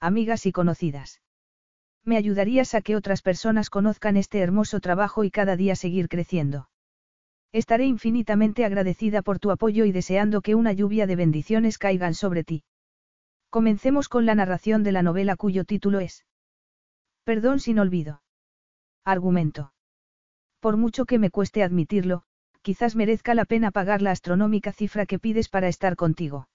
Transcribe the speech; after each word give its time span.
amigas 0.00 0.46
y 0.46 0.52
conocidas. 0.52 1.20
Me 2.04 2.16
ayudarías 2.16 2.74
a 2.74 2.80
que 2.80 2.96
otras 2.96 3.22
personas 3.22 3.70
conozcan 3.70 4.16
este 4.16 4.38
hermoso 4.38 4.80
trabajo 4.80 5.24
y 5.24 5.30
cada 5.30 5.56
día 5.56 5.76
seguir 5.76 6.08
creciendo. 6.08 6.68
Estaré 7.52 7.86
infinitamente 7.86 8.64
agradecida 8.64 9.22
por 9.22 9.38
tu 9.38 9.50
apoyo 9.50 9.84
y 9.84 9.92
deseando 9.92 10.42
que 10.42 10.54
una 10.54 10.72
lluvia 10.72 11.06
de 11.06 11.16
bendiciones 11.16 11.78
caigan 11.78 12.14
sobre 12.14 12.44
ti. 12.44 12.64
Comencemos 13.50 14.08
con 14.08 14.26
la 14.26 14.34
narración 14.34 14.82
de 14.82 14.92
la 14.92 15.02
novela 15.02 15.36
cuyo 15.36 15.64
título 15.64 16.00
es 16.00 16.26
Perdón 17.24 17.60
sin 17.60 17.78
olvido. 17.78 18.22
Argumento. 19.04 19.72
Por 20.60 20.76
mucho 20.76 21.04
que 21.06 21.18
me 21.18 21.30
cueste 21.30 21.62
admitirlo, 21.62 22.24
quizás 22.62 22.96
merezca 22.96 23.34
la 23.34 23.44
pena 23.44 23.70
pagar 23.70 24.02
la 24.02 24.10
astronómica 24.10 24.72
cifra 24.72 25.06
que 25.06 25.18
pides 25.18 25.48
para 25.48 25.68
estar 25.68 25.96
contigo. 25.96 26.48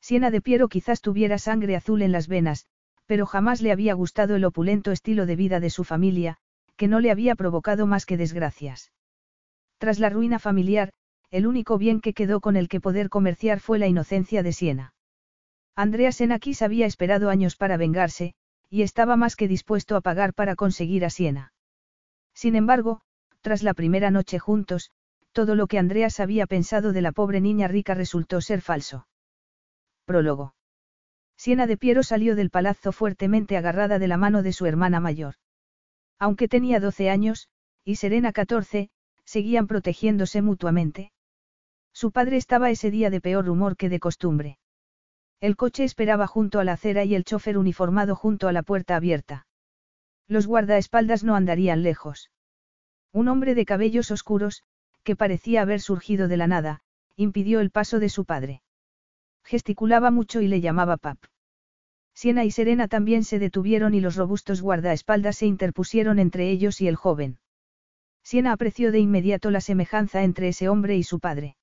Siena 0.00 0.30
de 0.30 0.40
Piero 0.40 0.68
quizás 0.68 1.00
tuviera 1.00 1.38
sangre 1.38 1.76
azul 1.76 2.02
en 2.02 2.12
las 2.12 2.28
venas, 2.28 2.66
pero 3.06 3.26
jamás 3.26 3.62
le 3.62 3.72
había 3.72 3.94
gustado 3.94 4.36
el 4.36 4.44
opulento 4.44 4.92
estilo 4.92 5.26
de 5.26 5.36
vida 5.36 5.60
de 5.60 5.70
su 5.70 5.84
familia, 5.84 6.36
que 6.76 6.88
no 6.88 7.00
le 7.00 7.10
había 7.10 7.34
provocado 7.34 7.86
más 7.86 8.06
que 8.06 8.16
desgracias. 8.16 8.92
Tras 9.78 9.98
la 9.98 10.10
ruina 10.10 10.38
familiar, 10.38 10.92
el 11.30 11.46
único 11.46 11.78
bien 11.78 12.00
que 12.00 12.14
quedó 12.14 12.40
con 12.40 12.56
el 12.56 12.68
que 12.68 12.80
poder 12.80 13.08
comerciar 13.08 13.60
fue 13.60 13.78
la 13.78 13.86
inocencia 13.86 14.42
de 14.42 14.52
Siena. 14.52 14.94
Andrea 15.74 16.12
Senakis 16.12 16.62
había 16.62 16.86
esperado 16.86 17.30
años 17.30 17.56
para 17.56 17.76
vengarse, 17.76 18.34
y 18.70 18.82
estaba 18.82 19.16
más 19.16 19.36
que 19.36 19.48
dispuesto 19.48 19.96
a 19.96 20.00
pagar 20.00 20.34
para 20.34 20.54
conseguir 20.54 21.04
a 21.04 21.10
Siena. 21.10 21.52
Sin 22.34 22.54
embargo, 22.54 23.00
tras 23.40 23.62
la 23.62 23.74
primera 23.74 24.10
noche 24.10 24.38
juntos, 24.38 24.90
todo 25.32 25.54
lo 25.54 25.66
que 25.66 25.78
Andreas 25.78 26.20
había 26.20 26.46
pensado 26.46 26.92
de 26.92 27.02
la 27.02 27.12
pobre 27.12 27.40
niña 27.40 27.66
rica 27.68 27.94
resultó 27.94 28.40
ser 28.40 28.60
falso. 28.60 29.07
Prólogo. 30.08 30.54
Siena 31.36 31.66
de 31.66 31.76
Piero 31.76 32.02
salió 32.02 32.34
del 32.34 32.48
palazzo 32.48 32.92
fuertemente 32.92 33.58
agarrada 33.58 33.98
de 33.98 34.08
la 34.08 34.16
mano 34.16 34.42
de 34.42 34.54
su 34.54 34.64
hermana 34.64 35.00
mayor. 35.00 35.34
Aunque 36.18 36.48
tenía 36.48 36.80
12 36.80 37.10
años, 37.10 37.50
y 37.84 37.96
Serena 37.96 38.32
14, 38.32 38.88
seguían 39.26 39.66
protegiéndose 39.66 40.40
mutuamente. 40.40 41.12
Su 41.92 42.10
padre 42.10 42.38
estaba 42.38 42.70
ese 42.70 42.90
día 42.90 43.10
de 43.10 43.20
peor 43.20 43.50
humor 43.50 43.76
que 43.76 43.90
de 43.90 44.00
costumbre. 44.00 44.58
El 45.40 45.56
coche 45.56 45.84
esperaba 45.84 46.26
junto 46.26 46.58
a 46.58 46.64
la 46.64 46.72
acera 46.72 47.04
y 47.04 47.14
el 47.14 47.24
chofer 47.24 47.58
uniformado 47.58 48.16
junto 48.16 48.48
a 48.48 48.52
la 48.52 48.62
puerta 48.62 48.96
abierta. 48.96 49.46
Los 50.26 50.46
guardaespaldas 50.46 51.22
no 51.22 51.36
andarían 51.36 51.82
lejos. 51.82 52.30
Un 53.12 53.28
hombre 53.28 53.54
de 53.54 53.66
cabellos 53.66 54.10
oscuros, 54.10 54.62
que 55.04 55.16
parecía 55.16 55.60
haber 55.60 55.82
surgido 55.82 56.28
de 56.28 56.38
la 56.38 56.46
nada, 56.46 56.80
impidió 57.14 57.60
el 57.60 57.70
paso 57.70 57.98
de 58.00 58.08
su 58.08 58.24
padre. 58.24 58.62
Gesticulaba 59.48 60.10
mucho 60.10 60.42
y 60.42 60.46
le 60.46 60.60
llamaba 60.60 60.98
pap. 60.98 61.16
Siena 62.12 62.44
y 62.44 62.50
Serena 62.50 62.86
también 62.86 63.24
se 63.24 63.38
detuvieron 63.38 63.94
y 63.94 64.00
los 64.02 64.14
robustos 64.14 64.60
guardaespaldas 64.60 65.38
se 65.38 65.46
interpusieron 65.46 66.18
entre 66.18 66.50
ellos 66.50 66.82
y 66.82 66.86
el 66.86 66.96
joven. 66.96 67.38
Siena 68.22 68.52
apreció 68.52 68.92
de 68.92 68.98
inmediato 68.98 69.50
la 69.50 69.62
semejanza 69.62 70.22
entre 70.22 70.48
ese 70.48 70.68
hombre 70.68 70.98
y 70.98 71.02
su 71.02 71.18
padre. 71.18 71.56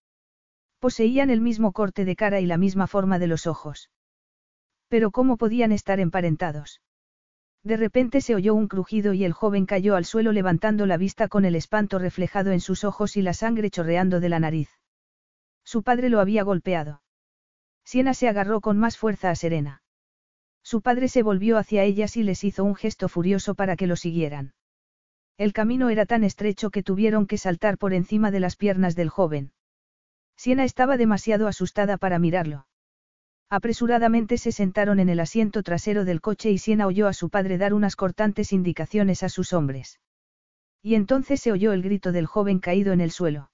Poseían 0.80 1.30
el 1.30 1.42
mismo 1.42 1.74
corte 1.74 2.06
de 2.06 2.16
cara 2.16 2.40
y 2.40 2.48
la 2.48 2.58
misma 2.58 2.88
forma 2.88 3.20
de 3.20 3.28
los 3.28 3.46
ojos. 3.46 3.92
Pero 4.88 5.12
¿cómo 5.12 5.38
podían 5.38 5.72
estar 5.72 6.00
emparentados? 6.00 6.82
De 7.64 7.78
repente 7.78 8.20
se 8.20 8.34
oyó 8.34 8.56
un 8.56 8.68
crujido 8.68 9.14
y 9.14 9.26
el 9.26 9.34
joven 9.34 9.68
cayó 9.68 9.96
al 9.96 10.06
suelo 10.06 10.32
levantando 10.32 10.88
la 10.88 10.98
vista 10.98 11.28
con 11.28 11.46
el 11.46 11.56
espanto 11.56 12.00
reflejado 12.00 12.50
en 12.50 12.62
sus 12.62 12.84
ojos 12.84 13.16
y 13.16 13.22
la 13.22 13.34
sangre 13.34 13.70
chorreando 13.70 14.20
de 14.20 14.30
la 14.30 14.40
nariz. 14.40 14.72
Su 15.64 15.84
padre 15.84 16.10
lo 16.10 16.20
había 16.20 16.42
golpeado. 16.42 17.04
Siena 17.86 18.14
se 18.14 18.28
agarró 18.28 18.60
con 18.62 18.78
más 18.78 18.98
fuerza 18.98 19.30
a 19.30 19.36
Serena. 19.36 19.84
Su 20.64 20.82
padre 20.82 21.08
se 21.08 21.22
volvió 21.22 21.58
hacia 21.58 21.84
ellas 21.84 22.18
y 22.18 22.24
les 22.24 22.44
hizo 22.44 22.64
un 22.64 22.76
gesto 22.76 23.08
furioso 23.08 23.54
para 23.54 23.76
que 23.76 23.86
lo 23.86 23.96
siguieran. 23.96 24.54
El 25.38 25.54
camino 25.54 25.90
era 25.90 26.08
tan 26.08 26.24
estrecho 26.24 26.72
que 26.72 26.82
tuvieron 26.82 27.28
que 27.28 27.38
saltar 27.38 27.78
por 27.78 27.94
encima 27.94 28.32
de 28.32 28.40
las 28.40 28.56
piernas 28.56 28.96
del 28.96 29.10
joven. 29.10 29.52
Siena 30.36 30.64
estaba 30.64 30.98
demasiado 30.98 31.48
asustada 31.48 31.98
para 31.98 32.18
mirarlo. 32.18 32.68
Apresuradamente 33.50 34.40
se 34.40 34.52
sentaron 34.52 35.00
en 35.00 35.10
el 35.10 35.20
asiento 35.20 35.62
trasero 35.62 36.04
del 36.04 36.20
coche 36.20 36.50
y 36.50 36.58
Siena 36.58 36.88
oyó 36.88 37.08
a 37.08 37.14
su 37.14 37.30
padre 37.30 37.60
dar 37.60 37.74
unas 37.74 37.96
cortantes 37.96 38.52
indicaciones 38.52 39.22
a 39.22 39.30
sus 39.30 39.54
hombres. 39.54 40.00
Y 40.82 40.96
entonces 40.96 41.42
se 41.42 41.52
oyó 41.52 41.74
el 41.74 41.84
grito 41.84 42.12
del 42.12 42.26
joven 42.26 42.60
caído 42.60 42.92
en 42.92 43.02
el 43.02 43.12
suelo. 43.12 43.52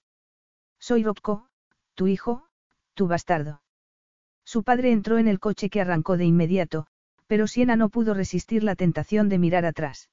Soy 0.79 1.03
Rocco, 1.03 1.49
tu 1.95 2.07
hijo, 2.07 2.47
tu 2.93 3.07
bastardo. 3.07 3.61
Su 4.43 4.63
padre 4.63 4.91
entró 4.91 5.17
en 5.17 5.27
el 5.27 5.39
coche 5.39 5.69
que 5.69 5.81
arrancó 5.81 6.17
de 6.17 6.25
inmediato, 6.25 6.87
pero 7.27 7.47
Siena 7.47 7.75
no 7.75 7.89
pudo 7.89 8.13
resistir 8.13 8.63
la 8.63 8.75
tentación 8.75 9.29
de 9.29 9.39
mirar 9.39 9.65
atrás. 9.65 10.09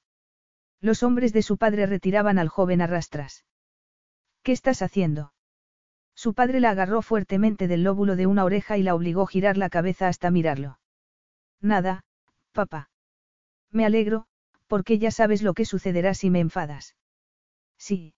Los 0.81 1.03
hombres 1.03 1.33
de 1.33 1.41
su 1.41 1.57
padre 1.57 1.85
retiraban 1.85 2.39
al 2.39 2.47
joven 2.47 2.81
a 2.81 2.87
rastras. 2.87 3.45
¿Qué 4.43 4.53
estás 4.53 4.81
haciendo? 4.81 5.33
Su 6.15 6.33
padre 6.33 6.59
la 6.59 6.69
agarró 6.71 7.01
fuertemente 7.01 7.67
del 7.67 7.83
lóbulo 7.83 8.15
de 8.15 8.27
una 8.27 8.45
oreja 8.45 8.77
y 8.77 8.83
la 8.83 8.95
obligó 8.95 9.23
a 9.23 9.27
girar 9.27 9.57
la 9.57 9.69
cabeza 9.69 10.07
hasta 10.07 10.31
mirarlo. 10.31 10.79
Nada, 11.61 12.03
papá. 12.51 12.89
Me 13.71 13.85
alegro, 13.85 14.25
porque 14.67 14.97
ya 14.99 15.11
sabes 15.11 15.41
lo 15.41 15.53
que 15.53 15.65
sucederá 15.65 16.13
si 16.13 16.29
me 16.29 16.39
enfadas. 16.39 16.95
Sí, 17.77 18.13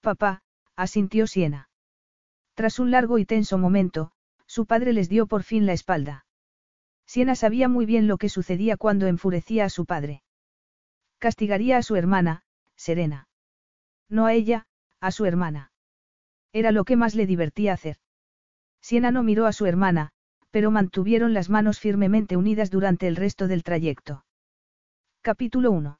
papá, 0.00 0.42
asintió 0.76 1.26
Siena. 1.26 1.68
Tras 2.54 2.78
un 2.78 2.90
largo 2.90 3.18
y 3.18 3.26
tenso 3.26 3.58
momento, 3.58 4.12
su 4.46 4.66
padre 4.66 4.92
les 4.92 5.08
dio 5.08 5.26
por 5.26 5.42
fin 5.42 5.66
la 5.66 5.72
espalda. 5.72 6.26
Siena 7.06 7.34
sabía 7.34 7.68
muy 7.68 7.86
bien 7.86 8.06
lo 8.08 8.18
que 8.18 8.28
sucedía 8.28 8.76
cuando 8.76 9.06
enfurecía 9.06 9.64
a 9.64 9.70
su 9.70 9.86
padre. 9.86 10.22
Castigaría 11.18 11.78
a 11.78 11.82
su 11.82 11.96
hermana, 11.96 12.42
Serena. 12.74 13.28
No 14.08 14.26
a 14.26 14.34
ella, 14.34 14.66
a 15.00 15.10
su 15.10 15.24
hermana. 15.24 15.72
Era 16.52 16.72
lo 16.72 16.84
que 16.84 16.96
más 16.96 17.14
le 17.14 17.26
divertía 17.26 17.72
hacer. 17.72 17.96
Siena 18.80 19.10
no 19.10 19.22
miró 19.22 19.46
a 19.46 19.52
su 19.52 19.66
hermana, 19.66 20.10
pero 20.50 20.70
mantuvieron 20.70 21.34
las 21.34 21.50
manos 21.50 21.80
firmemente 21.80 22.36
unidas 22.36 22.70
durante 22.70 23.08
el 23.08 23.16
resto 23.16 23.48
del 23.48 23.62
trayecto. 23.62 24.24
Capítulo 25.22 25.70
1. 25.72 25.98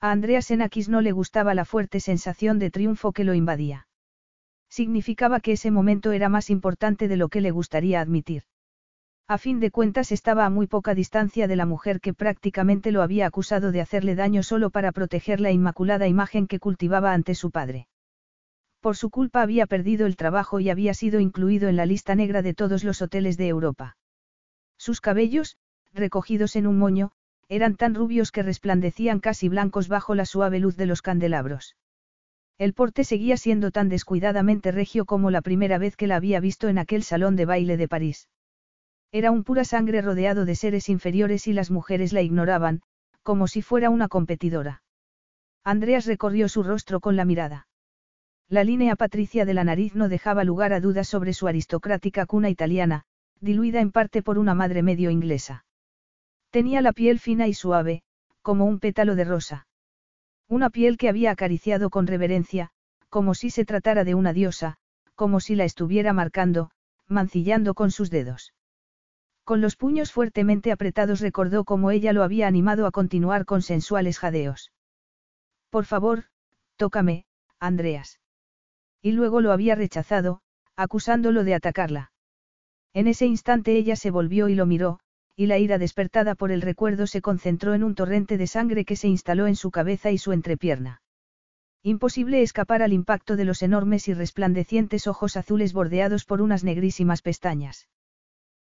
A 0.00 0.10
Andrea 0.10 0.42
Senakis 0.42 0.88
no 0.88 1.00
le 1.00 1.12
gustaba 1.12 1.54
la 1.54 1.64
fuerte 1.64 1.98
sensación 2.00 2.58
de 2.58 2.70
triunfo 2.70 3.12
que 3.12 3.24
lo 3.24 3.34
invadía. 3.34 3.88
Significaba 4.78 5.38
que 5.38 5.52
ese 5.52 5.70
momento 5.70 6.10
era 6.10 6.28
más 6.28 6.50
importante 6.50 7.06
de 7.06 7.16
lo 7.16 7.28
que 7.28 7.40
le 7.40 7.52
gustaría 7.52 8.00
admitir. 8.00 8.42
A 9.28 9.38
fin 9.38 9.60
de 9.60 9.70
cuentas 9.70 10.10
estaba 10.10 10.44
a 10.46 10.50
muy 10.50 10.66
poca 10.66 10.96
distancia 10.96 11.46
de 11.46 11.54
la 11.54 11.64
mujer 11.64 12.00
que 12.00 12.12
prácticamente 12.12 12.90
lo 12.90 13.00
había 13.00 13.28
acusado 13.28 13.70
de 13.70 13.80
hacerle 13.80 14.16
daño 14.16 14.42
solo 14.42 14.70
para 14.70 14.90
proteger 14.90 15.38
la 15.38 15.52
inmaculada 15.52 16.08
imagen 16.08 16.48
que 16.48 16.58
cultivaba 16.58 17.12
ante 17.12 17.36
su 17.36 17.52
padre. 17.52 17.86
Por 18.80 18.96
su 18.96 19.10
culpa 19.10 19.42
había 19.42 19.68
perdido 19.68 20.06
el 20.06 20.16
trabajo 20.16 20.58
y 20.58 20.70
había 20.70 20.92
sido 20.92 21.20
incluido 21.20 21.68
en 21.68 21.76
la 21.76 21.86
lista 21.86 22.16
negra 22.16 22.42
de 22.42 22.54
todos 22.54 22.82
los 22.82 23.00
hoteles 23.00 23.36
de 23.36 23.46
Europa. 23.46 23.96
Sus 24.76 25.00
cabellos, 25.00 25.56
recogidos 25.92 26.56
en 26.56 26.66
un 26.66 26.78
moño, 26.78 27.12
eran 27.48 27.76
tan 27.76 27.94
rubios 27.94 28.32
que 28.32 28.42
resplandecían 28.42 29.20
casi 29.20 29.48
blancos 29.48 29.86
bajo 29.86 30.16
la 30.16 30.26
suave 30.26 30.58
luz 30.58 30.76
de 30.76 30.86
los 30.86 31.00
candelabros. 31.00 31.76
El 32.56 32.72
porte 32.72 33.02
seguía 33.02 33.36
siendo 33.36 33.70
tan 33.70 33.88
descuidadamente 33.88 34.70
regio 34.70 35.06
como 35.06 35.30
la 35.30 35.42
primera 35.42 35.78
vez 35.78 35.96
que 35.96 36.06
la 36.06 36.16
había 36.16 36.38
visto 36.38 36.68
en 36.68 36.78
aquel 36.78 37.02
salón 37.02 37.34
de 37.34 37.46
baile 37.46 37.76
de 37.76 37.88
París. 37.88 38.28
Era 39.10 39.30
un 39.30 39.44
pura 39.44 39.64
sangre 39.64 40.02
rodeado 40.02 40.44
de 40.44 40.54
seres 40.54 40.88
inferiores 40.88 41.46
y 41.46 41.52
las 41.52 41.70
mujeres 41.70 42.12
la 42.12 42.22
ignoraban, 42.22 42.82
como 43.22 43.48
si 43.48 43.62
fuera 43.62 43.90
una 43.90 44.08
competidora. 44.08 44.82
Andreas 45.64 46.06
recorrió 46.06 46.48
su 46.48 46.62
rostro 46.62 47.00
con 47.00 47.16
la 47.16 47.24
mirada. 47.24 47.66
La 48.48 48.62
línea 48.62 48.96
patricia 48.96 49.44
de 49.44 49.54
la 49.54 49.64
nariz 49.64 49.94
no 49.94 50.08
dejaba 50.08 50.44
lugar 50.44 50.72
a 50.72 50.80
dudas 50.80 51.08
sobre 51.08 51.32
su 51.32 51.48
aristocrática 51.48 52.26
cuna 52.26 52.50
italiana, 52.50 53.04
diluida 53.40 53.80
en 53.80 53.90
parte 53.90 54.22
por 54.22 54.38
una 54.38 54.54
madre 54.54 54.82
medio 54.82 55.10
inglesa. 55.10 55.64
Tenía 56.50 56.80
la 56.82 56.92
piel 56.92 57.18
fina 57.18 57.48
y 57.48 57.54
suave, 57.54 58.02
como 58.42 58.66
un 58.66 58.78
pétalo 58.78 59.16
de 59.16 59.24
rosa. 59.24 59.66
Una 60.48 60.70
piel 60.70 60.96
que 60.96 61.08
había 61.08 61.30
acariciado 61.30 61.90
con 61.90 62.06
reverencia, 62.06 62.70
como 63.08 63.34
si 63.34 63.50
se 63.50 63.64
tratara 63.64 64.04
de 64.04 64.14
una 64.14 64.32
diosa, 64.32 64.76
como 65.14 65.40
si 65.40 65.54
la 65.54 65.64
estuviera 65.64 66.12
marcando, 66.12 66.70
mancillando 67.06 67.74
con 67.74 67.90
sus 67.90 68.10
dedos. 68.10 68.52
Con 69.44 69.60
los 69.60 69.76
puños 69.76 70.10
fuertemente 70.10 70.72
apretados 70.72 71.20
recordó 71.20 71.64
cómo 71.64 71.90
ella 71.90 72.12
lo 72.12 72.22
había 72.22 72.46
animado 72.46 72.86
a 72.86 72.90
continuar 72.90 73.44
con 73.44 73.62
sensuales 73.62 74.18
jadeos. 74.18 74.72
Por 75.70 75.84
favor, 75.84 76.24
tócame, 76.76 77.26
Andreas. 77.58 78.20
Y 79.02 79.12
luego 79.12 79.40
lo 79.40 79.52
había 79.52 79.74
rechazado, 79.74 80.40
acusándolo 80.76 81.44
de 81.44 81.54
atacarla. 81.54 82.12
En 82.94 83.06
ese 83.06 83.26
instante 83.26 83.76
ella 83.76 83.96
se 83.96 84.10
volvió 84.10 84.48
y 84.48 84.54
lo 84.54 84.66
miró, 84.66 85.00
y 85.36 85.46
la 85.46 85.58
ira 85.58 85.78
despertada 85.78 86.34
por 86.34 86.52
el 86.52 86.62
recuerdo 86.62 87.06
se 87.06 87.20
concentró 87.20 87.74
en 87.74 87.82
un 87.82 87.94
torrente 87.94 88.38
de 88.38 88.46
sangre 88.46 88.84
que 88.84 88.96
se 88.96 89.08
instaló 89.08 89.46
en 89.46 89.56
su 89.56 89.70
cabeza 89.70 90.10
y 90.10 90.18
su 90.18 90.32
entrepierna. 90.32 91.02
Imposible 91.82 92.40
escapar 92.40 92.82
al 92.82 92.92
impacto 92.92 93.36
de 93.36 93.44
los 93.44 93.62
enormes 93.62 94.08
y 94.08 94.14
resplandecientes 94.14 95.06
ojos 95.06 95.36
azules 95.36 95.72
bordeados 95.72 96.24
por 96.24 96.40
unas 96.40 96.64
negrísimas 96.64 97.20
pestañas. 97.20 97.88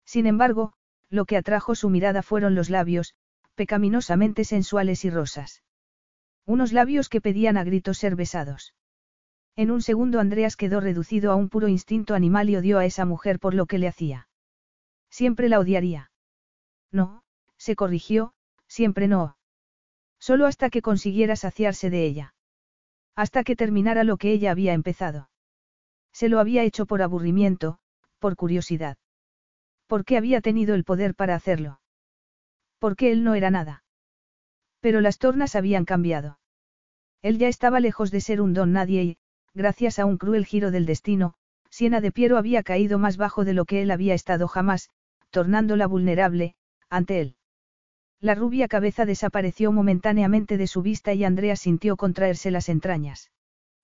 Sin 0.06 0.25
embargo, 0.25 0.74
lo 1.10 1.25
que 1.25 1.38
atrajo 1.38 1.75
su 1.75 1.89
mirada 1.89 2.21
fueron 2.21 2.56
los 2.56 2.69
labios, 2.69 3.16
pecaminosamente 3.56 4.45
sensuales 4.45 5.04
y 5.06 5.10
rosas. 5.10 5.63
Unos 6.45 6.71
labios 6.71 7.10
que 7.10 7.19
pedían 7.19 7.57
a 7.57 7.63
gritos 7.63 7.98
ser 7.98 8.16
besados. 8.16 8.74
En 9.56 9.71
un 9.71 9.81
segundo 9.81 10.19
Andreas 10.19 10.56
quedó 10.56 10.80
reducido 10.80 11.31
a 11.31 11.36
un 11.36 11.50
puro 11.50 11.68
instinto 11.68 12.16
animal 12.16 12.50
y 12.50 12.56
odió 12.56 12.80
a 12.80 12.86
esa 12.86 13.04
mujer 13.06 13.39
por 13.39 13.54
lo 13.54 13.66
que 13.66 13.80
le 13.80 13.88
hacía. 13.88 14.30
Siempre 15.10 15.50
la 15.50 15.60
odiaría. 15.60 16.08
No, 16.91 17.24
se 17.57 17.75
corrigió, 17.75 18.33
siempre 18.68 19.07
no. 19.07 19.38
Solo 20.19 20.45
hasta 20.45 20.69
que 20.69 20.81
consiguiera 20.81 21.36
saciarse 21.36 21.89
de 21.89 22.06
ella. 22.06 22.33
Hasta 23.15 23.44
que 23.44 23.56
terminara 23.56 24.03
lo 24.03 24.18
que 24.18 24.31
ella 24.31 24.51
había 24.51 24.74
empezado. 24.74 25.30
Se 26.12 26.30
lo 26.30 26.39
había 26.39 26.63
hecho 26.63 26.86
por 26.86 27.01
aburrimiento, 27.01 27.80
por 28.19 28.36
curiosidad. 28.36 28.97
¿Por 29.88 30.06
qué 30.06 30.18
había 30.18 30.41
tenido 30.41 30.75
el 30.75 30.83
poder 30.83 31.15
para 31.15 31.36
hacerlo? 31.36 31.80
Porque 32.80 33.12
él 33.12 33.24
no 33.24 33.35
era 33.35 33.50
nada. 33.50 33.83
Pero 34.80 35.01
las 35.01 35.18
tornas 35.18 35.56
habían 35.56 35.85
cambiado. 35.85 36.39
Él 37.21 37.38
ya 37.38 37.47
estaba 37.47 37.80
lejos 37.80 38.12
de 38.12 38.21
ser 38.21 38.42
un 38.42 38.53
don 38.53 38.71
nadie 38.71 39.03
y, 39.03 39.18
gracias 39.53 40.00
a 40.00 40.06
un 40.06 40.18
cruel 40.18 40.45
giro 40.45 40.71
del 40.71 40.85
destino, 40.85 41.33
Siena 41.69 42.01
de 42.01 42.12
Piero 42.12 42.38
había 42.38 42.63
caído 42.63 42.97
más 42.97 43.18
bajo 43.18 43.45
de 43.45 43.53
lo 43.53 43.65
que 43.65 43.81
él 43.81 43.92
había 43.92 44.13
estado 44.13 44.47
jamás, 44.47 44.89
tornándola 45.30 45.88
vulnerable, 45.88 46.56
ante 46.89 47.21
él. 47.21 47.36
La 48.19 48.36
rubia 48.36 48.68
cabeza 48.68 49.06
desapareció 49.06 49.71
momentáneamente 49.71 50.57
de 50.57 50.68
su 50.68 50.81
vista 50.81 51.13
y 51.13 51.24
Andrea 51.24 51.56
sintió 51.56 51.95
contraerse 51.95 52.51
las 52.51 52.68
entrañas. 52.68 53.31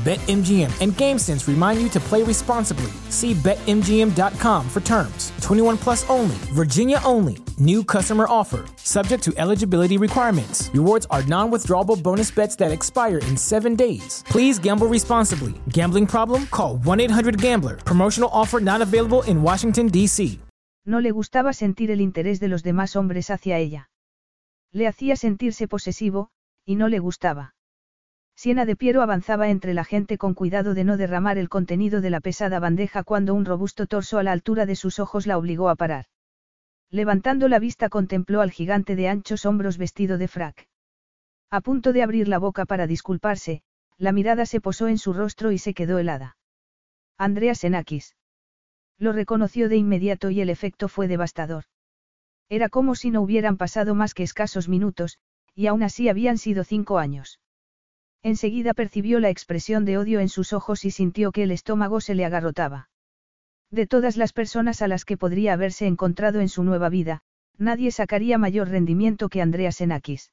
BetMGM 0.00 0.72
and 0.80 0.92
GameSense 0.92 1.46
remind 1.46 1.82
you 1.82 1.90
to 1.90 2.00
play 2.00 2.22
responsibly. 2.22 2.90
See 3.10 3.34
BetMGM.com 3.34 4.66
for 4.70 4.80
terms. 4.80 5.30
21 5.42 5.76
plus 5.76 6.08
only, 6.08 6.36
Virginia 6.54 7.00
only. 7.04 7.36
New 7.58 7.84
customer 7.84 8.24
offer, 8.26 8.64
subject 8.76 9.22
to 9.24 9.34
eligibility 9.36 9.98
requirements. 9.98 10.70
Rewards 10.72 11.06
are 11.10 11.22
non 11.24 11.50
withdrawable 11.50 12.02
bonus 12.02 12.30
bets 12.30 12.56
that 12.56 12.72
expire 12.72 13.18
in 13.28 13.36
seven 13.36 13.76
days. 13.76 14.24
Please 14.26 14.58
gamble 14.58 14.86
responsibly. 14.86 15.52
Gambling 15.68 16.06
problem? 16.06 16.46
Call 16.46 16.78
1 16.78 17.00
800 17.00 17.38
Gambler. 17.38 17.76
Promotional 17.84 18.30
offer 18.32 18.58
not 18.58 18.80
available 18.80 19.22
in 19.24 19.42
Washington, 19.42 19.88
D.C. 19.88 20.40
No 20.86 21.00
le 21.00 21.10
gustaba 21.10 21.52
sentir 21.52 21.90
el 21.90 22.00
interés 22.00 22.40
de 22.40 22.48
los 22.48 22.62
demás 22.62 22.96
hombres 22.96 23.28
hacia 23.28 23.58
ella. 23.58 23.90
Le 24.72 24.86
hacía 24.86 25.16
sentirse 25.16 25.68
posesivo, 25.68 26.30
y 26.64 26.76
no 26.76 26.88
le 26.88 27.00
gustaba. 27.00 27.54
Siena 28.42 28.64
de 28.64 28.74
Piero 28.74 29.02
avanzaba 29.02 29.50
entre 29.50 29.74
la 29.74 29.84
gente 29.84 30.16
con 30.16 30.32
cuidado 30.32 30.72
de 30.72 30.82
no 30.82 30.96
derramar 30.96 31.36
el 31.36 31.50
contenido 31.50 32.00
de 32.00 32.08
la 32.08 32.20
pesada 32.20 32.58
bandeja 32.58 33.04
cuando 33.04 33.34
un 33.34 33.44
robusto 33.44 33.86
torso 33.86 34.16
a 34.16 34.22
la 34.22 34.32
altura 34.32 34.64
de 34.64 34.76
sus 34.76 34.98
ojos 34.98 35.26
la 35.26 35.36
obligó 35.36 35.68
a 35.68 35.76
parar. 35.76 36.06
Levantando 36.88 37.48
la 37.48 37.58
vista 37.58 37.90
contempló 37.90 38.40
al 38.40 38.50
gigante 38.50 38.96
de 38.96 39.08
anchos 39.08 39.44
hombros 39.44 39.76
vestido 39.76 40.16
de 40.16 40.26
frac. 40.26 40.68
A 41.50 41.60
punto 41.60 41.92
de 41.92 42.02
abrir 42.02 42.28
la 42.28 42.38
boca 42.38 42.64
para 42.64 42.86
disculparse, 42.86 43.60
la 43.98 44.10
mirada 44.10 44.46
se 44.46 44.62
posó 44.62 44.88
en 44.88 44.96
su 44.96 45.12
rostro 45.12 45.52
y 45.52 45.58
se 45.58 45.74
quedó 45.74 45.98
helada. 45.98 46.38
Andrea 47.18 47.54
Senakis. 47.54 48.16
Lo 48.96 49.12
reconoció 49.12 49.68
de 49.68 49.76
inmediato 49.76 50.30
y 50.30 50.40
el 50.40 50.48
efecto 50.48 50.88
fue 50.88 51.08
devastador. 51.08 51.64
Era 52.48 52.70
como 52.70 52.94
si 52.94 53.10
no 53.10 53.20
hubieran 53.20 53.58
pasado 53.58 53.94
más 53.94 54.14
que 54.14 54.22
escasos 54.22 54.66
minutos, 54.66 55.18
y 55.54 55.66
aún 55.66 55.82
así 55.82 56.08
habían 56.08 56.38
sido 56.38 56.64
cinco 56.64 56.98
años. 56.98 57.38
Enseguida 58.22 58.74
percibió 58.74 59.18
la 59.18 59.30
expresión 59.30 59.84
de 59.84 59.96
odio 59.96 60.20
en 60.20 60.28
sus 60.28 60.52
ojos 60.52 60.84
y 60.84 60.90
sintió 60.90 61.32
que 61.32 61.42
el 61.42 61.50
estómago 61.50 62.00
se 62.00 62.14
le 62.14 62.24
agarrotaba. 62.24 62.90
De 63.70 63.86
todas 63.86 64.16
las 64.16 64.32
personas 64.32 64.82
a 64.82 64.88
las 64.88 65.04
que 65.04 65.16
podría 65.16 65.54
haberse 65.54 65.86
encontrado 65.86 66.40
en 66.40 66.48
su 66.48 66.64
nueva 66.64 66.88
vida, 66.88 67.22
nadie 67.56 67.92
sacaría 67.92 68.36
mayor 68.36 68.68
rendimiento 68.68 69.28
que 69.28 69.40
Andrea 69.40 69.72
Senakis. 69.72 70.32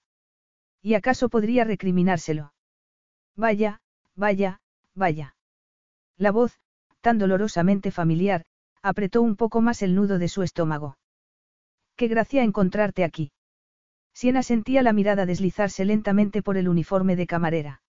¿Y 0.82 0.96
acaso 0.96 1.30
podría 1.30 1.64
recriminárselo? 1.64 2.54
Vaya, 3.36 3.82
vaya, 4.16 4.60
vaya. 4.96 5.36
La 6.18 6.32
voz, 6.32 6.60
tan 7.02 7.20
dolorosamente 7.20 7.92
familiar, 7.92 8.44
apretó 8.82 9.22
un 9.22 9.36
poco 9.36 9.62
más 9.62 9.82
el 9.82 9.96
nudo 9.96 10.18
de 10.18 10.28
su 10.28 10.44
estómago. 10.44 10.98
Qué 11.96 12.08
gracia 12.08 12.44
encontrarte 12.44 13.04
aquí. 13.04 13.32
Siena 14.18 14.42
sentía 14.42 14.82
la 14.82 14.94
mirada 14.94 15.28
deslizarse 15.28 15.86
lentamente 15.86 16.42
por 16.42 16.58
el 16.58 16.68
uniforme 16.68 17.16
de 17.16 17.28
camarera. 17.28 17.84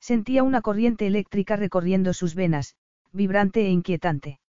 Sentía 0.00 0.42
una 0.42 0.62
corriente 0.62 1.06
eléctrica 1.06 1.54
recorriendo 1.54 2.12
sus 2.12 2.34
venas, 2.34 2.74
vibrante 3.12 3.60
e 3.60 3.70
inquietante. 3.70 4.40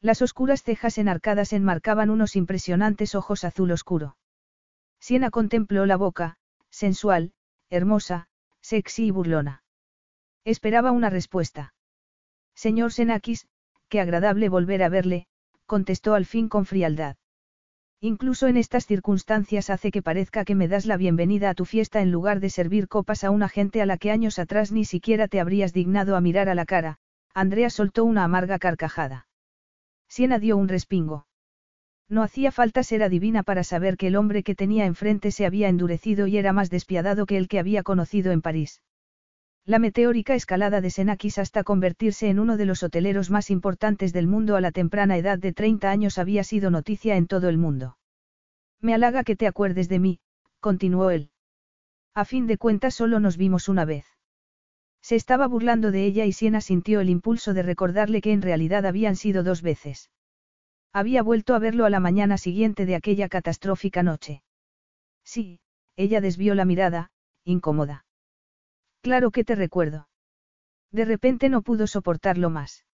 Las 0.00 0.22
oscuras 0.22 0.64
cejas 0.64 0.98
enarcadas 0.98 1.52
enmarcaban 1.52 2.10
unos 2.10 2.34
impresionantes 2.34 3.14
ojos 3.14 3.44
azul 3.44 3.70
oscuro. 3.70 4.16
Siena 4.98 5.30
contempló 5.30 5.86
la 5.86 5.96
boca, 5.96 6.36
sensual, 6.68 7.32
hermosa, 7.70 8.26
sexy 8.60 9.06
y 9.06 9.10
burlona. 9.12 9.62
Esperaba 10.44 10.90
una 10.90 11.10
respuesta. 11.10 11.74
Señor 12.56 12.92
Senakis, 12.92 13.46
qué 13.88 14.00
agradable 14.00 14.48
volver 14.48 14.82
a 14.82 14.88
verle, 14.88 15.28
contestó 15.66 16.14
al 16.14 16.26
fin 16.26 16.48
con 16.48 16.66
frialdad. 16.66 17.18
Incluso 18.04 18.48
en 18.48 18.58
estas 18.58 18.84
circunstancias 18.84 19.70
hace 19.70 19.90
que 19.90 20.02
parezca 20.02 20.44
que 20.44 20.54
me 20.54 20.68
das 20.68 20.84
la 20.84 20.98
bienvenida 20.98 21.48
a 21.48 21.54
tu 21.54 21.64
fiesta 21.64 22.02
en 22.02 22.12
lugar 22.12 22.38
de 22.38 22.50
servir 22.50 22.86
copas 22.86 23.24
a 23.24 23.30
una 23.30 23.48
gente 23.48 23.80
a 23.80 23.86
la 23.86 23.96
que 23.96 24.10
años 24.10 24.38
atrás 24.38 24.72
ni 24.72 24.84
siquiera 24.84 25.26
te 25.26 25.40
habrías 25.40 25.72
dignado 25.72 26.14
a 26.14 26.20
mirar 26.20 26.50
a 26.50 26.54
la 26.54 26.66
cara. 26.66 26.98
Andrea 27.32 27.70
soltó 27.70 28.04
una 28.04 28.22
amarga 28.22 28.58
carcajada. 28.58 29.26
Siena 30.06 30.38
dio 30.38 30.58
un 30.58 30.68
respingo. 30.68 31.26
No 32.06 32.22
hacía 32.22 32.52
falta 32.52 32.82
ser 32.82 33.02
adivina 33.02 33.42
para 33.42 33.64
saber 33.64 33.96
que 33.96 34.08
el 34.08 34.16
hombre 34.16 34.42
que 34.42 34.54
tenía 34.54 34.84
enfrente 34.84 35.30
se 35.30 35.46
había 35.46 35.70
endurecido 35.70 36.26
y 36.26 36.36
era 36.36 36.52
más 36.52 36.68
despiadado 36.68 37.24
que 37.24 37.38
el 37.38 37.48
que 37.48 37.58
había 37.58 37.82
conocido 37.82 38.32
en 38.32 38.42
París. 38.42 38.82
La 39.66 39.78
meteórica 39.78 40.34
escalada 40.34 40.82
de 40.82 40.90
Senakis 40.90 41.38
hasta 41.38 41.64
convertirse 41.64 42.28
en 42.28 42.38
uno 42.38 42.58
de 42.58 42.66
los 42.66 42.82
hoteleros 42.82 43.30
más 43.30 43.50
importantes 43.50 44.12
del 44.12 44.26
mundo 44.26 44.56
a 44.56 44.60
la 44.60 44.72
temprana 44.72 45.16
edad 45.16 45.38
de 45.38 45.54
30 45.54 45.90
años 45.90 46.18
había 46.18 46.44
sido 46.44 46.70
noticia 46.70 47.16
en 47.16 47.26
todo 47.26 47.48
el 47.48 47.56
mundo. 47.56 47.96
Me 48.82 48.92
halaga 48.92 49.24
que 49.24 49.36
te 49.36 49.46
acuerdes 49.46 49.88
de 49.88 49.98
mí, 49.98 50.20
continuó 50.60 51.08
él. 51.10 51.30
A 52.14 52.26
fin 52.26 52.46
de 52.46 52.58
cuentas 52.58 52.94
solo 52.94 53.20
nos 53.20 53.38
vimos 53.38 53.70
una 53.70 53.86
vez. 53.86 54.04
Se 55.00 55.16
estaba 55.16 55.46
burlando 55.46 55.90
de 55.90 56.04
ella 56.04 56.26
y 56.26 56.32
Siena 56.32 56.60
sintió 56.60 57.00
el 57.00 57.08
impulso 57.08 57.54
de 57.54 57.62
recordarle 57.62 58.20
que 58.20 58.32
en 58.32 58.42
realidad 58.42 58.84
habían 58.84 59.16
sido 59.16 59.42
dos 59.42 59.62
veces. 59.62 60.10
Había 60.92 61.22
vuelto 61.22 61.54
a 61.54 61.58
verlo 61.58 61.86
a 61.86 61.90
la 61.90 62.00
mañana 62.00 62.36
siguiente 62.36 62.84
de 62.84 62.96
aquella 62.96 63.30
catastrófica 63.30 64.02
noche. 64.02 64.42
Sí, 65.24 65.60
ella 65.96 66.20
desvió 66.20 66.54
la 66.54 66.66
mirada, 66.66 67.10
incómoda. 67.44 68.04
Claro 69.04 69.32
que 69.32 69.44
te 69.44 69.54
recuerdo. 69.54 70.08
De 70.90 71.04
repente 71.04 71.50
no 71.50 71.60
pudo 71.60 71.86
soportarlo 71.86 72.48
más. 72.48 72.86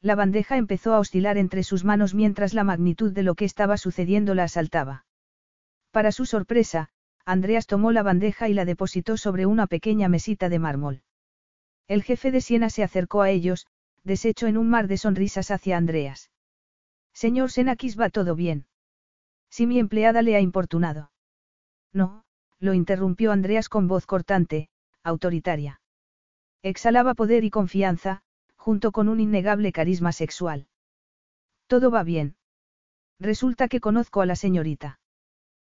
La 0.00 0.16
bandeja 0.16 0.56
empezó 0.56 0.94
a 0.94 0.98
oscilar 0.98 1.38
entre 1.38 1.62
sus 1.62 1.84
manos 1.84 2.12
mientras 2.12 2.54
la 2.54 2.64
magnitud 2.64 3.12
de 3.12 3.22
lo 3.22 3.36
que 3.36 3.44
estaba 3.44 3.76
sucediendo 3.76 4.34
la 4.34 4.42
asaltaba. 4.42 5.06
Para 5.92 6.10
su 6.10 6.26
sorpresa, 6.26 6.88
Andreas 7.24 7.68
tomó 7.68 7.92
la 7.92 8.02
bandeja 8.02 8.48
y 8.48 8.52
la 8.52 8.64
depositó 8.64 9.16
sobre 9.16 9.46
una 9.46 9.68
pequeña 9.68 10.08
mesita 10.08 10.48
de 10.48 10.58
mármol. 10.58 11.02
El 11.86 12.02
jefe 12.02 12.32
de 12.32 12.40
Siena 12.40 12.68
se 12.68 12.82
acercó 12.82 13.22
a 13.22 13.30
ellos, 13.30 13.68
deshecho 14.02 14.48
en 14.48 14.58
un 14.58 14.68
mar 14.68 14.88
de 14.88 14.96
sonrisas 14.96 15.52
hacia 15.52 15.76
Andreas. 15.76 16.32
Señor 17.12 17.52
Senakis, 17.52 17.96
¿va 17.96 18.10
todo 18.10 18.34
bien? 18.34 18.66
Si 19.50 19.68
mi 19.68 19.78
empleada 19.78 20.20
le 20.22 20.34
ha 20.34 20.40
importunado. 20.40 21.12
No, 21.92 22.24
lo 22.58 22.74
interrumpió 22.74 23.30
Andreas 23.30 23.68
con 23.68 23.86
voz 23.86 24.04
cortante, 24.04 24.68
autoritaria. 25.02 25.80
Exhalaba 26.62 27.14
poder 27.14 27.44
y 27.44 27.50
confianza, 27.50 28.22
junto 28.56 28.92
con 28.92 29.08
un 29.08 29.20
innegable 29.20 29.72
carisma 29.72 30.12
sexual. 30.12 30.66
Todo 31.66 31.90
va 31.90 32.02
bien. 32.02 32.36
Resulta 33.20 33.68
que 33.68 33.80
conozco 33.80 34.20
a 34.20 34.26
la 34.26 34.36
señorita. 34.36 35.00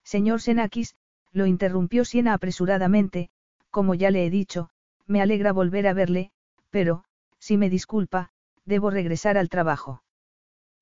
Señor 0.03 0.41
Senakis, 0.41 0.95
lo 1.31 1.45
interrumpió 1.45 2.05
Siena 2.05 2.33
apresuradamente, 2.33 3.29
como 3.69 3.93
ya 3.95 4.11
le 4.11 4.25
he 4.25 4.29
dicho, 4.29 4.69
me 5.07 5.21
alegra 5.21 5.51
volver 5.51 5.87
a 5.87 5.93
verle, 5.93 6.31
pero, 6.69 7.03
si 7.39 7.57
me 7.57 7.69
disculpa, 7.69 8.29
debo 8.65 8.89
regresar 8.89 9.37
al 9.37 9.49
trabajo. 9.49 10.03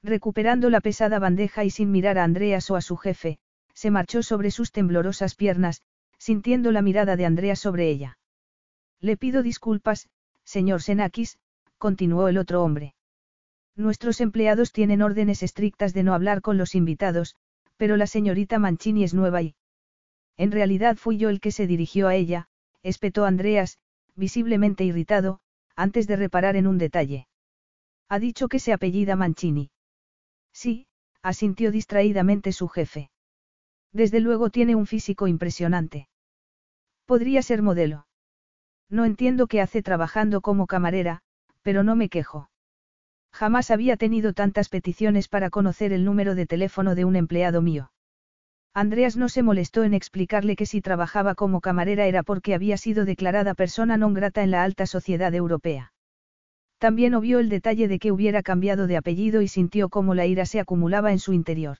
Recuperando 0.03 0.69
la 0.69 0.81
pesada 0.81 1.19
bandeja 1.19 1.63
y 1.65 1.69
sin 1.69 1.91
mirar 1.91 2.17
a 2.17 2.23
Andreas 2.23 2.69
o 2.71 2.75
a 2.75 2.81
su 2.81 2.95
jefe, 2.95 3.39
se 3.73 3.91
marchó 3.91 4.23
sobre 4.23 4.51
sus 4.51 4.71
temblorosas 4.71 5.35
piernas, 5.35 5.81
sintiendo 6.17 6.71
la 6.71 6.81
mirada 6.81 7.15
de 7.15 7.25
Andreas 7.25 7.59
sobre 7.59 7.89
ella. 7.89 8.18
Le 9.01 9.17
pido 9.17 9.43
disculpas, 9.43 10.09
señor 10.43 10.81
Senakis, 10.81 11.37
continuó 11.77 12.27
el 12.27 12.37
otro 12.37 12.63
hombre. 12.63 12.95
Nuestros 13.75 14.19
empleados 14.19 14.73
tienen 14.73 15.01
órdenes 15.01 15.41
estrictas 15.41 15.93
de 15.93 16.03
no 16.03 16.13
hablar 16.13 16.41
con 16.41 16.57
los 16.57 16.75
invitados, 16.75 17.35
pero 17.77 17.95
la 17.95 18.07
señorita 18.07 18.59
Mancini 18.59 19.05
es 19.05 19.13
nueva 19.13 19.41
y... 19.41 19.55
En 20.35 20.51
realidad 20.51 20.97
fui 20.97 21.17
yo 21.17 21.29
el 21.29 21.39
que 21.39 21.51
se 21.51 21.65
dirigió 21.65 22.09
a 22.09 22.15
ella, 22.15 22.49
espetó 22.83 23.23
Andreas, 23.23 23.77
visiblemente 24.15 24.83
irritado, 24.83 25.39
antes 25.77 26.07
de 26.07 26.17
reparar 26.17 26.57
en 26.57 26.67
un 26.67 26.77
detalle. 26.77 27.27
Ha 28.09 28.19
dicho 28.19 28.49
que 28.49 28.59
se 28.59 28.73
apellida 28.73 29.15
Mancini. 29.15 29.71
Sí, 30.51 30.87
asintió 31.21 31.71
distraídamente 31.71 32.51
su 32.51 32.67
jefe. 32.67 33.11
Desde 33.93 34.19
luego 34.19 34.49
tiene 34.49 34.75
un 34.75 34.87
físico 34.87 35.27
impresionante. 35.27 36.09
Podría 37.05 37.41
ser 37.41 37.61
modelo. 37.61 38.08
No 38.89 39.05
entiendo 39.05 39.47
qué 39.47 39.61
hace 39.61 39.81
trabajando 39.81 40.41
como 40.41 40.65
camarera, 40.65 41.21
pero 41.61 41.83
no 41.83 41.95
me 41.95 42.09
quejo. 42.09 42.49
Jamás 43.31 43.69
había 43.69 43.97
tenido 43.97 44.33
tantas 44.33 44.69
peticiones 44.69 45.27
para 45.27 45.49
conocer 45.49 45.93
el 45.93 46.03
número 46.03 46.33
de 46.35 46.47
teléfono 46.47 46.95
de 46.95 47.05
un 47.05 47.15
empleado 47.15 47.61
mío. 47.61 47.91
Andreas 48.73 49.17
no 49.17 49.29
se 49.29 49.43
molestó 49.43 49.83
en 49.83 49.93
explicarle 49.93 50.55
que 50.55 50.65
si 50.65 50.81
trabajaba 50.81 51.35
como 51.35 51.61
camarera 51.61 52.05
era 52.05 52.23
porque 52.23 52.53
había 52.53 52.77
sido 52.77 53.05
declarada 53.05 53.53
persona 53.53 53.97
non 53.97 54.13
grata 54.13 54.41
en 54.41 54.51
la 54.51 54.63
alta 54.63 54.85
sociedad 54.85 55.33
europea. 55.33 55.93
También 56.77 57.13
obvió 57.13 57.39
el 57.39 57.49
detalle 57.49 57.87
de 57.87 57.99
que 57.99 58.11
hubiera 58.11 58.41
cambiado 58.41 58.87
de 58.87 58.97
apellido 58.97 59.41
y 59.41 59.47
sintió 59.47 59.89
cómo 59.89 60.15
la 60.15 60.25
ira 60.25 60.45
se 60.45 60.59
acumulaba 60.59 61.11
en 61.11 61.19
su 61.19 61.33
interior. 61.33 61.77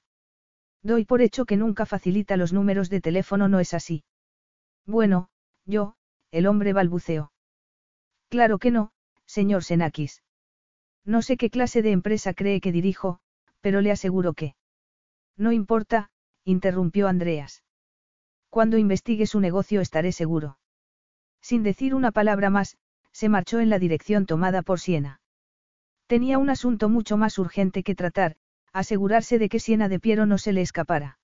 Doy 0.83 1.05
por 1.05 1.21
hecho 1.21 1.45
que 1.45 1.57
nunca 1.57 1.85
facilita 1.85 2.37
los 2.37 2.53
números 2.53 2.89
de 2.89 3.01
teléfono, 3.01 3.47
no 3.47 3.59
es 3.59 3.73
así. 3.73 4.03
Bueno, 4.85 5.29
yo, 5.65 5.95
el 6.31 6.47
hombre 6.47 6.73
balbuceó. 6.73 7.31
Claro 8.29 8.59
que 8.59 8.71
no, 8.71 8.91
señor 9.25 9.63
Senakis. 9.63 10.23
No 11.05 11.21
sé 11.21 11.37
qué 11.37 11.49
clase 11.49 11.81
de 11.81 11.91
empresa 11.91 12.33
cree 12.33 12.61
que 12.61 12.71
dirijo, 12.71 13.19
pero 13.61 13.81
le 13.81 13.91
aseguro 13.91 14.33
que. 14.33 14.55
No 15.37 15.51
importa, 15.51 16.11
interrumpió 16.43 17.07
Andreas. 17.07 17.63
Cuando 18.49 18.77
investigue 18.77 19.25
su 19.25 19.39
negocio 19.39 19.81
estaré 19.81 20.11
seguro. 20.11 20.57
Sin 21.41 21.63
decir 21.63 21.95
una 21.95 22.11
palabra 22.11 22.49
más, 22.49 22.77
se 23.11 23.29
marchó 23.29 23.59
en 23.59 23.69
la 23.69 23.79
dirección 23.79 24.25
tomada 24.25 24.61
por 24.61 24.79
Siena. 24.79 25.21
Tenía 26.07 26.37
un 26.37 26.49
asunto 26.49 26.89
mucho 26.89 27.17
más 27.17 27.37
urgente 27.37 27.83
que 27.83 27.95
tratar, 27.95 28.35
asegurarse 28.73 29.39
de 29.39 29.49
que 29.49 29.59
Siena 29.59 29.89
de 29.89 29.99
Piero 29.99 30.25
no 30.25 30.37
se 30.37 30.53
le 30.53 30.61
escapara. 30.61 31.19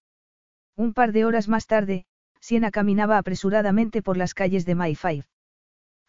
Un 0.76 0.94
par 0.94 1.12
de 1.12 1.26
horas 1.26 1.48
más 1.48 1.68
tarde, 1.68 2.06
Siena 2.46 2.70
caminaba 2.70 3.18
apresuradamente 3.18 4.04
por 4.04 4.18
las 4.18 4.36
calles 4.36 4.68
de 4.68 4.76
Mayfair. 4.76 5.26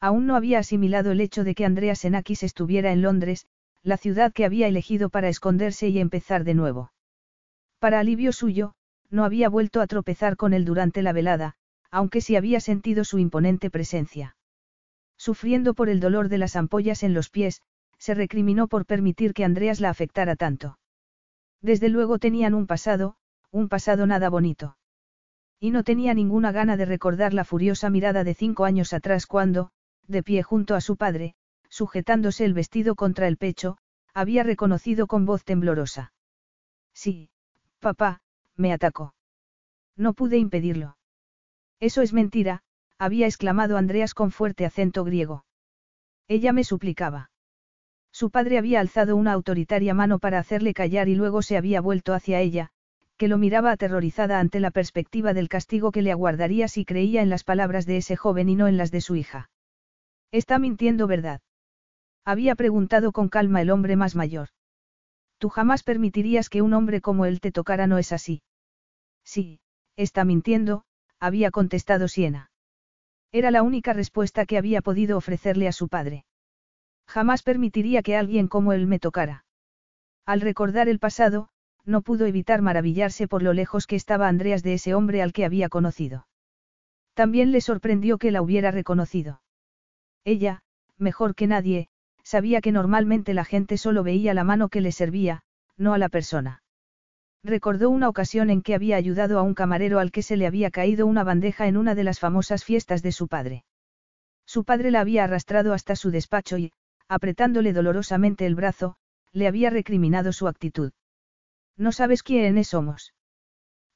Aún 0.00 0.26
no 0.26 0.36
había 0.36 0.58
asimilado 0.58 1.10
el 1.10 1.22
hecho 1.22 1.44
de 1.44 1.54
que 1.54 1.64
Andrea 1.64 1.94
Senakis 1.94 2.42
estuviera 2.42 2.92
en 2.92 3.00
Londres, 3.00 3.46
la 3.82 3.96
ciudad 3.96 4.34
que 4.34 4.44
había 4.44 4.68
elegido 4.68 5.08
para 5.08 5.30
esconderse 5.30 5.88
y 5.88 5.98
empezar 5.98 6.44
de 6.44 6.52
nuevo. 6.52 6.92
Para 7.78 8.00
alivio 8.00 8.32
suyo, 8.32 8.74
no 9.08 9.24
había 9.24 9.48
vuelto 9.48 9.80
a 9.80 9.86
tropezar 9.86 10.36
con 10.36 10.52
él 10.52 10.66
durante 10.66 11.00
la 11.00 11.14
velada, 11.14 11.54
aunque 11.90 12.20
sí 12.20 12.36
había 12.36 12.60
sentido 12.60 13.04
su 13.04 13.18
imponente 13.18 13.70
presencia. 13.70 14.36
Sufriendo 15.16 15.72
por 15.72 15.88
el 15.88 16.00
dolor 16.00 16.28
de 16.28 16.36
las 16.36 16.54
ampollas 16.54 17.02
en 17.02 17.14
los 17.14 17.30
pies, 17.30 17.62
se 17.96 18.12
recriminó 18.12 18.68
por 18.68 18.84
permitir 18.84 19.32
que 19.32 19.46
Andreas 19.46 19.80
la 19.80 19.88
afectara 19.88 20.36
tanto. 20.36 20.78
Desde 21.62 21.88
luego 21.88 22.18
tenían 22.18 22.52
un 22.52 22.66
pasado, 22.66 23.16
un 23.50 23.70
pasado 23.70 24.06
nada 24.06 24.28
bonito. 24.28 24.76
Y 25.58 25.70
no 25.70 25.84
tenía 25.84 26.12
ninguna 26.14 26.52
gana 26.52 26.76
de 26.76 26.84
recordar 26.84 27.32
la 27.32 27.44
furiosa 27.44 27.90
mirada 27.90 28.24
de 28.24 28.34
cinco 28.34 28.64
años 28.64 28.92
atrás 28.92 29.26
cuando, 29.26 29.70
de 30.06 30.22
pie 30.22 30.42
junto 30.42 30.74
a 30.74 30.80
su 30.80 30.96
padre, 30.96 31.34
sujetándose 31.68 32.44
el 32.44 32.54
vestido 32.54 32.94
contra 32.94 33.26
el 33.28 33.36
pecho, 33.36 33.78
había 34.14 34.42
reconocido 34.42 35.06
con 35.06 35.26
voz 35.26 35.44
temblorosa. 35.44 36.12
Sí, 36.92 37.30
papá, 37.80 38.20
me 38.56 38.72
atacó. 38.72 39.14
No 39.96 40.14
pude 40.14 40.38
impedirlo. 40.38 40.96
Eso 41.80 42.02
es 42.02 42.12
mentira, 42.12 42.62
había 42.98 43.26
exclamado 43.26 43.76
Andreas 43.76 44.14
con 44.14 44.30
fuerte 44.30 44.64
acento 44.64 45.04
griego. 45.04 45.44
Ella 46.28 46.52
me 46.52 46.64
suplicaba. 46.64 47.30
Su 48.10 48.30
padre 48.30 48.56
había 48.56 48.80
alzado 48.80 49.16
una 49.16 49.32
autoritaria 49.32 49.92
mano 49.92 50.18
para 50.18 50.38
hacerle 50.38 50.72
callar 50.72 51.08
y 51.08 51.14
luego 51.14 51.42
se 51.42 51.58
había 51.58 51.82
vuelto 51.82 52.14
hacia 52.14 52.40
ella, 52.40 52.70
que 53.16 53.28
lo 53.28 53.38
miraba 53.38 53.72
aterrorizada 53.72 54.40
ante 54.40 54.60
la 54.60 54.70
perspectiva 54.70 55.34
del 55.34 55.48
castigo 55.48 55.90
que 55.90 56.02
le 56.02 56.12
aguardaría 56.12 56.68
si 56.68 56.84
creía 56.84 57.22
en 57.22 57.30
las 57.30 57.44
palabras 57.44 57.86
de 57.86 57.96
ese 57.96 58.16
joven 58.16 58.48
y 58.48 58.54
no 58.54 58.68
en 58.68 58.76
las 58.76 58.90
de 58.90 59.00
su 59.00 59.16
hija. 59.16 59.50
Está 60.32 60.58
mintiendo, 60.58 61.06
¿verdad? 61.06 61.40
Había 62.24 62.54
preguntado 62.54 63.12
con 63.12 63.28
calma 63.28 63.62
el 63.62 63.70
hombre 63.70 63.96
más 63.96 64.16
mayor. 64.16 64.48
Tú 65.38 65.48
jamás 65.48 65.82
permitirías 65.82 66.48
que 66.48 66.62
un 66.62 66.74
hombre 66.74 67.00
como 67.00 67.24
él 67.24 67.40
te 67.40 67.52
tocara, 67.52 67.86
¿no 67.86 67.98
es 67.98 68.12
así? 68.12 68.42
Sí, 69.24 69.60
está 69.96 70.24
mintiendo, 70.24 70.84
había 71.20 71.50
contestado 71.50 72.08
Siena. 72.08 72.50
Era 73.32 73.50
la 73.50 73.62
única 73.62 73.92
respuesta 73.92 74.46
que 74.46 74.58
había 74.58 74.82
podido 74.82 75.16
ofrecerle 75.16 75.68
a 75.68 75.72
su 75.72 75.88
padre. 75.88 76.24
Jamás 77.06 77.42
permitiría 77.42 78.02
que 78.02 78.16
alguien 78.16 78.48
como 78.48 78.72
él 78.72 78.86
me 78.86 78.98
tocara. 78.98 79.44
Al 80.24 80.40
recordar 80.40 80.88
el 80.88 80.98
pasado, 80.98 81.48
no 81.86 82.02
pudo 82.02 82.26
evitar 82.26 82.60
maravillarse 82.60 83.28
por 83.28 83.42
lo 83.42 83.52
lejos 83.52 83.86
que 83.86 83.96
estaba 83.96 84.28
Andreas 84.28 84.62
de 84.62 84.74
ese 84.74 84.94
hombre 84.94 85.22
al 85.22 85.32
que 85.32 85.44
había 85.44 85.68
conocido. 85.68 86.26
También 87.14 87.52
le 87.52 87.60
sorprendió 87.60 88.18
que 88.18 88.30
la 88.30 88.42
hubiera 88.42 88.70
reconocido. 88.70 89.40
Ella, 90.24 90.62
mejor 90.98 91.34
que 91.34 91.46
nadie, 91.46 91.88
sabía 92.24 92.60
que 92.60 92.72
normalmente 92.72 93.32
la 93.32 93.44
gente 93.44 93.78
solo 93.78 94.02
veía 94.02 94.34
la 94.34 94.44
mano 94.44 94.68
que 94.68 94.80
le 94.80 94.90
servía, 94.90 95.42
no 95.76 95.94
a 95.94 95.98
la 95.98 96.08
persona. 96.08 96.62
Recordó 97.44 97.90
una 97.90 98.08
ocasión 98.08 98.50
en 98.50 98.60
que 98.60 98.74
había 98.74 98.96
ayudado 98.96 99.38
a 99.38 99.42
un 99.42 99.54
camarero 99.54 100.00
al 100.00 100.10
que 100.10 100.22
se 100.22 100.36
le 100.36 100.48
había 100.48 100.72
caído 100.72 101.06
una 101.06 101.22
bandeja 101.22 101.68
en 101.68 101.76
una 101.76 101.94
de 101.94 102.02
las 102.02 102.18
famosas 102.18 102.64
fiestas 102.64 103.02
de 103.02 103.12
su 103.12 103.28
padre. 103.28 103.64
Su 104.44 104.64
padre 104.64 104.90
la 104.90 105.00
había 105.00 105.24
arrastrado 105.24 105.72
hasta 105.72 105.94
su 105.94 106.10
despacho 106.10 106.58
y, 106.58 106.72
apretándole 107.08 107.72
dolorosamente 107.72 108.46
el 108.46 108.56
brazo, 108.56 108.96
le 109.32 109.46
había 109.46 109.70
recriminado 109.70 110.32
su 110.32 110.48
actitud. 110.48 110.92
No 111.76 111.92
sabes 111.92 112.22
quiénes 112.22 112.68
somos. 112.68 113.14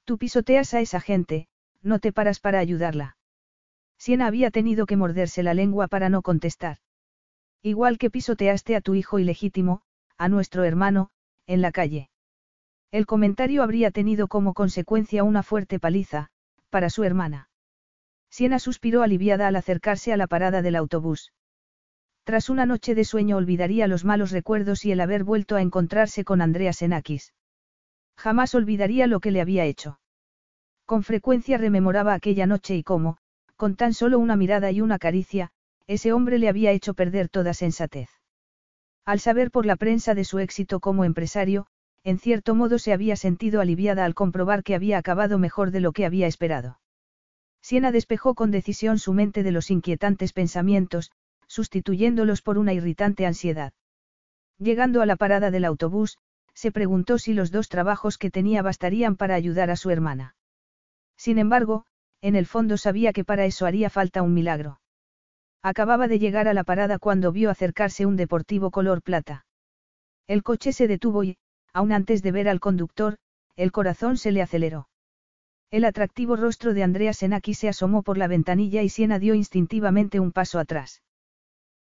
Tú 0.04 0.18
pisoteas 0.18 0.74
a 0.74 0.80
esa 0.80 1.00
gente, 1.00 1.48
no 1.82 1.98
te 1.98 2.12
paras 2.12 2.40
para 2.40 2.58
ayudarla. 2.58 3.16
Siena 3.98 4.26
había 4.26 4.50
tenido 4.50 4.86
que 4.86 4.96
morderse 4.96 5.42
la 5.42 5.54
lengua 5.54 5.88
para 5.88 6.08
no 6.08 6.22
contestar. 6.22 6.78
Igual 7.62 7.98
que 7.98 8.10
pisoteaste 8.10 8.76
a 8.76 8.80
tu 8.80 8.94
hijo 8.94 9.18
ilegítimo, 9.18 9.82
a 10.16 10.28
nuestro 10.28 10.64
hermano, 10.64 11.10
en 11.46 11.60
la 11.60 11.72
calle. 11.72 12.10
El 12.90 13.06
comentario 13.06 13.62
habría 13.62 13.90
tenido 13.90 14.28
como 14.28 14.54
consecuencia 14.54 15.22
una 15.22 15.42
fuerte 15.42 15.78
paliza, 15.78 16.28
para 16.70 16.90
su 16.90 17.04
hermana. 17.04 17.48
Siena 18.30 18.58
suspiró 18.58 19.02
aliviada 19.02 19.48
al 19.48 19.56
acercarse 19.56 20.12
a 20.12 20.16
la 20.16 20.26
parada 20.26 20.62
del 20.62 20.76
autobús. 20.76 21.32
Tras 22.24 22.48
una 22.48 22.66
noche 22.66 22.94
de 22.94 23.04
sueño 23.04 23.36
olvidaría 23.36 23.86
los 23.86 24.04
malos 24.04 24.30
recuerdos 24.30 24.84
y 24.84 24.92
el 24.92 25.00
haber 25.00 25.24
vuelto 25.24 25.56
a 25.56 25.62
encontrarse 25.62 26.24
con 26.24 26.40
Andrea 26.40 26.72
Senakis. 26.72 27.32
Jamás 28.20 28.54
olvidaría 28.54 29.06
lo 29.06 29.20
que 29.20 29.30
le 29.30 29.40
había 29.40 29.64
hecho. 29.64 29.98
Con 30.84 31.04
frecuencia 31.04 31.56
rememoraba 31.56 32.12
aquella 32.12 32.46
noche 32.46 32.76
y 32.76 32.82
cómo, 32.82 33.16
con 33.56 33.76
tan 33.76 33.94
solo 33.94 34.18
una 34.18 34.36
mirada 34.36 34.70
y 34.70 34.82
una 34.82 34.98
caricia, 34.98 35.52
ese 35.86 36.12
hombre 36.12 36.38
le 36.38 36.50
había 36.50 36.70
hecho 36.70 36.92
perder 36.92 37.30
toda 37.30 37.54
sensatez. 37.54 38.10
Al 39.06 39.20
saber 39.20 39.50
por 39.50 39.64
la 39.64 39.76
prensa 39.76 40.14
de 40.14 40.24
su 40.24 40.38
éxito 40.38 40.80
como 40.80 41.06
empresario, 41.06 41.66
en 42.04 42.18
cierto 42.18 42.54
modo 42.54 42.78
se 42.78 42.92
había 42.92 43.16
sentido 43.16 43.58
aliviada 43.62 44.04
al 44.04 44.14
comprobar 44.14 44.64
que 44.64 44.74
había 44.74 44.98
acabado 44.98 45.38
mejor 45.38 45.70
de 45.70 45.80
lo 45.80 45.92
que 45.92 46.04
había 46.04 46.26
esperado. 46.26 46.78
Siena 47.62 47.90
despejó 47.90 48.34
con 48.34 48.50
decisión 48.50 48.98
su 48.98 49.14
mente 49.14 49.42
de 49.42 49.52
los 49.52 49.70
inquietantes 49.70 50.34
pensamientos, 50.34 51.10
sustituyéndolos 51.46 52.42
por 52.42 52.58
una 52.58 52.74
irritante 52.74 53.24
ansiedad. 53.24 53.72
Llegando 54.58 55.00
a 55.00 55.06
la 55.06 55.16
parada 55.16 55.50
del 55.50 55.64
autobús, 55.64 56.18
se 56.54 56.72
preguntó 56.72 57.18
si 57.18 57.34
los 57.34 57.50
dos 57.50 57.68
trabajos 57.68 58.18
que 58.18 58.30
tenía 58.30 58.62
bastarían 58.62 59.16
para 59.16 59.34
ayudar 59.34 59.70
a 59.70 59.76
su 59.76 59.90
hermana. 59.90 60.34
Sin 61.16 61.38
embargo, 61.38 61.84
en 62.20 62.36
el 62.36 62.46
fondo 62.46 62.76
sabía 62.76 63.12
que 63.12 63.24
para 63.24 63.44
eso 63.44 63.66
haría 63.66 63.90
falta 63.90 64.22
un 64.22 64.34
milagro. 64.34 64.80
Acababa 65.62 66.08
de 66.08 66.18
llegar 66.18 66.48
a 66.48 66.54
la 66.54 66.64
parada 66.64 66.98
cuando 66.98 67.32
vio 67.32 67.50
acercarse 67.50 68.06
un 68.06 68.16
deportivo 68.16 68.70
color 68.70 69.02
plata. 69.02 69.44
El 70.26 70.42
coche 70.42 70.72
se 70.72 70.86
detuvo 70.86 71.24
y, 71.24 71.36
aun 71.72 71.92
antes 71.92 72.22
de 72.22 72.32
ver 72.32 72.48
al 72.48 72.60
conductor, 72.60 73.18
el 73.56 73.72
corazón 73.72 74.16
se 74.16 74.32
le 74.32 74.42
aceleró. 74.42 74.88
El 75.70 75.84
atractivo 75.84 76.34
rostro 76.36 76.74
de 76.74 76.82
Andrea 76.82 77.12
Senaki 77.12 77.54
se 77.54 77.68
asomó 77.68 78.02
por 78.02 78.18
la 78.18 78.26
ventanilla 78.26 78.82
y 78.82 78.88
Siena 78.88 79.18
dio 79.18 79.34
instintivamente 79.34 80.18
un 80.18 80.32
paso 80.32 80.58
atrás. 80.58 81.02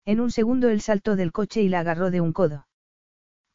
En 0.04 0.20
un 0.20 0.30
segundo 0.30 0.68
él 0.68 0.80
saltó 0.80 1.16
del 1.16 1.32
coche 1.32 1.62
y 1.62 1.68
la 1.68 1.80
agarró 1.80 2.10
de 2.10 2.20
un 2.20 2.32
codo. 2.32 2.66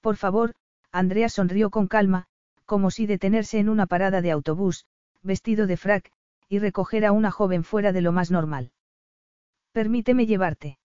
Por 0.02 0.18
favor, 0.18 0.54
Andrea 0.96 1.28
sonrió 1.28 1.72
con 1.72 1.88
calma, 1.88 2.28
como 2.66 2.90
si 2.90 3.06
detenerse 3.06 3.60
en 3.60 3.68
una 3.68 3.86
parada 3.86 4.22
de 4.22 4.32
autobús, 4.32 4.86
vestido 5.24 5.68
de 5.68 5.76
frac, 5.76 6.10
y 6.48 6.60
recoger 6.60 7.06
a 7.06 7.12
una 7.12 7.32
joven 7.32 7.66
fuera 7.66 7.92
de 7.92 8.00
lo 8.00 8.14
más 8.14 8.32
normal. 8.32 8.72
Permíteme 9.74 10.26
llevarte. 10.26 10.80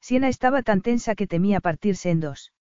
Siena 0.00 0.28
estaba 0.28 0.62
tan 0.62 0.80
tensa 0.80 1.14
que 1.14 1.26
temía 1.26 1.60
partirse 1.60 2.08
en 2.10 2.20
dos. 2.20 2.54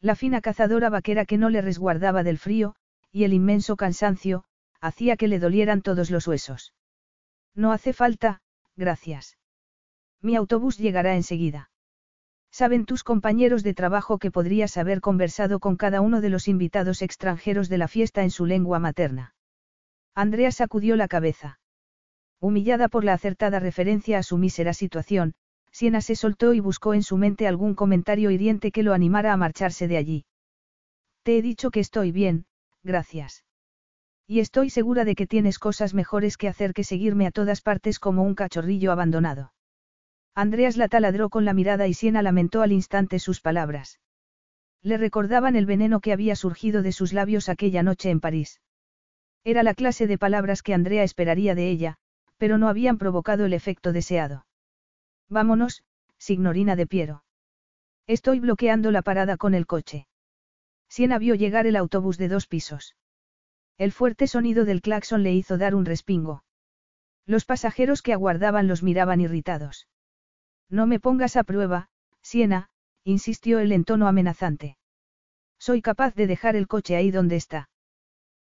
La 0.00 0.16
fina 0.16 0.40
cazadora 0.40 0.90
vaquera 0.90 1.24
que 1.24 1.38
no 1.38 1.50
le 1.50 1.62
resguardaba 1.62 2.24
del 2.24 2.38
frío, 2.38 2.74
y 3.12 3.22
el 3.22 3.32
inmenso 3.32 3.76
cansancio, 3.76 4.42
hacía 4.80 5.16
que 5.16 5.28
le 5.28 5.38
dolieran 5.38 5.82
todos 5.82 6.10
los 6.10 6.26
huesos. 6.26 6.74
No 7.54 7.70
hace 7.70 7.92
falta, 7.92 8.42
gracias. 8.74 9.38
Mi 10.20 10.34
autobús 10.34 10.78
llegará 10.78 11.14
enseguida. 11.14 11.70
Saben 12.52 12.84
tus 12.84 13.02
compañeros 13.02 13.62
de 13.62 13.72
trabajo 13.72 14.18
que 14.18 14.30
podrías 14.30 14.76
haber 14.76 15.00
conversado 15.00 15.58
con 15.58 15.76
cada 15.76 16.02
uno 16.02 16.20
de 16.20 16.28
los 16.28 16.48
invitados 16.48 17.00
extranjeros 17.00 17.70
de 17.70 17.78
la 17.78 17.88
fiesta 17.88 18.22
en 18.22 18.30
su 18.30 18.44
lengua 18.44 18.78
materna. 18.78 19.34
Andrea 20.14 20.52
sacudió 20.52 20.94
la 20.96 21.08
cabeza. 21.08 21.60
Humillada 22.40 22.88
por 22.88 23.04
la 23.04 23.14
acertada 23.14 23.58
referencia 23.58 24.18
a 24.18 24.22
su 24.22 24.36
mísera 24.36 24.74
situación, 24.74 25.32
Siena 25.70 26.02
se 26.02 26.14
soltó 26.14 26.52
y 26.52 26.60
buscó 26.60 26.92
en 26.92 27.02
su 27.02 27.16
mente 27.16 27.48
algún 27.48 27.74
comentario 27.74 28.30
hiriente 28.30 28.70
que 28.70 28.82
lo 28.82 28.92
animara 28.92 29.32
a 29.32 29.38
marcharse 29.38 29.88
de 29.88 29.96
allí. 29.96 30.26
Te 31.22 31.38
he 31.38 31.42
dicho 31.42 31.70
que 31.70 31.80
estoy 31.80 32.12
bien, 32.12 32.44
gracias. 32.82 33.44
Y 34.26 34.40
estoy 34.40 34.68
segura 34.68 35.06
de 35.06 35.14
que 35.14 35.26
tienes 35.26 35.58
cosas 35.58 35.94
mejores 35.94 36.36
que 36.36 36.48
hacer 36.48 36.74
que 36.74 36.84
seguirme 36.84 37.26
a 37.26 37.30
todas 37.30 37.62
partes 37.62 37.98
como 37.98 38.22
un 38.22 38.34
cachorrillo 38.34 38.92
abandonado. 38.92 39.52
Andreas 40.34 40.76
la 40.76 40.88
taladró 40.88 41.28
con 41.28 41.44
la 41.44 41.52
mirada 41.52 41.86
y 41.88 41.94
Siena 41.94 42.22
lamentó 42.22 42.62
al 42.62 42.72
instante 42.72 43.18
sus 43.18 43.40
palabras. 43.40 44.00
Le 44.82 44.96
recordaban 44.96 45.56
el 45.56 45.66
veneno 45.66 46.00
que 46.00 46.12
había 46.12 46.36
surgido 46.36 46.82
de 46.82 46.92
sus 46.92 47.12
labios 47.12 47.48
aquella 47.48 47.82
noche 47.82 48.10
en 48.10 48.20
París. 48.20 48.60
Era 49.44 49.62
la 49.62 49.74
clase 49.74 50.06
de 50.06 50.18
palabras 50.18 50.62
que 50.62 50.74
Andrea 50.74 51.02
esperaría 51.02 51.54
de 51.54 51.68
ella, 51.68 51.98
pero 52.38 52.58
no 52.58 52.68
habían 52.68 52.98
provocado 52.98 53.44
el 53.44 53.52
efecto 53.52 53.92
deseado. 53.92 54.46
Vámonos, 55.28 55.84
signorina 56.16 56.76
de 56.76 56.86
Piero. 56.86 57.24
Estoy 58.06 58.40
bloqueando 58.40 58.90
la 58.90 59.02
parada 59.02 59.36
con 59.36 59.54
el 59.54 59.66
coche. 59.66 60.06
Siena 60.88 61.18
vio 61.18 61.34
llegar 61.34 61.66
el 61.66 61.76
autobús 61.76 62.18
de 62.18 62.28
dos 62.28 62.46
pisos. 62.46 62.96
El 63.78 63.92
fuerte 63.92 64.26
sonido 64.26 64.64
del 64.64 64.82
claxon 64.82 65.22
le 65.22 65.32
hizo 65.32 65.58
dar 65.58 65.74
un 65.74 65.84
respingo. 65.84 66.44
Los 67.26 67.44
pasajeros 67.44 68.02
que 68.02 68.12
aguardaban 68.12 68.66
los 68.66 68.82
miraban 68.82 69.20
irritados. 69.20 69.88
No 70.68 70.86
me 70.86 71.00
pongas 71.00 71.36
a 71.36 71.44
prueba, 71.44 71.88
Siena, 72.22 72.70
insistió 73.04 73.58
él 73.58 73.72
en 73.72 73.84
tono 73.84 74.06
amenazante. 74.08 74.76
Soy 75.58 75.82
capaz 75.82 76.14
de 76.14 76.26
dejar 76.26 76.56
el 76.56 76.66
coche 76.66 76.96
ahí 76.96 77.10
donde 77.10 77.36
está. 77.36 77.68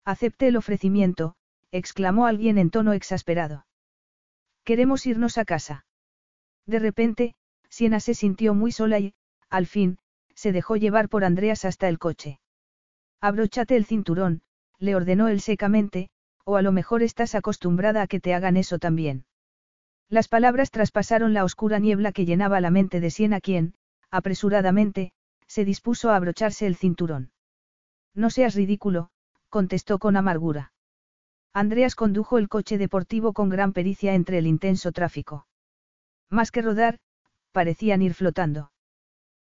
Acepté 0.05 0.47
el 0.47 0.57
ofrecimiento, 0.57 1.35
exclamó 1.71 2.25
alguien 2.25 2.57
en 2.57 2.69
tono 2.69 2.93
exasperado. 2.93 3.65
Queremos 4.63 5.05
irnos 5.05 5.37
a 5.37 5.45
casa. 5.45 5.85
De 6.65 6.79
repente, 6.79 7.35
Siena 7.69 7.99
se 7.99 8.13
sintió 8.13 8.53
muy 8.53 8.71
sola 8.71 8.99
y, 8.99 9.13
al 9.49 9.65
fin, 9.65 9.97
se 10.35 10.51
dejó 10.51 10.75
llevar 10.75 11.09
por 11.09 11.23
Andreas 11.23 11.65
hasta 11.65 11.87
el 11.89 11.99
coche. 11.99 12.39
Abróchate 13.21 13.75
el 13.75 13.85
cinturón, 13.85 14.41
le 14.79 14.95
ordenó 14.95 15.27
él 15.27 15.41
secamente, 15.41 16.09
o 16.43 16.55
a 16.55 16.61
lo 16.61 16.71
mejor 16.71 17.03
estás 17.03 17.35
acostumbrada 17.35 18.01
a 18.01 18.07
que 18.07 18.19
te 18.19 18.33
hagan 18.33 18.57
eso 18.57 18.79
también. 18.79 19.25
Las 20.09 20.29
palabras 20.29 20.71
traspasaron 20.71 21.33
la 21.33 21.43
oscura 21.43 21.79
niebla 21.79 22.13
que 22.13 22.25
llenaba 22.25 22.61
la 22.61 22.71
mente 22.71 23.01
de 23.01 23.11
Siena 23.11 23.41
quien, 23.41 23.73
apresuradamente, 24.09 25.11
se 25.47 25.65
dispuso 25.65 26.09
a 26.09 26.15
abrocharse 26.15 26.65
el 26.65 26.77
cinturón. 26.77 27.31
No 28.13 28.29
seas 28.29 28.55
ridículo, 28.55 29.09
contestó 29.49 29.99
con 29.99 30.15
amargura. 30.15 30.71
Andreas 31.53 31.95
condujo 31.95 32.37
el 32.37 32.47
coche 32.49 32.77
deportivo 32.77 33.33
con 33.33 33.49
gran 33.49 33.73
pericia 33.73 34.13
entre 34.13 34.37
el 34.37 34.47
intenso 34.47 34.91
tráfico. 34.91 35.47
Más 36.29 36.51
que 36.51 36.61
rodar, 36.61 36.99
parecían 37.51 38.01
ir 38.01 38.13
flotando. 38.13 38.71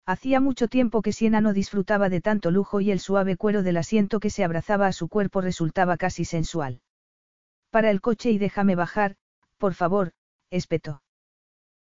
Hacía 0.05 0.39
mucho 0.39 0.67
tiempo 0.67 1.01
que 1.01 1.13
Siena 1.13 1.39
no 1.39 1.53
disfrutaba 1.53 2.09
de 2.09 2.19
tanto 2.19 2.51
lujo 2.51 2.81
y 2.81 2.91
el 2.91 2.99
suave 2.99 3.37
cuero 3.37 3.63
del 3.63 3.77
asiento 3.77 4.19
que 4.19 4.31
se 4.31 4.43
abrazaba 4.43 4.87
a 4.87 4.91
su 4.91 5.07
cuerpo 5.07 5.39
resultaba 5.39 5.97
casi 5.97 6.25
sensual. 6.25 6.81
Para 7.69 7.91
el 7.91 8.01
coche 8.01 8.31
y 8.31 8.39
déjame 8.39 8.75
bajar, 8.75 9.15
por 9.57 9.75
favor, 9.75 10.13
espetó. 10.51 11.01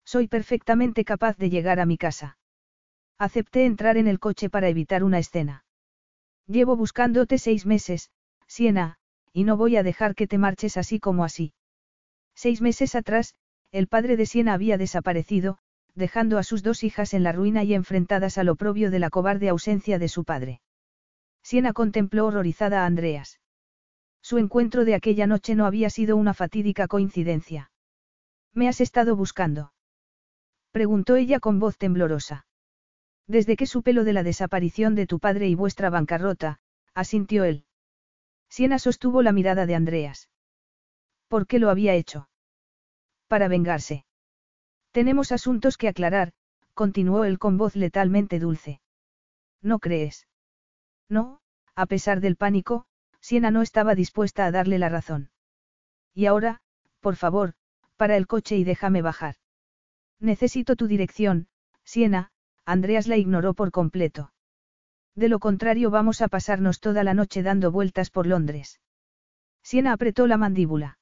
Soy 0.05 0.27
perfectamente 0.27 1.05
capaz 1.05 1.37
de 1.37 1.49
llegar 1.49 1.79
a 1.79 1.85
mi 1.85 1.97
casa. 1.97 2.37
Acepté 3.17 3.65
entrar 3.65 3.97
en 3.97 4.07
el 4.07 4.19
coche 4.19 4.49
para 4.49 4.69
evitar 4.69 5.03
una 5.03 5.19
escena. 5.19 5.65
Llevo 6.47 6.75
buscándote 6.75 7.37
seis 7.37 7.65
meses, 7.65 8.09
Siena, 8.47 8.97
y 9.33 9.43
no 9.43 9.57
voy 9.57 9.75
a 9.75 9.83
dejar 9.83 10.15
que 10.15 10.25
te 10.25 10.37
marches 10.37 10.77
así 10.77 10.99
como 10.99 11.23
así. 11.23 11.53
Seis 12.33 12.61
meses 12.61 12.95
atrás, 12.95 13.35
el 13.71 13.87
padre 13.87 14.17
de 14.17 14.25
Siena 14.25 14.53
había 14.53 14.77
desaparecido, 14.77 15.59
dejando 15.93 16.37
a 16.37 16.43
sus 16.43 16.63
dos 16.63 16.83
hijas 16.83 17.13
en 17.13 17.23
la 17.23 17.31
ruina 17.31 17.63
y 17.63 17.73
enfrentadas 17.73 18.37
al 18.37 18.49
oprobio 18.49 18.89
de 18.89 18.99
la 18.99 19.09
cobarde 19.09 19.49
ausencia 19.49 19.99
de 19.99 20.07
su 20.07 20.23
padre. 20.23 20.61
Siena 21.43 21.73
contempló 21.73 22.27
horrorizada 22.27 22.83
a 22.83 22.85
Andreas. 22.85 23.39
Su 24.21 24.37
encuentro 24.37 24.85
de 24.85 24.95
aquella 24.95 25.27
noche 25.27 25.55
no 25.55 25.65
había 25.65 25.89
sido 25.89 26.15
una 26.17 26.33
fatídica 26.33 26.87
coincidencia. 26.87 27.71
¿Me 28.53 28.67
has 28.67 28.81
estado 28.81 29.15
buscando? 29.15 29.73
preguntó 30.71 31.15
ella 31.15 31.39
con 31.39 31.59
voz 31.59 31.77
temblorosa. 31.77 32.45
Desde 33.27 33.55
que 33.55 33.65
supe 33.65 33.93
lo 33.93 34.03
de 34.03 34.13
la 34.13 34.23
desaparición 34.23 34.95
de 34.95 35.07
tu 35.07 35.19
padre 35.19 35.47
y 35.47 35.55
vuestra 35.55 35.89
bancarrota, 35.89 36.59
asintió 36.93 37.43
él. 37.43 37.65
Siena 38.49 38.79
sostuvo 38.79 39.21
la 39.21 39.31
mirada 39.31 39.65
de 39.65 39.75
Andreas. 39.75 40.29
¿Por 41.27 41.45
qué 41.45 41.59
lo 41.59 41.69
había 41.69 41.93
hecho? 41.93 42.27
Para 43.27 43.47
vengarse. 43.47 44.05
Tenemos 44.91 45.31
asuntos 45.31 45.77
que 45.77 45.87
aclarar, 45.87 46.33
continuó 46.73 47.23
él 47.23 47.37
con 47.37 47.57
voz 47.57 47.75
letalmente 47.75 48.39
dulce. 48.39 48.81
¿No 49.61 49.79
crees? 49.79 50.27
No, 51.07 51.41
a 51.75 51.85
pesar 51.85 52.21
del 52.21 52.35
pánico, 52.35 52.85
Siena 53.19 53.51
no 53.51 53.61
estaba 53.61 53.93
dispuesta 53.93 54.45
a 54.45 54.51
darle 54.51 54.79
la 54.79 54.89
razón. 54.89 55.29
Y 56.15 56.25
ahora, 56.25 56.61
por 56.99 57.15
favor, 57.15 57.53
para 57.99 58.15
el 58.15 58.27
coche 58.27 58.55
y 58.55 58.63
déjame 58.63 59.01
bajar. 59.01 59.35
Necesito 60.21 60.77
tu 60.77 60.87
dirección, 60.87 61.47
Siena, 61.83 62.31
Andreas 62.65 63.07
la 63.07 63.17
ignoró 63.17 63.53
por 63.53 63.71
completo. 63.71 64.31
De 65.15 65.27
lo 65.27 65.39
contrario 65.39 65.91
vamos 65.91 66.21
a 66.21 66.29
pasarnos 66.29 66.79
toda 66.79 67.03
la 67.03 67.13
noche 67.13 67.43
dando 67.43 67.73
vueltas 67.73 68.09
por 68.09 68.25
Londres. 68.25 68.79
Siena 69.63 69.91
apretó 69.91 70.27
la 70.27 70.37
mandíbula. 70.37 70.97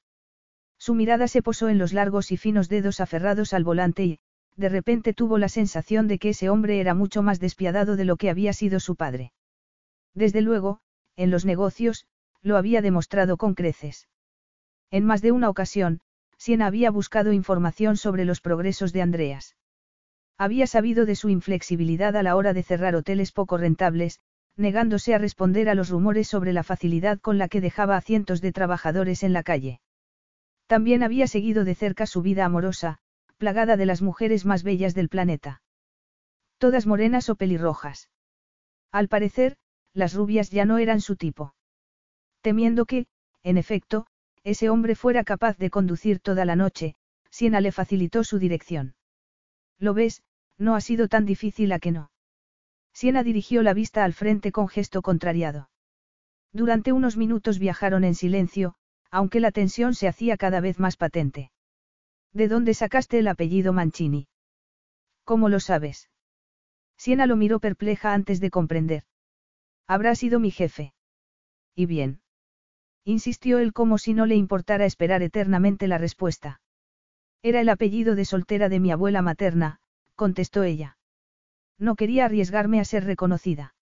Su 0.76 0.94
mirada 0.94 1.28
se 1.28 1.40
posó 1.40 1.68
en 1.68 1.78
los 1.78 1.92
largos 1.92 2.32
y 2.32 2.36
finos 2.36 2.68
dedos 2.68 2.98
aferrados 2.98 3.54
al 3.54 3.62
volante 3.62 4.04
y, 4.04 4.18
de 4.56 4.68
repente 4.68 5.14
tuvo 5.14 5.38
la 5.38 5.48
sensación 5.48 6.08
de 6.08 6.18
que 6.18 6.30
ese 6.30 6.50
hombre 6.50 6.80
era 6.80 6.94
mucho 6.94 7.22
más 7.22 7.38
despiadado 7.38 7.94
de 7.94 8.06
lo 8.06 8.16
que 8.16 8.28
había 8.28 8.52
sido 8.52 8.80
su 8.80 8.96
padre. 8.96 9.32
Desde 10.14 10.40
luego, 10.40 10.80
en 11.14 11.30
los 11.30 11.44
negocios, 11.44 12.06
lo 12.42 12.56
había 12.56 12.82
demostrado 12.82 13.36
con 13.36 13.54
creces. 13.54 14.08
En 14.90 15.04
más 15.04 15.22
de 15.22 15.30
una 15.30 15.48
ocasión, 15.48 16.00
Siena 16.38 16.66
había 16.66 16.90
buscado 16.90 17.32
información 17.32 17.96
sobre 17.96 18.24
los 18.24 18.40
progresos 18.40 18.92
de 18.92 19.02
Andreas. 19.02 19.56
Había 20.38 20.66
sabido 20.66 21.04
de 21.04 21.16
su 21.16 21.28
inflexibilidad 21.28 22.16
a 22.16 22.22
la 22.22 22.36
hora 22.36 22.52
de 22.52 22.62
cerrar 22.62 22.94
hoteles 22.94 23.32
poco 23.32 23.58
rentables, 23.58 24.20
negándose 24.56 25.14
a 25.14 25.18
responder 25.18 25.68
a 25.68 25.74
los 25.74 25.88
rumores 25.88 26.28
sobre 26.28 26.52
la 26.52 26.62
facilidad 26.62 27.18
con 27.20 27.38
la 27.38 27.48
que 27.48 27.60
dejaba 27.60 27.96
a 27.96 28.00
cientos 28.00 28.40
de 28.40 28.52
trabajadores 28.52 29.22
en 29.22 29.32
la 29.32 29.42
calle. 29.42 29.80
También 30.66 31.02
había 31.02 31.26
seguido 31.26 31.64
de 31.64 31.74
cerca 31.74 32.06
su 32.06 32.22
vida 32.22 32.44
amorosa, 32.44 32.98
plagada 33.36 33.76
de 33.76 33.86
las 33.86 34.02
mujeres 34.02 34.44
más 34.44 34.64
bellas 34.64 34.94
del 34.94 35.08
planeta. 35.08 35.62
Todas 36.58 36.86
morenas 36.86 37.30
o 37.30 37.36
pelirrojas. 37.36 38.10
Al 38.90 39.08
parecer, 39.08 39.56
las 39.94 40.12
rubias 40.14 40.50
ya 40.50 40.64
no 40.64 40.78
eran 40.78 41.00
su 41.00 41.16
tipo. 41.16 41.54
Temiendo 42.42 42.84
que, 42.84 43.06
en 43.44 43.58
efecto, 43.58 44.07
ese 44.44 44.70
hombre 44.70 44.94
fuera 44.94 45.24
capaz 45.24 45.56
de 45.58 45.70
conducir 45.70 46.20
toda 46.20 46.44
la 46.44 46.56
noche, 46.56 46.96
Siena 47.30 47.60
le 47.60 47.72
facilitó 47.72 48.24
su 48.24 48.38
dirección. 48.38 48.94
Lo 49.78 49.94
ves, 49.94 50.22
no 50.56 50.74
ha 50.74 50.80
sido 50.80 51.08
tan 51.08 51.24
difícil 51.24 51.72
a 51.72 51.78
que 51.78 51.92
no. 51.92 52.10
Siena 52.92 53.22
dirigió 53.22 53.62
la 53.62 53.74
vista 53.74 54.04
al 54.04 54.12
frente 54.12 54.50
con 54.50 54.68
gesto 54.68 55.02
contrariado. 55.02 55.70
Durante 56.52 56.92
unos 56.92 57.16
minutos 57.16 57.58
viajaron 57.58 58.04
en 58.04 58.14
silencio, 58.14 58.74
aunque 59.10 59.40
la 59.40 59.52
tensión 59.52 59.94
se 59.94 60.08
hacía 60.08 60.36
cada 60.36 60.60
vez 60.60 60.78
más 60.78 60.96
patente. 60.96 61.52
¿De 62.32 62.48
dónde 62.48 62.74
sacaste 62.74 63.18
el 63.18 63.28
apellido 63.28 63.72
Mancini? 63.72 64.28
¿Cómo 65.24 65.48
lo 65.48 65.60
sabes? 65.60 66.10
Siena 66.96 67.26
lo 67.26 67.36
miró 67.36 67.60
perpleja 67.60 68.12
antes 68.12 68.40
de 68.40 68.50
comprender. 68.50 69.04
Habrá 69.86 70.14
sido 70.14 70.40
mi 70.40 70.50
jefe. 70.50 70.92
¿Y 71.74 71.86
bien? 71.86 72.20
Insistió 73.04 73.58
él 73.58 73.72
como 73.72 73.98
si 73.98 74.14
no 74.14 74.26
le 74.26 74.36
importara 74.36 74.84
esperar 74.84 75.22
eternamente 75.22 75.88
la 75.88 75.98
respuesta. 75.98 76.60
Era 77.42 77.60
el 77.60 77.68
apellido 77.68 78.14
de 78.14 78.24
soltera 78.24 78.68
de 78.68 78.80
mi 78.80 78.90
abuela 78.90 79.22
materna, 79.22 79.80
contestó 80.14 80.64
ella. 80.64 80.98
No 81.78 81.94
quería 81.94 82.24
arriesgarme 82.24 82.80
a 82.80 82.84
ser 82.84 83.04
reconocida. 83.04 83.74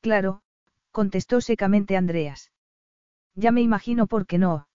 Claro, 0.00 0.42
contestó 0.90 1.40
secamente 1.40 1.96
Andreas. 1.96 2.52
Ya 3.34 3.52
me 3.52 3.62
imagino 3.62 4.06
por 4.06 4.26
qué 4.26 4.38
no. 4.38 4.68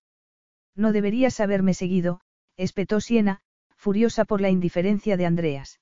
No 0.76 0.92
deberías 0.92 1.40
haberme 1.40 1.74
seguido, 1.74 2.22
espetó 2.58 3.02
Siena, 3.02 3.42
furiosa 3.76 4.26
por 4.26 4.42
la 4.42 4.50
indiferencia 4.50 5.18
de 5.18 5.26
Andreas. 5.26 5.80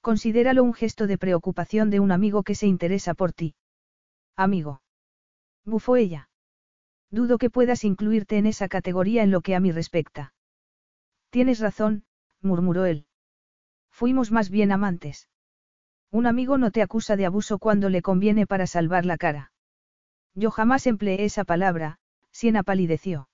Considéralo 0.00 0.62
un 0.64 0.74
gesto 0.74 1.06
de 1.06 1.18
preocupación 1.18 1.90
de 1.90 2.00
un 2.00 2.12
amigo 2.12 2.42
que 2.42 2.54
se 2.54 2.66
interesa 2.66 3.14
por 3.14 3.32
ti. 3.32 3.54
Amigo. 4.36 4.80
Bufó 5.64 5.96
ella. 5.96 6.30
Dudo 7.10 7.38
que 7.38 7.48
puedas 7.48 7.84
incluirte 7.84 8.36
en 8.36 8.46
esa 8.46 8.68
categoría 8.68 9.22
en 9.22 9.30
lo 9.30 9.40
que 9.40 9.54
a 9.54 9.60
mí 9.60 9.72
respecta. 9.72 10.34
Tienes 11.30 11.58
razón, 11.58 12.04
murmuró 12.42 12.84
él. 12.84 13.06
Fuimos 13.90 14.30
más 14.30 14.50
bien 14.50 14.72
amantes. 14.72 15.28
Un 16.10 16.26
amigo 16.26 16.58
no 16.58 16.70
te 16.70 16.82
acusa 16.82 17.16
de 17.16 17.26
abuso 17.26 17.58
cuando 17.58 17.88
le 17.88 18.02
conviene 18.02 18.46
para 18.46 18.66
salvar 18.66 19.06
la 19.06 19.16
cara. 19.16 19.52
Yo 20.34 20.50
jamás 20.50 20.86
empleé 20.86 21.24
esa 21.24 21.44
palabra, 21.44 21.98
Siena 22.30 22.62
palideció. 22.62 23.28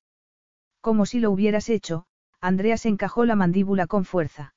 Como 0.81 1.05
si 1.05 1.19
lo 1.19 1.31
hubieras 1.31 1.69
hecho, 1.69 2.07
Andreas 2.41 2.87
encajó 2.87 3.25
la 3.25 3.37
mandíbula 3.37 3.87
con 3.87 4.05
fuerza. 4.05 4.55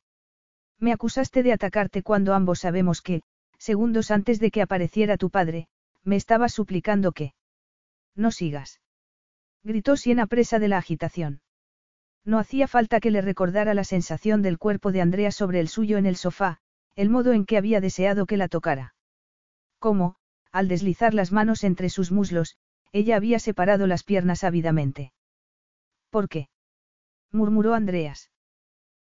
Me 0.79 0.93
acusaste 0.93 1.41
de 1.41 1.53
atacarte 1.53 2.03
cuando 2.03 2.33
ambos 2.33 2.59
sabemos 2.59 3.01
que, 3.01 3.23
segundos 3.57 4.11
antes 4.11 4.39
de 4.39 4.51
que 4.51 4.61
apareciera 4.61 5.17
tu 5.17 5.31
padre, 5.31 5.67
me 6.03 6.15
estabas 6.15 6.53
suplicando 6.53 7.11
que... 7.11 7.33
No 8.15 8.31
sigas 8.31 8.79
gritó 9.67 9.97
Siena 9.97 10.27
presa 10.27 10.59
de 10.59 10.69
la 10.69 10.77
agitación. 10.77 11.41
No 12.23 12.39
hacía 12.39 12.69
falta 12.69 13.01
que 13.01 13.11
le 13.11 13.21
recordara 13.21 13.73
la 13.73 13.83
sensación 13.83 14.41
del 14.41 14.57
cuerpo 14.57 14.93
de 14.93 15.01
Andrea 15.01 15.29
sobre 15.29 15.59
el 15.59 15.67
suyo 15.67 15.97
en 15.97 16.05
el 16.05 16.15
sofá, 16.15 16.59
el 16.95 17.09
modo 17.09 17.33
en 17.33 17.45
que 17.45 17.57
había 17.57 17.81
deseado 17.81 18.25
que 18.25 18.37
la 18.37 18.47
tocara. 18.47 18.95
Cómo, 19.77 20.15
al 20.53 20.69
deslizar 20.69 21.13
las 21.13 21.33
manos 21.33 21.65
entre 21.65 21.89
sus 21.89 22.13
muslos, 22.13 22.55
ella 22.93 23.17
había 23.17 23.39
separado 23.39 23.87
las 23.87 24.03
piernas 24.03 24.45
ávidamente. 24.45 25.11
¿Por 26.11 26.29
qué? 26.29 26.47
murmuró 27.33 27.73
Andreas. 27.73 28.31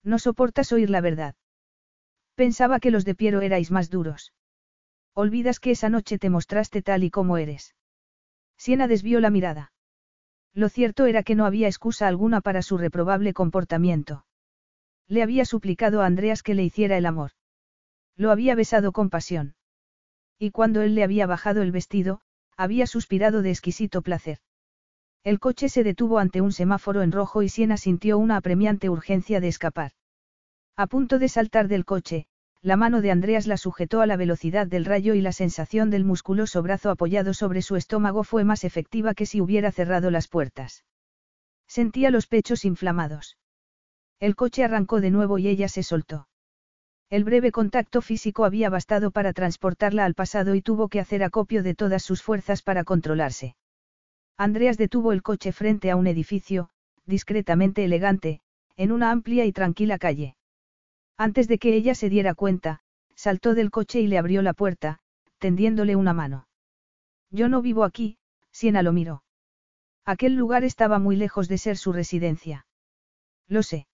No 0.03 0.19
soportas 0.19 0.73
oír 0.73 0.91
la 0.91 1.01
verdad. 1.01 1.37
Pensaba 2.35 2.81
que 2.81 2.91
los 2.91 3.05
de 3.05 3.15
Piero 3.15 3.43
erais 3.43 3.71
más 3.71 3.91
duros. 3.91 4.33
Olvidas 5.15 5.61
que 5.61 5.71
esa 5.71 5.89
noche 5.89 6.19
te 6.19 6.31
mostraste 6.31 6.83
tal 6.83 7.05
y 7.05 7.11
como 7.11 7.37
eres. 7.37 7.77
Siena 8.57 8.89
desvió 8.89 9.21
la 9.21 9.31
mirada. 9.31 9.73
Lo 10.55 10.69
cierto 10.69 11.07
era 11.07 11.23
que 11.23 11.35
no 11.35 11.47
había 11.47 11.69
excusa 11.69 12.09
alguna 12.09 12.41
para 12.41 12.63
su 12.63 12.79
reprobable 12.79 13.33
comportamiento. 13.33 14.25
Le 15.07 15.23
había 15.23 15.45
suplicado 15.45 16.03
a 16.03 16.07
Andreas 16.07 16.43
que 16.43 16.55
le 16.55 16.65
hiciera 16.65 16.97
el 16.97 17.07
amor. 17.07 17.31
Lo 18.17 18.31
había 18.31 18.55
besado 18.55 18.93
con 18.93 19.11
pasión. 19.11 19.55
Y 20.39 20.51
cuando 20.51 20.83
él 20.83 20.95
le 20.95 21.05
había 21.05 21.27
bajado 21.27 21.63
el 21.63 21.73
vestido, 21.73 22.21
había 22.57 22.87
suspirado 22.87 23.43
de 23.43 23.51
exquisito 23.51 24.03
placer. 24.03 24.39
El 25.25 25.41
coche 25.41 25.69
se 25.69 25.85
detuvo 25.85 26.19
ante 26.19 26.41
un 26.41 26.53
semáforo 26.53 27.03
en 27.03 27.13
rojo 27.13 27.43
y 27.43 27.49
Siena 27.49 27.77
sintió 27.77 28.19
una 28.19 28.37
apremiante 28.37 28.89
urgencia 28.89 29.41
de 29.41 29.49
escapar. 29.49 29.93
A 30.77 30.87
punto 30.87 31.19
de 31.19 31.29
saltar 31.29 31.69
del 31.69 31.85
coche, 31.85 32.27
la 32.61 32.77
mano 32.77 33.01
de 33.01 33.11
Andreas 33.11 33.47
la 33.47 33.57
sujetó 33.57 34.01
a 34.01 34.07
la 34.07 34.17
velocidad 34.17 34.67
del 34.67 34.85
rayo 34.85 35.15
y 35.15 35.21
la 35.21 35.33
sensación 35.33 35.91
del 35.91 36.05
musculoso 36.05 36.63
brazo 36.63 36.91
apoyado 36.91 37.33
sobre 37.33 37.63
su 37.63 37.77
estómago 37.77 38.25
fue 38.25 38.45
más 38.45 38.65
efectiva 38.65 39.15
que 39.15 39.27
si 39.27 39.41
hubiera 39.41 39.71
cerrado 39.71 40.11
las 40.11 40.27
puertas. 40.27 40.85
Sentía 41.69 42.11
los 42.11 42.27
pechos 42.27 42.65
inflamados. 42.65 43.37
El 44.19 44.35
coche 44.35 44.65
arrancó 44.65 45.01
de 45.01 45.11
nuevo 45.11 45.39
y 45.39 45.47
ella 45.47 45.69
se 45.69 45.85
soltó. 45.85 46.29
El 47.11 47.25
breve 47.25 47.53
contacto 47.53 48.03
físico 48.03 48.45
había 48.45 48.71
bastado 48.71 49.13
para 49.13 49.33
transportarla 49.33 50.05
al 50.05 50.15
pasado 50.15 50.55
y 50.55 50.63
tuvo 50.63 50.89
que 50.89 51.01
hacer 51.01 51.23
acopio 51.23 51.63
de 51.63 51.75
todas 51.75 52.03
sus 52.03 52.23
fuerzas 52.23 52.63
para 52.63 52.85
controlarse. 52.85 53.55
Andreas 54.37 54.77
detuvo 54.77 55.13
el 55.13 55.23
coche 55.23 55.53
frente 55.53 55.91
a 55.91 55.97
un 55.97 56.07
edificio, 56.07 56.71
discretamente 57.07 57.85
elegante, 57.85 58.41
en 58.77 58.93
una 58.93 59.11
amplia 59.11 59.45
y 59.45 59.53
tranquila 59.53 59.99
calle. 59.99 60.38
Antes 61.19 61.49
de 61.49 61.59
que 61.59 61.75
ella 61.75 61.97
se 61.97 62.09
diera 62.09 62.35
cuenta, 62.35 62.81
saltó 63.17 63.55
del 63.55 63.73
coche 63.73 64.01
y 64.01 64.07
le 64.07 64.19
abrió 64.19 64.41
la 64.41 64.55
puerta, 64.55 65.01
tendiéndole 65.39 65.97
una 65.97 66.13
mano. 66.13 66.47
Yo 67.31 67.49
no 67.49 67.61
vivo 67.61 67.83
aquí, 67.83 68.19
Siena 68.53 68.83
lo 68.83 68.93
miró. 68.93 69.25
Aquel 70.05 70.37
lugar 70.37 70.63
estaba 70.63 71.01
muy 71.01 71.17
lejos 71.17 71.49
de 71.49 71.59
ser 71.59 71.77
su 71.77 71.93
residencia. 71.93 72.67
Lo 73.49 73.65
sé. 73.65 73.89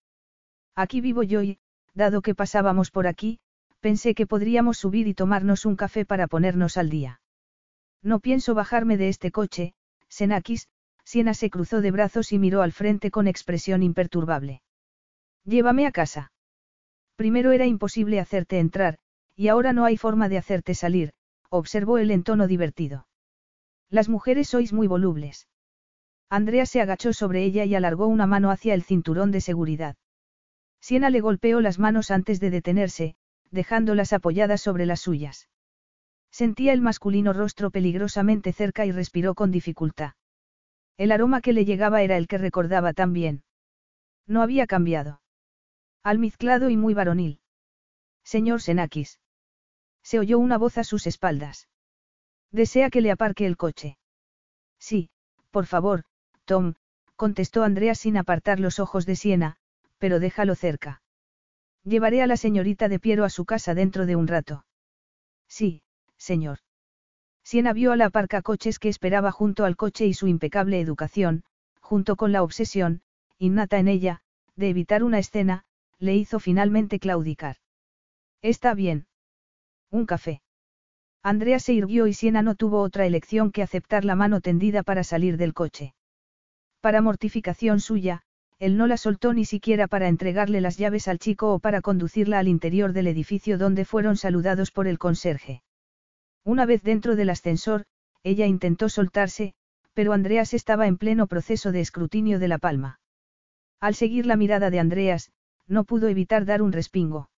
Aquí 0.75 1.01
vivo 1.01 1.23
yo 1.23 1.41
y, 1.41 1.57
dado 1.95 2.21
que 2.21 2.35
pasábamos 2.35 2.91
por 2.91 3.07
aquí, 3.07 3.39
pensé 3.79 4.13
que 4.13 4.27
podríamos 4.27 4.77
subir 4.77 5.07
y 5.07 5.15
tomarnos 5.15 5.65
un 5.65 5.75
café 5.75 6.05
para 6.05 6.27
ponernos 6.27 6.77
al 6.77 6.89
día. 6.91 7.21
No 8.03 8.19
pienso 8.19 8.53
bajarme 8.53 8.97
de 8.97 9.09
este 9.09 9.31
coche, 9.31 9.73
Senakis, 10.09 10.69
Siena 11.03 11.33
se 11.33 11.49
cruzó 11.49 11.81
de 11.81 11.91
brazos 11.91 12.31
y 12.31 12.37
miró 12.37 12.61
al 12.61 12.71
frente 12.71 13.09
con 13.09 13.27
expresión 13.27 13.81
imperturbable. 13.81 14.61
Llévame 15.43 15.87
a 15.87 15.91
casa. 15.91 16.31
Primero 17.15 17.51
era 17.51 17.65
imposible 17.65 18.19
hacerte 18.19 18.59
entrar, 18.59 18.97
y 19.35 19.47
ahora 19.47 19.73
no 19.73 19.85
hay 19.85 19.97
forma 19.97 20.29
de 20.29 20.37
hacerte 20.37 20.73
salir, 20.73 21.13
observó 21.49 21.97
él 21.97 22.11
en 22.11 22.23
tono 22.23 22.47
divertido. 22.47 23.07
Las 23.89 24.09
mujeres 24.09 24.49
sois 24.49 24.73
muy 24.73 24.87
volubles. 24.87 25.47
Andrea 26.29 26.65
se 26.65 26.81
agachó 26.81 27.13
sobre 27.13 27.43
ella 27.43 27.65
y 27.65 27.75
alargó 27.75 28.07
una 28.07 28.27
mano 28.27 28.51
hacia 28.51 28.73
el 28.73 28.83
cinturón 28.83 29.31
de 29.31 29.41
seguridad. 29.41 29.95
Siena 30.81 31.09
le 31.09 31.21
golpeó 31.21 31.61
las 31.61 31.79
manos 31.79 32.11
antes 32.11 32.39
de 32.39 32.49
detenerse, 32.49 33.15
dejándolas 33.51 34.11
apoyadas 34.13 34.61
sobre 34.61 34.85
las 34.85 35.01
suyas. 35.01 35.47
Sentía 36.31 36.73
el 36.73 36.81
masculino 36.81 37.31
rostro 37.31 37.71
peligrosamente 37.71 38.51
cerca 38.51 38.85
y 38.85 38.91
respiró 38.91 39.35
con 39.35 39.51
dificultad. 39.51 40.13
El 40.97 41.11
aroma 41.11 41.41
que 41.41 41.53
le 41.53 41.65
llegaba 41.65 42.01
era 42.01 42.17
el 42.17 42.27
que 42.27 42.37
recordaba 42.37 42.93
tan 42.93 43.13
bien. 43.13 43.43
No 44.27 44.41
había 44.41 44.67
cambiado. 44.67 45.21
Almizclado 46.05 46.69
y 46.69 46.77
muy 46.77 46.93
varonil. 46.93 47.39
Señor 48.23 48.61
Senakis. 48.61 49.19
Se 50.03 50.19
oyó 50.19 50.37
una 50.37 50.59
voz 50.59 50.77
a 50.77 50.83
sus 50.83 51.07
espaldas. 51.07 51.67
Desea 52.51 52.91
que 52.91 53.01
le 53.01 53.09
aparque 53.09 53.47
el 53.47 53.57
coche. 53.57 53.97
Sí, 54.77 55.09
por 55.49 55.65
favor, 55.65 56.03
Tom, 56.45 56.75
contestó 57.15 57.63
Andrea 57.63 57.95
sin 57.95 58.17
apartar 58.17 58.59
los 58.59 58.79
ojos 58.79 59.07
de 59.07 59.15
Siena, 59.15 59.55
pero 59.97 60.19
déjalo 60.19 60.53
cerca. 60.53 61.01
Llevaré 61.83 62.21
a 62.21 62.27
la 62.27 62.37
señorita 62.37 62.87
de 62.87 62.99
Piero 62.99 63.25
a 63.25 63.31
su 63.31 63.45
casa 63.45 63.73
dentro 63.73 64.05
de 64.05 64.15
un 64.15 64.27
rato. 64.27 64.63
Sí, 65.47 65.81
señor. 66.17 66.59
Siena 67.43 67.73
vio 67.73 67.91
a 67.91 67.95
la 67.95 68.05
aparca 68.05 68.43
coches 68.43 68.77
que 68.77 68.89
esperaba 68.89 69.31
junto 69.31 69.65
al 69.65 69.75
coche 69.75 70.05
y 70.05 70.13
su 70.13 70.27
impecable 70.27 70.79
educación, 70.79 71.45
junto 71.81 72.15
con 72.15 72.31
la 72.31 72.43
obsesión, 72.43 73.01
innata 73.39 73.79
en 73.79 73.87
ella, 73.87 74.21
de 74.55 74.69
evitar 74.69 75.03
una 75.03 75.17
escena, 75.17 75.65
le 75.99 76.15
hizo 76.15 76.39
finalmente 76.39 76.99
claudicar. 76.99 77.57
Está 78.41 78.73
bien. 78.73 79.07
Un 79.91 80.05
café. 80.05 80.41
Andrea 81.23 81.59
se 81.59 81.73
irguió 81.73 82.05
y 82.07 82.13
Siena 82.13 82.41
no 82.41 82.55
tuvo 82.55 82.81
otra 82.81 83.05
elección 83.05 83.51
que 83.51 83.63
aceptar 83.63 84.05
la 84.05 84.15
mano 84.15 84.41
tendida 84.41 84.83
para 84.83 85.03
salir 85.03 85.37
del 85.37 85.53
coche. 85.53 85.95
Para 86.81 87.01
mortificación 87.01 87.79
suya, 87.79 88.21
él 88.59 88.77
no 88.77 88.87
la 88.87 88.97
soltó 88.97 89.33
ni 89.33 89.43
siquiera 89.43 89.87
para 89.87 90.07
entregarle 90.07 90.61
las 90.61 90.77
llaves 90.77 91.07
al 91.07 91.19
chico 91.19 91.53
o 91.53 91.59
para 91.59 91.81
conducirla 91.81 92.39
al 92.39 92.47
interior 92.47 92.93
del 92.93 93.07
edificio 93.07 93.57
donde 93.57 93.85
fueron 93.85 94.17
saludados 94.17 94.71
por 94.71 94.87
el 94.87 94.99
conserje. 94.99 95.63
Una 96.43 96.65
vez 96.65 96.83
dentro 96.83 97.15
del 97.15 97.31
ascensor, 97.31 97.85
ella 98.23 98.45
intentó 98.45 98.87
soltarse, 98.87 99.55
pero 99.93 100.13
Andreas 100.13 100.53
estaba 100.53 100.87
en 100.87 100.97
pleno 100.97 101.27
proceso 101.27 101.71
de 101.71 101.81
escrutinio 101.81 102.37
de 102.37 102.47
la 102.47 102.59
palma. 102.59 102.99
Al 103.79 103.95
seguir 103.95 104.25
la 104.25 104.35
mirada 104.35 104.69
de 104.69 104.79
Andreas, 104.79 105.31
no 105.67 105.83
pudo 105.83 106.07
evitar 106.07 106.45
dar 106.45 106.61
un 106.61 106.71
respingo. 106.71 107.29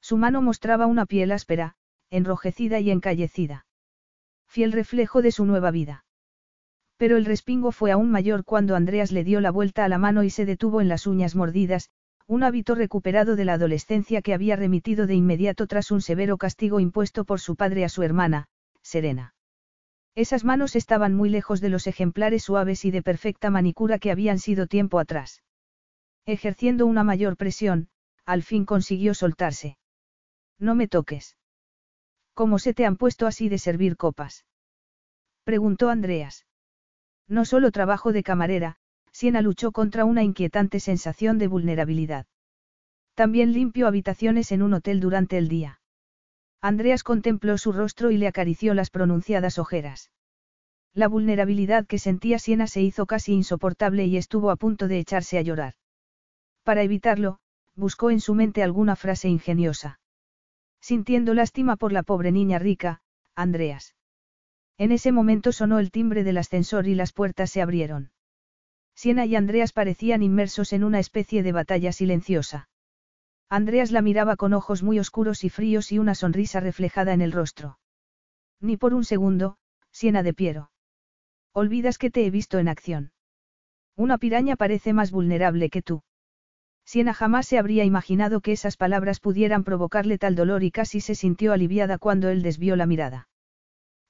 Su 0.00 0.16
mano 0.16 0.42
mostraba 0.42 0.86
una 0.86 1.06
piel 1.06 1.32
áspera, 1.32 1.76
enrojecida 2.10 2.80
y 2.80 2.90
encallecida. 2.90 3.66
Fiel 4.48 4.72
reflejo 4.72 5.22
de 5.22 5.32
su 5.32 5.46
nueva 5.46 5.70
vida. 5.70 6.04
Pero 6.96 7.16
el 7.16 7.24
respingo 7.24 7.72
fue 7.72 7.90
aún 7.90 8.10
mayor 8.10 8.44
cuando 8.44 8.76
Andreas 8.76 9.12
le 9.12 9.24
dio 9.24 9.40
la 9.40 9.50
vuelta 9.50 9.84
a 9.84 9.88
la 9.88 9.98
mano 9.98 10.22
y 10.22 10.30
se 10.30 10.46
detuvo 10.46 10.80
en 10.80 10.88
las 10.88 11.06
uñas 11.06 11.34
mordidas, 11.34 11.90
un 12.26 12.42
hábito 12.42 12.74
recuperado 12.74 13.36
de 13.36 13.44
la 13.44 13.54
adolescencia 13.54 14.22
que 14.22 14.32
había 14.32 14.56
remitido 14.56 15.06
de 15.06 15.14
inmediato 15.14 15.66
tras 15.66 15.90
un 15.90 16.00
severo 16.00 16.38
castigo 16.38 16.80
impuesto 16.80 17.24
por 17.24 17.40
su 17.40 17.56
padre 17.56 17.84
a 17.84 17.88
su 17.88 18.02
hermana, 18.02 18.46
Serena. 18.82 19.34
Esas 20.14 20.44
manos 20.44 20.76
estaban 20.76 21.14
muy 21.14 21.28
lejos 21.28 21.60
de 21.60 21.68
los 21.68 21.86
ejemplares 21.86 22.44
suaves 22.44 22.84
y 22.84 22.90
de 22.90 23.02
perfecta 23.02 23.50
manicura 23.50 23.98
que 23.98 24.12
habían 24.12 24.38
sido 24.38 24.66
tiempo 24.68 24.98
atrás. 25.00 25.42
Ejerciendo 26.26 26.86
una 26.86 27.04
mayor 27.04 27.36
presión, 27.36 27.88
al 28.24 28.42
fin 28.42 28.64
consiguió 28.64 29.14
soltarse. 29.14 29.76
No 30.58 30.74
me 30.74 30.88
toques. 30.88 31.36
¿Cómo 32.32 32.58
se 32.58 32.72
te 32.72 32.86
han 32.86 32.96
puesto 32.96 33.26
así 33.26 33.48
de 33.48 33.58
servir 33.58 33.96
copas? 33.96 34.44
Preguntó 35.44 35.90
Andreas. 35.90 36.46
No 37.28 37.44
solo 37.44 37.70
trabajo 37.70 38.12
de 38.12 38.22
camarera, 38.22 38.76
Siena 39.12 39.42
luchó 39.42 39.70
contra 39.70 40.04
una 40.04 40.22
inquietante 40.22 40.80
sensación 40.80 41.38
de 41.38 41.46
vulnerabilidad. 41.46 42.26
También 43.14 43.52
limpio 43.52 43.86
habitaciones 43.86 44.50
en 44.50 44.62
un 44.62 44.74
hotel 44.74 45.00
durante 45.00 45.38
el 45.38 45.48
día. 45.48 45.80
Andreas 46.60 47.02
contempló 47.02 47.58
su 47.58 47.72
rostro 47.72 48.10
y 48.10 48.16
le 48.16 48.26
acarició 48.26 48.74
las 48.74 48.90
pronunciadas 48.90 49.58
ojeras. 49.58 50.10
La 50.94 51.08
vulnerabilidad 51.08 51.86
que 51.86 51.98
sentía 51.98 52.38
Siena 52.38 52.66
se 52.66 52.80
hizo 52.80 53.06
casi 53.06 53.34
insoportable 53.34 54.06
y 54.06 54.16
estuvo 54.16 54.50
a 54.50 54.56
punto 54.56 54.88
de 54.88 54.98
echarse 54.98 55.38
a 55.38 55.42
llorar. 55.42 55.74
Para 56.64 56.82
evitarlo, 56.82 57.38
buscó 57.76 58.10
en 58.10 58.20
su 58.20 58.34
mente 58.34 58.62
alguna 58.62 58.96
frase 58.96 59.28
ingeniosa. 59.28 60.00
Sintiendo 60.80 61.34
lástima 61.34 61.76
por 61.76 61.92
la 61.92 62.02
pobre 62.02 62.32
niña 62.32 62.58
rica, 62.58 63.02
Andreas. 63.34 63.94
En 64.76 64.90
ese 64.90 65.12
momento 65.12 65.52
sonó 65.52 65.78
el 65.78 65.90
timbre 65.90 66.24
del 66.24 66.38
ascensor 66.38 66.88
y 66.88 66.94
las 66.94 67.12
puertas 67.12 67.50
se 67.50 67.62
abrieron. 67.62 68.10
Siena 68.94 69.26
y 69.26 69.36
Andreas 69.36 69.72
parecían 69.72 70.22
inmersos 70.22 70.72
en 70.72 70.84
una 70.84 71.00
especie 71.00 71.42
de 71.42 71.52
batalla 71.52 71.92
silenciosa. 71.92 72.68
Andreas 73.50 73.92
la 73.92 74.02
miraba 74.02 74.36
con 74.36 74.52
ojos 74.52 74.82
muy 74.82 74.98
oscuros 74.98 75.44
y 75.44 75.50
fríos 75.50 75.92
y 75.92 75.98
una 75.98 76.14
sonrisa 76.14 76.60
reflejada 76.60 77.12
en 77.12 77.20
el 77.20 77.32
rostro. 77.32 77.78
Ni 78.60 78.76
por 78.76 78.94
un 78.94 79.04
segundo, 79.04 79.58
Siena 79.90 80.22
de 80.22 80.32
Piero. 80.32 80.70
Olvidas 81.52 81.98
que 81.98 82.10
te 82.10 82.24
he 82.24 82.30
visto 82.30 82.58
en 82.58 82.68
acción. 82.68 83.12
Una 83.96 84.18
piraña 84.18 84.56
parece 84.56 84.92
más 84.92 85.10
vulnerable 85.12 85.70
que 85.70 85.82
tú. 85.82 86.02
Siena 86.84 87.14
jamás 87.14 87.46
se 87.46 87.58
habría 87.58 87.84
imaginado 87.84 88.40
que 88.40 88.52
esas 88.52 88.76
palabras 88.76 89.20
pudieran 89.20 89.64
provocarle 89.64 90.18
tal 90.18 90.34
dolor 90.34 90.62
y 90.62 90.70
casi 90.70 91.00
se 91.00 91.14
sintió 91.14 91.52
aliviada 91.52 91.98
cuando 91.98 92.28
él 92.28 92.42
desvió 92.42 92.76
la 92.76 92.86
mirada. 92.86 93.28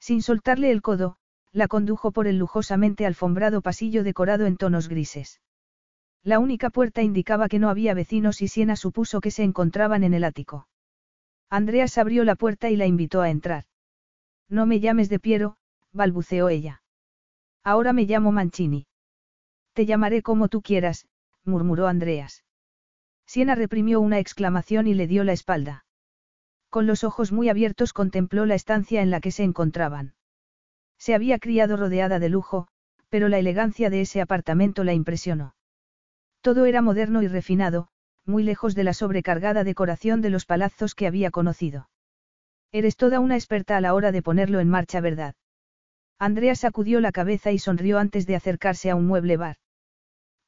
Sin 0.01 0.23
soltarle 0.23 0.71
el 0.71 0.83
codo, 0.83 1.17
la 1.53 1.69
condujo 1.69 2.11
por 2.11 2.27
el 2.27 2.37
lujosamente 2.37 3.07
alfombrado 3.07 3.63
pasillo 3.63 4.03
decorado 4.03 4.47
en 4.47 4.57
tonos 4.57 4.89
grises. 4.89 5.41
La 6.23 6.39
única 6.39 6.71
puerta 6.71 7.03
indicaba 7.03 7.49
que 7.49 7.59
no 7.59 7.69
había 7.69 7.95
vecinos 7.95 8.43
y 8.43 8.49
Siena 8.49 8.77
supuso 8.77 9.21
que 9.21 9.31
se 9.31 9.45
encontraban 9.45 10.03
en 10.05 10.15
el 10.15 10.25
ático. 10.25 10.69
Andreas 11.51 11.97
abrió 11.99 12.25
la 12.25 12.35
puerta 12.35 12.71
y 12.71 12.77
la 12.77 12.87
invitó 12.87 13.21
a 13.21 13.31
entrar. 13.31 13.65
No 14.49 14.67
me 14.67 14.81
llames 14.81 15.09
de 15.09 15.21
Piero, 15.21 15.57
balbuceó 15.93 16.49
ella. 16.49 16.83
Ahora 17.63 17.93
me 17.93 18.05
llamo 18.05 18.33
Mancini. 18.33 18.87
Te 19.75 19.87
llamaré 19.87 20.23
como 20.23 20.49
tú 20.49 20.61
quieras, 20.61 21.07
murmuró 21.45 21.87
Andreas. 21.87 22.44
Siena 23.27 23.55
reprimió 23.55 24.01
una 24.01 24.19
exclamación 24.19 24.87
y 24.87 24.95
le 24.95 25.07
dio 25.07 25.25
la 25.25 25.33
espalda. 25.33 25.85
Con 26.71 26.87
los 26.87 27.05
ojos 27.05 27.33
muy 27.33 27.49
abiertos 27.49 27.93
contempló 27.93 28.47
la 28.47 28.55
estancia 28.55 29.03
en 29.03 29.11
la 29.11 29.21
que 29.21 29.31
se 29.31 29.45
encontraban. 29.45 30.15
Se 30.99 31.15
había 31.15 31.39
criado 31.39 31.77
rodeada 31.77 32.19
de 32.19 32.29
lujo, 32.29 32.69
pero 33.09 33.29
la 33.29 33.39
elegancia 33.39 33.91
de 33.91 34.01
ese 34.01 34.21
apartamento 34.21 34.85
la 34.85 34.93
impresionó. 34.93 35.55
Todo 36.41 36.67
era 36.67 36.83
moderno 36.83 37.23
y 37.23 37.29
refinado, 37.29 37.89
muy 38.27 38.43
lejos 38.43 38.75
de 38.75 38.85
la 38.85 38.93
sobrecargada 38.93 39.65
decoración 39.65 40.21
de 40.21 40.31
los 40.31 40.47
palazos 40.47 40.95
que 40.95 41.07
había 41.07 41.31
conocido. 41.31 41.89
Eres 42.73 42.97
toda 42.97 43.21
una 43.21 43.37
experta 43.37 43.77
a 43.77 43.81
la 43.81 43.95
hora 43.95 44.11
de 44.11 44.23
ponerlo 44.23 44.61
en 44.61 44.69
marcha, 44.69 45.01
¿verdad? 45.01 45.37
Andrea 46.19 46.55
sacudió 46.55 47.01
la 47.01 47.13
cabeza 47.13 47.53
y 47.53 47.59
sonrió 47.59 47.99
antes 47.99 48.27
de 48.27 48.37
acercarse 48.37 48.91
a 48.91 48.97
un 48.97 49.07
mueble 49.07 49.37
bar. 49.37 49.57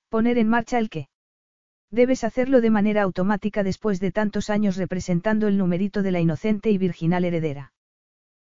¿Poner 0.08 0.38
en 0.38 0.48
marcha 0.48 0.78
el 0.78 0.90
qué? 0.90 1.08
Debes 1.90 2.24
hacerlo 2.24 2.60
de 2.60 2.70
manera 2.70 3.02
automática 3.02 3.62
después 3.62 4.00
de 4.00 4.12
tantos 4.12 4.50
años 4.50 4.76
representando 4.76 5.46
el 5.48 5.56
numerito 5.56 6.02
de 6.02 6.10
la 6.10 6.20
inocente 6.20 6.70
y 6.70 6.78
virginal 6.78 7.24
heredera. 7.24 7.72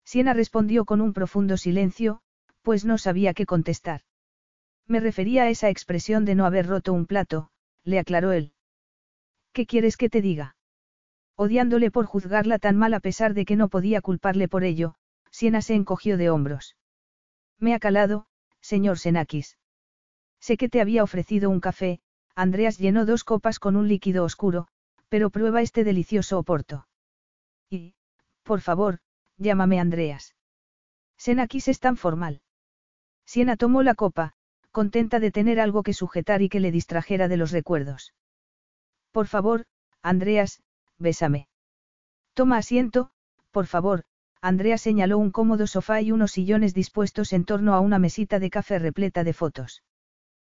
Siena 0.04 0.32
respondió 0.32 0.84
con 0.84 1.00
un 1.00 1.12
profundo 1.12 1.56
silencio, 1.56 2.20
pues 2.62 2.84
no 2.84 2.96
sabía 2.98 3.34
qué 3.34 3.44
contestar. 3.44 4.02
Me 4.86 5.00
refería 5.00 5.44
a 5.44 5.50
esa 5.50 5.68
expresión 5.68 6.24
de 6.24 6.34
no 6.34 6.46
haber 6.46 6.66
roto 6.66 6.92
un 6.92 7.06
plato, 7.06 7.50
le 7.84 7.98
aclaró 7.98 8.32
él. 8.32 8.52
¿Qué 9.52 9.66
quieres 9.66 9.96
que 9.96 10.08
te 10.08 10.22
diga? 10.22 10.56
Odiándole 11.34 11.90
por 11.90 12.06
juzgarla 12.06 12.58
tan 12.58 12.76
mal 12.76 12.94
a 12.94 13.00
pesar 13.00 13.34
de 13.34 13.44
que 13.44 13.56
no 13.56 13.68
podía 13.68 14.00
culparle 14.00 14.48
por 14.48 14.64
ello, 14.64 14.94
Siena 15.30 15.60
se 15.60 15.74
encogió 15.74 16.16
de 16.16 16.30
hombros. 16.30 16.76
Me 17.58 17.74
ha 17.74 17.78
calado, 17.78 18.26
señor 18.60 18.98
Senakis. 18.98 19.58
Sé 20.40 20.56
que 20.56 20.68
te 20.68 20.80
había 20.80 21.02
ofrecido 21.02 21.50
un 21.50 21.60
café, 21.60 22.00
Andreas 22.36 22.76
llenó 22.78 23.06
dos 23.06 23.24
copas 23.24 23.58
con 23.58 23.76
un 23.76 23.88
líquido 23.88 24.22
oscuro, 24.22 24.68
pero 25.08 25.30
prueba 25.30 25.62
este 25.62 25.84
delicioso 25.84 26.38
oporto. 26.38 26.86
Y, 27.70 27.94
por 28.42 28.60
favor, 28.60 28.98
llámame 29.38 29.80
Andreas. 29.80 30.34
Senakis 31.16 31.68
es 31.68 31.80
tan 31.80 31.96
formal. 31.96 32.42
Siena 33.24 33.56
tomó 33.56 33.82
la 33.82 33.94
copa, 33.94 34.34
contenta 34.70 35.18
de 35.18 35.30
tener 35.30 35.58
algo 35.58 35.82
que 35.82 35.94
sujetar 35.94 36.42
y 36.42 36.50
que 36.50 36.60
le 36.60 36.70
distrajera 36.70 37.26
de 37.26 37.38
los 37.38 37.52
recuerdos. 37.52 38.12
Por 39.12 39.26
favor, 39.26 39.64
Andreas, 40.02 40.62
bésame. 40.98 41.48
Toma 42.34 42.58
asiento, 42.58 43.10
por 43.50 43.66
favor, 43.66 44.04
Andreas 44.42 44.82
señaló 44.82 45.16
un 45.16 45.30
cómodo 45.30 45.66
sofá 45.66 46.02
y 46.02 46.12
unos 46.12 46.32
sillones 46.32 46.74
dispuestos 46.74 47.32
en 47.32 47.46
torno 47.46 47.72
a 47.72 47.80
una 47.80 47.98
mesita 47.98 48.38
de 48.38 48.50
café 48.50 48.78
repleta 48.78 49.24
de 49.24 49.32
fotos. 49.32 49.82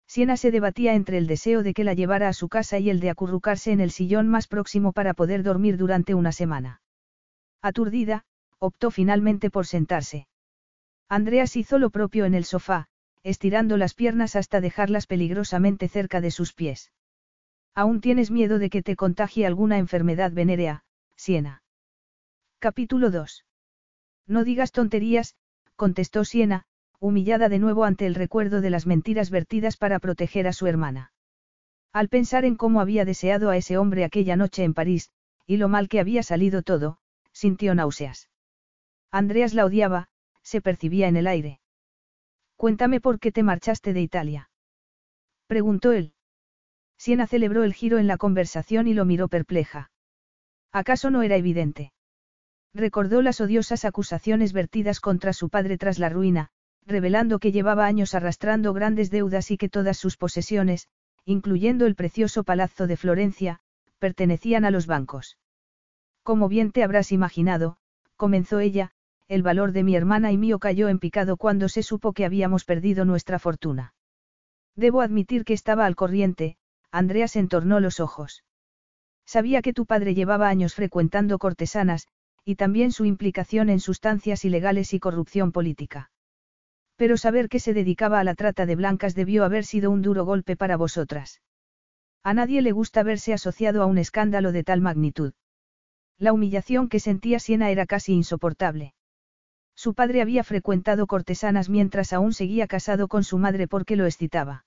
Siena 0.09 0.39
se 0.39 0.51
debatía 0.51 0.95
entre 0.95 1.19
el 1.19 1.27
deseo 1.27 1.63
de 1.63 1.75
que 1.75 1.85
la 1.85 1.93
llevara 1.93 2.29
a 2.29 2.33
su 2.33 2.49
casa 2.49 2.79
y 2.79 2.89
el 2.89 2.99
de 2.99 3.11
acurrucarse 3.11 3.73
en 3.73 3.81
el 3.81 3.91
sillón 3.91 4.27
más 4.27 4.49
próximo 4.49 4.93
para 4.93 5.13
poder 5.13 5.43
dormir 5.43 5.77
durante 5.77 6.15
una 6.15 6.33
semana. 6.33 6.81
Aturdida, 7.61 8.25
optó 8.59 8.91
finalmente 8.91 9.51
por 9.51 9.67
sentarse. 9.67 10.27
Andreas 11.11 11.57
hizo 11.57 11.79
lo 11.79 11.91
propio 11.91 12.25
en 12.25 12.35
el 12.35 12.45
sofá, 12.45 12.89
estirando 13.23 13.77
las 13.77 13.93
piernas 13.93 14.35
hasta 14.35 14.63
dejarlas 14.63 15.07
peligrosamente 15.07 15.89
cerca 15.89 16.23
de 16.23 16.31
sus 16.31 16.55
pies. 16.55 16.91
Aún 17.75 18.01
tienes 18.01 18.31
miedo 18.31 18.59
de 18.59 18.71
que 18.71 18.83
te 18.83 18.97
contagie 18.97 19.47
alguna 19.47 19.77
enfermedad 19.77 20.33
venérea, 20.33 20.85
Siena. 21.17 21.63
Capítulo 22.59 23.11
2. 23.11 23.45
No 24.27 24.43
digas 24.43 24.73
tonterías, 24.73 25.37
contestó 25.77 26.25
Siena, 26.25 26.65
humillada 27.01 27.49
de 27.49 27.59
nuevo 27.59 27.85
ante 27.85 28.07
el 28.07 28.15
recuerdo 28.15 28.61
de 28.61 28.71
las 28.71 28.87
mentiras 28.87 29.31
vertidas 29.31 29.77
para 29.77 29.99
proteger 29.99 30.47
a 30.47 30.53
su 30.53 30.67
hermana. 30.67 31.13
Al 31.93 32.09
pensar 32.09 32.45
en 32.45 32.57
cómo 32.57 32.81
había 32.81 33.05
deseado 33.05 33.51
a 33.51 33.57
ese 33.57 33.79
hombre 33.79 34.05
aquella 34.05 34.37
noche 34.37 34.65
en 34.65 34.75
París, 34.75 35.11
y 35.47 35.57
lo 35.57 35.69
mal 35.69 35.89
que 35.89 36.01
había 36.01 36.23
salido 36.23 36.63
todo, 36.63 36.99
sintió 37.33 37.75
náuseas. 37.75 38.29
Andreas 39.11 39.55
la 39.55 39.65
odiaba, 39.65 40.09
se 40.43 40.61
percibía 40.61 41.09
en 41.09 41.17
el 41.17 41.27
aire. 41.27 41.61
Cuéntame 42.57 43.01
por 43.01 43.21
qué 43.21 43.33
te 43.33 43.43
marchaste 43.43 43.93
de 43.93 44.01
Italia. 44.01 44.51
Preguntó 45.47 45.93
él. 45.93 46.13
Siena 46.99 47.27
celebró 47.27 47.63
el 47.63 47.73
giro 47.73 47.99
en 47.99 48.09
la 48.09 48.19
conversación 48.19 48.89
y 48.89 48.95
lo 48.95 49.05
miró 49.05 49.29
perpleja. 49.29 49.91
¿Acaso 50.73 51.11
no 51.11 51.23
era 51.23 51.37
evidente? 51.37 51.93
Recordó 52.75 53.23
las 53.23 53.41
odiosas 53.41 53.85
acusaciones 53.85 54.53
vertidas 54.53 55.01
contra 55.01 55.33
su 55.33 55.49
padre 55.49 55.79
tras 55.79 55.99
la 55.99 56.09
ruina, 56.09 56.51
revelando 56.89 57.39
que 57.39 57.53
llevaba 57.53 57.87
años 57.87 58.15
arrastrando 58.15 58.73
grandes 58.73 59.11
deudas 59.11 59.51
y 59.51 59.59
que 59.59 59.69
todas 59.69 59.99
sus 59.99 60.17
posesiones, 60.17 60.89
incluyendo 61.25 61.87
el 61.87 61.95
precioso 61.95 62.43
palazzo 62.43 62.87
de 62.87 62.97
Florencia, 62.97 63.61
pertenecían 63.99 64.65
a 64.65 64.71
los 64.71 64.87
bancos. 64.87 65.39
Como 66.23 66.49
bien 66.49 66.73
te 66.73 66.83
habrás 66.83 67.13
imaginado, 67.13 67.77
comenzó 68.17 68.59
ella, 68.59 68.91
el 69.29 69.43
valor 69.43 69.73
de 69.73 69.83
mi 69.83 69.95
hermana 69.95 70.33
y 70.33 70.39
mío 70.39 70.59
cayó 70.59 70.89
en 70.89 70.99
picado 70.99 71.37
cuando 71.37 71.69
se 71.69 71.83
supo 71.83 72.15
que 72.15 72.25
habíamos 72.25 72.65
perdido 72.65 73.05
nuestra 73.05 73.39
fortuna. 73.39 73.93
Debo 74.75 75.03
admitir 75.03 75.45
que 75.45 75.53
estaba 75.53 75.85
al 75.85 75.97
corriente, 75.97 76.57
Andreas 76.91 77.37
entornó 77.37 77.81
los 77.81 78.01
ojos. 78.01 78.45
Sabía 79.27 79.61
que 79.61 79.75
tu 79.75 79.85
padre 79.85 80.15
llevaba 80.15 80.49
años 80.49 80.75
frecuentando 80.75 81.39
cortesanas, 81.39 82.09
y 82.47 82.55
también 82.55 82.93
su 82.93 83.05
implicación 83.05 83.69
en 83.69 83.81
sustancias 83.81 84.47
ilegales 84.47 84.95
y 84.95 85.01
corrupción 85.01 85.53
política. 85.53 86.11
Pero 86.99 87.17
saber 87.17 87.49
que 87.49 87.61
se 87.61 87.75
dedicaba 87.75 88.19
a 88.19 88.25
la 88.25 88.35
trata 88.35 88.67
de 88.67 88.75
blancas 88.75 89.15
debió 89.15 89.45
haber 89.45 89.65
sido 89.65 89.93
un 89.93 90.03
duro 90.03 90.25
golpe 90.25 90.57
para 90.57 90.77
vosotras. 90.77 91.41
A 92.25 92.35
nadie 92.35 92.61
le 92.61 92.73
gusta 92.73 93.05
verse 93.05 93.33
asociado 93.33 93.83
a 93.83 93.87
un 93.87 93.99
escándalo 93.99 94.51
de 94.51 94.65
tal 94.65 94.81
magnitud. 94.81 95.33
La 96.19 96.33
humillación 96.33 96.89
que 96.89 96.99
sentía 96.99 97.39
Siena 97.39 97.71
era 97.71 97.87
casi 97.87 98.15
insoportable. 98.15 98.95
Su 99.77 99.95
padre 99.95 100.23
había 100.23 100.43
frecuentado 100.43 101.07
cortesanas 101.07 101.69
mientras 101.69 102.13
aún 102.13 102.33
seguía 102.33 102.67
casado 102.67 103.07
con 103.07 103.23
su 103.23 103.39
madre 103.39 103.69
porque 103.69 103.95
lo 103.95 104.05
excitaba. 104.05 104.65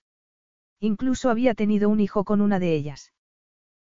Incluso 0.79 1.29
había 1.29 1.53
tenido 1.53 1.89
un 1.89 1.99
hijo 1.99 2.23
con 2.23 2.39
una 2.39 2.59
de 2.59 2.73
ellas. 2.73 3.11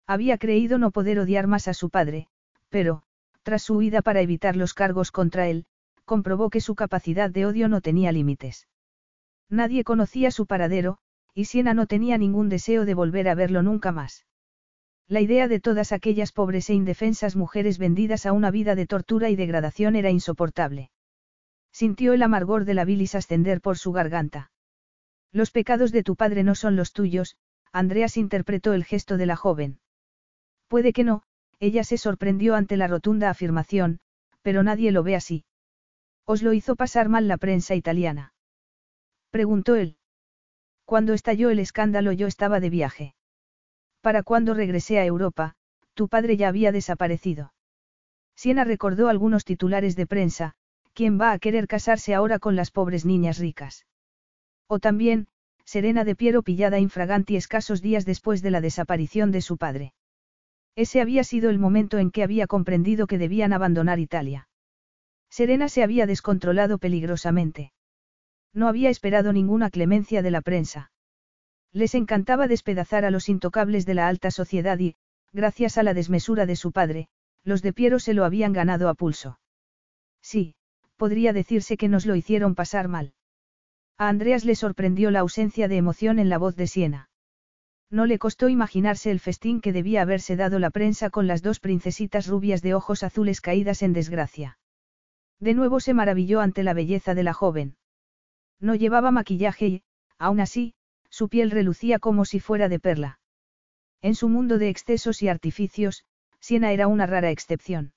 Había 0.05 0.37
creído 0.37 0.77
no 0.77 0.91
poder 0.91 1.17
odiar 1.19 1.47
más 1.47 1.69
a 1.69 1.73
su 1.73 1.89
padre, 1.89 2.27
pero, 2.67 3.03
tras 3.43 3.63
su 3.63 3.77
huida 3.77 4.01
para 4.01 4.19
evitar 4.19 4.57
los 4.57 4.73
cargos 4.73 5.11
contra 5.11 5.47
él, 5.47 5.65
comprobó 6.05 6.49
que 6.49 6.61
su 6.61 6.75
capacidad 6.75 7.29
de 7.29 7.45
odio 7.45 7.67
no 7.67 7.81
tenía 7.81 8.11
límites. 8.11 8.67
Nadie 9.49 9.83
conocía 9.83 10.31
su 10.31 10.45
paradero, 10.45 10.97
y 11.33 11.45
Siena 11.45 11.73
no 11.73 11.87
tenía 11.87 12.17
ningún 12.17 12.49
deseo 12.49 12.85
de 12.85 12.93
volver 12.93 13.27
a 13.29 13.35
verlo 13.35 13.63
nunca 13.63 13.91
más. 13.91 14.25
La 15.07 15.21
idea 15.21 15.47
de 15.47 15.59
todas 15.59 15.91
aquellas 15.91 16.31
pobres 16.31 16.69
e 16.69 16.73
indefensas 16.73 17.35
mujeres 17.35 17.77
vendidas 17.77 18.25
a 18.25 18.31
una 18.31 18.51
vida 18.51 18.75
de 18.75 18.87
tortura 18.87 19.29
y 19.29 19.35
degradación 19.35 19.95
era 19.95 20.09
insoportable. 20.09 20.91
Sintió 21.71 22.13
el 22.13 22.23
amargor 22.23 22.65
de 22.65 22.73
la 22.73 22.85
bilis 22.85 23.15
ascender 23.15 23.61
por 23.61 23.77
su 23.77 23.91
garganta. 23.91 24.51
Los 25.31 25.51
pecados 25.51 25.91
de 25.91 26.03
tu 26.03 26.15
padre 26.15 26.43
no 26.43 26.55
son 26.55 26.75
los 26.75 26.93
tuyos, 26.93 27.35
Andreas 27.71 28.17
interpretó 28.17 28.73
el 28.73 28.85
gesto 28.85 29.17
de 29.17 29.25
la 29.25 29.35
joven. 29.35 29.79
Puede 30.67 30.93
que 30.93 31.03
no, 31.03 31.23
ella 31.59 31.83
se 31.83 31.97
sorprendió 31.97 32.55
ante 32.55 32.77
la 32.77 32.87
rotunda 32.87 33.29
afirmación, 33.29 33.99
pero 34.43 34.61
nadie 34.63 34.91
lo 34.91 35.01
ve 35.01 35.15
así. 35.15 35.45
¿Os 36.25 36.41
lo 36.41 36.53
hizo 36.53 36.75
pasar 36.75 37.09
mal 37.09 37.27
la 37.27 37.37
prensa 37.37 37.75
italiana? 37.75 38.33
Preguntó 39.29 39.75
él. 39.75 39.97
Cuando 40.85 41.13
estalló 41.13 41.49
el 41.49 41.59
escándalo 41.59 42.11
yo 42.11 42.27
estaba 42.27 42.59
de 42.59 42.69
viaje. 42.69 43.15
Para 44.01 44.23
cuando 44.23 44.53
regresé 44.53 44.99
a 44.99 45.05
Europa, 45.05 45.55
tu 45.93 46.07
padre 46.07 46.37
ya 46.37 46.49
había 46.49 46.71
desaparecido. 46.71 47.53
Siena 48.35 48.63
recordó 48.63 49.09
algunos 49.09 49.45
titulares 49.45 49.95
de 49.95 50.07
prensa, 50.07 50.53
¿quién 50.93 51.19
va 51.19 51.31
a 51.31 51.39
querer 51.39 51.67
casarse 51.67 52.13
ahora 52.13 52.39
con 52.39 52.55
las 52.55 52.71
pobres 52.71 53.05
niñas 53.05 53.37
ricas? 53.37 53.85
O 54.67 54.79
también, 54.79 55.27
Serena 55.65 56.03
de 56.03 56.15
Piero 56.15 56.43
pillada 56.43 56.79
infraganti 56.79 57.35
escasos 57.35 57.81
días 57.81 58.05
después 58.05 58.41
de 58.41 58.51
la 58.51 58.61
desaparición 58.61 59.31
de 59.31 59.41
su 59.41 59.57
padre. 59.57 59.93
Ese 60.75 61.01
había 61.01 61.23
sido 61.23 61.49
el 61.49 61.59
momento 61.59 61.99
en 61.99 62.11
que 62.11 62.23
había 62.23 62.47
comprendido 62.47 63.07
que 63.07 63.17
debían 63.17 63.53
abandonar 63.53 63.99
Italia. 63.99 64.47
Serena 65.33 65.67
se 65.67 65.81
había 65.81 66.05
descontrolado 66.05 66.77
peligrosamente. 66.77 67.73
No 68.53 68.67
había 68.67 68.91
esperado 68.91 69.33
ninguna 69.33 69.71
clemencia 69.71 70.21
de 70.21 70.29
la 70.29 70.41
prensa. 70.41 70.91
Les 71.71 71.95
encantaba 71.95 72.47
despedazar 72.47 73.03
a 73.03 73.09
los 73.09 73.29
intocables 73.29 73.87
de 73.87 73.95
la 73.95 74.07
alta 74.07 74.29
sociedad 74.29 74.77
y, 74.77 74.95
gracias 75.31 75.79
a 75.79 75.83
la 75.83 75.95
desmesura 75.95 76.45
de 76.45 76.55
su 76.55 76.71
padre, 76.71 77.07
los 77.43 77.63
de 77.63 77.73
Piero 77.73 77.97
se 77.97 78.13
lo 78.13 78.25
habían 78.25 78.53
ganado 78.53 78.89
a 78.89 78.93
pulso. 78.93 79.39
Sí, 80.21 80.53
podría 80.97 81.33
decirse 81.33 81.77
que 81.77 81.89
nos 81.89 82.05
lo 82.05 82.15
hicieron 82.15 82.53
pasar 82.53 82.87
mal. 82.87 83.15
A 83.97 84.09
Andreas 84.09 84.45
le 84.45 84.53
sorprendió 84.53 85.09
la 85.09 85.21
ausencia 85.21 85.67
de 85.67 85.77
emoción 85.77 86.19
en 86.19 86.29
la 86.29 86.37
voz 86.37 86.55
de 86.55 86.67
Siena. 86.67 87.09
No 87.89 88.05
le 88.05 88.19
costó 88.19 88.49
imaginarse 88.49 89.09
el 89.09 89.19
festín 89.19 89.61
que 89.61 89.73
debía 89.73 90.03
haberse 90.03 90.35
dado 90.35 90.59
la 90.59 90.69
prensa 90.69 91.09
con 91.09 91.25
las 91.25 91.41
dos 91.41 91.59
princesitas 91.59 92.27
rubias 92.27 92.61
de 92.61 92.75
ojos 92.75 93.01
azules 93.01 93.41
caídas 93.41 93.81
en 93.81 93.93
desgracia. 93.93 94.59
De 95.39 95.53
nuevo 95.53 95.79
se 95.79 95.93
maravilló 95.93 96.41
ante 96.41 96.63
la 96.63 96.73
belleza 96.73 97.13
de 97.13 97.23
la 97.23 97.33
joven. 97.33 97.75
No 98.59 98.75
llevaba 98.75 99.11
maquillaje 99.11 99.67
y, 99.67 99.83
aún 100.17 100.39
así, 100.39 100.73
su 101.09 101.29
piel 101.29 101.51
relucía 101.51 101.99
como 101.99 102.25
si 102.25 102.39
fuera 102.39 102.69
de 102.69 102.79
perla. 102.79 103.19
En 104.01 104.15
su 104.15 104.29
mundo 104.29 104.57
de 104.57 104.69
excesos 104.69 105.21
y 105.21 105.27
artificios, 105.29 106.05
Siena 106.39 106.71
era 106.71 106.87
una 106.87 107.05
rara 107.05 107.29
excepción. 107.29 107.93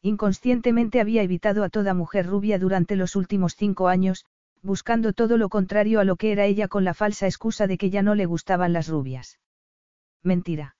Inconscientemente 0.00 1.00
había 1.00 1.22
evitado 1.22 1.64
a 1.64 1.68
toda 1.68 1.92
mujer 1.94 2.26
rubia 2.26 2.58
durante 2.58 2.96
los 2.96 3.16
últimos 3.16 3.56
cinco 3.56 3.88
años, 3.88 4.24
buscando 4.62 5.12
todo 5.12 5.36
lo 5.36 5.48
contrario 5.48 6.00
a 6.00 6.04
lo 6.04 6.16
que 6.16 6.32
era 6.32 6.44
ella 6.46 6.68
con 6.68 6.84
la 6.84 6.94
falsa 6.94 7.26
excusa 7.26 7.66
de 7.66 7.78
que 7.78 7.90
ya 7.90 8.02
no 8.02 8.14
le 8.14 8.26
gustaban 8.26 8.72
las 8.72 8.88
rubias. 8.88 9.38
Mentira. 10.22 10.76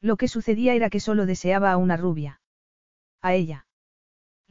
Lo 0.00 0.16
que 0.16 0.28
sucedía 0.28 0.74
era 0.74 0.90
que 0.90 1.00
solo 1.00 1.26
deseaba 1.26 1.70
a 1.72 1.76
una 1.76 1.96
rubia. 1.96 2.40
A 3.20 3.34
ella. 3.34 3.66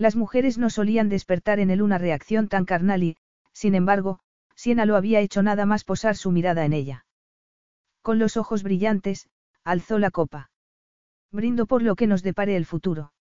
Las 0.02 0.16
mujeres 0.16 0.58
no 0.58 0.72
solían 0.72 1.10
despertar 1.10 1.60
en 1.60 1.70
él 1.70 1.80
una 1.80 2.00
reacción 2.00 2.48
tan 2.48 2.66
carnal 2.66 3.04
y, 3.04 3.18
sin 3.54 3.76
embargo, 3.76 4.18
Siena 4.56 4.88
lo 4.88 4.96
había 4.96 5.20
hecho 5.20 5.44
nada 5.44 5.68
más 5.68 5.84
posar 5.84 6.16
su 6.16 6.32
mirada 6.32 6.66
en 6.66 6.74
ella. 6.74 7.06
Con 8.02 8.18
los 8.18 8.36
ojos 8.36 8.64
brillantes, 8.64 9.30
alzó 9.64 10.00
la 10.00 10.10
copa. 10.10 10.50
Brindo 11.32 11.68
por 11.68 11.84
lo 11.84 11.96
que 11.96 12.08
nos 12.08 12.24
depare 12.24 12.56
el 12.56 12.66
futuro. 12.66 13.14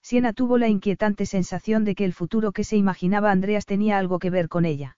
Siena 0.00 0.32
tuvo 0.32 0.56
la 0.56 0.68
inquietante 0.68 1.26
sensación 1.26 1.84
de 1.84 1.94
que 1.94 2.06
el 2.06 2.14
futuro 2.14 2.52
que 2.52 2.64
se 2.64 2.78
imaginaba 2.78 3.30
Andreas 3.30 3.66
tenía 3.66 3.98
algo 3.98 4.18
que 4.18 4.30
ver 4.30 4.48
con 4.48 4.64
ella. 4.64 4.96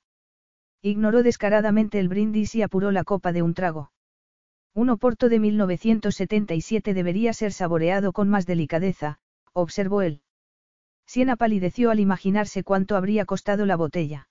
Ignoró 0.81 1.25
descaradamente 1.25 1.99
el 1.99 2.09
brindis 2.09 2.55
y 2.55 2.63
apuró 2.63 2.93
la 2.93 3.03
copa 3.03 3.33
de 3.33 3.43
un 3.43 3.55
trago. 3.55 3.91
Un 4.75 4.91
oporto 4.91 5.29
de 5.29 5.41
1977 5.41 6.95
debería 6.95 7.33
ser 7.33 7.53
saboreado 7.53 8.13
con 8.13 8.29
más 8.29 8.47
delicadeza, 8.47 9.19
observó 9.53 10.03
él. 10.03 10.23
Siena 11.11 11.35
palideció 11.35 11.91
al 11.91 11.99
imaginarse 11.99 12.63
cuánto 12.63 12.95
habría 12.95 13.25
costado 13.25 13.67
la 13.67 13.75
botella. 13.75 14.29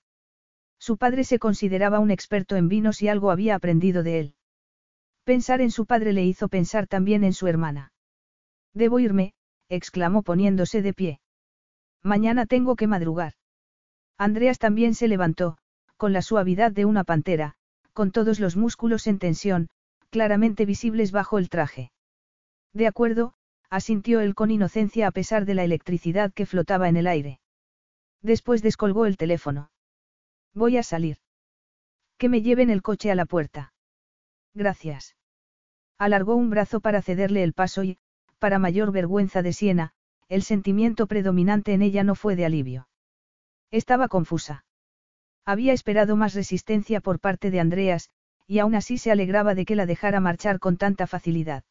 Su 0.79 0.95
padre 0.95 1.25
se 1.25 1.37
consideraba 1.37 1.99
un 1.99 2.09
experto 2.09 2.55
en 2.55 2.69
vinos 2.69 3.01
y 3.01 3.09
algo 3.09 3.31
había 3.31 3.55
aprendido 3.55 4.01
de 4.01 4.19
él. 4.21 4.33
Pensar 5.25 5.59
en 5.59 5.71
su 5.71 5.85
padre 5.85 6.13
le 6.13 6.23
hizo 6.23 6.47
pensar 6.47 6.87
también 6.87 7.25
en 7.25 7.33
su 7.33 7.47
hermana. 7.47 7.91
Debo 8.73 9.01
irme, 9.01 9.33
exclamó 9.67 10.23
poniéndose 10.23 10.81
de 10.81 10.93
pie. 10.93 11.19
Mañana 12.01 12.45
tengo 12.45 12.77
que 12.77 12.87
madrugar. 12.87 13.33
Andreas 14.17 14.57
también 14.57 14.95
se 14.95 15.09
levantó, 15.09 15.57
con 15.97 16.13
la 16.13 16.21
suavidad 16.21 16.71
de 16.71 16.85
una 16.85 17.03
pantera, 17.03 17.55
con 17.91 18.11
todos 18.11 18.39
los 18.39 18.55
músculos 18.55 19.05
en 19.07 19.19
tensión, 19.19 19.67
claramente 20.11 20.65
visibles 20.65 21.11
bajo 21.11 21.39
el 21.39 21.49
traje. 21.49 21.91
De 22.71 22.87
acuerdo, 22.87 23.33
asintió 23.69 24.19
él 24.21 24.35
con 24.35 24.51
inocencia 24.51 25.07
a 25.07 25.11
pesar 25.11 25.45
de 25.45 25.53
la 25.53 25.63
electricidad 25.63 26.33
que 26.33 26.45
flotaba 26.45 26.89
en 26.89 26.97
el 26.97 27.07
aire. 27.07 27.39
Después 28.21 28.61
descolgó 28.61 29.05
el 29.05 29.17
teléfono. 29.17 29.71
Voy 30.53 30.77
a 30.77 30.83
salir. 30.83 31.17
Que 32.17 32.29
me 32.29 32.41
lleven 32.41 32.69
el 32.69 32.81
coche 32.81 33.11
a 33.11 33.15
la 33.15 33.25
puerta. 33.25 33.73
Gracias. 34.53 35.15
Alargó 35.97 36.35
un 36.35 36.49
brazo 36.49 36.79
para 36.79 37.01
cederle 37.01 37.43
el 37.43 37.53
paso 37.53 37.83
y, 37.83 37.97
para 38.39 38.59
mayor 38.59 38.91
vergüenza 38.91 39.41
de 39.41 39.53
Siena, 39.53 39.93
el 40.27 40.43
sentimiento 40.43 41.07
predominante 41.07 41.73
en 41.73 41.81
ella 41.81 42.03
no 42.03 42.15
fue 42.15 42.35
de 42.35 42.45
alivio. 42.45 42.87
Estaba 43.71 44.07
confusa. 44.07 44.65
Había 45.45 45.73
esperado 45.73 46.15
más 46.15 46.33
resistencia 46.33 47.01
por 47.01 47.19
parte 47.19 47.51
de 47.51 47.59
Andreas, 47.59 48.09
y 48.47 48.59
aún 48.59 48.75
así 48.75 48.97
se 48.97 49.11
alegraba 49.11 49.55
de 49.55 49.65
que 49.65 49.75
la 49.75 49.85
dejara 49.85 50.19
marchar 50.19 50.59
con 50.59 50.77
tanta 50.77 51.07
facilidad. 51.07 51.63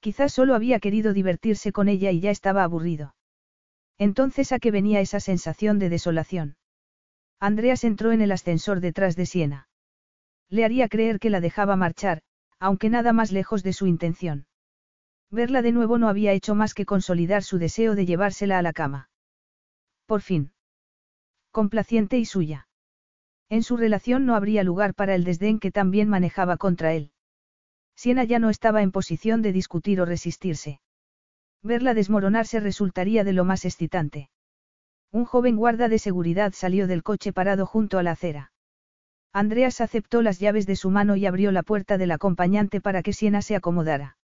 Quizás 0.00 0.32
solo 0.32 0.54
había 0.54 0.78
querido 0.78 1.12
divertirse 1.12 1.72
con 1.72 1.88
ella 1.88 2.10
y 2.10 2.20
ya 2.20 2.30
estaba 2.30 2.62
aburrido. 2.62 3.14
Entonces 3.98 4.52
a 4.52 4.58
qué 4.58 4.70
venía 4.70 5.00
esa 5.00 5.20
sensación 5.20 5.78
de 5.78 5.88
desolación. 5.88 6.56
Andreas 7.40 7.84
entró 7.84 8.12
en 8.12 8.20
el 8.20 8.32
ascensor 8.32 8.80
detrás 8.80 9.16
de 9.16 9.26
Siena. 9.26 9.68
Le 10.48 10.64
haría 10.64 10.88
creer 10.88 11.18
que 11.18 11.30
la 11.30 11.40
dejaba 11.40 11.76
marchar, 11.76 12.22
aunque 12.58 12.90
nada 12.90 13.12
más 13.12 13.32
lejos 13.32 13.62
de 13.62 13.72
su 13.72 13.86
intención. 13.86 14.46
Verla 15.30 15.62
de 15.62 15.72
nuevo 15.72 15.98
no 15.98 16.08
había 16.08 16.32
hecho 16.32 16.54
más 16.54 16.74
que 16.74 16.86
consolidar 16.86 17.42
su 17.42 17.58
deseo 17.58 17.94
de 17.94 18.06
llevársela 18.06 18.58
a 18.58 18.62
la 18.62 18.72
cama. 18.72 19.10
Por 20.06 20.22
fin. 20.22 20.52
Complaciente 21.50 22.18
y 22.18 22.24
suya. 22.24 22.68
En 23.50 23.62
su 23.62 23.76
relación 23.76 24.26
no 24.26 24.34
habría 24.34 24.62
lugar 24.62 24.94
para 24.94 25.14
el 25.14 25.24
desdén 25.24 25.58
que 25.58 25.70
también 25.70 26.08
manejaba 26.08 26.56
contra 26.56 26.94
él. 26.94 27.12
Siena 27.98 28.22
ya 28.22 28.38
no 28.38 28.48
estaba 28.48 28.82
en 28.82 28.92
posición 28.92 29.42
de 29.42 29.50
discutir 29.52 30.00
o 30.00 30.04
resistirse. 30.04 30.80
Verla 31.64 31.94
desmoronarse 31.94 32.60
resultaría 32.60 33.24
de 33.24 33.32
lo 33.32 33.44
más 33.44 33.64
excitante. 33.64 34.30
Un 35.10 35.24
joven 35.24 35.56
guarda 35.56 35.88
de 35.88 35.98
seguridad 35.98 36.52
salió 36.52 36.86
del 36.86 37.02
coche 37.02 37.32
parado 37.32 37.66
junto 37.66 37.98
a 37.98 38.04
la 38.04 38.12
acera. 38.12 38.52
Andreas 39.32 39.80
aceptó 39.80 40.22
las 40.22 40.38
llaves 40.38 40.64
de 40.64 40.76
su 40.76 40.90
mano 40.90 41.16
y 41.16 41.26
abrió 41.26 41.50
la 41.50 41.64
puerta 41.64 41.98
del 41.98 42.12
acompañante 42.12 42.80
para 42.80 43.02
que 43.02 43.12
Siena 43.12 43.42
se 43.42 43.56
acomodara. 43.56 44.16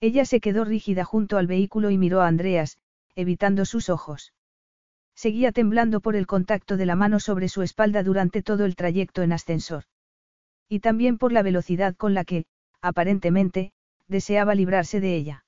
Ella 0.00 0.26
se 0.26 0.40
quedó 0.40 0.66
rígida 0.66 1.04
junto 1.04 1.38
al 1.38 1.46
vehículo 1.46 1.88
y 1.88 1.96
miró 1.96 2.20
a 2.20 2.28
Andreas, 2.28 2.76
evitando 3.14 3.64
sus 3.64 3.88
ojos. 3.88 4.34
Seguía 5.14 5.52
temblando 5.52 6.02
por 6.02 6.16
el 6.16 6.26
contacto 6.26 6.76
de 6.76 6.84
la 6.84 6.96
mano 6.96 7.18
sobre 7.18 7.48
su 7.48 7.62
espalda 7.62 8.02
durante 8.02 8.42
todo 8.42 8.66
el 8.66 8.76
trayecto 8.76 9.22
en 9.22 9.32
ascensor. 9.32 9.84
Y 10.68 10.80
también 10.80 11.16
por 11.16 11.32
la 11.32 11.42
velocidad 11.42 11.96
con 11.96 12.12
la 12.12 12.24
que, 12.24 12.44
aparentemente, 12.82 13.72
deseaba 14.08 14.54
librarse 14.54 15.00
de 15.00 15.14
ella. 15.16 15.44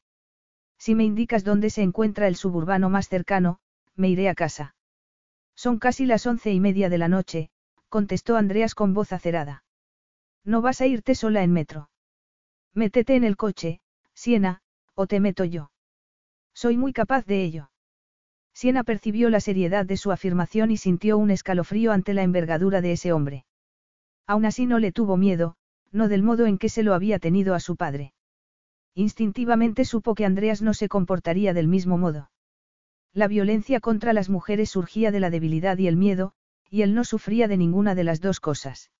Si 0.79 0.95
me 0.95 1.05
indicas 1.05 1.45
dónde 1.45 1.71
se 1.71 1.83
encuentra 1.83 2.27
el 2.27 2.37
suburbano 2.37 2.91
más 2.91 3.09
cercano, 3.09 3.59
me 3.95 4.09
iré 4.09 4.29
a 4.29 4.35
casa. 4.35 4.75
Son 5.55 5.79
casi 5.79 6.07
las 6.07 6.27
once 6.27 6.53
y 6.53 6.61
media 6.61 6.89
de 6.89 6.99
la 6.99 7.09
noche, 7.09 7.51
contestó 7.89 8.37
Andreas 8.37 8.75
con 8.75 8.95
voz 8.95 9.13
acerada. 9.13 9.65
No 10.45 10.63
vas 10.63 10.81
a 10.81 10.87
irte 10.87 11.15
sola 11.15 11.43
en 11.43 11.53
metro. 11.53 11.91
Métete 12.75 13.17
en 13.17 13.25
el 13.25 13.37
coche, 13.37 13.81
Siena, 14.15 14.63
o 14.95 15.07
te 15.07 15.21
meto 15.21 15.45
yo. 15.45 15.71
Soy 16.55 16.77
muy 16.77 16.93
capaz 16.93 17.27
de 17.27 17.45
ello. 17.45 17.71
Siena 18.55 18.85
percibió 18.85 19.31
la 19.31 19.41
seriedad 19.41 19.87
de 19.87 19.97
su 19.97 20.13
afirmación 20.13 20.71
y 20.71 20.77
sintió 20.77 21.17
un 21.17 21.31
escalofrío 21.31 21.93
ante 21.93 22.13
la 22.15 22.23
envergadura 22.23 22.81
de 22.81 22.93
ese 22.93 23.13
hombre. 23.13 23.45
Aún 24.27 24.45
así 24.45 24.67
no 24.67 24.79
le 24.79 24.93
tuvo 24.93 25.17
miedo, 25.17 25.57
no 25.93 26.09
del 26.09 26.23
modo 26.23 26.47
en 26.47 26.59
que 26.59 26.69
se 26.69 26.83
lo 26.83 26.95
había 26.95 27.19
tenido 27.19 27.55
a 27.55 27.61
su 27.61 27.77
padre. 27.77 28.15
Instintivamente 28.95 29.85
supo 29.85 30.15
que 30.15 30.25
Andreas 30.25 30.63
no 30.63 30.75
se 30.75 30.89
comportaría 30.89 31.55
del 31.55 31.69
mismo 31.69 31.99
modo. 31.99 32.31
La 33.15 33.29
violencia 33.29 33.81
contra 33.81 34.13
las 34.13 34.29
mujeres 34.31 34.71
surgía 34.71 35.11
de 35.11 35.21
la 35.21 35.31
debilidad 35.31 35.79
y 35.79 35.87
el 35.87 35.97
miedo, 35.97 36.33
y 36.71 36.83
él 36.83 36.95
no 36.95 37.05
sufría 37.05 37.49
de 37.49 37.59
ninguna 37.59 37.95
de 37.95 38.05
las 38.05 38.21
dos 38.21 38.41
cosas. 38.41 38.91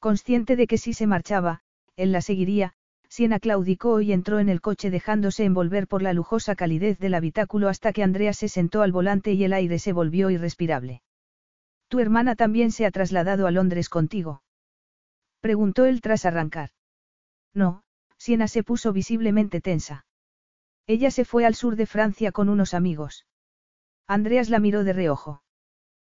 Consciente 0.00 0.56
de 0.56 0.66
que 0.66 0.78
si 0.78 0.94
se 0.94 1.06
marchaba, 1.06 1.60
él 1.96 2.12
la 2.12 2.20
seguiría, 2.20 2.74
Siena 3.08 3.38
claudicó 3.38 4.00
y 4.00 4.12
entró 4.12 4.38
en 4.38 4.48
el 4.48 4.60
coche 4.60 4.90
dejándose 4.90 5.44
envolver 5.44 5.86
por 5.86 6.02
la 6.02 6.12
lujosa 6.12 6.54
calidez 6.54 6.98
del 6.98 7.14
habitáculo 7.14 7.68
hasta 7.68 7.92
que 7.92 8.02
Andreas 8.02 8.36
se 8.36 8.48
sentó 8.48 8.82
al 8.82 8.92
volante 8.92 9.32
y 9.32 9.44
el 9.44 9.52
aire 9.52 9.78
se 9.78 9.92
volvió 9.92 10.30
irrespirable. 10.30 11.02
¿Tu 11.88 12.00
hermana 12.00 12.34
también 12.34 12.72
se 12.72 12.84
ha 12.84 12.90
trasladado 12.90 13.46
a 13.46 13.50
Londres 13.50 13.88
contigo? 13.88 14.42
Preguntó 15.46 15.84
él 15.84 16.00
tras 16.00 16.24
arrancar. 16.24 16.70
No, 17.54 17.84
Siena 18.18 18.48
se 18.48 18.64
puso 18.64 18.92
visiblemente 18.92 19.60
tensa. 19.60 20.04
Ella 20.88 21.12
se 21.12 21.24
fue 21.24 21.46
al 21.46 21.54
sur 21.54 21.76
de 21.76 21.86
Francia 21.86 22.32
con 22.32 22.48
unos 22.48 22.74
amigos. 22.74 23.26
Andreas 24.08 24.50
la 24.50 24.58
miró 24.58 24.82
de 24.82 24.92
reojo. 24.92 25.44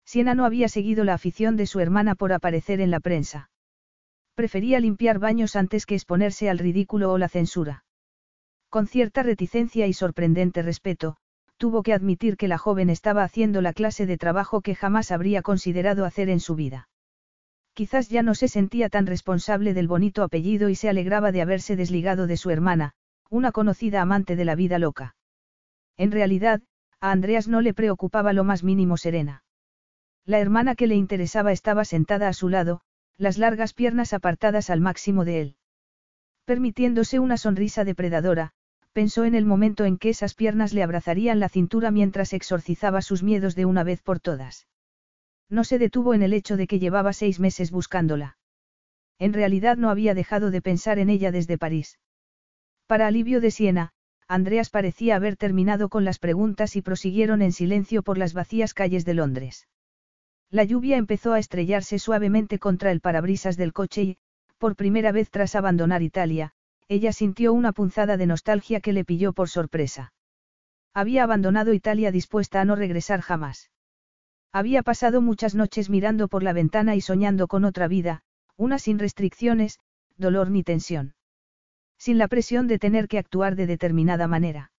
Siena 0.04 0.36
no 0.36 0.44
había 0.44 0.68
seguido 0.68 1.02
la 1.02 1.14
afición 1.14 1.56
de 1.56 1.66
su 1.66 1.80
hermana 1.80 2.14
por 2.14 2.32
aparecer 2.32 2.80
en 2.80 2.92
la 2.92 3.00
prensa. 3.00 3.50
Prefería 4.36 4.78
limpiar 4.78 5.18
baños 5.18 5.56
antes 5.56 5.86
que 5.86 5.96
exponerse 5.96 6.48
al 6.48 6.60
ridículo 6.60 7.10
o 7.10 7.18
la 7.18 7.28
censura. 7.28 7.84
Con 8.68 8.86
cierta 8.86 9.24
reticencia 9.24 9.88
y 9.88 9.92
sorprendente 9.92 10.62
respeto, 10.62 11.16
tuvo 11.56 11.82
que 11.82 11.94
admitir 11.94 12.36
que 12.36 12.46
la 12.46 12.58
joven 12.58 12.90
estaba 12.90 13.24
haciendo 13.24 13.60
la 13.60 13.72
clase 13.72 14.06
de 14.06 14.18
trabajo 14.18 14.60
que 14.60 14.76
jamás 14.76 15.10
habría 15.10 15.42
considerado 15.42 16.04
hacer 16.04 16.28
en 16.28 16.38
su 16.38 16.54
vida. 16.54 16.88
Quizás 17.76 18.08
ya 18.08 18.22
no 18.22 18.34
se 18.34 18.48
sentía 18.48 18.88
tan 18.88 19.04
responsable 19.04 19.74
del 19.74 19.86
bonito 19.86 20.22
apellido 20.22 20.70
y 20.70 20.74
se 20.74 20.88
alegraba 20.88 21.30
de 21.30 21.42
haberse 21.42 21.76
desligado 21.76 22.26
de 22.26 22.38
su 22.38 22.48
hermana, 22.48 22.92
una 23.28 23.52
conocida 23.52 24.00
amante 24.00 24.34
de 24.34 24.46
la 24.46 24.54
vida 24.54 24.78
loca. 24.78 25.14
En 25.98 26.10
realidad, 26.10 26.62
a 27.02 27.10
Andreas 27.10 27.48
no 27.48 27.60
le 27.60 27.74
preocupaba 27.74 28.32
lo 28.32 28.44
más 28.44 28.64
mínimo 28.64 28.96
serena. 28.96 29.44
La 30.24 30.38
hermana 30.38 30.74
que 30.74 30.86
le 30.86 30.94
interesaba 30.94 31.52
estaba 31.52 31.84
sentada 31.84 32.28
a 32.28 32.32
su 32.32 32.48
lado, 32.48 32.80
las 33.18 33.36
largas 33.36 33.74
piernas 33.74 34.14
apartadas 34.14 34.70
al 34.70 34.80
máximo 34.80 35.26
de 35.26 35.42
él. 35.42 35.56
Permitiéndose 36.46 37.18
una 37.18 37.36
sonrisa 37.36 37.84
depredadora, 37.84 38.52
pensó 38.94 39.26
en 39.26 39.34
el 39.34 39.44
momento 39.44 39.84
en 39.84 39.98
que 39.98 40.08
esas 40.08 40.32
piernas 40.32 40.72
le 40.72 40.82
abrazarían 40.82 41.40
la 41.40 41.50
cintura 41.50 41.90
mientras 41.90 42.32
exorcizaba 42.32 43.02
sus 43.02 43.22
miedos 43.22 43.54
de 43.54 43.66
una 43.66 43.84
vez 43.84 44.00
por 44.00 44.18
todas. 44.18 44.66
No 45.48 45.64
se 45.64 45.78
detuvo 45.78 46.14
en 46.14 46.22
el 46.22 46.32
hecho 46.32 46.56
de 46.56 46.66
que 46.66 46.78
llevaba 46.78 47.12
seis 47.12 47.38
meses 47.40 47.70
buscándola. 47.70 48.36
En 49.18 49.32
realidad 49.32 49.76
no 49.76 49.90
había 49.90 50.14
dejado 50.14 50.50
de 50.50 50.60
pensar 50.60 50.98
en 50.98 51.08
ella 51.08 51.32
desde 51.32 51.58
París. 51.58 51.98
Para 52.86 53.06
alivio 53.06 53.40
de 53.40 53.50
Siena, 53.50 53.92
Andreas 54.28 54.70
parecía 54.70 55.16
haber 55.16 55.36
terminado 55.36 55.88
con 55.88 56.04
las 56.04 56.18
preguntas 56.18 56.74
y 56.76 56.82
prosiguieron 56.82 57.42
en 57.42 57.52
silencio 57.52 58.02
por 58.02 58.18
las 58.18 58.34
vacías 58.34 58.74
calles 58.74 59.04
de 59.04 59.14
Londres. 59.14 59.68
La 60.50 60.64
lluvia 60.64 60.96
empezó 60.96 61.32
a 61.32 61.38
estrellarse 61.38 61.98
suavemente 61.98 62.58
contra 62.58 62.90
el 62.90 63.00
parabrisas 63.00 63.56
del 63.56 63.72
coche 63.72 64.02
y, 64.02 64.18
por 64.58 64.74
primera 64.76 65.12
vez 65.12 65.30
tras 65.30 65.54
abandonar 65.54 66.02
Italia, 66.02 66.52
ella 66.88 67.12
sintió 67.12 67.52
una 67.52 67.72
punzada 67.72 68.16
de 68.16 68.26
nostalgia 68.26 68.80
que 68.80 68.92
le 68.92 69.04
pilló 69.04 69.32
por 69.32 69.48
sorpresa. 69.48 70.12
Había 70.94 71.24
abandonado 71.24 71.72
Italia 71.72 72.10
dispuesta 72.10 72.60
a 72.60 72.64
no 72.64 72.76
regresar 72.76 73.20
jamás. 73.20 73.70
Había 74.52 74.82
pasado 74.82 75.20
muchas 75.20 75.54
noches 75.54 75.90
mirando 75.90 76.28
por 76.28 76.42
la 76.42 76.52
ventana 76.52 76.94
y 76.96 77.00
soñando 77.00 77.46
con 77.48 77.64
otra 77.64 77.88
vida, 77.88 78.22
una 78.56 78.78
sin 78.78 78.98
restricciones, 78.98 79.78
dolor 80.16 80.50
ni 80.50 80.62
tensión. 80.62 81.14
Sin 81.98 82.18
la 82.18 82.28
presión 82.28 82.66
de 82.66 82.78
tener 82.78 83.08
que 83.08 83.18
actuar 83.18 83.56
de 83.56 83.66
determinada 83.66 84.26
manera. 84.28 84.70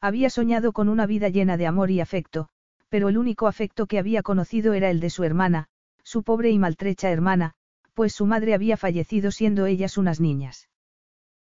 Había 0.00 0.30
soñado 0.30 0.72
con 0.72 0.88
una 0.88 1.06
vida 1.06 1.28
llena 1.28 1.56
de 1.56 1.66
amor 1.66 1.90
y 1.90 2.00
afecto, 2.00 2.48
pero 2.88 3.08
el 3.08 3.18
único 3.18 3.46
afecto 3.46 3.86
que 3.86 3.98
había 3.98 4.22
conocido 4.22 4.74
era 4.74 4.90
el 4.90 5.00
de 5.00 5.10
su 5.10 5.24
hermana, 5.24 5.68
su 6.02 6.22
pobre 6.22 6.50
y 6.50 6.58
maltrecha 6.58 7.10
hermana, 7.10 7.54
pues 7.94 8.12
su 8.14 8.26
madre 8.26 8.54
había 8.54 8.76
fallecido 8.76 9.30
siendo 9.30 9.66
ellas 9.66 9.96
unas 9.96 10.20
niñas. 10.20 10.68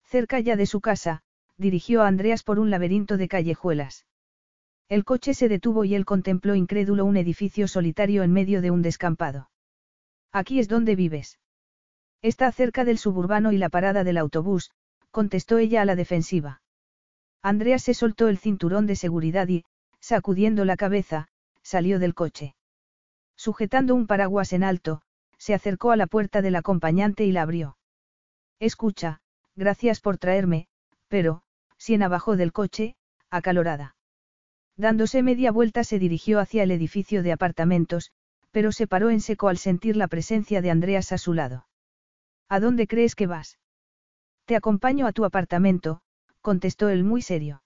Cerca 0.04 0.40
ya 0.40 0.56
de 0.56 0.66
su 0.66 0.82
casa, 0.82 1.22
dirigió 1.58 2.02
a 2.02 2.08
Andreas 2.08 2.44
por 2.44 2.60
un 2.60 2.70
laberinto 2.70 3.18
de 3.18 3.28
callejuelas. 3.28 4.06
El 4.90 5.04
coche 5.04 5.34
se 5.34 5.50
detuvo 5.50 5.84
y 5.84 5.96
él 5.96 6.06
contempló 6.06 6.56
incrédulo 6.56 7.04
un 7.04 7.18
edificio 7.18 7.68
solitario 7.68 8.24
en 8.24 8.32
medio 8.32 8.62
de 8.62 8.72
un 8.72 8.82
descampado. 8.82 9.50
Aquí 10.32 10.60
es 10.60 10.70
donde 10.70 10.96
vives. 10.96 11.40
Está 12.22 12.52
cerca 12.52 12.86
del 12.86 12.98
suburbano 12.98 13.52
y 13.52 13.58
la 13.58 13.70
parada 13.70 14.06
del 14.06 14.18
autobús, 14.18 14.72
contestó 15.12 15.58
ella 15.58 15.82
a 15.82 15.86
la 15.86 15.96
defensiva. 15.96 16.62
Andrea 17.42 17.80
se 17.80 17.94
soltó 17.94 18.30
el 18.30 18.38
cinturón 18.38 18.88
de 18.88 18.96
seguridad 18.96 19.48
y, 19.50 19.66
sacudiendo 20.00 20.64
la 20.64 20.78
cabeza, 20.78 21.28
salió 21.64 22.00
del 22.00 22.14
coche. 22.14 22.56
Sujetando 23.36 23.94
un 23.94 24.08
paraguas 24.08 24.54
en 24.54 24.64
alto, 24.64 25.02
se 25.38 25.54
acercó 25.54 25.92
a 25.92 25.98
la 25.98 26.08
puerta 26.08 26.42
del 26.42 26.56
acompañante 26.56 27.26
y 27.26 27.32
la 27.34 27.42
abrió. 27.42 27.78
Escucha, 28.60 29.22
gracias 29.56 30.00
por 30.00 30.18
traerme, 30.18 30.68
pero, 31.10 31.44
Siena 31.78 32.08
bajó 32.08 32.38
del 32.38 32.54
coche, 32.54 32.96
acalorada. 33.30 33.97
Dándose 34.78 35.24
media 35.24 35.52
vuelta 35.52 35.84
se 35.84 35.98
dirigió 35.98 36.40
hacia 36.40 36.62
el 36.62 36.70
edificio 36.70 37.24
de 37.24 37.32
apartamentos, 37.32 38.12
pero 38.52 38.72
se 38.72 38.86
paró 38.86 39.10
en 39.10 39.22
seco 39.22 39.48
al 39.48 39.58
sentir 39.58 39.98
la 39.98 40.08
presencia 40.08 40.62
de 40.62 40.70
Andreas 40.70 41.12
a 41.12 41.18
su 41.18 41.34
lado. 41.34 41.68
¿A 42.48 42.60
dónde 42.60 42.86
crees 42.88 43.16
que 43.16 43.26
vas? 43.26 43.58
Te 44.46 44.56
acompaño 44.56 45.08
a 45.08 45.14
tu 45.14 45.26
apartamento, 45.26 46.02
contestó 46.42 46.90
él 46.90 47.04
muy 47.04 47.24
serio. 47.24 47.64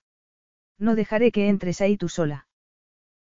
No 0.80 0.95
dejaré 0.95 1.32
que 1.32 1.49
entres 1.49 1.82
ahí 1.82 1.97
tú 1.97 2.07
sola. 2.07 2.47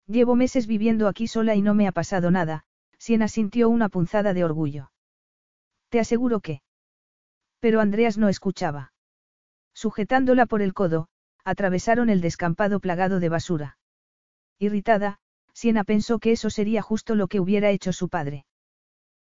Llevo 0.06 0.36
meses 0.36 0.66
viviendo 0.66 1.08
aquí 1.08 1.26
sola 1.26 1.54
y 1.54 1.62
no 1.62 1.74
me 1.74 1.88
ha 1.88 1.92
pasado 1.92 2.30
nada, 2.30 2.64
Siena 2.98 3.26
sintió 3.26 3.70
una 3.70 3.88
punzada 3.88 4.34
de 4.34 4.44
orgullo. 4.44 4.92
Te 5.88 5.98
aseguro 5.98 6.40
que. 6.40 6.60
Pero 7.58 7.80
Andreas 7.80 8.18
no 8.18 8.28
escuchaba. 8.28 8.92
Sujetándola 9.72 10.46
por 10.46 10.60
el 10.60 10.74
codo, 10.74 11.08
atravesaron 11.44 12.10
el 12.10 12.20
descampado 12.20 12.78
plagado 12.78 13.18
de 13.18 13.28
basura. 13.28 13.77
Irritada, 14.58 15.18
Siena 15.52 15.84
pensó 15.84 16.18
que 16.18 16.32
eso 16.32 16.50
sería 16.50 16.82
justo 16.82 17.14
lo 17.14 17.28
que 17.28 17.40
hubiera 17.40 17.70
hecho 17.70 17.92
su 17.92 18.08
padre. 18.08 18.44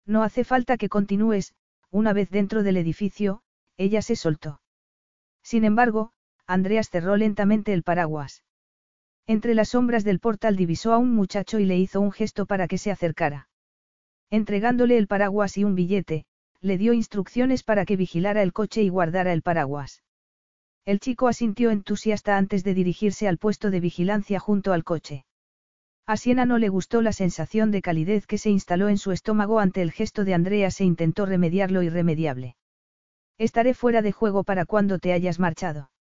No 0.06 0.24
hace 0.24 0.44
falta 0.44 0.78
que 0.78 0.90
continúes, 0.90 1.54
una 1.92 2.14
vez 2.14 2.30
dentro 2.30 2.64
del 2.64 2.78
edificio, 2.78 3.42
ella 3.78 4.02
se 4.02 4.16
soltó. 4.16 4.62
Sin 5.44 5.64
embargo, 5.64 6.12
Andreas 6.48 6.90
cerró 6.90 7.18
lentamente 7.18 7.74
el 7.74 7.84
paraguas. 7.84 8.44
Entre 9.28 9.54
las 9.54 9.70
sombras 9.70 10.04
del 10.04 10.20
portal 10.20 10.56
divisó 10.56 10.94
a 10.94 10.98
un 10.98 11.14
muchacho 11.14 11.60
y 11.60 11.66
le 11.66 11.78
hizo 11.78 12.00
un 12.02 12.12
gesto 12.12 12.46
para 12.46 12.68
que 12.68 12.78
se 12.78 12.92
acercara. 12.92 13.50
Entregándole 14.30 14.98
el 14.98 15.08
paraguas 15.08 15.58
y 15.58 15.64
un 15.66 15.76
billete, 15.76 16.26
le 16.62 16.78
dio 16.78 16.94
instrucciones 16.94 17.64
para 17.64 17.86
que 17.86 17.98
vigilara 17.98 18.42
el 18.42 18.54
coche 18.54 18.82
y 18.82 18.90
guardara 18.90 19.34
el 19.34 19.42
paraguas. 19.42 20.04
El 20.86 21.00
chico 21.00 21.28
asintió 21.28 21.70
entusiasta 21.70 22.38
antes 22.38 22.64
de 22.64 22.74
dirigirse 22.74 23.28
al 23.28 23.38
puesto 23.38 23.70
de 23.70 23.82
vigilancia 23.82 24.40
junto 24.40 24.72
al 24.72 24.86
coche. 24.86 25.26
A 26.10 26.16
Siena 26.16 26.46
no 26.46 26.58
le 26.58 26.70
gustó 26.70 27.02
la 27.02 27.12
sensación 27.12 27.70
de 27.70 27.82
calidez 27.82 28.28
que 28.28 28.38
se 28.38 28.50
instaló 28.50 28.88
en 28.88 28.98
su 28.98 29.12
estómago 29.12 29.60
ante 29.60 29.82
el 29.82 29.92
gesto 29.92 30.24
de 30.24 30.34
Andreas 30.34 30.80
e 30.80 30.86
intentó 30.86 31.26
remediar 31.26 31.70
lo 31.70 31.84
irremediable. 31.84 32.56
Estaré 33.38 33.74
fuera 33.74 34.02
de 34.02 34.14
juego 34.14 34.46
para 34.46 34.66
cuando 34.66 35.00
te 35.00 35.12
hayas 35.12 35.38
marchado. 35.38 35.92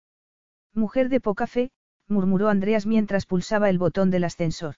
Mujer 0.72 1.09
de 1.09 1.20
poca 1.20 1.48
fe, 1.48 1.72
murmuró 2.07 2.50
Andreas 2.50 2.86
mientras 2.86 3.26
pulsaba 3.26 3.68
el 3.68 3.78
botón 3.78 4.12
del 4.12 4.22
ascensor. 4.22 4.76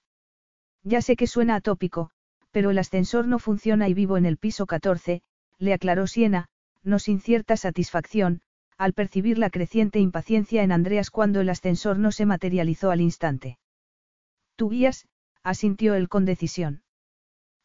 Ya 0.83 1.03
sé 1.03 1.15
que 1.15 1.27
suena 1.27 1.57
atópico, 1.57 2.11
pero 2.51 2.71
el 2.71 2.79
ascensor 2.79 3.29
no 3.29 3.39
funciona 3.39 3.87
y 3.87 3.93
vivo 3.93 4.17
en 4.17 4.25
el 4.25 4.39
piso 4.39 4.65
14, 4.65 5.21
le 5.59 5.75
aclaró 5.75 6.07
Siena, 6.07 6.49
no 6.83 6.99
sin 6.99 7.21
cierta 7.21 7.59
satisfacción, 7.59 8.41
al 8.79 8.95
percibir 8.95 9.37
la 9.37 9.51
creciente 9.51 9.99
impaciencia 9.99 10.63
en 10.63 10.73
Andreas 10.73 11.11
cuando 11.11 11.43
el 11.43 11.51
ascensor 11.51 11.99
no 11.99 12.13
se 12.13 12.25
materializó 12.25 12.91
al 12.91 13.03
instante. 13.03 13.59
Tú 14.57 14.71
guías, 14.71 15.07
asintió 15.43 15.95
él 15.95 16.09
con 16.09 16.25
decisión. 16.25 16.83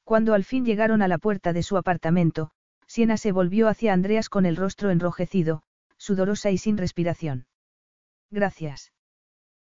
Cuando 0.04 0.34
al 0.34 0.44
fin 0.44 0.66
llegaron 0.66 1.02
a 1.02 1.08
la 1.08 1.18
puerta 1.18 1.54
de 1.54 1.64
su 1.64 1.78
apartamento, 1.78 2.52
Siena 2.88 3.18
se 3.18 3.32
volvió 3.32 3.68
hacia 3.68 3.94
Andreas 3.94 4.30
con 4.30 4.46
el 4.46 4.56
rostro 4.56 4.92
enrojecido, 4.92 5.64
sudorosa 5.98 6.52
y 6.52 6.58
sin 6.58 6.78
respiración. 6.78 7.48
Gracias. 8.30 8.92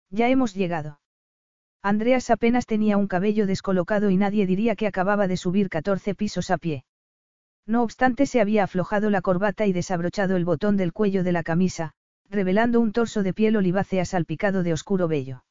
Ya 0.10 0.30
hemos 0.30 0.54
llegado. 0.54 1.00
Andreas 1.82 2.30
apenas 2.30 2.66
tenía 2.66 2.98
un 2.98 3.08
cabello 3.08 3.48
descolocado 3.48 4.10
y 4.10 4.18
nadie 4.18 4.46
diría 4.46 4.76
que 4.76 4.88
acababa 4.88 5.28
de 5.28 5.38
subir 5.38 5.70
14 5.70 6.16
pisos 6.16 6.52
a 6.52 6.58
pie. 6.58 6.86
No 7.66 7.84
obstante 7.84 8.26
se 8.26 8.40
había 8.40 8.64
aflojado 8.64 9.10
la 9.10 9.22
corbata 9.22 9.66
y 9.66 9.74
desabrochado 9.74 10.36
el 10.36 10.46
botón 10.46 10.78
del 10.78 10.94
cuello 10.94 11.24
de 11.24 11.32
la 11.34 11.44
camisa, 11.44 11.92
revelando 12.30 12.80
un 12.80 12.92
torso 12.92 13.24
de 13.24 13.34
piel 13.34 13.58
olivácea 13.58 14.06
salpicado 14.06 14.64
de 14.64 14.74
oscuro 14.74 15.08
vello. 15.08 15.44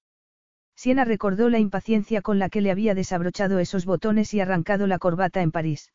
Siena 0.76 1.06
recordó 1.06 1.48
la 1.48 1.58
impaciencia 1.58 2.20
con 2.20 2.38
la 2.38 2.50
que 2.50 2.60
le 2.60 2.70
había 2.70 2.94
desabrochado 2.94 3.58
esos 3.58 3.86
botones 3.86 4.34
y 4.34 4.40
arrancado 4.40 4.86
la 4.86 4.98
corbata 4.98 5.40
en 5.40 5.50
París. 5.50 5.92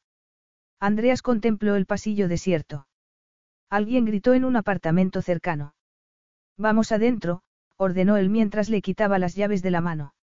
Andreas 0.79 1.21
contempló 1.21 1.75
el 1.75 1.86
pasillo 1.86 2.27
desierto. 2.27 2.88
Alguien 3.69 4.05
gritó 4.05 4.34
en 4.34 4.43
un 4.43 4.55
apartamento 4.55 5.21
cercano. 5.21 5.75
Vamos 6.57 6.91
adentro, 6.91 7.43
ordenó 7.77 8.17
él 8.17 8.29
mientras 8.29 8.69
le 8.69 8.82
quitaba 8.82 9.19
las 9.19 9.36
llaves 9.36 9.61
de 9.61 9.71
la 9.71 9.82
mano. 9.82 10.15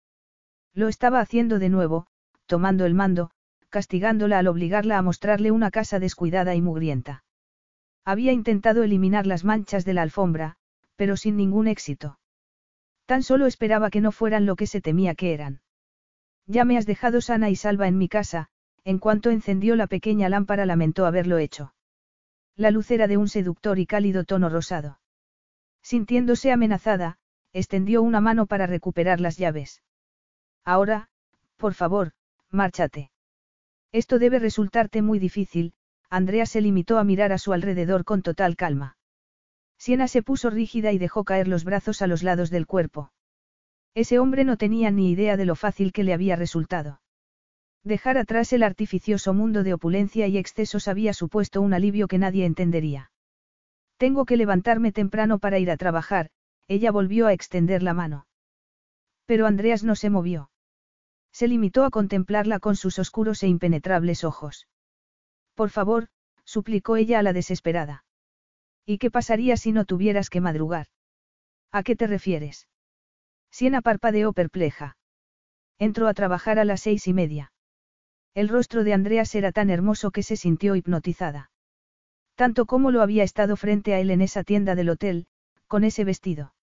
Lo 0.75 0.89
estaba 0.89 1.21
haciendo 1.21 1.59
de 1.61 1.69
nuevo, 1.69 2.09
tomando 2.47 2.85
el 2.85 2.95
mando, 2.95 3.31
castigándola 3.69 4.41
al 4.41 4.49
obligarla 4.49 4.99
a 4.99 5.03
mostrarle 5.03 5.53
una 5.53 5.71
casa 5.71 6.01
descuidada 6.01 6.55
y 6.57 6.63
mugrienta. 6.63 7.25
Había 8.05 8.33
intentado 8.33 8.83
eliminar 8.83 9.27
las 9.27 9.45
manchas 9.45 9.85
de 9.85 9.95
la 9.95 10.03
alfombra, 10.03 10.57
pero 10.97 11.17
sin 11.17 11.37
ningún 11.37 11.69
éxito. 11.69 12.18
Tan 13.09 13.23
solo 13.23 13.47
esperaba 13.47 13.89
que 13.89 14.03
no 14.03 14.13
fueran 14.13 14.45
lo 14.45 14.55
que 14.55 14.67
se 14.67 14.83
temía 14.83 15.15
que 15.15 15.33
eran. 15.33 15.63
Ya 16.47 16.67
me 16.67 16.77
has 16.77 16.85
dejado 16.85 17.23
sana 17.23 17.49
y 17.49 17.57
salva 17.57 17.89
en 17.89 17.97
mi 17.97 18.07
casa, 18.07 18.51
en 18.85 18.99
cuanto 18.99 19.31
encendió 19.31 19.77
la 19.77 19.87
pequeña 19.87 20.29
lámpara 20.29 20.67
lamentó 20.67 21.07
haberlo 21.07 21.39
hecho. 21.39 21.73
La 22.55 22.71
luz 22.71 22.91
era 22.91 23.07
de 23.07 23.17
un 23.17 23.31
seductor 23.31 23.79
y 23.79 23.87
cálido 23.87 24.25
tono 24.25 24.51
rosado. 24.51 25.01
Sintiéndose 25.83 26.53
amenazada, 26.53 27.17
extendió 27.55 28.03
una 28.03 28.21
mano 28.21 28.45
para 28.45 28.67
recuperar 28.67 29.21
las 29.21 29.39
llaves. 29.39 29.83
Ahora, 30.63 31.09
por 31.57 31.73
favor, 31.73 32.13
márchate. 32.51 33.11
Esto 33.91 34.19
debe 34.19 34.39
resultarte 34.39 35.01
muy 35.01 35.19
difícil, 35.19 35.73
Andrea 36.11 36.45
se 36.45 36.61
limitó 36.61 36.99
a 36.99 37.05
mirar 37.05 37.33
a 37.33 37.39
su 37.39 37.55
alrededor 37.55 38.05
con 38.05 38.21
total 38.21 38.55
calma. 38.55 38.98
Siena 39.79 40.09
se 40.09 40.23
puso 40.23 40.51
rígida 40.51 40.93
y 40.93 40.99
dejó 40.99 41.25
caer 41.25 41.49
los 41.49 41.65
brazos 41.65 42.03
a 42.03 42.07
los 42.07 42.23
lados 42.23 42.51
del 42.51 42.67
cuerpo. 42.67 43.13
Ese 43.95 44.19
hombre 44.19 44.45
no 44.45 44.57
tenía 44.57 44.91
ni 44.91 45.11
idea 45.11 45.37
de 45.37 45.47
lo 45.47 45.55
fácil 45.55 45.93
que 45.93 46.05
le 46.05 46.13
había 46.13 46.37
resultado. 46.37 47.01
Dejar 47.85 48.19
atrás 48.19 48.53
el 48.53 48.65
artificioso 48.65 49.33
mundo 49.35 49.63
de 49.63 49.75
opulencia 49.75 50.27
y 50.27 50.37
excesos 50.37 50.89
había 50.89 51.15
supuesto 51.15 51.63
un 51.63 51.73
alivio 51.73 52.09
que 52.09 52.19
nadie 52.19 52.45
entendería. 52.45 53.11
Tengo 53.97 54.25
que 54.25 54.37
levantarme 54.37 54.93
temprano 54.93 55.39
para 55.39 55.59
ir 55.59 55.71
a 55.71 55.77
trabajar, 55.77 56.31
ella 56.67 56.93
volvió 56.93 57.27
a 57.27 57.33
extender 57.33 57.83
la 57.83 57.95
mano. 57.95 58.27
Pero 59.27 59.47
Andreas 59.47 59.85
no 59.85 59.95
se 59.95 60.11
movió. 60.11 60.51
Se 61.33 61.49
limitó 61.49 61.85
a 61.85 61.91
contemplarla 61.91 62.59
con 62.59 62.77
sus 62.77 62.99
oscuros 62.99 63.43
e 63.43 63.49
impenetrables 63.49 64.25
ojos. 64.25 64.69
Por 65.55 65.71
favor, 65.71 66.09
suplicó 66.45 66.97
ella 66.97 67.19
a 67.19 67.23
la 67.23 67.33
desesperada. 67.33 68.05
¿Y 68.91 68.97
qué 68.97 69.11
pasaría 69.11 69.59
si 69.59 69.71
no 69.71 69.85
tuvieras 69.85 70.31
que 70.31 70.41
madrugar? 70.41 70.87
¿A 71.71 71.83
qué 71.83 71.95
te 71.95 72.07
refieres? 72.07 72.69
Siena 73.51 73.83
parpadeó 73.83 74.33
perpleja. 74.33 74.97
Entró 75.79 76.09
a 76.09 76.15
trabajar 76.15 76.59
a 76.59 76.65
las 76.65 76.81
seis 76.81 77.07
y 77.07 77.13
media. 77.13 77.53
El 78.33 78.49
rostro 78.49 78.85
de 78.85 78.95
Andreas 78.95 79.35
era 79.35 79.53
tan 79.53 79.69
hermoso 79.69 80.11
que 80.11 80.23
se 80.23 80.37
sintió 80.37 80.75
hipnotizada. 80.75 81.51
Tanto 82.35 82.65
como 82.65 82.91
lo 82.91 83.03
había 83.03 83.25
estado 83.25 83.57
frente 83.57 83.93
a 83.93 84.01
él 84.01 84.11
en 84.11 84.23
esa 84.23 84.43
tienda 84.43 84.75
del 84.75 84.89
hotel, 84.89 85.27
con 85.67 85.85
ese 85.85 86.05
vestido. 86.05 86.55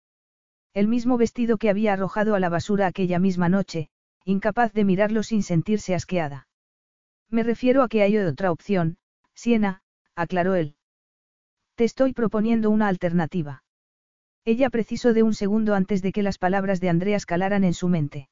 El 0.73 0.87
mismo 0.87 1.19
vestido 1.19 1.59
que 1.59 1.69
había 1.69 1.93
arrojado 1.93 2.33
a 2.33 2.39
la 2.39 2.49
basura 2.49 2.87
aquella 2.87 3.19
misma 3.19 3.49
noche, 3.49 3.89
incapaz 4.23 4.73
de 4.73 4.83
mirarlo 4.83 5.21
sin 5.21 5.43
sentirse 5.43 5.93
asqueada. 5.93 6.47
Me 7.29 7.43
refiero 7.43 7.83
a 7.83 7.87
que 7.87 8.01
hay 8.01 8.17
otra 8.17 8.51
opción, 8.51 8.97
Siena, 9.35 9.83
aclaró 10.15 10.55
él. 10.55 10.75
Te 11.75 11.83
estoy 11.83 12.13
proponiendo 12.13 12.69
una 12.69 12.87
alternativa. 12.87 13.63
Ella 14.45 14.69
precisó 14.69 15.13
de 15.13 15.23
un 15.23 15.33
segundo 15.33 15.75
antes 15.75 16.01
de 16.01 16.13
que 16.13 16.23
las 16.23 16.37
palabras 16.37 16.79
de 16.79 16.87
Andreas 16.87 17.25
calaran 17.25 17.65
en 17.65 17.73
su 17.73 17.89
mente. 17.89 18.29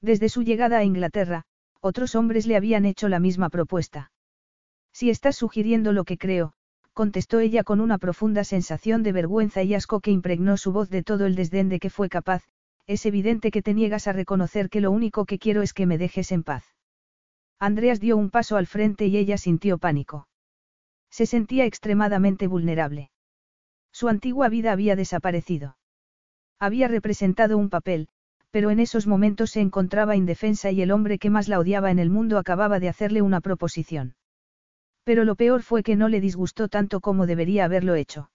Desde 0.00 0.28
su 0.28 0.42
llegada 0.42 0.78
a 0.78 0.84
Inglaterra, 0.84 1.44
otros 1.80 2.16
hombres 2.16 2.44
le 2.46 2.56
habían 2.56 2.84
hecho 2.84 3.08
la 3.08 3.20
misma 3.20 3.50
propuesta. 3.50 4.10
Si 4.92 5.10
estás 5.10 5.36
sugiriendo 5.36 5.92
lo 5.92 6.04
que 6.04 6.18
creo, 6.18 6.54
contestó 6.92 7.38
ella 7.38 7.62
con 7.62 7.80
una 7.80 7.98
profunda 7.98 8.42
sensación 8.42 9.04
de 9.04 9.12
vergüenza 9.12 9.62
y 9.62 9.74
asco 9.74 10.00
que 10.00 10.10
impregnó 10.10 10.56
su 10.56 10.72
voz 10.72 10.90
de 10.90 11.04
todo 11.04 11.26
el 11.26 11.36
desdén 11.36 11.68
de 11.68 11.78
que 11.78 11.90
fue 11.90 12.08
capaz, 12.08 12.42
es 12.88 13.06
evidente 13.06 13.52
que 13.52 13.62
te 13.62 13.74
niegas 13.74 14.08
a 14.08 14.12
reconocer 14.12 14.70
que 14.70 14.80
lo 14.80 14.90
único 14.90 15.24
que 15.24 15.38
quiero 15.38 15.62
es 15.62 15.72
que 15.72 15.86
me 15.86 15.98
dejes 15.98 16.32
en 16.32 16.42
paz. 16.42 16.64
Andreas 17.60 18.00
dio 18.00 18.16
un 18.16 18.30
paso 18.30 18.56
al 18.56 18.66
frente 18.66 19.06
y 19.06 19.16
ella 19.18 19.38
sintió 19.38 19.78
pánico. 19.78 20.26
Se 21.10 21.26
sentía 21.26 21.64
extremadamente 21.64 22.46
vulnerable. 22.46 23.10
Su 23.92 24.08
antigua 24.08 24.48
vida 24.48 24.72
había 24.72 24.96
desaparecido. 24.96 25.76
Había 26.58 26.88
representado 26.88 27.56
un 27.58 27.70
papel, 27.70 28.08
pero 28.50 28.70
en 28.70 28.80
esos 28.80 29.06
momentos 29.06 29.50
se 29.50 29.60
encontraba 29.60 30.16
indefensa 30.16 30.70
y 30.70 30.82
el 30.82 30.90
hombre 30.90 31.18
que 31.18 31.30
más 31.30 31.48
la 31.48 31.58
odiaba 31.58 31.90
en 31.90 31.98
el 31.98 32.10
mundo 32.10 32.38
acababa 32.38 32.80
de 32.80 32.88
hacerle 32.88 33.22
una 33.22 33.40
proposición. 33.40 34.16
Pero 35.04 35.24
lo 35.24 35.36
peor 35.36 35.62
fue 35.62 35.82
que 35.82 35.96
no 35.96 36.08
le 36.08 36.20
disgustó 36.20 36.68
tanto 36.68 37.00
como 37.00 37.26
debería 37.26 37.64
haberlo 37.64 37.94
hecho. 37.94 38.30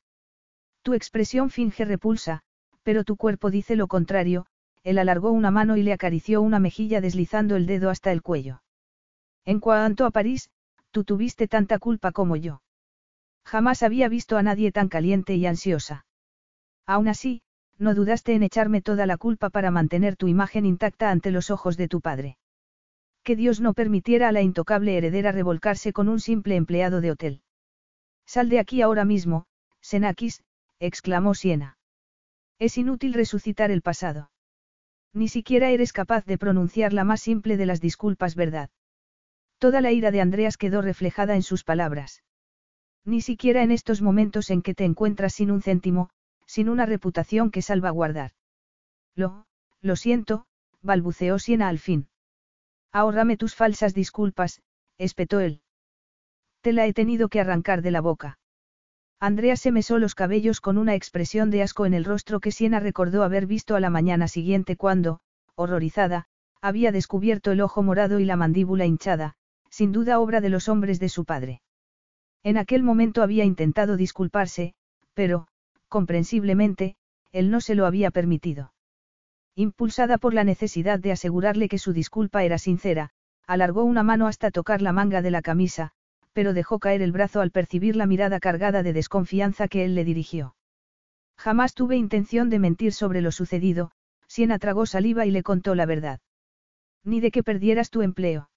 Tu 0.84 0.94
expresión 0.94 1.50
finge 1.50 1.86
repulsa, 1.86 2.42
pero 2.84 3.04
tu 3.04 3.18
cuerpo 3.18 3.52
dice 3.52 3.76
lo 3.76 3.88
contrario, 3.88 4.46
él 4.84 4.98
alargó 4.98 5.32
una 5.32 5.52
mano 5.52 5.78
y 5.78 5.84
le 5.84 5.94
acarició 5.94 6.42
una 6.42 6.60
mejilla 6.60 7.02
deslizando 7.02 7.56
el 7.56 7.66
dedo 7.66 7.90
hasta 7.90 8.12
el 8.12 8.22
cuello. 8.22 8.62
En 9.46 9.60
cuanto 9.60 10.06
a 10.06 10.12
París, 10.12 10.50
tú 10.92 11.04
tuviste 11.04 11.48
tanta 11.48 11.80
culpa 11.80 12.12
como 12.12 12.36
yo. 12.36 12.62
Jamás 13.46 13.84
había 13.84 14.08
visto 14.08 14.38
a 14.38 14.44
nadie 14.44 14.72
tan 14.72 14.88
caliente 14.88 15.36
y 15.36 15.46
ansiosa. 15.46 16.06
Aún 16.86 17.08
así, 17.08 17.42
no 17.78 17.96
dudaste 17.96 18.36
en 18.36 18.44
echarme 18.44 18.82
toda 18.82 19.06
la 19.06 19.18
culpa 19.18 19.50
para 19.50 19.72
mantener 19.72 20.16
tu 20.16 20.28
imagen 20.28 20.66
intacta 20.66 21.10
ante 21.10 21.32
los 21.32 21.50
ojos 21.50 21.78
de 21.78 21.88
tu 21.88 22.02
padre. 22.02 22.38
Que 23.24 23.36
Dios 23.36 23.60
no 23.60 23.74
permitiera 23.74 24.30
a 24.30 24.32
la 24.32 24.42
intocable 24.42 24.98
heredera 24.98 25.32
revolcarse 25.32 25.94
con 25.94 26.10
un 26.10 26.20
simple 26.20 26.56
empleado 26.56 27.02
de 27.02 27.12
hotel. 27.12 27.42
Sal 28.26 28.50
de 28.50 28.60
aquí 28.60 28.82
ahora 28.82 29.06
mismo, 29.06 29.46
Senakis, 29.82 30.44
exclamó 30.80 31.34
Siena. 31.34 31.78
Es 32.60 32.78
inútil 32.78 33.14
resucitar 33.14 33.72
el 33.72 33.82
pasado. 33.82 34.32
Ni 35.14 35.28
siquiera 35.28 35.70
eres 35.70 35.94
capaz 35.94 36.26
de 36.26 36.38
pronunciar 36.38 36.94
la 36.94 37.04
más 37.04 37.22
simple 37.22 37.58
de 37.58 37.66
las 37.66 37.82
disculpas, 37.82 38.36
¿verdad? 38.36 38.70
Toda 39.62 39.80
la 39.80 39.92
ira 39.92 40.10
de 40.10 40.22
Andreas 40.22 40.58
quedó 40.58 40.82
reflejada 40.82 41.36
en 41.36 41.44
sus 41.44 41.64
palabras. 41.64 42.24
Ni 43.06 43.22
siquiera 43.22 43.62
en 43.62 43.70
estos 43.70 44.02
momentos 44.02 44.50
en 44.50 44.64
que 44.64 44.74
te 44.74 44.86
encuentras 44.86 45.34
sin 45.36 45.52
un 45.52 45.62
céntimo, 45.62 46.10
sin 46.48 46.68
una 46.68 46.88
reputación 46.88 47.52
que 47.52 47.62
salvaguardar. 47.62 48.32
Lo, 49.14 49.46
lo 49.80 49.96
siento, 49.96 50.48
balbuceó 50.82 51.38
Siena 51.38 51.68
al 51.68 51.78
fin. 51.78 52.08
Ahórrame 52.92 53.38
tus 53.38 53.54
falsas 53.54 53.94
disculpas, 53.94 54.64
espetó 54.98 55.40
él. 55.40 55.62
Te 56.62 56.74
la 56.74 56.88
he 56.88 56.94
tenido 56.94 57.30
que 57.30 57.40
arrancar 57.40 57.84
de 57.84 57.92
la 57.92 58.02
boca. 58.02 58.40
Andrea 59.20 59.58
se 59.58 59.72
mesó 59.72 60.00
los 60.00 60.16
cabellos 60.16 60.60
con 60.60 60.80
una 60.80 60.96
expresión 60.96 61.52
de 61.52 61.62
asco 61.62 61.86
en 61.86 61.94
el 61.94 62.06
rostro 62.06 62.40
que 62.40 62.52
Siena 62.52 62.80
recordó 62.80 63.22
haber 63.22 63.46
visto 63.46 63.76
a 63.76 63.80
la 63.80 63.92
mañana 63.92 64.28
siguiente 64.28 64.76
cuando, 64.76 65.20
horrorizada, 65.54 66.26
había 66.62 66.92
descubierto 66.92 67.52
el 67.52 67.62
ojo 67.62 67.84
morado 67.84 68.20
y 68.20 68.26
la 68.26 68.38
mandíbula 68.38 68.88
hinchada, 68.88 69.36
sin 69.72 69.92
duda 69.92 70.20
obra 70.20 70.42
de 70.42 70.50
los 70.50 70.70
hombres 70.70 71.00
de 71.00 71.10
su 71.10 71.26
padre. 71.26 71.62
En 72.44 72.58
aquel 72.58 72.84
momento 72.84 73.24
había 73.24 73.46
intentado 73.46 73.98
disculparse, 73.98 74.76
pero, 75.16 75.48
comprensiblemente, 75.88 76.96
él 77.32 77.50
no 77.50 77.62
se 77.62 77.74
lo 77.74 77.86
había 77.86 78.12
permitido. 78.12 78.74
Impulsada 79.56 80.18
por 80.18 80.34
la 80.34 80.44
necesidad 80.44 81.00
de 81.00 81.12
asegurarle 81.12 81.68
que 81.70 81.78
su 81.78 81.94
disculpa 81.94 82.44
era 82.44 82.58
sincera, 82.58 83.10
alargó 83.48 83.84
una 83.84 84.04
mano 84.04 84.28
hasta 84.28 84.52
tocar 84.52 84.82
la 84.82 84.94
manga 84.94 85.22
de 85.22 85.32
la 85.32 85.42
camisa, 85.42 85.92
pero 86.34 86.54
dejó 86.54 86.80
caer 86.80 87.02
el 87.02 87.12
brazo 87.12 87.42
al 87.42 87.52
percibir 87.52 87.96
la 87.96 88.06
mirada 88.06 88.40
cargada 88.40 88.84
de 88.84 88.94
desconfianza 88.94 89.68
que 89.68 89.84
él 89.84 89.96
le 89.96 90.06
dirigió. 90.06 90.56
Jamás 91.38 91.74
tuve 91.74 91.98
intención 91.98 92.50
de 92.50 92.60
mentir 92.60 92.94
sobre 92.94 93.22
lo 93.22 93.32
sucedido, 93.32 93.92
Siena 94.28 94.60
tragó 94.60 94.86
saliva 94.86 95.26
y 95.26 95.32
le 95.32 95.44
contó 95.44 95.76
la 95.76 95.86
verdad. 95.86 96.20
Ni 97.04 97.20
de 97.20 97.32
que 97.32 97.44
perdieras 97.44 97.90
tu 97.90 98.02
empleo. 98.02 98.50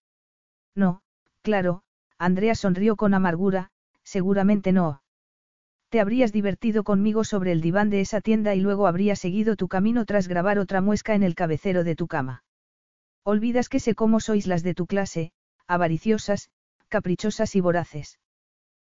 No, 0.77 1.03
claro, 1.45 1.83
Andrea 2.19 2.55
sonrió 2.55 2.97
con 2.97 3.13
amargura, 3.15 3.69
seguramente 4.03 4.73
no. 4.73 5.03
Te 5.91 6.01
habrías 6.01 6.33
divertido 6.33 6.83
conmigo 6.83 7.23
sobre 7.23 7.53
el 7.53 7.61
diván 7.61 7.91
de 7.91 8.01
esa 8.01 8.21
tienda 8.21 8.55
y 8.55 8.61
luego 8.61 8.87
habría 8.89 9.15
seguido 9.15 9.55
tu 9.55 9.69
camino 9.69 10.07
tras 10.07 10.27
grabar 10.27 10.59
otra 10.59 10.81
muesca 10.81 11.15
en 11.15 11.23
el 11.23 11.35
cabecero 11.35 11.85
de 11.85 11.95
tu 11.95 12.09
cama. 12.09 12.43
Olvidas 13.23 13.69
que 13.69 13.79
sé 13.79 13.95
cómo 13.95 14.21
sois 14.21 14.47
las 14.47 14.63
de 14.63 14.75
tu 14.75 14.87
clase, 14.87 15.33
avariciosas, 15.69 16.51
caprichosas 16.89 17.55
y 17.55 17.61
voraces. 17.61 18.19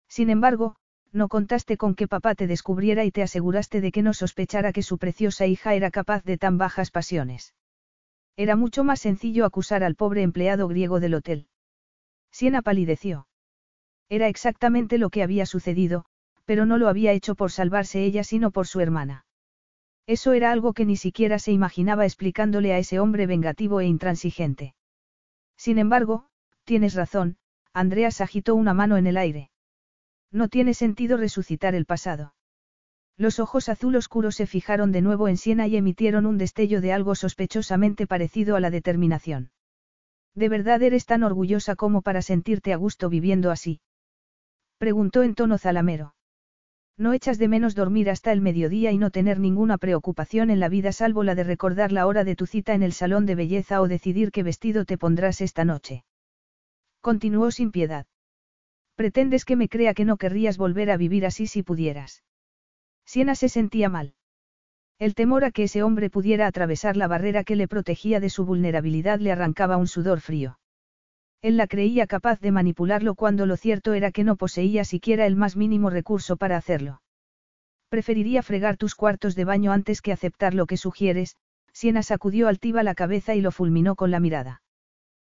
Sin 0.07 0.29
embargo, 0.29 0.75
no 1.13 1.29
contaste 1.29 1.77
con 1.77 1.95
que 1.95 2.07
papá 2.07 2.35
te 2.35 2.47
descubriera 2.47 3.05
y 3.05 3.11
te 3.11 3.23
aseguraste 3.23 3.79
de 3.81 3.91
que 3.91 4.01
no 4.01 4.13
sospechara 4.13 4.73
que 4.73 4.83
su 4.83 4.97
preciosa 4.97 5.47
hija 5.47 5.73
era 5.73 5.89
capaz 5.89 6.23
de 6.23 6.37
tan 6.37 6.57
bajas 6.57 6.91
pasiones. 6.91 7.55
Era 8.35 8.55
mucho 8.55 8.83
más 8.83 8.99
sencillo 8.99 9.45
acusar 9.45 9.83
al 9.83 9.95
pobre 9.95 10.21
empleado 10.21 10.67
griego 10.67 10.99
del 10.99 11.15
hotel. 11.15 11.47
Siena 12.31 12.61
palideció. 12.61 13.27
Era 14.09 14.27
exactamente 14.27 14.97
lo 14.97 15.09
que 15.09 15.23
había 15.23 15.45
sucedido, 15.45 16.05
pero 16.45 16.65
no 16.65 16.77
lo 16.77 16.87
había 16.87 17.13
hecho 17.13 17.35
por 17.35 17.51
salvarse 17.51 18.03
ella 18.03 18.23
sino 18.23 18.51
por 18.51 18.67
su 18.67 18.79
hermana. 18.79 19.25
Eso 20.07 20.33
era 20.33 20.51
algo 20.51 20.73
que 20.73 20.85
ni 20.85 20.97
siquiera 20.97 21.39
se 21.39 21.51
imaginaba 21.51 22.05
explicándole 22.05 22.73
a 22.73 22.77
ese 22.77 22.99
hombre 22.99 23.27
vengativo 23.27 23.79
e 23.79 23.85
intransigente. 23.85 24.75
Sin 25.55 25.77
embargo, 25.77 26.27
tienes 26.63 26.95
razón, 26.95 27.37
Andreas 27.73 28.19
agitó 28.19 28.55
una 28.55 28.73
mano 28.73 28.97
en 28.97 29.07
el 29.07 29.17
aire. 29.17 29.51
No 30.31 30.47
tiene 30.47 30.73
sentido 30.73 31.17
resucitar 31.17 31.75
el 31.75 31.85
pasado. 31.85 32.33
Los 33.17 33.39
ojos 33.39 33.69
azul 33.69 33.95
oscuros 33.95 34.35
se 34.35 34.47
fijaron 34.47 34.91
de 34.91 35.01
nuevo 35.01 35.27
en 35.27 35.37
Siena 35.37 35.67
y 35.67 35.77
emitieron 35.77 36.25
un 36.25 36.37
destello 36.37 36.81
de 36.81 36.91
algo 36.91 37.15
sospechosamente 37.15 38.07
parecido 38.07 38.55
a 38.55 38.59
la 38.59 38.71
determinación. 38.71 39.51
¿De 40.33 40.49
verdad 40.49 40.81
eres 40.81 41.05
tan 41.05 41.23
orgullosa 41.23 41.75
como 41.75 42.01
para 42.01 42.21
sentirte 42.21 42.73
a 42.73 42.77
gusto 42.77 43.09
viviendo 43.09 43.51
así? 43.51 43.81
Preguntó 44.77 45.23
en 45.23 45.35
tono 45.35 45.57
zalamero. 45.57 46.15
No 46.97 47.13
echas 47.13 47.37
de 47.37 47.47
menos 47.47 47.75
dormir 47.75 48.09
hasta 48.09 48.31
el 48.31 48.41
mediodía 48.41 48.91
y 48.91 48.97
no 48.97 49.11
tener 49.11 49.39
ninguna 49.39 49.77
preocupación 49.77 50.49
en 50.49 50.59
la 50.59 50.69
vida 50.69 50.91
salvo 50.91 51.23
la 51.23 51.35
de 51.35 51.43
recordar 51.43 51.91
la 51.91 52.05
hora 52.07 52.23
de 52.23 52.35
tu 52.35 52.45
cita 52.45 52.73
en 52.73 52.83
el 52.83 52.93
salón 52.93 53.25
de 53.25 53.35
belleza 53.35 53.81
o 53.81 53.87
decidir 53.87 54.31
qué 54.31 54.43
vestido 54.43 54.85
te 54.85 54.97
pondrás 54.97 55.41
esta 55.41 55.65
noche. 55.65 56.05
Continuó 57.01 57.49
sin 57.51 57.71
piedad. 57.71 58.05
Pretendes 58.95 59.45
que 59.45 59.55
me 59.55 59.67
crea 59.67 59.93
que 59.93 60.05
no 60.05 60.17
querrías 60.17 60.57
volver 60.57 60.91
a 60.91 60.97
vivir 60.97 61.25
así 61.25 61.47
si 61.47 61.63
pudieras. 61.63 62.23
Siena 63.05 63.35
se 63.35 63.49
sentía 63.49 63.89
mal. 63.89 64.13
El 65.01 65.15
temor 65.15 65.43
a 65.45 65.49
que 65.49 65.63
ese 65.63 65.81
hombre 65.81 66.11
pudiera 66.11 66.45
atravesar 66.45 66.95
la 66.95 67.07
barrera 67.07 67.43
que 67.43 67.55
le 67.55 67.67
protegía 67.67 68.19
de 68.19 68.29
su 68.29 68.45
vulnerabilidad 68.45 69.19
le 69.19 69.31
arrancaba 69.31 69.77
un 69.77 69.87
sudor 69.87 70.21
frío. 70.21 70.59
Él 71.41 71.57
la 71.57 71.65
creía 71.65 72.05
capaz 72.05 72.39
de 72.39 72.51
manipularlo 72.51 73.15
cuando 73.15 73.47
lo 73.47 73.57
cierto 73.57 73.93
era 73.95 74.11
que 74.11 74.23
no 74.23 74.35
poseía 74.35 74.85
siquiera 74.85 75.25
el 75.25 75.35
más 75.35 75.55
mínimo 75.55 75.89
recurso 75.89 76.37
para 76.37 76.55
hacerlo. 76.55 77.01
Preferiría 77.89 78.43
fregar 78.43 78.77
tus 78.77 78.93
cuartos 78.93 79.33
de 79.33 79.43
baño 79.43 79.71
antes 79.71 80.03
que 80.03 80.11
aceptar 80.11 80.53
lo 80.53 80.67
que 80.67 80.77
sugieres, 80.77 81.35
Siena 81.73 82.03
sacudió 82.03 82.47
altiva 82.47 82.83
la 82.83 82.93
cabeza 82.93 83.33
y 83.33 83.41
lo 83.41 83.49
fulminó 83.49 83.95
con 83.95 84.11
la 84.11 84.19
mirada. 84.19 84.61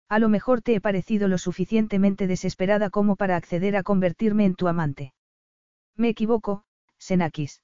A 0.08 0.20
lo 0.20 0.30
mejor 0.30 0.62
te 0.62 0.76
he 0.76 0.80
parecido 0.80 1.28
lo 1.28 1.38
suficientemente 1.38 2.26
desesperada 2.26 2.90
como 2.90 3.18
para 3.18 3.36
acceder 3.36 3.76
a 3.76 3.84
convertirme 3.84 4.46
en 4.46 4.56
tu 4.56 4.70
amante. 4.70 5.12
Me 5.98 6.08
equivoco, 6.08 6.64
Senakis. 6.98 7.62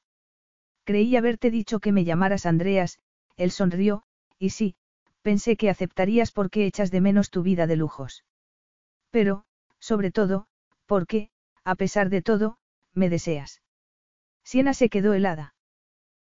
Creí 0.84 1.16
haberte 1.16 1.50
dicho 1.52 1.80
que 1.80 1.92
me 1.92 2.04
llamaras 2.04 2.46
Andreas, 2.46 3.00
él 3.38 3.52
sonrió, 3.52 4.04
y 4.38 4.50
sí, 4.50 4.76
pensé 5.22 5.56
que 5.56 5.70
aceptarías 5.70 6.32
porque 6.32 6.66
echas 6.66 6.92
de 6.92 7.02
menos 7.02 7.30
tu 7.30 7.42
vida 7.42 7.68
de 7.68 7.78
lujos. 7.78 8.26
Pero, 9.10 9.46
sobre 9.80 10.12
todo, 10.12 10.48
porque, 10.86 11.30
a 11.64 11.76
pesar 11.76 12.10
de 12.10 12.22
todo, 12.22 12.58
me 12.94 13.10
deseas. 13.10 13.62
Siena 14.44 14.74
se 14.74 14.90
quedó 14.90 15.14
helada. 15.14 15.56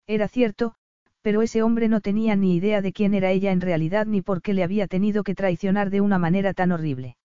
Era 0.06 0.28
cierto, 0.28 0.76
pero 1.20 1.42
ese 1.42 1.62
hombre 1.62 1.88
no 1.88 2.00
tenía 2.00 2.36
ni 2.36 2.54
idea 2.54 2.80
de 2.80 2.92
quién 2.92 3.14
era 3.14 3.30
ella 3.30 3.50
en 3.50 3.60
realidad 3.60 4.06
ni 4.06 4.22
por 4.22 4.42
qué 4.42 4.54
le 4.54 4.62
había 4.62 4.86
tenido 4.86 5.24
que 5.24 5.34
traicionar 5.34 5.90
de 5.90 6.00
una 6.00 6.18
manera 6.18 6.54
tan 6.54 6.70
horrible. 6.70 7.16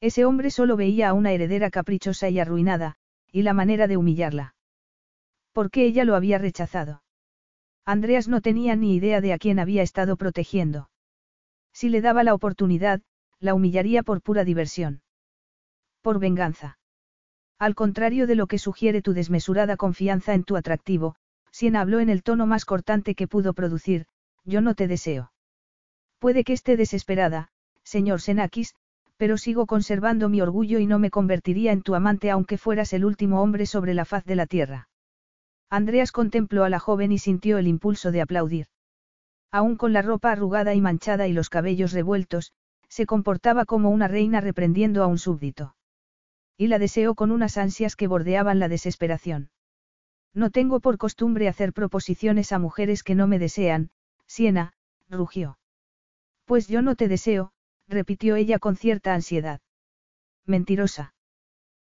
Ese 0.00 0.24
hombre 0.24 0.50
solo 0.50 0.76
veía 0.76 1.10
a 1.10 1.12
una 1.12 1.32
heredera 1.32 1.70
caprichosa 1.70 2.28
y 2.28 2.38
arruinada, 2.38 2.96
y 3.30 3.42
la 3.42 3.52
manera 3.52 3.86
de 3.86 3.96
humillarla. 3.96 4.55
¿Por 5.56 5.70
qué 5.70 5.86
ella 5.86 6.04
lo 6.04 6.16
había 6.16 6.36
rechazado? 6.36 7.02
Andreas 7.86 8.28
no 8.28 8.42
tenía 8.42 8.76
ni 8.76 8.94
idea 8.94 9.22
de 9.22 9.32
a 9.32 9.38
quién 9.38 9.58
había 9.58 9.80
estado 9.80 10.18
protegiendo. 10.18 10.90
Si 11.72 11.88
le 11.88 12.02
daba 12.02 12.24
la 12.24 12.34
oportunidad, 12.34 13.00
la 13.40 13.54
humillaría 13.54 14.02
por 14.02 14.20
pura 14.20 14.44
diversión. 14.44 15.00
Por 16.02 16.18
venganza. 16.18 16.78
Al 17.58 17.74
contrario 17.74 18.26
de 18.26 18.34
lo 18.34 18.48
que 18.48 18.58
sugiere 18.58 19.00
tu 19.00 19.14
desmesurada 19.14 19.78
confianza 19.78 20.34
en 20.34 20.44
tu 20.44 20.58
atractivo, 20.58 21.16
Siena 21.50 21.80
habló 21.80 22.00
en 22.00 22.10
el 22.10 22.22
tono 22.22 22.44
más 22.44 22.66
cortante 22.66 23.14
que 23.14 23.26
pudo 23.26 23.54
producir, 23.54 24.04
yo 24.44 24.60
no 24.60 24.74
te 24.74 24.86
deseo. 24.86 25.32
Puede 26.18 26.44
que 26.44 26.52
esté 26.52 26.76
desesperada, 26.76 27.48
señor 27.82 28.20
Senakis, 28.20 28.74
pero 29.16 29.38
sigo 29.38 29.64
conservando 29.64 30.28
mi 30.28 30.42
orgullo 30.42 30.80
y 30.80 30.86
no 30.86 30.98
me 30.98 31.10
convertiría 31.10 31.72
en 31.72 31.80
tu 31.80 31.94
amante 31.94 32.30
aunque 32.30 32.58
fueras 32.58 32.92
el 32.92 33.06
último 33.06 33.40
hombre 33.40 33.64
sobre 33.64 33.94
la 33.94 34.04
faz 34.04 34.26
de 34.26 34.36
la 34.36 34.44
tierra. 34.44 34.90
Andreas 35.70 36.12
contempló 36.12 36.64
a 36.64 36.68
la 36.68 36.78
joven 36.78 37.12
y 37.12 37.18
sintió 37.18 37.58
el 37.58 37.66
impulso 37.66 38.12
de 38.12 38.20
aplaudir. 38.20 38.66
Aún 39.50 39.76
con 39.76 39.92
la 39.92 40.02
ropa 40.02 40.32
arrugada 40.32 40.74
y 40.74 40.80
manchada 40.80 41.26
y 41.26 41.32
los 41.32 41.50
cabellos 41.50 41.92
revueltos, 41.92 42.52
se 42.88 43.06
comportaba 43.06 43.64
como 43.64 43.90
una 43.90 44.08
reina 44.08 44.40
reprendiendo 44.40 45.02
a 45.02 45.06
un 45.06 45.18
súbdito. 45.18 45.74
Y 46.56 46.68
la 46.68 46.78
deseó 46.78 47.14
con 47.14 47.30
unas 47.30 47.58
ansias 47.58 47.96
que 47.96 48.06
bordeaban 48.06 48.58
la 48.58 48.68
desesperación. 48.68 49.50
No 50.32 50.50
tengo 50.50 50.80
por 50.80 50.98
costumbre 50.98 51.48
hacer 51.48 51.72
proposiciones 51.72 52.52
a 52.52 52.58
mujeres 52.58 53.02
que 53.02 53.14
no 53.14 53.26
me 53.26 53.38
desean, 53.38 53.90
Siena, 54.26 54.72
rugió. 55.08 55.58
Pues 56.44 56.68
yo 56.68 56.82
no 56.82 56.94
te 56.94 57.08
deseo, 57.08 57.52
repitió 57.88 58.36
ella 58.36 58.58
con 58.58 58.76
cierta 58.76 59.14
ansiedad. 59.14 59.60
Mentirosa. 60.44 61.14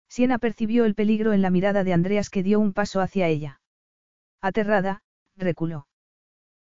Siena 0.08 0.38
percibió 0.38 0.84
el 0.84 0.94
peligro 0.94 1.32
en 1.32 1.42
la 1.42 1.50
mirada 1.50 1.84
de 1.84 1.92
Andreas 1.92 2.30
que 2.30 2.42
dio 2.42 2.58
un 2.60 2.72
paso 2.72 3.00
hacia 3.00 3.28
ella. 3.28 3.59
Aterrada, 4.42 5.02
reculó. 5.36 5.86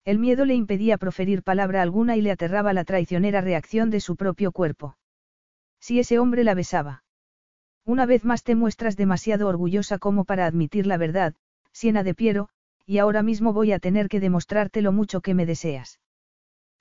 El 0.06 0.20
miedo 0.20 0.46
le 0.46 0.54
impedía 0.54 0.98
proferir 0.98 1.44
palabra 1.44 1.82
alguna 1.82 2.16
y 2.16 2.22
le 2.22 2.32
aterraba 2.32 2.74
la 2.74 2.84
traicionera 2.86 3.42
reacción 3.42 3.90
de 3.90 4.00
su 4.00 4.16
propio 4.16 4.52
cuerpo. 4.52 4.98
Si 5.80 6.00
ese 6.00 6.20
hombre 6.20 6.44
la 6.44 6.54
besaba. 6.54 7.04
Una 7.86 8.06
vez 8.06 8.24
más 8.24 8.44
te 8.44 8.56
muestras 8.56 8.96
demasiado 8.98 9.48
orgullosa 9.48 9.98
como 9.98 10.26
para 10.26 10.46
admitir 10.46 10.88
la 10.88 10.98
verdad, 10.98 11.36
Siena 11.72 12.04
de 12.04 12.14
Piero, 12.14 12.50
y 12.86 13.00
ahora 13.00 13.24
mismo 13.24 13.52
voy 13.52 13.72
a 13.72 13.80
tener 13.80 14.08
que 14.08 14.20
demostrarte 14.20 14.82
lo 14.82 14.92
mucho 14.92 15.22
que 15.22 15.34
me 15.34 15.46
deseas. 15.46 16.00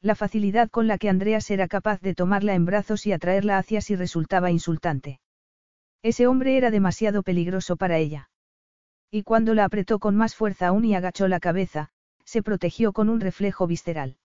La 0.01 0.15
facilidad 0.15 0.69
con 0.69 0.87
la 0.87 0.99
que 0.99 1.09
Andreas 1.09 1.51
era 1.51 1.67
capaz 1.67 2.01
de 2.03 2.15
tomarla 2.15 2.55
en 2.55 2.67
brazos 2.67 3.07
y 3.07 3.13
atraerla 3.13 3.59
hacia 3.59 3.81
sí 3.81 3.97
resultaba 3.97 4.51
insultante. 4.51 5.21
Ese 6.03 6.27
hombre 6.27 6.59
era 6.59 6.71
demasiado 6.71 7.23
peligroso 7.23 7.77
para 7.77 7.97
ella. 7.97 8.29
Y 9.15 9.23
cuando 9.23 9.55
la 9.55 9.65
apretó 9.65 10.01
con 10.01 10.17
más 10.17 10.35
fuerza 10.35 10.67
aún 10.67 10.85
y 10.85 10.97
agachó 10.97 11.29
la 11.29 11.39
cabeza, 11.39 11.91
se 12.25 12.43
protegió 12.43 12.93
con 12.93 13.09
un 13.09 13.21
reflejo 13.21 13.69
visceral. 13.69 14.17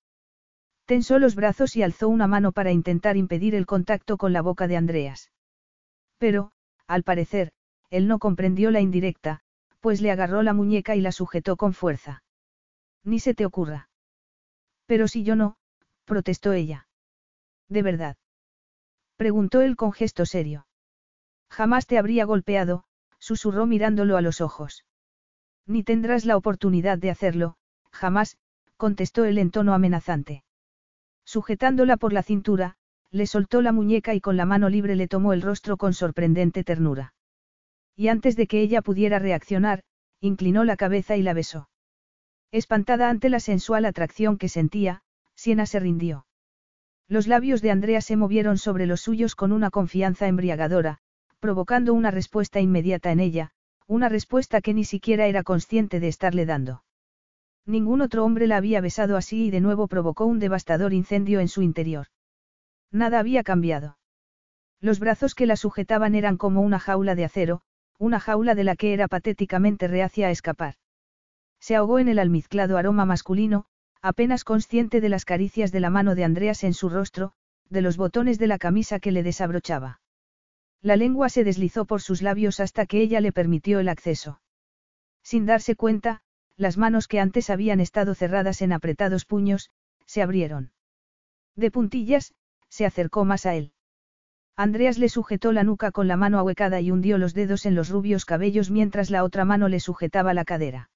Tensó 0.86 1.20
los 1.20 1.36
brazos 1.36 1.76
y 1.76 1.84
alzó 1.84 2.10
una 2.10 2.26
mano 2.26 2.54
para 2.54 2.72
intentar 2.72 3.16
impedir 3.16 3.54
el 3.54 3.68
contacto 3.68 4.18
con 4.18 4.34
la 4.34 4.42
boca 4.42 4.68
de 4.68 4.78
Andreas. 4.78 5.32
Pero, 6.18 6.54
al 6.88 7.04
parecer, 7.04 7.52
él 7.92 8.08
no 8.08 8.18
comprendió 8.18 8.72
la 8.72 8.82
indirecta, 8.82 9.42
pues 9.80 10.02
le 10.02 10.10
agarró 10.10 10.42
la 10.42 10.54
muñeca 10.54 10.96
y 10.96 11.02
la 11.02 11.12
sujetó 11.12 11.56
con 11.56 11.74
fuerza. 11.74 12.24
Ni 13.04 13.20
se 13.20 13.36
te 13.36 13.46
ocurra. 13.46 13.92
Pero 14.88 15.08
si 15.08 15.22
yo 15.22 15.36
no, 15.36 15.56
protestó 16.06 16.54
ella. 16.54 16.88
¿De 17.68 17.84
verdad? 17.84 18.18
Preguntó 19.18 19.62
él 19.62 19.76
con 19.76 19.92
gesto 19.92 20.26
serio. 20.26 20.66
Jamás 21.48 21.86
te 21.86 22.00
habría 22.00 22.26
golpeado, 22.26 22.86
susurró 23.30 23.68
mirándolo 23.68 24.18
a 24.18 24.22
los 24.22 24.42
ojos. 24.42 24.86
Ni 25.68 25.84
tendrás 25.84 26.26
la 26.26 26.36
oportunidad 26.36 26.98
de 26.98 27.12
hacerlo, 27.12 27.58
Jamás, 27.92 28.38
contestó 28.76 29.24
él 29.26 29.38
en 29.38 29.52
tono 29.52 29.76
amenazante. 29.76 30.44
Sujetándola 31.26 31.96
por 31.98 32.12
la 32.12 32.24
cintura, 32.24 32.76
le 33.12 33.28
soltó 33.28 33.62
la 33.62 33.72
muñeca 33.72 34.16
y 34.16 34.20
con 34.20 34.36
la 34.36 34.46
mano 34.46 34.68
libre 34.68 34.96
le 34.96 35.08
tomó 35.08 35.32
el 35.32 35.44
rostro 35.44 35.78
con 35.78 35.94
sorprendente 35.94 36.64
ternura. 36.64 37.14
Y 37.96 38.08
antes 38.08 38.36
de 38.36 38.48
que 38.48 38.62
ella 38.62 38.82
pudiera 38.82 39.20
reaccionar, 39.20 39.84
inclinó 40.22 40.64
la 40.64 40.76
cabeza 40.76 41.18
y 41.18 41.22
la 41.22 41.36
besó. 41.36 41.70
Espantada 42.52 43.12
ante 43.12 43.30
la 43.30 43.40
sensual 43.40 43.86
atracción 43.86 44.40
que 44.40 44.50
sentía, 44.50 45.04
Siena 45.36 45.68
se 45.68 45.80
rindió. 45.80 46.26
Los 47.08 47.28
labios 47.28 47.62
de 47.62 47.70
Andrea 47.70 48.02
se 48.02 48.16
movieron 48.16 48.58
sobre 48.58 48.88
los 48.88 49.02
suyos 49.02 49.36
con 49.36 49.52
una 49.52 49.70
confianza 49.70 50.28
embriagadora, 50.28 50.98
provocando 51.40 51.94
una 51.94 52.12
respuesta 52.12 52.60
inmediata 52.60 53.12
en 53.12 53.20
ella, 53.20 53.52
una 53.88 54.10
respuesta 54.10 54.62
que 54.62 54.74
ni 54.74 54.84
siquiera 54.84 55.26
era 55.28 55.44
consciente 55.44 56.00
de 56.00 56.08
estarle 56.08 56.46
dando. 56.46 56.84
Ningún 57.66 58.02
otro 58.02 58.26
hombre 58.26 58.48
la 58.48 58.58
había 58.58 58.82
besado 58.82 59.18
así 59.18 59.46
y 59.46 59.52
de 59.52 59.62
nuevo 59.62 59.88
provocó 59.88 60.26
un 60.26 60.40
devastador 60.40 60.94
incendio 60.94 61.40
en 61.40 61.48
su 61.48 61.62
interior. 61.62 62.08
Nada 62.92 63.20
había 63.20 63.44
cambiado. 63.44 63.98
Los 64.82 65.00
brazos 65.00 65.36
que 65.36 65.46
la 65.46 65.56
sujetaban 65.56 66.16
eran 66.16 66.38
como 66.38 66.62
una 66.62 66.80
jaula 66.80 67.16
de 67.16 67.26
acero, 67.26 67.62
una 67.98 68.20
jaula 68.20 68.56
de 68.56 68.64
la 68.64 68.76
que 68.76 68.94
era 68.94 69.08
patéticamente 69.08 69.88
reacia 69.88 70.28
a 70.28 70.32
escapar. 70.32 70.76
Se 71.60 71.76
ahogó 71.76 72.00
en 72.00 72.08
el 72.08 72.20
almizclado 72.20 72.78
aroma 72.78 73.06
masculino, 73.06 73.66
apenas 74.02 74.44
consciente 74.44 75.02
de 75.02 75.10
las 75.10 75.26
caricias 75.26 75.72
de 75.72 75.82
la 75.82 75.90
mano 75.90 76.16
de 76.16 76.24
Andreas 76.24 76.64
en 76.64 76.74
su 76.74 76.90
rostro, 76.90 77.34
de 77.70 77.82
los 77.82 77.98
botones 77.98 78.40
de 78.40 78.48
la 78.48 78.58
camisa 78.58 79.00
que 79.00 79.12
le 79.12 79.24
desabrochaba. 79.24 80.00
La 80.82 80.96
lengua 80.96 81.30
se 81.30 81.44
deslizó 81.44 81.86
por 81.86 82.02
sus 82.02 82.22
labios 82.22 82.60
hasta 82.60 82.86
que 82.86 83.02
ella 83.02 83.20
le 83.20 83.32
permitió 83.32 83.80
el 83.80 83.90
acceso. 83.90 84.42
Sin 85.24 85.46
darse 85.46 85.76
cuenta, 85.76 86.22
las 86.56 86.78
manos 86.78 87.08
que 87.08 87.20
antes 87.20 87.50
habían 87.50 87.80
estado 87.80 88.16
cerradas 88.16 88.62
en 88.62 88.74
apretados 88.74 89.26
puños, 89.26 89.72
se 90.06 90.22
abrieron. 90.22 90.72
De 91.56 91.72
puntillas, 91.72 92.34
se 92.70 92.86
acercó 92.86 93.26
más 93.26 93.46
a 93.46 93.56
él. 93.56 93.74
Andreas 94.56 94.98
le 94.98 95.10
sujetó 95.10 95.52
la 95.52 95.64
nuca 95.64 95.92
con 95.92 96.08
la 96.08 96.18
mano 96.18 96.40
ahuecada 96.40 96.82
y 96.82 96.92
hundió 96.92 97.18
los 97.18 97.34
dedos 97.34 97.66
en 97.66 97.76
los 97.76 97.90
rubios 97.90 98.26
cabellos 98.26 98.72
mientras 98.72 99.10
la 99.10 99.24
otra 99.24 99.46
mano 99.46 99.70
le 99.70 99.80
sujetaba 99.80 100.34
la 100.34 100.46
cadera. 100.46 100.90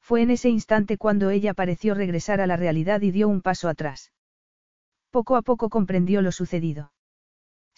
Fue 0.00 0.22
en 0.22 0.30
ese 0.30 0.48
instante 0.48 0.96
cuando 0.96 1.28
ella 1.28 1.52
pareció 1.52 1.94
regresar 1.94 2.40
a 2.40 2.46
la 2.46 2.56
realidad 2.56 3.02
y 3.02 3.10
dio 3.10 3.28
un 3.28 3.42
paso 3.42 3.68
atrás. 3.68 4.10
Poco 5.10 5.36
a 5.36 5.42
poco 5.42 5.68
comprendió 5.68 6.22
lo 6.22 6.32
sucedido. 6.32 6.92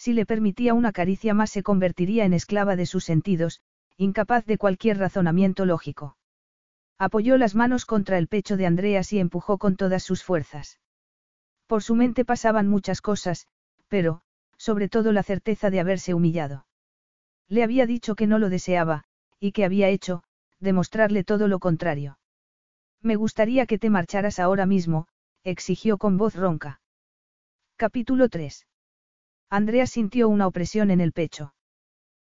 Si 0.03 0.13
le 0.13 0.25
permitía 0.25 0.73
una 0.73 0.93
caricia 0.93 1.35
más 1.35 1.51
se 1.51 1.61
convertiría 1.61 2.25
en 2.25 2.33
esclava 2.33 2.75
de 2.75 2.87
sus 2.87 3.03
sentidos, 3.03 3.61
incapaz 3.97 4.47
de 4.47 4.57
cualquier 4.57 4.97
razonamiento 4.97 5.63
lógico. 5.63 6.17
Apoyó 6.97 7.37
las 7.37 7.53
manos 7.53 7.85
contra 7.85 8.17
el 8.17 8.27
pecho 8.27 8.57
de 8.57 8.65
Andreas 8.65 9.13
y 9.13 9.19
empujó 9.19 9.59
con 9.59 9.75
todas 9.75 10.01
sus 10.01 10.23
fuerzas. 10.23 10.79
Por 11.67 11.83
su 11.83 11.93
mente 11.93 12.25
pasaban 12.25 12.67
muchas 12.67 12.99
cosas, 12.99 13.45
pero, 13.89 14.23
sobre 14.57 14.89
todo 14.89 15.11
la 15.11 15.21
certeza 15.21 15.69
de 15.69 15.79
haberse 15.79 16.15
humillado. 16.15 16.65
Le 17.47 17.61
había 17.61 17.85
dicho 17.85 18.15
que 18.15 18.25
no 18.25 18.39
lo 18.39 18.49
deseaba, 18.49 19.03
y 19.39 19.51
que 19.51 19.65
había 19.65 19.89
hecho, 19.89 20.23
demostrarle 20.59 21.23
todo 21.23 21.47
lo 21.47 21.59
contrario. 21.59 22.17
Me 23.03 23.17
gustaría 23.17 23.67
que 23.67 23.77
te 23.77 23.91
marcharas 23.91 24.39
ahora 24.39 24.65
mismo, 24.65 25.07
exigió 25.43 25.99
con 25.99 26.17
voz 26.17 26.33
ronca. 26.33 26.81
Capítulo 27.75 28.29
3. 28.29 28.65
Andrea 29.51 29.85
sintió 29.85 30.29
una 30.29 30.47
opresión 30.47 30.91
en 30.91 31.01
el 31.01 31.11
pecho. 31.11 31.53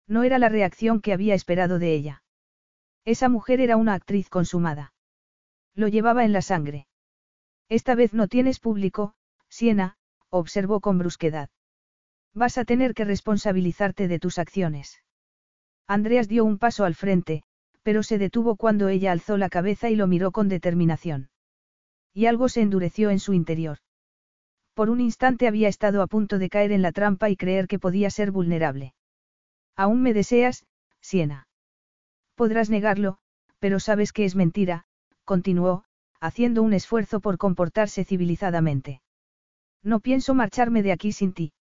No 0.09 0.25
era 0.25 0.41
la 0.41 0.49
reacción 0.49 1.01
que 1.01 1.12
había 1.12 1.37
esperado 1.37 1.79
de 1.79 1.95
ella. 1.95 2.25
Esa 3.05 3.29
mujer 3.29 3.61
era 3.61 3.77
una 3.77 3.95
actriz 3.95 4.29
consumada. 4.29 4.93
Lo 5.77 5.87
llevaba 5.87 6.25
en 6.25 6.33
la 6.33 6.43
sangre. 6.43 6.89
Esta 7.68 7.95
vez 7.95 8.12
no 8.12 8.27
tienes 8.27 8.59
público, 8.59 9.14
Siena, 9.49 9.97
observó 10.31 10.81
con 10.81 10.99
brusquedad. 10.99 11.49
Vas 12.35 12.59
a 12.59 12.64
tener 12.64 12.93
que 12.93 13.05
responsabilizarte 13.05 14.09
de 14.09 14.18
tus 14.18 14.39
acciones. 14.41 15.01
Andreas 15.87 16.27
dio 16.27 16.45
un 16.45 16.59
paso 16.59 16.85
al 16.85 16.97
frente, 16.97 17.45
pero 17.85 18.03
se 18.03 18.18
detuvo 18.18 18.57
cuando 18.57 18.89
ella 18.89 19.12
alzó 19.12 19.37
la 19.37 19.49
cabeza 19.49 19.91
y 19.91 19.95
lo 19.95 20.09
miró 20.09 20.33
con 20.33 20.49
determinación. 20.49 21.31
Y 22.12 22.27
algo 22.27 22.49
se 22.49 22.62
endureció 22.62 23.11
en 23.11 23.20
su 23.20 23.33
interior. 23.33 23.79
Por 24.75 24.89
un 24.89 25.01
instante 25.01 25.47
había 25.47 25.68
estado 25.68 26.03
a 26.03 26.07
punto 26.07 26.39
de 26.39 26.49
caer 26.49 26.73
en 26.73 26.83
la 26.83 26.93
trampa 26.93 27.29
y 27.29 27.37
creer 27.37 27.68
que 27.68 27.79
podía 27.79 28.11
ser 28.11 28.31
vulnerable. 28.31 28.95
Aún 29.77 30.03
me 30.03 30.14
deseas, 30.14 30.64
Siena. 31.01 31.47
Podrás 32.35 32.70
negarlo, 32.70 33.18
pero 33.59 33.81
sabes 33.81 34.12
que 34.12 34.25
es 34.25 34.35
mentira, 34.35 34.85
continuó, 35.25 35.85
haciendo 36.20 36.62
un 36.62 36.73
esfuerzo 36.73 37.20
por 37.20 37.37
comportarse 37.37 38.05
civilizadamente. 38.05 39.03
No 39.83 40.01
pienso 40.01 40.35
marcharme 40.35 40.83
de 40.83 40.93
aquí 40.93 41.12
sin 41.12 41.33
ti. 41.33 41.53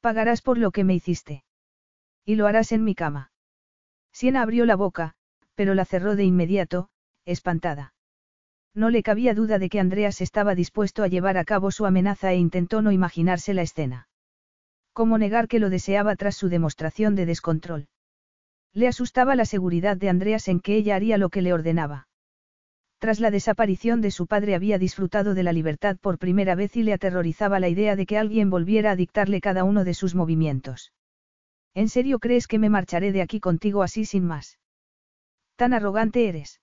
Pagarás 0.00 0.42
por 0.42 0.58
lo 0.58 0.70
que 0.70 0.84
me 0.84 0.94
hiciste. 0.94 1.44
Y 2.24 2.36
lo 2.36 2.46
harás 2.46 2.72
en 2.72 2.84
mi 2.84 2.94
cama. 2.94 3.32
Siena 4.12 4.42
abrió 4.42 4.66
la 4.66 4.76
boca, 4.76 5.14
pero 5.54 5.74
la 5.74 5.84
cerró 5.84 6.16
de 6.16 6.24
inmediato, 6.24 6.90
espantada. 7.24 7.91
No 8.74 8.88
le 8.88 9.02
cabía 9.02 9.34
duda 9.34 9.58
de 9.58 9.68
que 9.68 9.80
Andreas 9.80 10.20
estaba 10.20 10.54
dispuesto 10.54 11.02
a 11.02 11.08
llevar 11.08 11.36
a 11.36 11.44
cabo 11.44 11.70
su 11.70 11.84
amenaza 11.84 12.32
e 12.32 12.36
intentó 12.36 12.80
no 12.80 12.90
imaginarse 12.90 13.52
la 13.52 13.62
escena. 13.62 14.08
¿Cómo 14.92 15.18
negar 15.18 15.48
que 15.48 15.58
lo 15.58 15.70
deseaba 15.70 16.16
tras 16.16 16.36
su 16.36 16.48
demostración 16.48 17.14
de 17.14 17.26
descontrol? 17.26 17.88
Le 18.72 18.88
asustaba 18.88 19.34
la 19.34 19.44
seguridad 19.44 19.96
de 19.96 20.08
Andreas 20.08 20.48
en 20.48 20.60
que 20.60 20.76
ella 20.76 20.96
haría 20.96 21.18
lo 21.18 21.28
que 21.28 21.42
le 21.42 21.52
ordenaba. 21.52 22.08
Tras 22.98 23.20
la 23.20 23.30
desaparición 23.30 24.00
de 24.00 24.10
su 24.10 24.26
padre 24.26 24.54
había 24.54 24.78
disfrutado 24.78 25.34
de 25.34 25.42
la 25.42 25.52
libertad 25.52 25.96
por 26.00 26.18
primera 26.18 26.54
vez 26.54 26.76
y 26.76 26.82
le 26.82 26.92
aterrorizaba 26.92 27.58
la 27.58 27.68
idea 27.68 27.96
de 27.96 28.06
que 28.06 28.16
alguien 28.16 28.48
volviera 28.48 28.92
a 28.92 28.96
dictarle 28.96 29.40
cada 29.40 29.64
uno 29.64 29.84
de 29.84 29.92
sus 29.92 30.14
movimientos. 30.14 30.92
¿En 31.74 31.88
serio 31.88 32.18
crees 32.20 32.46
que 32.46 32.58
me 32.58 32.70
marcharé 32.70 33.12
de 33.12 33.22
aquí 33.22 33.40
contigo 33.40 33.82
así 33.82 34.04
sin 34.04 34.24
más? 34.24 34.58
Tan 35.56 35.74
arrogante 35.74 36.28
eres. 36.28 36.60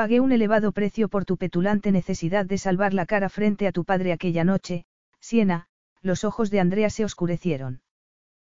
Pagué 0.00 0.20
un 0.20 0.32
elevado 0.32 0.72
precio 0.72 1.10
por 1.10 1.26
tu 1.26 1.36
petulante 1.36 1.92
necesidad 1.92 2.46
de 2.46 2.56
salvar 2.56 2.94
la 2.94 3.04
cara 3.04 3.28
frente 3.28 3.66
a 3.66 3.70
tu 3.70 3.84
padre 3.84 4.12
aquella 4.12 4.44
noche, 4.44 4.86
Siena, 5.20 5.66
los 6.00 6.24
ojos 6.24 6.50
de 6.50 6.58
Andrea 6.58 6.88
se 6.88 7.04
oscurecieron. 7.04 7.82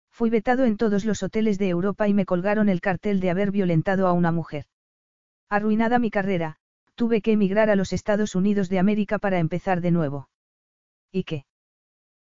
Fui 0.10 0.32
vetado 0.32 0.66
en 0.66 0.76
todos 0.76 1.06
los 1.06 1.22
hoteles 1.22 1.60
de 1.60 1.70
Europa 1.70 2.08
y 2.08 2.16
me 2.16 2.26
colgaron 2.26 2.68
el 2.68 2.82
cartel 2.82 3.20
de 3.20 3.30
haber 3.30 3.52
violentado 3.52 4.08
a 4.08 4.14
una 4.14 4.32
mujer. 4.32 4.66
Arruinada 5.48 6.00
mi 6.00 6.10
carrera, 6.10 6.56
tuve 6.96 7.22
que 7.22 7.34
emigrar 7.34 7.70
a 7.70 7.76
los 7.76 7.94
Estados 7.94 8.34
Unidos 8.34 8.68
de 8.68 8.80
América 8.80 9.20
para 9.20 9.38
empezar 9.38 9.82
de 9.82 9.92
nuevo. 9.92 10.30
¿Y 11.12 11.26
qué? 11.26 11.46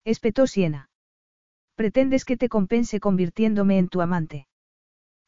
Espetó 0.02 0.48
Siena. 0.48 0.90
Pretendes 1.76 2.24
que 2.24 2.36
te 2.36 2.48
compense 2.48 2.98
convirtiéndome 2.98 3.78
en 3.78 3.86
tu 3.86 4.00
amante. 4.00 4.48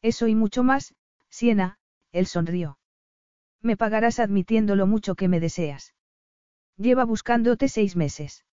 Eso 0.01 0.27
y 0.27 0.35
mucho 0.35 0.63
más, 0.65 0.93
Siena, 1.29 1.77
él 2.11 2.25
sonrió. 2.25 2.77
Me 3.61 3.77
pagarás 3.77 4.19
admitiendo 4.19 4.75
lo 4.75 4.87
mucho 4.87 5.15
que 5.15 5.27
me 5.27 5.39
deseas. 5.39 5.93
Lleva 6.77 7.05
buscándote 7.05 7.67
seis 7.69 7.95
meses. 7.95 8.45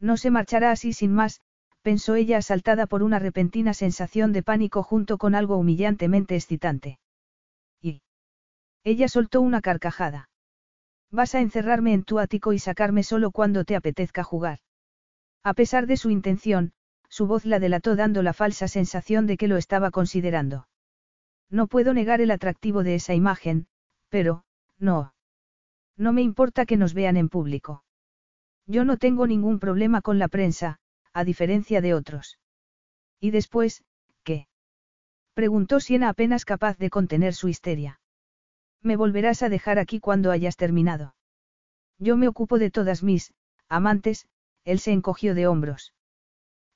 No 0.00 0.16
se 0.16 0.30
marchará 0.30 0.70
así 0.70 0.92
sin 0.92 1.12
más, 1.12 1.40
pensó 1.82 2.14
ella 2.14 2.38
asaltada 2.38 2.86
por 2.86 3.02
una 3.02 3.18
repentina 3.18 3.74
sensación 3.74 4.32
de 4.32 4.42
pánico 4.42 4.82
junto 4.82 5.18
con 5.18 5.34
algo 5.34 5.56
humillantemente 5.56 6.36
excitante. 6.36 6.98
Ella 8.84 9.08
soltó 9.08 9.42
una 9.42 9.60
carcajada. 9.60 10.30
Vas 11.10 11.34
a 11.34 11.40
encerrarme 11.40 11.92
en 11.92 12.04
tu 12.04 12.18
ático 12.18 12.54
y 12.54 12.58
sacarme 12.58 13.02
solo 13.02 13.30
cuando 13.30 13.64
te 13.64 13.76
apetezca 13.76 14.24
jugar. 14.24 14.60
A 15.42 15.52
pesar 15.54 15.86
de 15.86 15.98
su 15.98 16.10
intención, 16.10 16.72
su 17.08 17.26
voz 17.26 17.44
la 17.44 17.58
delató 17.58 17.96
dando 17.96 18.22
la 18.22 18.32
falsa 18.32 18.66
sensación 18.66 19.26
de 19.26 19.36
que 19.36 19.48
lo 19.48 19.58
estaba 19.58 19.90
considerando. 19.90 20.68
No 21.50 21.66
puedo 21.66 21.94
negar 21.94 22.20
el 22.20 22.30
atractivo 22.30 22.82
de 22.82 22.94
esa 22.94 23.14
imagen, 23.14 23.66
pero, 24.08 24.44
no. 24.78 25.14
No 25.96 26.12
me 26.12 26.22
importa 26.22 26.66
que 26.66 26.76
nos 26.76 26.94
vean 26.94 27.16
en 27.16 27.28
público. 27.28 27.84
Yo 28.66 28.84
no 28.84 28.96
tengo 28.96 29.26
ningún 29.26 29.58
problema 29.58 30.00
con 30.02 30.18
la 30.18 30.28
prensa, 30.28 30.78
a 31.12 31.24
diferencia 31.24 31.80
de 31.80 31.94
otros. 31.94 32.38
¿Y 33.20 33.30
después, 33.30 33.82
qué? 34.22 34.46
Preguntó 35.34 35.80
Siena 35.80 36.08
apenas 36.08 36.44
capaz 36.44 36.78
de 36.78 36.90
contener 36.90 37.34
su 37.34 37.48
histeria. 37.48 38.00
Me 38.82 38.96
volverás 38.96 39.42
a 39.42 39.48
dejar 39.48 39.78
aquí 39.78 40.00
cuando 40.00 40.30
hayas 40.30 40.56
terminado. 40.56 41.14
Yo 41.98 42.16
me 42.16 42.28
ocupo 42.28 42.58
de 42.58 42.70
todas 42.70 43.02
mis, 43.02 43.32
amantes, 43.68 44.28
él 44.64 44.78
se 44.78 44.92
encogió 44.92 45.34
de 45.34 45.46
hombros. 45.46 45.94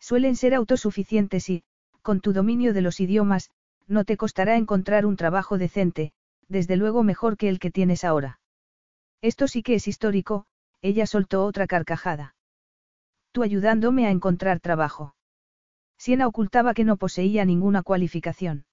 Suelen 0.01 0.35
ser 0.35 0.55
autosuficientes 0.55 1.49
y, 1.49 1.63
con 2.03 2.21
tu 2.21 2.33
dominio 2.33 2.73
de 2.73 2.83
los 2.83 2.99
idiomas, 2.99 3.51
no 3.87 4.05
te 4.05 4.17
costará 4.17 4.57
encontrar 4.57 5.07
un 5.07 5.17
trabajo 5.17 5.59
decente, 5.59 6.13
desde 6.53 6.77
luego 6.77 7.03
mejor 7.03 7.37
que 7.37 7.49
el 7.49 7.59
que 7.59 7.71
tienes 7.71 8.05
ahora. 8.05 8.39
Esto 9.23 9.49
sí 9.49 9.63
que 9.63 9.75
es 9.75 9.89
histórico, 9.89 10.45
ella 10.83 11.07
soltó 11.07 11.45
otra 11.45 11.67
carcajada. 11.67 12.37
Tú 13.33 13.43
ayudándome 13.43 14.07
a 14.07 14.11
encontrar 14.11 14.61
trabajo. 14.61 15.15
Siena 15.97 16.27
ocultaba 16.27 16.75
que 16.75 16.85
no 16.85 16.99
poseía 16.99 17.45
ninguna 17.45 17.83
cualificación. 17.83 18.67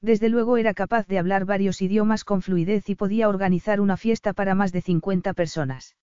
Desde 0.00 0.28
luego 0.28 0.56
era 0.56 0.72
capaz 0.72 1.06
de 1.06 1.18
hablar 1.18 1.44
varios 1.44 1.82
idiomas 1.82 2.24
con 2.24 2.40
fluidez 2.40 2.88
y 2.88 2.94
podía 2.94 3.28
organizar 3.28 3.80
una 3.80 3.96
fiesta 3.96 4.32
para 4.32 4.54
más 4.54 4.72
de 4.72 4.80
50 4.80 5.34
personas. 5.34 5.96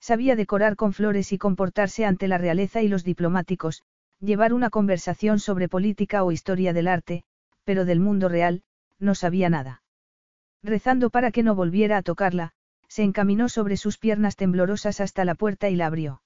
Sabía 0.00 0.36
decorar 0.36 0.76
con 0.76 0.92
flores 0.92 1.32
y 1.32 1.38
comportarse 1.38 2.04
ante 2.04 2.28
la 2.28 2.38
realeza 2.38 2.82
y 2.82 2.88
los 2.88 3.04
diplomáticos, 3.04 3.82
llevar 4.20 4.52
una 4.52 4.70
conversación 4.70 5.38
sobre 5.38 5.68
política 5.68 6.24
o 6.24 6.32
historia 6.32 6.72
del 6.72 6.88
arte, 6.88 7.24
pero 7.64 7.84
del 7.84 8.00
mundo 8.00 8.28
real, 8.28 8.62
no 8.98 9.14
sabía 9.14 9.50
nada. 9.50 9.82
Rezando 10.66 11.10
para 11.10 11.30
que 11.30 11.44
no 11.44 11.54
volviera 11.54 11.96
a 11.96 12.02
tocarla, 12.02 12.50
se 12.88 13.04
encaminó 13.04 13.48
sobre 13.48 13.76
sus 13.76 13.98
piernas 13.98 14.34
temblorosas 14.34 15.00
hasta 15.00 15.24
la 15.24 15.36
puerta 15.36 15.68
y 15.70 15.76
la 15.76 15.86
abrió. 15.86 16.22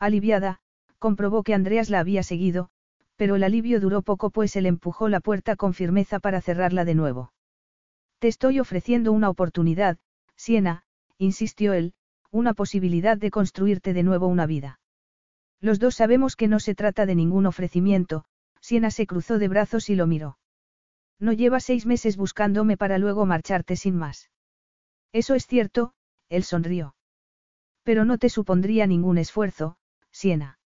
Aliviada, 0.00 0.58
comprobó 0.98 1.44
que 1.44 1.54
Andreas 1.54 1.88
la 1.88 2.00
había 2.00 2.24
seguido, 2.24 2.70
pero 3.14 3.36
el 3.36 3.44
alivio 3.44 3.78
duró 3.78 4.02
poco 4.02 4.30
pues 4.30 4.56
él 4.56 4.66
empujó 4.66 5.08
la 5.08 5.20
puerta 5.20 5.54
con 5.54 5.74
firmeza 5.74 6.18
para 6.18 6.40
cerrarla 6.40 6.84
de 6.84 6.96
nuevo. 6.96 7.32
Te 8.18 8.26
estoy 8.26 8.58
ofreciendo 8.58 9.12
una 9.12 9.30
oportunidad, 9.30 9.96
Siena, 10.34 10.82
insistió 11.18 11.72
él, 11.72 11.94
una 12.32 12.54
posibilidad 12.54 13.16
de 13.16 13.30
construirte 13.30 13.92
de 13.92 14.02
nuevo 14.02 14.26
una 14.26 14.46
vida. 14.46 14.80
Los 15.60 15.78
dos 15.78 15.94
sabemos 15.94 16.34
que 16.34 16.48
no 16.48 16.58
se 16.58 16.74
trata 16.74 17.06
de 17.06 17.14
ningún 17.14 17.46
ofrecimiento, 17.46 18.24
Siena 18.60 18.90
se 18.90 19.06
cruzó 19.06 19.38
de 19.38 19.46
brazos 19.46 19.88
y 19.88 19.94
lo 19.94 20.08
miró. 20.08 20.38
No 21.22 21.32
llevas 21.32 21.62
seis 21.62 21.86
meses 21.86 22.16
buscándome 22.16 22.76
para 22.76 22.98
luego 22.98 23.26
marcharte 23.26 23.76
sin 23.76 23.96
más. 23.96 24.28
Eso 25.12 25.36
es 25.36 25.46
cierto, 25.46 25.94
él 26.28 26.42
sonrió. 26.42 26.96
Pero 27.84 28.04
no 28.04 28.18
te 28.18 28.28
supondría 28.28 28.88
ningún 28.88 29.18
esfuerzo, 29.18 29.76
Siena. 30.10 30.58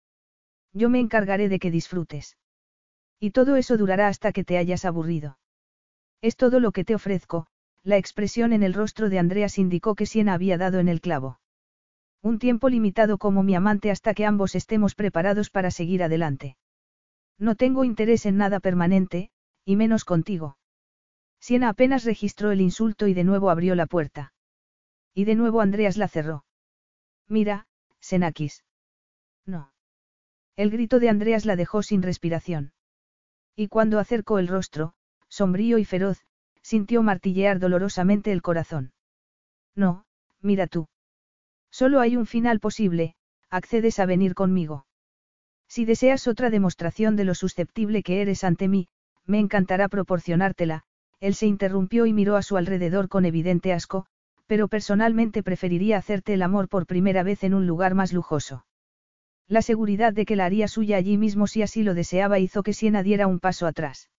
Yo 0.72 0.90
me 0.90 1.00
encargaré 1.00 1.48
de 1.48 1.58
que 1.58 1.72
disfrutes. 1.72 2.38
Y 3.18 3.32
todo 3.32 3.56
eso 3.56 3.76
durará 3.76 4.06
hasta 4.06 4.30
que 4.30 4.44
te 4.44 4.56
hayas 4.56 4.84
aburrido. 4.84 5.38
Es 6.22 6.36
todo 6.36 6.60
lo 6.60 6.70
que 6.70 6.84
te 6.84 6.94
ofrezco, 6.94 7.48
la 7.82 7.96
expresión 7.96 8.52
en 8.52 8.62
el 8.62 8.74
rostro 8.74 9.10
de 9.10 9.18
Andreas 9.18 9.58
indicó 9.58 9.96
que 9.96 10.06
Siena 10.06 10.34
había 10.34 10.56
dado 10.56 10.78
en 10.78 10.86
el 10.86 11.00
clavo. 11.00 11.40
Un 12.22 12.38
tiempo 12.38 12.68
limitado 12.68 13.18
como 13.18 13.42
mi 13.42 13.56
amante 13.56 13.90
hasta 13.90 14.14
que 14.14 14.24
ambos 14.24 14.54
estemos 14.54 14.94
preparados 14.94 15.50
para 15.50 15.72
seguir 15.72 16.04
adelante. 16.04 16.56
No 17.40 17.56
tengo 17.56 17.82
interés 17.82 18.24
en 18.24 18.36
nada 18.36 18.60
permanente, 18.60 19.32
y 19.64 19.76
menos 19.76 20.04
contigo. 20.04 20.58
Siena 21.40 21.68
apenas 21.68 22.04
registró 22.04 22.52
el 22.52 22.60
insulto 22.60 23.06
y 23.06 23.14
de 23.14 23.24
nuevo 23.24 23.50
abrió 23.50 23.74
la 23.74 23.86
puerta. 23.86 24.32
Y 25.14 25.24
de 25.24 25.34
nuevo 25.34 25.60
Andreas 25.60 25.96
la 25.96 26.08
cerró. 26.08 26.44
Mira, 27.28 27.66
Senakis. 28.00 28.64
No. 29.46 29.72
El 30.56 30.70
grito 30.70 31.00
de 31.00 31.08
Andreas 31.08 31.44
la 31.44 31.56
dejó 31.56 31.82
sin 31.82 32.02
respiración. 32.02 32.72
Y 33.56 33.68
cuando 33.68 33.98
acercó 33.98 34.38
el 34.38 34.48
rostro, 34.48 34.94
sombrío 35.28 35.78
y 35.78 35.84
feroz, 35.84 36.24
sintió 36.62 37.02
martillear 37.02 37.58
dolorosamente 37.58 38.32
el 38.32 38.42
corazón. 38.42 38.92
No, 39.74 40.06
mira 40.40 40.66
tú. 40.66 40.88
Solo 41.70 42.00
hay 42.00 42.16
un 42.16 42.26
final 42.26 42.60
posible, 42.60 43.16
accedes 43.50 43.98
a 43.98 44.06
venir 44.06 44.34
conmigo. 44.34 44.86
Si 45.68 45.84
deseas 45.84 46.28
otra 46.28 46.50
demostración 46.50 47.16
de 47.16 47.24
lo 47.24 47.34
susceptible 47.34 48.02
que 48.02 48.22
eres 48.22 48.44
ante 48.44 48.68
mí, 48.68 48.88
me 49.26 49.38
encantará 49.38 49.88
proporcionártela, 49.88 50.82
él 51.20 51.34
se 51.34 51.46
interrumpió 51.46 52.06
y 52.06 52.12
miró 52.12 52.36
a 52.36 52.42
su 52.42 52.56
alrededor 52.56 53.08
con 53.08 53.24
evidente 53.24 53.72
asco, 53.72 54.06
pero 54.46 54.68
personalmente 54.68 55.42
preferiría 55.42 55.96
hacerte 55.96 56.34
el 56.34 56.42
amor 56.42 56.68
por 56.68 56.86
primera 56.86 57.22
vez 57.22 57.44
en 57.44 57.54
un 57.54 57.66
lugar 57.66 57.94
más 57.94 58.12
lujoso. 58.12 58.66
La 59.48 59.62
seguridad 59.62 60.12
de 60.12 60.24
que 60.24 60.36
la 60.36 60.46
haría 60.46 60.68
suya 60.68 60.96
allí 60.96 61.16
mismo 61.16 61.46
si 61.46 61.62
así 61.62 61.82
lo 61.82 61.94
deseaba 61.94 62.38
hizo 62.38 62.62
que 62.62 62.72
Siena 62.72 63.02
diera 63.02 63.26
un 63.26 63.40
paso 63.40 63.66
atrás. 63.66 64.10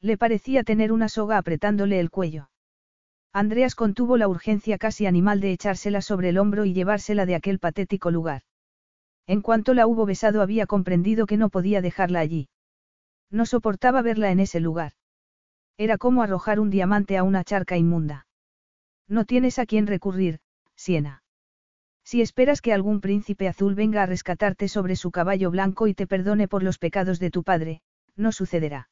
Le 0.00 0.18
parecía 0.18 0.62
tener 0.64 0.92
una 0.92 1.08
soga 1.08 1.38
apretándole 1.38 2.00
el 2.00 2.10
cuello. 2.10 2.50
Andreas 3.32 3.74
contuvo 3.74 4.18
la 4.18 4.28
urgencia 4.28 4.76
casi 4.76 5.06
animal 5.06 5.40
de 5.40 5.52
echársela 5.52 6.02
sobre 6.02 6.30
el 6.30 6.38
hombro 6.38 6.66
y 6.66 6.74
llevársela 6.74 7.24
de 7.24 7.34
aquel 7.34 7.58
patético 7.58 8.10
lugar. 8.10 8.42
En 9.26 9.40
cuanto 9.40 9.72
la 9.72 9.86
hubo 9.86 10.04
besado 10.04 10.42
había 10.42 10.66
comprendido 10.66 11.26
que 11.26 11.38
no 11.38 11.48
podía 11.48 11.80
dejarla 11.80 12.20
allí. 12.20 12.48
No 13.32 13.46
soportaba 13.46 14.02
verla 14.02 14.30
en 14.30 14.38
ese 14.38 14.60
lugar. 14.60 14.92
Era 15.78 15.98
como 15.98 16.22
arrojar 16.22 16.60
un 16.60 16.70
diamante 16.70 17.16
a 17.16 17.24
una 17.24 17.42
charca 17.42 17.78
inmunda. 17.78 18.26
No 19.08 19.24
tienes 19.24 19.58
a 19.58 19.66
quién 19.66 19.86
recurrir, 19.86 20.38
Siena. 20.76 21.22
Si 22.04 22.20
esperas 22.20 22.60
que 22.60 22.74
algún 22.74 23.00
príncipe 23.00 23.48
azul 23.48 23.74
venga 23.74 24.02
a 24.02 24.06
rescatarte 24.06 24.68
sobre 24.68 24.96
su 24.96 25.10
caballo 25.10 25.50
blanco 25.50 25.86
y 25.86 25.94
te 25.94 26.06
perdone 26.06 26.46
por 26.46 26.62
los 26.62 26.78
pecados 26.78 27.18
de 27.18 27.30
tu 27.30 27.42
padre, 27.42 27.80
no 28.16 28.32
sucederá. 28.32 28.90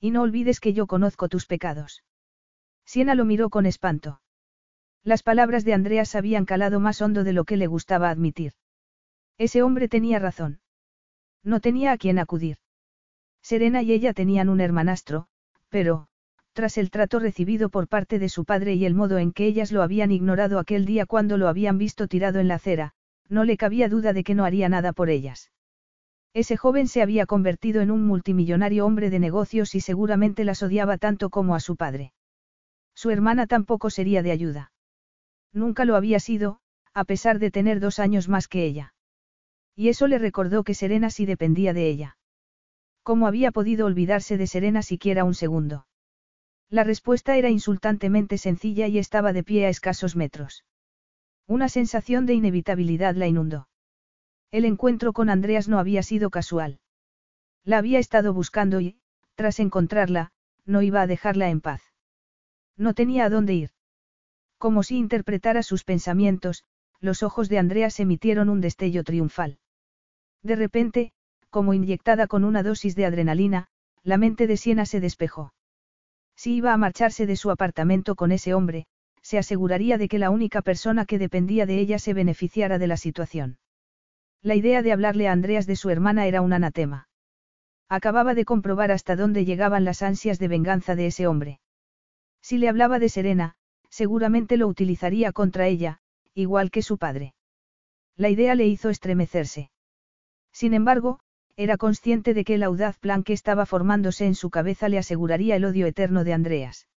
Y 0.00 0.10
no 0.10 0.22
olvides 0.22 0.58
que 0.58 0.72
yo 0.72 0.88
conozco 0.88 1.28
tus 1.28 1.46
pecados. 1.46 2.02
Siena 2.84 3.14
lo 3.14 3.24
miró 3.24 3.48
con 3.48 3.66
espanto. 3.66 4.20
Las 5.04 5.22
palabras 5.22 5.64
de 5.64 5.74
Andreas 5.74 6.16
habían 6.16 6.46
calado 6.46 6.80
más 6.80 7.00
hondo 7.00 7.22
de 7.22 7.32
lo 7.32 7.44
que 7.44 7.56
le 7.56 7.68
gustaba 7.68 8.10
admitir. 8.10 8.54
Ese 9.38 9.62
hombre 9.62 9.88
tenía 9.88 10.18
razón. 10.18 10.60
No 11.44 11.60
tenía 11.60 11.92
a 11.92 11.98
quien 11.98 12.18
acudir. 12.18 12.58
Serena 13.42 13.82
y 13.82 13.92
ella 13.92 14.14
tenían 14.14 14.48
un 14.48 14.60
hermanastro, 14.60 15.26
pero, 15.68 16.06
tras 16.52 16.78
el 16.78 16.90
trato 16.90 17.18
recibido 17.18 17.70
por 17.70 17.88
parte 17.88 18.18
de 18.18 18.28
su 18.28 18.44
padre 18.44 18.74
y 18.74 18.84
el 18.84 18.94
modo 18.94 19.18
en 19.18 19.32
que 19.32 19.46
ellas 19.46 19.72
lo 19.72 19.82
habían 19.82 20.12
ignorado 20.12 20.58
aquel 20.58 20.84
día 20.84 21.06
cuando 21.06 21.36
lo 21.36 21.48
habían 21.48 21.78
visto 21.78 22.08
tirado 22.08 22.40
en 22.40 22.48
la 22.48 22.56
acera, 22.56 22.92
no 23.28 23.44
le 23.44 23.56
cabía 23.56 23.88
duda 23.88 24.12
de 24.12 24.24
que 24.24 24.34
no 24.34 24.44
haría 24.44 24.68
nada 24.68 24.92
por 24.92 25.08
ellas. 25.10 25.50
Ese 26.34 26.56
joven 26.56 26.88
se 26.88 27.02
había 27.02 27.26
convertido 27.26 27.82
en 27.82 27.90
un 27.90 28.06
multimillonario 28.06 28.86
hombre 28.86 29.10
de 29.10 29.18
negocios 29.18 29.74
y 29.74 29.80
seguramente 29.80 30.44
las 30.44 30.62
odiaba 30.62 30.96
tanto 30.96 31.28
como 31.28 31.54
a 31.54 31.60
su 31.60 31.76
padre. 31.76 32.12
Su 32.94 33.10
hermana 33.10 33.46
tampoco 33.46 33.90
sería 33.90 34.22
de 34.22 34.30
ayuda. 34.30 34.72
Nunca 35.52 35.84
lo 35.84 35.96
había 35.96 36.20
sido, 36.20 36.60
a 36.94 37.04
pesar 37.04 37.38
de 37.38 37.50
tener 37.50 37.80
dos 37.80 37.98
años 37.98 38.28
más 38.28 38.48
que 38.48 38.64
ella. 38.64 38.94
Y 39.74 39.88
eso 39.88 40.06
le 40.06 40.18
recordó 40.18 40.64
que 40.64 40.74
Serena 40.74 41.10
sí 41.10 41.26
dependía 41.26 41.72
de 41.72 41.88
ella. 41.88 42.16
¿Cómo 43.02 43.26
había 43.26 43.50
podido 43.50 43.86
olvidarse 43.86 44.36
de 44.36 44.46
Serena 44.46 44.82
siquiera 44.82 45.24
un 45.24 45.34
segundo? 45.34 45.86
La 46.70 46.84
respuesta 46.84 47.36
era 47.36 47.50
insultantemente 47.50 48.38
sencilla 48.38 48.86
y 48.86 48.98
estaba 48.98 49.32
de 49.32 49.42
pie 49.42 49.66
a 49.66 49.68
escasos 49.68 50.16
metros. 50.16 50.64
Una 51.46 51.68
sensación 51.68 52.26
de 52.26 52.34
inevitabilidad 52.34 53.14
la 53.14 53.26
inundó. 53.26 53.68
El 54.50 54.64
encuentro 54.64 55.12
con 55.12 55.30
Andreas 55.30 55.68
no 55.68 55.78
había 55.78 56.02
sido 56.02 56.30
casual. 56.30 56.80
La 57.64 57.78
había 57.78 57.98
estado 57.98 58.32
buscando 58.32 58.80
y, 58.80 58.96
tras 59.34 59.58
encontrarla, 59.58 60.30
no 60.64 60.82
iba 60.82 61.02
a 61.02 61.06
dejarla 61.06 61.50
en 61.50 61.60
paz. 61.60 61.82
No 62.76 62.94
tenía 62.94 63.24
a 63.24 63.30
dónde 63.30 63.54
ir. 63.54 63.70
Como 64.58 64.82
si 64.82 64.96
interpretara 64.96 65.62
sus 65.62 65.84
pensamientos, 65.84 66.64
los 67.00 67.22
ojos 67.22 67.48
de 67.48 67.58
Andreas 67.58 67.98
emitieron 67.98 68.48
un 68.48 68.60
destello 68.60 69.02
triunfal. 69.02 69.58
De 70.42 70.56
repente, 70.56 71.12
como 71.52 71.74
inyectada 71.74 72.26
con 72.26 72.44
una 72.44 72.62
dosis 72.64 72.96
de 72.96 73.04
adrenalina, 73.04 73.68
la 74.02 74.16
mente 74.16 74.46
de 74.46 74.56
Siena 74.56 74.86
se 74.86 75.00
despejó. 75.00 75.52
Si 76.34 76.54
iba 76.54 76.72
a 76.72 76.78
marcharse 76.78 77.26
de 77.26 77.36
su 77.36 77.50
apartamento 77.50 78.16
con 78.16 78.32
ese 78.32 78.54
hombre, 78.54 78.86
se 79.20 79.36
aseguraría 79.38 79.98
de 79.98 80.08
que 80.08 80.18
la 80.18 80.30
única 80.30 80.62
persona 80.62 81.04
que 81.04 81.18
dependía 81.18 81.66
de 81.66 81.78
ella 81.78 81.98
se 81.98 82.14
beneficiara 82.14 82.78
de 82.78 82.86
la 82.86 82.96
situación. 82.96 83.58
La 84.40 84.54
idea 84.54 84.82
de 84.82 84.92
hablarle 84.92 85.28
a 85.28 85.32
Andreas 85.32 85.66
de 85.66 85.76
su 85.76 85.90
hermana 85.90 86.26
era 86.26 86.40
un 86.40 86.54
anatema. 86.54 87.08
Acababa 87.88 88.34
de 88.34 88.46
comprobar 88.46 88.90
hasta 88.90 89.14
dónde 89.14 89.44
llegaban 89.44 89.84
las 89.84 90.02
ansias 90.02 90.38
de 90.38 90.48
venganza 90.48 90.96
de 90.96 91.06
ese 91.06 91.26
hombre. 91.26 91.60
Si 92.40 92.56
le 92.56 92.70
hablaba 92.70 92.98
de 92.98 93.10
Serena, 93.10 93.56
seguramente 93.90 94.56
lo 94.56 94.68
utilizaría 94.68 95.32
contra 95.32 95.68
ella, 95.68 96.00
igual 96.34 96.70
que 96.70 96.80
su 96.80 96.96
padre. 96.96 97.34
La 98.16 98.30
idea 98.30 98.54
le 98.54 98.66
hizo 98.66 98.88
estremecerse. 98.88 99.70
Sin 100.50 100.72
embargo, 100.72 101.20
era 101.56 101.76
consciente 101.76 102.34
de 102.34 102.44
que 102.44 102.54
el 102.54 102.62
audaz 102.62 102.98
plan 102.98 103.22
que 103.22 103.32
estaba 103.32 103.66
formándose 103.66 104.26
en 104.26 104.34
su 104.34 104.50
cabeza 104.50 104.88
le 104.88 104.98
aseguraría 104.98 105.56
el 105.56 105.64
odio 105.64 105.86
eterno 105.86 106.24
de 106.24 106.32
Andreas. 106.32 106.88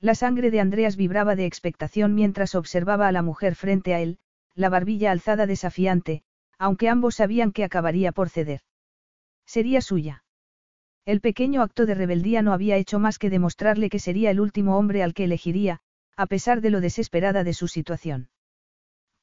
La 0.00 0.14
sangre 0.14 0.50
de 0.50 0.60
Andreas 0.60 0.96
vibraba 0.96 1.36
de 1.36 1.46
expectación 1.46 2.14
mientras 2.14 2.54
observaba 2.54 3.08
a 3.08 3.12
la 3.12 3.22
mujer 3.22 3.54
frente 3.54 3.94
a 3.94 4.00
él, 4.00 4.18
la 4.54 4.68
barbilla 4.68 5.10
alzada 5.10 5.46
desafiante, 5.46 6.22
aunque 6.58 6.88
ambos 6.88 7.16
sabían 7.16 7.52
que 7.52 7.64
acabaría 7.64 8.12
por 8.12 8.28
ceder. 8.28 8.60
Sería 9.46 9.80
suya. 9.80 10.24
El 11.04 11.20
pequeño 11.20 11.62
acto 11.62 11.86
de 11.86 11.94
rebeldía 11.94 12.42
no 12.42 12.52
había 12.52 12.76
hecho 12.76 13.00
más 13.00 13.18
que 13.18 13.30
demostrarle 13.30 13.90
que 13.90 13.98
sería 13.98 14.30
el 14.30 14.40
último 14.40 14.78
hombre 14.78 15.02
al 15.02 15.14
que 15.14 15.24
elegiría, 15.24 15.80
a 16.16 16.26
pesar 16.26 16.60
de 16.60 16.70
lo 16.70 16.80
desesperada 16.80 17.42
de 17.42 17.54
su 17.54 17.66
situación. 17.66 18.28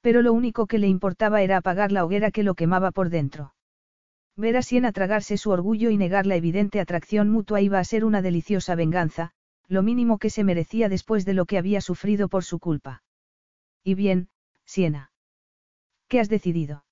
Pero 0.02 0.22
lo 0.22 0.34
único 0.34 0.68
que 0.68 0.80
le 0.80 0.88
importaba 0.88 1.42
era 1.42 1.58
apagar 1.58 1.92
la 1.92 2.04
hoguera 2.04 2.32
que 2.32 2.44
lo 2.44 2.56
quemaba 2.56 2.92
por 2.92 3.10
dentro. 3.10 3.54
Ver 4.40 4.56
a 4.56 4.62
Siena 4.62 4.94
tragarse 4.94 5.36
su 5.36 5.50
orgullo 5.50 5.90
y 5.90 5.98
negar 5.98 6.26
la 6.26 6.38
evidente 6.38 6.80
atracción 6.80 7.30
mutua 7.30 7.60
iba 7.60 7.78
a 7.78 7.84
ser 7.84 8.06
una 8.06 8.22
deliciosa 8.22 8.74
venganza, 8.74 9.32
lo 9.68 9.84
mínimo 9.84 10.18
que 10.18 10.30
se 10.30 10.46
merecía 10.46 10.88
después 10.88 11.26
de 11.26 11.34
lo 11.34 11.46
que 11.46 11.58
había 11.58 11.82
sufrido 11.82 12.30
por 12.30 12.46
su 12.46 12.58
culpa. 12.58 13.04
Y 13.84 13.96
bien, 13.96 14.30
Siena. 14.64 15.12
¿Qué 16.08 16.22
has 16.22 16.30
decidido? 16.30 16.86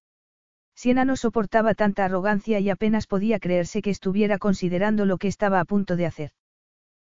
Siena 0.76 1.06
no 1.06 1.16
soportaba 1.16 1.74
tanta 1.74 2.04
arrogancia 2.04 2.60
y 2.60 2.70
apenas 2.70 3.08
podía 3.08 3.40
creerse 3.40 3.82
que 3.82 3.92
estuviera 3.92 4.40
considerando 4.40 5.06
lo 5.06 5.18
que 5.18 5.30
estaba 5.30 5.62
a 5.62 5.66
punto 5.66 5.96
de 5.96 6.06
hacer. 6.06 6.32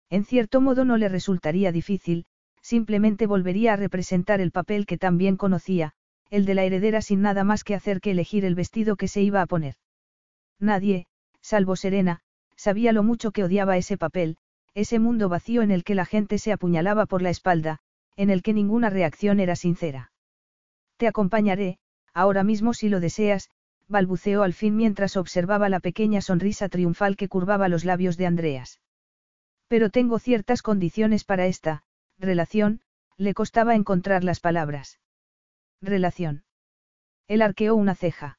En 0.09 0.25
cierto 0.25 0.59
modo 0.59 0.85
no 0.85 0.97
le 0.97 1.07
resultaría 1.07 1.71
difícil, 1.71 2.25
simplemente 2.63 3.27
volvería 3.27 3.73
a 3.73 3.75
representar 3.75 4.41
el 4.41 4.51
papel 4.51 4.87
que 4.87 4.97
tan 4.97 5.19
bien 5.19 5.37
conocía, 5.37 5.93
el 6.31 6.47
de 6.47 6.55
la 6.55 6.63
heredera 6.63 7.03
sin 7.03 7.21
nada 7.21 7.43
más 7.43 7.63
que 7.63 7.75
hacer 7.75 8.01
que 8.01 8.09
elegir 8.09 8.43
el 8.43 8.55
vestido 8.55 8.95
que 8.95 9.07
se 9.07 9.21
iba 9.21 9.43
a 9.43 9.45
poner. 9.45 9.75
Nadie, 10.61 11.07
salvo 11.41 11.75
Serena, 11.75 12.21
sabía 12.55 12.93
lo 12.93 13.03
mucho 13.03 13.31
que 13.31 13.43
odiaba 13.43 13.75
ese 13.77 13.97
papel, 13.97 14.37
ese 14.75 14.99
mundo 14.99 15.27
vacío 15.27 15.63
en 15.63 15.71
el 15.71 15.83
que 15.83 15.95
la 15.95 16.05
gente 16.05 16.37
se 16.37 16.53
apuñalaba 16.53 17.07
por 17.07 17.21
la 17.21 17.31
espalda, 17.31 17.79
en 18.15 18.29
el 18.29 18.43
que 18.43 18.53
ninguna 18.53 18.89
reacción 18.89 19.39
era 19.39 19.55
sincera. 19.55 20.11
Te 20.97 21.07
acompañaré, 21.07 21.79
ahora 22.13 22.43
mismo 22.43 22.73
si 22.75 22.87
lo 22.87 22.99
deseas, 22.99 23.49
balbuceó 23.87 24.43
al 24.43 24.53
fin 24.53 24.77
mientras 24.77 25.17
observaba 25.17 25.67
la 25.67 25.79
pequeña 25.79 26.21
sonrisa 26.21 26.69
triunfal 26.69 27.17
que 27.17 27.27
curvaba 27.27 27.67
los 27.67 27.83
labios 27.83 28.15
de 28.15 28.27
Andreas. 28.27 28.79
Pero 29.67 29.89
tengo 29.89 30.19
ciertas 30.19 30.61
condiciones 30.61 31.23
para 31.23 31.47
esta, 31.47 31.83
relación, 32.19 32.81
le 33.17 33.33
costaba 33.33 33.75
encontrar 33.75 34.23
las 34.23 34.39
palabras. 34.39 34.99
Relación. 35.81 36.43
Él 37.27 37.41
arqueó 37.41 37.75
una 37.75 37.95
ceja. 37.95 38.37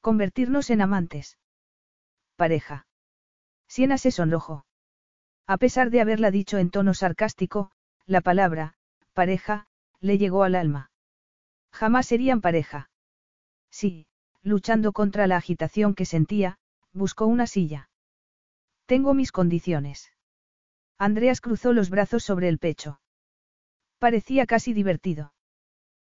Convertirnos 0.00 0.70
en 0.70 0.80
amantes. 0.80 1.38
Pareja. 2.36 2.86
Siena 3.66 3.98
se 3.98 4.10
sonrojó. 4.10 4.64
A 5.46 5.56
pesar 5.56 5.90
de 5.90 6.00
haberla 6.00 6.30
dicho 6.30 6.58
en 6.58 6.70
tono 6.70 6.94
sarcástico, 6.94 7.70
la 8.06 8.20
palabra, 8.20 8.74
pareja, 9.12 9.66
le 10.00 10.18
llegó 10.18 10.44
al 10.44 10.54
alma. 10.54 10.90
Jamás 11.72 12.06
serían 12.06 12.40
pareja. 12.40 12.90
Sí, 13.70 14.06
luchando 14.42 14.92
contra 14.92 15.26
la 15.26 15.36
agitación 15.36 15.94
que 15.94 16.04
sentía, 16.04 16.58
buscó 16.92 17.26
una 17.26 17.46
silla. 17.46 17.90
Tengo 18.86 19.14
mis 19.14 19.32
condiciones. 19.32 20.12
Andreas 20.96 21.40
cruzó 21.40 21.72
los 21.72 21.90
brazos 21.90 22.24
sobre 22.24 22.48
el 22.48 22.58
pecho. 22.58 23.00
Parecía 23.98 24.46
casi 24.46 24.72
divertido. 24.72 25.32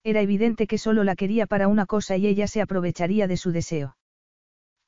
Era 0.07 0.21
evidente 0.21 0.69
que 0.69 0.79
solo 0.79 1.03
la 1.03 1.17
quería 1.17 1.49
para 1.49 1.67
una 1.67 1.85
cosa 1.85 2.17
y 2.17 2.29
ella 2.29 2.47
se 2.47 2.61
aprovecharía 2.63 3.27
de 3.27 3.37
su 3.37 3.51
deseo. 3.51 3.97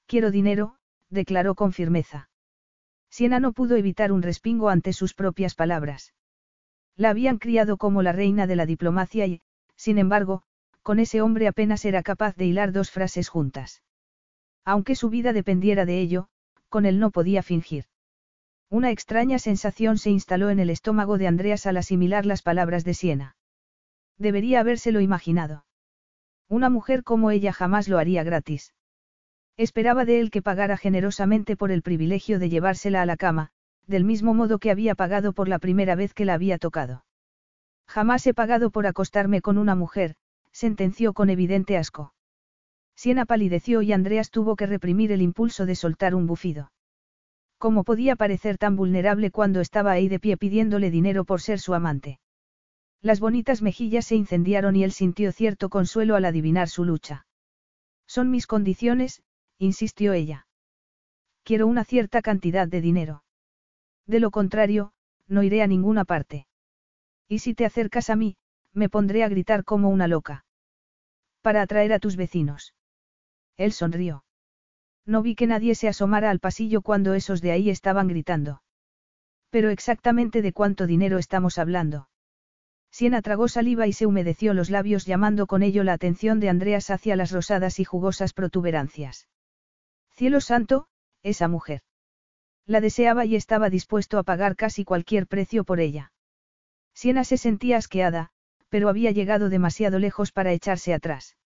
Quiero 0.07 0.31
dinero, 0.31 0.77
declaró 1.11 1.57
con 1.57 1.73
firmeza. 1.73 2.31
Siena 3.11 3.41
no 3.41 3.53
pudo 3.53 3.75
evitar 3.75 4.12
un 4.12 4.23
respingo 4.23 4.69
ante 4.69 4.93
sus 4.93 5.14
propias 5.14 5.57
palabras. 5.57 6.14
La 6.95 7.11
habían 7.11 7.39
criado 7.39 7.79
como 7.79 8.01
la 8.03 8.12
reina 8.12 8.47
de 8.47 8.55
la 8.55 8.64
diplomacia 8.64 9.27
y, 9.27 9.41
sin 9.75 9.99
embargo, 9.99 10.45
con 10.83 11.01
ese 11.01 11.21
hombre 11.21 11.49
apenas 11.49 11.85
era 11.85 12.05
capaz 12.05 12.37
de 12.37 12.47
hilar 12.47 12.71
dos 12.71 12.93
frases 12.93 13.29
juntas. 13.29 13.83
Aunque 14.64 14.95
su 14.95 15.11
vida 15.11 15.33
dependiera 15.33 15.85
de 15.85 15.99
ello, 15.99 16.29
con 16.69 16.87
él 16.87 17.01
no 17.01 17.11
podía 17.11 17.43
fingir. 17.43 17.87
Una 18.71 18.93
extraña 18.93 19.41
sensación 19.41 19.99
se 19.99 20.11
instaló 20.11 20.51
en 20.51 20.61
el 20.61 20.71
estómago 20.71 21.19
de 21.19 21.27
Andreas 21.27 21.66
al 21.66 21.79
asimilar 21.79 22.25
las 22.25 22.43
palabras 22.43 22.85
de 22.85 22.95
Siena. 22.95 23.35
Debería 24.19 24.61
habérselo 24.61 25.01
imaginado. 25.01 25.64
Una 26.49 26.71
mujer 26.71 27.05
como 27.05 27.31
ella 27.31 27.53
jamás 27.53 27.89
lo 27.89 27.99
haría 27.99 28.25
gratis. 28.25 28.75
Esperaba 29.57 30.05
de 30.05 30.21
él 30.21 30.31
que 30.31 30.43
pagara 30.43 30.77
generosamente 30.77 31.57
por 31.57 31.71
el 31.71 31.83
privilegio 31.83 32.39
de 32.39 32.49
llevársela 32.49 33.03
a 33.03 33.07
la 33.07 33.16
cama, 33.16 33.51
del 33.87 34.05
mismo 34.05 34.35
modo 34.35 34.59
que 34.59 34.71
había 34.71 34.95
pagado 34.95 35.33
por 35.33 35.49
la 35.49 35.59
primera 35.59 35.95
vez 35.95 36.14
que 36.14 36.25
la 36.25 36.35
había 36.35 36.59
tocado. 36.59 37.05
Jamás 37.87 38.27
he 38.27 38.35
pagado 38.35 38.71
por 38.71 38.87
acostarme 38.87 39.41
con 39.41 39.59
una 39.59 39.75
mujer, 39.75 40.14
sentenció 40.53 41.12
con 41.12 41.31
evidente 41.31 41.77
asco. 41.77 42.12
Siena 42.95 43.27
palideció 43.27 43.83
y 43.83 43.93
Andreas 43.93 44.31
tuvo 44.31 44.57
que 44.57 44.66
reprimir 44.66 45.12
el 45.12 45.23
impulso 45.23 45.66
de 45.66 45.75
soltar 45.75 46.14
un 46.14 46.27
bufido. 46.27 46.73
¿Cómo 47.59 47.85
podía 47.85 48.16
parecer 48.16 48.59
tan 48.59 48.77
vulnerable 48.77 49.31
cuando 49.31 49.61
estaba 49.61 49.93
ahí 49.93 50.09
de 50.09 50.21
pie 50.21 50.37
pidiéndole 50.37 50.91
dinero 50.91 51.25
por 51.25 51.41
ser 51.41 51.59
su 51.61 51.75
amante? 51.75 52.21
Las 53.01 53.20
bonitas 53.20 53.62
mejillas 53.62 54.07
se 54.07 54.16
incendiaron 54.16 54.74
y 54.74 54.84
él 54.84 54.92
sintió 54.92 55.30
cierto 55.32 55.68
consuelo 55.68 56.16
al 56.16 56.24
adivinar 56.24 56.68
su 56.68 56.84
lucha. 56.84 57.26
Son 58.07 58.30
mis 58.30 58.46
condiciones, 58.46 59.22
insistió 59.59 60.12
ella. 60.12 60.46
Quiero 61.44 61.66
una 61.66 61.84
cierta 61.84 62.22
cantidad 62.22 62.66
de 62.66 62.80
dinero. 62.80 63.22
De 64.07 64.20
lo 64.20 64.30
contrario, 64.30 64.92
no 65.28 65.42
iré 65.42 65.62
a 65.62 65.66
ninguna 65.66 66.05
parte. 66.05 66.46
Y 67.28 67.38
si 67.40 67.55
te 67.55 67.64
acercas 67.64 68.11
a 68.11 68.16
mí, 68.16 68.36
me 68.72 68.88
pondré 68.88 69.22
a 69.22 69.28
gritar 69.28 69.64
como 69.64 69.90
una 69.90 70.09
loca. 70.09 70.44
Para 71.42 71.62
atraer 71.62 71.92
a 71.92 71.99
tus 71.99 72.16
vecinos. 72.16 72.74
Él 73.57 73.72
sonrió. 73.72 74.24
No 75.07 75.22
vi 75.22 75.34
que 75.34 75.46
nadie 75.46 75.74
se 75.74 75.88
asomara 75.88 76.30
al 76.30 76.40
pasillo 76.40 76.82
cuando 76.82 77.14
esos 77.14 77.40
de 77.40 77.53
ahí 77.53 77.70
estaban 77.70 78.09
gritando. 78.09 78.62
Pero 79.51 79.70
exactamente 79.70 80.42
de 80.42 80.53
cuánto 80.53 80.86
dinero 80.86 81.18
estamos 81.18 81.59
hablando. 81.59 82.09
Siena 82.91 83.22
tragó 83.22 83.49
saliva 83.49 83.86
y 83.86 83.93
se 83.93 84.07
humedeció 84.07 84.55
los 84.55 84.70
labios 84.70 85.07
llamando 85.07 85.47
con 85.47 85.62
ello 85.62 85.84
la 85.84 85.93
atención 85.93 86.41
de 86.41 86.49
Andreas 86.49 86.91
hacia 86.91 87.16
las 87.16 87.30
rosadas 87.30 87.78
y 87.80 87.84
jugosas 87.84 88.32
protuberancias. 88.32 89.28
Cielo 90.11 90.41
santo, 90.41 90.89
esa 91.22 91.49
mujer. 91.49 91.82
La 92.66 92.80
deseaba 92.80 93.24
y 93.24 93.36
estaba 93.36 93.70
dispuesto 93.70 94.18
a 94.18 94.24
pagar 94.24 94.57
casi 94.57 94.84
cualquier 94.84 95.26
precio 95.26 95.64
por 95.64 95.80
ella. 95.80 96.12
Siena 96.93 97.24
se 97.24 97.36
sentía 97.36 97.76
asqueada, 97.76 98.30
pero 98.68 98.89
había 98.89 99.11
llegado 99.11 99.49
demasiado 99.49 99.99
lejos 99.99 100.32
para 100.32 100.53
echarse 100.53 100.93
atrás. 100.93 101.36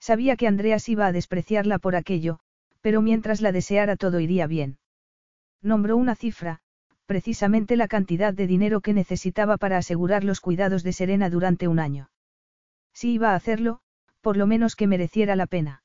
Sabía 0.00 0.36
que 0.36 0.46
Andreas 0.46 0.88
iba 0.88 1.06
a 1.06 1.12
despreciarla 1.12 1.78
por 1.78 1.96
aquello, 1.96 2.38
pero 2.80 3.02
mientras 3.02 3.40
la 3.40 3.52
deseara 3.52 3.96
todo 3.96 4.20
iría 4.20 4.46
bien. 4.46 4.78
Nombró 5.60 5.96
una 5.96 6.14
cifra, 6.14 6.60
precisamente 7.08 7.76
la 7.76 7.88
cantidad 7.88 8.34
de 8.34 8.46
dinero 8.46 8.82
que 8.82 8.92
necesitaba 8.92 9.56
para 9.56 9.78
asegurar 9.78 10.24
los 10.24 10.42
cuidados 10.42 10.82
de 10.82 10.92
Serena 10.92 11.30
durante 11.30 11.66
un 11.66 11.78
año. 11.78 12.10
Si 12.92 13.12
iba 13.12 13.30
a 13.30 13.34
hacerlo, 13.34 13.80
por 14.20 14.36
lo 14.36 14.46
menos 14.46 14.76
que 14.76 14.86
mereciera 14.86 15.34
la 15.34 15.46
pena. 15.46 15.82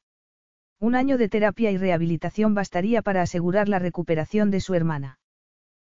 Un 0.82 0.95
año 0.95 1.17
de 1.17 1.30
terapia 1.30 1.71
y 1.71 1.78
rehabilitación 1.78 2.53
bastaría 2.53 3.01
para 3.01 3.21
asegurar 3.21 3.69
la 3.69 3.80
recuperación 3.80 4.51
de 4.51 4.59
su 4.59 4.74
hermana. 4.74 5.17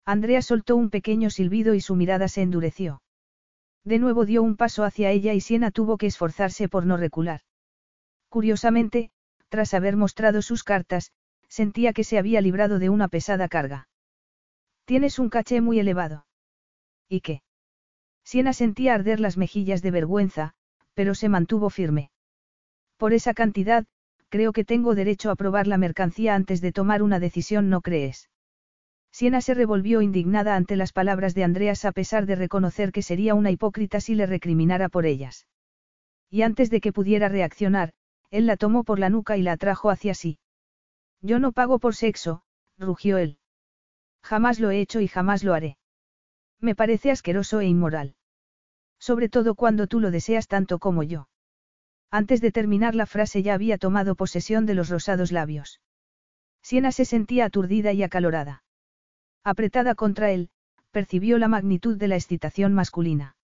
Andrea 0.06 0.40
soltó 0.40 0.76
un 0.76 0.88
pequeño 0.88 1.28
silbido 1.28 1.74
y 1.74 1.82
su 1.82 1.94
mirada 1.94 2.28
se 2.28 2.40
endureció. 2.40 3.02
De 3.84 3.98
nuevo 3.98 4.24
dio 4.24 4.42
un 4.42 4.56
paso 4.56 4.82
hacia 4.82 5.10
ella 5.10 5.34
y 5.34 5.42
Siena 5.42 5.70
tuvo 5.70 5.98
que 5.98 6.06
esforzarse 6.06 6.70
por 6.70 6.86
no 6.86 6.96
recular. 6.96 7.42
Curiosamente, 8.30 9.10
tras 9.50 9.74
haber 9.74 9.98
mostrado 9.98 10.40
sus 10.40 10.64
cartas, 10.64 11.12
sentía 11.48 11.92
que 11.92 12.04
se 12.04 12.16
había 12.16 12.40
librado 12.40 12.78
de 12.78 12.88
una 12.88 13.08
pesada 13.08 13.46
carga. 13.48 13.88
Tienes 14.88 15.18
un 15.18 15.28
caché 15.28 15.60
muy 15.60 15.78
elevado. 15.78 16.24
¿Y 17.10 17.20
qué? 17.20 17.42
Siena 18.24 18.54
sentía 18.54 18.94
arder 18.94 19.20
las 19.20 19.36
mejillas 19.36 19.82
de 19.82 19.90
vergüenza, 19.90 20.54
pero 20.94 21.14
se 21.14 21.28
mantuvo 21.28 21.68
firme. 21.68 22.10
Por 22.96 23.12
esa 23.12 23.34
cantidad, 23.34 23.84
creo 24.30 24.54
que 24.54 24.64
tengo 24.64 24.94
derecho 24.94 25.30
a 25.30 25.36
probar 25.36 25.66
la 25.66 25.76
mercancía 25.76 26.34
antes 26.34 26.62
de 26.62 26.72
tomar 26.72 27.02
una 27.02 27.20
decisión, 27.20 27.68
¿no 27.68 27.82
crees? 27.82 28.30
Siena 29.12 29.42
se 29.42 29.52
revolvió 29.52 30.00
indignada 30.00 30.56
ante 30.56 30.74
las 30.74 30.94
palabras 30.94 31.34
de 31.34 31.44
Andreas 31.44 31.84
a 31.84 31.92
pesar 31.92 32.24
de 32.24 32.36
reconocer 32.36 32.90
que 32.90 33.02
sería 33.02 33.34
una 33.34 33.50
hipócrita 33.50 34.00
si 34.00 34.14
le 34.14 34.24
recriminara 34.24 34.88
por 34.88 35.04
ellas. 35.04 35.46
Y 36.30 36.40
antes 36.40 36.70
de 36.70 36.80
que 36.80 36.94
pudiera 36.94 37.28
reaccionar, 37.28 37.92
él 38.30 38.46
la 38.46 38.56
tomó 38.56 38.84
por 38.84 38.98
la 38.98 39.10
nuca 39.10 39.36
y 39.36 39.42
la 39.42 39.52
atrajo 39.52 39.90
hacia 39.90 40.14
sí. 40.14 40.38
Yo 41.20 41.40
no 41.40 41.52
pago 41.52 41.78
por 41.78 41.94
sexo, 41.94 42.42
rugió 42.78 43.18
él. 43.18 43.36
Jamás 44.22 44.60
lo 44.60 44.70
he 44.70 44.80
hecho 44.80 45.00
y 45.00 45.08
jamás 45.08 45.44
lo 45.44 45.54
haré. 45.54 45.78
Me 46.60 46.74
parece 46.74 47.10
asqueroso 47.10 47.60
e 47.60 47.66
inmoral. 47.66 48.14
Sobre 48.98 49.28
todo 49.28 49.54
cuando 49.54 49.86
tú 49.86 50.00
lo 50.00 50.10
deseas 50.10 50.48
tanto 50.48 50.78
como 50.78 51.02
yo. 51.02 51.28
Antes 52.10 52.40
de 52.40 52.52
terminar 52.52 52.94
la 52.94 53.06
frase 53.06 53.42
ya 53.42 53.54
había 53.54 53.78
tomado 53.78 54.14
posesión 54.14 54.66
de 54.66 54.74
los 54.74 54.88
rosados 54.88 55.30
labios. 55.30 55.80
Siena 56.62 56.90
se 56.92 57.04
sentía 57.04 57.44
aturdida 57.44 57.92
y 57.92 58.02
acalorada. 58.02 58.64
Apretada 59.44 59.94
contra 59.94 60.30
él, 60.30 60.50
percibió 60.90 61.38
la 61.38 61.48
magnitud 61.48 61.96
de 61.96 62.08
la 62.08 62.16
excitación 62.16 62.74
masculina. 62.74 63.36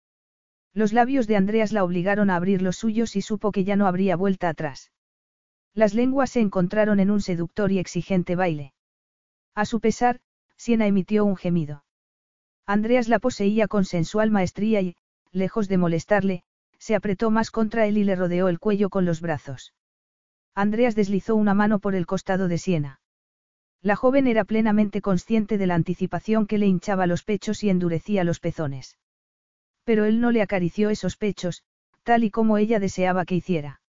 Los 0.72 0.92
labios 0.92 1.26
de 1.26 1.36
Andreas 1.36 1.72
la 1.72 1.84
obligaron 1.84 2.30
a 2.30 2.36
abrir 2.36 2.60
los 2.60 2.76
suyos 2.76 3.14
y 3.16 3.22
supo 3.22 3.52
que 3.52 3.64
ya 3.64 3.76
no 3.76 3.86
habría 3.86 4.16
vuelta 4.16 4.48
atrás. 4.48 4.90
Las 5.72 5.94
lenguas 5.94 6.30
se 6.30 6.40
encontraron 6.40 7.00
en 7.00 7.10
un 7.10 7.20
seductor 7.20 7.70
y 7.70 7.78
exigente 7.78 8.34
baile. 8.34 8.72
A 9.54 9.66
su 9.66 9.80
pesar, 9.80 10.20
Siena 10.64 10.86
emitió 10.86 11.26
un 11.26 11.36
gemido. 11.36 11.84
Andreas 12.64 13.08
la 13.08 13.18
poseía 13.18 13.68
con 13.68 13.84
sensual 13.84 14.30
maestría 14.30 14.80
y, 14.80 14.96
lejos 15.30 15.68
de 15.68 15.76
molestarle, 15.76 16.42
se 16.78 16.94
apretó 16.94 17.30
más 17.30 17.50
contra 17.50 17.86
él 17.86 17.98
y 17.98 18.04
le 18.04 18.16
rodeó 18.16 18.48
el 18.48 18.58
cuello 18.58 18.88
con 18.88 19.04
los 19.04 19.20
brazos. 19.20 19.74
Andreas 20.54 20.94
deslizó 20.94 21.36
una 21.36 21.52
mano 21.52 21.80
por 21.80 21.94
el 21.94 22.06
costado 22.06 22.48
de 22.48 22.56
Siena. 22.56 23.00
La 23.82 23.94
joven 23.94 24.26
era 24.26 24.46
plenamente 24.46 25.02
consciente 25.02 25.58
de 25.58 25.66
la 25.66 25.74
anticipación 25.74 26.46
que 26.46 26.56
le 26.56 26.64
hinchaba 26.64 27.06
los 27.06 27.24
pechos 27.24 27.62
y 27.62 27.68
endurecía 27.68 28.24
los 28.24 28.40
pezones. 28.40 28.96
Pero 29.84 30.06
él 30.06 30.18
no 30.18 30.30
le 30.30 30.40
acarició 30.40 30.88
esos 30.88 31.18
pechos, 31.18 31.62
tal 32.04 32.24
y 32.24 32.30
como 32.30 32.56
ella 32.56 32.80
deseaba 32.80 33.26
que 33.26 33.34
hiciera. 33.34 33.82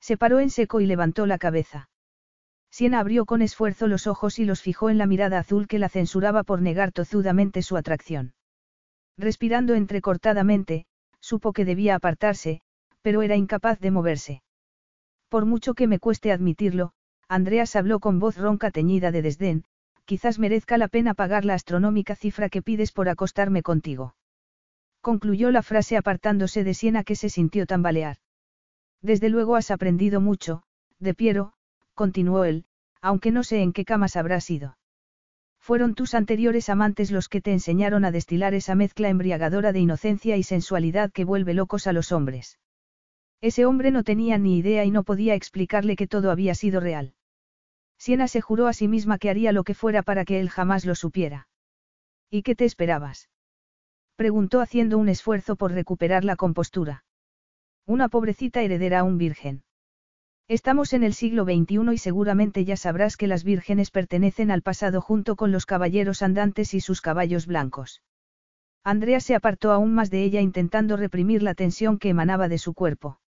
Se 0.00 0.16
paró 0.16 0.40
en 0.40 0.50
seco 0.50 0.80
y 0.80 0.86
levantó 0.86 1.26
la 1.26 1.38
cabeza. 1.38 1.90
Siena 2.72 3.00
abrió 3.00 3.26
con 3.26 3.42
esfuerzo 3.42 3.86
los 3.86 4.06
ojos 4.06 4.38
y 4.38 4.46
los 4.46 4.62
fijó 4.62 4.88
en 4.88 4.96
la 4.96 5.06
mirada 5.06 5.38
azul 5.38 5.68
que 5.68 5.78
la 5.78 5.90
censuraba 5.90 6.42
por 6.42 6.62
negar 6.62 6.90
tozudamente 6.90 7.60
su 7.60 7.76
atracción. 7.76 8.32
Respirando 9.18 9.74
entrecortadamente, 9.74 10.86
supo 11.20 11.52
que 11.52 11.66
debía 11.66 11.94
apartarse, 11.94 12.62
pero 13.02 13.20
era 13.20 13.36
incapaz 13.36 13.78
de 13.78 13.90
moverse. 13.90 14.42
Por 15.28 15.44
mucho 15.44 15.74
que 15.74 15.86
me 15.86 15.98
cueste 15.98 16.32
admitirlo, 16.32 16.92
Andreas 17.28 17.76
habló 17.76 18.00
con 18.00 18.18
voz 18.18 18.38
ronca 18.38 18.70
teñida 18.70 19.12
de 19.12 19.20
desdén, 19.20 19.64
quizás 20.06 20.38
merezca 20.38 20.78
la 20.78 20.88
pena 20.88 21.12
pagar 21.12 21.44
la 21.44 21.54
astronómica 21.54 22.16
cifra 22.16 22.48
que 22.48 22.62
pides 22.62 22.90
por 22.90 23.10
acostarme 23.10 23.62
contigo. 23.62 24.16
Concluyó 25.02 25.50
la 25.50 25.62
frase 25.62 25.98
apartándose 25.98 26.64
de 26.64 26.72
Siena 26.72 27.04
que 27.04 27.16
se 27.16 27.28
sintió 27.28 27.66
tambalear. 27.66 28.16
Desde 29.02 29.28
luego 29.28 29.56
has 29.56 29.70
aprendido 29.70 30.22
mucho, 30.22 30.62
de 30.98 31.12
Piero, 31.12 31.52
continuó 31.94 32.44
él, 32.44 32.64
aunque 33.00 33.30
no 33.30 33.44
sé 33.44 33.62
en 33.62 33.72
qué 33.72 33.84
camas 33.84 34.16
habrás 34.16 34.50
ido. 34.50 34.76
Fueron 35.58 35.94
tus 35.94 36.14
anteriores 36.14 36.68
amantes 36.68 37.10
los 37.10 37.28
que 37.28 37.40
te 37.40 37.52
enseñaron 37.52 38.04
a 38.04 38.10
destilar 38.10 38.52
esa 38.54 38.74
mezcla 38.74 39.08
embriagadora 39.08 39.72
de 39.72 39.78
inocencia 39.78 40.36
y 40.36 40.42
sensualidad 40.42 41.12
que 41.12 41.24
vuelve 41.24 41.54
locos 41.54 41.86
a 41.86 41.92
los 41.92 42.10
hombres. 42.10 42.58
Ese 43.40 43.66
hombre 43.66 43.90
no 43.90 44.02
tenía 44.02 44.38
ni 44.38 44.58
idea 44.58 44.84
y 44.84 44.90
no 44.90 45.04
podía 45.04 45.34
explicarle 45.34 45.96
que 45.96 46.06
todo 46.06 46.30
había 46.30 46.54
sido 46.54 46.80
real. 46.80 47.14
Siena 47.98 48.26
se 48.26 48.40
juró 48.40 48.66
a 48.66 48.72
sí 48.72 48.88
misma 48.88 49.18
que 49.18 49.30
haría 49.30 49.52
lo 49.52 49.62
que 49.62 49.74
fuera 49.74 50.02
para 50.02 50.24
que 50.24 50.40
él 50.40 50.50
jamás 50.50 50.84
lo 50.84 50.96
supiera. 50.96 51.46
¿Y 52.30 52.42
qué 52.42 52.56
te 52.56 52.64
esperabas? 52.64 53.30
Preguntó 54.16 54.60
haciendo 54.60 54.98
un 54.98 55.08
esfuerzo 55.08 55.54
por 55.54 55.72
recuperar 55.72 56.24
la 56.24 56.34
compostura. 56.34 57.04
Una 57.86 58.08
pobrecita 58.08 58.62
heredera 58.62 59.00
a 59.00 59.04
un 59.04 59.18
virgen. 59.18 59.62
Estamos 60.48 60.92
en 60.92 61.02
el 61.04 61.14
siglo 61.14 61.44
XXI 61.44 61.92
y 61.92 61.98
seguramente 61.98 62.64
ya 62.64 62.76
sabrás 62.76 63.16
que 63.16 63.26
las 63.26 63.44
vírgenes 63.44 63.90
pertenecen 63.90 64.50
al 64.50 64.62
pasado 64.62 65.00
junto 65.00 65.36
con 65.36 65.52
los 65.52 65.66
caballeros 65.66 66.22
andantes 66.22 66.74
y 66.74 66.80
sus 66.80 67.00
caballos 67.00 67.46
blancos. 67.46 68.02
Andrea 68.84 69.20
se 69.20 69.34
apartó 69.34 69.70
aún 69.70 69.94
más 69.94 70.10
de 70.10 70.24
ella 70.24 70.40
intentando 70.40 70.96
reprimir 70.96 71.42
la 71.42 71.54
tensión 71.54 71.98
que 71.98 72.08
emanaba 72.08 72.48
de 72.48 72.58
su 72.58 72.74
cuerpo. 72.74 73.20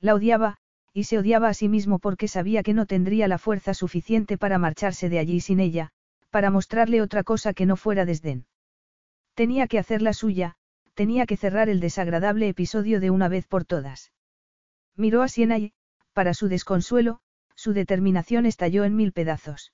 La 0.00 0.14
odiaba, 0.14 0.56
y 0.94 1.04
se 1.04 1.18
odiaba 1.18 1.48
a 1.48 1.54
sí 1.54 1.68
mismo 1.68 1.98
porque 1.98 2.28
sabía 2.28 2.62
que 2.62 2.72
no 2.72 2.86
tendría 2.86 3.28
la 3.28 3.38
fuerza 3.38 3.74
suficiente 3.74 4.38
para 4.38 4.58
marcharse 4.58 5.08
de 5.08 5.18
allí 5.18 5.40
sin 5.40 5.60
ella, 5.60 5.90
para 6.30 6.50
mostrarle 6.50 7.02
otra 7.02 7.22
cosa 7.22 7.52
que 7.52 7.66
no 7.66 7.76
fuera 7.76 8.06
desdén. 8.06 8.46
Tenía 9.34 9.66
que 9.66 9.78
hacer 9.78 10.00
la 10.00 10.14
suya, 10.14 10.56
tenía 10.94 11.26
que 11.26 11.36
cerrar 11.36 11.68
el 11.68 11.80
desagradable 11.80 12.48
episodio 12.48 13.00
de 13.00 13.10
una 13.10 13.28
vez 13.28 13.46
por 13.46 13.64
todas. 13.64 14.12
Miró 14.96 15.22
a 15.22 15.28
Siena 15.28 15.58
y, 15.58 15.72
para 16.12 16.34
su 16.34 16.48
desconsuelo, 16.48 17.20
su 17.54 17.72
determinación 17.72 18.46
estalló 18.46 18.84
en 18.84 18.96
mil 18.96 19.12
pedazos. 19.12 19.72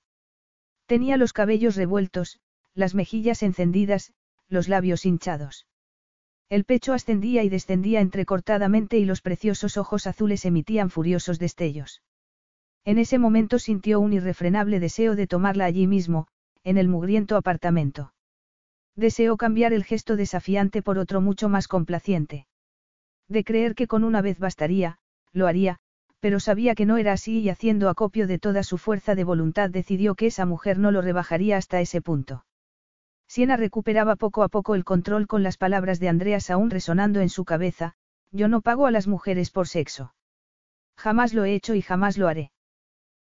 Tenía 0.85 1.17
los 1.17 1.33
cabellos 1.33 1.75
revueltos, 1.75 2.39
las 2.73 2.95
mejillas 2.95 3.43
encendidas, 3.43 4.13
los 4.47 4.67
labios 4.67 5.05
hinchados. 5.05 5.67
El 6.49 6.63
pecho 6.63 6.93
ascendía 6.93 7.43
y 7.43 7.49
descendía 7.49 7.99
entrecortadamente 7.99 8.97
y 8.97 9.05
los 9.05 9.21
preciosos 9.21 9.77
ojos 9.77 10.07
azules 10.07 10.45
emitían 10.45 10.89
furiosos 10.89 11.39
destellos. 11.39 12.01
En 12.85 12.99
ese 12.99 13.19
momento 13.19 13.59
sintió 13.59 13.99
un 13.99 14.13
irrefrenable 14.13 14.79
deseo 14.79 15.15
de 15.15 15.27
tomarla 15.27 15.65
allí 15.65 15.87
mismo, 15.87 16.27
en 16.63 16.77
el 16.77 16.87
mugriento 16.87 17.35
apartamento. 17.35 18.13
Deseó 18.95 19.35
cambiar 19.35 19.73
el 19.73 19.83
gesto 19.83 20.15
desafiante 20.15 20.81
por 20.81 20.97
otro 20.97 21.19
mucho 21.19 21.49
más 21.49 21.67
complaciente. 21.67 22.47
De 23.27 23.43
creer 23.43 23.75
que 23.75 23.87
con 23.87 24.05
una 24.05 24.21
vez 24.21 24.39
bastaría, 24.39 24.99
lo 25.33 25.47
haría, 25.47 25.81
pero 26.19 26.39
sabía 26.39 26.75
que 26.75 26.85
no 26.85 26.97
era 26.97 27.13
así 27.13 27.39
y 27.39 27.49
haciendo 27.49 27.89
acopio 27.89 28.27
de 28.27 28.39
toda 28.39 28.63
su 28.63 28.77
fuerza 28.77 29.15
de 29.15 29.23
voluntad 29.23 29.69
decidió 29.69 30.15
que 30.15 30.27
esa 30.27 30.45
mujer 30.45 30.79
no 30.79 30.91
lo 30.91 31.01
rebajaría 31.01 31.57
hasta 31.57 31.79
ese 31.79 32.01
punto. 32.01 32.45
Siena 33.27 33.57
recuperaba 33.57 34.15
poco 34.15 34.43
a 34.43 34.49
poco 34.49 34.75
el 34.75 34.85
control 34.85 35.27
con 35.27 35.43
las 35.43 35.57
palabras 35.57 35.99
de 35.99 36.09
Andreas 36.09 36.49
aún 36.49 36.69
resonando 36.69 37.19
en 37.19 37.29
su 37.29 37.45
cabeza, 37.45 37.93
yo 38.31 38.47
no 38.47 38.61
pago 38.61 38.87
a 38.87 38.91
las 38.91 39.07
mujeres 39.07 39.51
por 39.51 39.67
sexo. 39.67 40.13
Jamás 40.95 41.33
lo 41.33 41.45
he 41.45 41.53
hecho 41.53 41.75
y 41.75 41.81
jamás 41.81 42.17
lo 42.17 42.27
haré. 42.27 42.51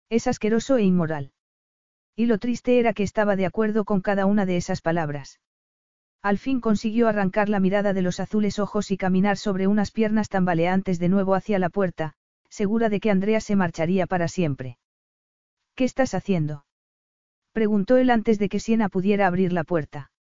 Es 0.09 0.27
asqueroso 0.27 0.77
e 0.77 0.83
inmoral. 0.83 1.31
Y 2.15 2.27
lo 2.27 2.37
triste 2.37 2.79
era 2.79 2.93
que 2.93 3.03
estaba 3.03 3.35
de 3.35 3.45
acuerdo 3.45 3.85
con 3.85 4.01
cada 4.01 4.25
una 4.25 4.45
de 4.45 4.57
esas 4.57 4.81
palabras. 4.81 5.39
Al 6.21 6.37
fin 6.37 6.61
consiguió 6.61 7.07
arrancar 7.07 7.49
la 7.49 7.59
mirada 7.59 7.93
de 7.93 8.01
los 8.01 8.19
azules 8.19 8.59
ojos 8.59 8.91
y 8.91 8.97
caminar 8.97 9.37
sobre 9.37 9.67
unas 9.67 9.91
piernas 9.91 10.29
tambaleantes 10.29 10.99
de 10.99 11.09
nuevo 11.09 11.33
hacia 11.35 11.59
la 11.59 11.69
puerta, 11.69 12.13
segura 12.53 12.89
de 12.89 12.99
que 12.99 13.09
Andrea 13.09 13.41
se 13.41 13.55
marcharía 13.55 14.05
para 14.05 14.27
siempre. 14.27 14.77
¿Qué 15.73 15.85
estás 15.85 16.13
haciendo? 16.13 16.65
Preguntó 17.51 17.97
él 17.97 18.11
antes 18.11 18.37
de 18.37 18.47
que 18.47 18.59
Siena 18.59 18.89
pudiera 18.89 19.25
abrir 19.25 19.51
la 19.51 19.63
puerta. 19.63 20.11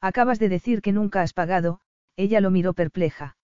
Acabas 0.00 0.40
de 0.40 0.48
decir 0.48 0.82
que 0.82 0.90
nunca 0.90 1.22
has 1.22 1.32
pagado, 1.32 1.78
ella 2.16 2.40
lo 2.40 2.50
miró 2.50 2.74
perpleja. 2.74 3.36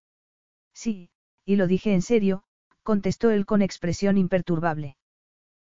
Sí, 0.75 1.11
y 1.45 1.55
lo 1.55 1.69
dije 1.69 1.95
en 1.95 2.03
serio, 2.03 2.43
contestó 2.83 3.31
él 3.31 3.47
con 3.47 3.63
expresión 3.63 4.19
imperturbable. 4.19 4.97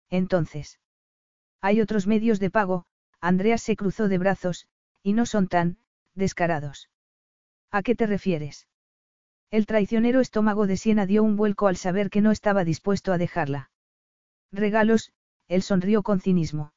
Entonces. 0.09 0.79
Hay 1.61 1.81
otros 1.81 2.07
medios 2.07 2.39
de 2.39 2.49
pago, 2.49 2.85
Andreas 3.21 3.61
se 3.61 3.75
cruzó 3.75 4.07
de 4.07 4.17
brazos, 4.17 4.67
y 5.03 5.13
no 5.13 5.27
son 5.27 5.47
tan, 5.47 5.77
descarados. 6.15 6.89
¿A 7.69 7.83
qué 7.83 7.93
te 7.93 8.07
refieres? 8.07 8.67
El 9.51 9.65
traicionero 9.65 10.19
estómago 10.19 10.67
de 10.67 10.77
Siena 10.77 11.07
dio 11.07 11.23
un 11.23 11.35
vuelco 11.35 11.67
al 11.67 11.75
saber 11.75 12.11
que 12.11 12.21
no 12.21 12.29
estaba 12.29 12.63
dispuesto 12.63 13.11
a 13.11 13.17
dejarla. 13.17 13.71
Regalos, 14.51 15.11
él 15.47 15.63
sonrió 15.63 16.03
con 16.03 16.21
cinismo. 16.21 16.73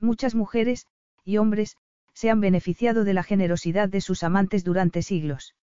Muchas 0.00 0.34
mujeres, 0.34 0.86
y 1.24 1.36
hombres, 1.36 1.76
se 2.14 2.30
han 2.30 2.40
beneficiado 2.40 3.04
de 3.04 3.14
la 3.14 3.22
generosidad 3.22 3.88
de 3.88 4.00
sus 4.00 4.22
amantes 4.22 4.64
durante 4.64 5.02
siglos. 5.02 5.54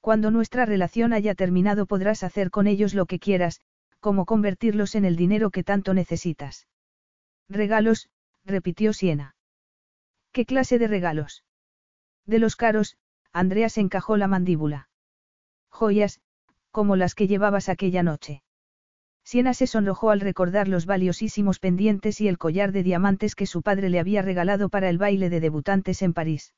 Cuando 0.00 0.30
nuestra 0.30 0.64
relación 0.64 1.12
haya 1.12 1.34
terminado 1.34 1.86
podrás 1.86 2.22
hacer 2.22 2.50
con 2.50 2.66
ellos 2.66 2.94
lo 2.94 3.06
que 3.06 3.18
quieras, 3.18 3.60
como 4.00 4.24
convertirlos 4.24 4.94
en 4.94 5.04
el 5.04 5.16
dinero 5.16 5.50
que 5.50 5.64
tanto 5.64 5.94
necesitas. 5.94 6.66
Regalos, 7.48 8.08
repitió 8.44 8.92
Siena. 8.94 9.36
¿Qué 10.32 10.46
clase 10.46 10.78
de 10.78 10.88
regalos? 10.88 11.44
De 12.26 12.38
los 12.38 12.56
caros, 12.56 12.96
Andreas 13.32 13.76
encajó 13.76 14.16
la 14.16 14.28
mandíbula. 14.28 14.88
Joyas, 15.72 16.20
como 16.70 16.94
las 16.94 17.14
que 17.14 17.26
llevabas 17.26 17.68
aquella 17.68 18.02
noche. 18.02 18.42
Siena 19.24 19.54
se 19.54 19.66
sonrojó 19.66 20.10
al 20.10 20.20
recordar 20.20 20.68
los 20.68 20.86
valiosísimos 20.86 21.58
pendientes 21.58 22.20
y 22.20 22.28
el 22.28 22.38
collar 22.38 22.72
de 22.72 22.82
diamantes 22.82 23.34
que 23.34 23.46
su 23.46 23.62
padre 23.62 23.88
le 23.88 23.98
había 23.98 24.22
regalado 24.22 24.68
para 24.68 24.88
el 24.88 24.98
baile 24.98 25.30
de 25.30 25.40
debutantes 25.40 26.02
en 26.02 26.12
París. 26.12 26.54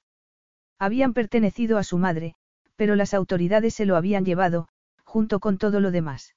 Habían 0.79 1.13
pertenecido 1.13 1.79
a 1.79 1.85
su 1.85 1.99
madre, 1.99 2.35
pero 2.77 2.97
las 2.97 3.15
autoridades 3.15 3.75
se 3.75 3.87
lo 3.87 3.97
habían 3.97 4.25
llevado, 4.25 4.69
junto 5.05 5.41
con 5.41 5.59
todo 5.59 5.81
lo 5.81 5.91
demás. 5.91 6.35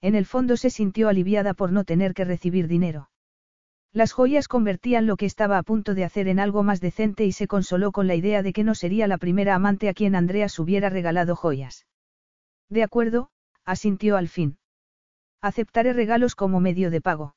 En 0.00 0.14
el 0.14 0.26
fondo 0.26 0.56
se 0.56 0.70
sintió 0.70 1.08
aliviada 1.08 1.54
por 1.54 1.72
no 1.72 1.84
tener 1.84 2.14
que 2.14 2.24
recibir 2.24 2.68
dinero. 2.68 3.10
Las 3.92 4.12
joyas 4.12 4.48
convertían 4.48 5.06
lo 5.06 5.16
que 5.16 5.26
estaba 5.26 5.56
a 5.58 5.62
punto 5.62 5.94
de 5.94 6.04
hacer 6.04 6.28
en 6.28 6.38
algo 6.38 6.62
más 6.62 6.80
decente 6.80 7.24
y 7.24 7.32
se 7.32 7.46
consoló 7.46 7.90
con 7.90 8.06
la 8.06 8.14
idea 8.14 8.42
de 8.42 8.52
que 8.52 8.64
no 8.64 8.74
sería 8.74 9.06
la 9.06 9.18
primera 9.18 9.54
amante 9.54 9.88
a 9.88 9.94
quien 9.94 10.14
Andreas 10.14 10.58
hubiera 10.58 10.90
regalado 10.90 11.34
joyas. 11.34 11.86
De 12.68 12.82
acuerdo, 12.82 13.30
asintió 13.64 14.16
al 14.16 14.28
fin. 14.28 14.58
Aceptaré 15.40 15.92
regalos 15.94 16.34
como 16.34 16.60
medio 16.60 16.90
de 16.90 17.00
pago. 17.00 17.34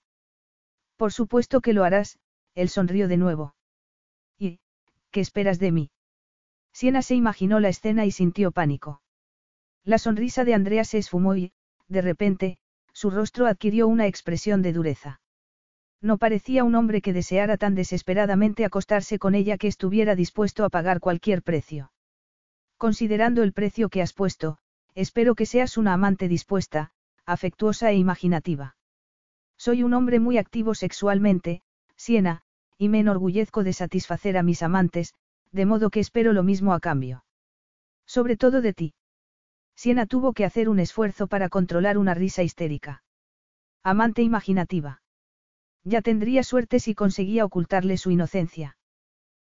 Por 0.98 1.14
supuesto 1.14 1.62
que 1.62 1.74
lo 1.74 1.84
harás, 1.84 2.20
él 2.54 2.68
sonrió 2.68 3.08
de 3.08 3.18
nuevo. 3.18 3.56
¿Y, 4.38 4.60
qué 5.10 5.22
esperas 5.22 5.58
de 5.60 5.72
mí? 5.72 5.92
Siena 6.74 7.02
se 7.02 7.16
imaginó 7.16 7.60
la 7.60 7.70
escena 7.70 8.06
y 8.06 8.12
sintió 8.12 8.52
pánico. 8.52 9.02
La 9.84 9.98
sonrisa 9.98 10.44
de 10.44 10.54
Andrea 10.54 10.84
se 10.84 10.98
esfumó 10.98 11.36
y, 11.36 11.54
de 11.88 12.02
repente, 12.02 12.58
su 12.94 13.10
rostro 13.10 13.48
adquirió 13.48 13.88
una 13.88 14.08
expresión 14.08 14.62
de 14.62 14.74
dureza. 14.74 15.21
No 16.02 16.18
parecía 16.18 16.64
un 16.64 16.74
hombre 16.76 17.02
que 17.02 17.14
deseara 17.14 17.58
tan 17.58 17.76
desesperadamente 17.76 18.66
acostarse 18.66 19.20
con 19.20 19.36
ella 19.36 19.58
que 19.58 19.68
estuviera 19.68 20.16
dispuesto 20.16 20.66
a 20.66 20.70
pagar 20.70 21.00
cualquier 21.00 21.44
precio. 21.44 21.92
Considerando 22.78 23.44
el 23.44 23.54
precio 23.54 23.90
que 23.90 24.02
has 24.02 24.12
puesto, 24.12 24.58
espero 24.96 25.36
que 25.36 25.46
seas 25.46 25.78
una 25.78 25.94
amante 25.94 26.28
dispuesta, 26.28 26.92
afectuosa 27.26 27.92
e 27.92 27.98
imaginativa. 27.98 28.76
Soy 29.58 29.84
un 29.84 29.94
hombre 29.94 30.20
muy 30.20 30.40
activo 30.40 30.74
sexualmente, 30.74 31.62
Siena, 31.96 32.42
y 32.80 32.90
me 32.90 33.00
enorgullezco 33.00 33.64
de 33.64 33.74
satisfacer 33.74 34.38
a 34.38 34.44
mis 34.44 34.64
amantes, 34.64 35.14
de 35.52 35.68
modo 35.68 35.92
que 35.92 36.00
espero 36.00 36.34
lo 36.34 36.42
mismo 36.42 36.74
a 36.74 36.80
cambio. 36.80 37.26
Sobre 38.08 38.38
todo 38.38 38.62
de 38.62 38.74
ti. 38.74 38.94
Siena 39.76 40.08
tuvo 40.08 40.34
que 40.34 40.46
hacer 40.46 40.68
un 40.68 40.80
esfuerzo 40.80 41.28
para 41.28 41.48
controlar 41.50 42.00
una 42.00 42.16
risa 42.16 42.42
histérica. 42.42 43.04
Amante 43.84 44.24
imaginativa. 44.24 45.01
Ya 45.84 46.02
tendría 46.02 46.44
suerte 46.44 46.80
si 46.80 46.94
conseguía 46.94 47.46
ocultarle 47.46 47.98
su 47.98 48.12
inocencia. 48.12 48.78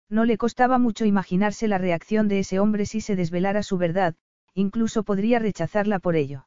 No 0.08 0.24
le 0.24 0.38
costaba 0.38 0.78
mucho 0.78 1.04
imaginarse 1.04 1.68
la 1.68 1.78
reacción 1.78 2.28
de 2.28 2.38
ese 2.38 2.58
hombre 2.58 2.86
si 2.86 3.00
se 3.00 3.16
desvelara 3.16 3.62
su 3.62 3.78
verdad, 3.78 4.14
incluso 4.54 5.02
podría 5.02 5.38
rechazarla 5.38 5.98
por 5.98 6.16
ello. 6.16 6.46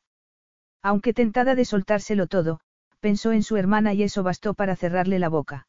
Aunque 0.82 1.14
tentada 1.14 1.56
de 1.56 1.66
soltárselo 1.66 2.28
todo, 2.28 2.60
pensó 3.00 3.32
en 3.32 3.44
su 3.44 3.58
hermana 3.58 3.94
y 3.94 4.04
eso 4.04 4.24
bastó 4.24 4.54
para 4.54 4.76
cerrarle 4.76 5.20
la 5.20 5.30
boca. 5.30 5.68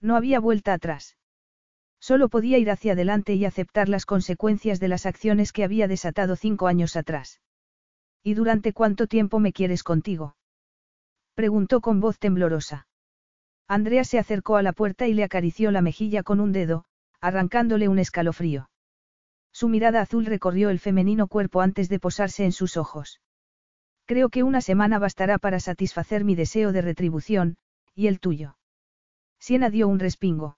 No 0.00 0.16
había 0.16 0.40
vuelta 0.40 0.72
atrás. 0.72 1.16
Solo 2.00 2.28
podía 2.28 2.58
ir 2.58 2.70
hacia 2.70 2.92
adelante 2.92 3.34
y 3.34 3.44
aceptar 3.44 3.88
las 3.88 4.06
consecuencias 4.06 4.78
de 4.80 4.88
las 4.88 5.06
acciones 5.06 5.52
que 5.52 5.64
había 5.64 5.88
desatado 5.88 6.36
cinco 6.36 6.68
años 6.68 6.96
atrás. 6.96 7.40
¿Y 8.22 8.34
durante 8.34 8.72
cuánto 8.72 9.06
tiempo 9.06 9.40
me 9.40 9.52
quieres 9.52 9.82
contigo? 9.82 10.36
Preguntó 11.34 11.80
con 11.80 12.00
voz 12.00 12.18
temblorosa. 12.18 12.87
Andrea 13.68 14.02
se 14.04 14.18
acercó 14.18 14.56
a 14.56 14.62
la 14.62 14.72
puerta 14.72 15.06
y 15.06 15.14
le 15.14 15.24
acarició 15.24 15.70
la 15.70 15.82
mejilla 15.82 16.22
con 16.22 16.40
un 16.40 16.52
dedo, 16.52 16.86
arrancándole 17.20 17.88
un 17.88 17.98
escalofrío. 17.98 18.70
Su 19.52 19.68
mirada 19.68 20.00
azul 20.00 20.24
recorrió 20.24 20.70
el 20.70 20.78
femenino 20.78 21.28
cuerpo 21.28 21.60
antes 21.60 21.90
de 21.90 22.00
posarse 22.00 22.44
en 22.44 22.52
sus 22.52 22.78
ojos. 22.78 23.20
Creo 24.06 24.30
que 24.30 24.42
una 24.42 24.62
semana 24.62 24.98
bastará 24.98 25.36
para 25.36 25.60
satisfacer 25.60 26.24
mi 26.24 26.34
deseo 26.34 26.72
de 26.72 26.80
retribución, 26.80 27.56
y 27.94 28.06
el 28.06 28.20
tuyo. 28.20 28.56
Siena 29.38 29.68
dio 29.68 29.86
un 29.86 29.98
respingo. 29.98 30.56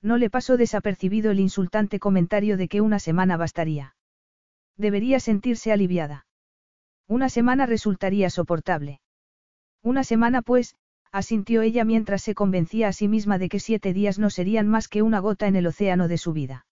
No 0.00 0.16
le 0.16 0.30
pasó 0.30 0.56
desapercibido 0.56 1.32
el 1.32 1.40
insultante 1.40 1.98
comentario 1.98 2.56
de 2.56 2.68
que 2.68 2.80
una 2.80 3.00
semana 3.00 3.36
bastaría. 3.36 3.96
Debería 4.76 5.18
sentirse 5.18 5.72
aliviada. 5.72 6.26
Una 7.08 7.28
semana 7.28 7.66
resultaría 7.66 8.30
soportable. 8.30 9.00
Una 9.82 10.04
semana 10.04 10.42
pues, 10.42 10.76
asintió 11.12 11.62
ella 11.62 11.84
mientras 11.84 12.22
se 12.22 12.34
convencía 12.34 12.88
a 12.88 12.92
sí 12.92 13.08
misma 13.08 13.38
de 13.38 13.48
que 13.48 13.60
siete 13.60 13.92
días 13.92 14.18
no 14.18 14.30
serían 14.30 14.68
más 14.68 14.88
que 14.88 15.02
una 15.02 15.18
gota 15.18 15.46
en 15.48 15.56
el 15.56 15.66
océano 15.66 16.08
de 16.08 16.18
su 16.18 16.32
vida. 16.32 16.66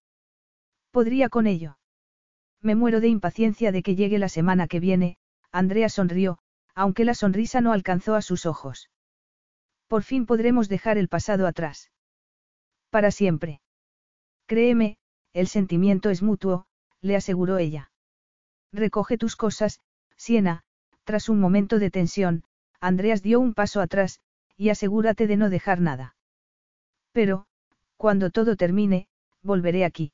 ¿Podría 0.91 1.29
con 1.29 1.47
ello? 1.47 1.79
Me 2.61 2.75
muero 2.75 3.01
de 3.01 3.09
impaciencia 3.09 3.73
de 3.73 3.83
que 3.83 3.95
llegue 3.95 4.19
la 4.19 4.29
semana 4.29 4.69
que 4.69 4.81
viene, 4.81 5.17
Andrea 5.53 5.89
sonrió, 5.89 6.39
aunque 6.75 7.05
la 7.05 7.15
sonrisa 7.15 7.61
no 7.61 7.73
alcanzó 7.73 8.15
a 8.15 8.23
sus 8.23 8.47
ojos. 8.47 8.91
Por 9.87 10.03
fin 10.03 10.27
podremos 10.27 10.69
dejar 10.69 10.99
el 10.99 11.09
pasado 11.09 11.47
atrás. 11.47 11.91
Para 12.91 13.11
siempre. 13.11 13.61
Créeme, 14.47 14.99
el 15.33 15.49
sentimiento 15.49 16.11
es 16.11 16.23
mutuo, 16.23 16.67
le 17.01 17.17
aseguró 17.17 17.59
ella. 17.59 17.91
Recoge 18.73 19.19
tus 19.19 19.37
cosas, 19.37 19.81
Siena, 20.17 20.63
tras 21.05 21.29
un 21.29 21.41
momento 21.41 21.79
de 21.79 21.91
tensión, 21.91 22.45
Andreas 22.81 23.23
dio 23.23 23.41
un 23.41 23.55
paso 23.55 23.81
atrás, 23.81 24.21
y 24.59 24.71
asegúrate 24.71 25.27
de 25.27 25.37
no 25.37 25.49
dejar 25.49 25.81
nada. 25.81 26.17
Pero, 27.13 27.47
cuando 27.97 28.31
todo 28.31 28.57
termine, 28.57 29.07
volveré 29.43 29.85
aquí. 29.85 30.13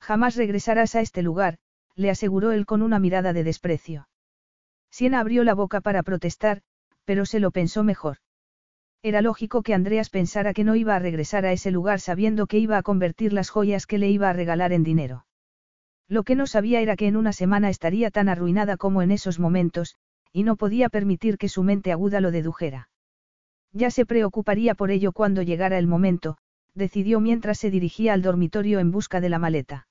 Jamás 0.00 0.36
regresarás 0.36 0.94
a 0.94 1.00
este 1.00 1.22
lugar, 1.22 1.56
le 1.96 2.10
aseguró 2.10 2.52
él 2.52 2.66
con 2.66 2.82
una 2.82 2.98
mirada 2.98 3.32
de 3.32 3.42
desprecio. 3.42 4.08
Siena 4.90 5.18
abrió 5.18 5.44
la 5.44 5.54
boca 5.54 5.80
para 5.80 6.02
protestar, 6.02 6.60
pero 7.04 7.24
se 7.24 7.40
lo 7.40 7.50
pensó 7.50 7.82
mejor. 7.84 8.18
Era 9.02 9.22
lógico 9.22 9.62
que 9.62 9.74
Andreas 9.74 10.10
pensara 10.10 10.52
que 10.54 10.64
no 10.64 10.76
iba 10.76 10.94
a 10.94 10.98
regresar 10.98 11.46
a 11.46 11.52
ese 11.52 11.70
lugar 11.70 12.00
sabiendo 12.00 12.46
que 12.46 12.58
iba 12.58 12.76
a 12.76 12.82
convertir 12.82 13.32
las 13.32 13.50
joyas 13.50 13.86
que 13.86 13.98
le 13.98 14.10
iba 14.10 14.28
a 14.28 14.34
regalar 14.34 14.72
en 14.72 14.84
dinero. 14.84 15.26
Lo 16.06 16.22
que 16.22 16.34
no 16.34 16.46
sabía 16.46 16.80
era 16.80 16.96
que 16.96 17.06
en 17.06 17.16
una 17.16 17.32
semana 17.32 17.70
estaría 17.70 18.10
tan 18.10 18.28
arruinada 18.28 18.76
como 18.76 19.00
en 19.00 19.10
esos 19.10 19.38
momentos, 19.38 19.96
y 20.32 20.42
no 20.42 20.56
podía 20.56 20.90
permitir 20.90 21.38
que 21.38 21.48
su 21.48 21.62
mente 21.62 21.92
aguda 21.92 22.20
lo 22.20 22.30
dedujera. 22.30 22.88
Ya 23.74 23.90
se 23.90 24.06
preocuparía 24.06 24.76
por 24.76 24.92
ello 24.92 25.10
cuando 25.10 25.42
llegara 25.42 25.78
el 25.78 25.88
momento, 25.88 26.38
decidió 26.74 27.18
mientras 27.18 27.58
se 27.58 27.70
dirigía 27.70 28.12
al 28.12 28.22
dormitorio 28.22 28.78
en 28.78 28.92
busca 28.92 29.20
de 29.20 29.28
la 29.28 29.40
maleta. 29.40 29.88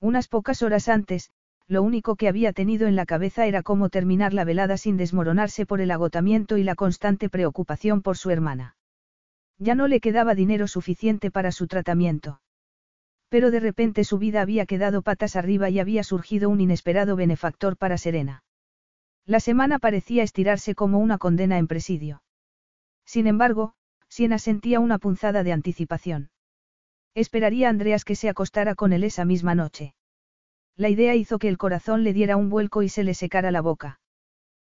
Unas 0.00 0.26
pocas 0.26 0.62
horas 0.62 0.88
antes, 0.88 1.30
lo 1.68 1.84
único 1.84 2.16
que 2.16 2.26
había 2.26 2.52
tenido 2.52 2.88
en 2.88 2.96
la 2.96 3.06
cabeza 3.06 3.46
era 3.46 3.62
cómo 3.62 3.90
terminar 3.90 4.34
la 4.34 4.44
velada 4.44 4.76
sin 4.76 4.96
desmoronarse 4.96 5.66
por 5.66 5.80
el 5.80 5.92
agotamiento 5.92 6.58
y 6.58 6.64
la 6.64 6.74
constante 6.74 7.28
preocupación 7.30 8.02
por 8.02 8.16
su 8.16 8.30
hermana. 8.30 8.76
Ya 9.58 9.76
no 9.76 9.86
le 9.86 10.00
quedaba 10.00 10.34
dinero 10.34 10.66
suficiente 10.66 11.30
para 11.30 11.52
su 11.52 11.68
tratamiento. 11.68 12.40
Pero 13.28 13.52
de 13.52 13.60
repente 13.60 14.02
su 14.02 14.18
vida 14.18 14.42
había 14.42 14.66
quedado 14.66 15.02
patas 15.02 15.36
arriba 15.36 15.70
y 15.70 15.78
había 15.78 16.02
surgido 16.02 16.50
un 16.50 16.60
inesperado 16.60 17.14
benefactor 17.14 17.76
para 17.76 17.98
Serena. 17.98 18.42
La 19.24 19.38
semana 19.40 19.78
parecía 19.78 20.24
estirarse 20.24 20.74
como 20.74 20.98
una 20.98 21.18
condena 21.18 21.58
en 21.58 21.66
presidio. 21.68 22.22
Sin 23.06 23.26
embargo, 23.26 23.74
Siena 24.08 24.38
sentía 24.38 24.80
una 24.80 24.98
punzada 24.98 25.42
de 25.42 25.52
anticipación. 25.52 26.30
Esperaría 27.14 27.68
a 27.68 27.70
Andreas 27.70 28.04
que 28.04 28.16
se 28.16 28.28
acostara 28.28 28.74
con 28.74 28.92
él 28.92 29.04
esa 29.04 29.24
misma 29.24 29.54
noche. 29.54 29.94
La 30.76 30.90
idea 30.90 31.14
hizo 31.14 31.38
que 31.38 31.48
el 31.48 31.56
corazón 31.56 32.04
le 32.04 32.12
diera 32.12 32.36
un 32.36 32.50
vuelco 32.50 32.82
y 32.82 32.90
se 32.90 33.04
le 33.04 33.14
secara 33.14 33.50
la 33.50 33.62
boca. 33.62 34.00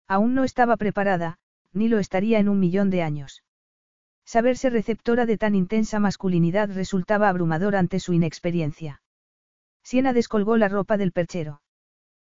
Aún 0.08 0.34
no 0.34 0.44
estaba 0.44 0.76
preparada, 0.76 1.38
ni 1.72 1.88
lo 1.88 2.00
estaría 2.00 2.40
en 2.40 2.50
un 2.50 2.60
millón 2.60 2.90
de 2.90 3.02
años. 3.02 3.44
Saberse 4.26 4.70
receptora 4.70 5.26
de 5.26 5.38
tan 5.38 5.56
intensa 5.56 6.00
masculinidad 6.00 6.70
resultaba 6.72 7.30
abrumador 7.30 7.76
ante 7.76 8.00
su 8.00 8.14
inexperiencia. 8.14 9.02
Siena 9.84 10.14
descolgó 10.14 10.58
la 10.58 10.70
ropa 10.70 10.98
del 10.98 11.12
perchero. 11.12 11.63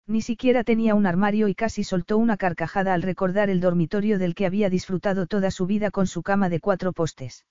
Ni 0.08 0.22
siquiera 0.22 0.62
tenía 0.62 0.94
un 0.94 1.06
armario 1.06 1.48
y 1.48 1.54
casi 1.54 1.82
soltó 1.82 2.16
una 2.16 2.36
carcajada 2.36 2.94
al 2.94 3.02
recordar 3.02 3.50
el 3.50 3.60
dormitorio 3.60 4.18
del 4.18 4.34
que 4.34 4.46
había 4.46 4.70
disfrutado 4.70 5.26
toda 5.26 5.50
su 5.50 5.66
vida 5.66 5.90
con 5.90 6.06
su 6.06 6.22
cama 6.22 6.48
de 6.48 6.60
cuatro 6.60 6.92
postes. 6.92 7.44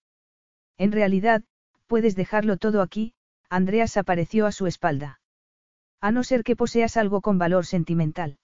En 0.77 0.91
realidad, 0.91 1.43
puedes 1.87 2.15
dejarlo 2.15 2.57
todo 2.57 2.81
aquí, 2.81 3.13
Andreas 3.49 3.97
apareció 3.97 4.45
a 4.45 4.51
su 4.51 4.67
espalda. 4.67 5.19
A 5.99 6.11
no 6.11 6.23
ser 6.23 6.43
que 6.43 6.55
poseas 6.55 6.97
algo 6.97 7.21
con 7.21 7.37
valor 7.37 7.65
sentimental. 7.65 8.37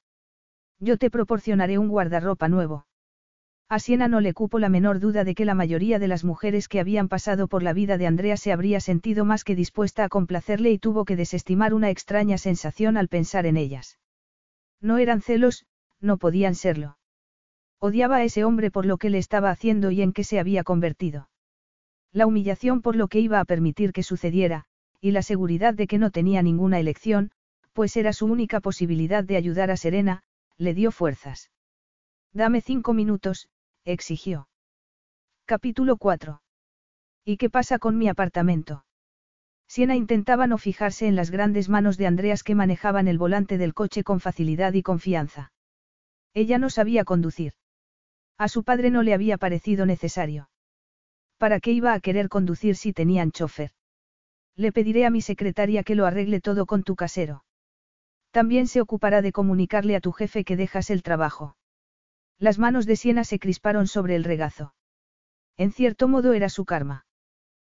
Yo 0.80 0.98
te 0.98 1.10
proporcionaré 1.10 1.78
un 1.78 1.88
guardarropa 1.88 2.48
nuevo. 2.50 2.86
A 3.74 3.80
Siena 3.80 4.10
no 4.10 4.20
le 4.20 4.34
cupo 4.34 4.60
la 4.60 4.68
menor 4.68 5.00
duda 5.00 5.24
de 5.24 5.34
que 5.34 5.46
la 5.46 5.56
mayoría 5.56 5.98
de 5.98 6.10
las 6.10 6.26
mujeres 6.26 6.68
que 6.68 6.82
habían 6.82 7.08
pasado 7.08 7.48
por 7.48 7.64
la 7.64 7.72
vida 7.72 7.98
de 7.98 8.06
Andrea 8.06 8.36
se 8.36 8.52
habría 8.52 8.82
sentido 8.82 9.24
más 9.24 9.46
que 9.46 9.56
dispuesta 9.56 10.04
a 10.04 10.10
complacerle 10.10 10.72
y 10.72 10.78
tuvo 10.78 11.06
que 11.06 11.16
desestimar 11.16 11.74
una 11.74 11.90
extraña 11.90 12.38
sensación 12.38 12.98
al 12.98 13.08
pensar 13.08 13.46
en 13.46 13.56
ellas. 13.56 13.98
No 14.82 14.98
eran 14.98 15.22
celos, 15.22 15.68
no 16.02 16.18
podían 16.18 16.54
serlo. 16.54 16.98
Odiaba 17.80 18.18
a 18.18 18.24
ese 18.26 18.44
hombre 18.44 18.72
por 18.72 18.86
lo 18.86 18.98
que 18.98 19.10
le 19.10 19.20
estaba 19.20 19.52
haciendo 19.52 19.90
y 19.90 20.02
en 20.02 20.12
qué 20.12 20.26
se 20.26 20.42
había 20.42 20.66
convertido. 20.66 21.30
La 22.12 22.28
humillación 22.28 22.82
por 22.82 22.98
lo 22.98 23.08
que 23.08 23.22
iba 23.22 23.40
a 23.40 23.46
permitir 23.46 23.94
que 23.94 24.04
sucediera, 24.04 24.66
y 25.00 25.12
la 25.12 25.22
seguridad 25.22 25.74
de 25.74 25.88
que 25.88 25.98
no 25.98 26.12
tenía 26.12 26.42
ninguna 26.42 26.78
elección, 26.78 27.32
pues 27.72 27.96
era 27.96 28.12
su 28.12 28.26
única 28.26 28.60
posibilidad 28.60 29.24
de 29.24 29.38
ayudar 29.38 29.72
a 29.72 29.78
Serena, 29.78 30.24
le 30.58 30.74
dio 30.74 30.92
fuerzas. 30.92 31.52
Dame 32.34 32.60
cinco 32.60 32.94
minutos, 32.94 33.48
exigió. 33.86 34.48
Capítulo 35.46 35.98
4. 35.98 36.42
¿Y 37.26 37.38
qué 37.38 37.50
pasa 37.50 37.80
con 37.80 37.98
mi 37.98 38.08
apartamento? 38.08 38.86
Siena 39.68 39.96
intentaba 39.96 40.48
no 40.48 40.58
fijarse 40.58 41.08
en 41.08 41.16
las 41.16 41.32
grandes 41.32 41.70
manos 41.70 41.98
de 41.98 42.08
Andreas 42.08 42.44
que 42.44 42.56
manejaban 42.56 43.08
el 43.08 43.18
volante 43.18 43.58
del 43.58 43.74
coche 43.74 44.04
con 44.04 44.20
facilidad 44.20 44.74
y 44.74 44.84
confianza. 44.84 45.52
Ella 46.34 46.58
no 46.58 46.70
sabía 46.70 47.06
conducir. 47.06 47.54
A 48.38 48.48
su 48.48 48.64
padre 48.64 48.92
no 48.92 49.02
le 49.02 49.14
había 49.14 49.38
parecido 49.38 49.86
necesario. 49.86 50.50
¿Para 51.38 51.60
qué 51.60 51.72
iba 51.72 51.94
a 51.94 52.00
querer 52.00 52.30
conducir 52.30 52.76
si 52.76 52.94
tenían 52.94 53.32
chofer? 53.32 53.72
Le 54.56 54.72
pediré 54.72 55.06
a 55.06 55.10
mi 55.10 55.22
secretaria 55.22 55.84
que 55.84 55.96
lo 55.96 56.06
arregle 56.06 56.42
todo 56.42 56.66
con 56.66 56.84
tu 56.84 56.96
casero. 56.96 57.44
También 58.32 58.68
se 58.68 58.82
ocupará 58.82 59.22
de 59.22 59.32
comunicarle 59.32 59.96
a 59.96 60.02
tu 60.02 60.12
jefe 60.12 60.44
que 60.44 60.56
dejas 60.56 60.90
el 60.90 61.02
trabajo. 61.02 61.56
Las 62.42 62.58
manos 62.58 62.88
de 62.88 62.96
Siena 62.96 63.24
se 63.24 63.38
crisparon 63.38 63.86
sobre 63.86 64.16
el 64.16 64.24
regazo. 64.24 64.74
En 65.58 65.72
cierto 65.72 66.08
modo 66.08 66.34
era 66.34 66.50
su 66.50 66.66
karma. 66.66 67.06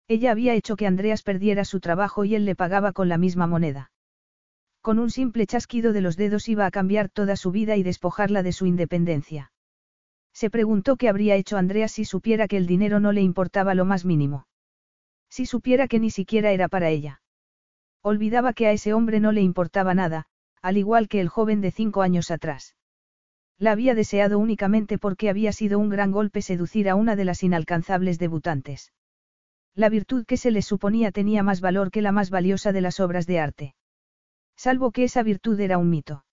Ella 0.06 0.30
había 0.30 0.54
hecho 0.54 0.76
que 0.76 0.86
Andreas 0.86 1.24
perdiera 1.24 1.64
su 1.64 1.80
trabajo 1.80 2.24
y 2.24 2.36
él 2.36 2.44
le 2.44 2.54
pagaba 2.54 2.92
con 2.92 3.08
la 3.08 3.18
misma 3.18 3.48
moneda. 3.48 3.90
Con 4.80 5.00
un 5.00 5.10
simple 5.10 5.48
chasquido 5.48 5.92
de 5.92 6.00
los 6.00 6.16
dedos 6.16 6.48
iba 6.48 6.64
a 6.64 6.70
cambiar 6.70 7.08
toda 7.08 7.34
su 7.34 7.50
vida 7.50 7.74
y 7.74 7.82
despojarla 7.82 8.44
de 8.44 8.52
su 8.52 8.66
independencia. 8.66 9.50
Se 10.32 10.48
preguntó 10.48 10.94
qué 10.94 11.08
habría 11.08 11.34
hecho 11.34 11.56
Andreas 11.56 11.90
si 11.90 12.04
supiera 12.04 12.46
que 12.46 12.56
el 12.56 12.68
dinero 12.68 13.00
no 13.00 13.10
le 13.10 13.20
importaba 13.20 13.74
lo 13.74 13.84
más 13.84 14.04
mínimo. 14.04 14.46
Si 15.28 15.44
supiera 15.44 15.88
que 15.88 15.98
ni 15.98 16.10
siquiera 16.10 16.52
era 16.52 16.68
para 16.68 16.88
ella. 16.88 17.20
Olvidaba 18.00 18.52
que 18.52 18.68
a 18.68 18.72
ese 18.72 18.94
hombre 18.94 19.18
no 19.18 19.32
le 19.32 19.40
importaba 19.40 19.92
nada, 19.92 20.26
al 20.60 20.76
igual 20.76 21.08
que 21.08 21.20
el 21.20 21.28
joven 21.28 21.60
de 21.60 21.72
cinco 21.72 22.02
años 22.02 22.30
atrás. 22.30 22.76
La 23.62 23.70
había 23.70 23.94
deseado 23.94 24.40
únicamente 24.40 24.98
porque 24.98 25.30
había 25.30 25.52
sido 25.52 25.78
un 25.78 25.88
gran 25.88 26.10
golpe 26.10 26.42
seducir 26.42 26.90
a 26.90 26.96
una 26.96 27.14
de 27.14 27.24
las 27.24 27.44
inalcanzables 27.44 28.18
debutantes. 28.18 28.92
La 29.76 29.88
virtud 29.88 30.24
que 30.26 30.36
se 30.36 30.50
le 30.50 30.62
suponía 30.62 31.12
tenía 31.12 31.44
más 31.44 31.60
valor 31.60 31.92
que 31.92 32.02
la 32.02 32.10
más 32.10 32.28
valiosa 32.28 32.72
de 32.72 32.80
las 32.80 32.98
obras 32.98 33.24
de 33.24 33.38
arte. 33.38 33.74
Salvo 34.56 34.90
que 34.90 35.04
esa 35.04 35.22
virtud 35.22 35.60
era 35.60 35.78
un 35.78 35.90
mito. 35.90 36.24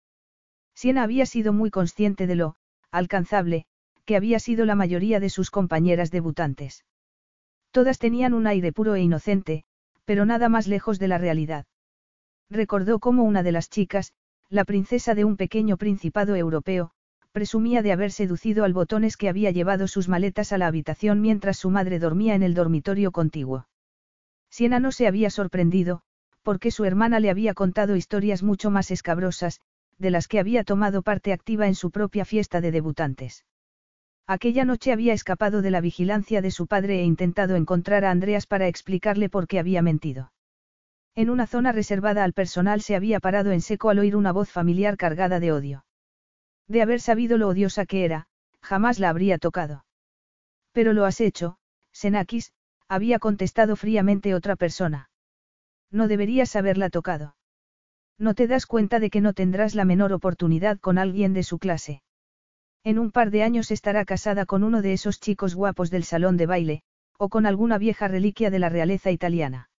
Siena 0.74 1.04
había 1.04 1.28
sido 1.28 1.54
muy 1.54 1.70
consciente 1.70 2.26
de 2.26 2.34
lo, 2.34 2.56
alcanzable, 2.90 3.68
que 4.06 4.16
había 4.16 4.40
sido 4.40 4.66
la 4.66 4.74
mayoría 4.74 5.20
de 5.20 5.30
sus 5.30 5.52
compañeras 5.52 6.10
debutantes. 6.10 6.84
Todas 7.70 8.00
tenían 8.00 8.34
un 8.34 8.48
aire 8.48 8.74
puro 8.74 8.96
e 8.96 9.02
inocente, 9.02 9.66
pero 10.04 10.26
nada 10.26 10.50
más 10.50 10.66
lejos 10.66 10.98
de 10.98 11.10
la 11.10 11.20
realidad. 11.20 11.68
Recordó 12.50 12.98
cómo 12.98 13.22
una 13.22 13.44
de 13.44 13.52
las 13.52 13.70
chicas, 13.70 14.14
la 14.50 14.66
princesa 14.66 15.14
de 15.14 15.26
un 15.26 15.38
pequeño 15.38 15.78
principado 15.78 16.36
europeo, 16.36 16.92
presumía 17.32 17.82
de 17.82 17.92
haber 17.92 18.12
seducido 18.12 18.64
al 18.64 18.74
botones 18.74 19.18
que 19.18 19.30
había 19.30 19.52
llevado 19.52 19.88
sus 19.88 20.08
maletas 20.10 20.52
a 20.52 20.58
la 20.58 20.68
habitación 20.68 21.22
mientras 21.22 21.58
su 21.58 21.70
madre 21.70 22.00
dormía 22.00 22.36
en 22.36 22.44
el 22.44 22.54
dormitorio 22.54 23.12
contiguo. 23.12 23.68
Siena 24.50 24.80
no 24.80 24.92
se 24.92 25.08
había 25.08 25.30
sorprendido, 25.30 26.02
porque 26.42 26.72
su 26.72 26.86
hermana 26.86 27.20
le 27.20 27.30
había 27.30 27.54
contado 27.54 27.96
historias 27.96 28.42
mucho 28.42 28.72
más 28.72 28.92
escabrosas, 28.92 29.62
de 29.98 30.10
las 30.10 30.28
que 30.28 30.40
había 30.40 30.64
tomado 30.64 31.02
parte 31.02 31.34
activa 31.34 31.68
en 31.68 31.76
su 31.76 31.92
propia 31.92 32.26
fiesta 32.26 32.62
de 32.62 32.72
debutantes. 32.72 33.46
Aquella 34.26 34.64
noche 34.64 34.92
había 34.92 35.14
escapado 35.14 35.62
de 35.62 35.72
la 35.72 35.82
vigilancia 35.82 36.42
de 36.42 36.52
su 36.52 36.68
padre 36.68 37.00
e 37.00 37.04
intentado 37.04 37.56
encontrar 37.56 38.06
a 38.06 38.12
Andreas 38.12 38.48
para 38.48 38.68
explicarle 38.68 39.30
por 39.30 39.48
qué 39.48 39.60
había 39.60 39.82
mentido. 39.82 40.32
En 41.16 41.30
una 41.30 41.48
zona 41.48 41.72
reservada 41.72 42.24
al 42.24 42.34
personal 42.34 42.82
se 42.82 42.96
había 42.96 43.20
parado 43.20 43.52
en 43.52 43.62
seco 43.62 43.90
al 43.90 44.00
oír 44.00 44.16
una 44.16 44.32
voz 44.32 44.50
familiar 44.50 44.98
cargada 44.98 45.40
de 45.40 45.52
odio. 45.52 45.84
De 46.70 46.82
haber 46.82 47.02
sabido 47.02 47.38
lo 47.38 47.50
odiosa 47.50 47.86
que 47.86 48.06
era, 48.06 48.28
jamás 48.62 49.00
la 49.00 49.10
habría 49.10 49.40
tocado. 49.40 49.86
Pero 50.72 50.94
lo 50.94 51.04
has 51.04 51.20
hecho, 51.20 51.58
Senakis, 51.92 52.54
había 52.88 53.20
contestado 53.20 53.76
fríamente 53.76 54.36
otra 54.36 54.56
persona. 54.56 55.10
No 55.92 56.08
deberías 56.08 56.56
haberla 56.56 56.90
tocado. 56.90 57.36
No 58.20 58.36
te 58.36 58.48
das 58.48 58.66
cuenta 58.66 59.00
de 59.00 59.10
que 59.10 59.20
no 59.20 59.34
tendrás 59.34 59.76
la 59.76 59.84
menor 59.84 60.14
oportunidad 60.14 60.80
con 60.80 60.98
alguien 60.98 61.34
de 61.34 61.44
su 61.44 61.58
clase. 61.58 62.04
En 62.84 63.00
un 63.00 63.12
par 63.12 63.32
de 63.32 63.44
años 63.44 63.72
estará 63.72 64.06
casada 64.06 64.46
con 64.46 64.64
uno 64.64 64.82
de 64.82 64.94
esos 64.94 65.20
chicos 65.20 65.56
guapos 65.56 65.90
del 65.90 66.04
salón 66.04 66.38
de 66.38 66.46
baile, 66.46 66.84
o 67.18 67.30
con 67.30 67.46
alguna 67.46 67.78
vieja 67.78 68.08
reliquia 68.08 68.52
de 68.52 68.60
la 68.60 68.70
realeza 68.70 69.12
italiana. 69.12 69.70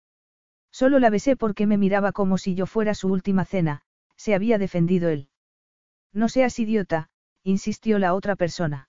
Solo 0.73 0.99
la 0.99 1.11
besé 1.11 1.37
porque 1.37 1.67
me 1.67 1.79
miraba 1.79 2.13
como 2.13 2.37
si 2.37 2.55
yo 2.55 2.67
fuera 2.67 2.95
su 2.95 3.09
última 3.09 3.45
cena, 3.45 3.83
se 4.17 4.35
había 4.35 4.59
defendido 4.59 5.09
él. 5.09 5.30
No 6.13 6.29
seas 6.29 6.59
idiota, 6.59 7.09
insistió 7.45 7.99
la 7.99 8.15
otra 8.15 8.37
persona. 8.37 8.89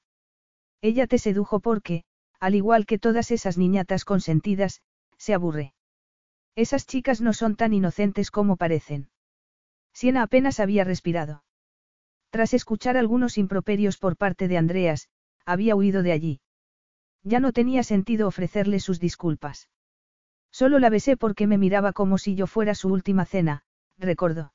Ella 0.82 1.08
te 1.08 1.20
sedujo 1.20 1.60
porque, 1.60 2.04
al 2.40 2.56
igual 2.56 2.86
que 2.86 2.98
todas 2.98 3.32
esas 3.32 3.58
niñatas 3.58 4.06
consentidas, 4.06 4.82
se 5.18 5.34
aburre. 5.34 5.74
Esas 6.56 6.88
chicas 6.88 7.22
no 7.22 7.34
son 7.34 7.56
tan 7.56 7.74
inocentes 7.74 8.32
como 8.32 8.58
parecen. 8.58 9.10
Siena 9.94 10.24
apenas 10.24 10.60
había 10.60 10.84
respirado. 10.84 11.44
Tras 12.32 12.54
escuchar 12.54 12.98
algunos 12.98 13.38
improperios 13.38 13.98
por 13.98 14.18
parte 14.18 14.48
de 14.48 14.58
Andreas, 14.58 15.10
había 15.46 15.76
huido 15.76 16.02
de 16.02 16.12
allí. 16.12 16.42
Ya 17.24 17.40
no 17.40 17.52
tenía 17.52 17.84
sentido 17.84 18.28
ofrecerle 18.28 18.80
sus 18.80 19.00
disculpas. 19.00 19.70
Solo 20.50 20.80
la 20.80 20.90
besé 20.90 21.18
porque 21.18 21.46
me 21.46 21.58
miraba 21.58 21.94
como 21.94 22.18
si 22.18 22.36
yo 22.36 22.48
fuera 22.48 22.74
su 22.74 22.90
última 22.90 23.26
cena, 23.26 23.64
recordó. 23.98 24.54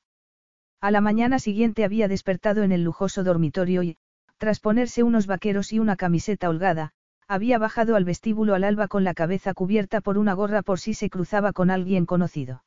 A 0.79 0.91
la 0.91 1.01
mañana 1.01 1.39
siguiente 1.39 1.83
había 1.83 2.07
despertado 2.07 2.63
en 2.63 2.71
el 2.71 2.83
lujoso 2.83 3.23
dormitorio 3.23 3.81
y, 3.83 3.97
tras 4.37 4.59
ponerse 4.59 5.01
unos 5.01 5.25
vaqueros 5.25 5.73
y 5.73 5.79
una 5.79 5.95
camiseta 5.95 6.49
holgada, 6.49 6.93
había 7.27 7.57
bajado 7.57 7.95
al 7.95 8.05
vestíbulo 8.05 8.53
al 8.53 8.63
alba 8.63 8.87
con 8.87 9.03
la 9.03 9.13
cabeza 9.13 9.53
cubierta 9.53 10.01
por 10.01 10.17
una 10.17 10.33
gorra 10.33 10.61
por 10.61 10.79
si 10.79 10.93
se 10.93 11.09
cruzaba 11.09 11.51
con 11.51 11.71
alguien 11.71 12.05
conocido. 12.05 12.63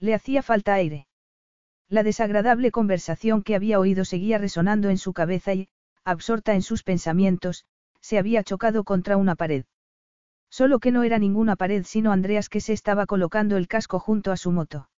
Le 0.00 0.14
hacía 0.14 0.42
falta 0.42 0.74
aire. 0.74 1.06
La 1.88 2.02
desagradable 2.02 2.70
conversación 2.70 3.42
que 3.42 3.54
había 3.54 3.78
oído 3.78 4.04
seguía 4.04 4.38
resonando 4.38 4.90
en 4.90 4.98
su 4.98 5.12
cabeza 5.12 5.54
y, 5.54 5.68
absorta 6.04 6.54
en 6.54 6.62
sus 6.62 6.82
pensamientos, 6.82 7.64
se 8.00 8.18
había 8.18 8.42
chocado 8.42 8.84
contra 8.84 9.16
una 9.16 9.34
pared. 9.34 9.64
Solo 10.50 10.80
que 10.80 10.90
no 10.90 11.04
era 11.04 11.18
ninguna 11.18 11.56
pared 11.56 11.84
sino 11.84 12.12
Andreas 12.12 12.48
que 12.48 12.60
se 12.60 12.72
estaba 12.72 13.06
colocando 13.06 13.56
el 13.56 13.68
casco 13.68 14.00
junto 14.00 14.32
a 14.32 14.36
su 14.36 14.50
moto. 14.50 14.90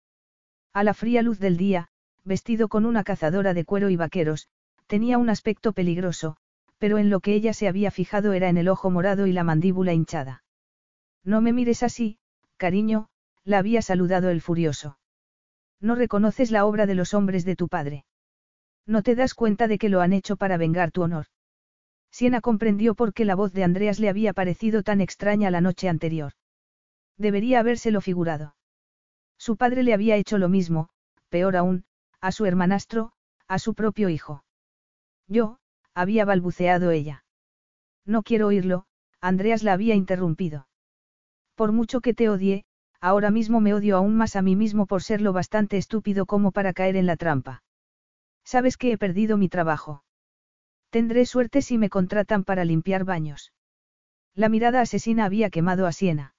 A 0.73 0.83
la 0.83 0.95
fría 0.95 1.23
luz 1.23 1.39
del 1.39 1.57
día, 1.57 1.89
vestido 2.24 2.69
con 2.69 2.85
una 2.86 3.05
cazadora 3.05 3.55
de 3.55 3.65
cuero 3.65 3.90
y 3.90 3.97
vaqueros, 3.97 4.49
tenía 4.86 5.19
un 5.19 5.31
aspecto 5.31 5.73
peligroso, 5.73 6.36
pero 6.78 6.99
en 6.99 7.11
lo 7.11 7.20
que 7.20 7.35
ella 7.35 7.53
se 7.55 7.69
había 7.69 7.90
fijado 7.90 8.32
era 8.32 8.49
en 8.49 8.57
el 8.57 8.69
ojo 8.69 8.90
morado 8.90 9.27
y 9.27 9.32
la 9.32 9.44
mandíbula 9.44 9.93
hinchada. 9.93 10.44
No 11.24 11.40
me 11.40 11.53
mires 11.53 11.82
así, 11.82 12.19
cariño, 12.57 13.09
la 13.44 13.59
había 13.59 13.82
saludado 13.82 14.31
el 14.31 14.40
furioso. 14.40 14.99
No 15.81 15.94
reconoces 15.94 16.51
la 16.51 16.65
obra 16.65 16.86
de 16.86 16.94
los 16.94 17.15
hombres 17.15 17.44
de 17.44 17.57
tu 17.57 17.69
padre. 17.69 18.05
No 18.86 19.03
te 19.03 19.15
das 19.15 19.35
cuenta 19.35 19.69
de 19.69 19.78
que 19.78 19.89
lo 19.89 20.01
han 20.01 20.12
hecho 20.12 20.36
para 20.36 20.57
vengar 20.57 20.90
tu 20.90 21.03
honor. 21.03 21.27
Siena 22.11 22.40
comprendió 22.40 22.94
por 22.94 23.15
qué 23.15 23.24
la 23.24 23.35
voz 23.35 23.53
de 23.53 23.65
Andreas 23.65 23.99
le 23.99 24.09
había 24.09 24.32
parecido 24.32 24.82
tan 24.82 25.01
extraña 25.01 25.51
la 25.51 25.61
noche 25.61 25.89
anterior. 25.89 26.32
Debería 27.16 27.61
habérselo 27.61 28.01
figurado. 28.01 28.55
Su 29.39 29.57
padre 29.57 29.82
le 29.82 29.94
había 29.94 30.16
hecho 30.16 30.39
lo 30.39 30.49
mismo, 30.49 30.89
peor 31.31 31.57
aún, 31.57 31.85
a 32.23 32.32
su 32.32 32.47
hermanastro, 32.47 33.12
a 33.49 33.59
su 33.59 33.74
propio 33.74 34.09
hijo. 34.09 34.44
Yo, 35.28 35.59
había 35.93 36.24
balbuceado 36.24 36.90
ella. 36.90 37.24
No 38.07 38.23
quiero 38.23 38.47
oírlo, 38.47 38.86
Andreas 39.20 39.62
la 39.62 39.73
había 39.73 39.94
interrumpido. 39.94 40.69
Por 41.57 41.73
mucho 41.73 42.01
que 42.01 42.15
te 42.15 42.28
odie, 42.28 42.65
ahora 43.01 43.31
mismo 43.31 43.61
me 43.61 43.74
odio 43.74 43.97
aún 43.97 44.16
más 44.16 44.36
a 44.36 44.43
mí 44.43 44.57
mismo 44.57 44.86
por 44.86 45.03
ser 45.03 45.20
lo 45.20 45.32
bastante 45.32 45.77
estúpido 45.77 46.24
como 46.24 46.53
para 46.53 46.73
caer 46.73 46.97
en 46.97 47.07
la 47.07 47.16
trampa. 47.16 47.62
Sabes 48.44 48.77
que 48.77 48.93
he 48.93 48.99
perdido 48.99 49.36
mi 49.36 49.49
trabajo. 49.49 50.05
Tendré 50.90 51.27
suerte 51.27 51.61
si 51.61 51.77
me 51.77 51.90
contratan 51.90 52.44
para 52.44 52.65
limpiar 52.65 53.05
baños. 53.05 53.53
La 54.35 54.49
mirada 54.49 54.81
asesina 54.81 55.24
había 55.24 55.51
quemado 55.51 55.86
a 55.86 55.93
Siena. 55.93 56.35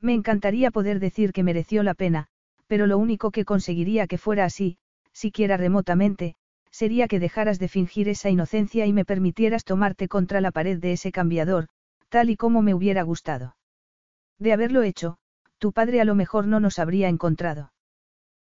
Me 0.00 0.14
encantaría 0.14 0.70
poder 0.70 0.98
decir 0.98 1.32
que 1.32 1.42
mereció 1.42 1.82
la 1.82 1.94
pena, 1.94 2.26
pero 2.66 2.86
lo 2.86 2.98
único 2.98 3.30
que 3.30 3.44
conseguiría 3.44 4.06
que 4.06 4.18
fuera 4.18 4.44
así, 4.44 4.78
siquiera 5.16 5.56
remotamente, 5.56 6.34
sería 6.70 7.08
que 7.08 7.18
dejaras 7.18 7.58
de 7.58 7.68
fingir 7.68 8.08
esa 8.08 8.28
inocencia 8.28 8.84
y 8.84 8.92
me 8.92 9.06
permitieras 9.06 9.64
tomarte 9.64 10.08
contra 10.08 10.42
la 10.42 10.50
pared 10.50 10.78
de 10.78 10.92
ese 10.92 11.10
cambiador, 11.10 11.68
tal 12.10 12.28
y 12.28 12.36
como 12.36 12.60
me 12.60 12.74
hubiera 12.74 13.02
gustado. 13.02 13.56
De 14.38 14.52
haberlo 14.52 14.82
hecho, 14.82 15.16
tu 15.56 15.72
padre 15.72 16.02
a 16.02 16.04
lo 16.04 16.14
mejor 16.14 16.46
no 16.46 16.60
nos 16.60 16.78
habría 16.78 17.08
encontrado. 17.08 17.72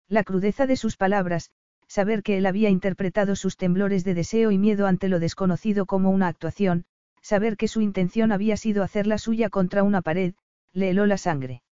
La 0.07 0.23
crudeza 0.23 0.67
de 0.67 0.75
sus 0.75 0.95
palabras, 0.95 1.49
saber 1.87 2.21
que 2.21 2.37
él 2.37 2.45
había 2.45 2.69
interpretado 2.69 3.35
sus 3.35 3.57
temblores 3.57 4.03
de 4.03 4.13
deseo 4.13 4.51
y 4.51 4.59
miedo 4.59 4.85
ante 4.85 5.09
lo 5.09 5.19
desconocido 5.19 5.87
como 5.87 6.11
una 6.11 6.27
actuación, 6.27 6.85
saber 7.23 7.57
que 7.57 7.67
su 7.67 7.81
intención 7.81 8.31
había 8.31 8.57
sido 8.57 8.83
hacerla 8.83 9.17
suya 9.17 9.49
contra 9.49 9.81
una 9.81 10.03
pared, 10.03 10.35
le 10.71 10.91
heló 10.91 11.07
la 11.07 11.17
sangre. 11.17 11.63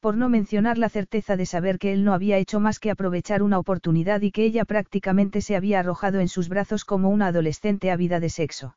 Por 0.00 0.16
no 0.16 0.30
mencionar 0.30 0.78
la 0.78 0.88
certeza 0.88 1.36
de 1.36 1.44
saber 1.44 1.78
que 1.78 1.92
él 1.92 2.04
no 2.04 2.14
había 2.14 2.38
hecho 2.38 2.58
más 2.58 2.78
que 2.78 2.90
aprovechar 2.90 3.42
una 3.42 3.58
oportunidad 3.58 4.22
y 4.22 4.30
que 4.32 4.44
ella 4.44 4.64
prácticamente 4.64 5.42
se 5.42 5.56
había 5.56 5.80
arrojado 5.80 6.20
en 6.20 6.28
sus 6.28 6.48
brazos 6.48 6.86
como 6.86 7.10
una 7.10 7.26
adolescente 7.26 7.90
ávida 7.90 8.18
de 8.18 8.30
sexo. 8.30 8.76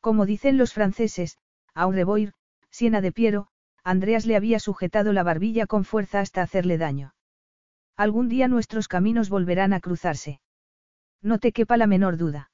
Como 0.00 0.26
dicen 0.26 0.56
los 0.56 0.72
franceses, 0.72 1.38
a 1.74 1.90
revoir, 1.90 2.34
Siena 2.70 3.00
de 3.00 3.10
Piero, 3.10 3.48
Andreas 3.82 4.26
le 4.26 4.36
había 4.36 4.60
sujetado 4.60 5.12
la 5.12 5.24
barbilla 5.24 5.66
con 5.66 5.84
fuerza 5.84 6.20
hasta 6.20 6.42
hacerle 6.42 6.78
daño. 6.78 7.14
Algún 7.96 8.28
día 8.28 8.46
nuestros 8.46 8.86
caminos 8.86 9.30
volverán 9.30 9.72
a 9.72 9.80
cruzarse. 9.80 10.40
No 11.20 11.40
te 11.40 11.50
quepa 11.50 11.76
la 11.76 11.88
menor 11.88 12.16
duda. 12.16 12.52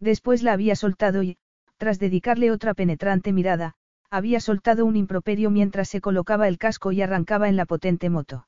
Después 0.00 0.42
la 0.42 0.52
había 0.52 0.74
soltado 0.74 1.22
y, 1.22 1.38
tras 1.76 2.00
dedicarle 2.00 2.50
otra 2.50 2.74
penetrante 2.74 3.32
mirada, 3.32 3.76
había 4.16 4.40
soltado 4.40 4.86
un 4.86 4.96
improperio 4.96 5.50
mientras 5.50 5.90
se 5.90 6.00
colocaba 6.00 6.48
el 6.48 6.56
casco 6.56 6.90
y 6.90 7.02
arrancaba 7.02 7.50
en 7.50 7.56
la 7.56 7.66
potente 7.66 8.08
moto. 8.08 8.46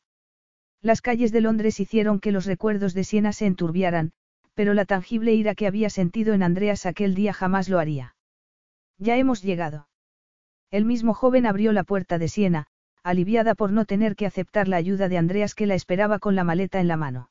Las 0.80 1.02
calles 1.02 1.30
de 1.30 1.42
Londres 1.42 1.78
hicieron 1.78 2.20
que 2.20 2.32
los 2.32 2.46
recuerdos 2.46 2.94
de 2.94 3.04
Siena 3.04 3.34
se 3.34 3.44
enturbiaran, 3.44 4.12
pero 4.54 4.72
la 4.72 4.86
tangible 4.86 5.34
ira 5.34 5.54
que 5.54 5.66
había 5.66 5.90
sentido 5.90 6.32
en 6.32 6.42
Andreas 6.42 6.86
aquel 6.86 7.14
día 7.14 7.34
jamás 7.34 7.68
lo 7.68 7.78
haría. 7.78 8.16
Ya 8.96 9.18
hemos 9.18 9.42
llegado. 9.42 9.88
El 10.70 10.86
mismo 10.86 11.12
joven 11.12 11.44
abrió 11.44 11.72
la 11.72 11.84
puerta 11.84 12.18
de 12.18 12.28
Siena, 12.28 12.66
aliviada 13.02 13.54
por 13.54 13.70
no 13.70 13.84
tener 13.84 14.16
que 14.16 14.24
aceptar 14.24 14.68
la 14.68 14.76
ayuda 14.76 15.08
de 15.08 15.18
Andreas 15.18 15.54
que 15.54 15.66
la 15.66 15.74
esperaba 15.74 16.18
con 16.18 16.34
la 16.34 16.44
maleta 16.44 16.80
en 16.80 16.88
la 16.88 16.96
mano. 16.96 17.30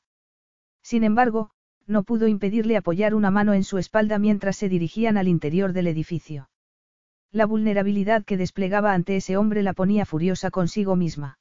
Sin 0.82 1.02
embargo, 1.02 1.50
no 1.88 2.04
pudo 2.04 2.28
impedirle 2.28 2.76
apoyar 2.76 3.16
una 3.16 3.32
mano 3.32 3.52
en 3.52 3.64
su 3.64 3.78
espalda 3.78 4.20
mientras 4.20 4.56
se 4.56 4.68
dirigían 4.68 5.16
al 5.16 5.26
interior 5.26 5.72
del 5.72 5.88
edificio. 5.88 6.48
La 7.30 7.44
vulnerabilidad 7.44 8.24
que 8.24 8.38
desplegaba 8.38 8.94
ante 8.94 9.16
ese 9.16 9.36
hombre 9.36 9.62
la 9.62 9.74
ponía 9.74 10.06
furiosa 10.06 10.50
consigo 10.50 10.96
misma. 10.96 11.38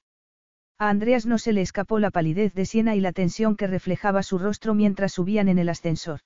A 0.78 0.90
Andreas 0.90 1.26
no 1.26 1.38
se 1.38 1.54
le 1.54 1.62
escapó 1.62 1.98
la 2.00 2.12
palidez 2.12 2.54
de 2.54 2.66
Siena 2.66 2.96
y 2.96 3.00
la 3.00 3.14
tensión 3.14 3.56
que 3.56 3.68
reflejaba 3.68 4.22
su 4.22 4.38
rostro 4.38 4.74
mientras 4.74 5.14
subían 5.14 5.48
en 5.48 5.60
el 5.60 5.70
ascensor. 5.70 6.20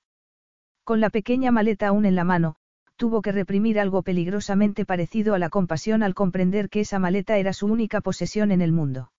Con 0.84 1.00
la 1.00 1.10
pequeña 1.10 1.52
maleta 1.52 1.88
aún 1.88 2.06
en 2.06 2.16
la 2.16 2.24
mano, 2.24 2.56
tuvo 2.96 3.22
que 3.22 3.30
reprimir 3.30 3.78
algo 3.78 4.02
peligrosamente 4.02 4.84
parecido 4.84 5.34
a 5.34 5.38
la 5.38 5.48
compasión 5.48 6.02
al 6.02 6.14
comprender 6.14 6.68
que 6.68 6.80
esa 6.80 6.98
maleta 6.98 7.38
era 7.38 7.52
su 7.52 7.66
única 7.66 8.00
posesión 8.00 8.50
en 8.50 8.62
el 8.62 8.72
mundo. 8.72 9.12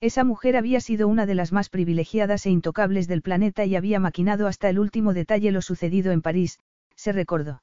Esa 0.00 0.24
mujer 0.24 0.56
había 0.56 0.80
sido 0.80 1.08
una 1.08 1.26
de 1.26 1.34
las 1.34 1.52
más 1.52 1.68
privilegiadas 1.68 2.46
e 2.46 2.50
intocables 2.50 3.06
del 3.06 3.20
planeta 3.20 3.66
y 3.66 3.76
había 3.76 4.00
maquinado 4.00 4.46
hasta 4.46 4.70
el 4.70 4.78
último 4.78 5.12
detalle 5.12 5.52
lo 5.52 5.60
sucedido 5.60 6.10
en 6.10 6.22
París, 6.22 6.58
se 6.96 7.12
recordó. 7.12 7.60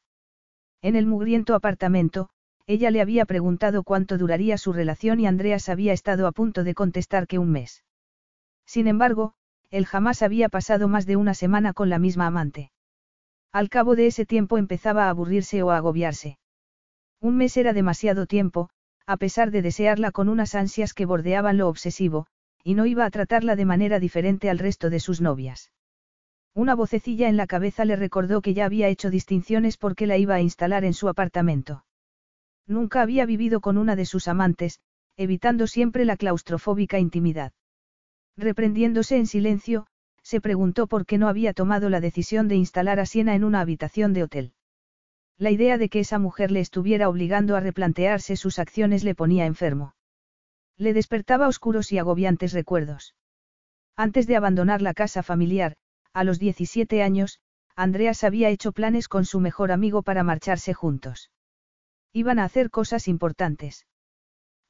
En 0.81 0.95
el 0.95 1.05
mugriento 1.05 1.55
apartamento, 1.55 2.29
ella 2.67 2.91
le 2.91 3.01
había 3.01 3.25
preguntado 3.25 3.83
cuánto 3.83 4.17
duraría 4.17 4.57
su 4.57 4.73
relación 4.73 5.19
y 5.19 5.27
Andreas 5.27 5.69
había 5.69 5.93
estado 5.93 6.27
a 6.27 6.31
punto 6.31 6.63
de 6.63 6.73
contestar 6.73 7.27
que 7.27 7.37
un 7.37 7.51
mes. 7.51 7.83
Sin 8.65 8.87
embargo, 8.87 9.33
él 9.69 9.85
jamás 9.85 10.21
había 10.21 10.49
pasado 10.49 10.87
más 10.87 11.05
de 11.05 11.15
una 11.15 11.33
semana 11.33 11.73
con 11.73 11.89
la 11.89 11.99
misma 11.99 12.27
amante. 12.27 12.71
Al 13.51 13.69
cabo 13.69 13.95
de 13.95 14.07
ese 14.07 14.25
tiempo 14.25 14.57
empezaba 14.57 15.05
a 15.05 15.09
aburrirse 15.09 15.63
o 15.63 15.71
a 15.71 15.77
agobiarse. 15.77 16.39
Un 17.21 17.37
mes 17.37 17.55
era 17.57 17.73
demasiado 17.73 18.25
tiempo, 18.25 18.69
a 19.05 19.17
pesar 19.17 19.51
de 19.51 19.61
desearla 19.61 20.11
con 20.11 20.29
unas 20.29 20.55
ansias 20.55 20.93
que 20.93 21.05
bordeaban 21.05 21.57
lo 21.57 21.67
obsesivo, 21.67 22.27
y 22.63 22.73
no 22.73 22.85
iba 22.85 23.05
a 23.05 23.11
tratarla 23.11 23.55
de 23.55 23.65
manera 23.65 23.99
diferente 23.99 24.49
al 24.49 24.57
resto 24.57 24.89
de 24.89 24.99
sus 24.99 25.21
novias. 25.21 25.71
Una 26.55 26.73
vocecilla 26.73 27.27
en 27.27 27.35
la 27.35 27.47
cabeza 27.47 27.83
le 27.83 27.97
recordó 27.97 28.41
que 28.41 28.53
ya 28.53 28.63
había 28.63 28.87
hecho 28.87 29.09
distinciones 29.09 29.75
porque 29.75 30.07
la 30.07 30.17
iba 30.17 30.35
a 30.35 30.41
instalar 30.41 30.85
en 30.85 30.93
su 30.93 31.09
apartamento. 31.09 31.83
Nunca 32.65 33.01
había 33.01 33.25
vivido 33.25 33.59
con 33.59 33.77
una 33.77 33.97
de 33.97 34.05
sus 34.05 34.29
amantes, 34.29 34.79
evitando 35.17 35.67
siempre 35.67 36.05
la 36.05 36.15
claustrofóbica 36.15 36.97
intimidad. 36.97 37.51
Reprendiéndose 38.37 39.17
en 39.17 39.27
silencio, 39.27 39.87
se 40.23 40.39
preguntó 40.39 40.87
por 40.87 41.05
qué 41.05 41.17
no 41.17 41.27
había 41.27 41.53
tomado 41.53 41.89
la 41.89 41.99
decisión 41.99 42.47
de 42.47 42.55
instalar 42.55 43.01
a 43.01 43.05
Siena 43.05 43.35
en 43.35 43.43
una 43.43 43.59
habitación 43.59 44.13
de 44.13 44.23
hotel. 44.23 44.53
La 45.37 45.51
idea 45.51 45.77
de 45.77 45.89
que 45.89 45.99
esa 45.99 46.19
mujer 46.19 46.51
le 46.51 46.61
estuviera 46.61 47.09
obligando 47.09 47.57
a 47.57 47.59
replantearse 47.59 48.37
sus 48.37 48.59
acciones 48.59 49.03
le 49.03 49.13
ponía 49.13 49.45
enfermo. 49.45 49.93
Le 50.77 50.93
despertaba 50.93 51.49
oscuros 51.49 51.91
y 51.91 51.97
agobiantes 51.97 52.53
recuerdos. 52.53 53.13
Antes 53.97 54.25
de 54.25 54.37
abandonar 54.37 54.81
la 54.81 54.93
casa 54.93 55.21
familiar, 55.21 55.75
a 56.15 56.23
los 56.23 56.39
17 56.39 57.03
años, 57.03 57.39
Andreas 57.75 58.23
había 58.23 58.49
hecho 58.49 58.71
planes 58.71 59.09
con 59.09 59.25
su 59.25 59.41
mejor 59.41 59.73
amigo 59.73 60.01
para 60.01 60.23
marcharse 60.23 60.73
juntos. 60.73 61.29
Iban 62.13 62.39
a 62.39 62.45
hacer 62.45 62.69
cosas 62.69 63.09
importantes. 63.09 63.85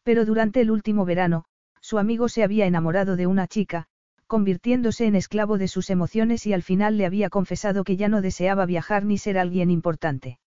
Pero 0.02 0.26
durante 0.26 0.60
el 0.60 0.72
último 0.72 1.06
verano, 1.06 1.46
su 1.82 2.00
amigo 2.00 2.30
se 2.30 2.44
había 2.44 2.66
enamorado 2.66 3.16
de 3.16 3.28
una 3.28 3.48
chica, 3.48 3.86
convirtiéndose 4.26 5.06
en 5.06 5.14
esclavo 5.14 5.60
de 5.60 5.68
sus 5.68 5.92
emociones 5.92 6.48
y 6.48 6.54
al 6.54 6.64
final 6.64 6.98
le 6.98 7.06
había 7.06 7.30
confesado 7.30 7.84
que 7.84 7.96
ya 7.96 8.10
no 8.10 8.24
deseaba 8.24 8.66
viajar 8.66 9.06
ni 9.06 9.20
ser 9.20 9.38
alguien 9.38 9.70
importante. 9.70 10.40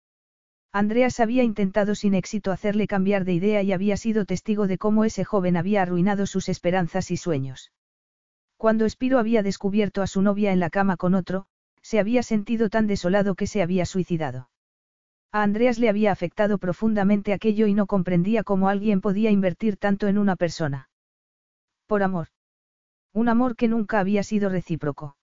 Andreas 0.74 1.20
había 1.20 1.44
intentado 1.44 1.94
sin 1.94 2.16
éxito 2.16 2.52
hacerle 2.52 2.88
cambiar 2.88 3.24
de 3.24 3.34
idea 3.34 3.62
y 3.62 3.72
había 3.72 3.98
sido 3.98 4.26
testigo 4.26 4.66
de 4.66 4.80
cómo 4.80 5.06
ese 5.06 5.24
joven 5.24 5.58
había 5.58 5.84
arruinado 5.84 6.26
sus 6.26 6.50
esperanzas 6.50 7.12
y 7.12 7.18
sueños. 7.18 7.72
Cuando 8.58 8.86
Espiro 8.86 9.20
había 9.20 9.44
descubierto 9.44 10.02
a 10.02 10.08
su 10.08 10.22
novia 10.22 10.52
en 10.52 10.60
la 10.60 10.70
cama 10.70 10.98
con 10.98 11.14
otro, 11.14 11.46
se 11.82 12.00
había 12.00 12.24
sentido 12.24 12.70
tan 12.70 12.88
desolado 12.88 13.36
que 13.36 13.48
se 13.48 13.62
había 13.62 13.86
suicidado. 13.86 14.50
A 15.32 15.44
Andreas 15.44 15.78
le 15.78 15.90
había 15.90 16.12
afectado 16.12 16.58
profundamente 16.58 17.34
aquello 17.34 17.68
y 17.68 17.74
no 17.74 17.86
comprendía 17.86 18.44
cómo 18.44 18.68
alguien 18.70 19.00
podía 19.00 19.30
invertir 19.30 19.78
tanto 19.78 20.08
en 20.08 20.18
una 20.18 20.36
persona. 20.36 20.90
Por 21.86 22.02
amor. 22.02 22.28
Un 23.14 23.30
amor 23.30 23.56
que 23.56 23.68
nunca 23.68 24.00
había 24.00 24.24
sido 24.24 24.50
recíproco. 24.50 25.16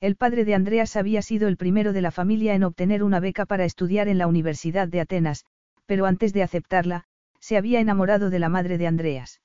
El 0.00 0.16
padre 0.16 0.44
de 0.44 0.54
Andreas 0.54 0.96
había 0.96 1.22
sido 1.22 1.48
el 1.48 1.56
primero 1.56 1.92
de 1.92 2.02
la 2.02 2.10
familia 2.10 2.54
en 2.54 2.64
obtener 2.64 3.02
una 3.02 3.20
beca 3.20 3.46
para 3.46 3.64
estudiar 3.64 4.08
en 4.08 4.18
la 4.18 4.26
Universidad 4.26 4.88
de 4.88 5.00
Atenas, 5.00 5.44
pero 5.86 6.06
antes 6.06 6.32
de 6.32 6.42
aceptarla, 6.42 7.04
se 7.40 7.56
había 7.56 7.80
enamorado 7.80 8.30
de 8.30 8.38
la 8.38 8.48
madre 8.48 8.78
de 8.78 8.86
Andreas. 8.86 9.40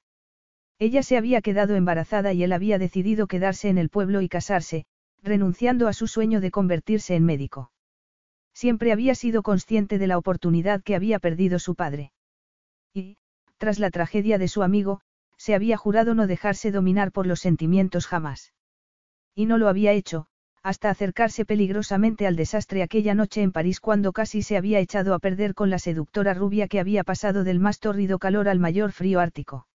Ella 0.79 1.03
se 1.03 1.17
había 1.17 1.41
quedado 1.41 1.75
embarazada 1.75 2.33
y 2.33 2.43
él 2.43 2.51
había 2.51 2.77
decidido 2.77 3.27
quedarse 3.27 3.69
en 3.69 3.77
el 3.77 3.89
pueblo 3.89 4.21
y 4.21 4.29
casarse, 4.29 4.85
renunciando 5.21 5.87
a 5.87 5.93
su 5.93 6.07
sueño 6.07 6.41
de 6.41 6.51
convertirse 6.51 7.15
en 7.15 7.25
médico. 7.25 7.71
Siempre 8.53 8.91
había 8.91 9.15
sido 9.15 9.43
consciente 9.43 9.97
de 9.97 10.07
la 10.07 10.17
oportunidad 10.17 10.83
que 10.83 10.95
había 10.95 11.19
perdido 11.19 11.59
su 11.59 11.75
padre. 11.75 12.11
Y, 12.93 13.17
tras 13.57 13.79
la 13.79 13.89
tragedia 13.89 14.37
de 14.37 14.47
su 14.47 14.61
amigo, 14.61 15.01
se 15.37 15.55
había 15.55 15.77
jurado 15.77 16.13
no 16.13 16.27
dejarse 16.27 16.71
dominar 16.71 17.11
por 17.11 17.25
los 17.25 17.39
sentimientos 17.39 18.07
jamás. 18.07 18.53
Y 19.35 19.45
no 19.45 19.57
lo 19.57 19.67
había 19.67 19.91
hecho, 19.91 20.27
hasta 20.61 20.89
acercarse 20.89 21.45
peligrosamente 21.45 22.27
al 22.27 22.35
desastre 22.35 22.83
aquella 22.83 23.15
noche 23.15 23.41
en 23.41 23.51
París 23.51 23.79
cuando 23.79 24.13
casi 24.13 24.41
se 24.41 24.55
había 24.55 24.79
echado 24.79 25.13
a 25.13 25.19
perder 25.19 25.53
con 25.53 25.69
la 25.69 25.79
seductora 25.79 26.33
rubia 26.33 26.67
que 26.67 26.79
había 26.79 27.03
pasado 27.03 27.43
del 27.43 27.59
más 27.59 27.79
tórrido 27.79 28.19
calor 28.19 28.47
al 28.47 28.59
mayor 28.59 28.91
frío 28.91 29.19
ártico. 29.19 29.67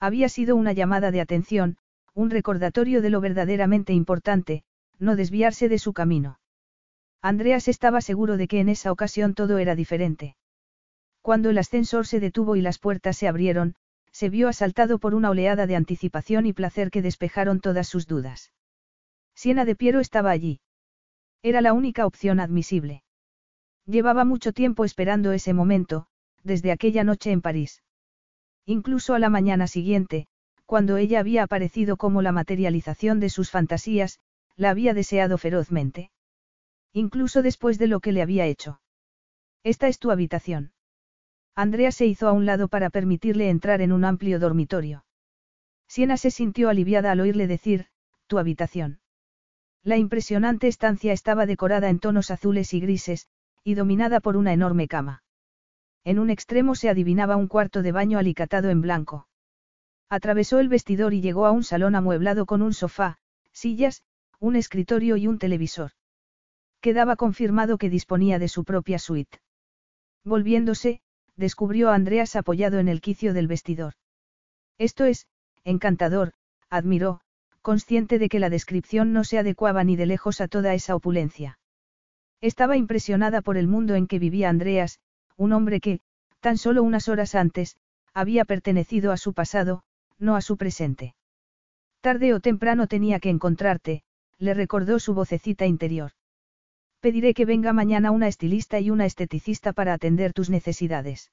Había 0.00 0.28
sido 0.28 0.56
una 0.56 0.72
llamada 0.72 1.10
de 1.10 1.20
atención, 1.20 1.78
un 2.14 2.30
recordatorio 2.30 3.02
de 3.02 3.10
lo 3.10 3.20
verdaderamente 3.20 3.92
importante, 3.92 4.64
no 4.98 5.16
desviarse 5.16 5.68
de 5.68 5.78
su 5.78 5.92
camino. 5.92 6.38
Andreas 7.22 7.68
estaba 7.68 8.00
seguro 8.00 8.36
de 8.36 8.48
que 8.48 8.60
en 8.60 8.68
esa 8.68 8.92
ocasión 8.92 9.34
todo 9.34 9.58
era 9.58 9.74
diferente. 9.74 10.36
Cuando 11.22 11.50
el 11.50 11.58
ascensor 11.58 12.06
se 12.06 12.20
detuvo 12.20 12.54
y 12.54 12.60
las 12.60 12.78
puertas 12.78 13.16
se 13.16 13.28
abrieron, 13.28 13.76
se 14.12 14.28
vio 14.28 14.48
asaltado 14.48 14.98
por 14.98 15.14
una 15.14 15.30
oleada 15.30 15.66
de 15.66 15.74
anticipación 15.74 16.46
y 16.46 16.52
placer 16.52 16.90
que 16.90 17.02
despejaron 17.02 17.60
todas 17.60 17.88
sus 17.88 18.06
dudas. 18.06 18.52
Siena 19.34 19.64
de 19.64 19.74
Piero 19.74 20.00
estaba 20.00 20.30
allí. 20.30 20.60
Era 21.42 21.60
la 21.60 21.72
única 21.72 22.06
opción 22.06 22.40
admisible. 22.40 23.02
Llevaba 23.86 24.24
mucho 24.24 24.52
tiempo 24.52 24.84
esperando 24.84 25.32
ese 25.32 25.52
momento, 25.52 26.06
desde 26.42 26.72
aquella 26.72 27.04
noche 27.04 27.32
en 27.32 27.42
París. 27.42 27.82
Incluso 28.66 29.14
a 29.14 29.18
la 29.18 29.28
mañana 29.28 29.66
siguiente, 29.66 30.26
cuando 30.64 30.96
ella 30.96 31.20
había 31.20 31.42
aparecido 31.42 31.96
como 31.96 32.22
la 32.22 32.32
materialización 32.32 33.20
de 33.20 33.28
sus 33.28 33.50
fantasías, 33.50 34.20
la 34.56 34.70
había 34.70 34.94
deseado 34.94 35.36
ferozmente. 35.36 36.10
Incluso 36.92 37.42
después 37.42 37.78
de 37.78 37.88
lo 37.88 38.00
que 38.00 38.12
le 38.12 38.22
había 38.22 38.46
hecho. 38.46 38.80
Esta 39.64 39.88
es 39.88 39.98
tu 39.98 40.10
habitación. 40.10 40.72
Andrea 41.54 41.92
se 41.92 42.06
hizo 42.06 42.28
a 42.28 42.32
un 42.32 42.46
lado 42.46 42.68
para 42.68 42.90
permitirle 42.90 43.50
entrar 43.50 43.80
en 43.80 43.92
un 43.92 44.04
amplio 44.04 44.38
dormitorio. 44.38 45.04
Siena 45.86 46.16
se 46.16 46.30
sintió 46.30 46.68
aliviada 46.68 47.12
al 47.12 47.20
oírle 47.20 47.46
decir, 47.46 47.86
tu 48.26 48.38
habitación. 48.38 49.00
La 49.82 49.96
impresionante 49.96 50.68
estancia 50.68 51.12
estaba 51.12 51.46
decorada 51.46 51.90
en 51.90 51.98
tonos 51.98 52.30
azules 52.30 52.72
y 52.72 52.80
grises, 52.80 53.28
y 53.62 53.74
dominada 53.74 54.20
por 54.20 54.36
una 54.36 54.52
enorme 54.52 54.88
cama. 54.88 55.23
En 56.04 56.18
un 56.18 56.30
extremo 56.30 56.74
se 56.74 56.90
adivinaba 56.90 57.36
un 57.36 57.48
cuarto 57.48 57.82
de 57.82 57.92
baño 57.92 58.18
alicatado 58.18 58.68
en 58.70 58.82
blanco. 58.82 59.26
Atravesó 60.10 60.58
el 60.58 60.68
vestidor 60.68 61.14
y 61.14 61.22
llegó 61.22 61.46
a 61.46 61.50
un 61.50 61.64
salón 61.64 61.94
amueblado 61.94 62.44
con 62.44 62.60
un 62.60 62.74
sofá, 62.74 63.18
sillas, 63.52 64.02
un 64.38 64.56
escritorio 64.56 65.16
y 65.16 65.26
un 65.26 65.38
televisor. 65.38 65.92
Quedaba 66.80 67.16
confirmado 67.16 67.78
que 67.78 67.88
disponía 67.88 68.38
de 68.38 68.48
su 68.48 68.64
propia 68.64 68.98
suite. 68.98 69.38
Volviéndose, 70.24 71.00
descubrió 71.36 71.90
a 71.90 71.94
Andreas 71.94 72.36
apoyado 72.36 72.78
en 72.78 72.88
el 72.88 73.00
quicio 73.00 73.32
del 73.32 73.48
vestidor. 73.48 73.94
Esto 74.76 75.04
es, 75.04 75.26
encantador, 75.64 76.32
admiró, 76.68 77.20
consciente 77.62 78.18
de 78.18 78.28
que 78.28 78.40
la 78.40 78.50
descripción 78.50 79.14
no 79.14 79.24
se 79.24 79.38
adecuaba 79.38 79.84
ni 79.84 79.96
de 79.96 80.04
lejos 80.04 80.42
a 80.42 80.48
toda 80.48 80.74
esa 80.74 80.94
opulencia. 80.94 81.58
Estaba 82.42 82.76
impresionada 82.76 83.40
por 83.40 83.56
el 83.56 83.68
mundo 83.68 83.94
en 83.94 84.06
que 84.06 84.18
vivía 84.18 84.50
Andreas, 84.50 85.00
un 85.36 85.52
hombre 85.52 85.80
que, 85.80 86.00
tan 86.40 86.58
solo 86.58 86.82
unas 86.82 87.08
horas 87.08 87.34
antes, 87.34 87.76
había 88.12 88.44
pertenecido 88.44 89.12
a 89.12 89.16
su 89.16 89.34
pasado, 89.34 89.82
no 90.18 90.36
a 90.36 90.40
su 90.40 90.56
presente. 90.56 91.14
Tarde 92.00 92.34
o 92.34 92.40
temprano 92.40 92.86
tenía 92.86 93.18
que 93.18 93.30
encontrarte, 93.30 94.04
le 94.38 94.54
recordó 94.54 94.98
su 94.98 95.14
vocecita 95.14 95.66
interior. 95.66 96.12
Pediré 97.00 97.34
que 97.34 97.44
venga 97.44 97.72
mañana 97.72 98.10
una 98.10 98.28
estilista 98.28 98.80
y 98.80 98.90
una 98.90 99.06
esteticista 99.06 99.72
para 99.72 99.92
atender 99.92 100.32
tus 100.32 100.50
necesidades. 100.50 101.32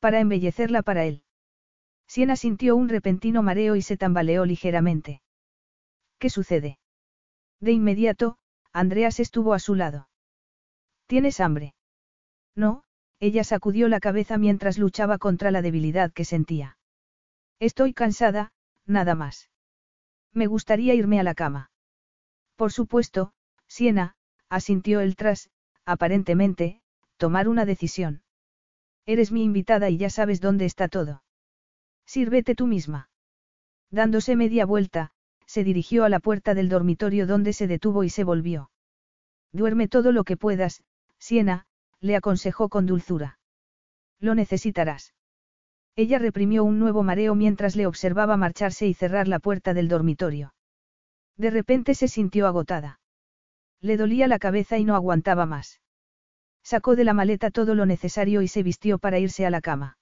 Para 0.00 0.20
embellecerla 0.20 0.82
para 0.82 1.04
él. 1.04 1.22
Siena 2.06 2.36
sintió 2.36 2.76
un 2.76 2.88
repentino 2.88 3.42
mareo 3.42 3.76
y 3.76 3.82
se 3.82 3.96
tambaleó 3.96 4.44
ligeramente. 4.44 5.22
¿Qué 6.18 6.30
sucede? 6.30 6.78
De 7.60 7.72
inmediato, 7.72 8.36
Andreas 8.72 9.20
estuvo 9.20 9.54
a 9.54 9.58
su 9.58 9.74
lado. 9.74 10.08
¿Tienes 11.06 11.40
hambre? 11.40 11.74
No, 12.54 12.84
ella 13.24 13.42
sacudió 13.42 13.88
la 13.88 14.00
cabeza 14.00 14.36
mientras 14.36 14.76
luchaba 14.76 15.16
contra 15.16 15.50
la 15.50 15.62
debilidad 15.62 16.12
que 16.12 16.26
sentía. 16.26 16.76
Estoy 17.58 17.94
cansada, 17.94 18.52
nada 18.84 19.14
más. 19.14 19.48
Me 20.34 20.46
gustaría 20.46 20.94
irme 20.94 21.18
a 21.18 21.22
la 21.22 21.34
cama. 21.34 21.70
Por 22.56 22.70
supuesto, 22.70 23.32
Siena, 23.66 24.14
asintió 24.50 25.00
él 25.00 25.16
tras, 25.16 25.48
aparentemente, 25.86 26.82
tomar 27.16 27.48
una 27.48 27.64
decisión. 27.64 28.22
Eres 29.06 29.32
mi 29.32 29.42
invitada 29.42 29.88
y 29.88 29.96
ya 29.96 30.10
sabes 30.10 30.42
dónde 30.42 30.66
está 30.66 30.88
todo. 30.88 31.22
Sírvete 32.04 32.54
tú 32.54 32.66
misma. 32.66 33.08
Dándose 33.90 34.36
media 34.36 34.66
vuelta, 34.66 35.12
se 35.46 35.64
dirigió 35.64 36.04
a 36.04 36.10
la 36.10 36.20
puerta 36.20 36.52
del 36.52 36.68
dormitorio 36.68 37.26
donde 37.26 37.54
se 37.54 37.68
detuvo 37.68 38.04
y 38.04 38.10
se 38.10 38.22
volvió. 38.22 38.70
Duerme 39.50 39.88
todo 39.88 40.12
lo 40.12 40.24
que 40.24 40.36
puedas, 40.36 40.82
Siena, 41.18 41.66
le 42.04 42.16
aconsejó 42.16 42.68
con 42.68 42.84
dulzura. 42.84 43.38
Lo 44.20 44.34
necesitarás. 44.34 45.14
Ella 45.96 46.18
reprimió 46.18 46.62
un 46.62 46.78
nuevo 46.78 47.02
mareo 47.02 47.34
mientras 47.34 47.76
le 47.76 47.86
observaba 47.86 48.36
marcharse 48.36 48.86
y 48.86 48.92
cerrar 48.92 49.26
la 49.26 49.38
puerta 49.38 49.72
del 49.72 49.88
dormitorio. 49.88 50.54
De 51.38 51.48
repente 51.48 51.94
se 51.94 52.08
sintió 52.08 52.46
agotada. 52.46 53.00
Le 53.80 53.96
dolía 53.96 54.28
la 54.28 54.38
cabeza 54.38 54.76
y 54.76 54.84
no 54.84 54.96
aguantaba 54.96 55.46
más. 55.46 55.80
Sacó 56.62 56.94
de 56.94 57.04
la 57.04 57.14
maleta 57.14 57.50
todo 57.50 57.74
lo 57.74 57.86
necesario 57.86 58.42
y 58.42 58.48
se 58.48 58.62
vistió 58.62 58.98
para 58.98 59.18
irse 59.18 59.46
a 59.46 59.50
la 59.50 59.62
cama. 59.62 59.96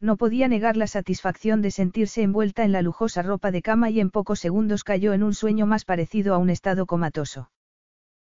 No 0.00 0.16
podía 0.16 0.46
negar 0.46 0.76
la 0.76 0.86
satisfacción 0.86 1.60
de 1.60 1.72
sentirse 1.72 2.22
envuelta 2.22 2.62
en 2.62 2.70
la 2.70 2.82
lujosa 2.82 3.22
ropa 3.22 3.50
de 3.50 3.62
cama 3.62 3.90
y 3.90 3.98
en 3.98 4.10
pocos 4.10 4.38
segundos 4.38 4.84
cayó 4.84 5.12
en 5.12 5.24
un 5.24 5.34
sueño 5.34 5.66
más 5.66 5.84
parecido 5.84 6.34
a 6.34 6.38
un 6.38 6.50
estado 6.50 6.86
comatoso. 6.86 7.50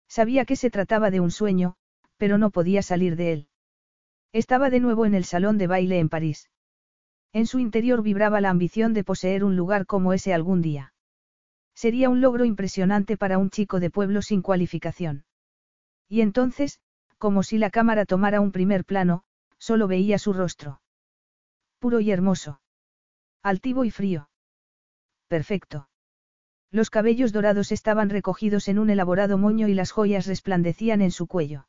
Sabía 0.08 0.46
que 0.46 0.56
se 0.56 0.70
trataba 0.70 1.10
de 1.10 1.20
un 1.20 1.32
sueño, 1.32 1.78
pero 2.22 2.38
no 2.38 2.52
podía 2.52 2.84
salir 2.84 3.16
de 3.16 3.34
él. 3.34 3.48
Estaba 4.32 4.70
de 4.70 4.80
nuevo 4.80 5.08
en 5.08 5.16
el 5.16 5.26
salón 5.26 5.58
de 5.58 5.66
baile 5.66 5.98
en 5.98 6.08
París. 6.08 6.52
En 7.34 7.48
su 7.48 7.58
interior 7.58 8.04
vibraba 8.04 8.42
la 8.42 8.52
ambición 8.52 8.94
de 8.94 9.04
poseer 9.04 9.44
un 9.44 9.56
lugar 9.56 9.88
como 9.88 10.14
ese 10.14 10.32
algún 10.32 10.62
día. 10.62 10.94
Sería 11.74 12.12
un 12.12 12.22
logro 12.22 12.46
impresionante 12.46 13.18
para 13.18 13.40
un 13.40 13.50
chico 13.50 13.80
de 13.80 13.90
pueblo 13.90 14.22
sin 14.22 14.44
cualificación. 14.44 15.26
Y 16.08 16.22
entonces, 16.22 16.80
como 17.18 17.42
si 17.42 17.58
la 17.58 17.72
cámara 17.72 18.06
tomara 18.06 18.40
un 18.40 18.52
primer 18.52 18.86
plano, 18.86 19.24
solo 19.58 19.88
veía 19.88 20.20
su 20.20 20.32
rostro. 20.32 20.80
Puro 21.80 22.02
y 22.02 22.12
hermoso. 22.12 22.62
Altivo 23.42 23.84
y 23.84 23.90
frío. 23.90 24.30
Perfecto. 25.28 25.90
Los 26.70 26.92
cabellos 26.92 27.34
dorados 27.34 27.72
estaban 27.72 28.12
recogidos 28.12 28.68
en 28.68 28.78
un 28.78 28.92
elaborado 28.92 29.40
moño 29.40 29.68
y 29.68 29.74
las 29.74 29.90
joyas 29.90 30.28
resplandecían 30.28 31.02
en 31.02 31.10
su 31.10 31.26
cuello. 31.26 31.66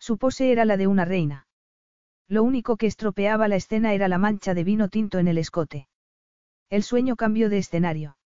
Su 0.00 0.18
pose 0.18 0.50
era 0.50 0.64
la 0.64 0.76
de 0.76 0.86
una 0.86 1.04
reina. 1.04 1.46
Lo 2.26 2.42
único 2.42 2.76
que 2.76 2.86
estropeaba 2.86 3.46
la 3.48 3.56
escena 3.56 3.92
era 3.92 4.08
la 4.08 4.18
mancha 4.18 4.54
de 4.54 4.64
vino 4.64 4.88
tinto 4.88 5.18
en 5.18 5.28
el 5.28 5.36
escote. 5.38 5.88
El 6.70 6.82
sueño 6.82 7.16
cambió 7.16 7.50
de 7.50 7.58
escenario. 7.58 8.16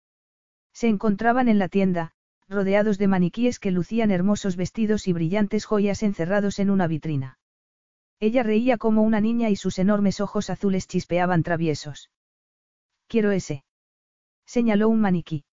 Se 0.73 0.89
encontraban 0.89 1.49
en 1.49 1.59
la 1.59 1.69
tienda, 1.69 2.13
rodeados 2.49 2.99
de 2.99 3.09
maniquíes 3.09 3.59
que 3.59 3.71
lucían 3.71 4.11
hermosos 4.11 4.57
vestidos 4.57 5.09
y 5.09 5.13
brillantes 5.13 5.65
joyas 5.65 6.03
encerrados 6.03 6.59
en 6.59 6.71
una 6.71 6.87
vitrina. 6.87 7.39
Ella 8.21 8.43
reía 8.43 8.79
como 8.79 9.03
una 9.03 9.21
niña 9.21 9.51
y 9.51 9.57
sus 9.57 9.79
enormes 9.79 10.21
ojos 10.21 10.51
azules 10.51 10.87
chispeaban 10.87 11.43
traviesos. 11.43 12.11
Quiero 13.09 13.33
ese. 13.33 13.65
Señaló 14.47 14.89
un 14.89 15.01
maniquí. 15.01 15.45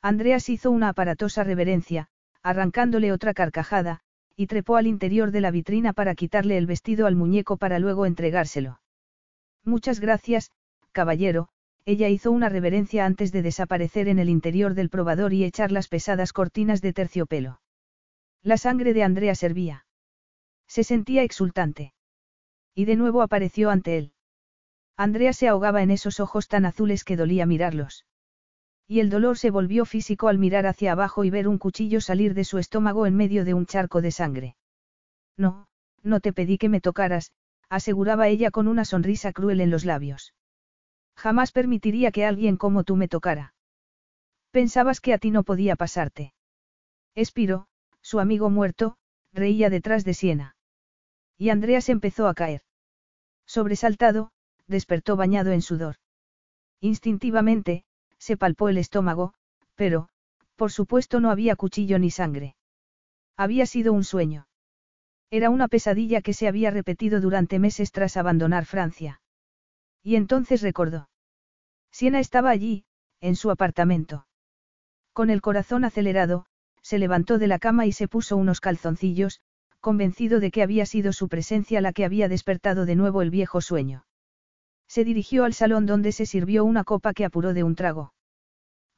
Andreas 0.00 0.48
hizo 0.48 0.70
una 0.70 0.90
aparatosa 0.90 1.42
reverencia, 1.42 2.08
arrancándole 2.42 3.12
otra 3.12 3.34
carcajada, 3.34 4.02
y 4.40 4.46
trepó 4.46 4.76
al 4.76 4.86
interior 4.86 5.32
de 5.32 5.42
la 5.42 5.50
vitrina 5.50 5.92
para 5.92 6.14
quitarle 6.14 6.56
el 6.56 6.64
vestido 6.64 7.06
al 7.06 7.14
muñeco 7.14 7.58
para 7.58 7.78
luego 7.78 8.06
entregárselo. 8.06 8.80
Muchas 9.66 10.00
gracias, 10.00 10.50
caballero, 10.92 11.50
ella 11.84 12.08
hizo 12.08 12.30
una 12.30 12.48
reverencia 12.48 13.04
antes 13.04 13.32
de 13.32 13.42
desaparecer 13.42 14.08
en 14.08 14.18
el 14.18 14.30
interior 14.30 14.72
del 14.72 14.88
probador 14.88 15.34
y 15.34 15.44
echar 15.44 15.70
las 15.70 15.88
pesadas 15.88 16.32
cortinas 16.32 16.80
de 16.80 16.94
terciopelo. 16.94 17.60
La 18.42 18.56
sangre 18.56 18.94
de 18.94 19.02
Andrea 19.02 19.34
servía. 19.34 19.84
Se 20.66 20.84
sentía 20.84 21.22
exultante. 21.22 21.92
Y 22.74 22.86
de 22.86 22.96
nuevo 22.96 23.20
apareció 23.20 23.68
ante 23.68 23.98
él. 23.98 24.14
Andrea 24.96 25.34
se 25.34 25.48
ahogaba 25.48 25.82
en 25.82 25.90
esos 25.90 26.18
ojos 26.18 26.48
tan 26.48 26.64
azules 26.64 27.04
que 27.04 27.18
dolía 27.18 27.44
mirarlos. 27.44 28.06
Y 28.90 28.98
el 28.98 29.08
dolor 29.08 29.38
se 29.38 29.52
volvió 29.52 29.84
físico 29.84 30.26
al 30.26 30.38
mirar 30.38 30.66
hacia 30.66 30.90
abajo 30.90 31.22
y 31.22 31.30
ver 31.30 31.46
un 31.46 31.58
cuchillo 31.58 32.00
salir 32.00 32.34
de 32.34 32.42
su 32.42 32.58
estómago 32.58 33.06
en 33.06 33.14
medio 33.14 33.44
de 33.44 33.54
un 33.54 33.64
charco 33.64 34.02
de 34.02 34.10
sangre. 34.10 34.56
No, 35.36 35.68
no 36.02 36.18
te 36.18 36.32
pedí 36.32 36.58
que 36.58 36.68
me 36.68 36.80
tocaras, 36.80 37.30
aseguraba 37.68 38.26
ella 38.26 38.50
con 38.50 38.66
una 38.66 38.84
sonrisa 38.84 39.32
cruel 39.32 39.60
en 39.60 39.70
los 39.70 39.84
labios. 39.84 40.34
Jamás 41.14 41.52
permitiría 41.52 42.10
que 42.10 42.26
alguien 42.26 42.56
como 42.56 42.82
tú 42.82 42.96
me 42.96 43.06
tocara. 43.06 43.54
Pensabas 44.50 45.00
que 45.00 45.14
a 45.14 45.18
ti 45.18 45.30
no 45.30 45.44
podía 45.44 45.76
pasarte. 45.76 46.34
Espiro, 47.14 47.68
su 48.02 48.18
amigo 48.18 48.50
muerto, 48.50 48.96
reía 49.32 49.70
detrás 49.70 50.04
de 50.04 50.14
Siena. 50.14 50.56
Y 51.38 51.50
Andreas 51.50 51.90
empezó 51.90 52.26
a 52.26 52.34
caer. 52.34 52.62
Sobresaltado, 53.46 54.32
despertó 54.66 55.14
bañado 55.14 55.52
en 55.52 55.62
sudor. 55.62 55.94
Instintivamente, 56.80 57.84
se 58.20 58.36
palpó 58.36 58.68
el 58.68 58.78
estómago, 58.78 59.34
pero, 59.74 60.08
por 60.54 60.70
supuesto 60.70 61.18
no 61.18 61.30
había 61.30 61.56
cuchillo 61.56 61.98
ni 61.98 62.10
sangre. 62.10 62.54
Había 63.36 63.66
sido 63.66 63.92
un 63.92 64.04
sueño. 64.04 64.46
Era 65.30 65.48
una 65.48 65.68
pesadilla 65.68 66.20
que 66.20 66.34
se 66.34 66.46
había 66.46 66.70
repetido 66.70 67.20
durante 67.20 67.58
meses 67.58 67.90
tras 67.90 68.16
abandonar 68.16 68.66
Francia. 68.66 69.22
Y 70.02 70.16
entonces 70.16 70.60
recordó. 70.60 71.08
Siena 71.90 72.20
estaba 72.20 72.50
allí, 72.50 72.84
en 73.20 73.36
su 73.36 73.50
apartamento. 73.50 74.26
Con 75.12 75.30
el 75.30 75.40
corazón 75.40 75.84
acelerado, 75.84 76.46
se 76.82 76.98
levantó 76.98 77.38
de 77.38 77.46
la 77.46 77.58
cama 77.58 77.86
y 77.86 77.92
se 77.92 78.08
puso 78.08 78.36
unos 78.36 78.60
calzoncillos, 78.60 79.40
convencido 79.80 80.40
de 80.40 80.50
que 80.50 80.62
había 80.62 80.84
sido 80.84 81.12
su 81.12 81.28
presencia 81.28 81.80
la 81.80 81.92
que 81.92 82.04
había 82.04 82.28
despertado 82.28 82.84
de 82.84 82.96
nuevo 82.96 83.22
el 83.22 83.30
viejo 83.30 83.60
sueño. 83.60 84.04
Se 84.90 85.04
dirigió 85.04 85.44
al 85.44 85.54
salón 85.54 85.86
donde 85.86 86.10
se 86.10 86.26
sirvió 86.26 86.64
una 86.64 86.82
copa 86.82 87.14
que 87.14 87.24
apuró 87.24 87.54
de 87.54 87.62
un 87.62 87.76
trago. 87.76 88.12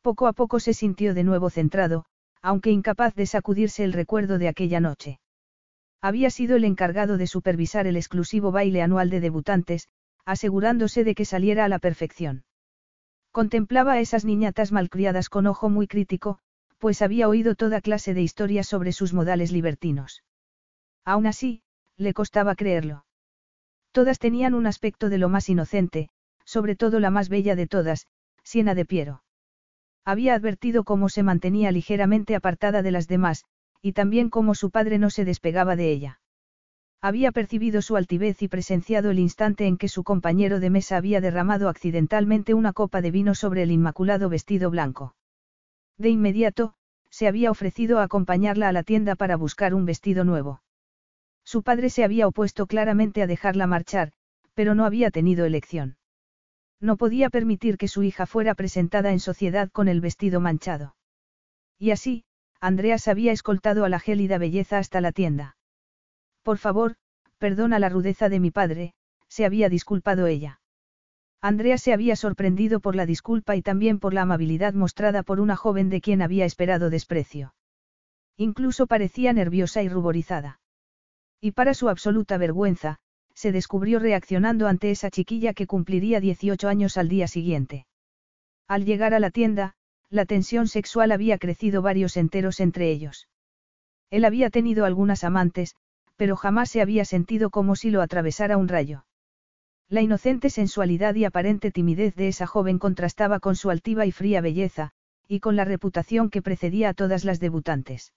Poco 0.01 0.27
a 0.27 0.32
poco 0.32 0.59
se 0.59 0.73
sintió 0.73 1.12
de 1.12 1.23
nuevo 1.23 1.51
centrado, 1.51 2.06
aunque 2.40 2.70
incapaz 2.70 3.14
de 3.14 3.27
sacudirse 3.27 3.85
el 3.85 3.93
recuerdo 3.93 4.39
de 4.39 4.48
aquella 4.48 4.81
noche. 4.81 5.20
Había 6.01 6.31
sido 6.31 6.56
el 6.56 6.64
encargado 6.64 7.19
de 7.19 7.27
supervisar 7.27 7.86
el 7.86 7.98
exclusivo 7.98 8.51
baile 8.52 8.81
anual 8.81 9.10
de 9.10 9.20
debutantes, 9.20 9.86
asegurándose 10.24 11.05
de 11.05 11.14
que 11.14 11.27
saliera 11.27 11.66
a 11.66 11.69
la 11.69 11.78
perfección. 11.78 12.47
Contemplaba 13.31 13.93
a 13.93 14.01
esas 14.01 14.24
niñatas 14.24 14.73
malcriadas 14.73 15.28
con 15.28 15.47
ojo 15.47 15.69
muy 15.69 15.89
crítico, 15.89 16.39
pues 16.78 17.02
había 17.02 17.28
oído 17.28 17.55
toda 17.55 17.82
clase 17.82 18.14
de 18.14 18.23
historias 18.23 18.66
sobre 18.66 18.93
sus 18.93 19.12
modales 19.12 19.52
libertinos. 19.52 20.24
Aún 21.05 21.27
así, 21.27 21.60
le 21.98 22.14
costaba 22.14 22.55
creerlo. 22.55 23.05
Todas 23.93 24.19
tenían 24.19 24.55
un 24.55 24.66
aspecto 24.66 25.10
de 25.10 25.19
lo 25.19 25.28
más 25.28 25.48
inocente, 25.48 26.09
sobre 26.44 26.77
todo 26.77 26.98
la 26.98 27.10
más 27.10 27.28
bella 27.28 27.55
de 27.55 27.66
todas, 27.66 28.06
Siena 28.43 28.74
de 28.74 28.86
Piero. 28.86 29.23
Había 30.05 30.35
advertido 30.35 30.82
cómo 30.82 31.09
se 31.09 31.23
mantenía 31.23 31.70
ligeramente 31.70 32.35
apartada 32.35 32.82
de 32.82 32.90
las 32.90 33.06
demás, 33.06 33.44
y 33.82 33.93
también 33.93 34.31
cómo 34.31 34.55
su 34.55 34.70
padre 34.70 34.98
no 34.98 35.10
se 35.10 35.24
despegaba 35.24 35.77
de 35.77 35.90
ella. 35.90 36.20
Había 37.02 37.32
percibido 37.32 37.82
su 37.82 37.97
altivez 37.97 38.43
y 38.43 38.48
presenciado 38.48 39.10
el 39.10 39.19
instante 39.19 39.66
en 39.66 39.77
que 39.77 39.89
su 39.89 40.05
compañero 40.05 40.60
de 40.60 40.70
mesa 40.70 40.97
había 40.97 41.20
derramado 41.20 41.69
accidentalmente 41.69 42.55
una 42.55 42.73
copa 42.73 43.02
de 43.02 43.10
vino 43.10 43.35
sobre 43.35 43.64
el 43.64 43.73
inmaculado 43.73 44.28
vestido 44.28 44.70
blanco. 44.70 45.14
De 45.98 46.09
inmediato, 46.09 46.74
se 47.10 47.28
había 47.28 47.51
ofrecido 47.51 47.98
a 47.98 48.05
acompañarla 48.05 48.69
a 48.69 48.73
la 48.73 48.85
tienda 48.85 49.16
para 49.16 49.36
buscar 49.36 49.74
un 49.74 49.85
vestido 49.85 50.24
nuevo. 50.24 50.62
Su 51.44 51.62
padre 51.62 51.90
se 51.90 52.05
había 52.05 52.27
opuesto 52.27 52.66
claramente 52.66 53.23
a 53.23 53.27
dejarla 53.27 53.66
marchar, 53.66 54.12
pero 54.55 54.74
no 54.74 54.85
había 54.85 55.10
tenido 55.10 55.44
elección. 55.44 55.97
No 56.81 56.97
podía 56.97 57.31
permitir 57.31 57.78
que 57.78 57.89
su 57.89 58.02
hija 58.02 58.27
fuera 58.27 58.55
presentada 58.55 59.12
en 59.12 59.20
sociedad 59.20 59.70
con 59.70 59.89
el 59.89 60.01
vestido 60.01 60.40
manchado. 60.40 60.97
Y 61.78 61.90
así, 61.90 62.24
Andreas 62.60 63.09
había 63.09 63.32
escoltado 63.32 63.85
a 63.85 63.89
la 63.89 64.01
gélida 64.01 64.39
belleza 64.39 64.78
hasta 64.78 65.01
la 65.01 65.12
tienda. 65.12 65.56
Por 66.43 66.59
favor, 66.59 66.97
perdona 67.39 67.78
la 67.78 67.89
rudeza 67.89 68.28
de 68.28 68.40
mi 68.40 68.51
padre, 68.51 68.94
se 69.28 69.44
había 69.44 69.69
disculpado 69.69 70.27
ella. 70.27 70.60
Andrea 71.40 71.77
se 71.77 71.93
había 71.93 72.14
sorprendido 72.14 72.78
por 72.78 72.94
la 72.94 73.05
disculpa 73.05 73.56
y 73.56 73.62
también 73.62 73.98
por 73.98 74.14
la 74.14 74.23
amabilidad 74.23 74.74
mostrada 74.74 75.24
por 75.24 75.40
una 75.40 75.56
joven 75.56 75.90
de 75.90 76.01
quien 76.01 76.23
había 76.23 76.44
esperado 76.44 76.89
desprecio. 76.89 77.55
Incluso 78.36 78.86
parecía 78.86 79.32
nerviosa 79.32 79.82
y 79.82 79.89
ruborizada. 79.89 80.60
Y 81.44 81.51
para 81.51 81.74
su 81.74 81.89
absoluta 81.89 82.39
vergüenza, 82.39 83.01
se 83.35 83.51
descubrió 83.51 83.98
reaccionando 83.98 84.69
ante 84.69 84.93
esa 84.93 85.10
chiquilla 85.10 85.55
que 85.55 85.66
cumpliría 85.66 86.20
18 86.20 86.69
años 86.69 86.97
al 86.97 87.09
día 87.09 87.27
siguiente. 87.27 87.85
Al 88.69 88.85
llegar 88.85 89.12
a 89.12 89.19
la 89.19 89.32
tienda, 89.32 89.74
la 90.09 90.24
tensión 90.24 90.69
sexual 90.69 91.10
había 91.10 91.39
crecido 91.39 91.82
varios 91.82 92.16
enteros 92.16 92.60
entre 92.60 92.93
ellos. 92.93 93.28
Él 94.09 94.24
había 94.24 94.51
tenido 94.51 94.85
algunas 94.85 95.24
amantes, 95.24 95.74
pero 96.14 96.36
jamás 96.36 96.70
se 96.70 96.81
había 96.81 97.05
sentido 97.05 97.51
como 97.51 97.74
si 97.74 97.90
lo 97.90 98.02
atravesara 98.02 98.56
un 98.56 98.69
rayo. 98.69 99.05
La 99.89 100.01
inocente 100.01 100.48
sensualidad 100.48 101.16
y 101.16 101.24
aparente 101.24 101.73
timidez 101.73 102.14
de 102.14 102.28
esa 102.28 102.47
joven 102.47 102.78
contrastaba 102.78 103.40
con 103.40 103.56
su 103.56 103.70
altiva 103.70 104.06
y 104.06 104.12
fría 104.12 104.40
belleza, 104.40 104.93
y 105.27 105.40
con 105.40 105.56
la 105.56 105.64
reputación 105.64 106.31
que 106.31 106.40
precedía 106.40 106.90
a 106.90 106.94
todas 106.94 107.24
las 107.24 107.40
debutantes. 107.40 108.12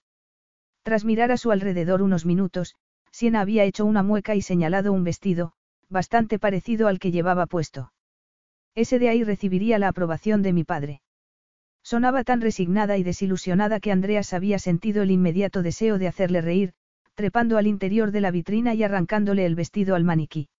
Tras 0.84 1.06
mirar 1.06 1.32
a 1.32 1.38
su 1.38 1.50
alrededor 1.50 2.04
unos 2.04 2.28
minutos, 2.28 2.76
Siena 3.18 3.40
había 3.40 3.64
hecho 3.64 3.86
una 3.86 4.04
mueca 4.04 4.36
y 4.36 4.42
señalado 4.42 4.92
un 4.92 5.06
vestido, 5.06 5.54
bastante 5.88 6.38
parecido 6.38 6.90
al 6.90 7.00
que 7.00 7.12
llevaba 7.12 7.46
puesto. 7.46 7.94
Ese 8.76 9.00
de 9.00 9.08
ahí 9.08 9.24
recibiría 9.24 9.80
la 9.80 9.88
aprobación 9.88 10.42
de 10.42 10.52
mi 10.52 10.66
padre. 10.66 11.02
Sonaba 11.82 12.26
tan 12.26 12.42
resignada 12.42 12.98
y 12.98 13.04
desilusionada 13.04 13.80
que 13.80 13.94
Andreas 13.94 14.34
había 14.34 14.60
sentido 14.60 15.02
el 15.02 15.12
inmediato 15.12 15.64
deseo 15.64 15.98
de 15.98 16.10
hacerle 16.10 16.42
reír, 16.42 16.74
trepando 17.14 17.58
al 17.58 17.68
interior 17.68 18.12
de 18.12 18.20
la 18.20 18.32
vitrina 18.32 18.74
y 18.74 18.84
arrancándole 18.84 19.46
el 19.46 19.56
vestido 19.56 19.96
al 19.96 20.04
maniquí. 20.04 20.50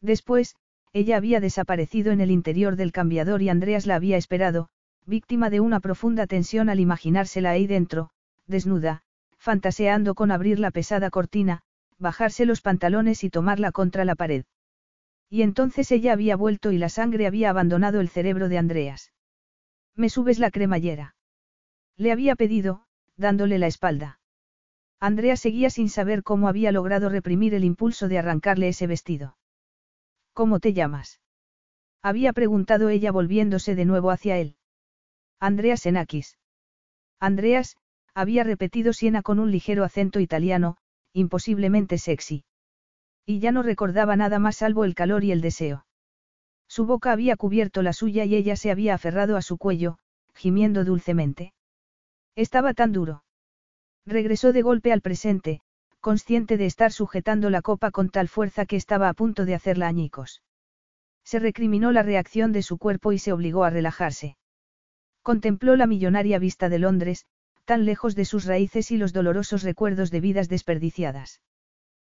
Después, 0.00 0.56
ella 0.92 1.16
había 1.16 1.38
desaparecido 1.38 2.10
en 2.10 2.20
el 2.20 2.32
interior 2.32 2.74
del 2.74 2.90
cambiador 2.90 3.42
y 3.42 3.48
Andreas 3.48 3.86
la 3.86 3.94
había 3.94 4.16
esperado, 4.16 4.70
víctima 5.04 5.50
de 5.50 5.60
una 5.60 5.78
profunda 5.78 6.26
tensión 6.26 6.68
al 6.68 6.80
imaginársela 6.80 7.50
ahí 7.50 7.68
dentro, 7.68 8.10
desnuda, 8.48 9.02
fantaseando 9.38 10.16
con 10.16 10.32
abrir 10.32 10.58
la 10.58 10.72
pesada 10.72 11.10
cortina, 11.10 11.62
bajarse 11.98 12.46
los 12.46 12.60
pantalones 12.60 13.24
y 13.24 13.30
tomarla 13.30 13.72
contra 13.72 14.04
la 14.04 14.14
pared. 14.14 14.44
Y 15.28 15.42
entonces 15.42 15.90
ella 15.90 16.12
había 16.12 16.36
vuelto 16.36 16.72
y 16.72 16.78
la 16.78 16.88
sangre 16.88 17.26
había 17.26 17.50
abandonado 17.50 18.00
el 18.00 18.08
cerebro 18.08 18.48
de 18.48 18.58
Andreas. 18.58 19.12
¿Me 19.94 20.08
subes 20.08 20.38
la 20.38 20.50
cremallera? 20.50 21.16
Le 21.96 22.12
había 22.12 22.36
pedido, 22.36 22.86
dándole 23.16 23.58
la 23.58 23.66
espalda. 23.66 24.20
Andrea 25.00 25.36
seguía 25.36 25.70
sin 25.70 25.88
saber 25.88 26.22
cómo 26.22 26.48
había 26.48 26.72
logrado 26.72 27.08
reprimir 27.08 27.54
el 27.54 27.64
impulso 27.64 28.08
de 28.08 28.18
arrancarle 28.18 28.68
ese 28.68 28.86
vestido. 28.86 29.36
¿Cómo 30.32 30.60
te 30.60 30.72
llamas? 30.72 31.20
Había 32.02 32.32
preguntado 32.32 32.88
ella 32.88 33.10
volviéndose 33.10 33.74
de 33.74 33.84
nuevo 33.84 34.10
hacia 34.10 34.38
él. 34.38 34.56
Andreas 35.40 35.84
Enakis. 35.86 36.38
Andreas, 37.18 37.76
había 38.14 38.44
repetido 38.44 38.92
Siena 38.92 39.22
con 39.22 39.38
un 39.38 39.50
ligero 39.50 39.84
acento 39.84 40.20
italiano, 40.20 40.76
imposiblemente 41.16 41.96
sexy. 41.96 42.44
Y 43.24 43.40
ya 43.40 43.50
no 43.50 43.62
recordaba 43.62 44.16
nada 44.16 44.38
más 44.38 44.56
salvo 44.56 44.84
el 44.84 44.94
calor 44.94 45.24
y 45.24 45.32
el 45.32 45.40
deseo. 45.40 45.86
Su 46.68 46.84
boca 46.84 47.10
había 47.10 47.36
cubierto 47.36 47.82
la 47.82 47.94
suya 47.94 48.24
y 48.24 48.34
ella 48.34 48.54
se 48.54 48.70
había 48.70 48.94
aferrado 48.94 49.36
a 49.36 49.42
su 49.42 49.56
cuello, 49.56 49.98
gimiendo 50.34 50.84
dulcemente. 50.84 51.54
Estaba 52.34 52.74
tan 52.74 52.92
duro. 52.92 53.24
Regresó 54.04 54.52
de 54.52 54.60
golpe 54.60 54.92
al 54.92 55.00
presente, 55.00 55.62
consciente 56.00 56.58
de 56.58 56.66
estar 56.66 56.92
sujetando 56.92 57.48
la 57.48 57.62
copa 57.62 57.90
con 57.90 58.10
tal 58.10 58.28
fuerza 58.28 58.66
que 58.66 58.76
estaba 58.76 59.08
a 59.08 59.14
punto 59.14 59.46
de 59.46 59.54
hacerla 59.54 59.88
añicos. 59.88 60.42
Se 61.24 61.38
recriminó 61.38 61.92
la 61.92 62.02
reacción 62.02 62.52
de 62.52 62.62
su 62.62 62.76
cuerpo 62.76 63.12
y 63.12 63.18
se 63.18 63.32
obligó 63.32 63.64
a 63.64 63.70
relajarse. 63.70 64.36
Contempló 65.22 65.76
la 65.76 65.86
millonaria 65.86 66.38
vista 66.38 66.68
de 66.68 66.78
Londres, 66.78 67.24
tan 67.66 67.84
lejos 67.84 68.14
de 68.14 68.24
sus 68.24 68.46
raíces 68.46 68.90
y 68.90 68.96
los 68.96 69.12
dolorosos 69.12 69.62
recuerdos 69.62 70.10
de 70.10 70.20
vidas 70.20 70.48
desperdiciadas. 70.48 71.42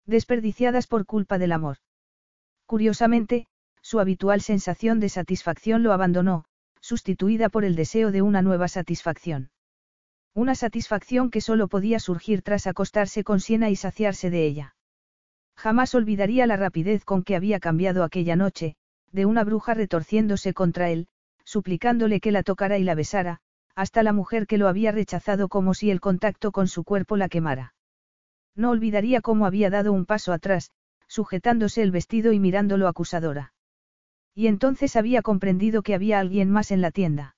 Desperdiciadas 0.06 0.86
por 0.86 1.06
culpa 1.06 1.38
del 1.38 1.52
amor. 1.52 1.78
Curiosamente, 2.66 3.46
su 3.82 3.98
habitual 3.98 4.42
sensación 4.42 5.00
de 5.00 5.08
satisfacción 5.08 5.82
lo 5.82 5.92
abandonó, 5.92 6.44
sustituida 6.80 7.48
por 7.48 7.64
el 7.64 7.74
deseo 7.74 8.12
de 8.12 8.22
una 8.22 8.42
nueva 8.42 8.68
satisfacción. 8.68 9.50
Una 10.34 10.54
satisfacción 10.54 11.30
que 11.30 11.40
solo 11.40 11.66
podía 11.66 11.98
surgir 11.98 12.42
tras 12.42 12.66
acostarse 12.66 13.24
con 13.24 13.40
Siena 13.40 13.70
y 13.70 13.76
saciarse 13.76 14.30
de 14.30 14.46
ella. 14.46 14.76
Jamás 15.56 15.94
olvidaría 15.94 16.46
la 16.46 16.56
rapidez 16.56 17.04
con 17.04 17.24
que 17.24 17.34
había 17.34 17.58
cambiado 17.58 18.04
aquella 18.04 18.36
noche, 18.36 18.76
de 19.10 19.24
una 19.24 19.42
bruja 19.44 19.74
retorciéndose 19.74 20.52
contra 20.52 20.90
él, 20.90 21.08
suplicándole 21.44 22.20
que 22.20 22.30
la 22.30 22.42
tocara 22.42 22.78
y 22.78 22.84
la 22.84 22.94
besara, 22.94 23.40
hasta 23.78 24.02
la 24.02 24.12
mujer 24.12 24.48
que 24.48 24.58
lo 24.58 24.66
había 24.66 24.90
rechazado 24.90 25.46
como 25.46 25.72
si 25.72 25.92
el 25.92 26.00
contacto 26.00 26.50
con 26.50 26.66
su 26.66 26.82
cuerpo 26.82 27.16
la 27.16 27.28
quemara. 27.28 27.74
No 28.56 28.70
olvidaría 28.70 29.20
cómo 29.20 29.46
había 29.46 29.70
dado 29.70 29.92
un 29.92 30.04
paso 30.04 30.32
atrás, 30.32 30.72
sujetándose 31.06 31.82
el 31.82 31.92
vestido 31.92 32.32
y 32.32 32.40
mirándolo 32.40 32.88
acusadora. 32.88 33.52
Y 34.34 34.48
entonces 34.48 34.96
había 34.96 35.22
comprendido 35.22 35.82
que 35.82 35.94
había 35.94 36.18
alguien 36.18 36.50
más 36.50 36.72
en 36.72 36.80
la 36.80 36.90
tienda. 36.90 37.36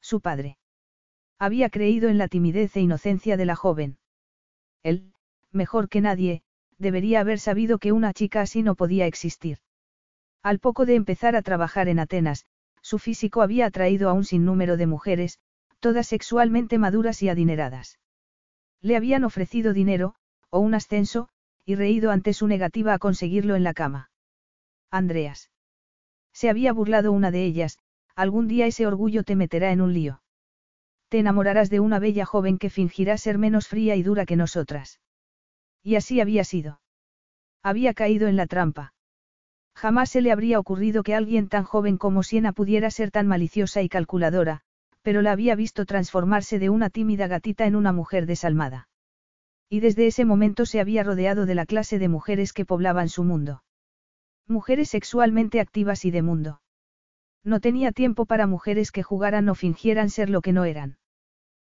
Su 0.00 0.20
padre. 0.20 0.58
Había 1.38 1.70
creído 1.70 2.08
en 2.08 2.18
la 2.18 2.26
timidez 2.26 2.76
e 2.76 2.80
inocencia 2.80 3.36
de 3.36 3.46
la 3.46 3.54
joven. 3.54 3.98
Él, 4.82 5.12
mejor 5.52 5.88
que 5.88 6.00
nadie, 6.00 6.42
debería 6.78 7.20
haber 7.20 7.38
sabido 7.38 7.78
que 7.78 7.92
una 7.92 8.12
chica 8.12 8.40
así 8.40 8.64
no 8.64 8.74
podía 8.74 9.06
existir. 9.06 9.58
Al 10.42 10.58
poco 10.58 10.86
de 10.86 10.96
empezar 10.96 11.36
a 11.36 11.42
trabajar 11.42 11.88
en 11.88 12.00
Atenas, 12.00 12.46
su 12.80 12.98
físico 12.98 13.42
había 13.42 13.66
atraído 13.66 14.08
a 14.08 14.12
un 14.12 14.24
sinnúmero 14.24 14.76
de 14.76 14.88
mujeres, 14.88 15.38
todas 15.82 16.06
sexualmente 16.06 16.78
maduras 16.78 17.20
y 17.24 17.28
adineradas. 17.28 17.98
Le 18.80 18.96
habían 18.96 19.24
ofrecido 19.24 19.72
dinero, 19.72 20.14
o 20.48 20.60
un 20.60 20.74
ascenso, 20.74 21.28
y 21.64 21.74
reído 21.74 22.12
ante 22.12 22.34
su 22.34 22.46
negativa 22.46 22.94
a 22.94 23.00
conseguirlo 23.00 23.56
en 23.56 23.64
la 23.64 23.74
cama. 23.74 24.08
Andreas. 24.92 25.50
Se 26.32 26.48
había 26.48 26.72
burlado 26.72 27.10
una 27.10 27.32
de 27.32 27.44
ellas, 27.44 27.78
algún 28.14 28.46
día 28.46 28.66
ese 28.66 28.86
orgullo 28.86 29.24
te 29.24 29.34
meterá 29.34 29.72
en 29.72 29.80
un 29.80 29.92
lío. 29.92 30.22
Te 31.08 31.18
enamorarás 31.18 31.68
de 31.68 31.80
una 31.80 31.98
bella 31.98 32.26
joven 32.26 32.58
que 32.58 32.70
fingirá 32.70 33.18
ser 33.18 33.36
menos 33.36 33.66
fría 33.66 33.96
y 33.96 34.04
dura 34.04 34.24
que 34.24 34.36
nosotras. 34.36 35.00
Y 35.82 35.96
así 35.96 36.20
había 36.20 36.44
sido. 36.44 36.80
Había 37.60 37.92
caído 37.92 38.28
en 38.28 38.36
la 38.36 38.46
trampa. 38.46 38.94
Jamás 39.74 40.10
se 40.10 40.20
le 40.20 40.30
habría 40.30 40.60
ocurrido 40.60 41.02
que 41.02 41.16
alguien 41.16 41.48
tan 41.48 41.64
joven 41.64 41.98
como 41.98 42.22
Siena 42.22 42.52
pudiera 42.52 42.88
ser 42.92 43.10
tan 43.10 43.26
maliciosa 43.26 43.82
y 43.82 43.88
calculadora, 43.88 44.62
pero 45.02 45.22
la 45.22 45.32
había 45.32 45.54
visto 45.54 45.84
transformarse 45.84 46.58
de 46.58 46.70
una 46.70 46.90
tímida 46.90 47.26
gatita 47.26 47.66
en 47.66 47.76
una 47.76 47.92
mujer 47.92 48.26
desalmada. 48.26 48.88
Y 49.68 49.80
desde 49.80 50.06
ese 50.06 50.24
momento 50.24 50.66
se 50.66 50.80
había 50.80 51.02
rodeado 51.02 51.46
de 51.46 51.54
la 51.54 51.66
clase 51.66 51.98
de 51.98 52.08
mujeres 52.08 52.52
que 52.52 52.64
poblaban 52.64 53.08
su 53.08 53.24
mundo. 53.24 53.62
Mujeres 54.46 54.90
sexualmente 54.90 55.60
activas 55.60 56.04
y 56.04 56.10
de 56.10 56.22
mundo. 56.22 56.60
No 57.44 57.60
tenía 57.60 57.90
tiempo 57.90 58.26
para 58.26 58.46
mujeres 58.46 58.92
que 58.92 59.02
jugaran 59.02 59.48
o 59.48 59.54
fingieran 59.54 60.10
ser 60.10 60.30
lo 60.30 60.42
que 60.42 60.52
no 60.52 60.64
eran. 60.64 60.98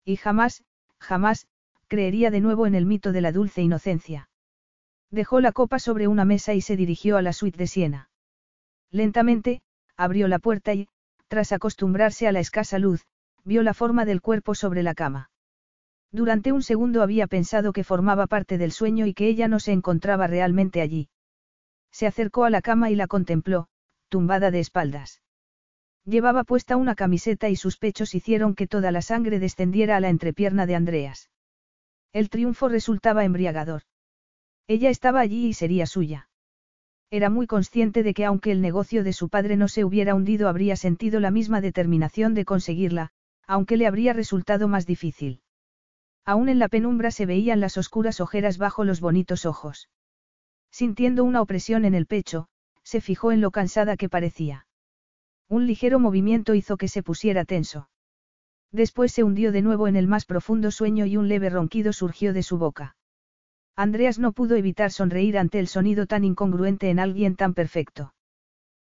Y 0.03 0.17
jamás, 0.17 0.63
jamás, 0.99 1.47
creería 1.87 2.31
de 2.31 2.41
nuevo 2.41 2.67
en 2.67 2.75
el 2.75 2.85
mito 2.85 3.11
de 3.11 3.21
la 3.21 3.31
dulce 3.31 3.61
inocencia. 3.61 4.29
Dejó 5.09 5.39
la 5.39 5.51
copa 5.51 5.79
sobre 5.79 6.07
una 6.07 6.25
mesa 6.25 6.53
y 6.53 6.61
se 6.61 6.75
dirigió 6.75 7.17
a 7.17 7.21
la 7.21 7.33
suite 7.33 7.57
de 7.57 7.67
Siena. 7.67 8.09
Lentamente, 8.91 9.61
abrió 9.95 10.27
la 10.27 10.39
puerta 10.39 10.73
y, 10.73 10.87
tras 11.27 11.51
acostumbrarse 11.51 12.27
a 12.27 12.31
la 12.31 12.39
escasa 12.39 12.79
luz, 12.79 13.05
vio 13.45 13.63
la 13.63 13.73
forma 13.73 14.05
del 14.05 14.21
cuerpo 14.21 14.55
sobre 14.55 14.83
la 14.83 14.95
cama. 14.95 15.29
Durante 16.11 16.51
un 16.51 16.63
segundo 16.63 17.03
había 17.03 17.27
pensado 17.27 17.71
que 17.71 17.83
formaba 17.83 18.27
parte 18.27 18.57
del 18.57 18.71
sueño 18.71 19.05
y 19.05 19.13
que 19.13 19.27
ella 19.27 19.47
no 19.47 19.59
se 19.59 19.71
encontraba 19.71 20.27
realmente 20.27 20.81
allí. 20.81 21.09
Se 21.91 22.07
acercó 22.07 22.43
a 22.43 22.49
la 22.49 22.61
cama 22.61 22.89
y 22.89 22.95
la 22.95 23.07
contempló, 23.07 23.67
tumbada 24.09 24.51
de 24.51 24.59
espaldas. 24.59 25.21
Llevaba 26.05 26.43
puesta 26.43 26.75
una 26.77 26.95
camiseta 26.95 27.49
y 27.49 27.55
sus 27.55 27.77
pechos 27.77 28.15
hicieron 28.15 28.55
que 28.55 28.67
toda 28.67 28.91
la 28.91 29.01
sangre 29.01 29.39
descendiera 29.39 29.97
a 29.97 29.99
la 29.99 30.09
entrepierna 30.09 30.65
de 30.65 30.75
Andreas. 30.75 31.29
El 32.13 32.29
triunfo 32.29 32.69
resultaba 32.69 33.25
embriagador. 33.25 33.83
Ella 34.67 34.89
estaba 34.89 35.19
allí 35.19 35.47
y 35.47 35.53
sería 35.53 35.85
suya. 35.85 36.29
Era 37.11 37.29
muy 37.29 37.47
consciente 37.47 38.03
de 38.03 38.13
que 38.13 38.25
aunque 38.25 38.51
el 38.51 38.61
negocio 38.61 39.03
de 39.03 39.13
su 39.13 39.29
padre 39.29 39.57
no 39.57 39.67
se 39.67 39.83
hubiera 39.83 40.15
hundido 40.15 40.47
habría 40.47 40.75
sentido 40.75 41.19
la 41.19 41.31
misma 41.31 41.61
determinación 41.61 42.33
de 42.33 42.45
conseguirla, 42.45 43.11
aunque 43.47 43.77
le 43.77 43.87
habría 43.87 44.13
resultado 44.13 44.67
más 44.67 44.85
difícil. 44.85 45.41
Aún 46.25 46.49
en 46.49 46.59
la 46.59 46.69
penumbra 46.69 47.11
se 47.11 47.25
veían 47.25 47.59
las 47.59 47.77
oscuras 47.77 48.19
ojeras 48.19 48.57
bajo 48.57 48.83
los 48.83 48.99
bonitos 48.99 49.45
ojos. 49.45 49.89
Sintiendo 50.71 51.23
una 51.23 51.41
opresión 51.41 51.85
en 51.85 51.93
el 51.93 52.07
pecho, 52.07 52.47
se 52.83 53.01
fijó 53.01 53.31
en 53.31 53.41
lo 53.41 53.51
cansada 53.51 53.97
que 53.97 54.09
parecía. 54.09 54.67
Un 55.47 55.67
ligero 55.67 55.99
movimiento 55.99 56.55
hizo 56.55 56.77
que 56.77 56.87
se 56.87 57.03
pusiera 57.03 57.45
tenso. 57.45 57.89
Después 58.71 59.11
se 59.11 59.23
hundió 59.23 59.51
de 59.51 59.61
nuevo 59.61 59.87
en 59.87 59.95
el 59.95 60.07
más 60.07 60.25
profundo 60.25 60.71
sueño 60.71 61.05
y 61.05 61.17
un 61.17 61.27
leve 61.27 61.49
ronquido 61.49 61.93
surgió 61.93 62.33
de 62.33 62.43
su 62.43 62.57
boca. 62.57 62.95
Andreas 63.75 64.19
no 64.19 64.31
pudo 64.31 64.55
evitar 64.55 64.91
sonreír 64.91 65.37
ante 65.37 65.59
el 65.59 65.67
sonido 65.67 66.07
tan 66.07 66.23
incongruente 66.23 66.89
en 66.89 66.99
alguien 66.99 67.35
tan 67.35 67.53
perfecto. 67.53 68.13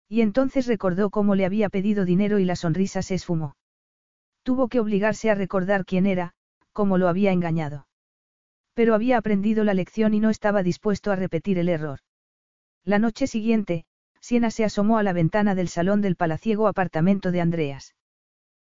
Y 0.09 0.21
entonces 0.21 0.65
recordó 0.65 1.09
cómo 1.09 1.35
le 1.35 1.45
había 1.45 1.69
pedido 1.69 2.05
dinero 2.05 2.39
y 2.39 2.45
la 2.45 2.55
sonrisa 2.55 3.01
se 3.01 3.15
esfumó. 3.15 3.55
Tuvo 4.47 4.69
que 4.69 4.79
obligarse 4.79 5.29
a 5.29 5.35
recordar 5.35 5.83
quién 5.83 6.05
era, 6.05 6.31
cómo 6.71 6.97
lo 6.97 7.09
había 7.09 7.33
engañado. 7.33 7.85
Pero 8.75 8.95
había 8.95 9.17
aprendido 9.17 9.65
la 9.65 9.73
lección 9.73 10.13
y 10.13 10.21
no 10.21 10.29
estaba 10.29 10.63
dispuesto 10.63 11.11
a 11.11 11.17
repetir 11.17 11.59
el 11.59 11.67
error. 11.67 11.99
La 12.85 12.97
noche 12.97 13.27
siguiente, 13.27 13.83
Siena 14.21 14.49
se 14.49 14.63
asomó 14.63 14.99
a 14.99 15.03
la 15.03 15.11
ventana 15.11 15.53
del 15.53 15.67
salón 15.67 15.99
del 15.99 16.15
palaciego 16.15 16.69
apartamento 16.69 17.33
de 17.33 17.41
Andreas. 17.41 17.93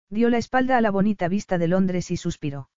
Dio 0.10 0.27
la 0.27 0.38
espalda 0.38 0.76
a 0.76 0.81
la 0.81 0.91
bonita 0.91 1.30
vista 1.30 1.57
de 1.57 1.69
Londres 1.69 2.11
y 2.11 2.18
suspiró. 2.18 2.69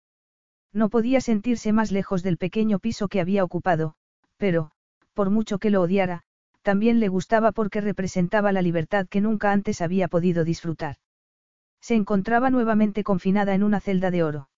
No 0.72 0.90
podía 0.90 1.22
sentirse 1.22 1.74
más 1.74 1.92
lejos 1.92 2.22
del 2.22 2.38
pequeño 2.38 2.78
piso 2.78 3.08
que 3.08 3.20
había 3.20 3.44
ocupado, 3.44 3.96
pero, 4.38 4.70
por 5.16 5.32
mucho 5.32 5.58
que 5.58 5.72
lo 5.72 5.82
odiara, 5.82 6.22
también 6.62 7.00
le 7.00 7.08
gustaba 7.08 7.52
porque 7.52 7.82
representaba 7.82 8.52
la 8.52 8.62
libertad 8.62 9.08
que 9.10 9.22
nunca 9.22 9.52
antes 9.52 9.82
había 9.82 10.08
podido 10.08 10.44
disfrutar. 10.44 10.98
Se 11.82 11.96
encontraba 11.96 12.50
nuevamente 12.50 13.04
confinada 13.04 13.54
en 13.56 13.64
una 13.64 13.80
celda 13.80 14.12
de 14.12 14.24
oro. 14.24 14.50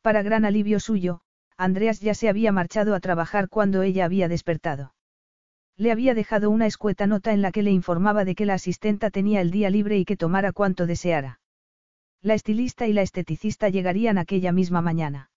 Para 0.00 0.22
gran 0.22 0.44
alivio 0.44 0.78
suyo, 0.80 1.20
Andreas 1.56 2.00
ya 2.00 2.14
se 2.14 2.28
había 2.28 2.52
marchado 2.52 2.94
a 2.94 3.00
trabajar 3.00 3.48
cuando 3.48 3.82
ella 3.82 4.04
había 4.04 4.28
despertado. 4.28 4.94
Le 5.76 5.92
había 5.92 6.14
dejado 6.14 6.48
una 6.50 6.66
escueta 6.66 7.06
nota 7.06 7.32
en 7.32 7.42
la 7.42 7.52
que 7.52 7.62
le 7.62 7.70
informaba 7.70 8.24
de 8.24 8.34
que 8.34 8.46
la 8.46 8.54
asistenta 8.54 9.10
tenía 9.10 9.40
el 9.40 9.50
día 9.50 9.68
libre 9.68 9.98
y 9.98 10.04
que 10.04 10.16
tomara 10.16 10.52
cuanto 10.52 10.86
deseara. 10.86 11.40
La 12.22 12.34
estilista 12.34 12.86
y 12.86 12.92
la 12.92 13.02
esteticista 13.02 13.68
llegarían 13.68 14.16
aquella 14.16 14.52
misma 14.52 14.80
mañana. 14.80 15.30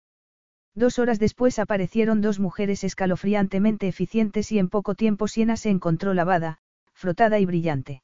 Dos 0.76 0.99
horas 0.99 1.19
después 1.19 1.60
aparecieron 1.60 2.22
dos 2.22 2.40
mujeres 2.40 2.84
escalofriantemente 2.84 3.88
eficientes 3.88 4.52
y 4.52 4.60
en 4.60 4.69
poco 4.69 4.95
tiempo 4.95 5.27
Siena 5.27 5.57
se 5.57 5.69
encontró 5.69 6.14
lavada, 6.14 6.60
frotada 6.94 7.40
y 7.40 7.45
brillante. 7.45 8.03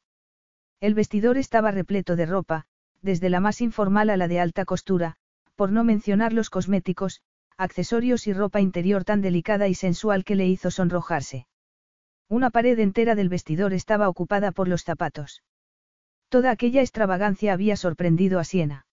El 0.82 0.94
vestidor 0.94 1.38
estaba 1.38 1.72
repleto 1.72 2.16
de 2.16 2.26
ropa, 2.26 2.66
desde 3.02 3.30
la 3.30 3.40
más 3.40 3.62
informal 3.62 4.10
a 4.10 4.18
la 4.18 4.28
de 4.28 4.40
alta 4.40 4.66
costura, 4.66 5.16
por 5.56 5.72
no 5.72 5.84
mencionar 5.84 6.34
los 6.34 6.50
cosméticos, 6.50 7.22
accesorios 7.58 8.28
y 8.28 8.34
ropa 8.34 8.62
interior 8.62 9.04
tan 9.04 9.22
delicada 9.22 9.68
y 9.68 9.76
sensual 9.76 10.24
que 10.24 10.36
le 10.36 10.48
hizo 10.48 10.72
sonrojarse. 10.72 11.48
Una 12.28 12.50
pared 12.50 12.78
entera 12.80 13.16
del 13.16 13.30
vestidor 13.30 13.74
estaba 13.74 14.10
ocupada 14.10 14.52
por 14.52 14.68
los 14.68 14.84
zapatos. 14.84 15.44
Toda 16.30 16.52
aquella 16.52 16.82
extravagancia 16.82 17.54
había 17.54 17.78
sorprendido 17.78 18.40
a 18.40 18.44
Siena. 18.44 18.86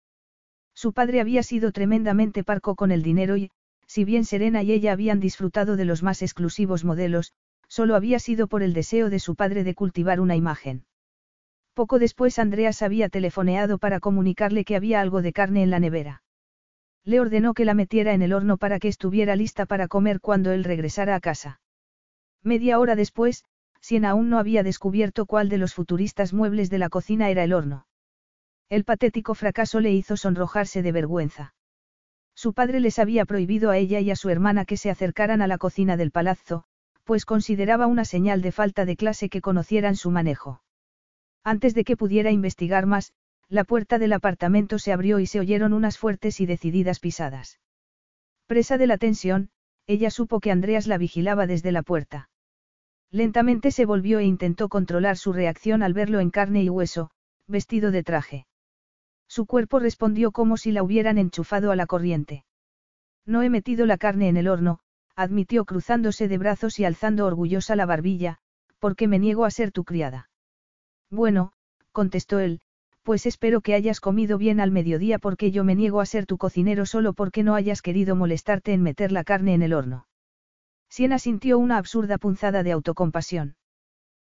Su 0.74 0.92
padre 0.92 1.20
había 1.20 1.42
sido 1.42 1.72
tremendamente 1.72 2.44
parco 2.44 2.76
con 2.76 2.92
el 2.92 3.02
dinero 3.02 3.36
y, 3.36 3.50
si 3.86 4.04
bien 4.04 4.24
Serena 4.24 4.62
y 4.62 4.72
ella 4.72 4.92
habían 4.92 5.20
disfrutado 5.20 5.76
de 5.76 5.84
los 5.84 6.02
más 6.02 6.22
exclusivos 6.22 6.84
modelos, 6.84 7.32
solo 7.68 7.96
había 7.96 8.18
sido 8.18 8.48
por 8.48 8.62
el 8.62 8.74
deseo 8.74 9.10
de 9.10 9.18
su 9.18 9.34
padre 9.34 9.64
de 9.64 9.74
cultivar 9.74 10.20
una 10.20 10.36
imagen. 10.36 10.84
Poco 11.74 11.99
después 11.99 12.39
Andreas 12.39 12.82
había 12.82 13.09
telefoneado 13.09 13.78
para 13.78 13.99
comunicarle 13.99 14.65
que 14.65 14.77
había 14.77 15.01
algo 15.01 15.23
de 15.23 15.32
carne 15.32 15.62
en 15.62 15.70
la 15.70 15.81
nevera. 15.81 16.23
Le 17.05 17.19
ordenó 17.19 17.55
que 17.55 17.65
la 17.65 17.74
metiera 17.74 18.12
en 18.12 18.23
el 18.23 18.32
horno 18.32 18.59
para 18.59 18.78
que 18.78 18.89
estuviera 18.89 19.36
lista 19.36 19.65
para 19.65 19.89
comer 19.89 20.20
cuando 20.20 20.53
él 20.53 20.65
regresara 20.65 21.15
a 21.15 21.20
casa. 21.20 21.61
Media 22.43 22.78
hora 22.78 22.94
después, 22.94 23.44
Siena 23.81 24.11
aún 24.11 24.28
no 24.28 24.39
había 24.39 24.62
descubierto 24.62 25.27
cuál 25.27 25.49
de 25.49 25.59
los 25.59 25.74
futuristas 25.74 26.32
muebles 26.32 26.70
de 26.70 26.78
la 26.78 26.89
cocina 26.89 27.31
era 27.31 27.43
el 27.43 27.53
horno. 27.53 27.86
El 28.69 28.85
patético 28.85 29.35
fracaso 29.35 29.81
le 29.81 29.93
hizo 29.93 30.16
sonrojarse 30.16 30.82
de 30.82 30.93
vergüenza. 30.93 31.55
Su 32.35 32.55
padre 32.55 32.81
les 32.81 32.99
había 32.99 33.24
prohibido 33.24 33.70
a 33.70 33.78
ella 33.78 34.01
y 34.01 34.11
a 34.11 34.16
su 34.16 34.31
hermana 34.31 34.65
que 34.65 34.77
se 34.77 34.90
acercaran 34.90 35.43
a 35.43 35.47
la 35.47 35.59
cocina 35.59 35.97
del 35.97 36.11
palazzo, 36.11 36.65
pues 37.05 37.24
consideraba 37.24 37.86
una 37.86 38.05
señal 38.05 38.43
de 38.43 38.53
falta 38.53 38.85
de 38.85 38.97
clase 38.97 39.28
que 39.28 39.40
conocieran 39.40 39.97
su 39.97 40.11
manejo. 40.11 40.62
Antes 41.44 41.74
de 41.74 41.85
que 41.85 41.97
pudiera 41.97 42.31
investigar 42.31 42.86
más, 42.86 43.12
la 43.48 43.64
puerta 43.64 43.98
del 43.98 44.12
apartamento 44.12 44.78
se 44.78 44.93
abrió 44.93 45.19
y 45.19 45.27
se 45.27 45.40
oyeron 45.40 45.73
unas 45.73 45.98
fuertes 45.98 46.40
y 46.40 46.47
decididas 46.47 47.01
pisadas. 47.01 47.60
Presa 48.47 48.78
de 48.78 48.86
la 48.86 48.98
tensión, 48.98 49.51
ella 49.86 50.10
supo 50.10 50.40
que 50.40 50.51
Andreas 50.51 50.86
la 50.86 50.98
vigilaba 50.98 51.47
desde 51.47 51.73
la 51.73 51.82
puerta. 51.82 52.31
Lentamente 53.10 53.70
se 53.70 53.85
volvió 53.85 54.20
e 54.20 54.24
intentó 54.24 54.69
controlar 54.69 55.19
su 55.19 55.32
reacción 55.32 55.82
al 55.82 55.93
verlo 55.93 56.20
en 56.20 56.31
carne 56.31 56.62
y 56.62 56.70
hueso, 56.70 57.10
vestido 57.47 57.90
de 57.90 58.02
traje. 58.02 58.47
Su 59.28 59.47
cuerpo 59.47 59.78
respondió 59.78 60.32
como 60.32 60.56
si 60.56 60.73
la 60.73 60.82
hubieran 60.82 61.19
enchufado 61.19 61.73
a 61.73 61.77
la 61.77 61.86
corriente. 61.86 62.44
No 63.27 63.43
he 63.43 63.51
metido 63.51 63.85
la 63.85 63.98
carne 63.98 64.28
en 64.28 64.36
el 64.36 64.48
horno, 64.48 64.81
admitió 65.14 65.64
cruzándose 65.64 66.28
de 66.28 66.39
brazos 66.39 66.78
y 66.78 66.85
alzando 66.85 67.27
orgullosa 67.27 67.77
la 67.77 67.86
barbilla, 67.86 68.39
porque 68.78 69.09
me 69.09 69.19
niego 69.19 69.44
a 69.44 69.51
ser 69.51 69.73
tu 69.73 69.85
criada. 69.85 70.31
Bueno, 71.12 71.52
contestó 71.93 72.40
él, 72.40 72.60
pues 73.02 73.26
espero 73.26 73.60
que 73.60 73.74
hayas 73.74 74.01
comido 74.01 74.39
bien 74.39 74.60
al 74.60 74.70
mediodía 74.70 75.18
porque 75.18 75.51
yo 75.51 75.62
me 75.62 75.74
niego 75.74 76.01
a 76.01 76.06
ser 76.06 76.24
tu 76.24 76.39
cocinero 76.39 76.86
solo 76.86 77.12
porque 77.12 77.43
no 77.43 77.55
hayas 77.55 77.82
querido 77.82 78.16
molestarte 78.16 78.72
en 78.72 78.82
meter 78.82 79.12
la 79.12 79.22
carne 79.22 79.52
en 79.52 79.60
el 79.60 79.74
horno. 79.74 80.06
Siena 80.89 81.18
sintió 81.18 81.59
una 81.59 81.76
absurda 81.76 82.16
punzada 82.16 82.62
de 82.62 82.72
autocompasión. 82.72 83.56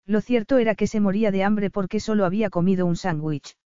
Lo 0.06 0.20
cierto 0.20 0.58
era 0.58 0.76
que 0.76 0.86
se 0.86 1.00
moría 1.00 1.32
de 1.32 1.42
hambre 1.42 1.68
porque 1.68 1.98
solo 1.98 2.24
había 2.24 2.48
comido 2.48 2.86
un 2.86 2.94
sándwich. 2.94 3.56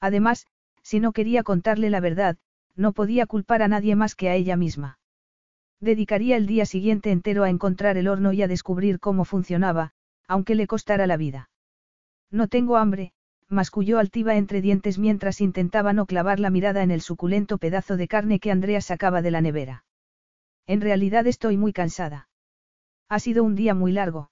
Además, 0.00 0.46
si 0.82 0.98
no 0.98 1.12
quería 1.12 1.42
contarle 1.42 1.90
la 1.90 2.00
verdad, 2.00 2.38
no 2.74 2.92
podía 2.92 3.26
culpar 3.26 3.60
a 3.60 3.68
nadie 3.68 3.96
más 3.96 4.14
que 4.14 4.30
a 4.30 4.34
ella 4.34 4.56
misma. 4.56 4.98
Dedicaría 5.78 6.38
el 6.38 6.46
día 6.46 6.64
siguiente 6.64 7.10
entero 7.10 7.44
a 7.44 7.50
encontrar 7.50 7.98
el 7.98 8.08
horno 8.08 8.32
y 8.32 8.40
a 8.40 8.48
descubrir 8.48 8.98
cómo 8.98 9.26
funcionaba, 9.26 9.92
aunque 10.26 10.54
le 10.54 10.66
costara 10.66 11.06
la 11.06 11.18
vida. 11.18 11.49
No 12.30 12.48
tengo 12.48 12.76
hambre, 12.76 13.12
masculló 13.48 13.98
altiva 13.98 14.36
entre 14.36 14.60
dientes 14.60 14.98
mientras 14.98 15.40
intentaba 15.40 15.92
no 15.92 16.06
clavar 16.06 16.38
la 16.38 16.50
mirada 16.50 16.82
en 16.82 16.90
el 16.90 17.00
suculento 17.00 17.58
pedazo 17.58 17.96
de 17.96 18.08
carne 18.08 18.38
que 18.38 18.50
Andrea 18.50 18.80
sacaba 18.80 19.22
de 19.22 19.30
la 19.30 19.40
nevera. 19.40 19.84
En 20.66 20.80
realidad 20.80 21.26
estoy 21.26 21.56
muy 21.56 21.72
cansada. 21.72 22.28
Ha 23.08 23.18
sido 23.18 23.42
un 23.42 23.56
día 23.56 23.74
muy 23.74 23.90
largo. 23.92 24.30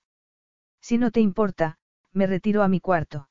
Si 0.80 0.98
no 0.98 1.10
te 1.10 1.20
importa, 1.20 1.78
me 2.12 2.26
retiro 2.26 2.62
a 2.62 2.68
mi 2.68 2.80
cuarto. 2.80 3.28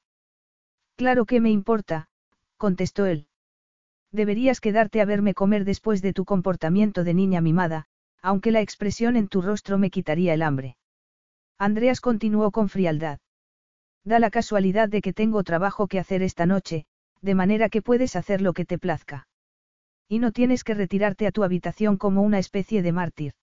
Claro 0.98 1.26
que 1.26 1.40
me 1.40 1.52
importa, 1.52 2.10
contestó 2.58 3.06
él. 3.06 3.28
Deberías 4.12 4.60
quedarte 4.60 5.00
a 5.00 5.06
verme 5.06 5.34
comer 5.34 5.64
después 5.64 6.02
de 6.02 6.12
tu 6.12 6.26
comportamiento 6.26 7.04
de 7.04 7.14
niña 7.14 7.40
mimada, 7.40 7.86
aunque 8.22 8.52
la 8.52 8.62
expresión 8.62 9.16
en 9.16 9.28
tu 9.28 9.42
rostro 9.42 9.78
me 9.78 9.90
quitaría 9.90 10.34
el 10.34 10.42
hambre. 10.42 10.76
Andreas 11.58 12.02
continuó 12.02 12.52
con 12.52 12.68
frialdad. 12.68 13.20
Da 14.04 14.20
la 14.20 14.30
casualidad 14.30 14.90
de 14.90 15.02
que 15.02 15.14
tengo 15.14 15.44
trabajo 15.44 15.88
que 15.88 16.00
hacer 16.00 16.22
esta 16.22 16.46
noche, 16.46 16.86
de 17.22 17.36
manera 17.36 17.70
que 17.70 17.82
puedes 17.82 18.16
hacer 18.16 18.42
lo 18.42 18.54
que 18.54 18.66
te 18.66 18.78
plazca. 18.78 19.28
Y 20.08 20.20
no 20.20 20.32
tienes 20.32 20.64
que 20.64 20.74
retirarte 20.74 21.28
a 21.28 21.32
tu 21.32 21.44
habitación 21.44 21.98
como 21.98 22.22
una 22.22 22.40
especie 22.40 22.82
de 22.82 22.92
mártir. 22.92 23.34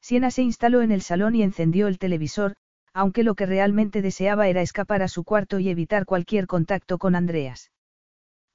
Siena 0.00 0.30
se 0.30 0.42
instaló 0.42 0.82
en 0.82 0.92
el 0.92 1.02
salón 1.02 1.34
y 1.34 1.42
encendió 1.42 1.88
el 1.88 1.98
televisor, 1.98 2.56
aunque 2.92 3.22
lo 3.22 3.34
que 3.34 3.46
realmente 3.46 4.02
deseaba 4.02 4.48
era 4.48 4.62
escapar 4.62 5.02
a 5.02 5.08
su 5.08 5.24
cuarto 5.24 5.58
y 5.58 5.68
evitar 5.68 6.06
cualquier 6.06 6.46
contacto 6.46 6.98
con 6.98 7.14
Andreas. 7.14 7.70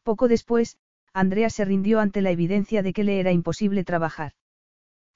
Poco 0.04 0.28
después, 0.28 0.78
Andreas 1.14 1.54
se 1.54 1.66
rindió 1.66 2.00
ante 2.00 2.22
la 2.22 2.32
evidencia 2.32 2.84
de 2.84 2.94
que 2.94 3.04
le 3.04 3.20
era 3.20 3.32
imposible 3.32 3.84
trabajar. 3.84 4.34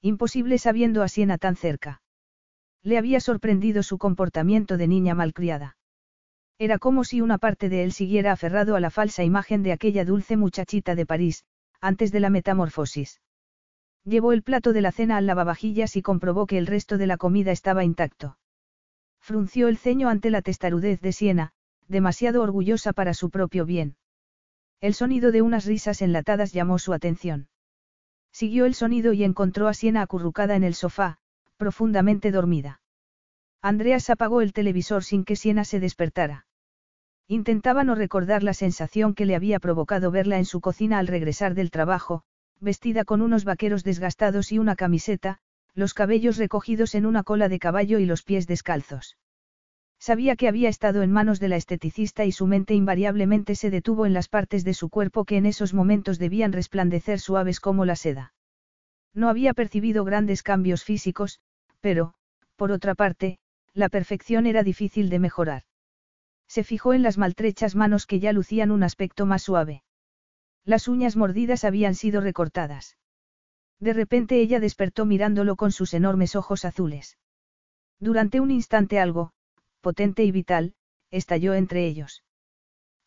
Imposible 0.02 0.58
sabiendo 0.58 1.04
a 1.04 1.10
Siena 1.10 1.38
tan 1.38 1.56
cerca. 1.56 2.02
Le 2.84 2.98
había 2.98 3.20
sorprendido 3.20 3.84
su 3.84 3.98
comportamiento 3.98 4.78
de 4.78 4.88
niña 4.88 5.14
malcriada. 5.14 5.76
Era 6.62 6.78
como 6.78 7.06
si 7.06 7.22
una 7.22 7.38
parte 7.38 7.70
de 7.70 7.84
él 7.86 7.94
siguiera 7.94 8.34
aferrado 8.34 8.76
a 8.76 8.82
la 8.82 8.90
falsa 8.90 9.24
imagen 9.24 9.64
de 9.64 9.72
aquella 9.72 10.04
dulce 10.04 10.36
muchachita 10.36 10.94
de 10.94 11.06
París, 11.06 11.46
antes 11.80 12.12
de 12.12 12.20
la 12.20 12.30
metamorfosis. 12.30 13.22
Llevó 14.04 14.34
el 14.34 14.44
plato 14.44 14.74
de 14.74 14.82
la 14.82 14.92
cena 14.92 15.16
al 15.16 15.26
lavavajillas 15.26 15.96
y 15.96 16.02
comprobó 16.02 16.48
que 16.48 16.58
el 16.58 16.68
resto 16.68 16.98
de 16.98 17.08
la 17.08 17.16
comida 17.16 17.54
estaba 17.54 17.86
intacto. 17.86 18.38
Frunció 19.22 19.70
el 19.70 19.78
ceño 19.78 20.10
ante 20.10 20.30
la 20.30 20.42
testarudez 20.42 21.00
de 21.00 21.14
Siena, 21.14 21.54
demasiado 21.88 22.42
orgullosa 22.42 22.92
para 22.92 23.14
su 23.14 23.30
propio 23.30 23.66
bien. 23.66 23.96
El 24.82 24.94
sonido 24.94 25.32
de 25.32 25.42
unas 25.42 25.66
risas 25.66 26.02
enlatadas 26.02 26.52
llamó 26.52 26.78
su 26.78 26.92
atención. 26.92 27.48
Siguió 28.34 28.66
el 28.66 28.74
sonido 28.74 29.14
y 29.14 29.24
encontró 29.24 29.70
a 29.70 29.74
Siena 29.74 30.02
acurrucada 30.02 30.58
en 30.58 30.66
el 30.66 30.76
sofá, 30.76 31.20
profundamente 31.56 32.32
dormida. 32.32 32.82
Andreas 33.62 34.10
apagó 34.10 34.42
el 34.42 34.52
televisor 34.52 35.06
sin 35.06 35.24
que 35.24 35.38
Siena 35.38 35.64
se 35.64 35.80
despertara. 35.80 36.48
Intentaba 37.32 37.84
no 37.84 37.94
recordar 37.94 38.42
la 38.42 38.56
sensación 38.56 39.14
que 39.14 39.28
le 39.28 39.36
había 39.36 39.60
provocado 39.60 40.10
verla 40.10 40.40
en 40.40 40.46
su 40.46 40.62
cocina 40.62 40.98
al 40.98 41.06
regresar 41.06 41.54
del 41.54 41.70
trabajo, 41.70 42.24
vestida 42.60 43.06
con 43.06 43.22
unos 43.22 43.46
vaqueros 43.46 43.84
desgastados 43.84 44.52
y 44.52 44.58
una 44.58 44.76
camiseta, 44.76 45.38
los 45.76 45.94
cabellos 45.94 46.38
recogidos 46.38 46.96
en 46.96 47.06
una 47.06 47.22
cola 47.22 47.48
de 47.48 47.60
caballo 47.60 48.00
y 48.00 48.08
los 48.08 48.24
pies 48.24 48.48
descalzos. 48.48 49.16
Sabía 50.00 50.36
que 50.36 50.48
había 50.48 50.70
estado 50.70 51.04
en 51.04 51.12
manos 51.12 51.40
de 51.40 51.50
la 51.50 51.56
esteticista 51.56 52.26
y 52.26 52.32
su 52.32 52.48
mente 52.48 52.74
invariablemente 52.74 53.54
se 53.54 53.70
detuvo 53.70 54.08
en 54.08 54.14
las 54.14 54.28
partes 54.28 54.64
de 54.64 54.74
su 54.74 54.90
cuerpo 54.90 55.24
que 55.24 55.38
en 55.38 55.46
esos 55.46 55.76
momentos 55.76 56.18
debían 56.18 56.52
resplandecer 56.52 57.20
suaves 57.20 57.60
como 57.60 57.86
la 57.86 57.96
seda. 57.96 58.34
No 59.14 59.30
había 59.30 59.54
percibido 59.54 60.04
grandes 60.04 60.42
cambios 60.42 60.84
físicos, 60.84 61.42
pero, 61.80 62.16
por 62.56 62.72
otra 62.72 62.96
parte, 62.96 63.38
la 63.76 63.88
perfección 63.88 64.48
era 64.48 64.64
difícil 64.64 65.12
de 65.12 65.20
mejorar. 65.20 65.69
Se 66.50 66.64
fijó 66.64 66.94
en 66.94 67.04
las 67.04 67.20
maltrechas 67.20 67.76
manos 67.76 68.08
que 68.08 68.20
ya 68.20 68.34
lucían 68.34 68.72
un 68.72 68.82
aspecto 68.82 69.28
más 69.28 69.44
suave. 69.44 69.84
Las 70.66 70.88
uñas 70.88 71.16
mordidas 71.16 71.64
habían 71.64 71.94
sido 71.94 72.22
recortadas. 72.22 72.98
De 73.80 73.94
repente 73.94 74.42
ella 74.42 74.60
despertó 74.60 75.06
mirándolo 75.06 75.56
con 75.56 75.72
sus 75.72 75.94
enormes 75.94 76.36
ojos 76.36 76.66
azules. 76.66 77.18
Durante 78.00 78.40
un 78.40 78.50
instante 78.50 79.00
algo, 79.00 79.32
potente 79.82 80.24
y 80.24 80.32
vital, 80.32 80.74
estalló 81.12 81.54
entre 81.54 81.86
ellos. 81.86 82.24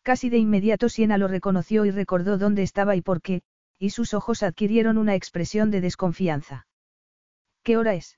Casi 0.03 0.29
de 0.29 0.37
inmediato 0.37 0.87
Siena 0.87 1.17
lo 1.17 1.27
reconoció 1.27 1.85
y 1.85 1.91
recordó 1.91 2.37
dónde 2.37 2.63
estaba 2.63 2.95
y 2.95 3.01
por 3.01 3.21
qué, 3.21 3.43
y 3.77 3.89
sus 3.89 4.13
ojos 4.13 4.41
adquirieron 4.41 4.97
una 4.97 5.15
expresión 5.15 5.69
de 5.69 5.81
desconfianza. 5.81 6.65
¿Qué 7.61 7.75
hora 7.75 7.93
es? 7.93 8.17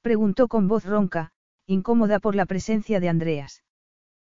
preguntó 0.00 0.46
con 0.46 0.68
voz 0.68 0.84
ronca, 0.84 1.32
incómoda 1.66 2.20
por 2.20 2.36
la 2.36 2.46
presencia 2.46 3.00
de 3.00 3.08
Andreas. 3.08 3.64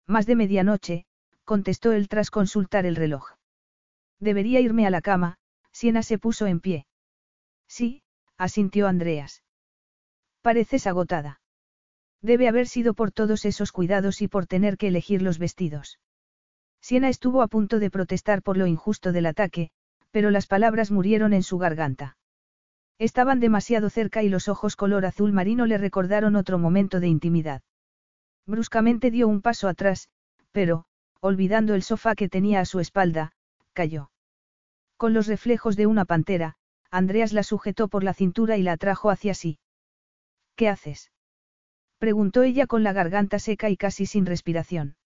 Más 0.08 0.24
de 0.24 0.36
medianoche, 0.36 1.04
contestó 1.44 1.92
él 1.92 2.08
tras 2.08 2.30
consultar 2.30 2.86
el 2.86 2.96
reloj. 2.96 3.32
Debería 4.18 4.58
irme 4.60 4.86
a 4.86 4.90
la 4.90 5.02
cama, 5.02 5.36
Siena 5.70 6.02
se 6.02 6.18
puso 6.18 6.46
en 6.46 6.60
pie. 6.60 6.86
Sí, 7.68 8.02
asintió 8.38 8.88
Andreas. 8.88 9.44
Pareces 10.40 10.86
agotada. 10.86 11.40
Debe 12.22 12.48
haber 12.48 12.66
sido 12.66 12.94
por 12.94 13.12
todos 13.12 13.44
esos 13.44 13.70
cuidados 13.70 14.22
y 14.22 14.28
por 14.28 14.46
tener 14.46 14.78
que 14.78 14.88
elegir 14.88 15.20
los 15.20 15.38
vestidos. 15.38 16.00
Siena 16.80 17.10
estuvo 17.10 17.42
a 17.42 17.48
punto 17.48 17.78
de 17.78 17.90
protestar 17.90 18.42
por 18.42 18.56
lo 18.56 18.66
injusto 18.66 19.12
del 19.12 19.26
ataque, 19.26 19.70
pero 20.10 20.30
las 20.30 20.46
palabras 20.46 20.90
murieron 20.90 21.34
en 21.34 21.42
su 21.42 21.58
garganta. 21.58 22.16
Estaban 22.98 23.40
demasiado 23.40 23.90
cerca 23.90 24.22
y 24.22 24.30
los 24.30 24.48
ojos 24.48 24.74
color 24.74 25.04
azul 25.04 25.32
marino 25.32 25.66
le 25.66 25.76
recordaron 25.76 26.34
otro 26.34 26.58
momento 26.58 26.98
de 26.98 27.08
intimidad. 27.08 27.62
Bruscamente 28.48 29.10
dio 29.10 29.28
un 29.28 29.42
paso 29.42 29.68
atrás, 29.68 30.08
pero, 30.52 30.86
olvidando 31.20 31.74
el 31.74 31.82
sofá 31.82 32.14
que 32.14 32.30
tenía 32.30 32.60
a 32.60 32.64
su 32.64 32.80
espalda, 32.80 33.32
cayó. 33.74 34.10
Con 34.96 35.12
los 35.12 35.26
reflejos 35.26 35.76
de 35.76 35.86
una 35.86 36.06
pantera, 36.06 36.56
Andreas 36.90 37.34
la 37.34 37.42
sujetó 37.42 37.88
por 37.88 38.04
la 38.04 38.14
cintura 38.14 38.56
y 38.56 38.62
la 38.62 38.72
atrajo 38.72 39.10
hacia 39.10 39.34
sí. 39.34 39.58
¿Qué 40.56 40.70
haces? 40.70 41.12
preguntó 41.98 42.42
ella 42.42 42.66
con 42.66 42.82
la 42.82 42.94
garganta 42.94 43.38
seca 43.38 43.68
y 43.68 43.76
casi 43.76 44.06
sin 44.06 44.24
respiración. 44.24 44.96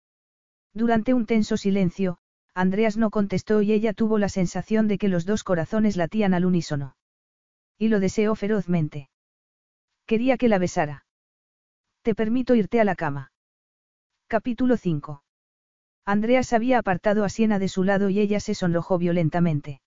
Durante 0.72 1.12
un 1.12 1.26
tenso 1.26 1.56
silencio, 1.56 2.18
Andreas 2.54 2.96
no 2.96 3.10
contestó 3.10 3.60
y 3.60 3.72
ella 3.72 3.92
tuvo 3.92 4.18
la 4.18 4.28
sensación 4.28 4.86
de 4.86 4.98
que 4.98 5.08
los 5.08 5.26
dos 5.26 5.42
corazones 5.42 5.96
latían 5.96 6.32
al 6.32 6.44
unísono. 6.44 6.94
Y 7.76 7.88
lo 7.88 7.98
deseó 7.98 8.36
ferozmente. 8.36 9.10
Quería 10.06 10.36
que 10.36 10.48
la 10.48 10.58
besara. 10.58 11.06
Te 12.02 12.14
permito 12.14 12.54
irte 12.54 12.80
a 12.80 12.84
la 12.84 12.94
cama. 12.94 13.31
Capítulo 14.32 14.78
5. 14.78 15.22
Andreas 16.06 16.54
había 16.54 16.78
apartado 16.78 17.24
a 17.24 17.28
Siena 17.28 17.58
de 17.58 17.68
su 17.68 17.84
lado 17.84 18.08
y 18.08 18.18
ella 18.18 18.40
se 18.40 18.54
sonrojó 18.54 18.96
violentamente. 18.96 19.82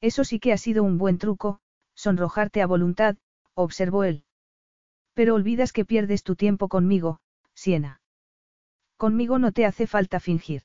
Eso 0.00 0.24
sí 0.24 0.40
que 0.40 0.52
ha 0.52 0.56
sido 0.56 0.82
un 0.82 0.98
buen 0.98 1.18
truco, 1.18 1.60
sonrojarte 1.94 2.62
a 2.62 2.66
voluntad, 2.66 3.16
observó 3.54 4.02
él. 4.02 4.24
Pero 5.14 5.36
olvidas 5.36 5.72
que 5.72 5.84
pierdes 5.84 6.24
tu 6.24 6.34
tiempo 6.34 6.66
conmigo, 6.66 7.20
Siena. 7.54 8.00
Conmigo 8.96 9.38
no 9.38 9.52
te 9.52 9.64
hace 9.66 9.86
falta 9.86 10.18
fingir. 10.18 10.62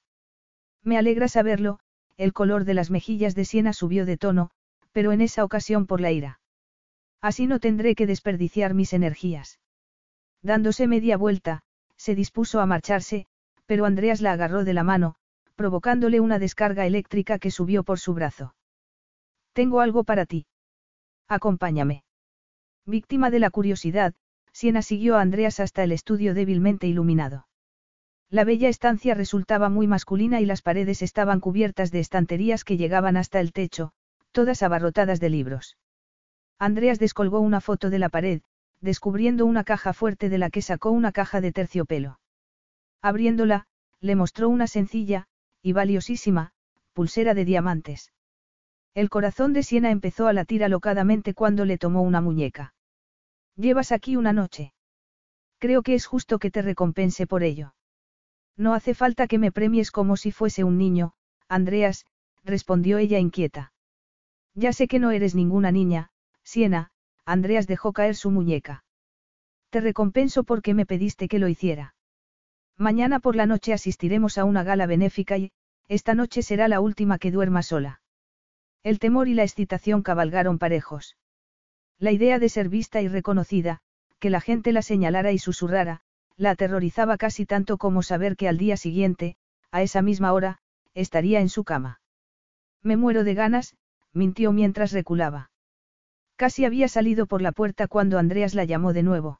Me 0.82 0.98
alegra 0.98 1.28
saberlo, 1.28 1.78
el 2.18 2.34
color 2.34 2.66
de 2.66 2.74
las 2.74 2.90
mejillas 2.90 3.36
de 3.36 3.46
Siena 3.46 3.74
subió 3.74 4.08
de 4.08 4.18
tono, 4.18 4.50
pero 4.94 5.12
en 5.12 5.22
esa 5.22 5.44
ocasión 5.44 5.86
por 5.86 6.02
la 6.02 6.12
ira. 6.12 6.40
Así 7.22 7.46
no 7.46 7.60
tendré 7.60 7.94
que 7.94 8.08
desperdiciar 8.08 8.74
mis 8.74 8.94
energías. 8.94 9.60
Dándose 10.42 10.88
media 10.88 11.18
vuelta, 11.18 11.62
se 12.06 12.14
dispuso 12.14 12.60
a 12.60 12.68
marcharse, 12.68 13.26
pero 13.66 13.88
Andreas 13.88 14.22
la 14.22 14.34
agarró 14.34 14.64
de 14.64 14.76
la 14.76 14.84
mano, 14.84 15.16
provocándole 15.56 16.20
una 16.20 16.38
descarga 16.38 16.86
eléctrica 16.86 17.40
que 17.40 17.50
subió 17.50 17.84
por 17.84 18.00
su 18.00 18.14
brazo. 18.14 18.54
Tengo 19.54 19.80
algo 19.80 20.04
para 20.04 20.28
ti. 20.28 20.46
Acompáñame. 21.28 22.04
Víctima 22.86 23.32
de 23.32 23.40
la 23.40 23.50
curiosidad, 23.50 24.14
Siena 24.54 24.84
siguió 24.84 25.16
a 25.16 25.22
Andreas 25.22 25.60
hasta 25.60 25.84
el 25.84 25.92
estudio 25.92 26.36
débilmente 26.36 26.86
iluminado. 26.86 27.48
La 28.30 28.44
bella 28.44 28.70
estancia 28.70 29.16
resultaba 29.16 29.70
muy 29.70 29.88
masculina 29.88 30.40
y 30.42 30.46
las 30.46 30.62
paredes 30.62 31.02
estaban 31.02 31.40
cubiertas 31.40 31.90
de 31.90 32.02
estanterías 32.02 32.64
que 32.64 32.78
llegaban 32.78 33.18
hasta 33.18 33.40
el 33.40 33.52
techo, 33.52 33.94
todas 34.32 34.62
abarrotadas 34.62 35.20
de 35.20 35.32
libros. 35.32 35.76
Andreas 36.60 37.00
descolgó 37.00 37.40
una 37.40 37.62
foto 37.62 37.90
de 37.90 37.98
la 37.98 38.10
pared, 38.10 38.44
descubriendo 38.82 39.46
una 39.46 39.64
caja 39.64 39.94
fuerte 39.94 40.30
de 40.30 40.38
la 40.38 40.50
que 40.50 40.62
sacó 40.62 40.92
una 40.92 41.12
caja 41.12 41.42
de 41.42 41.52
terciopelo. 41.52 42.20
Abriéndola, 43.02 43.68
le 44.00 44.16
mostró 44.16 44.50
una 44.50 44.68
sencilla, 44.68 45.28
y 45.62 45.74
valiosísima, 45.74 46.54
pulsera 46.94 47.34
de 47.34 47.46
diamantes. 47.46 48.14
El 48.94 49.10
corazón 49.10 49.54
de 49.54 49.64
Siena 49.64 49.92
empezó 49.92 50.28
a 50.28 50.34
latir 50.34 50.64
alocadamente 50.64 51.34
cuando 51.34 51.66
le 51.66 51.78
tomó 51.78 52.02
una 52.02 52.22
muñeca. 52.22 52.74
Llevas 53.56 53.92
aquí 53.92 54.16
una 54.16 54.32
noche. 54.32 54.74
Creo 55.60 55.82
que 55.82 55.96
es 55.96 56.06
justo 56.06 56.40
que 56.40 56.52
te 56.52 56.62
recompense 56.62 57.28
por 57.28 57.44
ello. 57.44 57.74
No 58.58 58.74
hace 58.74 58.94
falta 58.94 59.28
que 59.28 59.38
me 59.38 59.52
premies 59.52 59.92
como 59.92 60.16
si 60.16 60.32
fuese 60.32 60.64
un 60.64 60.78
niño, 60.78 61.14
Andreas, 61.50 62.06
respondió 62.44 62.98
ella 62.98 63.20
inquieta. 63.20 63.74
Ya 64.54 64.72
sé 64.72 64.88
que 64.88 65.00
no 65.00 65.12
eres 65.12 65.36
ninguna 65.36 65.72
niña, 65.72 66.12
Siena, 66.44 66.92
Andreas 67.26 67.68
dejó 67.68 67.92
caer 67.92 68.16
su 68.16 68.32
muñeca. 68.32 68.84
Te 69.70 69.82
recompenso 69.82 70.44
porque 70.44 70.74
me 70.74 70.86
pediste 70.86 71.28
que 71.28 71.40
lo 71.40 71.48
hiciera. 71.48 71.96
Mañana 72.78 73.20
por 73.20 73.36
la 73.36 73.46
noche 73.46 73.74
asistiremos 73.74 74.38
a 74.38 74.44
una 74.44 74.64
gala 74.64 74.86
benéfica 74.86 75.38
y, 75.38 75.52
esta 75.88 76.14
noche 76.14 76.44
será 76.44 76.68
la 76.68 76.80
última 76.80 77.18
que 77.18 77.32
duerma 77.32 77.64
sola. 77.64 78.02
El 78.84 79.00
temor 79.00 79.28
y 79.28 79.34
la 79.34 79.44
excitación 79.44 80.02
cabalgaron 80.02 80.60
parejos. 80.60 81.18
La 81.98 82.12
idea 82.12 82.40
de 82.40 82.50
ser 82.50 82.70
vista 82.70 83.02
y 83.02 83.08
reconocida, 83.08 83.80
que 84.20 84.30
la 84.30 84.42
gente 84.42 84.72
la 84.72 84.82
señalara 84.82 85.32
y 85.32 85.40
susurrara, 85.40 86.02
la 86.38 86.52
aterrorizaba 86.52 87.18
casi 87.18 87.46
tanto 87.46 87.78
como 87.78 88.04
saber 88.04 88.36
que 88.36 88.48
al 88.48 88.58
día 88.58 88.78
siguiente, 88.78 89.38
a 89.72 89.82
esa 89.82 90.02
misma 90.02 90.34
hora, 90.34 90.60
estaría 90.94 91.40
en 91.40 91.50
su 91.50 91.64
cama. 91.64 92.02
Me 92.82 92.98
muero 92.98 93.24
de 93.24 93.34
ganas, 93.34 93.76
mintió 94.14 94.52
mientras 94.52 94.92
reculaba. 94.92 95.50
Casi 96.36 96.66
había 96.66 96.88
salido 96.88 97.28
por 97.28 97.42
la 97.42 97.52
puerta 97.52 97.88
cuando 97.88 98.20
Andreas 98.20 98.56
la 98.56 98.66
llamó 98.66 98.92
de 98.92 99.04
nuevo. 99.04 99.40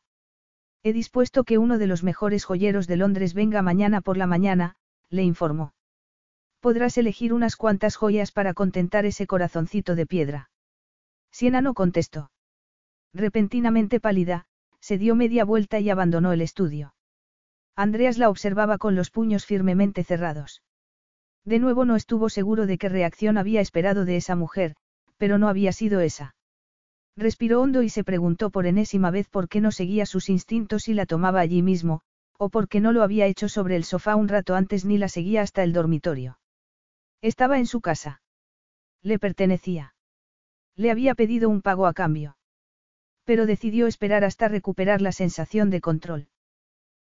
He 0.84 0.94
dispuesto 0.94 1.44
que 1.44 1.58
uno 1.58 1.78
de 1.78 1.88
los 1.88 2.04
mejores 2.04 2.46
joyeros 2.46 2.88
de 2.88 2.96
Londres 2.96 3.34
venga 3.34 3.62
mañana 3.62 4.02
por 4.02 4.18
la 4.18 4.28
mañana, 4.28 4.76
le 5.10 5.24
informó. 5.24 5.74
Podrás 6.60 6.98
elegir 6.98 7.34
unas 7.34 7.56
cuantas 7.56 7.96
joyas 7.96 8.32
para 8.32 8.54
contentar 8.54 9.06
ese 9.06 9.28
corazoncito 9.28 9.96
de 9.96 10.06
piedra. 10.06 10.50
Siena 11.32 11.62
no 11.62 11.74
contestó. 11.74 12.32
Repentinamente 13.14 14.00
pálida, 14.00 14.46
se 14.80 14.98
dio 14.98 15.16
media 15.16 15.44
vuelta 15.44 15.80
y 15.80 15.90
abandonó 15.90 16.32
el 16.32 16.42
estudio. 16.42 16.94
Andreas 17.76 18.18
la 18.18 18.30
observaba 18.30 18.78
con 18.78 18.96
los 18.96 19.10
puños 19.10 19.46
firmemente 19.46 20.04
cerrados. 20.04 20.62
De 21.44 21.60
nuevo 21.60 21.84
no 21.86 21.96
estuvo 21.96 22.30
seguro 22.30 22.68
de 22.68 22.78
qué 22.78 22.90
reacción 22.90 23.38
había 23.38 23.60
esperado 23.60 24.06
de 24.06 24.16
esa 24.16 24.36
mujer, 24.36 24.76
pero 25.18 25.38
no 25.38 25.50
había 25.50 25.72
sido 25.72 26.00
esa. 26.00 26.35
Respiró 27.18 27.62
hondo 27.62 27.82
y 27.82 27.90
se 27.90 28.04
preguntó 28.04 28.50
por 28.50 28.66
enésima 28.66 29.10
vez 29.10 29.30
por 29.30 29.48
qué 29.48 29.62
no 29.62 29.72
seguía 29.72 30.06
sus 30.06 30.30
instintos 30.30 30.90
y 30.90 30.94
la 30.94 31.06
tomaba 31.06 31.40
allí 31.40 31.62
mismo, 31.62 32.02
o 32.38 32.50
por 32.50 32.68
qué 32.68 32.82
no 32.82 32.92
lo 32.92 33.04
había 33.04 33.26
hecho 33.26 33.48
sobre 33.48 33.78
el 33.78 33.86
sofá 33.86 34.16
un 34.16 34.28
rato 34.28 34.56
antes 34.56 34.84
ni 34.84 34.98
la 34.98 35.08
seguía 35.08 35.42
hasta 35.42 35.64
el 35.64 35.72
dormitorio. 35.72 36.40
Estaba 37.22 37.58
en 37.58 37.66
su 37.66 37.80
casa. 37.80 38.22
Le 39.02 39.18
pertenecía. 39.18 39.96
Le 40.76 40.92
había 40.92 41.16
pedido 41.16 41.50
un 41.50 41.62
pago 41.62 41.88
a 41.88 41.94
cambio. 41.94 42.38
Pero 43.24 43.46
decidió 43.46 43.88
esperar 43.88 44.26
hasta 44.26 44.50
recuperar 44.50 45.02
la 45.02 45.14
sensación 45.14 45.70
de 45.70 45.80
control. 45.80 46.28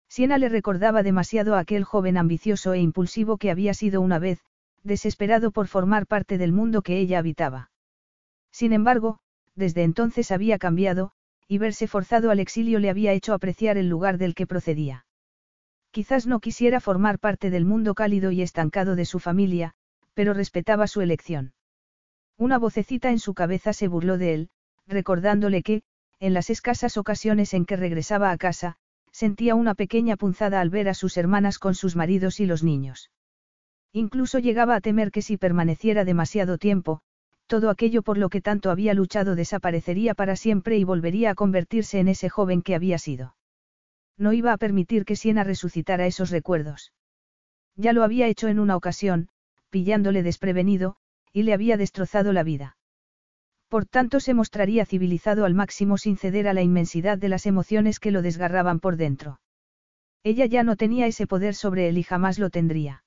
Siena 0.09 0.37
le 0.37 0.49
recordaba 0.49 1.03
demasiado 1.03 1.55
a 1.55 1.59
aquel 1.59 1.85
joven 1.85 2.17
ambicioso 2.17 2.73
e 2.73 2.79
impulsivo 2.79 3.37
que 3.37 3.49
había 3.49 3.73
sido 3.73 4.01
una 4.01 4.19
vez, 4.19 4.41
desesperado 4.83 5.51
por 5.51 5.67
formar 5.67 6.05
parte 6.05 6.37
del 6.37 6.51
mundo 6.51 6.81
que 6.81 6.99
ella 6.99 7.19
habitaba. 7.19 7.71
Sin 8.51 8.73
embargo, 8.73 9.19
desde 9.61 9.83
entonces 9.83 10.31
había 10.31 10.57
cambiado, 10.57 11.13
y 11.47 11.57
verse 11.59 11.87
forzado 11.87 12.31
al 12.31 12.39
exilio 12.39 12.79
le 12.79 12.89
había 12.89 13.13
hecho 13.13 13.33
apreciar 13.33 13.77
el 13.77 13.87
lugar 13.87 14.17
del 14.17 14.35
que 14.35 14.47
procedía. 14.47 15.05
Quizás 15.91 16.27
no 16.27 16.39
quisiera 16.39 16.81
formar 16.81 17.19
parte 17.19 17.49
del 17.49 17.63
mundo 17.63 17.93
cálido 17.93 18.31
y 18.31 18.41
estancado 18.41 18.95
de 18.95 19.05
su 19.05 19.19
familia, 19.19 19.73
pero 20.13 20.33
respetaba 20.33 20.87
su 20.87 21.01
elección. 21.01 21.53
Una 22.37 22.57
vocecita 22.57 23.11
en 23.11 23.19
su 23.19 23.33
cabeza 23.33 23.71
se 23.71 23.87
burló 23.87 24.17
de 24.17 24.33
él, 24.33 24.49
recordándole 24.87 25.61
que, 25.61 25.83
en 26.19 26.33
las 26.33 26.49
escasas 26.49 26.97
ocasiones 26.97 27.53
en 27.53 27.65
que 27.65 27.75
regresaba 27.75 28.31
a 28.31 28.37
casa, 28.37 28.77
sentía 29.11 29.53
una 29.53 29.75
pequeña 29.75 30.17
punzada 30.17 30.59
al 30.59 30.69
ver 30.69 30.89
a 30.89 30.93
sus 30.95 31.17
hermanas 31.17 31.59
con 31.59 31.75
sus 31.75 31.95
maridos 31.95 32.39
y 32.39 32.45
los 32.45 32.63
niños. 32.63 33.11
Incluso 33.93 34.39
llegaba 34.39 34.75
a 34.75 34.81
temer 34.81 35.11
que 35.11 35.21
si 35.21 35.37
permaneciera 35.37 36.05
demasiado 36.05 36.57
tiempo, 36.57 37.01
todo 37.51 37.69
aquello 37.69 38.01
por 38.01 38.17
lo 38.17 38.29
que 38.29 38.39
tanto 38.39 38.71
había 38.71 38.93
luchado 38.93 39.35
desaparecería 39.35 40.13
para 40.13 40.37
siempre 40.37 40.77
y 40.77 40.85
volvería 40.85 41.31
a 41.31 41.35
convertirse 41.35 41.99
en 41.99 42.07
ese 42.07 42.29
joven 42.29 42.61
que 42.61 42.75
había 42.75 42.97
sido. 42.97 43.35
No 44.17 44.31
iba 44.31 44.53
a 44.53 44.57
permitir 44.57 45.03
que 45.03 45.17
Siena 45.17 45.43
resucitara 45.43 46.07
esos 46.07 46.29
recuerdos. 46.29 46.93
Ya 47.75 47.91
lo 47.91 48.05
había 48.05 48.27
hecho 48.27 48.47
en 48.47 48.57
una 48.57 48.77
ocasión, 48.77 49.27
pillándole 49.69 50.23
desprevenido, 50.23 50.95
y 51.33 51.43
le 51.43 51.53
había 51.53 51.75
destrozado 51.75 52.31
la 52.31 52.43
vida. 52.43 52.77
Por 53.67 53.85
tanto 53.85 54.21
se 54.21 54.33
mostraría 54.33 54.85
civilizado 54.85 55.43
al 55.43 55.53
máximo 55.53 55.97
sin 55.97 56.15
ceder 56.15 56.47
a 56.47 56.53
la 56.53 56.61
inmensidad 56.61 57.17
de 57.17 57.27
las 57.27 57.45
emociones 57.45 57.99
que 57.99 58.11
lo 58.11 58.21
desgarraban 58.21 58.79
por 58.79 58.95
dentro. 58.95 59.41
Ella 60.23 60.45
ya 60.45 60.63
no 60.63 60.77
tenía 60.77 61.05
ese 61.05 61.27
poder 61.27 61.53
sobre 61.53 61.89
él 61.89 61.97
y 61.97 62.03
jamás 62.03 62.39
lo 62.39 62.49
tendría. 62.49 63.03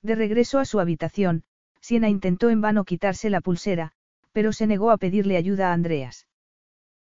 De 0.00 0.14
regreso 0.14 0.58
a 0.58 0.64
su 0.64 0.80
habitación, 0.80 1.44
Siena 1.88 2.10
intentó 2.10 2.50
en 2.50 2.60
vano 2.60 2.84
quitarse 2.84 3.30
la 3.30 3.40
pulsera, 3.40 3.92
pero 4.32 4.52
se 4.52 4.66
negó 4.66 4.90
a 4.90 4.98
pedirle 4.98 5.38
ayuda 5.38 5.70
a 5.70 5.72
Andreas. 5.72 6.26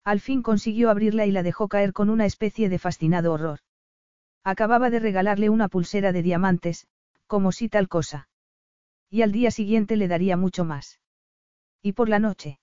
Al 0.04 0.20
fin 0.20 0.42
consiguió 0.42 0.90
abrirla 0.90 1.26
y 1.26 1.32
la 1.32 1.42
dejó 1.42 1.70
caer 1.70 1.94
con 1.94 2.10
una 2.10 2.26
especie 2.26 2.68
de 2.68 2.80
fascinado 2.80 3.32
horror. 3.32 3.60
Acababa 4.44 4.90
de 4.90 5.00
regalarle 5.00 5.50
una 5.50 5.70
pulsera 5.70 6.12
de 6.12 6.22
diamantes, 6.22 6.86
como 7.28 7.54
si 7.54 7.70
tal 7.70 7.88
cosa. 7.88 8.28
Y 9.10 9.22
al 9.22 9.32
día 9.32 9.52
siguiente 9.52 9.96
le 9.96 10.10
daría 10.10 10.36
mucho 10.36 10.66
más. 10.66 11.00
Y 11.82 11.94
por 11.94 12.10
la 12.10 12.20
noche. 12.20 12.60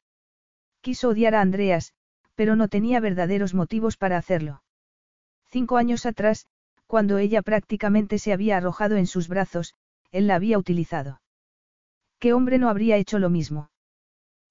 Quiso 0.82 1.08
odiar 1.08 1.34
a 1.34 1.40
Andreas, 1.40 1.94
pero 2.34 2.54
no 2.54 2.68
tenía 2.68 3.00
verdaderos 3.00 3.54
motivos 3.54 3.96
para 3.96 4.18
hacerlo. 4.18 4.62
Cinco 5.46 5.78
años 5.78 6.04
atrás, 6.04 6.48
cuando 6.86 7.16
ella 7.16 7.40
prácticamente 7.40 8.18
se 8.18 8.34
había 8.34 8.58
arrojado 8.58 8.96
en 8.96 9.06
sus 9.06 9.26
brazos, 9.26 9.74
él 10.10 10.26
la 10.26 10.34
había 10.34 10.58
utilizado. 10.58 11.22
¿Qué 12.20 12.34
hombre 12.34 12.58
no 12.58 12.68
habría 12.68 12.96
hecho 12.98 13.18
lo 13.18 13.30
mismo? 13.30 13.70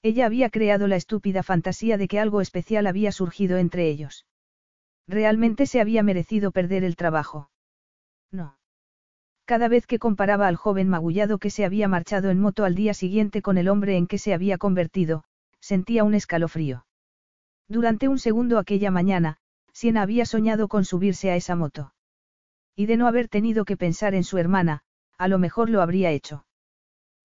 Ella 0.02 0.26
había 0.26 0.50
creado 0.50 0.88
la 0.88 0.96
estúpida 0.96 1.44
fantasía 1.44 1.98
de 1.98 2.08
que 2.08 2.20
algo 2.20 2.42
especial 2.42 2.88
había 2.88 3.12
surgido 3.12 3.58
entre 3.58 3.88
ellos. 3.88 4.26
Realmente 5.08 5.68
se 5.68 5.80
había 5.80 6.02
merecido 6.02 6.52
perder 6.52 6.84
el 6.84 6.96
trabajo. 6.96 7.52
No. 8.32 8.58
Cada 9.46 9.68
vez 9.68 9.86
que 9.86 10.00
comparaba 10.00 10.48
al 10.48 10.56
joven 10.56 10.90
magullado 10.90 11.38
que 11.38 11.52
se 11.52 11.64
había 11.64 11.88
marchado 11.88 12.32
en 12.32 12.40
moto 12.40 12.66
al 12.66 12.74
día 12.74 12.96
siguiente 12.96 13.44
con 13.44 13.58
el 13.60 13.70
hombre 13.70 13.98
en 13.98 14.08
que 14.08 14.18
se 14.18 14.34
había 14.34 14.58
convertido, 14.58 15.24
sentía 15.60 16.04
un 16.04 16.16
escalofrío. 16.16 16.88
Durante 17.68 18.08
un 18.08 18.18
segundo 18.18 18.58
aquella 18.58 18.90
mañana, 18.90 19.38
Siena 19.74 20.02
había 20.02 20.26
soñado 20.26 20.68
con 20.68 20.86
subirse 20.86 21.30
a 21.30 21.36
esa 21.36 21.56
moto. 21.56 21.94
Y 22.76 22.88
de 22.88 22.98
no 22.98 23.08
haber 23.08 23.28
tenido 23.28 23.64
que 23.64 23.78
pensar 23.78 24.16
en 24.16 24.24
su 24.24 24.40
hermana, 24.40 24.82
a 25.20 25.28
lo 25.28 25.38
mejor 25.38 25.70
lo 25.70 25.82
habría 25.82 26.10
hecho. 26.12 26.46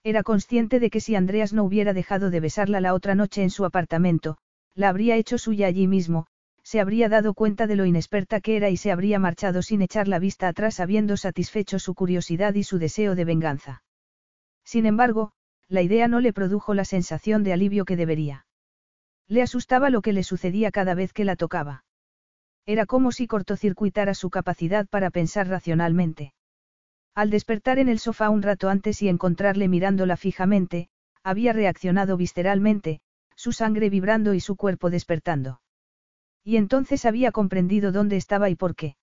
Era 0.05 0.23
consciente 0.23 0.81
de 0.81 0.91
que 0.91 1.01
si 1.01 1.17
Andreas 1.17 1.55
no 1.55 1.65
hubiera 1.65 1.95
dejado 1.95 2.29
de 2.29 2.39
besarla 2.39 2.83
la 2.83 2.93
otra 2.93 3.15
noche 3.15 3.43
en 3.43 3.49
su 3.49 3.65
apartamento, 3.65 4.37
la 4.75 4.91
habría 4.91 5.17
hecho 5.17 5.39
suya 5.39 5.67
allí 5.67 5.87
mismo, 5.87 6.27
se 6.63 6.79
habría 6.79 7.09
dado 7.09 7.33
cuenta 7.33 7.67
de 7.67 7.77
lo 7.77 7.87
inexperta 7.87 8.43
que 8.43 8.57
era 8.57 8.69
y 8.69 8.77
se 8.77 8.93
habría 8.93 9.19
marchado 9.19 9.63
sin 9.63 9.81
echar 9.81 10.07
la 10.07 10.19
vista 10.19 10.49
atrás 10.49 10.79
habiendo 10.79 11.17
satisfecho 11.17 11.79
su 11.79 11.95
curiosidad 11.95 12.55
y 12.55 12.65
su 12.65 12.79
deseo 12.79 13.15
de 13.15 13.25
venganza. 13.25 13.83
Sin 14.63 14.85
embargo, 14.85 15.33
la 15.69 15.81
idea 15.81 16.07
no 16.07 16.21
le 16.21 16.35
produjo 16.35 16.75
la 16.75 16.85
sensación 16.85 17.43
de 17.43 17.55
alivio 17.55 17.87
que 17.87 17.97
debería. 17.97 18.47
Le 19.27 19.41
asustaba 19.41 19.89
lo 19.89 20.03
que 20.03 20.13
le 20.13 20.23
sucedía 20.23 20.71
cada 20.71 20.95
vez 20.95 21.15
que 21.15 21.25
la 21.25 21.37
tocaba. 21.37 21.85
Era 22.67 22.85
como 22.85 23.11
si 23.11 23.27
cortocircuitara 23.27 24.13
su 24.13 24.29
capacidad 24.29 24.87
para 24.87 25.11
pensar 25.11 25.49
racionalmente. 25.49 26.35
Al 27.15 27.31
despertar 27.31 27.79
en 27.79 27.89
el 27.89 28.01
sofá 28.01 28.29
un 28.29 28.43
rato 28.43 28.69
antes 28.69 29.01
y 29.01 29.09
encontrarle 29.09 29.69
mirándola 29.69 30.17
fijamente, 30.17 30.89
había 31.23 31.53
reaccionado 31.53 32.17
visceralmente, 32.17 33.01
su 33.37 33.53
sangre 33.53 33.89
vibrando 33.89 34.35
y 34.35 34.41
su 34.41 34.57
cuerpo 34.57 34.91
despertando. 34.91 35.61
Y 36.43 36.57
entonces 36.57 37.05
había 37.05 37.31
comprendido 37.31 37.93
dónde 37.93 38.17
estaba 38.17 38.51
y 38.51 38.57
por 38.57 38.75
qué. 38.75 38.97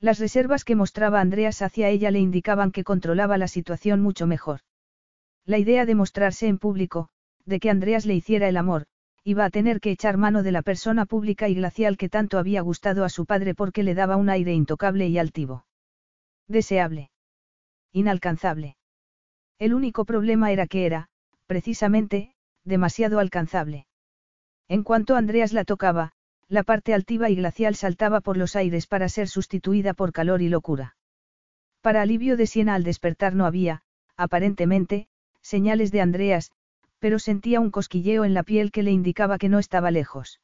Las 0.00 0.18
reservas 0.18 0.64
que 0.64 0.76
mostraba 0.76 1.20
Andreas 1.20 1.62
hacia 1.62 1.88
ella 1.88 2.10
le 2.10 2.20
indicaban 2.20 2.72
que 2.72 2.84
controlaba 2.84 3.38
la 3.38 3.48
situación 3.48 4.00
mucho 4.00 4.26
mejor. 4.26 4.60
La 5.44 5.58
idea 5.58 5.86
de 5.86 5.94
mostrarse 5.94 6.48
en 6.48 6.58
público, 6.58 7.08
de 7.44 7.60
que 7.60 7.70
Andreas 7.70 8.06
le 8.06 8.14
hiciera 8.14 8.48
el 8.48 8.56
amor, 8.56 8.86
iba 9.24 9.44
a 9.44 9.50
tener 9.50 9.80
que 9.80 9.90
echar 9.90 10.16
mano 10.16 10.42
de 10.42 10.52
la 10.52 10.62
persona 10.62 11.04
pública 11.04 11.48
y 11.48 11.54
glacial 11.54 11.96
que 11.96 12.08
tanto 12.08 12.38
había 12.38 12.62
gustado 12.62 13.04
a 13.04 13.08
su 13.08 13.26
padre 13.26 13.54
porque 13.54 13.82
le 13.82 13.94
daba 13.94 14.16
un 14.16 14.30
aire 14.30 14.52
intocable 14.52 15.06
y 15.06 15.18
altivo. 15.18 15.66
Deseable. 16.48 17.10
Inalcanzable. 17.96 18.76
El 19.58 19.72
único 19.72 20.04
problema 20.04 20.52
era 20.52 20.66
que 20.66 20.84
era, 20.84 21.08
precisamente, 21.46 22.34
demasiado 22.62 23.20
alcanzable. 23.20 23.86
En 24.68 24.82
cuanto 24.82 25.16
Andreas 25.16 25.54
la 25.54 25.64
tocaba, 25.64 26.12
la 26.46 26.62
parte 26.62 26.92
altiva 26.92 27.30
y 27.30 27.36
glacial 27.36 27.74
saltaba 27.74 28.20
por 28.20 28.36
los 28.36 28.54
aires 28.54 28.86
para 28.86 29.08
ser 29.08 29.28
sustituida 29.28 29.94
por 29.94 30.12
calor 30.12 30.42
y 30.42 30.50
locura. 30.50 30.94
Para 31.80 32.02
alivio 32.02 32.36
de 32.36 32.46
Siena 32.46 32.74
al 32.74 32.84
despertar 32.84 33.34
no 33.34 33.46
había, 33.46 33.80
aparentemente, 34.14 35.08
señales 35.40 35.90
de 35.90 36.02
Andreas, 36.02 36.52
pero 36.98 37.18
sentía 37.18 37.60
un 37.60 37.70
cosquilleo 37.70 38.26
en 38.26 38.34
la 38.34 38.42
piel 38.42 38.72
que 38.72 38.82
le 38.82 38.90
indicaba 38.90 39.38
que 39.38 39.48
no 39.48 39.58
estaba 39.58 39.90
lejos. 39.90 40.42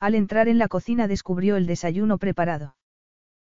Al 0.00 0.16
entrar 0.16 0.48
en 0.48 0.58
la 0.58 0.66
cocina 0.66 1.06
descubrió 1.06 1.54
el 1.54 1.68
desayuno 1.68 2.18
preparado. 2.18 2.74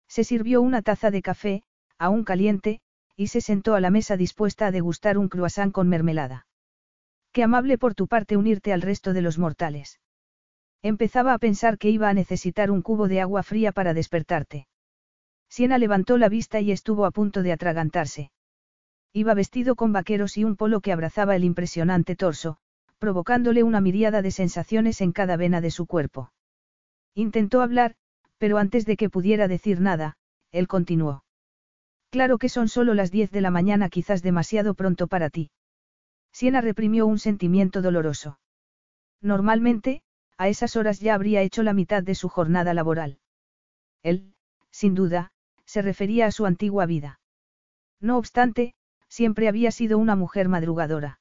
Se 0.09 0.25
sirvió 0.25 0.61
una 0.61 0.81
taza 0.81 1.09
de 1.09 1.21
café, 1.21 1.63
aún 1.97 2.25
caliente, 2.25 2.81
y 3.15 3.27
se 3.27 3.41
sentó 3.41 3.75
a 3.75 3.79
la 3.79 3.89
mesa 3.89 4.17
dispuesta 4.17 4.67
a 4.67 4.71
degustar 4.71 5.17
un 5.17 5.29
croissant 5.29 5.71
con 5.71 5.87
mermelada. 5.87 6.47
Qué 7.31 7.43
amable 7.43 7.77
por 7.77 7.95
tu 7.95 8.07
parte 8.07 8.37
unirte 8.37 8.73
al 8.73 8.81
resto 8.81 9.13
de 9.13 9.21
los 9.21 9.37
mortales. 9.37 9.99
Empezaba 10.81 11.33
a 11.33 11.39
pensar 11.39 11.77
que 11.77 11.89
iba 11.89 12.09
a 12.09 12.13
necesitar 12.13 12.69
un 12.69 12.81
cubo 12.81 13.07
de 13.07 13.21
agua 13.21 13.41
fría 13.43 13.71
para 13.71 13.93
despertarte. 13.93 14.67
Siena 15.49 15.77
levantó 15.77 16.17
la 16.17 16.29
vista 16.29 16.59
y 16.61 16.71
estuvo 16.71 17.05
a 17.05 17.11
punto 17.11 17.43
de 17.43 17.51
atragantarse. 17.51 18.31
Iba 19.13 19.33
vestido 19.33 19.75
con 19.75 19.93
vaqueros 19.93 20.37
y 20.37 20.43
un 20.43 20.55
polo 20.55 20.81
que 20.81 20.91
abrazaba 20.91 21.35
el 21.35 21.43
impresionante 21.43 22.15
torso, 22.15 22.57
provocándole 22.97 23.63
una 23.63 23.79
miríada 23.79 24.21
de 24.21 24.31
sensaciones 24.31 25.01
en 25.01 25.11
cada 25.11 25.37
vena 25.37 25.61
de 25.61 25.71
su 25.71 25.85
cuerpo. 25.85 26.31
Intentó 27.13 27.61
hablar, 27.61 27.95
pero 28.37 28.57
antes 28.57 28.85
de 28.85 28.97
que 28.97 29.09
pudiera 29.09 29.47
decir 29.47 29.79
nada, 29.79 30.17
él 30.51 30.67
continuó. 30.67 31.22
Claro 32.13 32.37
que 32.37 32.47
son 32.47 32.69
solo 32.69 32.93
las 32.93 33.09
diez 33.09 33.31
de 33.31 33.41
la 33.41 33.49
mañana, 33.49 33.89
quizás 33.89 34.21
demasiado 34.21 34.75
pronto 34.75 35.07
para 35.07 35.31
ti. 35.31 35.49
Siena 36.31 36.61
reprimió 36.61 37.07
un 37.07 37.17
sentimiento 37.17 37.81
doloroso. 37.81 38.37
Normalmente, 39.19 40.03
a 40.37 40.47
esas 40.47 40.75
horas 40.75 40.99
ya 40.99 41.15
habría 41.15 41.41
hecho 41.41 41.63
la 41.63 41.73
mitad 41.73 42.03
de 42.03 42.13
su 42.13 42.29
jornada 42.29 42.75
laboral. 42.75 43.17
Él, 44.03 44.35
sin 44.69 44.93
duda, 44.93 45.31
se 45.65 45.81
refería 45.81 46.27
a 46.27 46.31
su 46.31 46.45
antigua 46.45 46.85
vida. 46.85 47.19
No 47.99 48.19
obstante, 48.19 48.75
siempre 49.07 49.47
había 49.47 49.71
sido 49.71 49.97
una 49.97 50.15
mujer 50.15 50.49
madrugadora. 50.49 51.19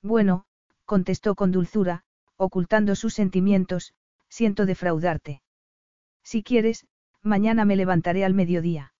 Bueno, 0.00 0.44
contestó 0.84 1.34
con 1.34 1.50
dulzura, 1.50 2.04
ocultando 2.36 2.94
sus 2.94 3.14
sentimientos, 3.14 3.94
siento 4.28 4.64
defraudarte. 4.64 5.42
Si 6.22 6.44
quieres, 6.44 6.86
mañana 7.20 7.64
me 7.64 7.74
levantaré 7.74 8.24
al 8.24 8.34
mediodía. 8.34 8.93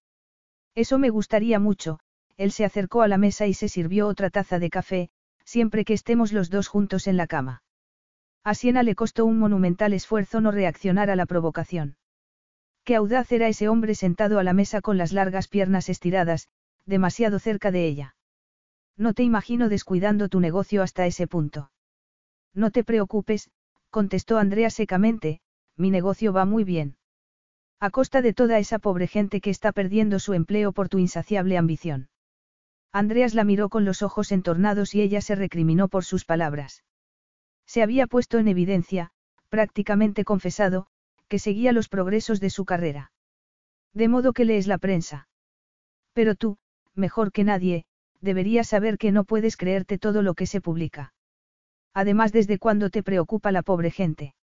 Eso 0.75 0.99
me 0.99 1.11
gustaría 1.11 1.59
mucho, 1.59 2.01
él 2.37 2.51
se 2.51 2.65
acercó 2.65 3.03
a 3.03 3.09
la 3.09 3.19
mesa 3.19 3.47
y 3.47 3.55
se 3.55 3.69
sirvió 3.69 4.09
otra 4.09 4.31
taza 4.31 4.59
de 4.59 4.71
café, 4.71 5.11
siempre 5.45 5.85
que 5.85 5.95
estemos 5.95 6.33
los 6.33 6.51
dos 6.51 6.69
juntos 6.69 7.07
en 7.07 7.17
la 7.17 7.27
cama. 7.27 7.63
A 8.43 8.55
Siena 8.55 8.83
le 8.83 8.95
costó 8.95 9.25
un 9.25 9.39
monumental 9.39 9.93
esfuerzo 9.93 10.41
no 10.41 10.51
reaccionar 10.51 11.11
a 11.11 11.17
la 11.17 11.27
provocación. 11.27 11.97
Qué 12.85 12.97
audaz 12.97 13.33
era 13.33 13.49
ese 13.49 13.69
hombre 13.69 13.95
sentado 13.95 14.39
a 14.39 14.43
la 14.43 14.53
mesa 14.53 14.81
con 14.81 14.99
las 14.99 15.13
largas 15.13 15.49
piernas 15.49 15.89
estiradas, 15.89 16.49
demasiado 16.85 17.39
cerca 17.39 17.71
de 17.71 17.87
ella. 17.87 18.17
No 18.97 19.15
te 19.15 19.23
imagino 19.23 19.69
descuidando 19.69 20.29
tu 20.29 20.41
negocio 20.41 20.83
hasta 20.83 21.07
ese 21.07 21.27
punto. 21.27 21.71
No 22.53 22.71
te 22.71 22.85
preocupes, 22.85 23.51
contestó 23.91 24.39
Andrea 24.39 24.71
secamente, 24.71 25.41
mi 25.77 25.91
negocio 25.91 26.33
va 26.33 26.45
muy 26.45 26.65
bien. 26.65 26.97
A 27.81 27.91
costa 27.91 28.23
de 28.23 28.33
toda 28.33 28.59
esa 28.59 28.79
pobre 28.79 29.07
gente 29.07 29.41
que 29.41 29.51
está 29.51 29.73
perdiendo 29.73 30.19
su 30.19 30.33
empleo 30.33 30.73
por 30.73 30.89
tu 30.89 30.99
insaciable 30.99 31.59
ambición. 31.59 32.09
Andreas 32.93 33.35
la 33.35 33.45
miró 33.45 33.69
con 33.69 33.85
los 33.85 34.03
ojos 34.03 34.33
entornados 34.33 34.95
y 34.95 35.03
ella 35.03 35.21
se 35.21 35.35
recriminó 35.35 35.89
por 35.89 36.05
sus 36.05 36.25
palabras. 36.25 36.85
Se 37.67 37.83
había 37.83 38.07
puesto 38.07 38.39
en 38.39 38.49
evidencia, 38.49 39.11
prácticamente 39.49 40.25
confesado, 40.25 40.87
que 41.29 41.39
seguía 41.39 41.73
los 41.73 41.89
progresos 41.89 42.41
de 42.41 42.51
su 42.51 42.65
carrera. 42.65 43.13
De 43.93 44.09
modo 44.09 44.33
que 44.33 44.45
lees 44.45 44.67
la 44.67 44.79
prensa. 44.79 45.29
Pero 46.13 46.35
tú, 46.35 46.59
mejor 46.95 47.33
que 47.33 47.45
nadie, 47.45 47.85
deberías 48.21 48.69
saber 48.69 48.99
que 48.99 49.13
no 49.13 49.25
puedes 49.25 49.57
creerte 49.57 49.99
todo 49.99 50.23
lo 50.23 50.35
que 50.35 50.47
se 50.47 50.61
publica. 50.61 51.13
Además, 51.93 52.33
¿desde 52.33 52.59
cuándo 52.59 52.91
te 52.91 53.03
preocupa 53.03 53.53
la 53.53 53.63
pobre 53.63 53.91
gente? 53.91 54.35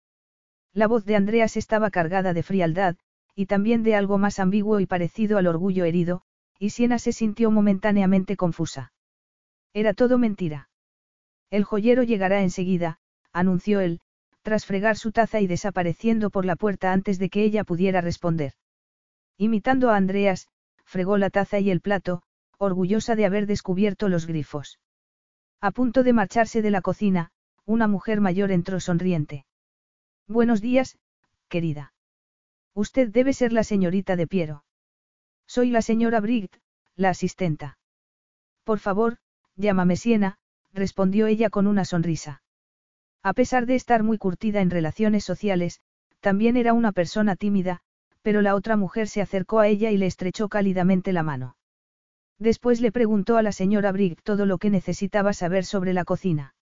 La 0.74 0.88
voz 0.88 1.06
de 1.06 1.16
Andreas 1.16 1.58
estaba 1.58 1.92
cargada 1.92 2.34
de 2.34 2.44
frialdad, 2.44 2.96
y 3.36 3.46
también 3.46 3.84
de 3.84 3.96
algo 3.96 4.18
más 4.18 4.40
ambiguo 4.40 4.80
y 4.80 4.86
parecido 4.86 5.38
al 5.38 5.48
orgullo 5.48 5.86
herido, 5.86 6.22
y 6.60 6.72
Siena 6.72 7.00
se 7.00 7.12
sintió 7.12 7.52
momentáneamente 7.52 8.38
confusa. 8.38 8.94
Era 9.74 9.94
todo 9.94 10.18
mentira. 10.18 10.70
El 11.50 11.64
joyero 11.64 12.04
llegará 12.04 12.42
enseguida, 12.42 13.00
anunció 13.34 13.80
él, 13.80 14.02
tras 14.42 14.66
fregar 14.66 14.98
su 14.98 15.12
taza 15.12 15.40
y 15.40 15.48
desapareciendo 15.48 16.30
por 16.30 16.46
la 16.46 16.56
puerta 16.56 16.94
antes 16.94 17.20
de 17.20 17.30
que 17.30 17.44
ella 17.44 17.64
pudiera 17.64 18.02
responder. 18.02 18.54
Imitando 19.38 19.90
a 19.90 19.96
Andreas, 19.96 20.48
fregó 20.86 21.18
la 21.18 21.30
taza 21.30 21.60
y 21.60 21.72
el 21.72 21.82
plato, 21.82 22.24
orgullosa 22.58 23.16
de 23.16 23.26
haber 23.26 23.48
descubierto 23.48 24.10
los 24.10 24.28
grifos. 24.28 24.80
A 25.62 25.72
punto 25.72 26.04
de 26.04 26.14
marcharse 26.14 26.62
de 26.62 26.72
la 26.72 26.82
cocina, 26.82 27.32
una 27.66 27.88
mujer 27.88 28.22
mayor 28.22 28.52
entró 28.52 28.80
sonriente. 28.80 29.46
Buenos 30.28 30.62
días, 30.62 30.98
querida. 31.48 31.94
Usted 32.74 33.10
debe 33.10 33.34
ser 33.34 33.52
la 33.52 33.64
señorita 33.64 34.16
de 34.16 34.28
Piero. 34.28 34.64
Soy 35.46 35.72
la 35.72 35.82
señora 35.82 36.22
Brigt, 36.22 36.56
la 36.96 37.10
asistenta. 37.10 37.78
Por 38.64 38.80
favor, 38.80 39.18
llámame 39.56 39.98
Siena, 39.98 40.38
respondió 40.72 41.28
ella 41.28 41.50
con 41.50 41.68
una 41.68 41.84
sonrisa. 41.84 42.44
A 43.24 43.34
pesar 43.34 43.66
de 43.66 43.76
estar 43.76 44.04
muy 44.04 44.18
curtida 44.18 44.62
en 44.62 44.70
relaciones 44.70 45.26
sociales, 45.26 45.82
también 46.22 46.56
era 46.56 46.74
una 46.74 46.92
persona 46.92 47.36
tímida, 47.36 47.82
pero 48.22 48.42
la 48.42 48.56
otra 48.56 48.78
mujer 48.78 49.08
se 49.08 49.22
acercó 49.22 49.60
a 49.60 49.68
ella 49.68 49.92
y 49.92 49.98
le 49.98 50.06
estrechó 50.06 50.48
cálidamente 50.48 51.12
la 51.12 51.24
mano. 51.24 51.58
Después 52.40 52.82
le 52.82 52.92
preguntó 52.92 53.38
a 53.38 53.44
la 53.44 53.52
señora 53.52 53.92
Brigg 53.92 54.22
todo 54.24 54.46
lo 54.46 54.58
que 54.58 54.70
necesitaba 54.70 55.34
saber 55.34 55.66
sobre 55.66 55.94
la 55.94 56.06
cocina. 56.06 56.56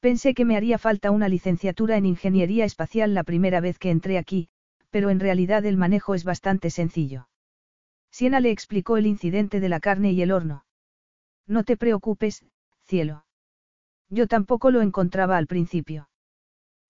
Pensé 0.00 0.34
que 0.34 0.44
me 0.44 0.56
haría 0.56 0.78
falta 0.78 1.10
una 1.10 1.28
licenciatura 1.28 1.96
en 1.96 2.06
ingeniería 2.06 2.64
espacial 2.64 3.14
la 3.14 3.22
primera 3.22 3.60
vez 3.60 3.78
que 3.78 3.90
entré 3.90 4.18
aquí, 4.18 4.48
pero 4.90 5.10
en 5.10 5.20
realidad 5.20 5.64
el 5.64 5.76
manejo 5.76 6.14
es 6.14 6.24
bastante 6.24 6.70
sencillo. 6.70 7.28
Siena 8.10 8.40
le 8.40 8.50
explicó 8.50 8.96
el 8.96 9.06
incidente 9.06 9.60
de 9.60 9.68
la 9.68 9.80
carne 9.80 10.12
y 10.12 10.22
el 10.22 10.32
horno. 10.32 10.64
No 11.46 11.64
te 11.64 11.76
preocupes, 11.76 12.44
cielo. 12.84 13.24
Yo 14.08 14.26
tampoco 14.26 14.70
lo 14.70 14.82
encontraba 14.82 15.36
al 15.36 15.46
principio. 15.46 16.08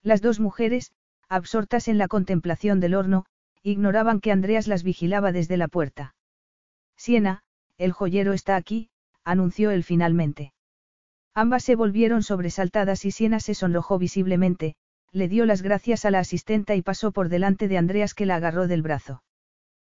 Las 0.01 0.21
dos 0.21 0.39
mujeres, 0.39 0.91
absortas 1.29 1.87
en 1.87 1.99
la 1.99 2.07
contemplación 2.07 2.79
del 2.79 2.95
horno, 2.95 3.25
ignoraban 3.61 4.19
que 4.19 4.31
Andreas 4.31 4.67
las 4.67 4.83
vigilaba 4.83 5.31
desde 5.31 5.57
la 5.57 5.67
puerta. 5.67 6.15
Siena, 6.97 7.43
el 7.77 7.91
joyero 7.91 8.33
está 8.33 8.55
aquí, 8.55 8.89
anunció 9.23 9.69
él 9.69 9.83
finalmente. 9.83 10.53
Ambas 11.33 11.63
se 11.63 11.75
volvieron 11.75 12.23
sobresaltadas 12.23 13.05
y 13.05 13.11
Siena 13.11 13.39
se 13.39 13.53
sonrojó 13.53 13.99
visiblemente, 13.99 14.75
le 15.11 15.27
dio 15.27 15.45
las 15.45 15.61
gracias 15.61 16.05
a 16.05 16.11
la 16.11 16.19
asistenta 16.19 16.75
y 16.75 16.81
pasó 16.81 17.11
por 17.11 17.29
delante 17.29 17.67
de 17.67 17.77
Andreas 17.77 18.13
que 18.13 18.25
la 18.25 18.35
agarró 18.35 18.67
del 18.67 18.81
brazo. 18.81 19.23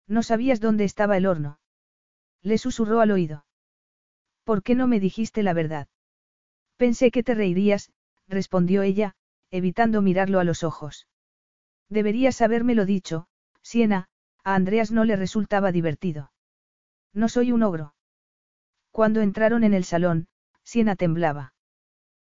No 0.08 0.24
sabías 0.24 0.60
dónde 0.60 0.84
estaba 0.84 1.18
el 1.18 1.26
horno. 1.26 1.60
Le 2.42 2.58
susurró 2.58 3.00
al 3.00 3.12
oído. 3.12 3.46
¿Por 4.44 4.64
qué 4.64 4.76
no 4.76 4.88
me 4.88 5.00
dijiste 5.00 5.44
la 5.44 5.54
verdad? 5.54 5.88
Pensé 6.78 7.12
que 7.12 7.24
te 7.24 7.36
reirías, 7.36 7.92
respondió 8.28 8.82
ella, 8.82 9.16
evitando 9.52 10.02
mirarlo 10.02 10.40
a 10.40 10.44
los 10.44 10.64
ojos. 10.64 11.08
Deberías 11.90 12.42
habérmelo 12.42 12.86
dicho, 12.86 13.28
Siena, 13.62 14.10
a 14.44 14.56
Andreas 14.56 14.92
no 14.92 15.06
le 15.06 15.16
resultaba 15.16 15.72
divertido. 15.72 16.32
No 17.14 17.30
soy 17.30 17.52
un 17.52 17.64
ogro. 17.64 17.94
Cuando 18.92 19.22
entraron 19.22 19.64
en 19.64 19.74
el 19.74 19.86
salón, 19.86 20.28
Siena 20.64 20.96
temblaba. 20.96 21.53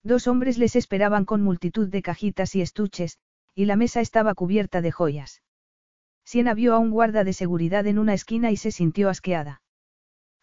Dos 0.04 0.28
hombres 0.28 0.58
les 0.58 0.76
esperaban 0.76 1.26
con 1.26 1.42
multitud 1.42 1.88
de 1.88 2.02
cajitas 2.02 2.56
y 2.56 2.62
estuches, 2.62 3.20
y 3.54 3.66
la 3.66 3.76
mesa 3.76 4.02
estaba 4.02 4.34
cubierta 4.34 4.82
de 4.82 4.92
joyas. 4.92 5.42
Siena 6.26 6.54
vio 6.54 6.74
a 6.74 6.80
un 6.80 6.92
guarda 6.92 7.24
de 7.24 7.34
seguridad 7.34 7.86
en 7.88 8.00
una 8.00 8.14
esquina 8.14 8.52
y 8.52 8.58
se 8.58 8.72
sintió 8.72 9.10
asqueada. 9.10 9.62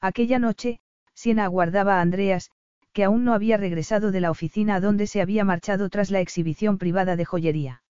Aquella 0.00 0.38
noche, 0.38 0.80
Siena 1.14 1.44
aguardaba 1.44 1.98
a 1.98 2.00
Andreas, 2.00 2.50
que 2.92 3.04
aún 3.04 3.24
no 3.24 3.34
había 3.34 3.56
regresado 3.56 4.12
de 4.12 4.20
la 4.20 4.30
oficina 4.30 4.76
a 4.76 4.80
donde 4.80 5.06
se 5.06 5.20
había 5.20 5.44
marchado 5.44 5.88
tras 5.88 6.10
la 6.10 6.20
exhibición 6.20 6.78
privada 6.78 7.16
de 7.16 7.24
joyería. 7.24 7.82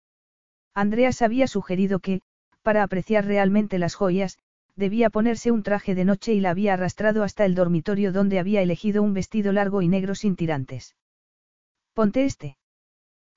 Andreas 0.74 1.22
había 1.22 1.46
sugerido 1.46 2.00
que, 2.00 2.22
para 2.62 2.82
apreciar 2.82 3.26
realmente 3.26 3.78
las 3.78 3.94
joyas, 3.94 4.38
debía 4.76 5.10
ponerse 5.10 5.50
un 5.50 5.62
traje 5.62 5.94
de 5.94 6.04
noche 6.04 6.34
y 6.34 6.40
la 6.40 6.50
había 6.50 6.74
arrastrado 6.74 7.24
hasta 7.24 7.44
el 7.44 7.54
dormitorio 7.54 8.12
donde 8.12 8.38
había 8.38 8.62
elegido 8.62 9.02
un 9.02 9.12
vestido 9.12 9.52
largo 9.52 9.82
y 9.82 9.88
negro 9.88 10.14
sin 10.14 10.36
tirantes. 10.36 10.94
Ponte 11.98 12.24
este. 12.24 12.56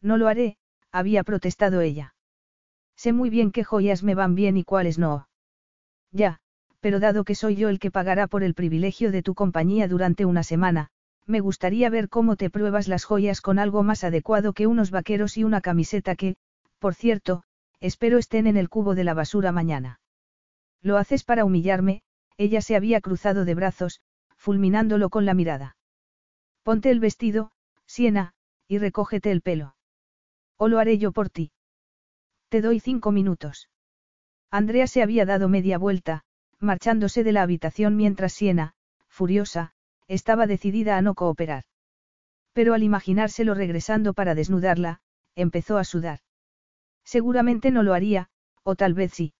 No 0.03 0.17
lo 0.17 0.27
haré, 0.27 0.55
había 0.91 1.23
protestado 1.23 1.81
ella. 1.81 2.13
Sé 2.95 3.11
muy 3.11 3.31
bien 3.31 3.51
qué 3.51 3.63
joyas 3.63 4.03
me 4.03 4.13
van 4.13 4.35
bien 4.35 4.55
y 4.55 4.63
cuáles 4.63 4.99
no. 4.99 5.27
Ya, 6.11 6.37
pero 6.79 6.99
dado 6.99 7.23
que 7.23 7.33
soy 7.33 7.55
yo 7.55 7.69
el 7.69 7.79
que 7.79 7.89
pagará 7.89 8.27
por 8.27 8.43
el 8.43 8.53
privilegio 8.53 9.11
de 9.11 9.23
tu 9.23 9.33
compañía 9.33 9.87
durante 9.87 10.25
una 10.25 10.43
semana, 10.43 10.89
me 11.25 11.39
gustaría 11.39 11.89
ver 11.89 12.07
cómo 12.07 12.35
te 12.35 12.51
pruebas 12.51 12.87
las 12.87 13.03
joyas 13.03 13.41
con 13.41 13.57
algo 13.57 13.81
más 13.81 14.03
adecuado 14.03 14.53
que 14.53 14.67
unos 14.67 14.91
vaqueros 14.91 15.37
y 15.37 15.43
una 15.43 15.61
camiseta 15.61 16.15
que, 16.15 16.35
por 16.77 16.93
cierto, 16.93 17.41
espero 17.79 18.19
estén 18.19 18.45
en 18.45 18.57
el 18.57 18.69
cubo 18.69 18.93
de 18.93 19.05
la 19.05 19.15
basura 19.15 19.51
mañana. 19.51 19.99
Lo 20.83 20.97
haces 20.97 21.23
para 21.23 21.45
humillarme, 21.45 22.03
ella 22.37 22.61
se 22.61 22.75
había 22.75 23.01
cruzado 23.01 23.43
de 23.43 23.55
brazos, 23.55 24.01
fulminándolo 24.35 25.09
con 25.09 25.25
la 25.25 25.33
mirada. 25.33 25.77
Ponte 26.61 26.91
el 26.91 26.99
vestido, 26.99 27.53
Siena, 27.87 28.35
y 28.71 28.77
recógete 28.77 29.31
el 29.31 29.41
pelo. 29.41 29.75
O 30.55 30.69
lo 30.69 30.79
haré 30.79 30.97
yo 30.97 31.11
por 31.11 31.29
ti. 31.29 31.51
Te 32.47 32.61
doy 32.61 32.79
cinco 32.79 33.11
minutos. 33.11 33.67
Andrea 34.49 34.87
se 34.87 35.03
había 35.03 35.25
dado 35.25 35.49
media 35.49 35.77
vuelta, 35.77 36.23
marchándose 36.57 37.25
de 37.25 37.33
la 37.33 37.41
habitación 37.41 37.97
mientras 37.97 38.31
Siena, 38.31 38.71
furiosa, 39.09 39.73
estaba 40.07 40.47
decidida 40.47 40.95
a 40.95 41.01
no 41.01 41.15
cooperar. 41.15 41.65
Pero 42.53 42.73
al 42.73 42.83
imaginárselo 42.83 43.55
regresando 43.55 44.13
para 44.13 44.35
desnudarla, 44.35 45.01
empezó 45.35 45.77
a 45.77 45.83
sudar. 45.83 46.19
Seguramente 47.03 47.71
no 47.71 47.83
lo 47.83 47.93
haría, 47.93 48.29
o 48.63 48.77
tal 48.77 48.93
vez 48.93 49.11
sí. 49.11 49.33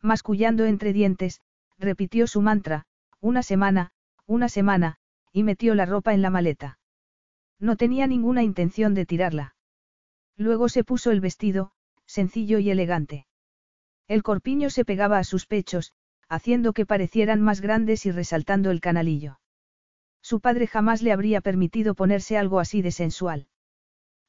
Mascullando 0.00 0.64
entre 0.64 0.94
dientes, 0.94 1.42
repitió 1.76 2.26
su 2.26 2.40
mantra, 2.40 2.86
una 3.20 3.42
semana, 3.42 3.90
una 4.24 4.48
semana, 4.48 4.96
y 5.30 5.42
metió 5.42 5.74
la 5.74 5.84
ropa 5.84 6.14
en 6.14 6.22
la 6.22 6.30
maleta. 6.30 6.78
No 7.58 7.76
tenía 7.76 8.06
ninguna 8.06 8.42
intención 8.42 8.94
de 8.94 9.06
tirarla. 9.06 9.54
Luego 10.36 10.68
se 10.68 10.84
puso 10.84 11.10
el 11.10 11.20
vestido, 11.20 11.72
sencillo 12.04 12.58
y 12.58 12.70
elegante. 12.70 13.26
El 14.08 14.22
corpiño 14.22 14.70
se 14.70 14.84
pegaba 14.84 15.18
a 15.18 15.24
sus 15.24 15.46
pechos, 15.46 15.92
haciendo 16.28 16.72
que 16.72 16.86
parecieran 16.86 17.40
más 17.40 17.60
grandes 17.60 18.06
y 18.06 18.10
resaltando 18.10 18.70
el 18.70 18.80
canalillo. 18.80 19.40
Su 20.20 20.40
padre 20.40 20.66
jamás 20.66 21.02
le 21.02 21.12
habría 21.12 21.40
permitido 21.40 21.94
ponerse 21.94 22.36
algo 22.36 22.60
así 22.60 22.82
de 22.82 22.90
sensual. 22.90 23.48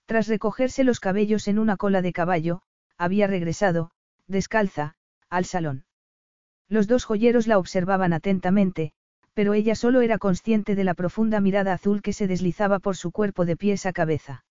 Tras 0.06 0.28
recogerse 0.28 0.84
los 0.84 1.00
cabellos 1.00 1.48
en 1.48 1.60
una 1.60 1.76
cola 1.76 2.02
de 2.02 2.14
caballo, 2.14 2.62
había 2.98 3.28
regresado, 3.28 3.92
descalza, 4.28 4.96
al 5.30 5.46
salón. 5.46 5.86
Los 6.70 6.88
dos 6.88 7.04
joyeros 7.04 7.48
la 7.48 7.58
observaban 7.58 8.14
atentamente, 8.14 8.94
pero 9.38 9.54
ella 9.54 9.76
solo 9.76 10.02
era 10.02 10.18
consciente 10.18 10.74
de 10.74 10.84
la 10.84 10.96
profunda 10.96 11.42
mirada 11.42 11.72
azul 11.72 12.02
que 12.02 12.12
se 12.12 12.26
deslizaba 12.26 12.80
por 12.80 12.98
su 12.98 13.12
cuerpo 13.12 13.46
de 13.46 13.56
pies 13.56 13.86
a 13.86 13.94
cabeza. 13.94 14.44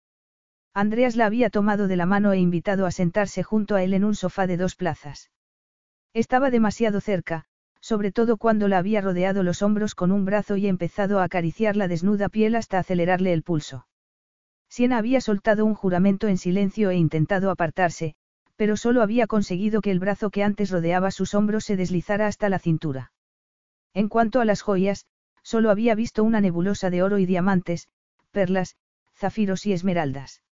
Andreas 0.72 1.16
la 1.16 1.26
había 1.26 1.50
tomado 1.50 1.88
de 1.88 1.96
la 1.96 2.06
mano 2.06 2.32
e 2.32 2.38
invitado 2.38 2.86
a 2.86 2.92
sentarse 2.92 3.42
junto 3.42 3.74
a 3.74 3.82
él 3.82 3.94
en 3.94 4.04
un 4.04 4.14
sofá 4.14 4.46
de 4.46 4.56
dos 4.56 4.76
plazas. 4.76 5.32
Estaba 6.14 6.52
demasiado 6.52 7.00
cerca, 7.00 7.46
sobre 7.80 8.12
todo 8.12 8.36
cuando 8.36 8.68
la 8.68 8.78
había 8.78 9.00
rodeado 9.00 9.42
los 9.42 9.60
hombros 9.60 9.96
con 9.96 10.12
un 10.12 10.24
brazo 10.24 10.56
y 10.56 10.68
empezado 10.68 11.18
a 11.18 11.24
acariciar 11.24 11.74
la 11.74 11.88
desnuda 11.88 12.28
piel 12.28 12.54
hasta 12.54 12.78
acelerarle 12.78 13.32
el 13.32 13.42
pulso. 13.42 13.88
Siena 14.68 14.98
había 14.98 15.20
soltado 15.20 15.64
un 15.64 15.74
juramento 15.74 16.28
en 16.28 16.38
silencio 16.38 16.90
e 16.90 16.94
intentado 16.94 17.50
apartarse, 17.50 18.14
pero 18.54 18.76
solo 18.76 19.02
había 19.02 19.26
conseguido 19.26 19.80
que 19.80 19.90
el 19.90 19.98
brazo 19.98 20.30
que 20.30 20.44
antes 20.44 20.70
rodeaba 20.70 21.10
sus 21.10 21.34
hombros 21.34 21.64
se 21.64 21.74
deslizara 21.74 22.28
hasta 22.28 22.48
la 22.48 22.60
cintura. 22.60 23.10
En 23.96 24.10
cuanto 24.10 24.42
a 24.42 24.44
las 24.44 24.60
joyas, 24.60 25.06
solo 25.42 25.70
había 25.70 25.94
visto 25.94 26.22
una 26.22 26.42
nebulosa 26.42 26.90
de 26.90 27.02
oro 27.02 27.18
y 27.18 27.24
diamantes, 27.24 27.88
perlas, 28.30 28.76
zafiros 29.14 29.64
y 29.64 29.72
esmeraldas. 29.72 30.42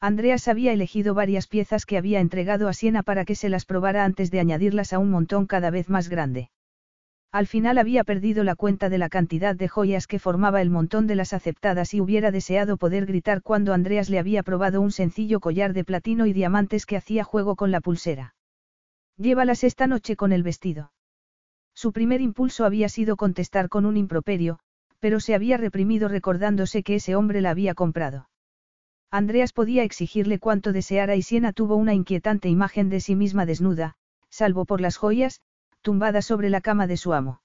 Andreas 0.00 0.48
había 0.48 0.72
elegido 0.72 1.12
varias 1.12 1.48
piezas 1.48 1.84
que 1.84 1.98
había 1.98 2.20
entregado 2.20 2.68
a 2.68 2.72
Siena 2.72 3.02
para 3.02 3.26
que 3.26 3.34
se 3.34 3.50
las 3.50 3.66
probara 3.66 4.06
antes 4.06 4.30
de 4.30 4.40
añadirlas 4.40 4.94
a 4.94 4.98
un 4.98 5.10
montón 5.10 5.46
cada 5.46 5.68
vez 5.68 5.90
más 5.90 6.08
grande. 6.08 6.48
Al 7.30 7.46
final 7.46 7.76
había 7.76 8.04
perdido 8.04 8.42
la 8.42 8.54
cuenta 8.54 8.88
de 8.88 8.96
la 8.96 9.10
cantidad 9.10 9.54
de 9.54 9.68
joyas 9.68 10.06
que 10.06 10.18
formaba 10.18 10.62
el 10.62 10.70
montón 10.70 11.06
de 11.06 11.16
las 11.16 11.34
aceptadas 11.34 11.92
y 11.92 12.00
hubiera 12.00 12.30
deseado 12.30 12.78
poder 12.78 13.04
gritar 13.04 13.42
cuando 13.42 13.74
Andreas 13.74 14.08
le 14.08 14.18
había 14.18 14.42
probado 14.42 14.80
un 14.80 14.92
sencillo 14.92 15.40
collar 15.40 15.74
de 15.74 15.84
platino 15.84 16.24
y 16.24 16.32
diamantes 16.32 16.86
que 16.86 16.96
hacía 16.96 17.22
juego 17.22 17.54
con 17.54 17.70
la 17.70 17.82
pulsera. 17.82 18.34
Llévalas 19.18 19.62
esta 19.62 19.86
noche 19.86 20.16
con 20.16 20.32
el 20.32 20.42
vestido. 20.42 20.90
Su 21.82 21.90
primer 21.90 22.20
impulso 22.20 22.64
había 22.64 22.88
sido 22.88 23.16
contestar 23.16 23.68
con 23.68 23.86
un 23.86 23.96
improperio, 23.96 24.60
pero 25.00 25.18
se 25.18 25.34
había 25.34 25.56
reprimido 25.56 26.06
recordándose 26.06 26.84
que 26.84 26.94
ese 26.94 27.16
hombre 27.16 27.40
la 27.40 27.50
había 27.50 27.74
comprado. 27.74 28.28
Andreas 29.10 29.52
podía 29.52 29.82
exigirle 29.82 30.38
cuanto 30.38 30.72
deseara 30.72 31.16
y 31.16 31.22
Siena 31.22 31.52
tuvo 31.52 31.74
una 31.74 31.92
inquietante 31.92 32.48
imagen 32.48 32.88
de 32.88 33.00
sí 33.00 33.16
misma 33.16 33.46
desnuda, 33.46 33.96
salvo 34.30 34.64
por 34.64 34.80
las 34.80 34.96
joyas, 34.96 35.40
tumbada 35.80 36.22
sobre 36.22 36.50
la 36.50 36.60
cama 36.60 36.86
de 36.86 36.96
su 36.96 37.14
amo. 37.14 37.42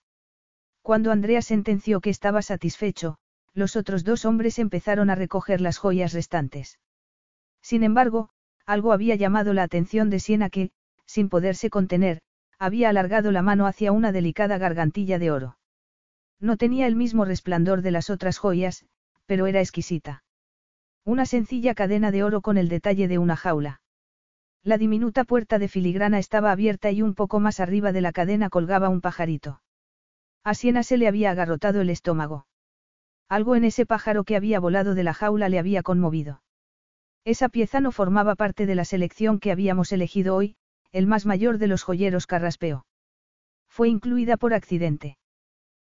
Cuando 0.83 1.11
Andreas 1.11 1.45
sentenció 1.45 1.99
que 1.99 2.11
estaba 2.11 2.43
satisfecho, 2.43 3.17
los 3.55 3.75
otros 3.75 4.03
dos 4.03 4.23
hombres 4.23 4.59
empezaron 4.59 5.09
a 5.09 5.15
recoger 5.15 5.61
las 5.61 5.79
joyas 5.79 6.13
restantes. 6.13 6.77
Sin 7.63 7.81
embargo, 7.81 8.29
algo 8.67 8.93
había 8.93 9.15
llamado 9.15 9.53
la 9.53 9.63
atención 9.63 10.11
de 10.11 10.19
Siena 10.19 10.51
que, 10.51 10.69
sin 11.07 11.27
poderse 11.27 11.71
contener, 11.71 12.21
había 12.59 12.89
alargado 12.89 13.31
la 13.31 13.41
mano 13.41 13.67
hacia 13.67 13.91
una 13.91 14.11
delicada 14.11 14.57
gargantilla 14.57 15.19
de 15.19 15.31
oro. 15.31 15.57
No 16.39 16.57
tenía 16.57 16.87
el 16.87 16.95
mismo 16.95 17.25
resplandor 17.25 17.81
de 17.81 17.91
las 17.91 18.09
otras 18.09 18.37
joyas, 18.37 18.85
pero 19.25 19.47
era 19.47 19.59
exquisita. 19.59 20.23
Una 21.03 21.25
sencilla 21.25 21.73
cadena 21.73 22.11
de 22.11 22.23
oro 22.23 22.41
con 22.41 22.57
el 22.57 22.69
detalle 22.69 23.07
de 23.07 23.17
una 23.17 23.35
jaula. 23.35 23.81
La 24.63 24.77
diminuta 24.77 25.23
puerta 25.23 25.59
de 25.59 25.67
filigrana 25.67 26.19
estaba 26.19 26.51
abierta 26.51 26.91
y 26.91 27.01
un 27.01 27.15
poco 27.15 27.39
más 27.39 27.59
arriba 27.59 27.91
de 27.91 28.01
la 28.01 28.11
cadena 28.11 28.49
colgaba 28.49 28.89
un 28.89 29.01
pajarito. 29.01 29.61
A 30.43 30.53
Siena 30.53 30.83
se 30.83 30.97
le 30.97 31.07
había 31.07 31.31
agarrotado 31.31 31.81
el 31.81 31.89
estómago. 31.89 32.47
Algo 33.29 33.55
en 33.55 33.65
ese 33.65 33.85
pájaro 33.85 34.23
que 34.23 34.35
había 34.35 34.59
volado 34.59 34.95
de 34.95 35.03
la 35.03 35.13
jaula 35.13 35.49
le 35.49 35.59
había 35.59 35.83
conmovido. 35.83 36.41
Esa 37.25 37.49
pieza 37.49 37.81
no 37.81 37.91
formaba 37.91 38.35
parte 38.35 38.65
de 38.65 38.75
la 38.75 38.85
selección 38.85 39.39
que 39.39 39.51
habíamos 39.51 39.91
elegido 39.91 40.35
hoy, 40.35 40.55
el 40.91 41.07
más 41.07 41.25
mayor 41.25 41.57
de 41.57 41.67
los 41.67 41.83
joyeros 41.83 42.27
carraspeó. 42.27 42.85
Fue 43.67 43.89
incluida 43.89 44.37
por 44.37 44.53
accidente. 44.53 45.17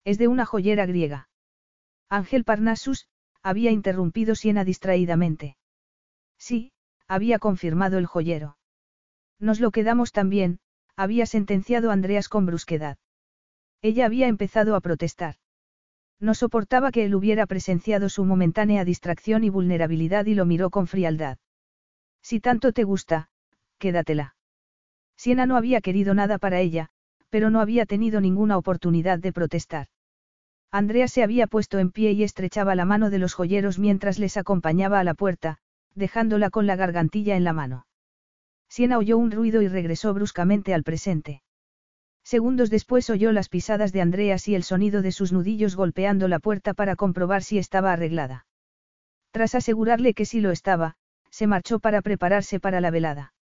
Es 0.05 0.19
de 0.19 0.28
una 0.28 0.47
joyera 0.47 0.86
griega. 0.86 1.28
Ángel 2.09 2.44
Parnassus, 2.44 3.09
había 3.43 3.70
interrumpido 3.70 4.35
Siena 4.35 4.64
distraídamente. 4.64 5.56
Sí, 6.39 6.73
había 7.09 7.39
confirmado 7.39 7.98
el 7.98 8.06
joyero. 8.06 8.56
Nos 9.39 9.60
lo 9.60 9.70
quedamos 9.70 10.12
también, 10.12 10.60
había 10.97 11.27
sentenciado 11.27 11.90
Andreas 11.90 12.28
con 12.28 12.47
brusquedad. 12.47 12.98
Ella 13.81 14.06
había 14.06 14.28
empezado 14.28 14.77
a 14.77 14.81
protestar. 14.81 15.36
No 16.20 16.35
soportaba 16.35 16.93
que 16.93 17.05
él 17.05 17.14
hubiera 17.16 17.47
presenciado 17.47 18.09
su 18.09 18.24
momentánea 18.24 18.85
distracción 18.85 19.43
y 19.43 19.51
vulnerabilidad 19.51 20.27
y 20.27 20.35
lo 20.35 20.47
miró 20.47 20.70
con 20.70 20.86
frialdad. 20.86 21.39
Si 22.23 22.39
tanto 22.39 22.73
te 22.73 22.85
gusta, 22.85 23.31
quédatela. 23.78 24.36
Siena 25.23 25.47
no 25.47 25.57
había 25.57 25.81
querido 25.81 26.15
nada 26.15 26.36
para 26.36 26.59
ella, 26.59 26.89
pero 27.31 27.49
no 27.49 27.61
había 27.61 27.86
tenido 27.86 28.20
ninguna 28.20 28.59
oportunidad 28.59 29.20
de 29.20 29.32
protestar. 29.32 29.86
Andrea 30.73 31.07
se 31.07 31.23
había 31.23 31.47
puesto 31.47 31.78
en 31.78 31.93
pie 31.93 32.11
y 32.11 32.24
estrechaba 32.24 32.74
la 32.74 32.86
mano 32.86 33.09
de 33.09 33.20
los 33.20 33.32
joyeros 33.32 33.78
mientras 33.78 34.19
les 34.19 34.36
acompañaba 34.36 34.99
a 34.99 35.05
la 35.05 35.15
puerta, 35.15 35.59
dejándola 35.94 36.51
con 36.51 36.66
la 36.66 36.74
gargantilla 36.74 37.36
en 37.36 37.44
la 37.44 37.53
mano. 37.53 37.86
Siena 38.69 38.99
oyó 38.99 39.16
un 39.16 39.31
ruido 39.31 39.62
y 39.62 39.69
regresó 39.69 40.12
bruscamente 40.12 40.74
al 40.74 40.82
presente. 40.82 41.44
Segundos 42.24 42.69
después 42.69 43.09
oyó 43.09 43.31
las 43.31 43.49
pisadas 43.49 43.93
de 43.93 44.01
Andreas 44.01 44.49
y 44.49 44.57
el 44.57 44.65
sonido 44.65 45.03
de 45.03 45.12
sus 45.12 45.32
nudillos 45.32 45.77
golpeando 45.77 46.27
la 46.27 46.40
puerta 46.40 46.74
para 46.74 46.97
comprobar 46.97 47.44
si 47.44 47.59
estaba 47.59 47.93
arreglada. 47.93 48.44
Tras 49.31 49.55
asegurarle 49.55 50.15
que 50.15 50.24
sí 50.24 50.40
lo 50.40 50.51
estaba, 50.51 50.97
se 51.31 51.47
marchó 51.47 51.78
para 51.78 52.03
prepararse 52.03 52.59
para 52.59 52.81
la 52.81 52.90
velada. 52.90 53.35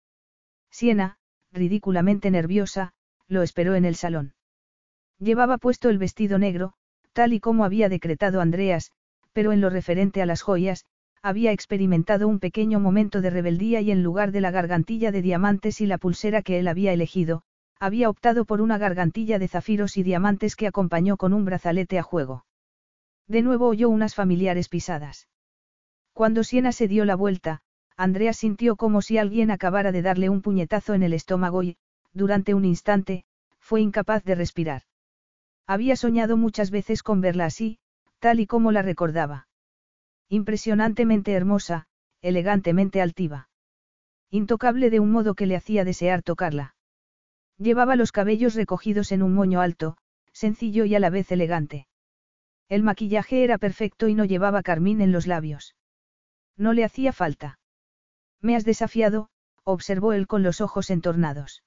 Siena, 0.72 1.18
ridículamente 1.52 2.30
nerviosa, 2.30 2.92
lo 3.26 3.42
esperó 3.42 3.74
en 3.74 3.84
el 3.84 3.94
salón. 3.94 4.34
Llevaba 5.18 5.58
puesto 5.58 5.88
el 5.88 5.98
vestido 5.98 6.38
negro, 6.38 6.74
tal 7.12 7.32
y 7.32 7.40
como 7.40 7.64
había 7.64 7.88
decretado 7.88 8.40
Andreas, 8.40 8.92
pero 9.32 9.52
en 9.52 9.60
lo 9.60 9.70
referente 9.70 10.22
a 10.22 10.26
las 10.26 10.42
joyas, 10.42 10.84
había 11.22 11.52
experimentado 11.52 12.28
un 12.28 12.38
pequeño 12.38 12.80
momento 12.80 13.20
de 13.20 13.30
rebeldía 13.30 13.80
y 13.80 13.90
en 13.90 14.02
lugar 14.02 14.30
de 14.32 14.40
la 14.40 14.50
gargantilla 14.50 15.10
de 15.10 15.22
diamantes 15.22 15.80
y 15.80 15.86
la 15.86 15.98
pulsera 15.98 16.42
que 16.42 16.58
él 16.58 16.68
había 16.68 16.92
elegido, 16.92 17.42
había 17.80 18.08
optado 18.08 18.44
por 18.44 18.60
una 18.60 18.78
gargantilla 18.78 19.38
de 19.38 19.48
zafiros 19.48 19.96
y 19.96 20.02
diamantes 20.02 20.56
que 20.56 20.66
acompañó 20.66 21.16
con 21.16 21.32
un 21.32 21.44
brazalete 21.44 21.98
a 21.98 22.02
juego. 22.02 22.44
De 23.26 23.42
nuevo 23.42 23.68
oyó 23.68 23.88
unas 23.88 24.14
familiares 24.14 24.68
pisadas. 24.68 25.28
Cuando 26.12 26.44
Siena 26.44 26.72
se 26.72 26.88
dio 26.88 27.04
la 27.04 27.14
vuelta, 27.14 27.60
Andreas 27.98 28.36
sintió 28.36 28.76
como 28.76 29.02
si 29.02 29.18
alguien 29.18 29.50
acabara 29.50 29.90
de 29.90 30.02
darle 30.02 30.28
un 30.28 30.40
puñetazo 30.40 30.94
en 30.94 31.02
el 31.02 31.12
estómago 31.12 31.64
y, 31.64 31.76
durante 32.12 32.54
un 32.54 32.64
instante, 32.64 33.24
fue 33.58 33.80
incapaz 33.80 34.22
de 34.22 34.36
respirar. 34.36 34.82
Había 35.66 35.96
soñado 35.96 36.36
muchas 36.36 36.70
veces 36.70 37.02
con 37.02 37.20
verla 37.20 37.46
así, 37.46 37.80
tal 38.20 38.38
y 38.38 38.46
como 38.46 38.70
la 38.70 38.82
recordaba. 38.82 39.48
Impresionantemente 40.28 41.32
hermosa, 41.32 41.88
elegantemente 42.22 43.02
altiva. 43.02 43.48
Intocable 44.30 44.90
de 44.90 45.00
un 45.00 45.10
modo 45.10 45.34
que 45.34 45.46
le 45.46 45.56
hacía 45.56 45.84
desear 45.84 46.22
tocarla. 46.22 46.76
Llevaba 47.58 47.96
los 47.96 48.12
cabellos 48.12 48.54
recogidos 48.54 49.10
en 49.10 49.24
un 49.24 49.34
moño 49.34 49.60
alto, 49.60 49.96
sencillo 50.32 50.84
y 50.84 50.94
a 50.94 51.00
la 51.00 51.10
vez 51.10 51.32
elegante. 51.32 51.88
El 52.68 52.84
maquillaje 52.84 53.42
era 53.42 53.58
perfecto 53.58 54.06
y 54.06 54.14
no 54.14 54.24
llevaba 54.24 54.62
carmín 54.62 55.00
en 55.00 55.10
los 55.10 55.26
labios. 55.26 55.74
No 56.56 56.72
le 56.74 56.84
hacía 56.84 57.12
falta. 57.12 57.57
Me 58.40 58.56
has 58.56 58.65
desafiado, 58.65 59.28
observó 59.65 60.12
él 60.12 60.27
con 60.27 60.43
los 60.43 60.60
ojos 60.60 60.90
entornados. 60.90 61.62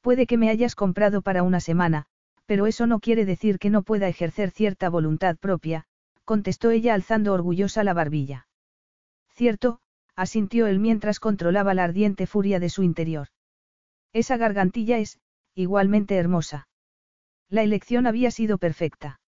Puede 0.00 0.26
que 0.26 0.38
me 0.38 0.48
hayas 0.48 0.74
comprado 0.74 1.22
para 1.22 1.42
una 1.42 1.60
semana, 1.60 2.06
pero 2.46 2.66
eso 2.66 2.86
no 2.86 3.00
quiere 3.00 3.24
decir 3.24 3.58
que 3.58 3.70
no 3.70 3.82
pueda 3.82 4.08
ejercer 4.08 4.50
cierta 4.50 4.88
voluntad 4.88 5.36
propia, 5.36 5.84
contestó 6.24 6.70
ella 6.70 6.94
alzando 6.94 7.32
orgullosa 7.32 7.84
la 7.84 7.92
barbilla. 7.92 8.46
Cierto, 9.34 9.80
asintió 10.16 10.66
él 10.66 10.80
mientras 10.80 11.20
controlaba 11.20 11.74
la 11.74 11.84
ardiente 11.84 12.26
furia 12.26 12.60
de 12.60 12.68
su 12.68 12.82
interior. 12.82 13.28
Esa 14.12 14.36
gargantilla 14.36 14.98
es, 14.98 15.20
igualmente 15.54 16.16
hermosa. 16.16 16.68
La 17.48 17.62
elección 17.62 18.06
había 18.06 18.30
sido 18.30 18.58
perfecta. 18.58 19.19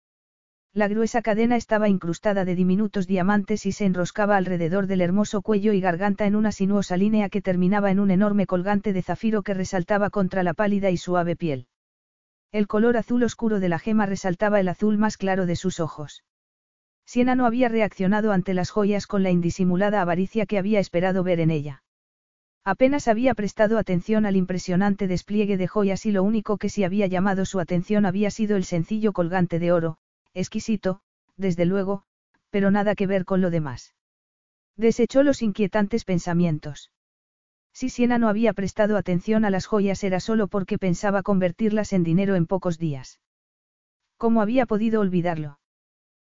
La 0.75 0.89
gruesa 0.89 1.21
cadena 1.21 1.57
estaba 1.57 1.91
incrustada 1.91 2.47
de 2.47 2.55
diminutos 2.55 3.07
diamantes 3.07 3.67
y 3.67 3.73
se 3.73 3.85
enroscaba 3.85 4.39
alrededor 4.39 4.87
del 4.87 5.03
hermoso 5.03 5.43
cuello 5.43 5.75
y 5.75 5.83
garganta 5.83 6.25
en 6.25 6.35
una 6.35 6.51
sinuosa 6.51 6.97
línea 6.97 7.29
que 7.29 7.43
terminaba 7.43 7.91
en 7.91 8.01
un 8.01 8.11
enorme 8.11 8.47
colgante 8.47 8.95
de 8.95 9.03
zafiro 9.03 9.43
que 9.43 9.53
resaltaba 9.53 10.09
contra 10.09 10.43
la 10.43 10.55
pálida 10.55 10.91
y 10.91 10.97
suave 10.97 11.37
piel. 11.37 11.67
El 12.53 12.69
color 12.69 12.97
azul 12.97 13.23
oscuro 13.23 13.61
de 13.61 13.69
la 13.69 13.79
gema 13.79 14.07
resaltaba 14.07 14.61
el 14.61 14.69
azul 14.69 14.97
más 14.97 15.19
claro 15.19 15.45
de 15.45 15.57
sus 15.57 15.79
ojos. 15.79 16.25
Siena 17.05 17.35
no 17.35 17.45
había 17.45 17.69
reaccionado 17.69 18.33
ante 18.33 18.55
las 18.55 18.71
joyas 18.71 19.07
con 19.07 19.23
la 19.23 19.31
indisimulada 19.31 20.01
avaricia 20.01 20.47
que 20.47 20.57
había 20.57 20.81
esperado 20.81 21.23
ver 21.23 21.41
en 21.41 21.51
ella. 21.51 21.83
Apenas 22.65 23.09
había 23.09 23.35
prestado 23.35 23.77
atención 23.77 24.25
al 24.25 24.37
impresionante 24.37 25.07
despliegue 25.07 25.59
de 25.59 25.69
joyas 25.69 26.07
y 26.07 26.13
lo 26.13 26.23
único 26.23 26.57
que 26.57 26.71
sí 26.71 26.83
había 26.83 27.09
llamado 27.09 27.45
su 27.45 27.61
atención 27.61 28.07
había 28.07 28.31
sido 28.31 28.57
el 28.57 28.65
sencillo 28.65 29.13
colgante 29.13 29.59
de 29.59 29.73
oro, 29.73 29.99
exquisito, 30.35 31.01
desde 31.37 31.65
luego, 31.67 32.05
pero 32.51 32.71
nada 32.71 32.95
que 32.95 33.07
ver 33.07 33.25
con 33.25 33.41
lo 33.41 33.51
demás. 33.51 33.95
Desechó 34.77 35.23
los 35.23 35.43
inquietantes 35.43 36.05
pensamientos. 36.05 36.91
Si 37.73 37.89
Siena 37.89 38.19
no 38.19 38.29
había 38.29 38.53
prestado 38.53 38.97
atención 38.97 39.45
a 39.45 39.51
las 39.51 39.67
joyas 39.67 40.05
era 40.05 40.21
solo 40.21 40.49
porque 40.49 40.79
pensaba 40.79 41.23
convertirlas 41.23 41.93
en 41.93 42.05
dinero 42.05 42.35
en 42.35 42.47
pocos 42.47 42.79
días. 42.79 43.21
¿Cómo 44.19 44.43
había 44.43 44.67
podido 44.67 45.01
olvidarlo? 45.01 45.59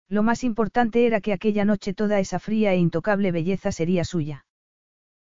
Lo 0.09 0.23
más 0.23 0.43
importante 0.43 1.05
era 1.05 1.21
que 1.21 1.33
aquella 1.33 1.65
noche 1.65 1.93
toda 1.93 2.19
esa 2.19 2.39
fría 2.39 2.73
e 2.73 2.77
intocable 2.77 3.31
belleza 3.31 3.71
sería 3.71 4.03
suya. 4.03 4.45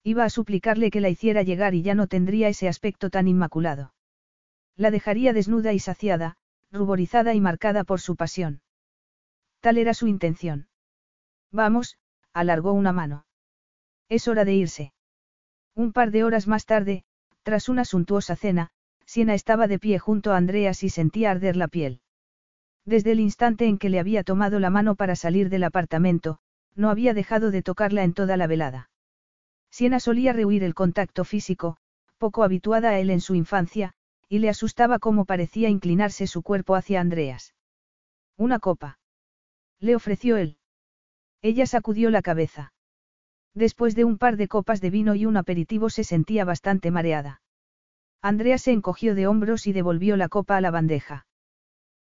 Iba 0.03 0.23
a 0.23 0.29
suplicarle 0.29 0.91
que 0.91 1.01
la 1.01 1.09
hiciera 1.09 1.41
llegar 1.41 1.73
y 1.73 1.81
ya 1.81 1.95
no 1.95 2.07
tendría 2.07 2.47
ese 2.47 2.67
aspecto 2.67 3.09
tan 3.09 3.27
inmaculado. 3.27 3.93
La 4.77 4.91
dejaría 4.91 5.33
desnuda 5.33 5.73
y 5.73 5.79
saciada, 5.79 6.37
ruborizada 6.71 7.33
y 7.33 7.41
marcada 7.41 7.83
por 7.83 8.01
su 8.01 8.15
pasión. 8.15 8.61
Tal 9.65 9.79
era 9.79 9.95
su 9.95 10.05
intención. 10.05 10.67
Vamos, 11.51 11.97
alargó 12.33 12.71
una 12.71 12.91
mano. 12.91 13.25
Es 14.09 14.27
hora 14.27 14.45
de 14.45 14.53
irse. 14.53 14.93
Un 15.73 15.91
par 15.91 16.11
de 16.11 16.23
horas 16.23 16.45
más 16.45 16.67
tarde, 16.67 17.03
tras 17.41 17.67
una 17.67 17.83
suntuosa 17.83 18.35
cena, 18.35 18.69
Siena 19.07 19.33
estaba 19.33 19.67
de 19.67 19.79
pie 19.79 19.97
junto 19.97 20.31
a 20.31 20.37
Andreas 20.37 20.83
y 20.83 20.89
sentía 20.89 21.31
arder 21.31 21.55
la 21.55 21.67
piel. 21.67 22.01
Desde 22.85 23.11
el 23.13 23.19
instante 23.19 23.65
en 23.65 23.79
que 23.79 23.89
le 23.89 23.99
había 23.99 24.23
tomado 24.23 24.59
la 24.59 24.69
mano 24.69 24.93
para 24.93 25.15
salir 25.15 25.49
del 25.49 25.63
apartamento, 25.63 26.37
no 26.75 26.91
había 26.91 27.15
dejado 27.15 27.49
de 27.49 27.63
tocarla 27.63 28.03
en 28.03 28.13
toda 28.13 28.37
la 28.37 28.45
velada. 28.45 28.91
Siena 29.71 29.99
solía 29.99 30.31
rehuir 30.31 30.63
el 30.63 30.75
contacto 30.75 31.23
físico, 31.23 31.77
poco 32.19 32.43
habituada 32.43 32.89
a 32.89 32.99
él 32.99 33.09
en 33.09 33.19
su 33.19 33.33
infancia, 33.33 33.95
y 34.29 34.37
le 34.37 34.49
asustaba 34.49 34.99
cómo 34.99 35.25
parecía 35.25 35.69
inclinarse 35.69 36.27
su 36.27 36.43
cuerpo 36.43 36.75
hacia 36.75 37.01
Andreas. 37.01 37.55
Una 38.37 38.59
copa. 38.59 38.99
Le 39.79 39.95
ofreció 39.95 40.37
él. 40.37 40.57
Ella 41.41 41.65
sacudió 41.65 42.09
la 42.09 42.21
cabeza. 42.21 42.73
Después 43.53 43.95
de 43.95 44.03
un 44.03 44.17
par 44.17 44.35
de 44.37 44.47
copas 44.47 44.81
de 44.81 44.89
vino 44.89 45.15
y 45.15 45.25
un 45.25 45.37
aperitivo 45.37 45.89
se 45.89 46.03
sentía 46.03 46.43
bastante 46.43 46.91
mareada. 46.91 47.41
Andrea 48.21 48.57
se 48.57 48.71
encogió 48.71 49.15
de 49.15 49.27
hombros 49.27 49.67
y 49.67 49.73
devolvió 49.73 50.17
la 50.17 50.29
copa 50.29 50.57
a 50.57 50.61
la 50.61 50.71
bandeja. 50.71 51.27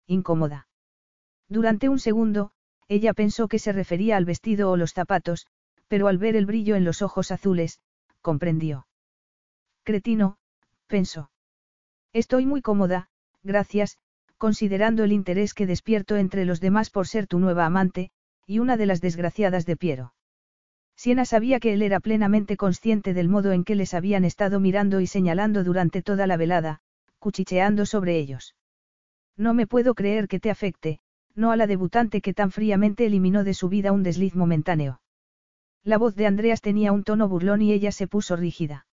Incómoda. 0.06 0.68
Durante 1.48 1.88
un 1.88 1.98
segundo, 1.98 2.50
ella 2.88 3.14
pensó 3.14 3.48
que 3.48 3.58
se 3.58 3.72
refería 3.72 4.16
al 4.16 4.24
vestido 4.24 4.70
o 4.70 4.76
los 4.76 4.92
zapatos, 4.92 5.46
pero 5.88 6.08
al 6.08 6.18
ver 6.18 6.36
el 6.36 6.46
brillo 6.46 6.76
en 6.76 6.84
los 6.84 7.02
ojos 7.02 7.30
azules, 7.30 7.80
comprendió. 8.20 8.86
Cretino, 9.82 10.38
pensó. 10.86 11.30
Estoy 12.12 12.46
muy 12.46 12.62
cómoda, 12.62 13.10
gracias, 13.42 13.98
considerando 14.44 15.04
el 15.04 15.12
interés 15.12 15.54
que 15.54 15.66
despierto 15.66 16.16
entre 16.16 16.44
los 16.44 16.60
demás 16.60 16.90
por 16.90 17.08
ser 17.08 17.26
tu 17.26 17.38
nueva 17.38 17.64
amante, 17.64 18.10
y 18.46 18.58
una 18.58 18.76
de 18.76 18.84
las 18.84 19.00
desgraciadas 19.00 19.64
de 19.64 19.74
Piero. 19.74 20.12
Siena 20.94 21.24
sabía 21.24 21.58
que 21.60 21.72
él 21.72 21.80
era 21.80 21.98
plenamente 21.98 22.58
consciente 22.58 23.14
del 23.14 23.30
modo 23.30 23.52
en 23.52 23.64
que 23.64 23.74
les 23.74 23.94
habían 23.94 24.22
estado 24.22 24.60
mirando 24.60 25.00
y 25.00 25.06
señalando 25.06 25.64
durante 25.64 26.02
toda 26.02 26.26
la 26.26 26.36
velada, 26.36 26.82
cuchicheando 27.18 27.86
sobre 27.86 28.18
ellos. 28.18 28.54
No 29.34 29.54
me 29.54 29.66
puedo 29.66 29.94
creer 29.94 30.28
que 30.28 30.40
te 30.40 30.50
afecte, 30.50 31.00
no 31.34 31.50
a 31.50 31.56
la 31.56 31.66
debutante 31.66 32.20
que 32.20 32.34
tan 32.34 32.50
fríamente 32.50 33.06
eliminó 33.06 33.44
de 33.44 33.54
su 33.54 33.70
vida 33.70 33.92
un 33.92 34.02
desliz 34.02 34.34
momentáneo. 34.34 35.00
La 35.84 35.96
voz 35.96 36.16
de 36.16 36.26
Andreas 36.26 36.60
tenía 36.60 36.92
un 36.92 37.02
tono 37.02 37.30
burlón 37.30 37.62
y 37.62 37.72
ella 37.72 37.92
se 37.92 38.06
puso 38.08 38.36
rígida. 38.36 38.86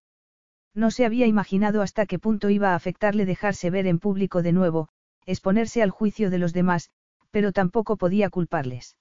No 0.74 0.92
se 0.92 1.06
había 1.06 1.28
imaginado 1.28 1.82
hasta 1.82 2.06
qué 2.06 2.20
punto 2.20 2.50
iba 2.50 2.70
a 2.70 2.76
afectarle 2.76 3.26
dejarse 3.26 3.70
ver 3.70 3.86
en 3.86 4.00
público 4.00 4.42
de 4.44 4.54
nuevo, 4.54 4.88
exponerse 5.26 5.82
al 5.82 5.92
juicio 5.92 6.30
de 6.30 6.38
los 6.40 6.54
demás, 6.54 6.90
pero 7.32 7.52
tampoco 7.52 7.98
podía 7.98 8.30
culparles. 8.30 8.98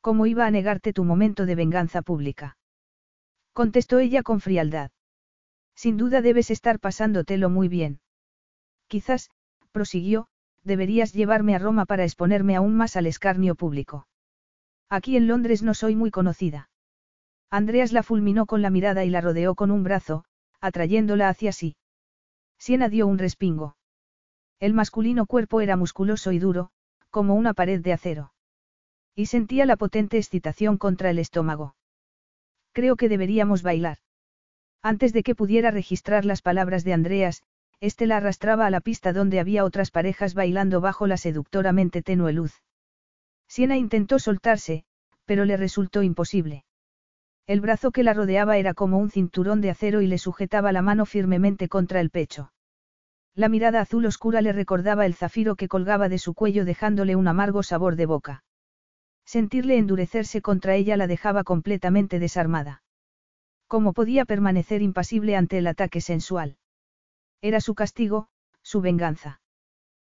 ¿Cómo 0.00 0.26
iba 0.26 0.46
a 0.46 0.50
negarte 0.50 0.92
tu 0.92 1.04
momento 1.04 1.46
de 1.46 1.54
venganza 1.54 2.02
pública? 2.02 2.56
Contestó 3.52 3.98
ella 3.98 4.22
con 4.22 4.40
frialdad. 4.40 4.90
Sin 5.74 5.96
duda 5.96 6.22
debes 6.22 6.50
estar 6.50 6.80
pasándotelo 6.80 7.50
muy 7.50 7.68
bien. 7.68 8.00
Quizás, 8.88 9.30
prosiguió, 9.72 10.28
deberías 10.64 11.12
llevarme 11.12 11.54
a 11.54 11.58
Roma 11.58 11.86
para 11.86 12.04
exponerme 12.04 12.56
aún 12.56 12.76
más 12.76 12.96
al 12.96 13.06
escarnio 13.06 13.54
público. 13.54 14.06
Aquí 14.88 15.16
en 15.16 15.26
Londres 15.26 15.62
no 15.62 15.74
soy 15.74 15.96
muy 15.96 16.10
conocida. 16.10 16.70
Andreas 17.50 17.92
la 17.92 18.02
fulminó 18.02 18.46
con 18.46 18.62
la 18.62 18.70
mirada 18.70 19.04
y 19.04 19.10
la 19.10 19.20
rodeó 19.20 19.54
con 19.54 19.70
un 19.70 19.82
brazo, 19.82 20.24
atrayéndola 20.60 21.28
hacia 21.28 21.52
sí. 21.52 21.76
Siena 22.58 22.88
dio 22.88 23.06
un 23.06 23.18
respingo. 23.18 23.76
El 24.60 24.74
masculino 24.74 25.26
cuerpo 25.26 25.60
era 25.60 25.76
musculoso 25.76 26.32
y 26.32 26.38
duro, 26.38 26.70
como 27.10 27.34
una 27.34 27.54
pared 27.54 27.80
de 27.80 27.92
acero. 27.92 28.32
Y 29.14 29.26
sentía 29.26 29.66
la 29.66 29.76
potente 29.76 30.16
excitación 30.16 30.78
contra 30.78 31.10
el 31.10 31.18
estómago. 31.18 31.76
Creo 32.72 32.96
que 32.96 33.08
deberíamos 33.08 33.62
bailar. 33.62 33.98
Antes 34.82 35.12
de 35.12 35.22
que 35.22 35.34
pudiera 35.34 35.70
registrar 35.70 36.24
las 36.24 36.42
palabras 36.42 36.84
de 36.84 36.92
Andreas, 36.92 37.42
éste 37.80 38.06
la 38.06 38.16
arrastraba 38.16 38.66
a 38.66 38.70
la 38.70 38.80
pista 38.80 39.12
donde 39.12 39.40
había 39.40 39.64
otras 39.64 39.90
parejas 39.90 40.34
bailando 40.34 40.80
bajo 40.80 41.06
la 41.06 41.16
seductoramente 41.16 42.02
tenue 42.02 42.32
luz. 42.32 42.62
Siena 43.46 43.76
intentó 43.76 44.18
soltarse, 44.18 44.84
pero 45.24 45.44
le 45.44 45.56
resultó 45.56 46.02
imposible. 46.02 46.64
El 47.46 47.60
brazo 47.60 47.92
que 47.92 48.02
la 48.02 48.12
rodeaba 48.12 48.58
era 48.58 48.74
como 48.74 48.98
un 48.98 49.10
cinturón 49.10 49.60
de 49.60 49.70
acero 49.70 50.00
y 50.00 50.06
le 50.06 50.18
sujetaba 50.18 50.72
la 50.72 50.82
mano 50.82 51.06
firmemente 51.06 51.68
contra 51.68 52.00
el 52.00 52.10
pecho. 52.10 52.52
La 53.38 53.48
mirada 53.48 53.80
azul 53.80 54.04
oscura 54.04 54.40
le 54.40 54.52
recordaba 54.52 55.06
el 55.06 55.14
zafiro 55.14 55.54
que 55.54 55.68
colgaba 55.68 56.08
de 56.08 56.18
su 56.18 56.34
cuello 56.34 56.64
dejándole 56.64 57.14
un 57.14 57.28
amargo 57.28 57.62
sabor 57.62 57.94
de 57.94 58.04
boca. 58.04 58.42
Sentirle 59.24 59.78
endurecerse 59.78 60.42
contra 60.42 60.74
ella 60.74 60.96
la 60.96 61.06
dejaba 61.06 61.44
completamente 61.44 62.18
desarmada. 62.18 62.82
¿Cómo 63.68 63.92
podía 63.92 64.24
permanecer 64.24 64.82
impasible 64.82 65.36
ante 65.36 65.58
el 65.58 65.68
ataque 65.68 66.00
sensual? 66.00 66.56
Era 67.40 67.60
su 67.60 67.76
castigo, 67.76 68.26
su 68.62 68.80
venganza. 68.80 69.40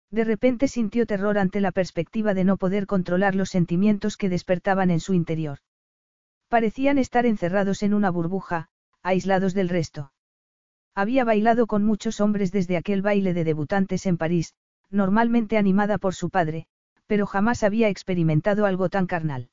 De 0.10 0.24
repente 0.24 0.70
sintió 0.70 1.06
terror 1.06 1.38
ante 1.38 1.60
la 1.60 1.74
perspectiva 1.74 2.34
de 2.34 2.46
no 2.46 2.56
poder 2.56 2.86
controlar 2.88 3.36
los 3.36 3.50
sentimientos 3.50 4.16
que 4.16 4.30
despertaban 4.30 4.90
en 4.90 5.02
su 5.02 5.14
interior. 5.14 5.58
Parecían 6.48 6.98
estar 6.98 7.26
encerrados 7.26 7.84
en 7.84 7.94
una 7.94 8.10
burbuja, 8.10 8.70
aislados 9.04 9.54
del 9.54 9.68
resto. 9.68 10.14
Había 10.98 11.26
bailado 11.26 11.68
con 11.68 11.86
muchos 11.86 12.20
hombres 12.22 12.52
desde 12.52 12.76
aquel 12.76 13.04
baile 13.04 13.36
de 13.36 13.44
debutantes 13.44 14.08
en 14.08 14.18
París, 14.18 14.56
normalmente 14.90 15.56
animada 15.56 16.00
por 16.00 16.16
su 16.16 16.32
padre, 16.32 16.66
pero 17.06 17.28
jamás 17.28 17.62
había 17.62 17.88
experimentado 17.88 18.66
algo 18.66 18.90
tan 18.90 19.06
carnal. 19.06 19.52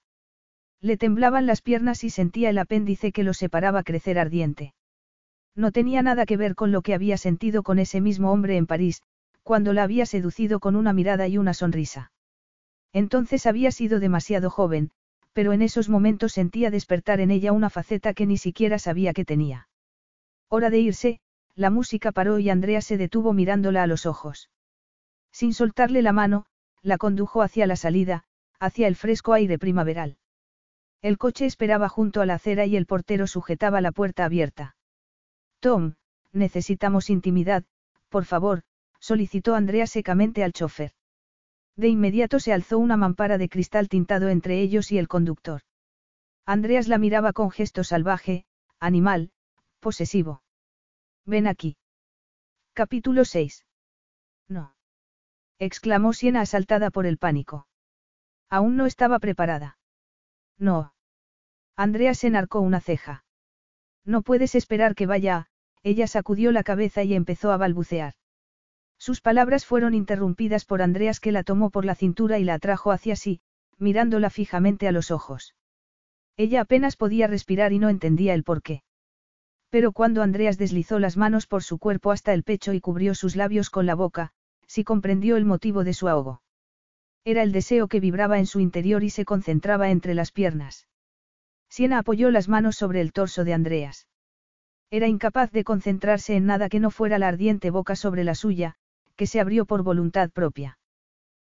Le 0.81 0.97
temblaban 0.97 1.45
las 1.45 1.61
piernas 1.61 2.03
y 2.03 2.09
sentía 2.09 2.49
el 2.49 2.57
apéndice 2.57 3.13
que 3.13 3.25
lo 3.25 3.35
separaba 3.35 3.83
crecer 3.83 4.19
ardiente. 4.19 4.73
No 5.55 5.71
tenía 5.71 6.01
nada 6.01 6.25
que 6.25 6.39
ver 6.39 6.55
con 6.55 6.73
lo 6.73 6.81
que 6.81 6.95
había 6.95 7.19
sentido 7.19 7.63
con 7.63 7.79
ese 7.79 8.01
mismo 8.01 8.33
hombre 8.33 8.57
en 8.57 8.67
París, 8.67 9.03
cuando 9.43 9.75
la 9.75 9.83
había 9.83 10.07
seducido 10.07 10.61
con 10.61 10.77
una 10.77 10.95
mirada 10.95 11.29
y 11.29 11.37
una 11.37 11.53
sonrisa. 11.53 12.11
Entonces 12.95 13.45
había 13.45 13.71
sido 13.71 14.01
demasiado 14.01 14.49
joven, 14.49 14.93
pero 15.35 15.53
en 15.53 15.61
esos 15.61 15.91
momentos 15.91 16.33
sentía 16.33 16.71
despertar 16.71 17.21
en 17.21 17.31
ella 17.31 17.53
una 17.53 17.69
faceta 17.69 18.15
que 18.15 18.25
ni 18.25 18.39
siquiera 18.39 18.79
sabía 18.79 19.13
que 19.13 19.27
tenía. 19.27 19.69
Hora 20.49 20.71
de 20.71 20.79
irse, 20.79 21.21
la 21.57 21.71
música 21.71 22.13
paró 22.13 22.39
y 22.39 22.51
Andrea 22.51 22.81
se 22.81 22.97
detuvo 22.97 23.33
mirándola 23.33 23.83
a 23.83 23.87
los 23.87 24.07
ojos. 24.07 24.51
Sin 25.33 25.55
soltarle 25.55 26.03
la 26.03 26.13
mano, 26.13 26.47
la 26.83 26.99
condujo 26.99 27.43
hacia 27.43 27.67
la 27.67 27.77
salida, 27.77 28.25
hacia 28.61 28.89
el 28.89 28.97
fresco 28.97 29.33
aire 29.33 29.59
primaveral. 29.59 30.19
El 31.03 31.19
coche 31.19 31.47
esperaba 31.47 31.89
junto 31.89 32.21
a 32.21 32.27
la 32.27 32.35
acera 32.35 32.67
y 32.67 32.77
el 32.77 32.87
portero 32.87 33.27
sujetaba 33.27 33.81
la 33.81 33.93
puerta 33.93 34.25
abierta. 34.25 34.77
Tom, 35.61 35.95
necesitamos 36.33 37.11
intimidad, 37.11 37.65
por 38.09 38.25
favor, 38.25 38.63
solicitó 39.01 39.55
Andrea 39.55 39.87
secamente 39.87 40.45
al 40.45 40.53
chofer. 40.53 40.93
De 41.77 41.89
inmediato 41.89 42.39
se 42.39 42.53
alzó 42.53 42.79
una 42.79 42.97
mampara 42.97 43.39
de 43.39 43.49
cristal 43.49 43.89
tintado 43.89 44.29
entre 44.29 44.61
ellos 44.61 44.93
y 44.93 44.99
el 44.99 45.09
conductor. 45.09 45.63
Andreas 46.47 46.89
la 46.89 46.99
miraba 46.99 47.33
con 47.33 47.51
gesto 47.51 47.85
salvaje, 47.85 48.45
animal, 48.79 49.31
posesivo. 49.81 50.44
Ven 51.27 51.47
aquí. 51.47 51.77
Capítulo 52.75 53.25
6. 53.25 53.65
No. 54.49 54.75
exclamó 55.59 56.13
Siena 56.13 56.43
asaltada 56.43 56.91
por 56.91 57.07
el 57.07 57.17
pánico. 57.17 57.67
Aún 58.51 58.77
no 58.77 58.85
estaba 58.87 59.19
preparada. 59.19 59.79
No. 60.59 60.93
Andrea 61.77 62.15
se 62.15 62.27
enarcó 62.27 62.61
una 62.61 62.81
ceja. 62.81 63.25
No 64.05 64.23
puedes 64.23 64.55
esperar 64.55 64.95
que 64.95 65.07
vaya, 65.07 65.47
ella 65.83 66.07
sacudió 66.07 66.53
la 66.53 66.63
cabeza 66.63 67.03
y 67.05 67.15
empezó 67.15 67.53
a 67.53 67.57
balbucear. 67.57 68.15
Sus 68.99 69.21
palabras 69.21 69.65
fueron 69.67 69.95
interrumpidas 69.95 70.65
por 70.65 70.83
Andreas 70.83 71.21
que 71.21 71.33
la 71.33 71.43
tomó 71.43 71.71
por 71.71 71.85
la 71.85 71.95
cintura 71.95 72.39
y 72.39 72.45
la 72.45 72.55
atrajo 72.55 72.93
hacia 72.93 73.17
sí, 73.17 73.41
mirándola 73.79 74.31
fijamente 74.31 74.89
a 74.89 74.93
los 74.93 75.11
ojos. 75.11 75.55
Ella 76.37 76.61
apenas 76.61 76.97
podía 76.97 77.27
respirar 77.27 77.73
y 77.73 77.79
no 77.79 77.89
entendía 77.89 78.35
el 78.35 78.45
porqué. 78.45 78.83
Pero 79.75 79.91
cuando 79.91 80.23
Andreas 80.23 80.57
deslizó 80.57 81.01
las 81.01 81.17
manos 81.17 81.49
por 81.49 81.65
su 81.65 81.79
cuerpo 81.79 82.13
hasta 82.13 82.33
el 82.33 82.45
pecho 82.45 82.75
y 82.75 82.81
cubrió 82.81 83.13
sus 83.17 83.35
labios 83.35 83.71
con 83.71 83.87
la 83.87 83.97
boca, 83.97 84.31
sí 84.69 84.85
comprendió 84.85 85.37
el 85.37 85.45
motivo 85.45 85.83
de 85.83 85.95
su 85.95 86.07
ahogo. 86.09 86.43
Era 87.25 87.43
el 87.43 87.51
deseo 87.51 87.89
que 87.89 87.99
vibraba 87.99 88.39
en 88.39 88.47
su 88.47 88.61
interior 88.61 89.03
y 89.03 89.11
se 89.11 89.25
concentraba 89.25 89.91
entre 89.91 90.15
las 90.15 90.31
piernas. 90.31 90.87
Siena 91.69 91.99
apoyó 91.99 92.31
las 92.31 92.49
manos 92.49 92.77
sobre 92.77 93.01
el 93.01 93.13
torso 93.13 93.43
de 93.43 93.53
Andreas. 93.53 94.07
Era 94.93 95.09
incapaz 95.09 95.51
de 95.51 95.65
concentrarse 95.65 96.37
en 96.37 96.47
nada 96.47 96.69
que 96.69 96.79
no 96.79 96.93
fuera 96.93 97.19
la 97.19 97.27
ardiente 97.27 97.71
boca 97.71 97.97
sobre 97.97 98.23
la 98.23 98.37
suya, 98.37 98.77
que 99.17 99.27
se 99.27 99.41
abrió 99.41 99.67
por 99.67 99.83
voluntad 99.83 100.31
propia. 100.31 100.79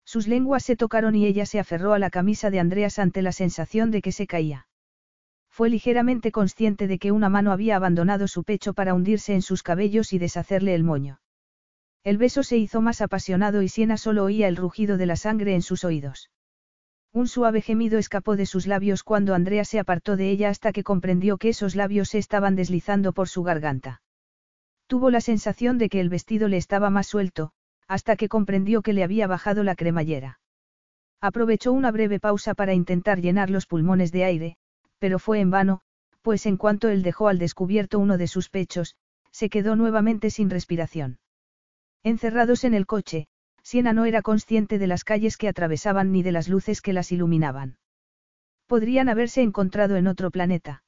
Sus 0.04 0.28
lenguas 0.28 0.64
se 0.64 0.76
tocaron 0.76 1.16
y 1.16 1.26
ella 1.26 1.46
se 1.46 1.58
aferró 1.58 1.94
a 1.94 2.00
la 2.00 2.10
camisa 2.10 2.50
de 2.50 2.60
Andreas 2.60 3.00
ante 3.00 3.22
la 3.22 3.32
sensación 3.32 3.92
de 3.92 4.02
que 4.02 4.12
se 4.12 4.28
caía. 4.28 4.68
Fue 5.60 5.70
ligeramente 5.70 6.32
consciente 6.32 6.88
de 6.88 7.00
que 7.00 7.12
una 7.12 7.28
mano 7.28 7.52
había 7.52 7.76
abandonado 7.76 8.30
su 8.30 8.46
pecho 8.46 8.74
para 8.74 8.94
hundirse 8.94 9.34
en 9.34 9.42
sus 9.42 9.62
cabellos 9.62 10.14
y 10.14 10.18
deshacerle 10.18 10.74
el 10.74 10.86
moño. 10.86 11.20
El 12.06 12.18
beso 12.18 12.44
se 12.44 12.56
hizo 12.56 12.80
más 12.80 13.02
apasionado 13.02 13.62
y 13.62 13.68
Siena 13.68 13.98
solo 13.98 14.24
oía 14.24 14.48
el 14.48 14.56
rugido 14.56 14.96
de 14.96 15.06
la 15.06 15.18
sangre 15.18 15.56
en 15.56 15.62
sus 15.62 15.84
oídos. 15.84 16.32
Un 17.12 17.28
suave 17.28 17.60
gemido 17.60 18.00
escapó 18.00 18.38
de 18.38 18.46
sus 18.46 18.68
labios 18.68 19.04
cuando 19.04 19.36
Andrea 19.36 19.66
se 19.66 19.80
apartó 19.80 20.16
de 20.16 20.30
ella 20.30 20.48
hasta 20.48 20.72
que 20.72 20.86
comprendió 20.86 21.38
que 21.38 21.50
esos 21.50 21.76
labios 21.76 22.08
se 22.08 22.20
estaban 22.20 22.56
deslizando 22.56 23.12
por 23.12 23.28
su 23.28 23.44
garganta. 23.44 24.02
Tuvo 24.88 25.10
la 25.10 25.20
sensación 25.20 25.78
de 25.78 25.90
que 25.90 26.00
el 26.00 26.08
vestido 26.08 26.48
le 26.48 26.56
estaba 26.56 26.90
más 26.90 27.08
suelto, 27.08 27.52
hasta 27.86 28.16
que 28.16 28.30
comprendió 28.30 28.82
que 28.82 28.94
le 28.94 29.04
había 29.04 29.28
bajado 29.28 29.66
la 29.66 29.76
cremallera. 29.76 30.40
Aprovechó 31.20 31.74
una 31.74 31.92
breve 31.92 32.22
pausa 32.22 32.54
para 32.54 32.74
intentar 32.74 33.20
llenar 33.20 33.50
los 33.50 33.66
pulmones 33.66 34.14
de 34.14 34.24
aire, 34.24 34.58
pero 35.00 35.18
fue 35.18 35.40
en 35.40 35.50
vano, 35.50 35.82
pues 36.22 36.46
en 36.46 36.58
cuanto 36.58 36.90
él 36.90 37.02
dejó 37.02 37.28
al 37.28 37.40
descubierto 37.40 38.00
uno 38.00 38.18
de 38.18 38.28
sus 38.28 38.50
pechos, 38.50 38.96
se 39.32 39.50
quedó 39.50 39.76
nuevamente 39.76 40.30
sin 40.30 40.50
respiración. 40.50 41.20
Encerrados 42.04 42.64
en 42.64 42.74
el 42.74 42.86
coche, 42.86 43.28
Siena 43.64 43.94
no 43.94 44.06
era 44.06 44.22
consciente 44.22 44.80
de 44.80 44.88
las 44.88 45.04
calles 45.04 45.38
que 45.38 45.48
atravesaban 45.48 46.12
ni 46.12 46.24
de 46.24 46.32
las 46.32 46.48
luces 46.48 46.82
que 46.82 46.94
las 46.94 47.12
iluminaban. 47.12 47.78
Podrían 48.68 49.10
haberse 49.10 49.42
encontrado 49.42 49.96
en 49.96 50.08
otro 50.08 50.32
planeta. 50.32 50.84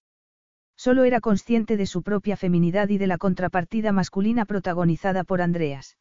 Solo 0.75 1.03
era 1.03 1.19
consciente 1.19 1.77
de 1.77 1.85
su 1.85 2.01
propia 2.01 2.38
feminidad 2.38 2.89
y 2.89 2.97
de 2.97 3.07
la 3.07 3.17
contrapartida 3.17 3.91
masculina 3.91 4.45
protagonizada 4.45 5.23
por 5.23 5.41
Andreas. 5.41 5.97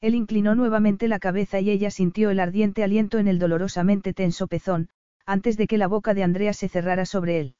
Él 0.00 0.16
inclinó 0.16 0.56
nuevamente 0.56 1.06
la 1.06 1.20
cabeza 1.20 1.60
y 1.60 1.70
ella 1.70 1.90
sintió 1.90 2.30
el 2.30 2.40
ardiente 2.40 2.82
aliento 2.82 3.18
en 3.18 3.28
el 3.28 3.38
dolorosamente 3.38 4.12
tenso 4.12 4.48
pezón, 4.48 4.88
antes 5.26 5.56
de 5.56 5.66
que 5.66 5.78
la 5.78 5.88
boca 5.88 6.14
de 6.14 6.22
Andreas 6.22 6.56
se 6.56 6.68
cerrara 6.68 7.06
sobre 7.06 7.40
él. 7.40 7.54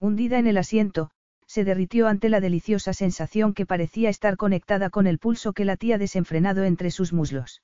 Hundida 0.00 0.38
en 0.38 0.46
el 0.46 0.58
asiento, 0.58 1.10
se 1.46 1.64
derritió 1.64 2.08
ante 2.08 2.28
la 2.28 2.40
deliciosa 2.40 2.92
sensación 2.92 3.52
que 3.52 3.66
parecía 3.66 4.08
estar 4.08 4.36
conectada 4.36 4.90
con 4.90 5.06
el 5.06 5.18
pulso 5.18 5.52
que 5.52 5.64
latía 5.64 5.98
desenfrenado 5.98 6.64
entre 6.64 6.90
sus 6.90 7.12
muslos. 7.12 7.62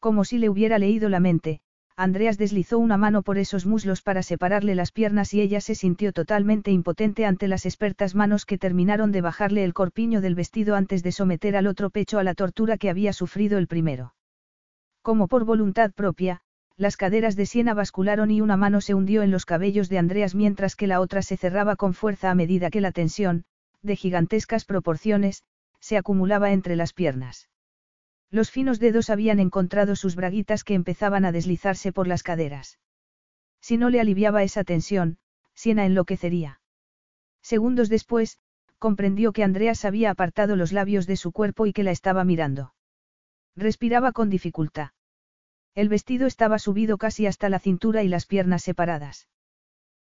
Como 0.00 0.24
si 0.24 0.38
le 0.38 0.48
hubiera 0.48 0.78
leído 0.78 1.08
la 1.08 1.20
mente, 1.20 1.60
Andreas 1.96 2.38
deslizó 2.38 2.78
una 2.78 2.96
mano 2.96 3.22
por 3.22 3.38
esos 3.38 3.66
muslos 3.66 4.02
para 4.02 4.24
separarle 4.24 4.74
las 4.74 4.90
piernas 4.90 5.32
y 5.32 5.40
ella 5.40 5.60
se 5.60 5.76
sintió 5.76 6.12
totalmente 6.12 6.72
impotente 6.72 7.24
ante 7.24 7.46
las 7.46 7.66
expertas 7.66 8.16
manos 8.16 8.46
que 8.46 8.58
terminaron 8.58 9.12
de 9.12 9.20
bajarle 9.20 9.62
el 9.62 9.74
corpiño 9.74 10.20
del 10.20 10.34
vestido 10.34 10.74
antes 10.74 11.04
de 11.04 11.12
someter 11.12 11.56
al 11.56 11.68
otro 11.68 11.90
pecho 11.90 12.18
a 12.18 12.24
la 12.24 12.34
tortura 12.34 12.78
que 12.78 12.90
había 12.90 13.12
sufrido 13.12 13.58
el 13.58 13.68
primero. 13.68 14.14
Como 15.02 15.28
por 15.28 15.44
voluntad 15.44 15.92
propia, 15.92 16.40
las 16.76 16.96
caderas 16.96 17.36
de 17.36 17.46
Siena 17.46 17.72
bascularon 17.74 18.30
y 18.30 18.40
una 18.40 18.56
mano 18.56 18.80
se 18.80 18.94
hundió 18.94 19.22
en 19.22 19.30
los 19.30 19.46
cabellos 19.46 19.88
de 19.88 19.98
Andreas 19.98 20.34
mientras 20.34 20.74
que 20.74 20.86
la 20.86 21.00
otra 21.00 21.22
se 21.22 21.36
cerraba 21.36 21.76
con 21.76 21.94
fuerza 21.94 22.30
a 22.30 22.34
medida 22.34 22.70
que 22.70 22.80
la 22.80 22.90
tensión, 22.90 23.44
de 23.82 23.96
gigantescas 23.96 24.64
proporciones, 24.64 25.44
se 25.78 25.96
acumulaba 25.96 26.52
entre 26.52 26.74
las 26.74 26.92
piernas. 26.92 27.48
Los 28.30 28.50
finos 28.50 28.80
dedos 28.80 29.10
habían 29.10 29.38
encontrado 29.38 29.94
sus 29.94 30.16
braguitas 30.16 30.64
que 30.64 30.74
empezaban 30.74 31.24
a 31.24 31.30
deslizarse 31.30 31.92
por 31.92 32.08
las 32.08 32.22
caderas. 32.22 32.78
Si 33.60 33.76
no 33.76 33.90
le 33.90 34.00
aliviaba 34.00 34.42
esa 34.42 34.64
tensión, 34.64 35.18
Siena 35.54 35.86
enloquecería. 35.86 36.60
Segundos 37.42 37.88
después, 37.88 38.38
comprendió 38.78 39.32
que 39.32 39.44
Andreas 39.44 39.84
había 39.84 40.10
apartado 40.10 40.56
los 40.56 40.72
labios 40.72 41.06
de 41.06 41.16
su 41.16 41.30
cuerpo 41.30 41.66
y 41.66 41.72
que 41.72 41.84
la 41.84 41.92
estaba 41.92 42.24
mirando. 42.24 42.74
Respiraba 43.54 44.10
con 44.10 44.30
dificultad. 44.30 44.90
El 45.74 45.88
vestido 45.88 46.26
estaba 46.26 46.58
subido 46.58 46.98
casi 46.98 47.26
hasta 47.26 47.48
la 47.48 47.58
cintura 47.58 48.02
y 48.02 48.08
las 48.08 48.26
piernas 48.26 48.62
separadas. 48.62 49.28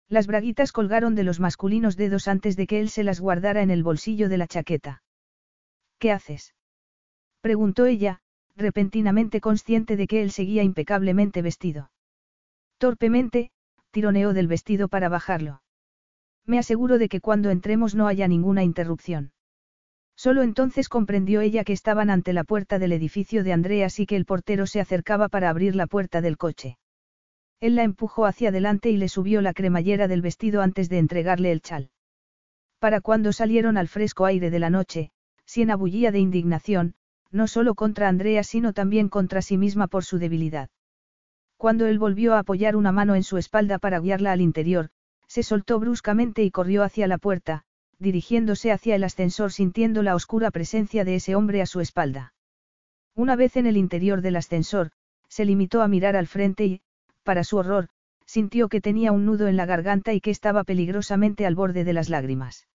Las 0.09 0.27
braguitas 0.27 0.73
colgaron 0.73 1.15
de 1.15 1.25
los 1.25 1.41
masculinos 1.41 1.97
dedos 1.97 2.29
antes 2.29 2.57
de 2.57 2.67
que 2.67 2.81
él 2.81 2.91
se 2.91 3.05
las 3.05 3.21
guardara 3.21 3.63
en 3.63 3.71
el 3.71 3.83
bolsillo 3.83 4.29
de 4.29 4.37
la 4.37 4.47
chaqueta. 4.47 5.03
¿Qué 5.99 6.13
haces? 6.13 6.55
preguntó 7.41 7.87
ella, 7.87 8.21
repentinamente 8.55 9.41
consciente 9.41 9.97
de 9.97 10.07
que 10.07 10.23
él 10.23 10.31
seguía 10.31 10.63
impecablemente 10.63 11.41
vestido. 11.41 11.91
Torpemente, 12.77 13.51
tironeó 13.91 14.35
del 14.35 14.49
vestido 14.49 14.89
para 14.89 15.09
bajarlo. 15.09 15.63
Me 16.45 16.59
aseguro 16.59 16.99
de 16.99 17.09
que 17.09 17.21
cuando 17.21 17.51
entremos 17.51 17.95
no 17.95 18.09
haya 18.09 18.29
ninguna 18.29 18.63
interrupción. 18.63 19.33
Solo 20.23 20.45
entonces 20.45 20.89
comprendió 20.89 21.41
ella 21.41 21.65
que 21.65 21.73
estaban 21.73 22.09
ante 22.09 22.33
la 22.33 22.45
puerta 22.45 22.79
del 22.79 22.93
edificio 22.93 23.43
de 23.43 23.53
Andreas 23.53 23.99
y 23.99 24.07
que 24.07 24.15
el 24.15 24.25
portero 24.25 24.69
se 24.69 24.81
acercaba 24.81 25.29
para 25.29 25.51
abrir 25.51 25.75
la 25.75 25.89
puerta 25.89 26.21
del 26.21 26.37
coche. 26.37 26.79
Él 27.59 27.75
la 27.75 27.83
empujó 27.83 28.25
hacia 28.25 28.51
adelante 28.51 28.89
y 28.91 28.99
le 28.99 29.09
subió 29.09 29.41
la 29.43 29.53
cremallera 29.53 30.07
del 30.07 30.23
vestido 30.23 30.63
antes 30.63 30.89
de 30.89 30.99
entregarle 30.99 31.51
el 31.51 31.61
chal. 31.61 31.91
Para 32.79 33.01
cuando 33.01 33.33
salieron 33.33 33.77
al 33.77 33.89
fresco 33.89 34.25
aire 34.25 34.51
de 34.51 34.61
la 34.61 34.71
noche, 34.71 35.11
Siena 35.45 35.75
bullía 35.75 36.13
de 36.13 36.21
indignación, 36.21 36.95
no 37.33 37.49
solo 37.49 37.75
contra 37.75 38.07
Andrea 38.07 38.45
sino 38.45 38.73
también 38.73 39.09
contra 39.09 39.43
sí 39.43 39.59
misma 39.59 39.89
por 39.89 40.05
su 40.05 40.21
debilidad. 40.21 40.71
Cuando 41.57 41.87
él 41.87 41.99
volvió 41.99 42.35
a 42.35 42.39
apoyar 42.39 42.77
una 42.77 42.93
mano 42.93 43.17
en 43.17 43.25
su 43.25 43.39
espalda 43.39 43.81
para 43.81 43.99
guiarla 43.99 44.31
al 44.31 44.41
interior, 44.41 44.91
se 45.27 45.43
soltó 45.43 45.81
bruscamente 45.81 46.45
y 46.45 46.53
corrió 46.53 46.85
hacia 46.85 47.09
la 47.09 47.19
puerta, 47.19 47.65
dirigiéndose 48.03 48.73
hacia 48.73 48.97
el 48.97 49.05
ascensor 49.05 49.53
sintiendo 49.53 50.03
la 50.03 50.15
oscura 50.15 50.51
presencia 50.51 51.05
de 51.05 51.15
ese 51.15 51.35
hombre 51.35 51.63
a 51.63 51.67
su 51.67 51.81
espalda. 51.81 52.35
Una 53.15 53.37
vez 53.37 53.57
en 53.57 53.67
el 53.67 53.77
interior 53.77 54.21
del 54.21 54.37
ascensor, 54.37 54.91
se 55.29 55.45
limitó 55.45 55.81
a 55.81 55.89
mirar 55.89 56.17
al 56.17 56.27
frente 56.27 56.67
y, 56.67 56.81
para 57.23 57.45
su 57.45 57.57
horror, 57.57 57.89
sintió 58.27 58.69
que 58.69 58.81
tenía 58.81 59.13
un 59.13 59.25
nudo 59.25 59.49
en 59.49 59.57
la 59.57 59.67
garganta 59.67 60.13
y 60.13 60.21
que 60.21 60.31
estaba 60.31 60.65
peligrosamente 60.65 61.47
al 61.47 61.55
borde 61.55 61.85
de 61.85 61.93
las 61.93 62.09
lágrimas. 62.09 62.69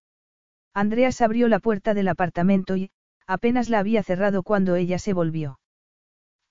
Andreas 0.74 1.22
abrió 1.22 1.48
la 1.48 1.60
puerta 1.60 1.94
del 1.94 2.08
apartamento 2.08 2.76
y, 2.76 2.92
Apenas 3.28 3.68
la 3.68 3.80
había 3.80 4.04
cerrado 4.04 4.42
cuando 4.42 4.78
ella 4.78 5.00
se 5.00 5.12
volvió. 5.12 5.60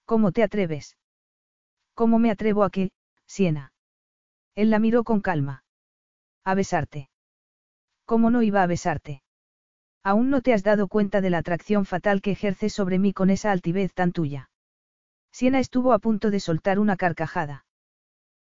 ¿Cómo 0.04 0.30
te 0.30 0.42
atreves? 0.42 0.98
¿Cómo 1.94 2.18
me 2.18 2.30
atrevo 2.30 2.64
a 2.64 2.70
que, 2.70 2.90
Siena? 3.26 3.72
Él 4.54 4.68
la 4.68 4.78
miró 4.78 5.02
con 5.02 5.22
calma. 5.22 5.64
A 6.44 6.54
besarte. 6.54 7.08
¿Cómo 8.06 8.30
no 8.30 8.42
iba 8.42 8.62
a 8.62 8.66
besarte? 8.66 9.22
Aún 10.04 10.30
no 10.30 10.40
te 10.40 10.54
has 10.54 10.62
dado 10.62 10.86
cuenta 10.86 11.20
de 11.20 11.30
la 11.30 11.38
atracción 11.38 11.84
fatal 11.84 12.22
que 12.22 12.30
ejerces 12.30 12.72
sobre 12.72 13.00
mí 13.00 13.12
con 13.12 13.28
esa 13.30 13.50
altivez 13.50 13.92
tan 13.92 14.12
tuya. 14.12 14.48
Siena 15.32 15.58
estuvo 15.58 15.92
a 15.92 15.98
punto 15.98 16.30
de 16.30 16.38
soltar 16.38 16.78
una 16.78 16.96
carcajada. 16.96 17.66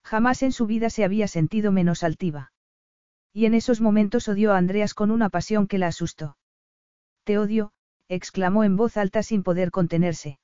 Jamás 0.03 0.44
en 0.44 0.52
su 0.52 0.68
vida 0.68 0.90
se 0.90 1.06
había 1.06 1.30
sentido 1.30 1.72
menos 1.72 2.03
altiva. 2.03 2.52
Y 3.31 3.45
en 3.45 3.53
esos 3.53 3.80
momentos 3.80 4.27
odió 4.27 4.52
a 4.52 4.57
Andreas 4.57 4.94
con 4.94 5.10
una 5.10 5.30
pasión 5.30 5.65
que 5.68 5.77
la 5.77 5.88
asustó. 5.88 6.38
Te 7.23 7.38
odio, 7.38 7.72
exclamó 8.10 8.65
en 8.65 8.76
voz 8.76 8.98
alta 8.98 9.23
sin 9.23 9.44
poder 9.44 9.72
contenerse. 9.72 10.40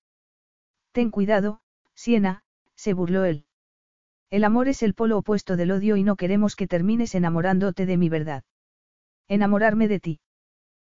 Ten 0.94 1.12
cuidado, 1.12 1.60
Siena, 1.94 2.41
se 2.76 2.94
burló 2.94 3.26
él. 3.26 3.46
El 4.30 4.46
amor 4.46 4.70
es 4.70 4.82
el 4.82 4.94
polo 4.94 5.18
opuesto 5.18 5.58
del 5.58 5.72
odio 5.72 5.98
y 5.98 6.04
no 6.04 6.16
queremos 6.16 6.56
que 6.56 6.68
termines 6.68 7.14
enamorándote 7.16 7.86
de 7.86 7.98
mi 7.98 8.08
verdad. 8.08 8.44
Enamorarme 9.30 9.88
de 9.88 9.99
ti 10.01 10.19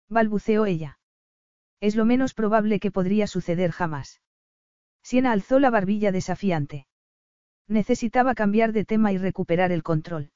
balbuceó 0.08 0.66
ella. 0.66 0.98
Es 1.80 1.96
lo 1.96 2.04
menos 2.04 2.34
probable 2.34 2.80
que 2.80 2.90
podría 2.90 3.26
suceder 3.26 3.70
jamás. 3.72 4.20
Siena 5.02 5.32
alzó 5.32 5.58
la 5.58 5.70
barbilla 5.70 6.12
desafiante. 6.12 6.86
Necesitaba 7.68 8.34
cambiar 8.34 8.72
de 8.72 8.84
tema 8.84 9.12
y 9.12 9.18
recuperar 9.18 9.72
el 9.72 9.82
control. 9.82 10.30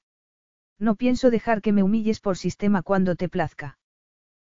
No 0.79 0.97
pienso 0.97 1.31
dejar 1.31 1.63
que 1.63 1.73
me 1.73 1.83
humilles 1.83 2.21
por 2.21 2.37
sistema 2.37 2.83
cuando 2.83 3.15
te 3.15 3.29
plazca. 3.29 3.79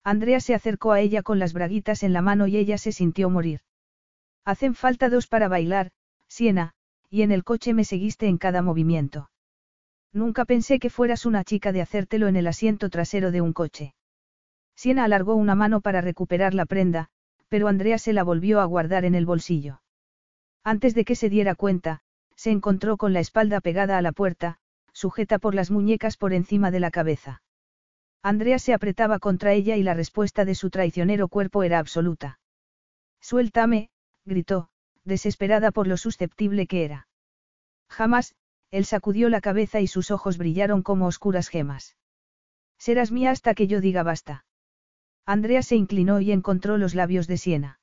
Andrea 0.03 0.39
se 0.39 0.53
acercó 0.53 0.91
a 0.91 0.99
ella 0.99 1.23
con 1.23 1.39
las 1.39 1.53
braguitas 1.53 2.03
en 2.03 2.13
la 2.13 2.21
mano 2.21 2.47
y 2.47 2.57
ella 2.57 2.77
se 2.77 2.91
sintió 2.91 3.29
morir. 3.29 3.61
Hacen 4.43 4.75
falta 4.75 5.09
dos 5.09 5.27
para 5.27 5.47
bailar, 5.47 5.91
Siena, 6.27 6.73
y 7.09 7.21
en 7.23 7.31
el 7.31 7.43
coche 7.43 7.73
me 7.73 7.85
seguiste 7.85 8.27
en 8.27 8.37
cada 8.37 8.61
movimiento. 8.61 9.29
Nunca 10.15 10.45
pensé 10.45 10.79
que 10.79 10.89
fueras 10.89 11.25
una 11.25 11.43
chica 11.43 11.73
de 11.73 11.81
hacértelo 11.81 12.29
en 12.29 12.37
el 12.37 12.47
asiento 12.47 12.89
trasero 12.89 13.31
de 13.31 13.41
un 13.41 13.51
coche. 13.51 13.95
Siena 14.73 15.03
alargó 15.03 15.35
una 15.35 15.55
mano 15.55 15.81
para 15.81 15.99
recuperar 15.99 16.53
la 16.53 16.65
prenda, 16.65 17.09
pero 17.49 17.67
Andrea 17.67 17.97
se 17.97 18.13
la 18.13 18.23
volvió 18.23 18.61
a 18.61 18.65
guardar 18.65 19.03
en 19.03 19.13
el 19.13 19.25
bolsillo. 19.25 19.81
Antes 20.63 20.95
de 20.95 21.03
que 21.03 21.15
se 21.15 21.29
diera 21.29 21.53
cuenta, 21.53 21.99
se 22.37 22.51
encontró 22.51 22.95
con 22.95 23.11
la 23.11 23.19
espalda 23.19 23.59
pegada 23.59 23.97
a 23.97 24.01
la 24.01 24.13
puerta, 24.13 24.57
sujeta 24.93 25.37
por 25.37 25.53
las 25.53 25.69
muñecas 25.69 26.15
por 26.15 26.31
encima 26.31 26.71
de 26.71 26.79
la 26.79 26.91
cabeza. 26.91 27.43
Andrea 28.23 28.57
se 28.57 28.73
apretaba 28.73 29.19
contra 29.19 29.51
ella 29.51 29.75
y 29.75 29.83
la 29.83 29.95
respuesta 29.95 30.45
de 30.45 30.55
su 30.55 30.69
traicionero 30.69 31.27
cuerpo 31.27 31.61
era 31.63 31.77
absoluta. 31.77 32.39
Suéltame, 33.19 33.89
gritó, 34.23 34.69
desesperada 35.03 35.71
por 35.71 35.87
lo 35.87 35.97
susceptible 35.97 36.67
que 36.67 36.85
era. 36.85 37.09
Jamás, 37.89 38.33
él 38.75 38.83
sacudió 38.83 39.29
la 39.29 39.39
cabeza 39.39 39.79
y 39.79 39.87
sus 39.87 40.11
ojos 40.11 40.37
brillaron 40.37 40.81
como 40.81 41.07
oscuras 41.07 41.47
gemas. 41.47 41.95
Serás 42.77 43.09
mía 43.09 43.31
hasta 43.31 43.53
que 43.53 43.67
yo 43.67 43.79
diga 43.79 44.03
basta. 44.03 44.43
Andrea 45.25 45.63
se 45.63 45.77
inclinó 45.77 46.19
y 46.19 46.33
encontró 46.33 46.77
los 46.77 46.93
labios 46.93 47.25
de 47.27 47.37
Siena. 47.37 47.79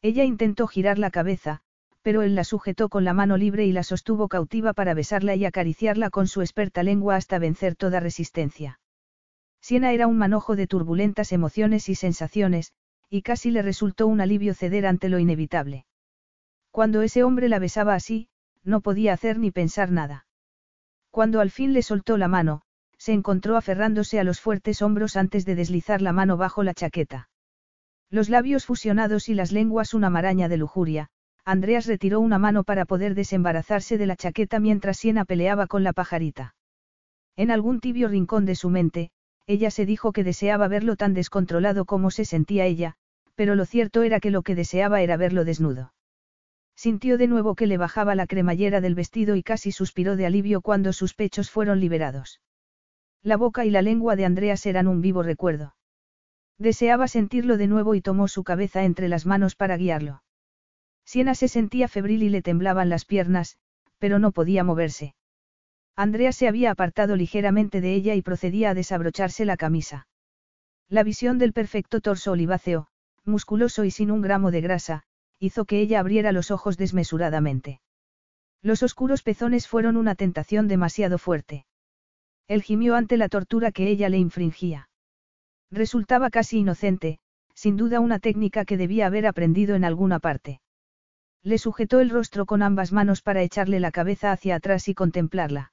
Ella 0.00 0.24
intentó 0.24 0.68
girar 0.68 0.98
la 0.98 1.10
cabeza, 1.10 1.60
pero 2.00 2.22
él 2.22 2.34
la 2.34 2.44
sujetó 2.44 2.88
con 2.88 3.04
la 3.04 3.12
mano 3.12 3.36
libre 3.36 3.66
y 3.66 3.72
la 3.72 3.82
sostuvo 3.82 4.28
cautiva 4.28 4.72
para 4.72 4.94
besarla 4.94 5.34
y 5.34 5.44
acariciarla 5.44 6.08
con 6.08 6.28
su 6.28 6.40
experta 6.40 6.82
lengua 6.82 7.16
hasta 7.16 7.38
vencer 7.38 7.76
toda 7.76 8.00
resistencia. 8.00 8.80
Siena 9.60 9.92
era 9.92 10.06
un 10.06 10.16
manojo 10.16 10.56
de 10.56 10.66
turbulentas 10.66 11.30
emociones 11.30 11.90
y 11.90 11.94
sensaciones, 11.94 12.72
y 13.10 13.20
casi 13.20 13.50
le 13.50 13.60
resultó 13.60 14.06
un 14.06 14.22
alivio 14.22 14.54
ceder 14.54 14.86
ante 14.86 15.10
lo 15.10 15.18
inevitable. 15.18 15.84
Cuando 16.70 17.02
ese 17.02 17.22
hombre 17.22 17.50
la 17.50 17.58
besaba 17.58 17.94
así, 17.94 18.28
no 18.66 18.80
podía 18.80 19.12
hacer 19.12 19.38
ni 19.38 19.50
pensar 19.50 19.90
nada. 19.90 20.26
Cuando 21.10 21.40
al 21.40 21.50
fin 21.50 21.72
le 21.72 21.82
soltó 21.82 22.18
la 22.18 22.28
mano, 22.28 22.62
se 22.98 23.12
encontró 23.12 23.56
aferrándose 23.56 24.18
a 24.20 24.24
los 24.24 24.40
fuertes 24.40 24.82
hombros 24.82 25.16
antes 25.16 25.44
de 25.44 25.54
deslizar 25.54 26.02
la 26.02 26.12
mano 26.12 26.36
bajo 26.36 26.62
la 26.62 26.74
chaqueta. 26.74 27.28
Los 28.10 28.28
labios 28.28 28.66
fusionados 28.66 29.28
y 29.28 29.34
las 29.34 29.52
lenguas 29.52 29.94
una 29.94 30.10
maraña 30.10 30.48
de 30.48 30.56
lujuria, 30.56 31.08
Andreas 31.44 31.86
retiró 31.86 32.20
una 32.20 32.38
mano 32.38 32.64
para 32.64 32.84
poder 32.84 33.14
desembarazarse 33.14 33.98
de 33.98 34.06
la 34.06 34.16
chaqueta 34.16 34.58
mientras 34.58 34.96
Siena 34.96 35.24
peleaba 35.24 35.66
con 35.66 35.84
la 35.84 35.92
pajarita. 35.92 36.54
En 37.36 37.50
algún 37.50 37.80
tibio 37.80 38.08
rincón 38.08 38.46
de 38.46 38.54
su 38.54 38.70
mente, 38.70 39.10
ella 39.46 39.70
se 39.70 39.86
dijo 39.86 40.12
que 40.12 40.24
deseaba 40.24 40.66
verlo 40.66 40.96
tan 40.96 41.14
descontrolado 41.14 41.84
como 41.84 42.10
se 42.10 42.24
sentía 42.24 42.64
ella, 42.64 42.94
pero 43.36 43.54
lo 43.54 43.64
cierto 43.64 44.02
era 44.02 44.18
que 44.18 44.30
lo 44.30 44.42
que 44.42 44.56
deseaba 44.56 45.02
era 45.02 45.16
verlo 45.16 45.44
desnudo. 45.44 45.92
Sintió 46.76 47.16
de 47.16 47.26
nuevo 47.26 47.54
que 47.54 47.66
le 47.66 47.78
bajaba 47.78 48.14
la 48.14 48.26
cremallera 48.26 48.82
del 48.82 48.94
vestido 48.94 49.34
y 49.34 49.42
casi 49.42 49.72
suspiró 49.72 50.14
de 50.14 50.26
alivio 50.26 50.60
cuando 50.60 50.92
sus 50.92 51.14
pechos 51.14 51.50
fueron 51.50 51.80
liberados. 51.80 52.42
La 53.22 53.38
boca 53.38 53.64
y 53.64 53.70
la 53.70 53.80
lengua 53.80 54.14
de 54.14 54.26
Andreas 54.26 54.66
eran 54.66 54.86
un 54.86 55.00
vivo 55.00 55.22
recuerdo. 55.22 55.74
Deseaba 56.58 57.08
sentirlo 57.08 57.56
de 57.56 57.66
nuevo 57.66 57.94
y 57.94 58.02
tomó 58.02 58.28
su 58.28 58.44
cabeza 58.44 58.84
entre 58.84 59.08
las 59.08 59.24
manos 59.24 59.56
para 59.56 59.78
guiarlo. 59.78 60.22
Siena 61.04 61.34
se 61.34 61.48
sentía 61.48 61.88
febril 61.88 62.22
y 62.22 62.28
le 62.28 62.42
temblaban 62.42 62.90
las 62.90 63.06
piernas, 63.06 63.56
pero 63.98 64.18
no 64.18 64.32
podía 64.32 64.62
moverse. 64.62 65.14
Andrea 65.96 66.32
se 66.32 66.46
había 66.46 66.70
apartado 66.70 67.16
ligeramente 67.16 67.80
de 67.80 67.94
ella 67.94 68.14
y 68.14 68.22
procedía 68.22 68.70
a 68.70 68.74
desabrocharse 68.74 69.46
la 69.46 69.56
camisa. 69.56 70.08
La 70.88 71.02
visión 71.02 71.38
del 71.38 71.54
perfecto 71.54 72.02
torso 72.02 72.32
oliváceo, 72.32 72.88
musculoso 73.24 73.84
y 73.84 73.90
sin 73.90 74.10
un 74.10 74.20
gramo 74.20 74.50
de 74.50 74.60
grasa, 74.60 75.05
hizo 75.38 75.64
que 75.64 75.80
ella 75.80 76.00
abriera 76.00 76.32
los 76.32 76.50
ojos 76.50 76.76
desmesuradamente. 76.76 77.80
Los 78.62 78.82
oscuros 78.82 79.22
pezones 79.22 79.68
fueron 79.68 79.96
una 79.96 80.14
tentación 80.14 80.68
demasiado 80.68 81.18
fuerte. 81.18 81.66
Él 82.48 82.62
gimió 82.62 82.94
ante 82.94 83.16
la 83.16 83.28
tortura 83.28 83.72
que 83.72 83.88
ella 83.88 84.08
le 84.08 84.18
infringía. 84.18 84.88
Resultaba 85.70 86.30
casi 86.30 86.58
inocente, 86.58 87.18
sin 87.54 87.76
duda 87.76 88.00
una 88.00 88.18
técnica 88.18 88.64
que 88.64 88.76
debía 88.76 89.06
haber 89.06 89.26
aprendido 89.26 89.74
en 89.74 89.84
alguna 89.84 90.20
parte. 90.20 90.60
Le 91.42 91.58
sujetó 91.58 92.00
el 92.00 92.10
rostro 92.10 92.46
con 92.46 92.62
ambas 92.62 92.92
manos 92.92 93.22
para 93.22 93.42
echarle 93.42 93.80
la 93.80 93.92
cabeza 93.92 94.32
hacia 94.32 94.56
atrás 94.56 94.88
y 94.88 94.94
contemplarla. 94.94 95.72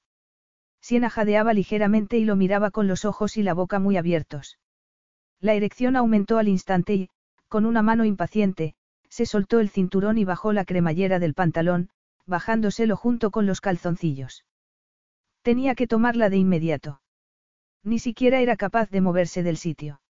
Siena 0.81 1.09
jadeaba 1.09 1.53
ligeramente 1.53 2.17
y 2.17 2.25
lo 2.25 2.35
miraba 2.35 2.69
con 2.69 2.87
los 2.87 3.05
ojos 3.05 3.37
y 3.37 3.43
la 3.43 3.53
boca 3.53 3.79
muy 3.79 3.97
abiertos. 3.97 4.59
La 5.39 5.53
erección 5.53 5.95
aumentó 5.95 6.37
al 6.37 6.47
instante 6.47 6.93
y, 6.93 7.09
con 7.47 7.65
una 7.65 7.81
mano 7.81 8.05
impaciente, 8.05 8.75
se 9.13 9.27
soltó 9.27 9.59
el 9.59 9.69
cinturón 9.69 10.17
y 10.17 10.25
bajó 10.25 10.53
la 10.53 10.65
cremallera 10.65 11.19
del 11.19 11.35
pantalón, 11.35 11.89
bajándoselo 12.25 12.97
junto 12.97 13.29
con 13.29 13.45
los 13.45 13.61
calzoncillos. 13.61 14.43
Tenía 15.43 15.75
que 15.75 15.85
tomarla 15.85 16.31
de 16.31 16.37
inmediato. 16.37 16.99
Ni 17.83 17.99
siquiera 17.99 18.39
era 18.39 18.57
capaz 18.57 18.89
de 18.89 19.01
moverse 19.01 19.43
del 19.43 19.57
sitio. 19.57 20.01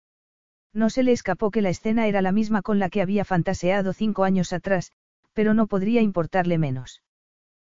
No 0.71 0.89
se 0.89 1.03
le 1.03 1.11
escapó 1.11 1.51
que 1.51 1.61
la 1.61 1.69
escena 1.69 2.07
era 2.07 2.21
la 2.21 2.31
misma 2.31 2.61
con 2.61 2.79
la 2.79 2.89
que 2.89 3.01
había 3.01 3.25
fantaseado 3.25 3.91
cinco 3.91 4.23
años 4.23 4.53
atrás, 4.53 4.93
pero 5.33 5.53
no 5.53 5.67
podría 5.67 5.99
importarle 5.99 6.57
menos. 6.57 7.03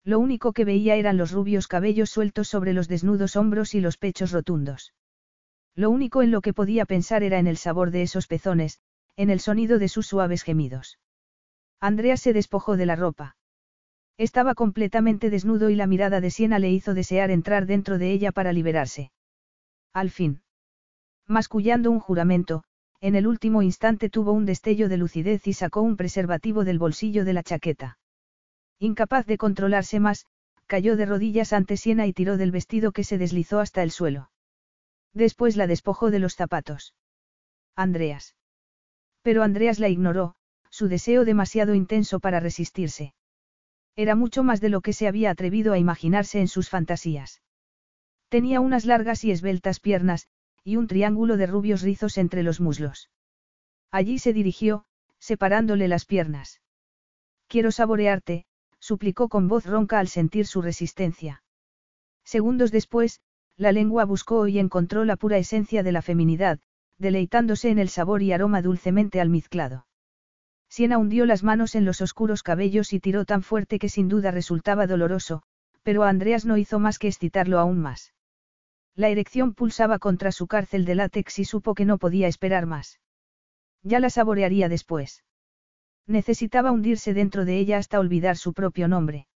Lo 0.03 0.19
único 0.19 0.51
que 0.51 0.65
veía 0.65 0.95
eran 0.95 1.15
los 1.15 1.31
rubios 1.31 1.69
cabellos 1.69 2.09
sueltos 2.09 2.49
sobre 2.49 2.73
los 2.73 2.89
desnudos 2.89 3.37
hombros 3.37 3.75
y 3.75 3.79
los 3.79 3.95
pechos 3.95 4.33
rotundos. 4.33 4.93
Lo 5.73 5.89
único 5.89 6.21
en 6.21 6.31
lo 6.31 6.41
que 6.41 6.53
podía 6.53 6.85
pensar 6.85 7.23
era 7.23 7.39
en 7.39 7.47
el 7.47 7.55
sabor 7.55 7.91
de 7.91 8.01
esos 8.01 8.27
pezones, 8.27 8.81
en 9.15 9.29
el 9.29 9.39
sonido 9.39 9.79
de 9.79 9.87
sus 9.87 10.05
suaves 10.05 10.43
gemidos. 10.43 10.97
Andrea 11.83 12.15
se 12.15 12.31
despojó 12.31 12.77
de 12.77 12.85
la 12.85 12.95
ropa. 12.95 13.35
Estaba 14.17 14.55
completamente 14.55 15.29
desnudo 15.29 15.69
y 15.69 15.75
la 15.75 15.85
mirada 15.85 16.21
de 16.21 16.31
Siena 16.31 16.57
le 16.57 16.71
hizo 16.71 16.93
desear 16.93 17.29
entrar 17.29 17.65
dentro 17.65 17.97
de 17.97 18.13
ella 18.13 18.31
para 18.31 18.53
liberarse. 18.53 19.11
Al 19.91 20.09
fin. 20.09 20.43
Mascullando 21.27 21.91
un 21.91 21.99
juramento, 21.99 22.63
en 23.01 23.15
el 23.15 23.27
último 23.27 23.63
instante 23.63 24.09
tuvo 24.09 24.31
un 24.31 24.45
destello 24.45 24.87
de 24.87 24.95
lucidez 24.95 25.45
y 25.45 25.51
sacó 25.51 25.81
un 25.81 25.97
preservativo 25.97 26.63
del 26.63 26.79
bolsillo 26.79 27.25
de 27.25 27.33
la 27.33 27.43
chaqueta. 27.43 27.97
Incapaz 28.79 29.25
de 29.25 29.37
controlarse 29.37 29.99
más, 29.99 30.25
cayó 30.67 30.95
de 30.95 31.05
rodillas 31.05 31.51
ante 31.51 31.75
Siena 31.75 32.07
y 32.07 32.13
tiró 32.13 32.37
del 32.37 32.51
vestido 32.51 32.93
que 32.93 33.03
se 33.03 33.17
deslizó 33.17 33.59
hasta 33.59 33.83
el 33.83 33.91
suelo. 33.91 34.31
Después 35.11 35.57
la 35.57 35.67
despojó 35.67 36.11
de 36.11 36.19
los 36.19 36.35
zapatos. 36.35 36.95
Andreas. 37.75 38.37
Pero 39.21 39.43
Andreas 39.43 39.79
la 39.79 39.89
ignoró, 39.89 40.37
su 40.73 40.87
deseo 40.87 41.23
demasiado 41.23 41.75
intenso 41.75 42.19
para 42.19 42.39
resistirse. 42.39 43.13
Era 43.95 44.15
mucho 44.15 44.43
más 44.43 44.59
de 44.59 44.69
lo 44.69 44.81
que 44.81 44.91
se 44.91 45.07
había 45.07 45.29
atrevido 45.29 45.71
a 45.71 45.77
imaginarse 45.77 46.39
en 46.39 46.47
sus 46.47 46.67
fantasías. 46.67 47.43
Tenía 48.27 48.59
unas 48.59 48.83
largas 48.83 49.23
y 49.23 49.29
esbeltas 49.29 49.79
piernas, 49.79 50.27
y 50.63 50.77
un 50.77 50.87
triángulo 50.87 51.37
de 51.37 51.45
rubios 51.45 51.83
rizos 51.83 52.17
entre 52.17 52.41
los 52.41 52.59
muslos. 52.59 53.11
Allí 53.91 54.17
se 54.17 54.33
dirigió, 54.33 54.85
separándole 55.19 55.87
las 55.87 56.05
piernas. 56.05 56.59
Quiero 57.47 57.71
saborearte, 57.71 58.47
suplicó 58.79 59.29
con 59.29 59.47
voz 59.47 59.67
ronca 59.67 59.99
al 59.99 60.07
sentir 60.07 60.47
su 60.47 60.63
resistencia. 60.63 61.43
Segundos 62.23 62.71
después, 62.71 63.21
la 63.57 63.71
lengua 63.71 64.05
buscó 64.05 64.47
y 64.47 64.57
encontró 64.57 65.05
la 65.05 65.17
pura 65.17 65.37
esencia 65.37 65.83
de 65.83 65.91
la 65.91 66.01
feminidad, 66.01 66.59
deleitándose 66.97 67.69
en 67.69 67.77
el 67.77 67.89
sabor 67.89 68.23
y 68.23 68.31
aroma 68.31 68.63
dulcemente 68.63 69.21
almizclado. 69.21 69.85
Siena 70.73 70.97
hundió 70.97 71.27
las 71.27 71.43
manos 71.43 71.75
en 71.75 71.85
los 71.85 72.01
oscuros 72.01 72.41
cabellos 72.41 72.93
y 72.93 72.99
tiró 72.99 73.25
tan 73.25 73.43
fuerte 73.43 73.77
que 73.77 73.89
sin 73.89 74.09
duda 74.09 74.31
resultaba 74.31 74.87
doloroso, 74.87 75.43
pero 75.83 76.01
Andreas 76.01 76.47
no 76.47 76.57
hizo 76.57 76.79
más 76.79 76.97
que 76.97 77.07
excitarlo 77.07 77.59
aún 77.59 77.79
más. 77.79 78.15
La 78.95 79.09
erección 79.09 79.53
pulsaba 79.53 79.99
contra 79.99 80.31
su 80.31 80.47
cárcel 80.47 80.85
de 80.85 80.95
látex 80.95 81.37
y 81.37 81.45
supo 81.45 81.75
que 81.75 81.85
no 81.85 81.99
podía 81.99 82.27
esperar 82.27 82.65
más. 82.65 82.99
Ya 83.83 83.99
la 83.99 84.09
saborearía 84.09 84.67
después. 84.67 85.23
Necesitaba 86.07 86.71
hundirse 86.71 87.13
dentro 87.13 87.45
de 87.45 87.59
ella 87.59 87.77
hasta 87.77 87.99
olvidar 87.99 88.35
su 88.35 88.53
propio 88.53 88.87
nombre. 88.87 89.27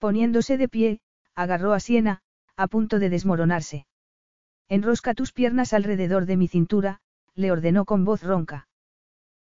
Poniéndose 0.00 0.58
de 0.58 0.68
pie, 0.68 1.00
agarró 1.36 1.72
a 1.72 1.78
Siena, 1.78 2.20
a 2.56 2.66
punto 2.66 2.98
de 2.98 3.10
desmoronarse. 3.10 3.86
Enrosca 4.68 5.14
tus 5.14 5.32
piernas 5.32 5.72
alrededor 5.72 6.26
de 6.26 6.36
mi 6.36 6.48
cintura, 6.48 6.98
le 7.36 7.52
ordenó 7.52 7.84
con 7.84 8.04
voz 8.04 8.24
ronca. 8.24 8.67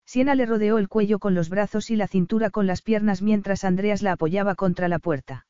Siena 0.06 0.36
le 0.36 0.46
rodeó 0.46 0.78
el 0.78 0.88
cuello 0.88 1.20
con 1.20 1.34
los 1.34 1.50
brazos 1.50 1.90
y 1.90 1.96
la 1.96 2.08
cintura 2.08 2.50
con 2.52 2.68
las 2.68 2.82
piernas 2.82 3.22
mientras 3.22 3.64
Andreas 3.64 4.02
la 4.02 4.14
apoyaba 4.14 4.56
contra 4.56 4.88
la 4.88 5.00
puerta. 5.00 5.48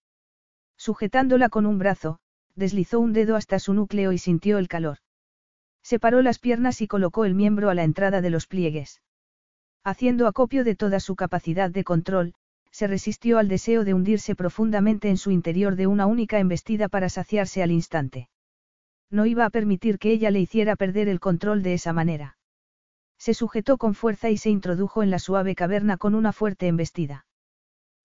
Sujetándola 0.78 1.50
con 1.50 1.66
un 1.66 1.78
brazo, 1.78 2.20
deslizó 2.56 3.00
un 3.00 3.14
dedo 3.14 3.36
hasta 3.36 3.60
su 3.60 3.74
núcleo 3.74 4.12
y 4.12 4.18
sintió 4.18 4.58
el 4.58 4.68
calor. 4.68 4.98
Separó 5.84 6.22
las 6.22 6.40
piernas 6.40 6.82
y 6.82 6.88
colocó 6.88 7.26
el 7.26 7.36
miembro 7.36 7.70
a 7.70 7.76
la 7.76 7.84
entrada 7.84 8.22
de 8.22 8.30
los 8.30 8.48
pliegues. 8.48 9.02
Haciendo 9.84 10.26
acopio 10.26 10.64
de 10.64 10.76
toda 10.76 11.00
su 11.00 11.16
capacidad 11.16 11.70
de 11.70 11.84
control, 11.84 12.34
se 12.72 12.88
resistió 12.88 13.38
al 13.38 13.48
deseo 13.48 13.86
de 13.86 13.94
hundirse 13.94 14.36
profundamente 14.36 15.10
en 15.10 15.18
su 15.18 15.32
interior 15.32 15.76
de 15.76 15.88
una 15.88 16.08
única 16.08 16.40
embestida 16.40 16.90
para 16.90 17.10
saciarse 17.10 17.62
al 17.62 17.72
instante. 17.72 18.30
No 19.12 19.26
iba 19.26 19.46
a 19.46 19.50
permitir 19.50 20.00
que 20.00 20.12
ella 20.12 20.32
le 20.32 20.40
hiciera 20.40 20.76
perder 20.76 21.08
el 21.08 21.20
control 21.20 21.62
de 21.62 21.74
esa 21.74 21.94
manera. 21.94 22.35
Se 23.18 23.34
sujetó 23.34 23.78
con 23.78 23.96
fuerza 23.96 24.30
y 24.30 24.38
se 24.38 24.50
introdujo 24.50 25.04
en 25.04 25.10
la 25.10 25.20
suave 25.20 25.56
caverna 25.56 25.98
con 25.98 26.16
una 26.16 26.34
fuerte 26.34 26.68
embestida. 26.68 27.26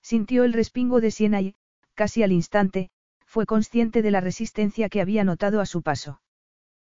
Sintió 0.02 0.44
el 0.44 0.52
respingo 0.52 1.00
de 1.00 1.10
Siena 1.10 1.40
y, 1.40 1.54
casi 1.94 2.22
al 2.22 2.32
instante, 2.32 2.90
fue 3.26 3.46
consciente 3.46 4.02
de 4.02 4.10
la 4.10 4.20
resistencia 4.20 4.88
que 4.88 5.00
había 5.00 5.24
notado 5.24 5.60
a 5.60 5.66
su 5.66 5.82
paso. 5.82 6.20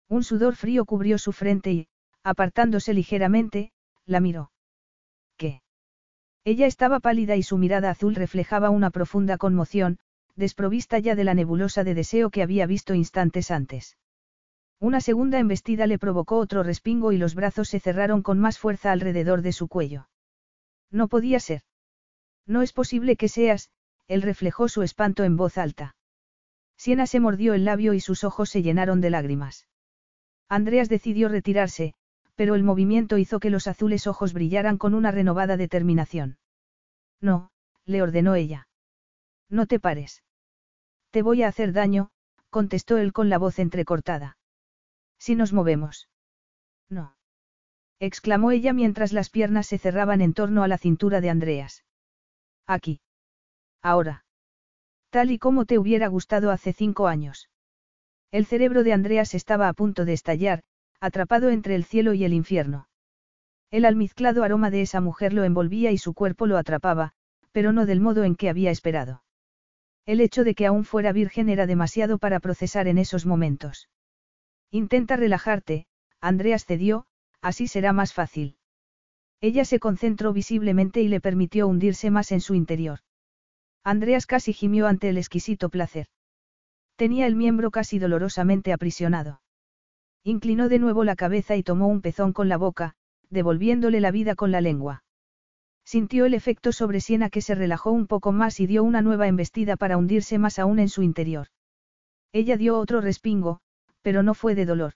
Un 0.10 0.24
sudor 0.24 0.56
frío 0.56 0.86
cubrió 0.86 1.18
su 1.18 1.32
frente 1.32 1.72
y, 1.72 1.88
apartándose 2.24 2.94
ligeramente, 2.94 3.72
la 4.06 4.20
miró. 4.20 4.52
¿Qué? 5.38 5.62
Ella 6.44 6.68
estaba 6.68 7.00
pálida 7.00 7.36
y 7.36 7.44
su 7.44 7.58
mirada 7.58 7.90
azul 7.90 8.16
reflejaba 8.16 8.70
una 8.70 8.92
profunda 8.92 9.38
conmoción, 9.38 10.00
desprovista 10.36 11.00
ya 11.00 11.16
de 11.16 11.24
la 11.24 11.34
nebulosa 11.34 11.84
de 11.84 11.94
deseo 11.94 12.30
que 12.30 12.44
había 12.44 12.66
visto 12.68 12.94
instantes 12.94 13.52
antes. 13.52 13.98
Una 14.80 15.02
segunda 15.02 15.40
embestida 15.40 15.88
le 15.88 15.98
provocó 15.98 16.38
otro 16.38 16.64
respingo 16.64 17.12
y 17.12 17.18
los 17.18 17.34
brazos 17.34 17.70
se 17.70 17.80
cerraron 17.80 18.22
con 18.22 18.40
más 18.40 18.60
fuerza 18.60 18.92
alrededor 18.92 19.42
de 19.42 19.54
su 19.54 19.68
cuello. 19.68 20.10
No 20.92 21.08
podía 21.08 21.40
ser. 21.40 21.62
No 22.46 22.62
es 22.62 22.74
posible 22.74 23.16
que 23.16 23.30
seas, 23.30 23.70
él 24.08 24.22
reflejó 24.22 24.68
su 24.68 24.84
espanto 24.84 25.24
en 25.24 25.38
voz 25.38 25.58
alta. 25.58 25.96
Siena 26.78 27.08
se 27.08 27.20
mordió 27.20 27.54
el 27.54 27.66
labio 27.66 27.94
y 27.94 28.00
sus 28.00 28.24
ojos 28.24 28.50
se 28.50 28.62
llenaron 28.62 29.02
de 29.02 29.10
lágrimas. 29.10 29.68
Andreas 30.50 30.90
decidió 30.90 31.30
retirarse, 31.30 31.96
pero 32.36 32.54
el 32.56 32.64
movimiento 32.64 33.18
hizo 33.18 33.40
que 33.40 33.50
los 33.50 33.68
azules 33.68 34.08
ojos 34.08 34.34
brillaran 34.34 34.78
con 34.78 34.94
una 34.94 35.10
renovada 35.10 35.58
determinación. 35.58 36.38
No, 37.22 37.50
le 37.86 38.02
ordenó 38.02 38.36
ella. 38.36 38.68
No 39.50 39.66
te 39.68 39.80
pares. 39.80 40.24
Te 41.12 41.22
voy 41.22 41.44
a 41.44 41.48
hacer 41.48 41.72
daño, 41.72 42.10
contestó 42.50 42.98
él 42.98 43.14
con 43.14 43.30
la 43.30 43.38
voz 43.38 43.58
entrecortada. 43.58 44.38
Si 45.18 45.36
nos 45.36 45.54
movemos. 45.54 46.10
No. 46.90 47.16
exclamó 48.00 48.52
ella 48.52 48.74
mientras 48.74 49.14
las 49.14 49.30
piernas 49.30 49.68
se 49.68 49.78
cerraban 49.78 50.22
en 50.22 50.34
torno 50.34 50.64
a 50.64 50.68
la 50.68 50.78
cintura 50.78 51.22
de 51.22 51.30
Andreas. 51.30 51.84
Aquí. 52.68 53.02
Ahora. 53.82 54.26
Tal 55.10 55.32
y 55.32 55.40
como 55.40 55.66
te 55.66 55.78
hubiera 55.80 56.08
gustado 56.08 56.52
hace 56.52 56.74
cinco 56.74 57.08
años. 57.08 57.50
El 58.32 58.46
cerebro 58.46 58.84
de 58.84 58.94
Andreas 58.94 59.34
estaba 59.34 59.70
a 59.70 59.74
punto 59.74 60.04
de 60.06 60.14
estallar, 60.14 60.64
atrapado 61.00 61.50
entre 61.50 61.76
el 61.76 61.86
cielo 61.86 62.14
y 62.14 62.26
el 62.26 62.34
infierno. 62.34 62.90
El 63.72 63.86
almizclado 63.86 64.44
aroma 64.44 64.72
de 64.72 64.82
esa 64.82 65.02
mujer 65.02 65.34
lo 65.34 65.44
envolvía 65.44 65.92
y 65.92 65.98
su 65.98 66.14
cuerpo 66.14 66.46
lo 66.48 66.58
atrapaba, 66.58 67.14
pero 67.52 67.72
no 67.72 67.86
del 67.86 68.02
modo 68.02 68.24
en 68.24 68.36
que 68.36 68.50
había 68.50 68.72
esperado. 68.72 69.24
El 70.06 70.22
hecho 70.22 70.44
de 70.44 70.54
que 70.54 70.66
aún 70.66 70.84
fuera 70.84 71.14
virgen 71.14 71.50
era 71.50 71.66
demasiado 71.66 72.18
para 72.18 72.40
procesar 72.40 72.88
en 72.88 72.98
esos 72.98 73.26
momentos. 73.26 73.90
Intenta 74.72 75.16
relajarte, 75.16 75.88
Andreas 76.22 76.66
cedió, 76.66 77.06
así 77.42 77.68
será 77.68 77.94
más 77.94 78.14
fácil. 78.14 78.58
Ella 79.42 79.66
se 79.66 79.80
concentró 79.80 80.34
visiblemente 80.34 81.02
y 81.02 81.08
le 81.08 81.22
permitió 81.22 81.68
hundirse 81.68 82.10
más 82.10 82.32
en 82.32 82.42
su 82.42 82.56
interior. 82.56 83.00
Andreas 83.84 84.26
casi 84.26 84.54
gimió 84.54 84.88
ante 84.88 85.10
el 85.10 85.18
exquisito 85.18 85.70
placer. 85.70 86.08
Tenía 86.96 87.28
el 87.28 87.36
miembro 87.36 87.72
casi 87.72 88.00
dolorosamente 88.00 88.74
aprisionado. 88.74 89.42
Inclinó 90.24 90.70
de 90.70 90.80
nuevo 90.80 91.04
la 91.04 91.16
cabeza 91.16 91.56
y 91.56 91.62
tomó 91.62 91.88
un 91.88 92.02
pezón 92.02 92.34
con 92.34 92.50
la 92.50 92.58
boca, 92.58 92.96
devolviéndole 93.30 94.00
la 94.00 94.12
vida 94.12 94.34
con 94.34 94.52
la 94.52 94.62
lengua. 94.62 95.04
Sintió 95.84 96.26
el 96.26 96.34
efecto 96.34 96.72
sobre 96.72 97.00
Siena 97.00 97.30
que 97.30 97.42
se 97.42 97.54
relajó 97.54 97.92
un 97.92 98.08
poco 98.08 98.32
más 98.32 98.60
y 98.60 98.66
dio 98.66 98.84
una 98.84 99.04
nueva 99.04 99.28
embestida 99.28 99.78
para 99.78 99.98
hundirse 99.98 100.40
más 100.40 100.58
aún 100.58 100.80
en 100.80 100.90
su 100.90 101.04
interior. 101.04 101.50
Ella 102.34 102.58
dio 102.58 102.80
otro 102.80 103.02
respingo, 103.02 103.60
pero 104.06 104.22
no 104.22 104.36
fue 104.36 104.54
de 104.54 104.68
dolor. 104.68 104.94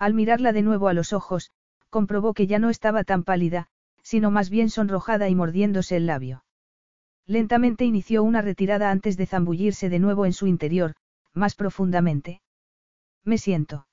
Al 0.00 0.12
mirarla 0.12 0.52
de 0.52 0.62
nuevo 0.62 0.88
a 0.88 0.94
los 0.94 1.12
ojos, 1.12 1.52
comprobó 1.90 2.34
que 2.34 2.48
ya 2.48 2.58
no 2.58 2.70
estaba 2.70 3.04
tan 3.04 3.22
pálida, 3.22 3.68
sino 4.02 4.32
más 4.32 4.50
bien 4.50 4.68
sonrojada 4.68 5.28
y 5.28 5.36
mordiéndose 5.36 5.94
el 5.96 6.06
labio. 6.06 6.42
Lentamente 7.24 7.84
inició 7.84 8.24
una 8.24 8.42
retirada 8.42 8.90
antes 8.90 9.16
de 9.16 9.26
zambullirse 9.26 9.88
de 9.90 10.00
nuevo 10.00 10.26
en 10.26 10.32
su 10.32 10.48
interior, 10.48 10.96
más 11.34 11.54
profundamente. 11.54 12.40
Me 13.22 13.38
siento. 13.38 13.86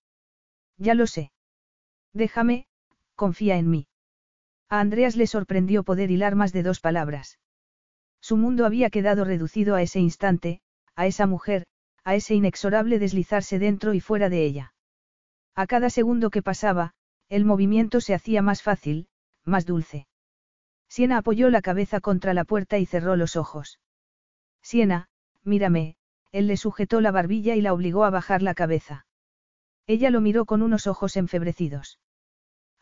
Ya 0.78 0.96
lo 0.96 1.06
sé. 1.06 1.32
Déjame, 2.12 2.66
confía 3.14 3.58
en 3.58 3.70
mí. 3.70 3.88
A 4.68 4.80
Andreas 4.80 5.16
le 5.16 5.28
sorprendió 5.28 5.84
poder 5.84 6.10
hilar 6.10 6.34
más 6.34 6.54
de 6.54 6.64
dos 6.64 6.80
palabras. 6.80 7.38
Su 8.20 8.36
mundo 8.36 8.66
había 8.66 8.90
quedado 8.90 9.26
reducido 9.26 9.76
a 9.76 9.84
ese 9.84 10.00
instante, 10.00 10.60
a 10.96 11.06
esa 11.06 11.28
mujer, 11.28 11.68
a 12.04 12.16
ese 12.16 12.36
inexorable 12.36 13.00
deslizarse 13.00 13.60
dentro 13.60 13.94
y 13.94 14.00
fuera 14.00 14.30
de 14.30 14.46
ella. 14.46 14.74
A 15.56 15.68
cada 15.68 15.90
segundo 15.90 16.30
que 16.30 16.42
pasaba, 16.42 16.94
el 17.30 17.46
movimiento 17.46 18.02
se 18.02 18.14
hacía 18.14 18.42
más 18.42 18.62
fácil, 18.62 19.08
más 19.46 19.66
dulce. 19.66 20.08
Siena 20.88 21.18
apoyó 21.18 21.50
la 21.50 21.62
cabeza 21.62 22.00
contra 22.00 22.34
la 22.34 22.44
puerta 22.44 22.78
y 22.78 22.86
cerró 22.86 23.16
los 23.16 23.36
ojos. 23.36 23.80
Siena, 24.62 25.10
mírame, 25.44 25.96
él 26.32 26.48
le 26.48 26.58
sujetó 26.58 27.02
la 27.02 27.12
barbilla 27.12 27.56
y 27.56 27.62
la 27.62 27.74
obligó 27.74 28.06
a 28.06 28.10
bajar 28.10 28.42
la 28.42 28.54
cabeza. 28.54 29.06
Ella 29.88 30.10
lo 30.10 30.22
miró 30.22 30.46
con 30.46 30.62
unos 30.62 30.88
ojos 30.88 31.18
enfebrecidos. 31.18 32.00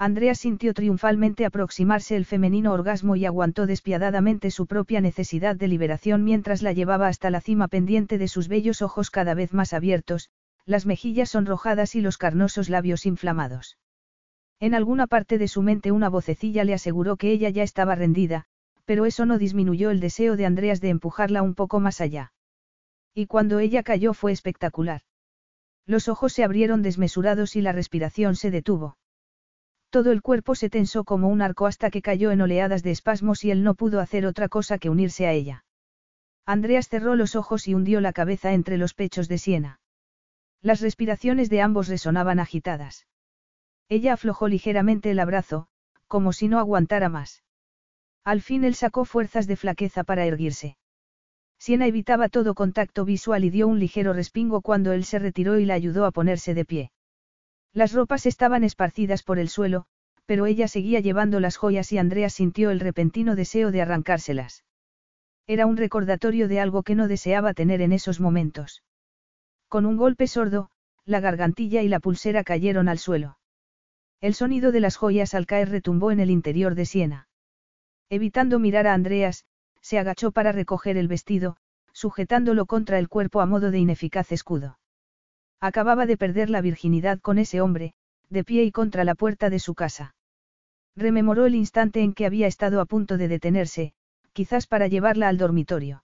Andrea 0.03 0.33
sintió 0.33 0.73
triunfalmente 0.73 1.45
aproximarse 1.45 2.15
el 2.15 2.25
femenino 2.25 2.73
orgasmo 2.73 3.15
y 3.15 3.27
aguantó 3.27 3.67
despiadadamente 3.67 4.49
su 4.49 4.65
propia 4.65 4.99
necesidad 4.99 5.55
de 5.55 5.67
liberación 5.67 6.23
mientras 6.23 6.63
la 6.63 6.73
llevaba 6.73 7.07
hasta 7.07 7.29
la 7.29 7.39
cima 7.39 7.67
pendiente 7.67 8.17
de 8.17 8.27
sus 8.27 8.47
bellos 8.47 8.81
ojos 8.81 9.11
cada 9.11 9.35
vez 9.35 9.53
más 9.53 9.73
abiertos, 9.73 10.31
las 10.65 10.87
mejillas 10.87 11.29
sonrojadas 11.29 11.93
y 11.93 12.01
los 12.01 12.17
carnosos 12.17 12.67
labios 12.67 13.05
inflamados. 13.05 13.77
En 14.59 14.73
alguna 14.73 15.05
parte 15.05 15.37
de 15.37 15.47
su 15.47 15.61
mente 15.61 15.91
una 15.91 16.09
vocecilla 16.09 16.63
le 16.63 16.73
aseguró 16.73 17.15
que 17.15 17.29
ella 17.29 17.51
ya 17.51 17.61
estaba 17.61 17.93
rendida, 17.93 18.45
pero 18.85 19.05
eso 19.05 19.27
no 19.27 19.37
disminuyó 19.37 19.91
el 19.91 19.99
deseo 19.99 20.35
de 20.35 20.47
Andreas 20.47 20.81
de 20.81 20.89
empujarla 20.89 21.43
un 21.43 21.53
poco 21.53 21.79
más 21.79 22.01
allá. 22.01 22.33
Y 23.13 23.27
cuando 23.27 23.59
ella 23.59 23.83
cayó 23.83 24.15
fue 24.15 24.31
espectacular. 24.31 25.03
Los 25.85 26.07
ojos 26.07 26.33
se 26.33 26.43
abrieron 26.43 26.81
desmesurados 26.81 27.55
y 27.55 27.61
la 27.61 27.71
respiración 27.71 28.35
se 28.35 28.49
detuvo. 28.49 28.97
Todo 29.91 30.13
el 30.13 30.21
cuerpo 30.21 30.55
se 30.55 30.69
tensó 30.69 31.03
como 31.03 31.27
un 31.27 31.41
arco 31.41 31.67
hasta 31.67 31.91
que 31.91 32.01
cayó 32.01 32.31
en 32.31 32.39
oleadas 32.39 32.81
de 32.81 32.91
espasmos 32.91 33.43
y 33.43 33.51
él 33.51 33.61
no 33.61 33.75
pudo 33.75 33.99
hacer 33.99 34.25
otra 34.25 34.47
cosa 34.47 34.77
que 34.77 34.89
unirse 34.89 35.27
a 35.27 35.33
ella. 35.33 35.65
Andreas 36.45 36.87
cerró 36.87 37.17
los 37.17 37.35
ojos 37.35 37.67
y 37.67 37.73
hundió 37.73 37.99
la 37.99 38.13
cabeza 38.13 38.53
entre 38.53 38.77
los 38.77 38.93
pechos 38.93 39.27
de 39.27 39.37
Siena. 39.37 39.81
Las 40.61 40.79
respiraciones 40.79 41.49
de 41.49 41.61
ambos 41.61 41.89
resonaban 41.89 42.39
agitadas. 42.39 43.05
Ella 43.89 44.13
aflojó 44.13 44.47
ligeramente 44.47 45.11
el 45.11 45.19
abrazo, 45.19 45.67
como 46.07 46.31
si 46.31 46.47
no 46.47 46.57
aguantara 46.59 47.09
más. 47.09 47.43
Al 48.23 48.41
fin 48.41 48.63
él 48.63 48.75
sacó 48.75 49.03
fuerzas 49.03 49.45
de 49.45 49.57
flaqueza 49.57 50.05
para 50.05 50.25
erguirse. 50.25 50.77
Siena 51.57 51.85
evitaba 51.85 52.29
todo 52.29 52.55
contacto 52.55 53.03
visual 53.03 53.43
y 53.43 53.49
dio 53.49 53.67
un 53.67 53.79
ligero 53.79 54.13
respingo 54.13 54.61
cuando 54.61 54.93
él 54.93 55.03
se 55.03 55.19
retiró 55.19 55.59
y 55.59 55.65
la 55.65 55.73
ayudó 55.73 56.05
a 56.05 56.11
ponerse 56.11 56.53
de 56.53 56.63
pie. 56.63 56.91
Las 57.73 57.93
ropas 57.93 58.25
estaban 58.25 58.63
esparcidas 58.63 59.23
por 59.23 59.39
el 59.39 59.47
suelo, 59.47 59.85
pero 60.25 60.45
ella 60.45 60.67
seguía 60.67 60.99
llevando 60.99 61.39
las 61.39 61.57
joyas 61.57 61.91
y 61.91 61.97
Andrea 61.97 62.29
sintió 62.29 62.69
el 62.69 62.79
repentino 62.79 63.35
deseo 63.35 63.71
de 63.71 63.81
arrancárselas. 63.81 64.65
Era 65.47 65.65
un 65.65 65.77
recordatorio 65.77 66.47
de 66.47 66.59
algo 66.59 66.83
que 66.83 66.95
no 66.95 67.07
deseaba 67.07 67.53
tener 67.53 67.81
en 67.81 67.93
esos 67.93 68.19
momentos. 68.19 68.83
Con 69.67 69.85
un 69.85 69.97
golpe 69.97 70.27
sordo, 70.27 70.69
la 71.05 71.19
gargantilla 71.19 71.81
y 71.81 71.87
la 71.87 71.99
pulsera 71.99 72.43
cayeron 72.43 72.89
al 72.89 72.99
suelo. 72.99 73.37
El 74.19 74.33
sonido 74.33 74.71
de 74.71 74.81
las 74.81 74.97
joyas 74.97 75.33
al 75.33 75.45
caer 75.47 75.69
retumbó 75.69 76.11
en 76.11 76.19
el 76.19 76.29
interior 76.29 76.75
de 76.75 76.85
Siena. 76.85 77.27
Evitando 78.09 78.59
mirar 78.59 78.85
a 78.85 78.93
Andreas, 78.93 79.45
se 79.79 79.97
agachó 79.97 80.31
para 80.31 80.51
recoger 80.51 80.97
el 80.97 81.07
vestido, 81.07 81.57
sujetándolo 81.93 82.65
contra 82.65 82.99
el 82.99 83.09
cuerpo 83.09 83.41
a 83.41 83.45
modo 83.45 83.71
de 83.71 83.79
ineficaz 83.79 84.31
escudo. 84.31 84.77
Acababa 85.61 86.07
de 86.07 86.17
perder 86.17 86.49
la 86.49 86.61
virginidad 86.61 87.19
con 87.19 87.37
ese 87.37 87.61
hombre, 87.61 87.93
de 88.29 88.43
pie 88.43 88.63
y 88.63 88.71
contra 88.71 89.03
la 89.03 89.13
puerta 89.13 89.51
de 89.51 89.59
su 89.59 89.75
casa. 89.75 90.15
Rememoró 90.95 91.45
el 91.45 91.53
instante 91.53 92.01
en 92.01 92.13
que 92.13 92.25
había 92.25 92.47
estado 92.47 92.81
a 92.81 92.85
punto 92.85 93.17
de 93.17 93.27
detenerse, 93.27 93.93
quizás 94.33 94.65
para 94.65 94.87
llevarla 94.87 95.27
al 95.27 95.37
dormitorio. 95.37 96.03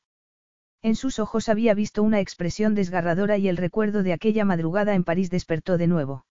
En 0.83 0.95
sus 0.95 1.17
ojos 1.17 1.49
había 1.49 1.73
visto 1.73 2.03
una 2.03 2.19
expresión 2.19 2.75
desgarradora 2.75 3.37
y 3.37 3.47
el 3.47 3.57
recuerdo 3.57 4.03
de 4.03 4.13
aquella 4.13 4.45
madrugada 4.45 4.93
en 4.93 5.03
París 5.03 5.31
despertó 5.31 5.79
de 5.79 5.87
nuevo. 5.87 6.25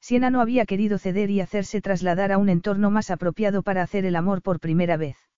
Siena 0.00 0.30
no 0.30 0.40
había 0.40 0.66
querido 0.66 0.98
ceder 0.98 1.30
y 1.30 1.40
hacerse 1.40 1.80
trasladar 1.80 2.32
a 2.32 2.38
un 2.38 2.48
entorno 2.48 2.90
más 2.90 3.10
apropiado 3.10 3.62
para 3.62 3.82
hacer 3.82 4.04
el 4.04 4.16
amor 4.16 4.42
por 4.42 4.58
primera 4.58 4.96
vez. 4.96 5.29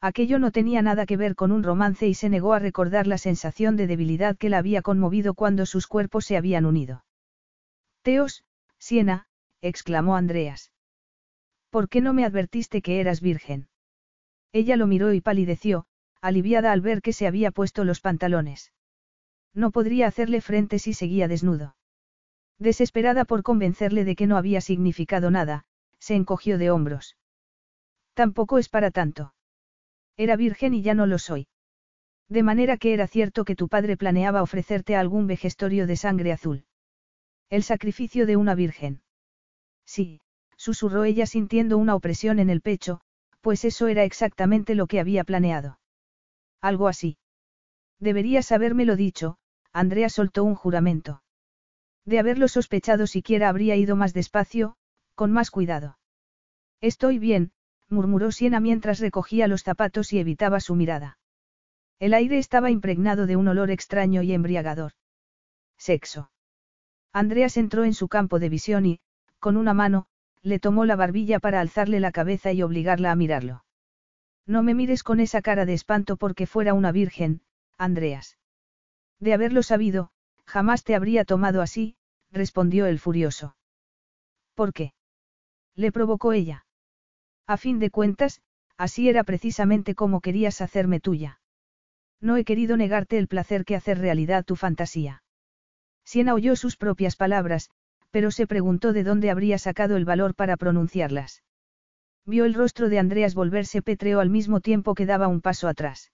Aquello 0.00 0.38
no 0.38 0.52
tenía 0.52 0.80
nada 0.80 1.06
que 1.06 1.16
ver 1.16 1.34
con 1.34 1.50
un 1.50 1.64
romance 1.64 2.06
y 2.06 2.14
se 2.14 2.28
negó 2.28 2.52
a 2.52 2.60
recordar 2.60 3.08
la 3.08 3.18
sensación 3.18 3.76
de 3.76 3.88
debilidad 3.88 4.36
que 4.36 4.48
la 4.48 4.58
había 4.58 4.80
conmovido 4.80 5.34
cuando 5.34 5.66
sus 5.66 5.88
cuerpos 5.88 6.24
se 6.24 6.36
habían 6.36 6.66
unido. 6.66 7.04
Teos, 8.02 8.44
Siena, 8.78 9.26
exclamó 9.60 10.16
Andreas. 10.16 10.72
¿Por 11.70 11.88
qué 11.88 12.00
no 12.00 12.14
me 12.14 12.24
advertiste 12.24 12.80
que 12.80 13.00
eras 13.00 13.20
virgen? 13.20 13.68
Ella 14.52 14.76
lo 14.76 14.86
miró 14.86 15.12
y 15.12 15.20
palideció, 15.20 15.86
aliviada 16.20 16.70
al 16.72 16.80
ver 16.80 17.02
que 17.02 17.12
se 17.12 17.26
había 17.26 17.50
puesto 17.50 17.84
los 17.84 18.00
pantalones. 18.00 18.72
No 19.52 19.72
podría 19.72 20.06
hacerle 20.06 20.40
frente 20.40 20.78
si 20.78 20.94
seguía 20.94 21.26
desnudo. 21.26 21.76
Desesperada 22.58 23.24
por 23.24 23.42
convencerle 23.42 24.04
de 24.04 24.14
que 24.14 24.26
no 24.26 24.36
había 24.36 24.60
significado 24.60 25.30
nada, 25.30 25.64
se 25.98 26.14
encogió 26.14 26.56
de 26.56 26.70
hombros. 26.70 27.16
Tampoco 28.14 28.58
es 28.58 28.68
para 28.68 28.90
tanto. 28.90 29.34
Era 30.18 30.36
virgen 30.36 30.74
y 30.74 30.82
ya 30.82 30.94
no 30.94 31.06
lo 31.06 31.18
soy. 31.18 31.46
De 32.28 32.42
manera 32.42 32.76
que 32.76 32.92
era 32.92 33.06
cierto 33.06 33.44
que 33.44 33.56
tu 33.56 33.68
padre 33.68 33.96
planeaba 33.96 34.42
ofrecerte 34.42 34.96
algún 34.96 35.26
vejestorio 35.26 35.86
de 35.86 35.96
sangre 35.96 36.32
azul. 36.32 36.66
El 37.48 37.62
sacrificio 37.62 38.26
de 38.26 38.36
una 38.36 38.54
virgen. 38.54 39.00
Sí, 39.86 40.20
susurró 40.56 41.04
ella 41.04 41.24
sintiendo 41.24 41.78
una 41.78 41.94
opresión 41.94 42.40
en 42.40 42.50
el 42.50 42.60
pecho, 42.60 43.00
pues 43.40 43.64
eso 43.64 43.86
era 43.86 44.04
exactamente 44.04 44.74
lo 44.74 44.88
que 44.88 45.00
había 45.00 45.24
planeado. 45.24 45.78
Algo 46.60 46.88
así. 46.88 47.16
Deberías 48.00 48.52
habérmelo 48.52 48.96
dicho, 48.96 49.38
Andrea 49.72 50.08
soltó 50.08 50.44
un 50.44 50.56
juramento. 50.56 51.22
De 52.04 52.18
haberlo 52.18 52.48
sospechado 52.48 53.06
siquiera 53.06 53.48
habría 53.48 53.76
ido 53.76 53.94
más 53.94 54.12
despacio, 54.14 54.76
con 55.14 55.30
más 55.30 55.50
cuidado. 55.50 55.98
Estoy 56.80 57.18
bien, 57.18 57.52
murmuró 57.88 58.32
Siena 58.32 58.60
mientras 58.60 59.00
recogía 59.00 59.48
los 59.48 59.62
zapatos 59.62 60.12
y 60.12 60.18
evitaba 60.18 60.60
su 60.60 60.74
mirada. 60.74 61.18
El 61.98 62.14
aire 62.14 62.38
estaba 62.38 62.70
impregnado 62.70 63.26
de 63.26 63.36
un 63.36 63.48
olor 63.48 63.70
extraño 63.70 64.22
y 64.22 64.32
embriagador. 64.32 64.92
Sexo. 65.76 66.30
Andreas 67.12 67.56
entró 67.56 67.84
en 67.84 67.94
su 67.94 68.08
campo 68.08 68.38
de 68.38 68.48
visión 68.48 68.86
y, 68.86 69.00
con 69.38 69.56
una 69.56 69.74
mano, 69.74 70.06
le 70.42 70.58
tomó 70.58 70.84
la 70.84 70.96
barbilla 70.96 71.40
para 71.40 71.60
alzarle 71.60 72.00
la 72.00 72.12
cabeza 72.12 72.52
y 72.52 72.62
obligarla 72.62 73.10
a 73.10 73.16
mirarlo. 73.16 73.64
No 74.46 74.62
me 74.62 74.74
mires 74.74 75.02
con 75.02 75.20
esa 75.20 75.42
cara 75.42 75.66
de 75.66 75.74
espanto 75.74 76.16
porque 76.16 76.46
fuera 76.46 76.74
una 76.74 76.92
virgen, 76.92 77.42
Andreas. 77.76 78.38
De 79.20 79.34
haberlo 79.34 79.62
sabido, 79.62 80.10
jamás 80.46 80.84
te 80.84 80.94
habría 80.94 81.24
tomado 81.24 81.60
así, 81.60 81.96
respondió 82.30 82.86
el 82.86 82.98
furioso. 82.98 83.56
¿Por 84.54 84.72
qué? 84.72 84.92
Le 85.74 85.92
provocó 85.92 86.32
ella. 86.32 86.66
A 87.48 87.56
fin 87.56 87.78
de 87.78 87.90
cuentas, 87.90 88.42
así 88.76 89.08
era 89.08 89.24
precisamente 89.24 89.94
como 89.94 90.20
querías 90.20 90.60
hacerme 90.60 91.00
tuya. 91.00 91.40
No 92.20 92.36
he 92.36 92.44
querido 92.44 92.76
negarte 92.76 93.16
el 93.16 93.26
placer 93.26 93.64
que 93.64 93.74
hacer 93.74 93.98
realidad 93.98 94.44
tu 94.44 94.54
fantasía. 94.54 95.22
Siena 96.04 96.34
oyó 96.34 96.56
sus 96.56 96.76
propias 96.76 97.16
palabras, 97.16 97.70
pero 98.10 98.30
se 98.30 98.46
preguntó 98.46 98.92
de 98.92 99.02
dónde 99.02 99.30
habría 99.30 99.56
sacado 99.56 99.96
el 99.96 100.04
valor 100.04 100.34
para 100.34 100.58
pronunciarlas. 100.58 101.42
Vio 102.26 102.44
el 102.44 102.52
rostro 102.52 102.90
de 102.90 102.98
Andreas 102.98 103.34
volverse 103.34 103.80
pétreo 103.80 104.20
al 104.20 104.28
mismo 104.28 104.60
tiempo 104.60 104.94
que 104.94 105.06
daba 105.06 105.26
un 105.28 105.40
paso 105.40 105.68
atrás. 105.68 106.12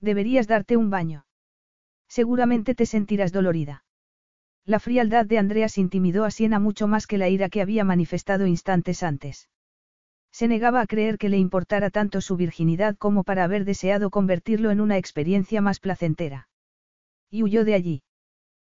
Deberías 0.00 0.46
darte 0.46 0.76
un 0.76 0.88
baño. 0.88 1.26
Seguramente 2.06 2.76
te 2.76 2.86
sentirás 2.86 3.32
dolorida. 3.32 3.84
La 4.64 4.78
frialdad 4.78 5.26
de 5.26 5.38
Andreas 5.38 5.78
intimidó 5.78 6.24
a 6.24 6.30
Siena 6.30 6.60
mucho 6.60 6.86
más 6.86 7.08
que 7.08 7.18
la 7.18 7.28
ira 7.28 7.48
que 7.48 7.60
había 7.60 7.82
manifestado 7.82 8.46
instantes 8.46 9.02
antes. 9.02 9.48
Se 10.34 10.48
negaba 10.48 10.80
a 10.80 10.86
creer 10.88 11.16
que 11.16 11.28
le 11.28 11.38
importara 11.38 11.90
tanto 11.90 12.20
su 12.20 12.36
virginidad 12.36 12.96
como 12.96 13.22
para 13.22 13.44
haber 13.44 13.64
deseado 13.64 14.10
convertirlo 14.10 14.72
en 14.72 14.80
una 14.80 14.98
experiencia 14.98 15.60
más 15.60 15.78
placentera. 15.78 16.48
Y 17.30 17.44
huyó 17.44 17.64
de 17.64 17.74
allí. 17.74 18.02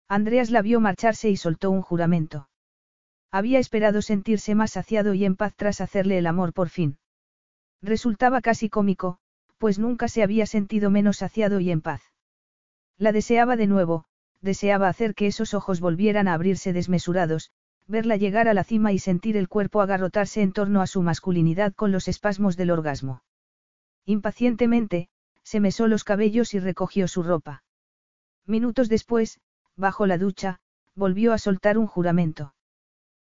Andreas 0.07 0.51
la 0.53 0.62
vio 0.62 0.78
marcharse 0.78 1.31
y 1.31 1.37
soltó 1.37 1.73
un 1.73 1.83
juramento. 1.83 2.49
Había 3.33 3.59
esperado 3.59 4.03
sentirse 4.03 4.55
más 4.55 4.70
saciado 4.70 5.15
y 5.15 5.25
en 5.25 5.35
paz 5.35 5.53
tras 5.57 5.81
hacerle 5.81 6.19
el 6.19 6.28
amor 6.28 6.53
por 6.53 6.69
fin. 6.69 6.97
Resultaba 7.83 8.41
casi 8.41 8.69
cómico, 8.69 9.19
pues 9.59 9.81
nunca 9.81 10.07
se 10.07 10.23
había 10.23 10.47
sentido 10.47 10.91
menos 10.91 11.17
saciado 11.17 11.59
y 11.59 11.73
en 11.73 11.81
paz. 11.81 12.03
La 12.99 13.11
deseaba 13.11 13.57
de 13.57 13.67
nuevo, 13.67 14.05
deseaba 14.41 14.89
hacer 14.89 15.17
que 15.17 15.27
esos 15.27 15.55
ojos 15.55 15.81
volvieran 15.81 16.28
a 16.28 16.35
abrirse 16.35 16.73
desmesurados, 16.73 17.51
verla 17.89 18.17
llegar 18.17 18.49
a 18.49 18.55
la 18.55 18.65
cima 18.65 18.92
y 18.92 18.99
sentir 18.99 19.36
el 19.36 19.49
cuerpo 19.49 19.81
agarrotarse 19.81 20.42
en 20.42 20.52
torno 20.52 20.83
a 20.83 20.86
su 20.86 21.02
masculinidad 21.02 21.73
con 21.75 21.91
los 21.91 22.07
espasmos 22.07 22.57
del 22.57 22.70
orgasmo. 22.70 23.23
Impacientemente, 24.05 25.08
se 25.42 25.60
mesó 25.60 25.89
los 25.89 26.05
cabellos 26.05 26.52
y 26.55 26.60
recogió 26.60 27.08
su 27.08 27.23
ropa. 27.23 27.62
Minutos 28.47 28.89
después, 28.89 29.41
bajo 29.76 30.07
la 30.07 30.18
ducha, 30.18 30.60
volvió 30.94 31.33
a 31.33 31.39
soltar 31.39 31.78
un 31.78 31.86
juramento. 31.86 32.55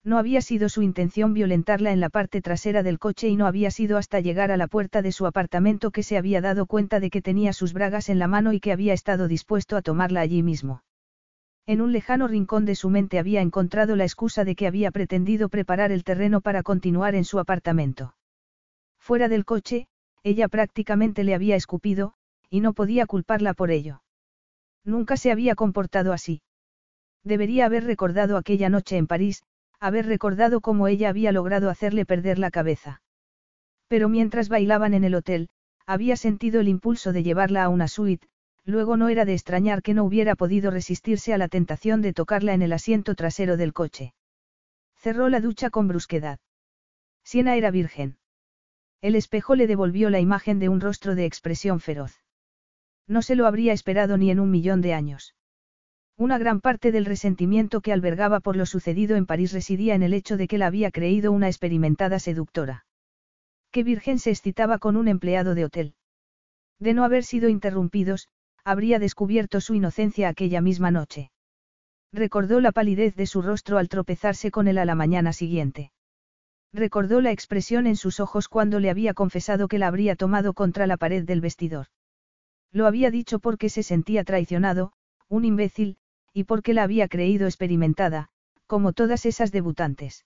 No 0.05 0.17
había 0.17 0.41
sido 0.41 0.69
su 0.69 0.83
intención 0.83 1.33
violentarla 1.33 1.91
en 1.91 1.99
la 1.99 2.09
parte 2.09 2.41
trasera 2.41 2.83
del 2.83 2.99
coche 2.99 3.27
y 3.27 3.35
no 3.35 3.47
había 3.47 3.71
sido 3.71 3.97
hasta 3.97 4.19
llegar 4.19 4.51
a 4.51 4.57
la 4.57 4.67
puerta 4.67 5.01
de 5.01 5.11
su 5.11 5.25
apartamento 5.25 5.91
que 5.91 6.03
se 6.03 6.17
había 6.17 6.41
dado 6.41 6.67
cuenta 6.67 6.99
de 6.99 7.09
que 7.09 7.21
tenía 7.21 7.53
sus 7.53 7.73
bragas 7.73 8.09
en 8.09 8.19
la 8.19 8.27
mano 8.27 8.53
y 8.53 8.59
que 8.59 8.71
había 8.71 8.93
estado 8.93 9.27
dispuesto 9.27 9.75
a 9.75 9.81
tomarla 9.81 10.21
allí 10.21 10.43
mismo. 10.43 10.83
En 11.67 11.81
un 11.81 11.91
lejano 11.91 12.27
rincón 12.27 12.65
de 12.65 12.75
su 12.75 12.89
mente 12.89 13.17
había 13.17 13.41
encontrado 13.41 13.95
la 13.95 14.03
excusa 14.03 14.43
de 14.43 14.55
que 14.55 14.67
había 14.67 14.91
pretendido 14.91 15.49
preparar 15.49 15.91
el 15.91 16.03
terreno 16.03 16.41
para 16.41 16.61
continuar 16.61 17.15
en 17.15 17.25
su 17.25 17.39
apartamento. 17.39 18.15
Fuera 18.99 19.29
del 19.29 19.45
coche, 19.45 19.87
ella 20.23 20.47
prácticamente 20.47 21.23
le 21.23 21.33
había 21.33 21.55
escupido, 21.55 22.13
y 22.49 22.59
no 22.59 22.73
podía 22.73 23.07
culparla 23.07 23.53
por 23.53 23.71
ello. 23.71 24.03
Nunca 24.83 25.17
se 25.17 25.31
había 25.31 25.55
comportado 25.55 26.13
así. 26.13 26.41
Debería 27.23 27.65
haber 27.65 27.85
recordado 27.85 28.37
aquella 28.37 28.69
noche 28.69 28.97
en 28.97 29.07
París, 29.07 29.43
haber 29.79 30.05
recordado 30.05 30.61
cómo 30.61 30.87
ella 30.87 31.09
había 31.09 31.31
logrado 31.31 31.71
hacerle 31.71 32.05
perder 32.05 32.37
la 32.37 32.51
cabeza. 32.51 33.01
Pero 33.87 34.09
mientras 34.09 34.49
bailaban 34.49 34.93
en 34.93 35.03
el 35.03 35.15
hotel, 35.15 35.49
había 35.87 36.15
sentido 36.15 36.61
el 36.61 36.67
impulso 36.67 37.13
de 37.13 37.23
llevarla 37.23 37.63
a 37.63 37.69
una 37.69 37.87
suite, 37.87 38.27
luego 38.65 38.97
no 38.97 39.09
era 39.09 39.25
de 39.25 39.33
extrañar 39.33 39.81
que 39.81 39.93
no 39.93 40.03
hubiera 40.03 40.35
podido 40.35 40.71
resistirse 40.71 41.33
a 41.33 41.37
la 41.37 41.47
tentación 41.47 42.01
de 42.01 42.13
tocarla 42.13 42.53
en 42.53 42.61
el 42.61 42.73
asiento 42.73 43.15
trasero 43.15 43.57
del 43.57 43.73
coche. 43.73 44.13
Cerró 44.95 45.29
la 45.29 45.39
ducha 45.39 45.69
con 45.69 45.87
brusquedad. 45.87 46.39
Siena 47.23 47.55
era 47.55 47.71
virgen. 47.71 48.17
El 49.01 49.15
espejo 49.15 49.55
le 49.55 49.67
devolvió 49.67 50.09
la 50.09 50.19
imagen 50.19 50.59
de 50.59 50.69
un 50.69 50.81
rostro 50.81 51.15
de 51.15 51.25
expresión 51.25 51.79
feroz. 51.79 52.23
No 53.07 53.21
se 53.21 53.35
lo 53.35 53.45
habría 53.45 53.71
esperado 53.71 54.17
ni 54.17 54.31
en 54.31 54.39
un 54.39 54.49
millón 54.49 54.81
de 54.81 54.93
años. 54.93 55.35
Una 56.17 56.37
gran 56.37 56.61
parte 56.61 56.91
del 56.91 57.05
resentimiento 57.05 57.81
que 57.81 57.91
albergaba 57.91 58.39
por 58.39 58.55
lo 58.55 58.65
sucedido 58.65 59.15
en 59.15 59.25
París 59.25 59.51
residía 59.51 59.95
en 59.95 60.01
el 60.01 60.13
hecho 60.13 60.37
de 60.37 60.47
que 60.47 60.57
la 60.57 60.67
había 60.67 60.89
creído 60.89 61.31
una 61.31 61.47
experimentada 61.47 62.19
seductora. 62.19 62.85
¿Qué 63.69 63.83
virgen 63.83 64.17
se 64.17 64.31
excitaba 64.31 64.79
con 64.79 64.95
un 64.95 65.09
empleado 65.09 65.53
de 65.55 65.65
hotel? 65.65 65.93
De 66.79 66.93
no 66.93 67.03
haber 67.03 67.25
sido 67.25 67.49
interrumpidos, 67.49 68.29
habría 68.65 68.97
descubierto 68.97 69.61
su 69.61 69.75
inocencia 69.75 70.27
aquella 70.27 70.59
misma 70.59 70.89
noche. 70.89 71.31
Recordó 72.11 72.59
la 72.59 72.71
palidez 72.71 73.15
de 73.15 73.27
su 73.27 73.43
rostro 73.43 73.77
al 73.77 73.89
tropezarse 73.89 74.49
con 74.49 74.67
él 74.67 74.79
a 74.79 74.85
la 74.85 74.95
mañana 74.95 75.33
siguiente. 75.33 75.91
Recordó 76.73 77.21
la 77.21 77.31
expresión 77.31 77.85
en 77.85 77.95
sus 77.95 78.19
ojos 78.19 78.49
cuando 78.49 78.79
le 78.79 78.89
había 78.89 79.13
confesado 79.13 79.67
que 79.67 79.77
la 79.77 79.87
habría 79.87 80.15
tomado 80.15 80.53
contra 80.53 80.87
la 80.87 80.97
pared 80.97 81.23
del 81.23 81.41
vestidor. 81.41 81.87
Lo 82.71 82.87
había 82.87 83.11
dicho 83.11 83.39
porque 83.39 83.69
se 83.69 83.83
sentía 83.83 84.23
traicionado, 84.23 84.91
un 85.29 85.45
imbécil, 85.45 85.97
y 86.33 86.45
porque 86.45 86.73
la 86.73 86.83
había 86.83 87.07
creído 87.07 87.45
experimentada, 87.45 88.29
como 88.65 88.93
todas 88.93 89.25
esas 89.25 89.51
debutantes. 89.51 90.25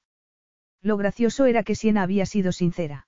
Lo 0.82 0.96
gracioso 0.96 1.46
era 1.46 1.64
que 1.64 1.76
Siena 1.76 2.04
había 2.04 2.26
sido 2.26 2.54
sincera. 2.54 3.08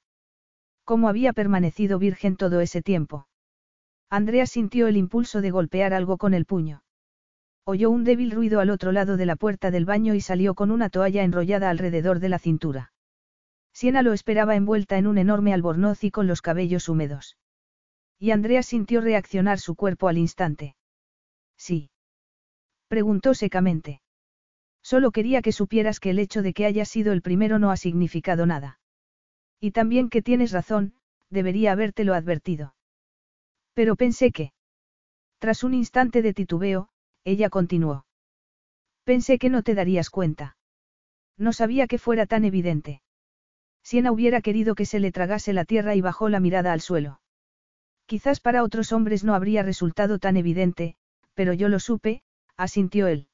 ¿Cómo 0.84 1.08
había 1.08 1.32
permanecido 1.32 2.00
virgen 2.00 2.36
todo 2.36 2.60
ese 2.60 2.82
tiempo? 2.82 3.28
Andrea 4.14 4.46
sintió 4.46 4.88
el 4.88 4.98
impulso 4.98 5.40
de 5.40 5.52
golpear 5.52 5.94
algo 5.94 6.18
con 6.18 6.34
el 6.34 6.46
puño. 6.46 6.84
Oyó 7.64 7.90
un 7.90 8.04
débil 8.04 8.32
ruido 8.32 8.60
al 8.60 8.70
otro 8.70 8.92
lado 8.92 9.16
de 9.16 9.26
la 9.26 9.38
puerta 9.38 9.72
del 9.72 9.86
baño 9.86 10.14
y 10.16 10.20
salió 10.20 10.54
con 10.54 10.70
una 10.70 10.90
toalla 10.90 11.24
enrollada 11.24 11.70
alrededor 11.70 12.20
de 12.20 12.28
la 12.28 12.38
cintura. 12.38 12.92
Siena 13.72 14.02
lo 14.02 14.12
esperaba 14.12 14.58
envuelta 14.58 14.98
en 14.98 15.08
un 15.08 15.18
enorme 15.18 15.54
albornoz 15.54 16.04
y 16.04 16.12
con 16.12 16.28
los 16.28 16.42
cabellos 16.42 16.90
húmedos. 16.90 17.38
Y 18.20 18.32
Andrea 18.32 18.64
sintió 18.64 19.00
reaccionar 19.00 19.60
su 19.60 19.76
cuerpo 19.76 20.10
al 20.10 20.18
instante. 20.18 20.76
Sí. 21.56 21.90
Preguntó 22.90 23.34
secamente. 23.34 24.02
Solo 24.82 25.12
quería 25.12 25.42
que 25.42 25.54
supieras 25.54 26.02
que 26.02 26.10
el 26.10 26.20
hecho 26.20 26.42
de 26.42 26.54
que 26.54 26.66
haya 26.66 26.84
sido 26.84 27.14
el 27.14 27.22
primero 27.22 27.60
no 27.60 27.72
ha 27.72 27.78
significado 27.78 28.46
nada. 28.46 28.78
Y 29.62 29.72
también 29.72 30.10
que 30.10 30.22
tienes 30.22 30.52
razón, 30.52 30.96
debería 31.30 31.72
habértelo 31.72 32.14
advertido. 32.14 32.74
Pero 33.74 33.96
pensé 33.96 34.32
que... 34.32 34.54
Tras 35.40 35.64
un 35.64 35.74
instante 35.74 36.22
de 36.22 36.34
titubeo, 36.34 36.90
ella 37.24 37.50
continuó. 37.50 38.06
Pensé 39.04 39.40
que 39.40 39.50
no 39.50 39.64
te 39.64 39.76
darías 39.76 40.10
cuenta. 40.10 40.58
No 41.38 41.54
sabía 41.54 41.88
que 41.88 41.98
fuera 41.98 42.26
tan 42.26 42.46
evidente. 42.46 43.02
Siena 43.84 44.12
hubiera 44.12 44.42
querido 44.42 44.76
que 44.76 44.86
se 44.86 45.00
le 45.00 45.12
tragase 45.12 45.54
la 45.54 45.66
tierra 45.66 45.96
y 45.96 46.02
bajó 46.02 46.30
la 46.30 46.40
mirada 46.40 46.72
al 46.72 46.82
suelo. 46.82 47.22
Quizás 48.06 48.40
para 48.40 48.64
otros 48.64 48.92
hombres 48.92 49.24
no 49.24 49.34
habría 49.34 49.64
resultado 49.64 50.20
tan 50.20 50.38
evidente, 50.38 50.96
pero 51.34 51.54
yo 51.54 51.70
lo 51.70 51.80
supe, 51.80 52.22
asintió 52.58 53.08
él. 53.08 53.28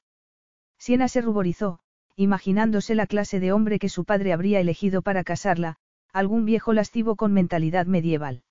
Siena 0.77 1.07
se 1.07 1.21
ruborizó, 1.21 1.79
imaginándose 2.15 2.95
la 2.95 3.07
clase 3.07 3.39
de 3.39 3.51
hombre 3.51 3.79
que 3.79 3.89
su 3.89 4.05
padre 4.05 4.33
habría 4.33 4.59
elegido 4.59 5.01
para 5.01 5.23
casarla, 5.23 5.77
algún 6.13 6.45
viejo 6.45 6.73
lascivo 6.73 7.15
con 7.15 7.33
mentalidad 7.33 7.85
medieval. 7.85 8.43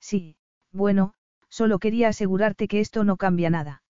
Sí, 0.00 0.36
bueno, 0.72 1.14
solo 1.48 1.78
quería 1.78 2.08
asegurarte 2.08 2.68
que 2.68 2.80
esto 2.80 3.04
no 3.04 3.16
cambia 3.16 3.50
nada. 3.50 3.82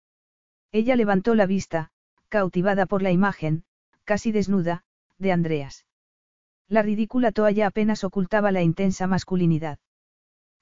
Ella 0.73 0.97
levantó 0.97 1.34
la 1.34 1.47
vista, 1.47 1.90
cautivada 2.28 2.86
por 2.86 3.02
la 3.02 3.10
imagen, 3.10 3.65
casi 4.05 4.32
desnuda, 4.32 4.84
de 5.18 5.32
Andreas. 5.32 5.86
La 6.68 6.82
ridícula 6.82 7.32
toalla 7.32 7.66
apenas 7.66 8.05
ocultaba 8.05 8.52
la 8.52 8.62
intensa 8.62 9.07
masculinidad. 9.07 9.78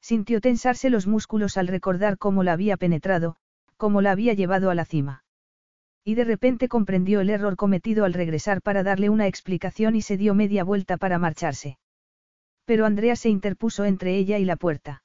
Sintió 0.00 0.40
tensarse 0.40 0.88
los 0.88 1.06
músculos 1.06 1.56
al 1.56 1.66
recordar 1.66 2.16
cómo 2.16 2.44
la 2.44 2.52
había 2.52 2.76
penetrado, 2.76 3.36
cómo 3.76 4.00
la 4.00 4.12
había 4.12 4.34
llevado 4.34 4.70
a 4.70 4.74
la 4.74 4.84
cima. 4.84 5.24
Y 6.04 6.14
de 6.14 6.24
repente 6.24 6.68
comprendió 6.68 7.20
el 7.20 7.30
error 7.30 7.56
cometido 7.56 8.04
al 8.04 8.14
regresar 8.14 8.62
para 8.62 8.84
darle 8.84 9.10
una 9.10 9.26
explicación 9.26 9.96
y 9.96 10.02
se 10.02 10.16
dio 10.16 10.34
media 10.34 10.62
vuelta 10.62 10.96
para 10.96 11.18
marcharse. 11.18 11.78
Pero 12.64 12.86
Andrea 12.86 13.16
se 13.16 13.28
interpuso 13.28 13.84
entre 13.84 14.16
ella 14.16 14.38
y 14.38 14.44
la 14.44 14.54
puerta. 14.54 15.02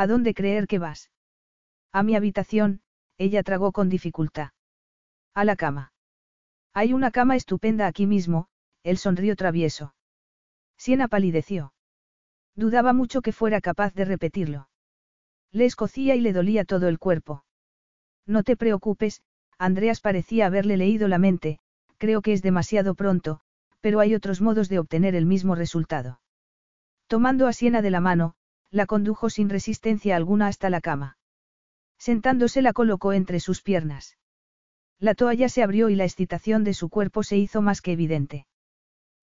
¿A 0.00 0.06
dónde 0.06 0.32
creer 0.32 0.68
que 0.68 0.78
vas? 0.78 1.10
A 1.92 2.04
mi 2.04 2.14
habitación, 2.14 2.82
ella 3.16 3.42
tragó 3.42 3.72
con 3.72 3.88
dificultad. 3.88 4.50
A 5.34 5.44
la 5.44 5.56
cama. 5.56 5.92
Hay 6.72 6.92
una 6.92 7.10
cama 7.10 7.34
estupenda 7.34 7.88
aquí 7.88 8.06
mismo, 8.06 8.46
él 8.84 8.96
sonrió 8.96 9.34
travieso. 9.34 9.96
Siena 10.76 11.08
palideció. 11.08 11.72
Dudaba 12.54 12.92
mucho 12.92 13.22
que 13.22 13.32
fuera 13.32 13.60
capaz 13.60 13.92
de 13.94 14.04
repetirlo. 14.04 14.68
Le 15.50 15.64
escocía 15.64 16.14
y 16.14 16.20
le 16.20 16.32
dolía 16.32 16.64
todo 16.64 16.86
el 16.86 17.00
cuerpo. 17.00 17.44
No 18.24 18.44
te 18.44 18.56
preocupes, 18.56 19.22
Andreas 19.58 20.00
parecía 20.00 20.46
haberle 20.46 20.76
leído 20.76 21.08
la 21.08 21.18
mente, 21.18 21.58
creo 21.96 22.22
que 22.22 22.34
es 22.34 22.42
demasiado 22.42 22.94
pronto, 22.94 23.40
pero 23.80 23.98
hay 23.98 24.14
otros 24.14 24.40
modos 24.40 24.68
de 24.68 24.78
obtener 24.78 25.16
el 25.16 25.26
mismo 25.26 25.56
resultado. 25.56 26.20
Tomando 27.08 27.48
a 27.48 27.52
Siena 27.52 27.82
de 27.82 27.90
la 27.90 28.00
mano, 28.00 28.36
la 28.70 28.86
condujo 28.86 29.30
sin 29.30 29.48
resistencia 29.48 30.16
alguna 30.16 30.46
hasta 30.46 30.70
la 30.70 30.80
cama. 30.80 31.16
Sentándose 31.98 32.62
la 32.62 32.72
colocó 32.72 33.12
entre 33.12 33.40
sus 33.40 33.62
piernas. 33.62 34.18
La 34.98 35.14
toalla 35.14 35.48
se 35.48 35.62
abrió 35.62 35.88
y 35.88 35.94
la 35.94 36.04
excitación 36.04 36.64
de 36.64 36.74
su 36.74 36.88
cuerpo 36.88 37.22
se 37.22 37.36
hizo 37.36 37.62
más 37.62 37.80
que 37.80 37.92
evidente. 37.92 38.46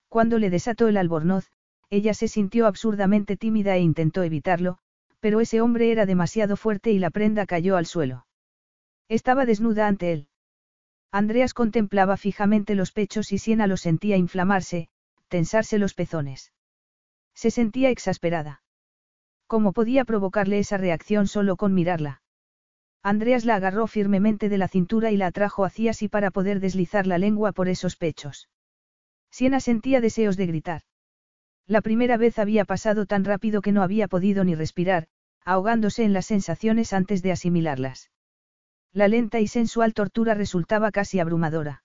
Cuando 0.10 0.40
le 0.40 0.50
desató 0.50 0.88
el 0.88 0.98
albornoz, 0.98 1.52
ella 1.90 2.14
se 2.14 2.28
sintió 2.28 2.68
absurdamente 2.68 3.38
tímida 3.38 3.76
e 3.76 3.82
intentó 3.82 4.24
evitarlo, 4.24 4.80
pero 5.20 5.42
ese 5.42 5.62
hombre 5.62 5.92
era 5.92 6.06
demasiado 6.06 6.56
fuerte 6.56 6.92
y 6.92 7.00
la 7.00 7.10
prenda 7.10 7.46
cayó 7.46 7.78
al 7.78 7.86
suelo. 7.86 8.26
Estaba 9.08 9.46
desnuda 9.46 9.88
ante 9.88 10.12
él. 10.12 10.28
Andreas 11.12 11.54
contemplaba 11.54 12.18
fijamente 12.18 12.76
los 12.76 12.92
pechos 12.92 13.32
y 13.32 13.38
Siena 13.38 13.68
lo 13.68 13.78
sentía 13.78 14.18
inflamarse, 14.18 14.90
tensarse 15.28 15.78
los 15.78 15.94
pezones. 15.94 16.52
Se 17.34 17.52
sentía 17.52 17.90
exasperada. 17.90 18.64
¿Cómo 19.48 19.74
podía 19.74 20.06
provocarle 20.06 20.60
esa 20.60 20.78
reacción 20.78 21.28
solo 21.28 21.56
con 21.56 21.74
mirarla? 21.74 22.22
Andreas 23.04 23.46
la 23.46 23.56
agarró 23.56 23.86
firmemente 23.86 24.50
de 24.50 24.58
la 24.58 24.68
cintura 24.68 25.12
y 25.12 25.18
la 25.18 25.28
atrajo 25.28 25.64
hacia 25.64 25.94
sí 25.94 26.08
para 26.08 26.32
poder 26.32 26.60
deslizar 26.60 27.06
la 27.06 27.20
lengua 27.20 27.52
por 27.52 27.68
esos 27.68 27.96
pechos. 27.96 28.50
Siena 29.30 29.60
sentía 29.60 30.02
deseos 30.02 30.38
de 30.38 30.48
gritar. 30.48 30.82
La 31.68 31.82
primera 31.82 32.18
vez 32.18 32.40
había 32.40 32.66
pasado 32.66 33.06
tan 33.06 33.24
rápido 33.24 33.62
que 33.62 33.72
no 33.72 33.84
había 33.84 34.08
podido 34.08 34.44
ni 34.44 34.56
respirar, 34.56 35.08
ahogándose 35.44 36.04
en 36.04 36.14
las 36.14 36.26
sensaciones 36.26 36.94
antes 36.94 37.22
de 37.22 37.32
asimilarlas. 37.32 38.10
La 38.92 39.08
lenta 39.08 39.40
y 39.40 39.48
sensual 39.48 39.94
tortura 39.94 40.34
resultaba 40.34 40.90
casi 40.90 41.20
abrumadora. 41.20 41.84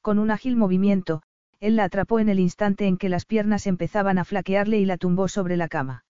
Con 0.00 0.18
un 0.18 0.30
ágil 0.30 0.56
movimiento, 0.56 1.22
él 1.58 1.74
la 1.74 1.84
atrapó 1.84 2.20
en 2.20 2.28
el 2.28 2.38
instante 2.38 2.86
en 2.86 2.98
que 2.98 3.08
las 3.08 3.24
piernas 3.24 3.66
empezaban 3.66 4.18
a 4.18 4.24
flaquearle 4.24 4.78
y 4.78 4.84
la 4.84 4.96
tumbó 4.96 5.26
sobre 5.26 5.56
la 5.56 5.66
cama. 5.66 6.04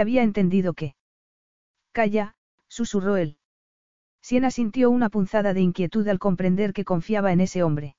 Había 0.00 0.22
entendido 0.22 0.74
que. 0.74 0.94
Calla, 1.92 2.34
susurró 2.68 3.16
él. 3.16 3.38
Siena 4.20 4.50
sintió 4.50 4.90
una 4.90 5.08
punzada 5.08 5.54
de 5.54 5.60
inquietud 5.60 6.06
al 6.08 6.18
comprender 6.18 6.72
que 6.72 6.84
confiaba 6.84 7.32
en 7.32 7.40
ese 7.40 7.62
hombre. 7.62 7.96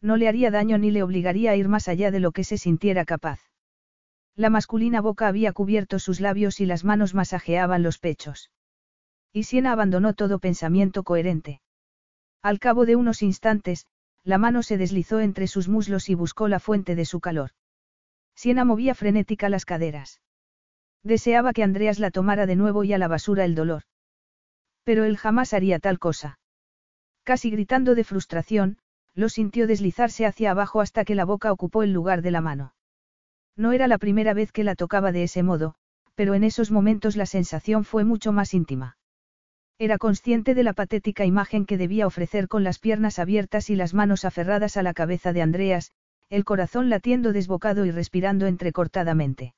No 0.00 0.16
le 0.16 0.28
haría 0.28 0.50
daño 0.50 0.78
ni 0.78 0.90
le 0.90 1.02
obligaría 1.02 1.50
a 1.50 1.56
ir 1.56 1.68
más 1.68 1.88
allá 1.88 2.10
de 2.10 2.20
lo 2.20 2.32
que 2.32 2.44
se 2.44 2.56
sintiera 2.56 3.04
capaz. 3.04 3.40
La 4.36 4.48
masculina 4.48 5.00
boca 5.00 5.28
había 5.28 5.52
cubierto 5.52 5.98
sus 5.98 6.20
labios 6.20 6.60
y 6.60 6.66
las 6.66 6.84
manos 6.84 7.14
masajeaban 7.14 7.82
los 7.82 7.98
pechos. 7.98 8.50
Y 9.32 9.42
Siena 9.42 9.72
abandonó 9.72 10.14
todo 10.14 10.38
pensamiento 10.38 11.02
coherente. 11.02 11.60
Al 12.42 12.58
cabo 12.58 12.86
de 12.86 12.96
unos 12.96 13.22
instantes, 13.22 13.86
la 14.24 14.38
mano 14.38 14.62
se 14.62 14.78
deslizó 14.78 15.20
entre 15.20 15.46
sus 15.46 15.68
muslos 15.68 16.08
y 16.08 16.14
buscó 16.14 16.48
la 16.48 16.60
fuente 16.60 16.94
de 16.94 17.04
su 17.04 17.20
calor. 17.20 17.50
Siena 18.34 18.64
movía 18.64 18.94
frenética 18.94 19.48
las 19.48 19.64
caderas. 19.64 20.20
Deseaba 21.02 21.52
que 21.52 21.62
Andreas 21.62 21.98
la 21.98 22.10
tomara 22.10 22.46
de 22.46 22.56
nuevo 22.56 22.84
y 22.84 22.92
a 22.92 22.98
la 22.98 23.08
basura 23.08 23.44
el 23.44 23.54
dolor. 23.54 23.82
Pero 24.84 25.04
él 25.04 25.16
jamás 25.16 25.54
haría 25.54 25.78
tal 25.78 25.98
cosa. 25.98 26.38
Casi 27.24 27.50
gritando 27.50 27.94
de 27.94 28.04
frustración, 28.04 28.78
lo 29.14 29.28
sintió 29.28 29.66
deslizarse 29.66 30.26
hacia 30.26 30.50
abajo 30.50 30.80
hasta 30.80 31.04
que 31.04 31.14
la 31.14 31.24
boca 31.24 31.52
ocupó 31.52 31.82
el 31.82 31.92
lugar 31.92 32.22
de 32.22 32.30
la 32.30 32.40
mano. 32.40 32.74
No 33.56 33.72
era 33.72 33.88
la 33.88 33.98
primera 33.98 34.34
vez 34.34 34.52
que 34.52 34.64
la 34.64 34.74
tocaba 34.74 35.12
de 35.12 35.24
ese 35.24 35.42
modo, 35.42 35.74
pero 36.14 36.34
en 36.34 36.44
esos 36.44 36.70
momentos 36.70 37.16
la 37.16 37.26
sensación 37.26 37.84
fue 37.84 38.04
mucho 38.04 38.32
más 38.32 38.54
íntima. 38.54 38.96
Era 39.78 39.96
consciente 39.96 40.54
de 40.54 40.62
la 40.62 40.74
patética 40.74 41.24
imagen 41.24 41.64
que 41.64 41.78
debía 41.78 42.06
ofrecer 42.06 42.48
con 42.48 42.64
las 42.64 42.78
piernas 42.78 43.18
abiertas 43.18 43.70
y 43.70 43.76
las 43.76 43.94
manos 43.94 44.24
aferradas 44.24 44.76
a 44.76 44.82
la 44.82 44.92
cabeza 44.92 45.32
de 45.32 45.42
Andreas, 45.42 45.92
el 46.28 46.44
corazón 46.44 46.90
latiendo 46.90 47.32
desbocado 47.32 47.86
y 47.86 47.90
respirando 47.90 48.46
entrecortadamente. 48.46 49.54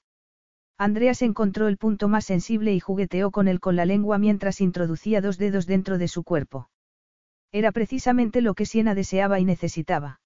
Andreas 0.82 1.22
encontró 1.22 1.68
el 1.68 1.76
punto 1.76 2.08
más 2.08 2.24
sensible 2.24 2.74
y 2.74 2.80
jugueteó 2.80 3.30
con 3.30 3.46
él 3.46 3.60
con 3.60 3.76
la 3.76 3.84
lengua 3.84 4.18
mientras 4.18 4.60
introducía 4.60 5.20
dos 5.20 5.38
dedos 5.38 5.68
dentro 5.68 5.96
de 5.96 6.08
su 6.08 6.24
cuerpo. 6.24 6.70
Era 7.52 7.70
precisamente 7.70 8.40
lo 8.40 8.54
que 8.54 8.66
Siena 8.66 8.96
deseaba 8.96 9.38
y 9.38 9.44
necesitaba. 9.44 10.20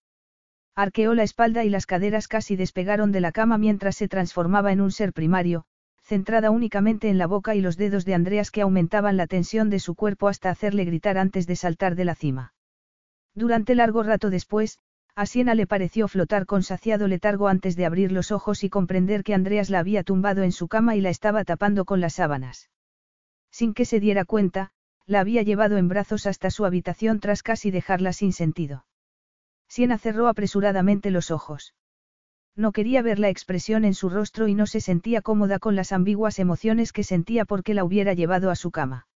Arqueó 0.74 1.12
la 1.12 1.24
espalda 1.24 1.62
y 1.64 1.68
las 1.68 1.84
caderas 1.84 2.26
casi 2.26 2.56
despegaron 2.56 3.12
de 3.12 3.20
la 3.20 3.32
cama 3.32 3.58
mientras 3.58 3.96
se 3.96 4.08
transformaba 4.08 4.72
en 4.72 4.80
un 4.80 4.92
ser 4.92 5.12
primario, 5.12 5.66
centrada 6.02 6.50
únicamente 6.50 7.10
en 7.10 7.18
la 7.18 7.26
boca 7.26 7.54
y 7.54 7.60
los 7.60 7.76
dedos 7.76 8.06
de 8.06 8.14
Andreas 8.14 8.50
que 8.50 8.62
aumentaban 8.62 9.18
la 9.18 9.26
tensión 9.26 9.68
de 9.68 9.78
su 9.78 9.94
cuerpo 9.94 10.26
hasta 10.26 10.48
hacerle 10.48 10.86
gritar 10.86 11.18
antes 11.18 11.46
de 11.46 11.56
saltar 11.56 11.96
de 11.96 12.06
la 12.06 12.14
cima. 12.14 12.54
Durante 13.34 13.74
largo 13.74 14.02
rato 14.02 14.30
después, 14.30 14.78
a 15.16 15.24
Siena 15.24 15.54
le 15.54 15.66
pareció 15.66 16.08
flotar 16.08 16.44
con 16.44 16.62
saciado 16.62 17.08
letargo 17.08 17.48
antes 17.48 17.74
de 17.74 17.86
abrir 17.86 18.12
los 18.12 18.30
ojos 18.30 18.62
y 18.64 18.68
comprender 18.68 19.24
que 19.24 19.32
Andreas 19.32 19.70
la 19.70 19.78
había 19.78 20.04
tumbado 20.04 20.42
en 20.42 20.52
su 20.52 20.68
cama 20.68 20.94
y 20.94 21.00
la 21.00 21.08
estaba 21.08 21.42
tapando 21.42 21.86
con 21.86 22.02
las 22.02 22.12
sábanas. 22.14 22.68
Sin 23.50 23.72
que 23.72 23.86
se 23.86 23.98
diera 23.98 24.26
cuenta, 24.26 24.72
la 25.06 25.20
había 25.20 25.40
llevado 25.40 25.78
en 25.78 25.88
brazos 25.88 26.26
hasta 26.26 26.50
su 26.50 26.66
habitación 26.66 27.18
tras 27.18 27.42
casi 27.42 27.70
dejarla 27.70 28.12
sin 28.12 28.34
sentido. 28.34 28.84
Siena 29.68 29.96
cerró 29.96 30.28
apresuradamente 30.28 31.10
los 31.10 31.30
ojos. 31.30 31.74
No 32.54 32.72
quería 32.72 33.00
ver 33.00 33.18
la 33.18 33.30
expresión 33.30 33.86
en 33.86 33.94
su 33.94 34.10
rostro 34.10 34.48
y 34.48 34.54
no 34.54 34.66
se 34.66 34.82
sentía 34.82 35.22
cómoda 35.22 35.58
con 35.58 35.76
las 35.76 35.92
ambiguas 35.92 36.38
emociones 36.38 36.92
que 36.92 37.04
sentía 37.04 37.46
porque 37.46 37.72
la 37.72 37.84
hubiera 37.84 38.12
llevado 38.12 38.50
a 38.50 38.54
su 38.54 38.70
cama. 38.70 39.06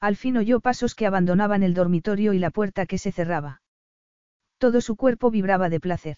Al 0.00 0.16
fin 0.16 0.38
oyó 0.38 0.60
pasos 0.60 0.94
que 0.94 1.06
abandonaban 1.06 1.62
el 1.62 1.74
dormitorio 1.74 2.32
y 2.32 2.38
la 2.38 2.50
puerta 2.50 2.86
que 2.86 2.96
se 2.96 3.12
cerraba. 3.12 3.60
Todo 4.58 4.80
su 4.80 4.96
cuerpo 4.96 5.30
vibraba 5.30 5.68
de 5.68 5.80
placer. 5.80 6.16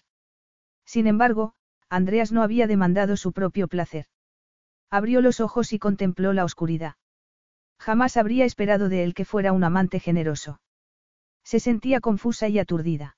Sin 0.85 1.07
embargo, 1.07 1.53
Andreas 1.89 2.31
no 2.31 2.43
había 2.43 2.67
demandado 2.67 3.15
su 3.17 3.33
propio 3.33 3.67
placer. 3.67 4.05
Abrió 4.89 5.21
los 5.21 5.39
ojos 5.39 5.73
y 5.73 5.79
contempló 5.79 6.33
la 6.33 6.43
oscuridad. 6.43 6.95
Jamás 7.79 8.17
habría 8.17 8.45
esperado 8.45 8.89
de 8.89 9.03
él 9.03 9.13
que 9.13 9.25
fuera 9.25 9.53
un 9.53 9.63
amante 9.63 9.99
generoso. 9.99 10.59
Se 11.43 11.59
sentía 11.59 12.01
confusa 12.01 12.47
y 12.47 12.59
aturdida. 12.59 13.17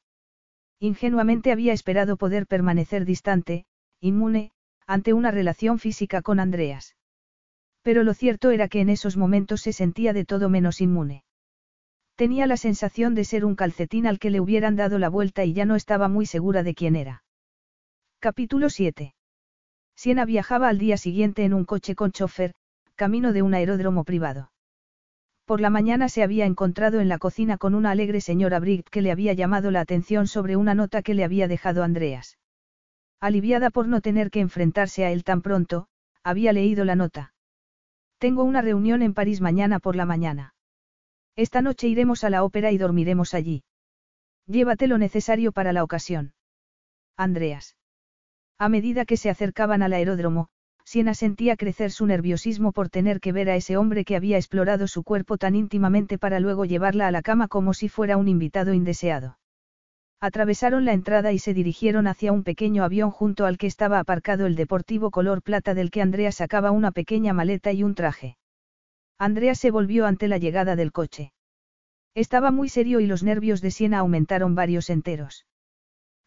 Ingenuamente 0.79 1.51
había 1.51 1.73
esperado 1.73 2.17
poder 2.17 2.47
permanecer 2.47 3.05
distante, 3.05 3.65
inmune, 3.99 4.51
ante 4.85 5.13
una 5.13 5.31
relación 5.31 5.79
física 5.79 6.21
con 6.21 6.39
Andreas. 6.39 6.95
Pero 7.81 8.03
lo 8.03 8.13
cierto 8.13 8.51
era 8.51 8.67
que 8.67 8.81
en 8.81 8.89
esos 8.89 9.17
momentos 9.17 9.61
se 9.61 9.73
sentía 9.73 10.13
de 10.13 10.25
todo 10.25 10.49
menos 10.49 10.81
inmune. 10.81 11.23
Tenía 12.15 12.45
la 12.45 12.57
sensación 12.57 13.15
de 13.15 13.23
ser 13.23 13.43
un 13.43 13.55
calcetín 13.55 14.05
al 14.05 14.19
que 14.19 14.29
le 14.29 14.39
hubieran 14.39 14.75
dado 14.75 14.99
la 14.99 15.09
vuelta 15.09 15.45
y 15.45 15.53
ya 15.53 15.65
no 15.65 15.75
estaba 15.75 16.07
muy 16.07 16.25
segura 16.25 16.61
de 16.61 16.75
quién 16.75 16.95
era. 16.95 17.23
Capítulo 18.19 18.69
7. 18.69 19.15
Siena 19.95 20.25
viajaba 20.25 20.69
al 20.69 20.77
día 20.77 20.97
siguiente 20.97 21.43
en 21.43 21.53
un 21.53 21.65
coche 21.65 21.95
con 21.95 22.11
chofer, 22.11 22.53
camino 22.95 23.33
de 23.33 23.41
un 23.41 23.53
aeródromo 23.53 24.03
privado. 24.03 24.51
Por 25.45 25.59
la 25.59 25.69
mañana 25.69 26.07
se 26.07 26.23
había 26.23 26.45
encontrado 26.45 26.99
en 27.01 27.09
la 27.09 27.17
cocina 27.17 27.57
con 27.57 27.75
una 27.75 27.91
alegre 27.91 28.21
señora 28.21 28.59
Bright 28.59 28.87
que 28.89 29.01
le 29.01 29.11
había 29.11 29.33
llamado 29.33 29.71
la 29.71 29.81
atención 29.81 30.27
sobre 30.27 30.55
una 30.55 30.73
nota 30.73 31.01
que 31.01 31.15
le 31.15 31.23
había 31.23 31.47
dejado 31.47 31.83
Andreas. 31.83 32.37
Aliviada 33.19 33.69
por 33.69 33.87
no 33.87 34.01
tener 34.01 34.29
que 34.29 34.39
enfrentarse 34.39 35.03
a 35.03 35.11
él 35.11 35.23
tan 35.23 35.41
pronto, 35.41 35.87
había 36.23 36.53
leído 36.53 36.85
la 36.85 36.95
nota. 36.95 37.33
Tengo 38.19 38.43
una 38.43 38.61
reunión 38.61 39.01
en 39.01 39.13
París 39.13 39.41
mañana 39.41 39.79
por 39.79 39.95
la 39.95 40.05
mañana. 40.05 40.52
Esta 41.35 41.61
noche 41.61 41.87
iremos 41.87 42.23
a 42.23 42.29
la 42.29 42.43
ópera 42.43 42.71
y 42.71 42.77
dormiremos 42.77 43.33
allí. 43.33 43.63
Llévate 44.45 44.87
lo 44.87 44.97
necesario 44.97 45.51
para 45.51 45.73
la 45.73 45.83
ocasión. 45.83 46.33
Andreas. 47.17 47.75
A 48.59 48.69
medida 48.69 49.05
que 49.05 49.17
se 49.17 49.29
acercaban 49.29 49.81
al 49.81 49.93
aeródromo, 49.93 50.49
Siena 50.85 51.13
sentía 51.13 51.55
crecer 51.55 51.91
su 51.91 52.05
nerviosismo 52.05 52.71
por 52.71 52.89
tener 52.89 53.19
que 53.19 53.31
ver 53.31 53.49
a 53.49 53.55
ese 53.55 53.77
hombre 53.77 54.03
que 54.03 54.15
había 54.15 54.37
explorado 54.37 54.87
su 54.87 55.03
cuerpo 55.03 55.37
tan 55.37 55.55
íntimamente 55.55 56.17
para 56.17 56.39
luego 56.39 56.65
llevarla 56.65 57.07
a 57.07 57.11
la 57.11 57.21
cama 57.21 57.47
como 57.47 57.73
si 57.73 57.89
fuera 57.89 58.17
un 58.17 58.27
invitado 58.27 58.73
indeseado. 58.73 59.39
Atravesaron 60.19 60.85
la 60.85 60.93
entrada 60.93 61.31
y 61.31 61.39
se 61.39 61.53
dirigieron 61.53 62.07
hacia 62.07 62.31
un 62.31 62.43
pequeño 62.43 62.83
avión 62.83 63.11
junto 63.11 63.45
al 63.45 63.57
que 63.57 63.67
estaba 63.67 63.99
aparcado 63.99 64.45
el 64.45 64.55
deportivo 64.55 65.09
color 65.09 65.41
plata 65.41 65.73
del 65.73 65.89
que 65.89 66.01
Andrea 66.01 66.31
sacaba 66.31 66.71
una 66.71 66.91
pequeña 66.91 67.33
maleta 67.33 67.71
y 67.71 67.83
un 67.83 67.95
traje. 67.95 68.37
Andrea 69.17 69.55
se 69.55 69.71
volvió 69.71 70.05
ante 70.05 70.27
la 70.27 70.37
llegada 70.37 70.75
del 70.75 70.91
coche. 70.91 71.33
Estaba 72.15 72.51
muy 72.51 72.69
serio 72.69 72.99
y 72.99 73.07
los 73.07 73.23
nervios 73.23 73.61
de 73.61 73.71
Siena 73.71 73.99
aumentaron 73.99 74.55
varios 74.55 74.89
enteros. 74.89 75.45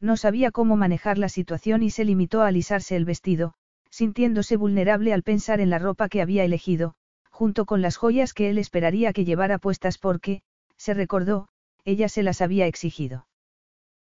No 0.01 0.17
sabía 0.17 0.51
cómo 0.51 0.77
manejar 0.77 1.17
la 1.17 1.29
situación 1.29 1.83
y 1.83 1.91
se 1.91 2.05
limitó 2.05 2.43
a 2.43 2.49
alisarse 2.49 2.97
el 2.97 3.05
vestido, 3.05 3.55
sintiéndose 3.91 4.57
vulnerable 4.57 5.13
al 5.13 5.23
pensar 5.23 5.61
en 5.61 5.71
la 5.71 5.79
ropa 5.79 6.09
que 6.09 6.21
había 6.21 6.45
elegido, 6.45 6.95
junto 7.31 7.65
con 7.67 7.83
las 7.83 7.97
joyas 7.97 8.35
que 8.35 8.51
él 8.51 8.59
esperaría 8.59 9.13
que 9.13 9.25
llevara 9.25 9.59
puestas 9.59 9.99
porque, 9.99 10.43
se 10.77 10.93
recordó, 10.93 11.49
ella 11.85 12.09
se 12.09 12.23
las 12.23 12.43
había 12.43 12.67
exigido. 12.67 13.27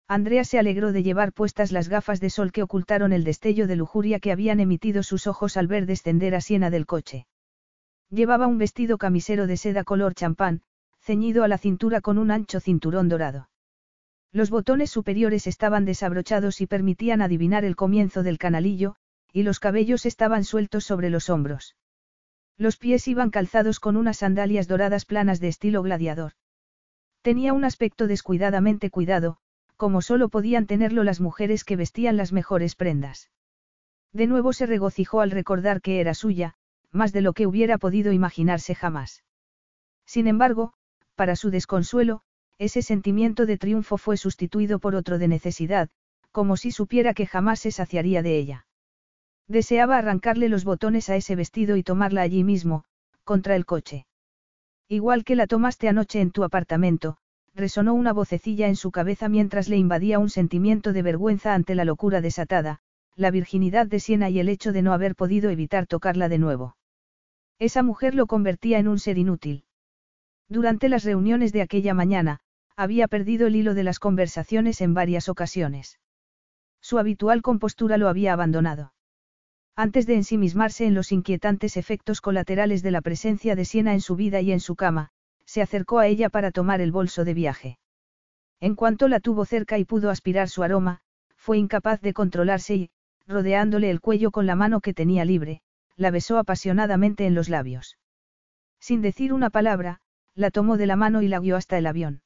Andrea 0.07 0.43
se 0.43 0.59
alegró 0.59 0.91
de 0.91 1.03
llevar 1.03 1.33
puestas 1.33 1.71
las 1.71 1.89
gafas 1.89 2.19
de 2.19 2.29
sol 2.29 2.51
que 2.51 2.63
ocultaron 2.63 3.13
el 3.13 3.23
destello 3.23 3.67
de 3.67 3.75
lujuria 3.75 4.19
que 4.19 4.31
habían 4.31 4.59
emitido 4.59 5.01
sus 5.01 5.27
ojos 5.27 5.57
al 5.57 5.67
ver 5.67 5.85
descender 5.85 6.35
a 6.35 6.41
Siena 6.41 6.69
del 6.69 6.85
coche. 6.85 7.25
Llevaba 8.15 8.47
un 8.47 8.57
vestido 8.57 8.97
camisero 8.97 9.45
de 9.45 9.57
seda 9.57 9.83
color 9.83 10.15
champán, 10.15 10.61
ceñido 11.01 11.43
a 11.43 11.49
la 11.49 11.57
cintura 11.57 11.99
con 11.99 12.17
un 12.17 12.31
ancho 12.31 12.61
cinturón 12.61 13.09
dorado. 13.09 13.49
Los 14.31 14.49
botones 14.49 14.89
superiores 14.89 15.47
estaban 15.47 15.83
desabrochados 15.83 16.61
y 16.61 16.65
permitían 16.65 17.21
adivinar 17.21 17.65
el 17.65 17.75
comienzo 17.75 18.23
del 18.23 18.37
canalillo, 18.37 18.95
y 19.33 19.43
los 19.43 19.59
cabellos 19.59 20.05
estaban 20.05 20.45
sueltos 20.45 20.85
sobre 20.85 21.09
los 21.09 21.29
hombros. 21.29 21.75
Los 22.57 22.77
pies 22.77 23.05
iban 23.09 23.31
calzados 23.31 23.81
con 23.81 23.97
unas 23.97 24.19
sandalias 24.19 24.69
doradas 24.69 25.03
planas 25.03 25.41
de 25.41 25.49
estilo 25.49 25.83
gladiador. 25.83 26.31
Tenía 27.21 27.51
un 27.51 27.65
aspecto 27.65 28.07
descuidadamente 28.07 28.89
cuidado, 28.91 29.39
como 29.75 30.01
solo 30.01 30.29
podían 30.29 30.67
tenerlo 30.67 31.03
las 31.03 31.19
mujeres 31.19 31.65
que 31.65 31.75
vestían 31.75 32.15
las 32.15 32.31
mejores 32.31 32.75
prendas. 32.75 33.29
De 34.13 34.25
nuevo 34.25 34.53
se 34.53 34.67
regocijó 34.67 35.19
al 35.19 35.31
recordar 35.31 35.81
que 35.81 35.99
era 35.99 36.13
suya, 36.13 36.55
más 36.95 37.13
de 37.13 37.21
lo 37.21 37.33
que 37.33 37.45
hubiera 37.45 37.77
podido 37.77 38.11
imaginarse 38.11 38.73
jamás. 38.73 39.23
Sin 40.05 40.27
embargo, 40.27 40.73
para 41.15 41.35
su 41.35 41.49
desconsuelo, 41.51 42.21
ese 42.57 42.81
sentimiento 42.81 43.45
de 43.45 43.57
triunfo 43.57 43.97
fue 43.97 44.17
sustituido 44.17 44.79
por 44.79 44.95
otro 44.95 45.17
de 45.17 45.27
necesidad, 45.27 45.89
como 46.31 46.57
si 46.57 46.71
supiera 46.71 47.13
que 47.13 47.25
jamás 47.25 47.59
se 47.59 47.71
saciaría 47.71 48.21
de 48.21 48.37
ella. 48.37 48.67
Deseaba 49.47 49.97
arrancarle 49.97 50.49
los 50.49 50.63
botones 50.63 51.09
a 51.09 51.15
ese 51.15 51.35
vestido 51.35 51.77
y 51.77 51.83
tomarla 51.83 52.21
allí 52.21 52.43
mismo, 52.43 52.85
contra 53.23 53.55
el 53.55 53.65
coche. 53.65 54.05
Igual 54.87 55.23
que 55.23 55.35
la 55.35 55.47
tomaste 55.47 55.87
anoche 55.87 56.21
en 56.21 56.31
tu 56.31 56.43
apartamento, 56.43 57.17
resonó 57.53 57.93
una 57.93 58.13
vocecilla 58.13 58.67
en 58.67 58.75
su 58.75 58.91
cabeza 58.91 59.29
mientras 59.29 59.69
le 59.69 59.77
invadía 59.77 60.19
un 60.19 60.29
sentimiento 60.29 60.93
de 60.93 61.01
vergüenza 61.01 61.53
ante 61.53 61.75
la 61.75 61.85
locura 61.85 62.21
desatada, 62.21 62.79
la 63.15 63.31
virginidad 63.31 63.87
de 63.87 63.99
Siena 63.99 64.29
y 64.29 64.39
el 64.39 64.49
hecho 64.49 64.73
de 64.73 64.81
no 64.81 64.93
haber 64.93 65.15
podido 65.15 65.49
evitar 65.49 65.87
tocarla 65.87 66.27
de 66.27 66.37
nuevo. 66.37 66.75
Esa 67.59 67.83
mujer 67.83 68.15
lo 68.15 68.27
convertía 68.27 68.79
en 68.79 68.87
un 68.87 68.99
ser 68.99 69.17
inútil. 69.17 69.63
Durante 70.49 70.89
las 70.89 71.03
reuniones 71.03 71.53
de 71.53 71.61
aquella 71.61 71.93
mañana, 71.93 72.39
había 72.75 73.07
perdido 73.07 73.47
el 73.47 73.55
hilo 73.55 73.73
de 73.73 73.83
las 73.83 73.99
conversaciones 73.99 74.81
en 74.81 74.93
varias 74.93 75.29
ocasiones. 75.29 75.99
Su 76.81 76.99
habitual 76.99 77.41
compostura 77.41 77.97
lo 77.97 78.09
había 78.09 78.33
abandonado. 78.33 78.93
Antes 79.75 80.05
de 80.05 80.15
ensimismarse 80.15 80.85
en 80.85 80.93
los 80.93 81.11
inquietantes 81.11 81.77
efectos 81.77 82.21
colaterales 82.21 82.83
de 82.83 82.91
la 82.91 83.01
presencia 83.01 83.55
de 83.55 83.65
Siena 83.65 83.93
en 83.93 84.01
su 84.01 84.15
vida 84.15 84.41
y 84.41 84.51
en 84.51 84.59
su 84.59 84.75
cama, 84.75 85.09
se 85.45 85.61
acercó 85.61 85.99
a 85.99 86.07
ella 86.07 86.29
para 86.29 86.51
tomar 86.51 86.81
el 86.81 86.91
bolso 86.91 87.23
de 87.23 87.33
viaje. 87.33 87.79
En 88.59 88.75
cuanto 88.75 89.07
la 89.07 89.19
tuvo 89.19 89.45
cerca 89.45 89.77
y 89.77 89.85
pudo 89.85 90.09
aspirar 90.09 90.49
su 90.49 90.63
aroma, 90.63 91.01
fue 91.35 91.57
incapaz 91.57 92.01
de 92.01 92.13
controlarse 92.13 92.75
y, 92.75 92.89
rodeándole 93.27 93.89
el 93.89 94.01
cuello 94.01 94.31
con 94.31 94.45
la 94.45 94.55
mano 94.55 94.81
que 94.81 94.93
tenía 94.93 95.25
libre, 95.25 95.61
la 95.95 96.11
besó 96.11 96.37
apasionadamente 96.37 97.25
en 97.25 97.35
los 97.35 97.49
labios. 97.49 97.97
Sin 98.79 99.01
decir 99.01 99.33
una 99.33 99.49
palabra, 99.49 100.01
la 100.35 100.51
tomó 100.51 100.77
de 100.77 100.85
la 100.85 100.95
mano 100.95 101.21
y 101.21 101.27
la 101.27 101.39
guió 101.39 101.55
hasta 101.55 101.77
el 101.77 101.87
avión. 101.87 102.21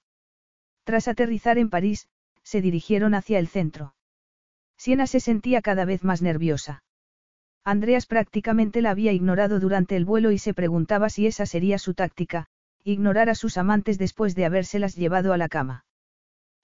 Tras 0.83 1.07
aterrizar 1.07 1.57
en 1.57 1.69
París, 1.69 2.07
se 2.43 2.61
dirigieron 2.61 3.13
hacia 3.13 3.39
el 3.39 3.47
centro. 3.47 3.93
Siena 4.77 5.07
se 5.07 5.19
sentía 5.19 5.61
cada 5.61 5.85
vez 5.85 6.03
más 6.03 6.21
nerviosa. 6.21 6.83
Andreas 7.63 8.07
prácticamente 8.07 8.81
la 8.81 8.91
había 8.91 9.11
ignorado 9.11 9.59
durante 9.59 9.95
el 9.95 10.05
vuelo 10.05 10.31
y 10.31 10.37
se 10.39 10.53
preguntaba 10.53 11.09
si 11.09 11.27
esa 11.27 11.45
sería 11.45 11.77
su 11.77 11.93
táctica, 11.93 12.47
ignorar 12.83 13.29
a 13.29 13.35
sus 13.35 13.57
amantes 13.57 13.97
después 13.97 14.33
de 14.35 14.45
habérselas 14.45 14.95
llevado 14.95 15.33
a 15.33 15.37
la 15.37 15.49
cama. 15.49 15.85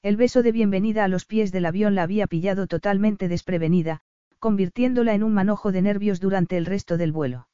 El 0.02 0.18
beso 0.18 0.44
de 0.44 0.52
bienvenida 0.52 1.04
a 1.04 1.08
los 1.08 1.26
pies 1.26 1.52
del 1.52 1.66
avión 1.66 1.94
la 1.96 2.04
había 2.04 2.28
pillado 2.28 2.68
totalmente 2.68 3.28
desprevenida, 3.28 4.02
convirtiéndola 4.46 5.16
en 5.16 5.24
un 5.24 5.34
manojo 5.34 5.72
de 5.72 5.82
nervios 5.82 6.20
durante 6.20 6.56
el 6.56 6.68
resto 6.68 6.98
del 6.98 7.12
vuelo. 7.12 7.48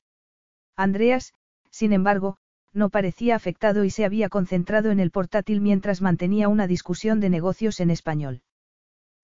Andreas, 0.76 1.34
sin 1.70 1.94
embargo, 1.94 2.36
no 2.74 2.90
parecía 2.90 3.38
afectado 3.38 3.86
y 3.86 3.90
se 3.90 4.04
había 4.04 4.28
concentrado 4.28 4.92
en 4.92 5.00
el 5.00 5.10
portátil 5.10 5.62
mientras 5.62 6.02
mantenía 6.02 6.50
una 6.50 6.68
discusión 6.68 7.22
de 7.22 7.30
negocios 7.30 7.80
en 7.80 7.92
español. 7.92 8.42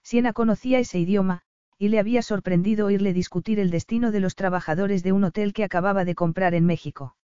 Siena 0.01 0.31
conocía 0.31 0.79
ese 0.79 0.97
idioma, 0.97 1.41
y 1.77 1.89
le 1.89 1.99
había 1.99 2.21
sorprendido 2.21 2.85
oírle 2.85 3.11
discutir 3.11 3.59
el 3.59 3.69
destino 3.69 4.13
de 4.13 4.21
los 4.21 4.35
trabajadores 4.35 5.03
de 5.03 5.11
un 5.11 5.25
hotel 5.25 5.51
que 5.51 5.65
acababa 5.65 6.05
de 6.05 6.15
comprar 6.15 6.53
en 6.53 6.65
México. 6.65 7.17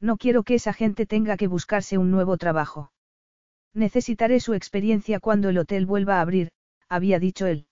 No 0.00 0.16
quiero 0.16 0.42
que 0.42 0.56
esa 0.56 0.72
gente 0.72 1.06
tenga 1.06 1.36
que 1.36 1.46
buscarse 1.46 1.96
un 1.96 2.10
nuevo 2.10 2.38
trabajo. 2.38 2.90
Necesitaré 3.72 4.40
su 4.40 4.54
experiencia 4.54 5.20
cuando 5.20 5.48
el 5.48 5.58
hotel 5.58 5.86
vuelva 5.86 6.16
a 6.16 6.22
abrir, 6.22 6.50
había 6.88 7.20
dicho 7.20 7.46
él. 7.46 7.68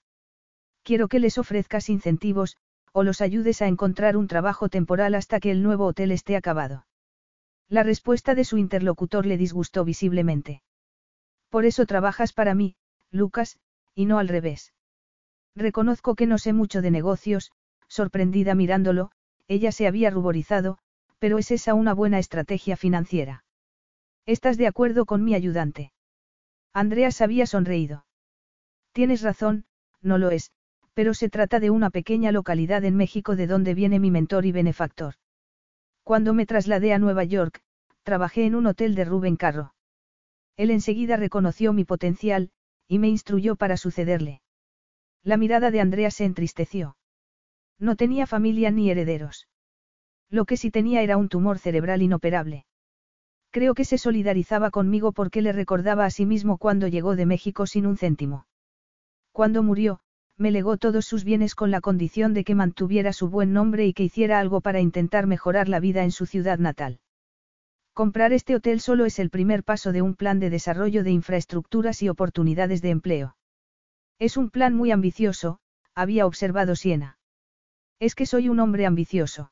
Quiero 0.88 1.08
que 1.08 1.18
les 1.18 1.36
ofrezcas 1.36 1.90
incentivos, 1.90 2.56
o 2.92 3.02
los 3.02 3.20
ayudes 3.20 3.60
a 3.60 3.66
encontrar 3.66 4.16
un 4.16 4.26
trabajo 4.26 4.70
temporal 4.70 5.14
hasta 5.14 5.38
que 5.38 5.50
el 5.50 5.62
nuevo 5.62 5.84
hotel 5.84 6.12
esté 6.12 6.34
acabado. 6.34 6.86
La 7.68 7.82
respuesta 7.82 8.34
de 8.34 8.44
su 8.44 8.56
interlocutor 8.56 9.26
le 9.26 9.36
disgustó 9.36 9.84
visiblemente. 9.84 10.62
Por 11.50 11.66
eso 11.66 11.84
trabajas 11.84 12.32
para 12.32 12.54
mí, 12.54 12.74
Lucas, 13.10 13.58
y 13.94 14.06
no 14.06 14.18
al 14.18 14.28
revés. 14.28 14.72
Reconozco 15.54 16.14
que 16.14 16.24
no 16.24 16.38
sé 16.38 16.54
mucho 16.54 16.80
de 16.80 16.90
negocios, 16.90 17.52
sorprendida 17.86 18.54
mirándolo, 18.54 19.10
ella 19.46 19.72
se 19.72 19.86
había 19.86 20.08
ruborizado, 20.08 20.78
pero 21.18 21.36
es 21.36 21.50
esa 21.50 21.74
una 21.74 21.92
buena 21.92 22.18
estrategia 22.18 22.78
financiera. 22.78 23.44
¿Estás 24.24 24.56
de 24.56 24.66
acuerdo 24.66 25.04
con 25.04 25.22
mi 25.22 25.34
ayudante? 25.34 25.92
Andreas 26.72 27.20
había 27.20 27.44
sonreído. 27.44 28.06
Tienes 28.92 29.20
razón, 29.20 29.66
no 30.00 30.16
lo 30.16 30.30
es, 30.30 30.50
pero 30.98 31.14
se 31.14 31.28
trata 31.28 31.60
de 31.60 31.70
una 31.70 31.90
pequeña 31.90 32.32
localidad 32.32 32.84
en 32.84 32.96
México 32.96 33.36
de 33.36 33.46
donde 33.46 33.72
viene 33.72 34.00
mi 34.00 34.10
mentor 34.10 34.46
y 34.46 34.50
benefactor. 34.50 35.14
Cuando 36.02 36.34
me 36.34 36.44
trasladé 36.44 36.92
a 36.92 36.98
Nueva 36.98 37.22
York, 37.22 37.60
trabajé 38.02 38.46
en 38.46 38.56
un 38.56 38.66
hotel 38.66 38.96
de 38.96 39.04
Rubén 39.04 39.36
Carro. 39.36 39.74
Él 40.56 40.72
enseguida 40.72 41.16
reconoció 41.16 41.72
mi 41.72 41.84
potencial, 41.84 42.50
y 42.88 42.98
me 42.98 43.08
instruyó 43.08 43.54
para 43.54 43.76
sucederle. 43.76 44.42
La 45.22 45.36
mirada 45.36 45.70
de 45.70 45.80
Andrea 45.80 46.10
se 46.10 46.24
entristeció. 46.24 46.96
No 47.78 47.94
tenía 47.94 48.26
familia 48.26 48.72
ni 48.72 48.90
herederos. 48.90 49.46
Lo 50.28 50.46
que 50.46 50.56
sí 50.56 50.72
tenía 50.72 51.02
era 51.02 51.16
un 51.16 51.28
tumor 51.28 51.60
cerebral 51.60 52.02
inoperable. 52.02 52.66
Creo 53.52 53.74
que 53.74 53.84
se 53.84 53.98
solidarizaba 53.98 54.72
conmigo 54.72 55.12
porque 55.12 55.42
le 55.42 55.52
recordaba 55.52 56.06
a 56.06 56.10
sí 56.10 56.26
mismo 56.26 56.58
cuando 56.58 56.88
llegó 56.88 57.14
de 57.14 57.24
México 57.24 57.68
sin 57.68 57.86
un 57.86 57.96
céntimo. 57.96 58.46
Cuando 59.30 59.62
murió, 59.62 60.00
me 60.38 60.52
legó 60.52 60.76
todos 60.76 61.04
sus 61.04 61.24
bienes 61.24 61.54
con 61.56 61.70
la 61.72 61.80
condición 61.80 62.32
de 62.32 62.44
que 62.44 62.54
mantuviera 62.54 63.12
su 63.12 63.28
buen 63.28 63.52
nombre 63.52 63.86
y 63.86 63.92
que 63.92 64.04
hiciera 64.04 64.38
algo 64.38 64.60
para 64.60 64.80
intentar 64.80 65.26
mejorar 65.26 65.68
la 65.68 65.80
vida 65.80 66.04
en 66.04 66.12
su 66.12 66.26
ciudad 66.26 66.58
natal. 66.58 67.00
Comprar 67.92 68.32
este 68.32 68.54
hotel 68.54 68.80
solo 68.80 69.04
es 69.04 69.18
el 69.18 69.30
primer 69.30 69.64
paso 69.64 69.90
de 69.90 70.00
un 70.00 70.14
plan 70.14 70.38
de 70.38 70.50
desarrollo 70.50 71.02
de 71.02 71.10
infraestructuras 71.10 72.00
y 72.02 72.08
oportunidades 72.08 72.80
de 72.80 72.90
empleo. 72.90 73.36
Es 74.20 74.36
un 74.36 74.50
plan 74.50 74.74
muy 74.74 74.92
ambicioso, 74.92 75.58
había 75.96 76.24
observado 76.24 76.76
Siena. 76.76 77.18
Es 77.98 78.14
que 78.14 78.24
soy 78.24 78.48
un 78.48 78.60
hombre 78.60 78.86
ambicioso. 78.86 79.50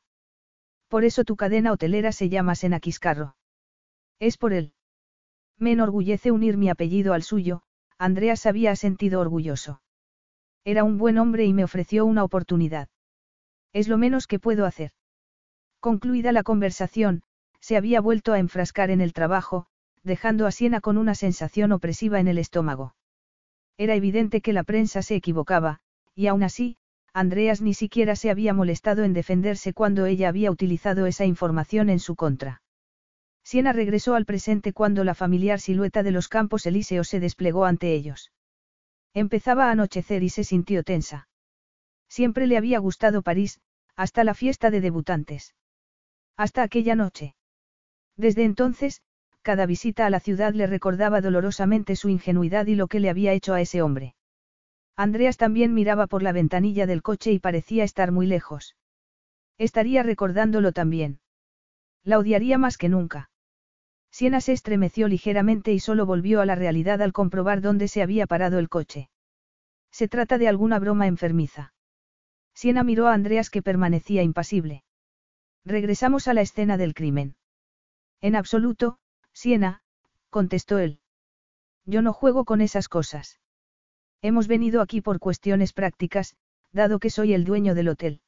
Por 0.87 1.03
eso 1.03 1.25
tu 1.25 1.35
cadena 1.35 1.73
hotelera 1.73 2.13
se 2.13 2.29
llama 2.29 2.55
Senaquiscarro. 2.55 3.35
Es 4.19 4.37
por 4.37 4.53
él. 4.53 4.71
Me 5.57 5.73
enorgullece 5.73 6.31
unir 6.31 6.55
mi 6.55 6.69
apellido 6.69 7.13
al 7.13 7.23
suyo, 7.23 7.63
Andreas 7.97 8.45
había 8.45 8.73
sentido 8.77 9.19
orgulloso. 9.19 9.81
Era 10.67 10.83
un 10.83 10.97
buen 10.97 11.17
hombre 11.17 11.45
y 11.45 11.53
me 11.53 11.63
ofreció 11.63 12.05
una 12.05 12.25
oportunidad. 12.25 12.89
Es 13.71 13.87
lo 13.87 13.97
menos 13.97 14.27
que 14.27 14.37
puedo 14.37 14.65
hacer. 14.65 14.91
Concluida 15.79 16.33
la 16.33 16.43
conversación, 16.43 17.21
se 17.61 17.77
había 17.77 18.01
vuelto 18.01 18.33
a 18.33 18.39
enfrascar 18.39 18.89
en 18.89 18.99
el 18.99 19.13
trabajo, 19.13 19.67
dejando 20.03 20.45
a 20.45 20.51
Siena 20.51 20.81
con 20.81 20.97
una 20.97 21.15
sensación 21.15 21.71
opresiva 21.71 22.19
en 22.19 22.27
el 22.27 22.37
estómago. 22.37 22.95
Era 23.77 23.95
evidente 23.95 24.41
que 24.41 24.51
la 24.51 24.63
prensa 24.63 25.01
se 25.01 25.15
equivocaba, 25.15 25.79
y 26.13 26.27
aún 26.27 26.43
así, 26.43 26.75
Andreas 27.13 27.61
ni 27.61 27.73
siquiera 27.73 28.17
se 28.17 28.29
había 28.29 28.53
molestado 28.53 29.05
en 29.05 29.13
defenderse 29.13 29.71
cuando 29.71 30.05
ella 30.05 30.27
había 30.27 30.51
utilizado 30.51 31.05
esa 31.05 31.23
información 31.23 31.89
en 31.89 31.99
su 31.99 32.17
contra. 32.17 32.61
Siena 33.41 33.71
regresó 33.71 34.15
al 34.15 34.25
presente 34.25 34.73
cuando 34.73 35.05
la 35.05 35.15
familiar 35.15 35.61
silueta 35.61 36.03
de 36.03 36.11
los 36.11 36.27
campos 36.27 36.65
elíseos 36.65 37.07
se 37.07 37.21
desplegó 37.21 37.63
ante 37.63 37.93
ellos. 37.93 38.33
Empezaba 39.13 39.65
a 39.65 39.71
anochecer 39.71 40.23
y 40.23 40.29
se 40.29 40.43
sintió 40.43 40.83
tensa. 40.83 41.27
Siempre 42.07 42.47
le 42.47 42.57
había 42.57 42.79
gustado 42.79 43.21
París, 43.21 43.59
hasta 43.95 44.23
la 44.23 44.33
fiesta 44.33 44.69
de 44.69 44.81
debutantes. 44.81 45.55
Hasta 46.35 46.63
aquella 46.63 46.95
noche. 46.95 47.35
Desde 48.15 48.43
entonces, 48.43 49.01
cada 49.41 49.65
visita 49.65 50.05
a 50.05 50.09
la 50.09 50.19
ciudad 50.19 50.53
le 50.53 50.67
recordaba 50.67 51.21
dolorosamente 51.21 51.95
su 51.95 52.09
ingenuidad 52.09 52.67
y 52.67 52.75
lo 52.75 52.87
que 52.87 52.99
le 52.99 53.09
había 53.09 53.33
hecho 53.33 53.53
a 53.53 53.61
ese 53.61 53.81
hombre. 53.81 54.15
Andreas 54.95 55.37
también 55.37 55.73
miraba 55.73 56.07
por 56.07 56.23
la 56.23 56.31
ventanilla 56.31 56.85
del 56.85 57.01
coche 57.01 57.31
y 57.31 57.39
parecía 57.39 57.83
estar 57.83 58.11
muy 58.11 58.27
lejos. 58.27 58.75
Estaría 59.57 60.03
recordándolo 60.03 60.71
también. 60.71 61.19
La 62.03 62.19
odiaría 62.19 62.57
más 62.57 62.77
que 62.77 62.89
nunca. 62.89 63.29
Siena 64.11 64.41
se 64.41 64.53
estremeció 64.53 65.07
ligeramente 65.07 65.73
y 65.73 65.79
solo 65.79 66.05
volvió 66.05 66.41
a 66.41 66.45
la 66.45 66.55
realidad 66.55 67.01
al 67.01 67.13
comprobar 67.13 67.61
dónde 67.61 67.87
se 67.87 68.01
había 68.01 68.27
parado 68.27 68.59
el 68.59 68.69
coche. 68.69 69.09
Se 69.91 70.07
trata 70.07 70.37
de 70.37 70.47
alguna 70.47 70.79
broma 70.79 71.07
enfermiza. 71.07 71.73
Siena 72.53 72.83
miró 72.83 73.07
a 73.07 73.13
Andreas 73.13 73.49
que 73.49 73.61
permanecía 73.61 74.23
impasible. 74.23 74.83
Regresamos 75.63 76.27
a 76.27 76.33
la 76.33 76.41
escena 76.41 76.77
del 76.77 76.93
crimen. 76.93 77.35
En 78.21 78.35
absoluto, 78.35 78.99
Siena, 79.33 79.81
contestó 80.29 80.79
él. 80.79 80.99
Yo 81.85 82.01
no 82.01 82.13
juego 82.13 82.45
con 82.45 82.61
esas 82.61 82.89
cosas. 82.89 83.39
Hemos 84.21 84.47
venido 84.47 84.81
aquí 84.81 85.01
por 85.01 85.19
cuestiones 85.19 85.73
prácticas, 85.73 86.35
dado 86.71 86.99
que 86.99 87.09
soy 87.09 87.33
el 87.33 87.45
dueño 87.45 87.75
del 87.75 87.89
hotel. 87.89 88.21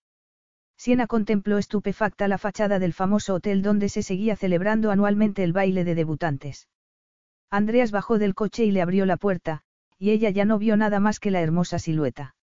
Siena 0.79 1.07
contempló 1.07 1.57
estupefacta 1.57 2.29
la 2.29 2.37
fachada 2.37 2.79
del 2.79 2.93
famoso 2.93 3.33
hotel 3.33 3.61
donde 3.61 3.89
se 3.89 4.01
seguía 4.01 4.37
celebrando 4.37 4.91
anualmente 4.91 5.43
el 5.43 5.51
baile 5.51 5.83
de 5.83 5.93
debutantes. 5.93 6.69
Andreas 7.49 7.91
bajó 7.91 8.17
del 8.17 8.33
coche 8.33 8.63
y 8.63 8.71
le 8.71 8.81
abrió 8.81 9.05
la 9.05 9.17
puerta, 9.17 9.61
y 9.97 10.11
ella 10.11 10.29
ya 10.29 10.45
no 10.45 10.57
vio 10.57 10.77
nada 10.77 11.01
más 11.01 11.19
que 11.19 11.31
la 11.31 11.41
hermosa 11.41 11.79
silueta. 11.79 12.33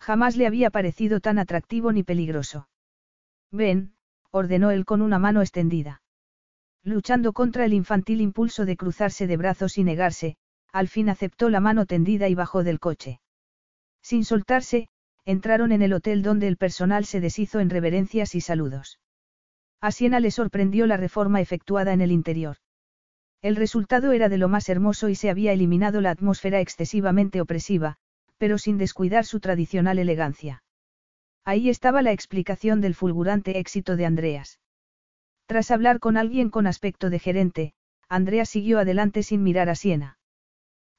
Jamás 0.00 0.36
le 0.36 0.48
había 0.48 0.70
parecido 0.70 1.20
tan 1.20 1.38
atractivo 1.38 1.92
ni 1.92 2.02
peligroso. 2.02 2.68
Ven, 3.52 3.94
ordenó 4.32 4.72
él 4.72 4.84
con 4.84 5.00
una 5.00 5.20
mano 5.20 5.40
extendida. 5.40 6.02
Luchando 6.82 7.32
contra 7.32 7.64
el 7.64 7.74
infantil 7.74 8.20
impulso 8.20 8.64
de 8.64 8.76
cruzarse 8.76 9.28
de 9.28 9.36
brazos 9.36 9.78
y 9.78 9.84
negarse, 9.84 10.36
al 10.72 10.88
fin 10.88 11.08
aceptó 11.08 11.48
la 11.48 11.60
mano 11.60 11.86
tendida 11.86 12.28
y 12.28 12.34
bajó 12.34 12.64
del 12.64 12.80
coche. 12.80 13.20
Sin 14.02 14.24
soltarse, 14.24 14.88
entraron 15.24 15.72
en 15.72 15.82
el 15.82 15.92
hotel 15.92 16.22
donde 16.22 16.48
el 16.48 16.56
personal 16.56 17.04
se 17.04 17.20
deshizo 17.20 17.60
en 17.60 17.70
reverencias 17.70 18.34
y 18.34 18.40
saludos. 18.40 18.98
A 19.80 19.90
Siena 19.90 20.20
le 20.20 20.30
sorprendió 20.30 20.86
la 20.86 20.96
reforma 20.96 21.40
efectuada 21.40 21.92
en 21.92 22.00
el 22.00 22.12
interior. 22.12 22.56
El 23.42 23.56
resultado 23.56 24.12
era 24.12 24.28
de 24.28 24.38
lo 24.38 24.48
más 24.48 24.68
hermoso 24.68 25.08
y 25.08 25.16
se 25.16 25.28
había 25.28 25.52
eliminado 25.52 26.00
la 26.00 26.10
atmósfera 26.10 26.60
excesivamente 26.60 27.40
opresiva, 27.40 27.96
pero 28.38 28.58
sin 28.58 28.78
descuidar 28.78 29.24
su 29.24 29.40
tradicional 29.40 29.98
elegancia. 29.98 30.62
Ahí 31.44 31.68
estaba 31.68 32.02
la 32.02 32.12
explicación 32.12 32.80
del 32.80 32.94
fulgurante 32.94 33.58
éxito 33.58 33.96
de 33.96 34.06
Andreas. 34.06 34.60
Tras 35.46 35.72
hablar 35.72 35.98
con 35.98 36.16
alguien 36.16 36.50
con 36.50 36.68
aspecto 36.68 37.10
de 37.10 37.18
gerente, 37.18 37.74
Andreas 38.08 38.48
siguió 38.48 38.78
adelante 38.78 39.24
sin 39.24 39.42
mirar 39.42 39.68
a 39.68 39.74
Siena. 39.74 40.18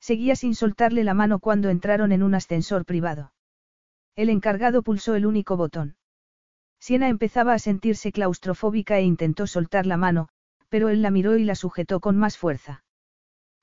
Seguía 0.01 0.35
sin 0.35 0.53
soltarle 0.53 1.05
la 1.05 1.13
mano 1.13 1.39
cuando 1.39 1.69
entraron 1.69 2.11
en 2.11 2.23
un 2.23 2.35
ascensor 2.35 2.83
privado. 2.83 3.31
El 4.15 4.29
encargado 4.29 4.83
pulsó 4.83 5.15
el 5.15 5.25
único 5.25 5.57
botón. 5.57 5.95
Siena 6.79 7.09
empezaba 7.09 7.53
a 7.53 7.59
sentirse 7.59 8.11
claustrofóbica 8.11 8.99
e 8.99 9.03
intentó 9.03 9.47
soltar 9.47 9.85
la 9.85 9.97
mano, 9.97 10.29
pero 10.69 10.89
él 10.89 11.01
la 11.01 11.11
miró 11.11 11.37
y 11.37 11.43
la 11.45 11.55
sujetó 11.55 11.99
con 11.99 12.17
más 12.17 12.37
fuerza. 12.37 12.83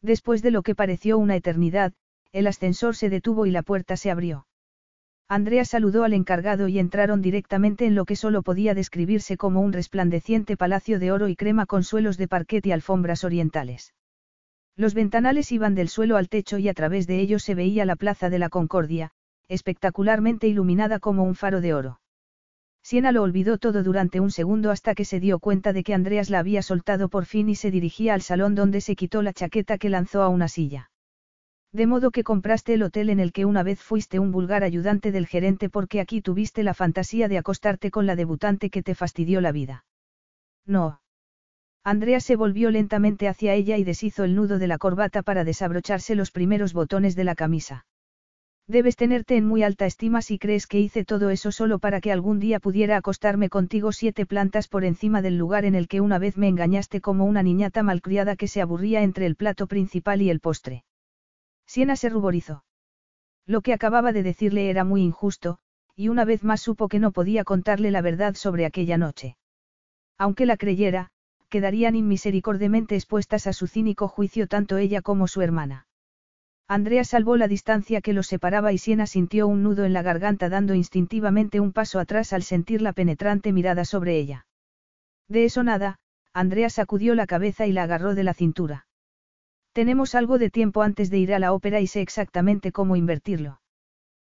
Después 0.02 0.42
de 0.42 0.50
lo 0.50 0.62
que 0.62 0.74
pareció 0.74 1.18
una 1.18 1.36
eternidad, 1.36 1.92
el 2.32 2.46
ascensor 2.46 2.96
se 2.96 3.10
detuvo 3.10 3.46
y 3.46 3.50
la 3.50 3.62
puerta 3.62 3.96
se 3.96 4.10
abrió. 4.10 4.46
Andrea 5.28 5.64
saludó 5.64 6.02
al 6.02 6.14
encargado 6.14 6.66
y 6.66 6.80
entraron 6.80 7.22
directamente 7.22 7.86
en 7.86 7.94
lo 7.94 8.04
que 8.04 8.16
solo 8.16 8.42
podía 8.42 8.74
describirse 8.74 9.36
como 9.36 9.60
un 9.60 9.72
resplandeciente 9.72 10.56
palacio 10.56 10.98
de 10.98 11.12
oro 11.12 11.28
y 11.28 11.36
crema 11.36 11.66
con 11.66 11.84
suelos 11.84 12.16
de 12.16 12.26
parquet 12.26 12.66
y 12.66 12.72
alfombras 12.72 13.22
orientales. 13.22 13.94
Los 14.74 14.94
ventanales 14.94 15.52
iban 15.52 15.76
del 15.76 15.88
suelo 15.88 16.16
al 16.16 16.28
techo 16.28 16.58
y 16.58 16.68
a 16.68 16.74
través 16.74 17.06
de 17.06 17.20
ellos 17.20 17.44
se 17.44 17.54
veía 17.54 17.84
la 17.84 17.94
Plaza 17.94 18.30
de 18.30 18.40
la 18.40 18.48
Concordia, 18.48 19.12
espectacularmente 19.50 20.46
iluminada 20.46 21.00
como 21.00 21.24
un 21.24 21.34
faro 21.34 21.60
de 21.60 21.74
oro. 21.74 22.00
Siena 22.82 23.12
lo 23.12 23.22
olvidó 23.22 23.58
todo 23.58 23.82
durante 23.82 24.20
un 24.20 24.30
segundo 24.30 24.70
hasta 24.70 24.94
que 24.94 25.04
se 25.04 25.20
dio 25.20 25.38
cuenta 25.38 25.72
de 25.72 25.82
que 25.82 25.92
Andreas 25.92 26.30
la 26.30 26.38
había 26.38 26.62
soltado 26.62 27.08
por 27.08 27.26
fin 27.26 27.48
y 27.48 27.56
se 27.56 27.70
dirigía 27.70 28.14
al 28.14 28.22
salón 28.22 28.54
donde 28.54 28.80
se 28.80 28.96
quitó 28.96 29.22
la 29.22 29.32
chaqueta 29.32 29.76
que 29.76 29.90
lanzó 29.90 30.22
a 30.22 30.28
una 30.28 30.48
silla. 30.48 30.90
De 31.72 31.86
modo 31.86 32.10
que 32.10 32.24
compraste 32.24 32.74
el 32.74 32.82
hotel 32.82 33.10
en 33.10 33.20
el 33.20 33.32
que 33.32 33.44
una 33.44 33.62
vez 33.62 33.80
fuiste 33.80 34.18
un 34.18 34.32
vulgar 34.32 34.64
ayudante 34.64 35.12
del 35.12 35.26
gerente 35.26 35.68
porque 35.68 36.00
aquí 36.00 36.22
tuviste 36.22 36.62
la 36.62 36.74
fantasía 36.74 37.28
de 37.28 37.38
acostarte 37.38 37.90
con 37.90 38.06
la 38.06 38.16
debutante 38.16 38.70
que 38.70 38.82
te 38.82 38.94
fastidió 38.94 39.40
la 39.40 39.52
vida. 39.52 39.84
No. 40.64 41.00
Andrea 41.84 42.20
se 42.20 42.36
volvió 42.36 42.70
lentamente 42.70 43.28
hacia 43.28 43.54
ella 43.54 43.76
y 43.78 43.84
deshizo 43.84 44.24
el 44.24 44.34
nudo 44.34 44.58
de 44.58 44.66
la 44.68 44.78
corbata 44.78 45.22
para 45.22 45.44
desabrocharse 45.44 46.14
los 46.14 46.30
primeros 46.30 46.72
botones 46.72 47.16
de 47.16 47.24
la 47.24 47.34
camisa. 47.34 47.86
Debes 48.70 48.94
tenerte 48.94 49.36
en 49.36 49.48
muy 49.48 49.64
alta 49.64 49.84
estima 49.84 50.22
si 50.22 50.38
crees 50.38 50.68
que 50.68 50.78
hice 50.78 51.04
todo 51.04 51.30
eso 51.30 51.50
solo 51.50 51.80
para 51.80 52.00
que 52.00 52.12
algún 52.12 52.38
día 52.38 52.60
pudiera 52.60 52.96
acostarme 52.96 53.48
contigo 53.48 53.90
siete 53.90 54.26
plantas 54.26 54.68
por 54.68 54.84
encima 54.84 55.22
del 55.22 55.36
lugar 55.36 55.64
en 55.64 55.74
el 55.74 55.88
que 55.88 56.00
una 56.00 56.20
vez 56.20 56.36
me 56.36 56.46
engañaste 56.46 57.00
como 57.00 57.24
una 57.24 57.42
niñata 57.42 57.82
malcriada 57.82 58.36
que 58.36 58.46
se 58.46 58.62
aburría 58.62 59.02
entre 59.02 59.26
el 59.26 59.34
plato 59.34 59.66
principal 59.66 60.22
y 60.22 60.30
el 60.30 60.38
postre. 60.38 60.84
Siena 61.66 61.96
se 61.96 62.10
ruborizó. 62.10 62.62
Lo 63.44 63.60
que 63.60 63.72
acababa 63.72 64.12
de 64.12 64.22
decirle 64.22 64.70
era 64.70 64.84
muy 64.84 65.02
injusto, 65.02 65.58
y 65.96 66.06
una 66.06 66.24
vez 66.24 66.44
más 66.44 66.60
supo 66.60 66.86
que 66.86 67.00
no 67.00 67.10
podía 67.10 67.42
contarle 67.42 67.90
la 67.90 68.02
verdad 68.02 68.36
sobre 68.36 68.66
aquella 68.66 68.98
noche. 68.98 69.36
Aunque 70.16 70.46
la 70.46 70.56
creyera, 70.56 71.10
quedarían 71.48 71.96
inmisericordiamente 71.96 72.94
expuestas 72.94 73.48
a 73.48 73.52
su 73.52 73.66
cínico 73.66 74.06
juicio 74.06 74.46
tanto 74.46 74.76
ella 74.76 75.02
como 75.02 75.26
su 75.26 75.42
hermana. 75.42 75.88
Andrea 76.70 77.02
salvó 77.02 77.36
la 77.36 77.48
distancia 77.48 78.00
que 78.00 78.12
los 78.12 78.28
separaba 78.28 78.72
y 78.72 78.78
Siena 78.78 79.08
sintió 79.08 79.48
un 79.48 79.64
nudo 79.64 79.84
en 79.84 79.92
la 79.92 80.02
garganta 80.02 80.48
dando 80.48 80.72
instintivamente 80.72 81.58
un 81.58 81.72
paso 81.72 81.98
atrás 81.98 82.32
al 82.32 82.44
sentir 82.44 82.80
la 82.80 82.92
penetrante 82.92 83.52
mirada 83.52 83.84
sobre 83.84 84.18
ella. 84.18 84.46
De 85.26 85.44
eso 85.44 85.64
nada, 85.64 85.98
Andrea 86.32 86.70
sacudió 86.70 87.16
la 87.16 87.26
cabeza 87.26 87.66
y 87.66 87.72
la 87.72 87.82
agarró 87.82 88.14
de 88.14 88.22
la 88.22 88.34
cintura. 88.34 88.86
Tenemos 89.72 90.14
algo 90.14 90.38
de 90.38 90.48
tiempo 90.48 90.82
antes 90.82 91.10
de 91.10 91.18
ir 91.18 91.34
a 91.34 91.40
la 91.40 91.52
ópera 91.52 91.80
y 91.80 91.88
sé 91.88 92.02
exactamente 92.02 92.70
cómo 92.70 92.94
invertirlo. 92.94 93.60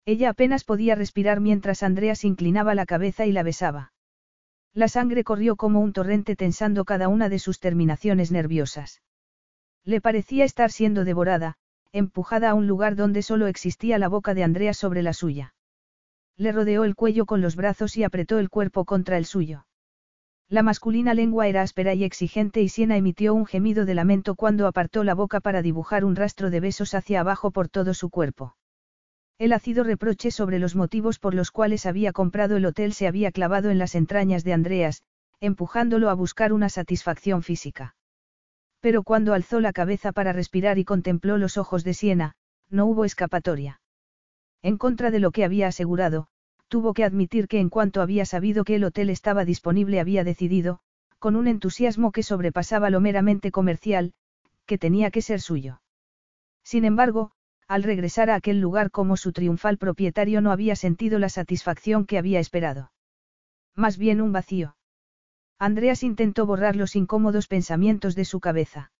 Ella 0.06 0.30
apenas 0.30 0.64
podía 0.64 0.94
respirar 0.94 1.38
mientras 1.40 1.82
Andrea 1.82 2.14
se 2.14 2.28
inclinaba 2.28 2.74
la 2.74 2.86
cabeza 2.86 3.26
y 3.26 3.32
la 3.32 3.42
besaba. 3.42 3.92
La 4.72 4.88
sangre 4.88 5.22
corrió 5.22 5.56
como 5.56 5.80
un 5.80 5.92
torrente 5.92 6.34
tensando 6.34 6.86
cada 6.86 7.08
una 7.08 7.28
de 7.28 7.38
sus 7.38 7.60
terminaciones 7.60 8.32
nerviosas. 8.32 9.02
Le 9.84 10.00
parecía 10.00 10.46
estar 10.46 10.72
siendo 10.72 11.04
devorada, 11.04 11.58
empujada 11.92 12.50
a 12.50 12.54
un 12.54 12.66
lugar 12.66 12.96
donde 12.96 13.22
solo 13.22 13.46
existía 13.46 13.98
la 13.98 14.08
boca 14.08 14.34
de 14.34 14.42
Andrea 14.42 14.74
sobre 14.74 15.02
la 15.02 15.12
suya. 15.12 15.54
Le 16.36 16.50
rodeó 16.50 16.84
el 16.84 16.94
cuello 16.94 17.26
con 17.26 17.40
los 17.40 17.54
brazos 17.54 17.96
y 17.96 18.04
apretó 18.04 18.38
el 18.38 18.48
cuerpo 18.48 18.84
contra 18.84 19.18
el 19.18 19.26
suyo. 19.26 19.66
La 20.48 20.62
masculina 20.62 21.14
lengua 21.14 21.48
era 21.48 21.62
áspera 21.62 21.94
y 21.94 22.04
exigente 22.04 22.62
y 22.62 22.68
Siena 22.68 22.96
emitió 22.96 23.34
un 23.34 23.46
gemido 23.46 23.84
de 23.84 23.94
lamento 23.94 24.34
cuando 24.34 24.66
apartó 24.66 25.04
la 25.04 25.14
boca 25.14 25.40
para 25.40 25.62
dibujar 25.62 26.04
un 26.04 26.16
rastro 26.16 26.50
de 26.50 26.60
besos 26.60 26.94
hacia 26.94 27.20
abajo 27.20 27.50
por 27.50 27.68
todo 27.68 27.94
su 27.94 28.10
cuerpo. 28.10 28.56
El 29.38 29.52
ácido 29.52 29.82
reproche 29.82 30.30
sobre 30.30 30.58
los 30.58 30.76
motivos 30.76 31.18
por 31.18 31.34
los 31.34 31.50
cuales 31.50 31.86
había 31.86 32.12
comprado 32.12 32.56
el 32.56 32.66
hotel 32.66 32.92
se 32.92 33.06
había 33.06 33.32
clavado 33.32 33.70
en 33.70 33.78
las 33.78 33.94
entrañas 33.94 34.44
de 34.44 34.52
Andreas, 34.52 35.02
empujándolo 35.40 36.10
a 36.10 36.14
buscar 36.14 36.52
una 36.52 36.68
satisfacción 36.68 37.42
física. 37.42 37.96
Pero 38.82 39.04
cuando 39.04 39.32
alzó 39.32 39.60
la 39.60 39.72
cabeza 39.72 40.10
para 40.10 40.32
respirar 40.32 40.76
y 40.76 40.84
contempló 40.84 41.38
los 41.38 41.56
ojos 41.56 41.84
de 41.84 41.94
Siena, 41.94 42.34
no 42.68 42.84
hubo 42.86 43.04
escapatoria. 43.04 43.80
En 44.60 44.76
contra 44.76 45.12
de 45.12 45.20
lo 45.20 45.30
que 45.30 45.44
había 45.44 45.68
asegurado, 45.68 46.26
tuvo 46.66 46.92
que 46.92 47.04
admitir 47.04 47.46
que 47.46 47.60
en 47.60 47.68
cuanto 47.68 48.02
había 48.02 48.24
sabido 48.24 48.64
que 48.64 48.74
el 48.74 48.84
hotel 48.84 49.08
estaba 49.08 49.44
disponible 49.44 50.00
había 50.00 50.24
decidido, 50.24 50.80
con 51.20 51.36
un 51.36 51.46
entusiasmo 51.46 52.10
que 52.10 52.24
sobrepasaba 52.24 52.90
lo 52.90 53.00
meramente 53.00 53.52
comercial, 53.52 54.14
que 54.66 54.78
tenía 54.78 55.12
que 55.12 55.22
ser 55.22 55.40
suyo. 55.40 55.80
Sin 56.64 56.84
embargo, 56.84 57.30
al 57.68 57.84
regresar 57.84 58.30
a 58.30 58.34
aquel 58.34 58.60
lugar 58.60 58.90
como 58.90 59.16
su 59.16 59.32
triunfal 59.32 59.78
propietario 59.78 60.40
no 60.40 60.50
había 60.50 60.74
sentido 60.74 61.20
la 61.20 61.28
satisfacción 61.28 62.04
que 62.04 62.18
había 62.18 62.40
esperado. 62.40 62.90
Más 63.76 63.96
bien 63.96 64.20
un 64.20 64.32
vacío. 64.32 64.74
Andreas 65.62 66.02
intentó 66.02 66.44
borrar 66.44 66.74
los 66.74 66.96
incómodos 66.96 67.46
pensamientos 67.46 68.16
de 68.16 68.24
su 68.24 68.40
cabeza. 68.40 68.90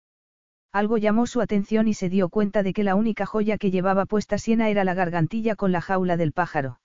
Algo 0.71 0.97
llamó 0.97 1.27
su 1.27 1.41
atención 1.41 1.89
y 1.89 1.95
se 1.95 2.09
dio 2.09 2.29
cuenta 2.29 2.63
de 2.63 2.73
que 2.73 2.85
la 2.85 2.95
única 2.95 3.27
joya 3.27 3.59
que 3.59 3.73
llevaba 3.73 4.07
puesta 4.07 4.39
Siena 4.39 4.71
era 4.71 4.85
la 4.85 4.95
gargantilla 4.95 5.57
con 5.57 5.73
la 5.73 5.81
jaula 5.81 6.17
del 6.17 6.31
pájaro. 6.31 6.79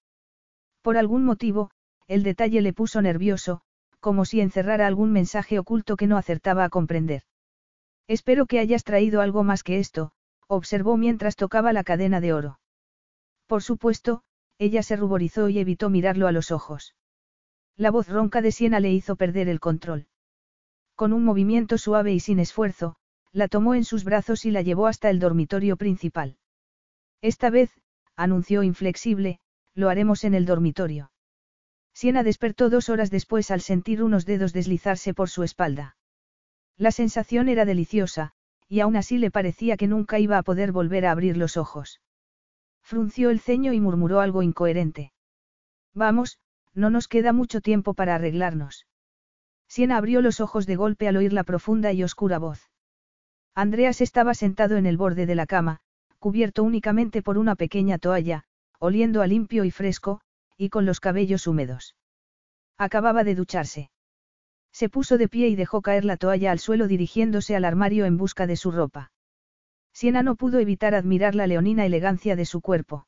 Por 0.81 0.97
algún 0.97 1.23
motivo, 1.25 1.69
el 2.07 2.23
detalle 2.23 2.61
le 2.61 2.73
puso 2.73 3.03
nervioso, 3.03 3.61
como 3.99 4.25
si 4.25 4.41
encerrara 4.41 4.87
algún 4.87 5.11
mensaje 5.11 5.59
oculto 5.59 5.95
que 5.95 6.07
no 6.07 6.17
acertaba 6.17 6.63
a 6.63 6.69
comprender. 6.69 7.21
Espero 8.07 8.47
que 8.47 8.57
hayas 8.57 8.83
traído 8.83 9.21
algo 9.21 9.43
más 9.43 9.61
que 9.61 9.77
esto, 9.77 10.11
observó 10.47 10.97
mientras 10.97 11.35
tocaba 11.35 11.71
la 11.71 11.83
cadena 11.83 12.19
de 12.19 12.33
oro. 12.33 12.59
Por 13.45 13.61
supuesto, 13.61 14.23
ella 14.57 14.81
se 14.81 14.95
ruborizó 14.95 15.49
y 15.49 15.59
evitó 15.59 15.91
mirarlo 15.91 16.27
a 16.27 16.31
los 16.31 16.49
ojos. 16.49 16.95
La 17.77 17.91
voz 17.91 18.09
ronca 18.09 18.41
de 18.41 18.51
Siena 18.51 18.79
le 18.79 18.91
hizo 18.91 19.15
perder 19.15 19.47
el 19.47 19.59
control. 19.59 20.07
Con 20.95 21.13
un 21.13 21.23
movimiento 21.23 21.77
suave 21.77 22.11
y 22.11 22.19
sin 22.19 22.39
esfuerzo, 22.39 22.95
la 23.31 23.47
tomó 23.47 23.75
en 23.75 23.83
sus 23.83 24.03
brazos 24.03 24.45
y 24.45 24.51
la 24.51 24.63
llevó 24.63 24.87
hasta 24.87 25.11
el 25.11 25.19
dormitorio 25.19 25.77
principal. 25.77 26.37
Esta 27.21 27.51
vez, 27.51 27.71
anunció 28.15 28.63
inflexible, 28.63 29.39
lo 29.75 29.89
haremos 29.89 30.23
en 30.23 30.33
el 30.33 30.47
dormitorio. 30.47 31.11
Siena 31.93 32.23
despertó 32.23 32.71
dos 32.71 32.89
horas 32.89 33.11
después 33.11 33.51
al 33.51 33.61
sentir 33.61 34.01
unos 34.01 34.25
dedos 34.25 34.53
deslizarse 34.53 35.13
por 35.13 35.29
su 35.29 35.43
espalda. 35.43 35.97
La 36.77 36.91
sensación 36.91 37.47
era 37.47 37.65
deliciosa, 37.65 38.33
y 38.67 38.79
aún 38.79 38.95
así 38.95 39.19
le 39.19 39.29
parecía 39.29 39.77
que 39.77 39.87
nunca 39.87 40.17
iba 40.17 40.39
a 40.39 40.43
poder 40.43 40.71
volver 40.71 41.05
a 41.05 41.11
abrir 41.11 41.37
los 41.37 41.57
ojos. 41.57 42.01
Frunció 42.81 43.29
el 43.29 43.39
ceño 43.39 43.71
y 43.73 43.79
murmuró 43.79 44.19
algo 44.19 44.41
incoherente. 44.41 45.11
Vamos, 45.93 46.39
no 46.77 46.91
nos 46.91 47.07
queda 47.07 47.33
mucho 47.33 47.59
tiempo 47.59 47.95
para 47.95 48.15
arreglarnos. 48.15 48.85
Siena 49.67 49.97
abrió 49.97 50.21
los 50.21 50.39
ojos 50.39 50.67
de 50.67 50.75
golpe 50.75 51.07
al 51.07 51.17
oír 51.17 51.33
la 51.33 51.43
profunda 51.43 51.91
y 51.91 52.03
oscura 52.03 52.37
voz. 52.37 52.69
Andreas 53.55 53.99
estaba 53.99 54.35
sentado 54.35 54.77
en 54.77 54.85
el 54.85 54.95
borde 54.95 55.25
de 55.25 55.33
la 55.33 55.47
cama, 55.47 55.79
cubierto 56.19 56.63
únicamente 56.63 57.23
por 57.23 57.39
una 57.39 57.55
pequeña 57.55 57.97
toalla, 57.97 58.43
oliendo 58.79 59.23
a 59.23 59.27
limpio 59.27 59.65
y 59.65 59.71
fresco, 59.71 60.21
y 60.55 60.69
con 60.69 60.85
los 60.85 60.99
cabellos 60.99 61.47
húmedos. 61.47 61.95
Acababa 62.77 63.23
de 63.23 63.33
ducharse. 63.33 63.89
Se 64.71 64.87
puso 64.87 65.17
de 65.17 65.27
pie 65.27 65.47
y 65.47 65.55
dejó 65.55 65.81
caer 65.81 66.05
la 66.05 66.17
toalla 66.17 66.51
al 66.51 66.59
suelo 66.59 66.87
dirigiéndose 66.87 67.55
al 67.55 67.65
armario 67.65 68.05
en 68.05 68.17
busca 68.17 68.45
de 68.45 68.55
su 68.55 68.69
ropa. 68.69 69.11
Siena 69.93 70.21
no 70.21 70.35
pudo 70.35 70.59
evitar 70.59 70.93
admirar 70.93 71.33
la 71.33 71.47
leonina 71.47 71.83
elegancia 71.87 72.35
de 72.35 72.45
su 72.45 72.61
cuerpo. 72.61 73.07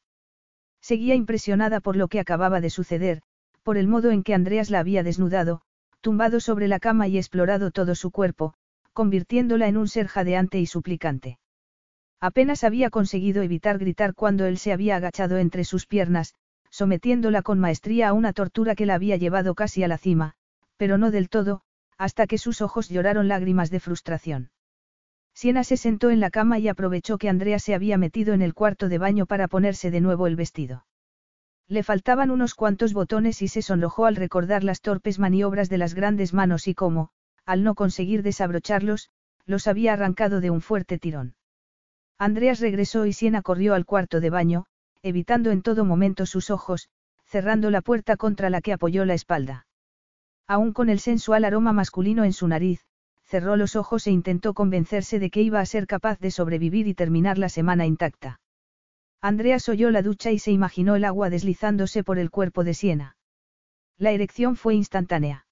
Seguía 0.82 1.14
impresionada 1.14 1.82
por 1.82 1.96
lo 1.96 2.08
que 2.08 2.20
acababa 2.20 2.62
de 2.62 2.72
suceder, 2.72 3.22
por 3.64 3.78
el 3.78 3.88
modo 3.88 4.12
en 4.12 4.24
que 4.24 4.34
Andreas 4.34 4.70
la 4.70 4.80
había 4.80 5.04
desnudado, 5.04 5.62
tumbado 6.02 6.40
sobre 6.40 6.68
la 6.68 6.80
cama 6.80 7.08
y 7.08 7.18
explorado 7.18 7.72
todo 7.72 7.96
su 7.96 8.12
cuerpo, 8.12 8.54
convirtiéndola 8.94 9.68
en 9.68 9.78
un 9.78 9.88
ser 9.88 10.08
jadeante 10.08 10.60
y 10.60 10.66
suplicante. 10.66 11.40
Apenas 12.20 12.64
había 12.64 12.90
conseguido 12.90 13.44
evitar 13.44 13.78
gritar 13.78 14.14
cuando 14.14 14.46
él 14.46 14.58
se 14.58 14.74
había 14.74 14.98
agachado 14.98 15.38
entre 15.38 15.64
sus 15.64 15.86
piernas, 15.86 16.36
sometiéndola 16.70 17.42
con 17.42 17.60
maestría 17.60 18.10
a 18.10 18.14
una 18.14 18.34
tortura 18.34 18.76
que 18.76 18.86
la 18.86 18.96
había 18.96 19.16
llevado 19.16 19.56
casi 19.56 19.84
a 19.84 19.88
la 19.88 19.98
cima, 19.98 20.34
pero 20.78 20.98
no 20.98 21.12
del 21.12 21.30
todo, 21.30 21.62
hasta 21.98 22.28
que 22.28 22.38
sus 22.38 22.62
ojos 22.62 22.90
lloraron 22.90 23.28
lágrimas 23.28 23.70
de 23.70 23.80
frustración. 23.80 24.52
Siena 25.34 25.64
se 25.64 25.78
sentó 25.78 26.10
en 26.10 26.20
la 26.20 26.30
cama 26.30 26.60
y 26.60 26.68
aprovechó 26.68 27.18
que 27.18 27.30
Andrea 27.30 27.60
se 27.60 27.74
había 27.74 27.98
metido 27.98 28.34
en 28.34 28.42
el 28.42 28.54
cuarto 28.54 28.90
de 28.90 28.98
baño 28.98 29.26
para 29.26 29.48
ponerse 29.48 29.92
de 29.92 30.02
nuevo 30.02 30.28
el 30.28 30.36
vestido. 30.36 30.86
Le 31.70 31.84
faltaban 31.84 32.32
unos 32.32 32.56
cuantos 32.56 32.94
botones 32.94 33.44
y 33.44 33.48
se 33.48 33.62
sonrojó 33.62 34.08
al 34.08 34.16
recordar 34.16 34.64
las 34.64 34.82
torpes 34.82 35.20
maniobras 35.20 35.70
de 35.70 35.78
las 35.78 35.94
grandes 35.94 36.34
manos 36.34 36.68
y 36.68 36.74
cómo, 36.74 37.12
al 37.46 37.64
no 37.64 37.76
conseguir 37.76 38.24
desabrocharlos, 38.24 39.12
los 39.46 39.68
había 39.68 39.94
arrancado 39.94 40.42
de 40.42 40.50
un 40.50 40.62
fuerte 40.62 40.98
tirón. 40.98 41.36
Andreas 42.18 42.60
regresó 42.60 43.06
y 43.06 43.14
Siena 43.14 43.44
corrió 43.44 43.76
al 43.76 43.86
cuarto 43.86 44.20
de 44.20 44.32
baño, 44.32 44.66
evitando 45.04 45.52
en 45.52 45.62
todo 45.62 45.86
momento 45.86 46.26
sus 46.26 46.50
ojos, 46.50 46.90
cerrando 47.24 47.70
la 47.70 47.82
puerta 47.82 48.18
contra 48.18 48.50
la 48.50 48.62
que 48.62 48.74
apoyó 48.74 49.06
la 49.06 49.14
espalda. 49.14 49.68
Aún 50.48 50.74
con 50.74 50.90
el 50.90 51.00
sensual 51.00 51.46
aroma 51.46 51.72
masculino 51.72 52.24
en 52.24 52.34
su 52.34 52.48
nariz, 52.48 52.82
cerró 53.22 53.56
los 53.56 53.76
ojos 53.76 54.08
e 54.08 54.12
intentó 54.12 54.56
convencerse 54.56 55.20
de 55.20 55.30
que 55.30 55.44
iba 55.44 55.60
a 55.60 55.66
ser 55.68 55.86
capaz 55.86 56.20
de 56.20 56.32
sobrevivir 56.32 56.88
y 56.88 56.96
terminar 56.96 57.38
la 57.38 57.48
semana 57.48 57.86
intacta. 57.86 58.40
Andreas 59.22 59.68
oyó 59.68 59.92
la 59.92 60.02
ducha 60.02 60.32
y 60.32 60.40
se 60.40 60.52
imaginó 60.52 60.96
el 60.96 61.04
agua 61.04 61.30
deslizándose 61.30 62.04
por 62.04 62.20
el 62.20 62.30
cuerpo 62.30 62.64
de 62.64 62.74
Siena. 62.74 63.18
La 63.98 64.12
erección 64.12 64.56
fue 64.56 64.76
instantánea. 64.76 65.46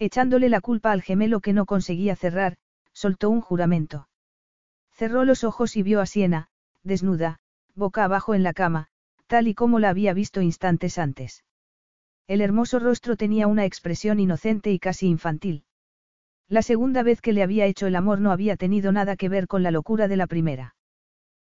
Echándole 0.00 0.48
la 0.48 0.60
culpa 0.60 0.90
al 0.90 1.02
gemelo 1.02 1.40
que 1.40 1.52
no 1.52 1.66
conseguía 1.66 2.16
cerrar, 2.16 2.56
soltó 2.92 3.30
un 3.30 3.40
juramento. 3.40 4.08
Cerró 4.90 5.24
los 5.24 5.44
ojos 5.44 5.76
y 5.76 5.82
vio 5.82 6.00
a 6.00 6.06
Siena, 6.06 6.48
desnuda, 6.82 7.38
boca 7.74 8.04
abajo 8.04 8.34
en 8.34 8.42
la 8.42 8.52
cama, 8.52 8.88
tal 9.28 9.46
y 9.46 9.54
como 9.54 9.78
la 9.78 9.90
había 9.90 10.12
visto 10.12 10.40
instantes 10.40 10.98
antes. 10.98 11.44
El 12.26 12.40
hermoso 12.40 12.80
rostro 12.80 13.16
tenía 13.16 13.46
una 13.46 13.64
expresión 13.64 14.18
inocente 14.18 14.72
y 14.72 14.78
casi 14.78 15.06
infantil. 15.06 15.64
La 16.48 16.62
segunda 16.62 17.04
vez 17.04 17.20
que 17.20 17.32
le 17.32 17.44
había 17.44 17.66
hecho 17.66 17.86
el 17.86 17.94
amor 17.94 18.20
no 18.20 18.32
había 18.32 18.56
tenido 18.56 18.90
nada 18.90 19.14
que 19.14 19.28
ver 19.28 19.46
con 19.46 19.62
la 19.62 19.70
locura 19.70 20.08
de 20.08 20.16
la 20.16 20.26
primera. 20.26 20.74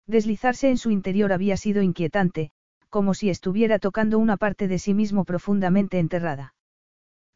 Deslizarse 0.06 0.68
en 0.68 0.78
su 0.78 0.90
interior 0.90 1.32
había 1.32 1.56
sido 1.56 1.82
inquietante, 1.82 2.50
como 2.88 3.14
si 3.14 3.30
estuviera 3.30 3.78
tocando 3.78 4.18
una 4.18 4.36
parte 4.36 4.68
de 4.68 4.78
sí 4.78 4.94
mismo 4.94 5.24
profundamente 5.24 5.98
enterrada. 5.98 6.54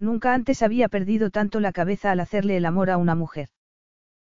Nunca 0.01 0.34
antes 0.34 0.62
había 0.62 0.89
perdido 0.89 1.31
tanto 1.31 1.60
la 1.60 1.73
cabeza 1.73 2.10
al 2.10 2.20
hacerle 2.20 2.57
el 2.57 2.67
amor 2.67 2.91
a 2.91 2.97
una 2.97 3.15
mujer. 3.15 3.49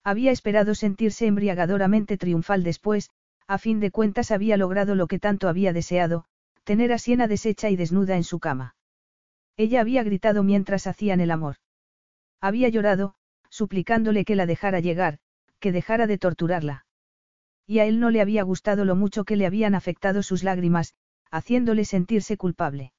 Había 0.04 0.32
esperado 0.32 0.76
sentirse 0.76 1.26
embriagadoramente 1.26 2.18
triunfal 2.18 2.64
después, 2.64 3.10
a 3.48 3.58
fin 3.58 3.80
de 3.80 3.92
cuentas 3.92 4.32
había 4.32 4.58
logrado 4.58 4.94
lo 4.96 5.08
que 5.08 5.20
tanto 5.20 5.50
había 5.50 5.74
deseado, 5.74 6.26
tener 6.64 6.94
a 6.94 7.00
Siena 7.00 7.28
deshecha 7.28 7.70
y 7.70 7.76
desnuda 7.76 8.16
en 8.16 8.24
su 8.24 8.40
cama. 8.40 8.76
Ella 9.58 9.82
había 9.82 10.04
gritado 10.04 10.44
mientras 10.44 10.86
hacían 10.86 11.22
el 11.22 11.32
amor. 11.32 11.56
Había 12.42 12.70
llorado, 12.70 13.16
suplicándole 13.50 14.26
que 14.26 14.36
la 14.36 14.46
dejara 14.46 14.80
llegar, 14.80 15.20
que 15.60 15.72
dejara 15.72 16.08
de 16.08 16.18
torturarla. 16.18 16.86
Y 17.68 17.80
a 17.80 17.86
él 17.86 18.00
no 18.00 18.10
le 18.10 18.22
había 18.22 18.44
gustado 18.44 18.86
lo 18.86 18.96
mucho 18.96 19.24
que 19.24 19.36
le 19.36 19.46
habían 19.46 19.76
afectado 19.76 20.24
sus 20.24 20.44
lágrimas, 20.44 20.94
haciéndole 21.32 21.86
sentirse 21.86 22.38
culpable. 22.38 22.94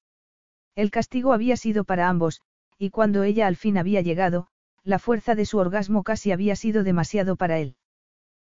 El 0.74 0.90
castigo 0.90 1.32
había 1.32 1.56
sido 1.56 1.84
para 1.84 2.08
ambos, 2.08 2.42
y 2.78 2.90
cuando 2.90 3.22
ella 3.22 3.46
al 3.46 3.56
fin 3.56 3.78
había 3.78 4.00
llegado, 4.00 4.48
la 4.82 4.98
fuerza 4.98 5.34
de 5.34 5.46
su 5.46 5.58
orgasmo 5.58 6.02
casi 6.02 6.32
había 6.32 6.54
sido 6.54 6.84
demasiado 6.84 7.36
para 7.36 7.58
él. 7.58 7.76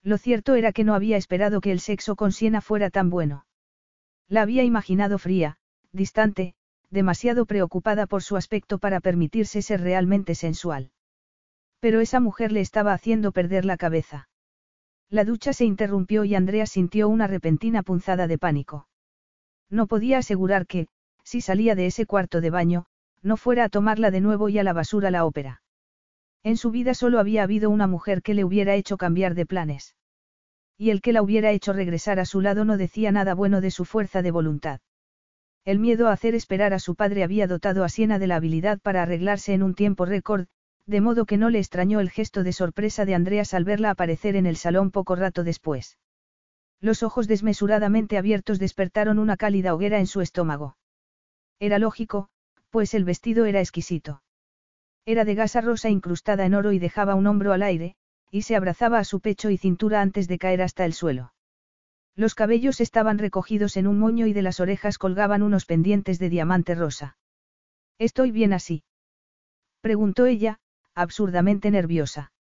Lo 0.03 0.19
cierto 0.19 0.55
era 0.55 0.73
que 0.73 0.85
no 0.85 0.95
había 0.95 1.17
esperado 1.17 1.61
que 1.61 1.73
el 1.73 1.81
sexo 1.81 2.17
con 2.17 2.33
Siena 2.33 2.61
fuera 2.61 2.91
tan 2.91 3.11
bueno. 3.11 3.47
La 4.29 4.43
había 4.43 4.63
imaginado 4.63 5.19
fría, 5.19 5.59
distante, 5.93 6.55
demasiado 6.91 7.47
preocupada 7.47 8.07
por 8.07 8.23
su 8.23 8.37
aspecto 8.37 8.79
para 8.79 9.01
permitirse 9.01 9.63
ser 9.63 9.81
realmente 9.81 10.35
sensual. 10.35 10.91
Pero 11.81 12.01
esa 12.01 12.21
mujer 12.21 12.53
le 12.53 12.61
estaba 12.61 12.93
haciendo 12.93 13.33
perder 13.33 13.65
la 13.65 13.77
cabeza. 13.77 14.28
La 15.11 15.25
ducha 15.25 15.53
se 15.53 15.65
interrumpió 15.65 16.25
y 16.25 16.35
Andrea 16.35 16.67
sintió 16.67 17.09
una 17.09 17.27
repentina 17.27 17.83
punzada 17.83 18.27
de 18.27 18.37
pánico. 18.37 18.89
No 19.71 19.87
podía 19.87 20.19
asegurar 20.19 20.67
que, 20.67 20.89
si 21.25 21.41
salía 21.41 21.75
de 21.75 21.87
ese 21.87 22.05
cuarto 22.05 22.41
de 22.41 22.51
baño, 22.51 22.87
no 23.23 23.37
fuera 23.37 23.65
a 23.65 23.69
tomarla 23.69 24.11
de 24.11 24.21
nuevo 24.21 24.49
y 24.49 24.59
a 24.59 24.63
la 24.63 24.73
basura 24.73 25.11
la 25.11 25.25
ópera. 25.25 25.63
En 26.43 26.57
su 26.57 26.71
vida 26.71 26.95
solo 26.95 27.19
había 27.19 27.43
habido 27.43 27.71
una 27.71 27.87
mujer 27.87 28.23
que 28.23 28.35
le 28.35 28.45
hubiera 28.45 28.75
hecho 28.75 28.97
cambiar 28.97 29.35
de 29.35 29.47
planes. 29.47 29.97
Y 30.77 30.91
el 30.91 31.01
que 31.01 31.13
la 31.13 31.23
hubiera 31.23 31.51
hecho 31.51 31.73
regresar 31.73 32.21
a 32.21 32.25
su 32.25 32.41
lado 32.41 32.65
no 32.65 32.77
decía 32.77 33.11
nada 33.11 33.35
bueno 33.35 33.61
de 33.61 33.71
su 33.71 33.85
fuerza 33.85 34.23
de 34.23 34.31
voluntad. 34.31 34.81
El 35.65 35.79
miedo 35.79 36.09
a 36.09 36.13
hacer 36.13 36.35
esperar 36.35 36.73
a 36.73 36.79
su 36.79 36.95
padre 36.95 37.25
había 37.25 37.47
dotado 37.47 37.83
a 37.83 37.89
Siena 37.89 38.19
de 38.19 38.27
la 38.27 38.37
habilidad 38.37 38.79
para 38.79 39.03
arreglarse 39.03 39.53
en 39.55 39.63
un 39.63 39.75
tiempo 39.75 40.05
récord, 40.05 40.47
de 40.89 41.03
modo 41.03 41.27
que 41.27 41.37
no 41.37 41.51
le 41.51 41.59
extrañó 41.59 42.01
el 42.01 42.09
gesto 42.09 42.43
de 42.43 42.55
sorpresa 42.55 43.05
de 43.05 43.15
Andreas 43.15 43.53
al 43.53 43.65
verla 43.65 43.91
aparecer 43.91 44.37
en 44.37 44.47
el 44.47 44.57
salón 44.57 44.91
poco 44.91 45.17
rato 45.17 45.45
después. 45.45 45.99
Los 46.81 47.03
ojos 47.03 47.29
desmesuradamente 47.29 48.17
abiertos 48.17 48.59
despertaron 48.59 49.19
una 49.19 49.37
cálida 49.37 49.75
hoguera 49.75 49.99
en 49.99 50.07
su 50.07 50.23
estómago. 50.23 50.79
Era 51.61 51.79
lógico, 51.79 52.31
pues 52.71 52.95
el 52.95 53.05
vestido 53.05 53.45
era 53.45 53.61
exquisito. 53.61 54.23
Era 55.05 55.27
de 55.27 55.35
gasa 55.35 55.61
rosa 55.61 55.91
incrustada 55.91 56.47
en 56.47 56.55
oro 56.55 56.73
y 56.73 56.79
dejaba 56.79 57.15
un 57.15 57.27
hombro 57.27 57.53
al 57.53 57.63
aire, 57.63 57.95
y 58.31 58.43
se 58.43 58.57
abrazaba 58.57 58.99
a 58.99 59.05
su 59.05 59.21
pecho 59.21 59.51
y 59.51 59.59
cintura 59.59 60.01
antes 60.01 60.27
de 60.27 60.39
caer 60.39 60.63
hasta 60.63 60.87
el 60.87 60.95
suelo. 60.95 61.35
Los 62.17 62.35
cabellos 62.35 62.81
estaban 62.81 63.19
recogidos 63.19 63.77
en 63.77 63.89
un 63.89 63.99
moño 63.99 64.27
y 64.27 64.33
de 64.33 64.43
las 64.43 64.59
orejas 64.59 64.97
colgaban 64.97 65.43
unos 65.43 65.67
pendientes 65.67 66.19
de 66.19 66.31
diamante 66.31 66.75
rosa. 66.75 67.19
¿Estoy 67.99 68.31
bien 68.31 68.55
así? 68.55 68.85
Preguntó 69.83 70.27
ella, 70.27 70.61
absurdamente 70.99 71.71
nerviosa. 71.71 72.33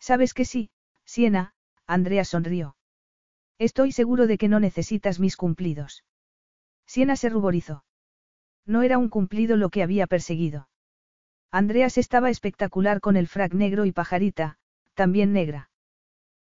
Sabes 0.00 0.32
que 0.32 0.44
sí, 0.44 0.70
Siena, 1.04 1.54
Andrea 1.86 2.24
sonrió. 2.24 2.76
Estoy 3.58 3.92
seguro 3.92 4.26
de 4.26 4.38
que 4.38 4.48
no 4.48 4.58
necesitas 4.58 5.20
mis 5.20 5.36
cumplidos. 5.36 6.04
Siena 6.86 7.16
se 7.16 7.28
ruborizó. 7.28 7.84
No 8.64 8.82
era 8.82 8.96
un 8.96 9.10
cumplido 9.10 9.56
lo 9.56 9.68
que 9.68 9.82
había 9.82 10.06
perseguido. 10.06 10.68
Andreas 11.50 11.98
estaba 11.98 12.30
espectacular 12.30 13.00
con 13.00 13.16
el 13.16 13.28
frac 13.28 13.52
negro 13.52 13.84
y 13.84 13.92
pajarita, 13.92 14.56
también 14.94 15.32
negra. 15.32 15.70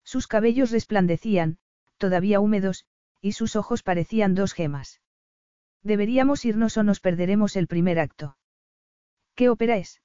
Sus 0.03 0.27
cabellos 0.27 0.71
resplandecían, 0.71 1.59
todavía 1.97 2.39
húmedos, 2.39 2.85
y 3.21 3.33
sus 3.33 3.55
ojos 3.55 3.83
parecían 3.83 4.33
dos 4.33 4.53
gemas. 4.53 5.01
Deberíamos 5.83 6.45
irnos 6.45 6.77
o 6.77 6.83
nos 6.83 6.99
perderemos 6.99 7.55
el 7.55 7.67
primer 7.67 7.99
acto. 7.99 8.37
¿Qué 9.35 9.49
ópera 9.49 9.77
es? 9.77 10.01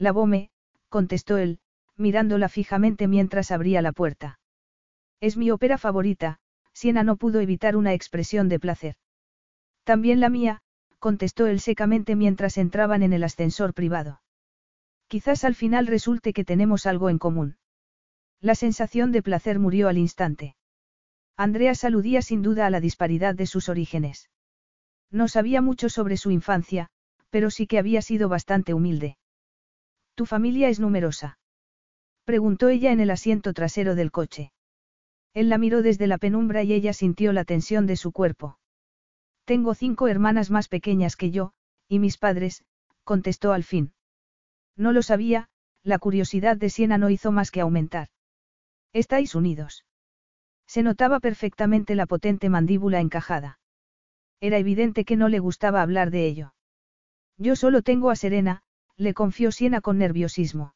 La 0.00 0.12
Bome, 0.12 0.48
contestó 0.88 1.36
él, 1.36 1.58
mirándola 1.98 2.48
fijamente 2.48 3.06
mientras 3.06 3.50
abría 3.50 3.82
la 3.82 3.92
puerta. 3.92 4.40
Es 5.20 5.36
mi 5.36 5.50
ópera 5.50 5.76
favorita, 5.76 6.38
Siena 6.72 7.04
no 7.04 7.16
pudo 7.16 7.40
evitar 7.40 7.76
una 7.76 7.92
expresión 7.92 8.48
de 8.48 8.58
placer. 8.58 8.94
También 9.84 10.18
la 10.18 10.30
mía, 10.30 10.62
contestó 10.98 11.46
él 11.46 11.60
secamente 11.60 12.16
mientras 12.16 12.56
entraban 12.56 13.02
en 13.02 13.12
el 13.12 13.22
ascensor 13.22 13.74
privado. 13.74 14.22
Quizás 15.06 15.44
al 15.44 15.54
final 15.54 15.86
resulte 15.86 16.32
que 16.32 16.46
tenemos 16.46 16.86
algo 16.86 17.10
en 17.10 17.18
común. 17.18 17.58
La 18.40 18.54
sensación 18.54 19.12
de 19.12 19.22
placer 19.22 19.58
murió 19.58 19.88
al 19.88 19.98
instante. 19.98 20.56
Andrea 21.36 21.74
aludía 21.82 22.22
sin 22.22 22.40
duda 22.40 22.64
a 22.64 22.70
la 22.70 22.80
disparidad 22.80 23.34
de 23.34 23.46
sus 23.46 23.68
orígenes. 23.68 24.30
No 25.10 25.28
sabía 25.28 25.60
mucho 25.60 25.90
sobre 25.90 26.16
su 26.16 26.30
infancia, 26.30 26.88
pero 27.28 27.50
sí 27.50 27.66
que 27.66 27.78
había 27.78 28.00
sido 28.00 28.30
bastante 28.30 28.72
humilde. 28.72 29.18
¿Tu 30.20 30.26
familia 30.26 30.68
es 30.68 30.78
numerosa? 30.80 31.38
Preguntó 32.26 32.68
ella 32.68 32.92
en 32.92 33.00
el 33.00 33.08
asiento 33.08 33.54
trasero 33.54 33.94
del 33.94 34.10
coche. 34.10 34.52
Él 35.32 35.48
la 35.48 35.56
miró 35.56 35.80
desde 35.80 36.06
la 36.06 36.18
penumbra 36.18 36.62
y 36.62 36.74
ella 36.74 36.92
sintió 36.92 37.32
la 37.32 37.46
tensión 37.46 37.86
de 37.86 37.96
su 37.96 38.12
cuerpo. 38.12 38.58
Tengo 39.46 39.72
cinco 39.72 40.08
hermanas 40.08 40.50
más 40.50 40.68
pequeñas 40.68 41.16
que 41.16 41.30
yo, 41.30 41.52
y 41.88 42.00
mis 42.00 42.18
padres, 42.18 42.64
contestó 43.02 43.54
al 43.54 43.64
fin. 43.64 43.94
No 44.76 44.92
lo 44.92 45.00
sabía, 45.00 45.48
la 45.84 45.98
curiosidad 45.98 46.58
de 46.58 46.68
Siena 46.68 46.98
no 46.98 47.08
hizo 47.08 47.32
más 47.32 47.50
que 47.50 47.62
aumentar. 47.62 48.08
¿Estáis 48.92 49.34
unidos? 49.34 49.86
Se 50.66 50.82
notaba 50.82 51.20
perfectamente 51.20 51.94
la 51.94 52.04
potente 52.04 52.50
mandíbula 52.50 53.00
encajada. 53.00 53.58
Era 54.38 54.58
evidente 54.58 55.06
que 55.06 55.16
no 55.16 55.30
le 55.30 55.38
gustaba 55.38 55.80
hablar 55.80 56.10
de 56.10 56.26
ello. 56.26 56.52
Yo 57.38 57.56
solo 57.56 57.80
tengo 57.80 58.10
a 58.10 58.16
Serena, 58.16 58.62
le 59.00 59.14
confió 59.14 59.50
Siena 59.50 59.80
con 59.80 59.96
nerviosismo. 59.96 60.74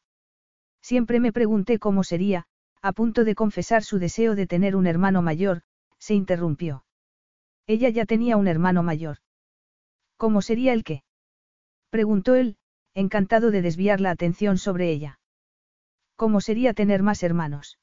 Siempre 0.81 1.19
me 1.19 1.31
pregunté 1.31 1.77
cómo 1.77 2.03
sería, 2.03 2.45
a 2.81 2.91
punto 2.91 3.23
de 3.23 3.35
confesar 3.35 3.83
su 3.83 3.99
deseo 3.99 4.33
de 4.33 4.47
tener 4.47 4.75
un 4.75 4.87
hermano 4.87 5.21
mayor, 5.21 5.61
se 5.99 6.15
interrumpió. 6.15 6.85
Ella 7.67 7.89
ya 7.89 8.05
tenía 8.05 8.35
un 8.37 8.47
hermano 8.47 8.81
mayor. 8.81 9.17
¿Cómo 10.17 10.41
sería 10.41 10.73
el 10.73 10.83
qué? 10.83 11.03
Preguntó 11.91 12.33
él, 12.33 12.57
encantado 12.95 13.51
de 13.51 13.61
desviar 13.61 14.01
la 14.01 14.09
atención 14.09 14.57
sobre 14.57 14.89
ella. 14.89 15.19
¿Cómo 16.15 16.41
sería 16.41 16.73
tener 16.73 17.03
más 17.03 17.21
hermanos? 17.21 17.77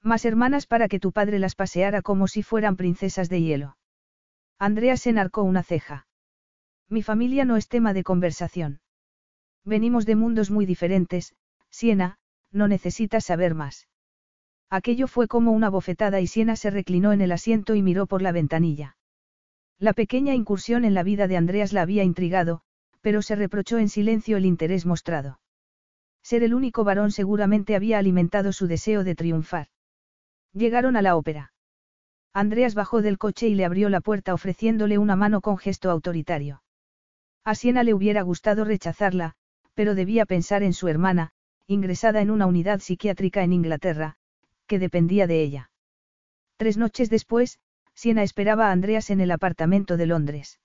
Más 0.00 0.24
hermanas 0.24 0.66
para 0.66 0.86
que 0.86 1.00
tu 1.00 1.10
padre 1.10 1.40
las 1.40 1.56
paseara 1.56 2.02
como 2.02 2.28
si 2.28 2.44
fueran 2.44 2.76
princesas 2.76 3.28
de 3.28 3.42
hielo. 3.42 3.78
Andrea 4.60 4.96
se 4.96 5.10
enarcó 5.10 5.42
una 5.42 5.64
ceja. 5.64 6.06
Mi 6.88 7.02
familia 7.02 7.44
no 7.44 7.56
es 7.56 7.66
tema 7.66 7.92
de 7.94 8.04
conversación. 8.04 8.80
Venimos 9.66 10.06
de 10.06 10.14
mundos 10.14 10.52
muy 10.52 10.64
diferentes, 10.64 11.34
Siena, 11.70 12.18
no 12.52 12.68
necesitas 12.68 13.24
saber 13.24 13.56
más. 13.56 13.88
Aquello 14.70 15.08
fue 15.08 15.26
como 15.26 15.50
una 15.50 15.70
bofetada 15.70 16.20
y 16.20 16.28
Siena 16.28 16.54
se 16.54 16.70
reclinó 16.70 17.12
en 17.12 17.20
el 17.20 17.32
asiento 17.32 17.74
y 17.74 17.82
miró 17.82 18.06
por 18.06 18.22
la 18.22 18.30
ventanilla. 18.30 18.96
La 19.80 19.92
pequeña 19.92 20.34
incursión 20.34 20.84
en 20.84 20.94
la 20.94 21.02
vida 21.02 21.26
de 21.26 21.36
Andreas 21.36 21.72
la 21.72 21.82
había 21.82 22.04
intrigado, 22.04 22.62
pero 23.00 23.22
se 23.22 23.34
reprochó 23.34 23.78
en 23.78 23.88
silencio 23.88 24.36
el 24.36 24.46
interés 24.46 24.86
mostrado. 24.86 25.40
Ser 26.22 26.44
el 26.44 26.54
único 26.54 26.84
varón 26.84 27.10
seguramente 27.10 27.74
había 27.74 27.98
alimentado 27.98 28.52
su 28.52 28.68
deseo 28.68 29.02
de 29.02 29.16
triunfar. 29.16 29.66
Llegaron 30.52 30.96
a 30.96 31.02
la 31.02 31.16
ópera. 31.16 31.52
Andreas 32.32 32.76
bajó 32.76 33.02
del 33.02 33.18
coche 33.18 33.48
y 33.48 33.56
le 33.56 33.64
abrió 33.64 33.88
la 33.88 34.00
puerta 34.00 34.32
ofreciéndole 34.32 34.96
una 34.96 35.16
mano 35.16 35.40
con 35.40 35.58
gesto 35.58 35.90
autoritario. 35.90 36.62
A 37.44 37.56
Siena 37.56 37.82
le 37.82 37.94
hubiera 37.94 38.22
gustado 38.22 38.64
rechazarla, 38.64 39.36
pero 39.76 39.94
debía 39.94 40.24
pensar 40.24 40.62
en 40.62 40.72
su 40.72 40.88
hermana, 40.88 41.30
ingresada 41.66 42.22
en 42.22 42.30
una 42.30 42.46
unidad 42.46 42.80
psiquiátrica 42.80 43.44
en 43.44 43.52
Inglaterra, 43.52 44.16
que 44.66 44.78
dependía 44.78 45.26
de 45.26 45.42
ella. 45.42 45.70
Tres 46.56 46.78
noches 46.78 47.10
después, 47.10 47.60
Siena 47.94 48.22
esperaba 48.22 48.68
a 48.68 48.72
Andreas 48.72 49.10
en 49.10 49.20
el 49.20 49.30
apartamento 49.30 49.98
de 49.98 50.06
Londres. 50.06 50.60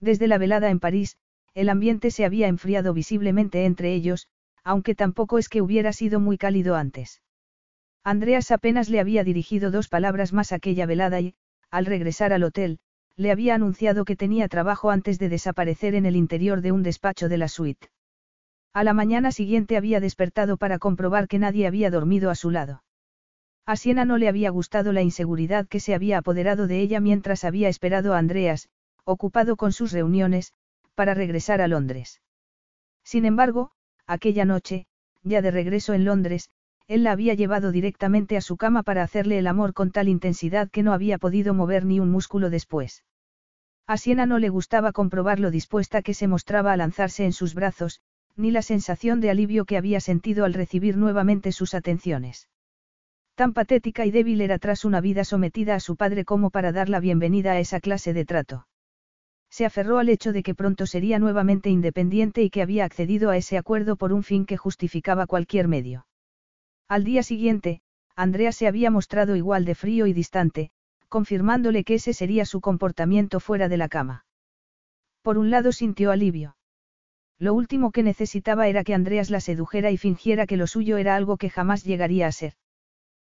Desde 0.00 0.26
la 0.26 0.38
velada 0.38 0.68
en 0.70 0.80
París, 0.80 1.16
el 1.54 1.68
ambiente 1.68 2.10
se 2.10 2.24
había 2.24 2.48
enfriado 2.48 2.92
visiblemente 2.92 3.64
entre 3.64 3.94
ellos, 3.94 4.26
aunque 4.64 4.96
tampoco 4.96 5.38
es 5.38 5.48
que 5.48 5.62
hubiera 5.62 5.92
sido 5.92 6.18
muy 6.18 6.36
cálido 6.36 6.74
antes. 6.74 7.22
Andreas 8.02 8.50
apenas 8.50 8.88
le 8.88 8.98
había 8.98 9.22
dirigido 9.22 9.70
dos 9.70 9.88
palabras 9.88 10.32
más 10.32 10.52
aquella 10.52 10.86
velada 10.86 11.20
y, 11.20 11.36
al 11.70 11.86
regresar 11.86 12.32
al 12.32 12.42
hotel, 12.42 12.80
le 13.16 13.30
había 13.30 13.54
anunciado 13.54 14.04
que 14.04 14.16
tenía 14.16 14.48
trabajo 14.48 14.90
antes 14.90 15.20
de 15.20 15.28
desaparecer 15.28 15.94
en 15.94 16.04
el 16.04 16.16
interior 16.16 16.60
de 16.62 16.72
un 16.72 16.82
despacho 16.82 17.28
de 17.28 17.38
la 17.38 17.46
suite. 17.46 17.88
A 18.74 18.82
la 18.82 18.92
mañana 18.92 19.30
siguiente 19.30 19.76
había 19.76 20.00
despertado 20.00 20.56
para 20.56 20.80
comprobar 20.80 21.28
que 21.28 21.38
nadie 21.38 21.68
había 21.68 21.92
dormido 21.92 22.28
a 22.28 22.34
su 22.34 22.50
lado. 22.50 22.82
A 23.66 23.76
Siena 23.76 24.04
no 24.04 24.18
le 24.18 24.28
había 24.28 24.50
gustado 24.50 24.92
la 24.92 25.00
inseguridad 25.00 25.68
que 25.68 25.78
se 25.78 25.94
había 25.94 26.18
apoderado 26.18 26.66
de 26.66 26.80
ella 26.80 26.98
mientras 26.98 27.44
había 27.44 27.68
esperado 27.68 28.14
a 28.14 28.18
Andreas, 28.18 28.68
ocupado 29.04 29.54
con 29.54 29.72
sus 29.72 29.92
reuniones, 29.92 30.52
para 30.96 31.14
regresar 31.14 31.60
a 31.60 31.68
Londres. 31.68 32.20
Sin 33.04 33.26
embargo, 33.26 33.70
aquella 34.08 34.44
noche, 34.44 34.86
ya 35.22 35.40
de 35.40 35.52
regreso 35.52 35.94
en 35.94 36.04
Londres, 36.04 36.50
él 36.88 37.04
la 37.04 37.12
había 37.12 37.34
llevado 37.34 37.70
directamente 37.70 38.36
a 38.36 38.40
su 38.40 38.56
cama 38.56 38.82
para 38.82 39.04
hacerle 39.04 39.38
el 39.38 39.46
amor 39.46 39.72
con 39.72 39.92
tal 39.92 40.08
intensidad 40.08 40.68
que 40.68 40.82
no 40.82 40.92
había 40.92 41.18
podido 41.18 41.54
mover 41.54 41.84
ni 41.84 42.00
un 42.00 42.10
músculo 42.10 42.50
después. 42.50 43.04
A 43.86 43.98
Siena 43.98 44.26
no 44.26 44.40
le 44.40 44.48
gustaba 44.48 44.90
comprobar 44.90 45.38
lo 45.38 45.52
dispuesta 45.52 46.02
que 46.02 46.12
se 46.12 46.26
mostraba 46.26 46.72
a 46.72 46.76
lanzarse 46.76 47.24
en 47.24 47.32
sus 47.32 47.54
brazos, 47.54 48.00
ni 48.36 48.50
la 48.50 48.62
sensación 48.62 49.20
de 49.20 49.30
alivio 49.30 49.64
que 49.64 49.76
había 49.76 50.00
sentido 50.00 50.44
al 50.44 50.54
recibir 50.54 50.96
nuevamente 50.96 51.52
sus 51.52 51.74
atenciones. 51.74 52.48
Tan 53.34 53.52
patética 53.52 54.06
y 54.06 54.10
débil 54.10 54.40
era 54.40 54.58
tras 54.58 54.84
una 54.84 55.00
vida 55.00 55.24
sometida 55.24 55.74
a 55.74 55.80
su 55.80 55.96
padre 55.96 56.24
como 56.24 56.50
para 56.50 56.72
dar 56.72 56.88
la 56.88 57.00
bienvenida 57.00 57.52
a 57.52 57.58
esa 57.58 57.80
clase 57.80 58.12
de 58.12 58.24
trato. 58.24 58.66
Se 59.50 59.64
aferró 59.64 59.98
al 59.98 60.08
hecho 60.08 60.32
de 60.32 60.42
que 60.42 60.54
pronto 60.54 60.86
sería 60.86 61.18
nuevamente 61.18 61.70
independiente 61.70 62.42
y 62.42 62.50
que 62.50 62.62
había 62.62 62.84
accedido 62.84 63.30
a 63.30 63.36
ese 63.36 63.56
acuerdo 63.56 63.96
por 63.96 64.12
un 64.12 64.22
fin 64.22 64.46
que 64.46 64.56
justificaba 64.56 65.26
cualquier 65.26 65.68
medio. 65.68 66.06
Al 66.88 67.04
día 67.04 67.22
siguiente, 67.22 67.80
Andrea 68.16 68.52
se 68.52 68.66
había 68.66 68.90
mostrado 68.90 69.36
igual 69.36 69.64
de 69.64 69.74
frío 69.74 70.06
y 70.06 70.12
distante, 70.12 70.70
confirmándole 71.08 71.84
que 71.84 71.94
ese 71.94 72.12
sería 72.12 72.44
su 72.44 72.60
comportamiento 72.60 73.38
fuera 73.40 73.68
de 73.68 73.76
la 73.76 73.88
cama. 73.88 74.26
Por 75.22 75.38
un 75.38 75.50
lado 75.50 75.72
sintió 75.72 76.10
alivio. 76.10 76.56
Lo 77.38 77.54
último 77.54 77.90
que 77.90 78.02
necesitaba 78.02 78.68
era 78.68 78.84
que 78.84 78.94
Andreas 78.94 79.30
la 79.30 79.40
sedujera 79.40 79.90
y 79.90 79.96
fingiera 79.96 80.46
que 80.46 80.56
lo 80.56 80.66
suyo 80.66 80.96
era 80.96 81.16
algo 81.16 81.36
que 81.36 81.50
jamás 81.50 81.84
llegaría 81.84 82.26
a 82.26 82.32
ser. 82.32 82.54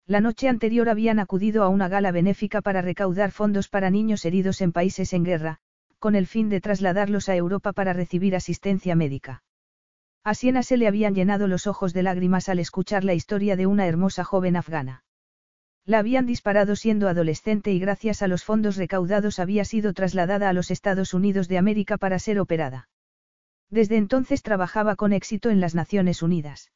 La 0.07 0.21
noche 0.21 0.49
anterior 0.49 0.89
habían 0.89 1.21
acudido 1.21 1.63
a 1.63 1.69
una 1.69 1.89
gala 1.89 2.11
benéfica 2.11 2.61
para 2.61 2.83
recaudar 2.83 3.31
fondos 3.31 3.69
para 3.69 3.91
niños 3.91 4.25
heridos 4.25 4.61
en 4.61 4.73
países 4.73 5.13
en 5.13 5.23
guerra, 5.23 5.59
con 6.01 6.17
el 6.17 6.27
fin 6.27 6.49
de 6.49 6.61
trasladarlos 6.61 7.29
a 7.29 7.37
Europa 7.37 7.73
para 7.73 7.93
recibir 7.93 8.35
asistencia 8.35 8.97
médica. 8.97 9.45
A 10.25 10.35
Siena 10.35 10.65
se 10.65 10.77
le 10.77 10.89
habían 10.89 11.15
llenado 11.15 11.47
los 11.47 11.69
ojos 11.69 11.93
de 11.93 12.03
lágrimas 12.03 12.49
al 12.49 12.59
escuchar 12.59 13.05
la 13.05 13.15
historia 13.15 13.55
de 13.55 13.67
una 13.67 13.87
hermosa 13.87 14.25
joven 14.25 14.57
afgana. 14.57 15.05
La 15.85 15.99
habían 15.99 16.27
disparado 16.27 16.75
siendo 16.77 17.09
adolescente 17.09 17.73
y 17.73 17.79
gracias 17.79 18.23
a 18.23 18.29
los 18.29 18.45
fondos 18.45 18.77
recaudados 18.77 19.39
había 19.39 19.65
sido 19.65 19.93
trasladada 19.93 20.49
a 20.49 20.53
los 20.53 20.71
Estados 20.71 21.15
Unidos 21.15 21.49
de 21.49 21.59
América 21.59 21.99
para 21.99 22.19
ser 22.19 22.39
operada. 22.39 22.89
Desde 23.73 23.97
entonces 23.97 24.43
trabajaba 24.43 24.97
con 24.97 25.15
éxito 25.15 25.49
en 25.49 25.59
las 25.59 25.75
Naciones 25.75 26.23
Unidas. 26.23 26.71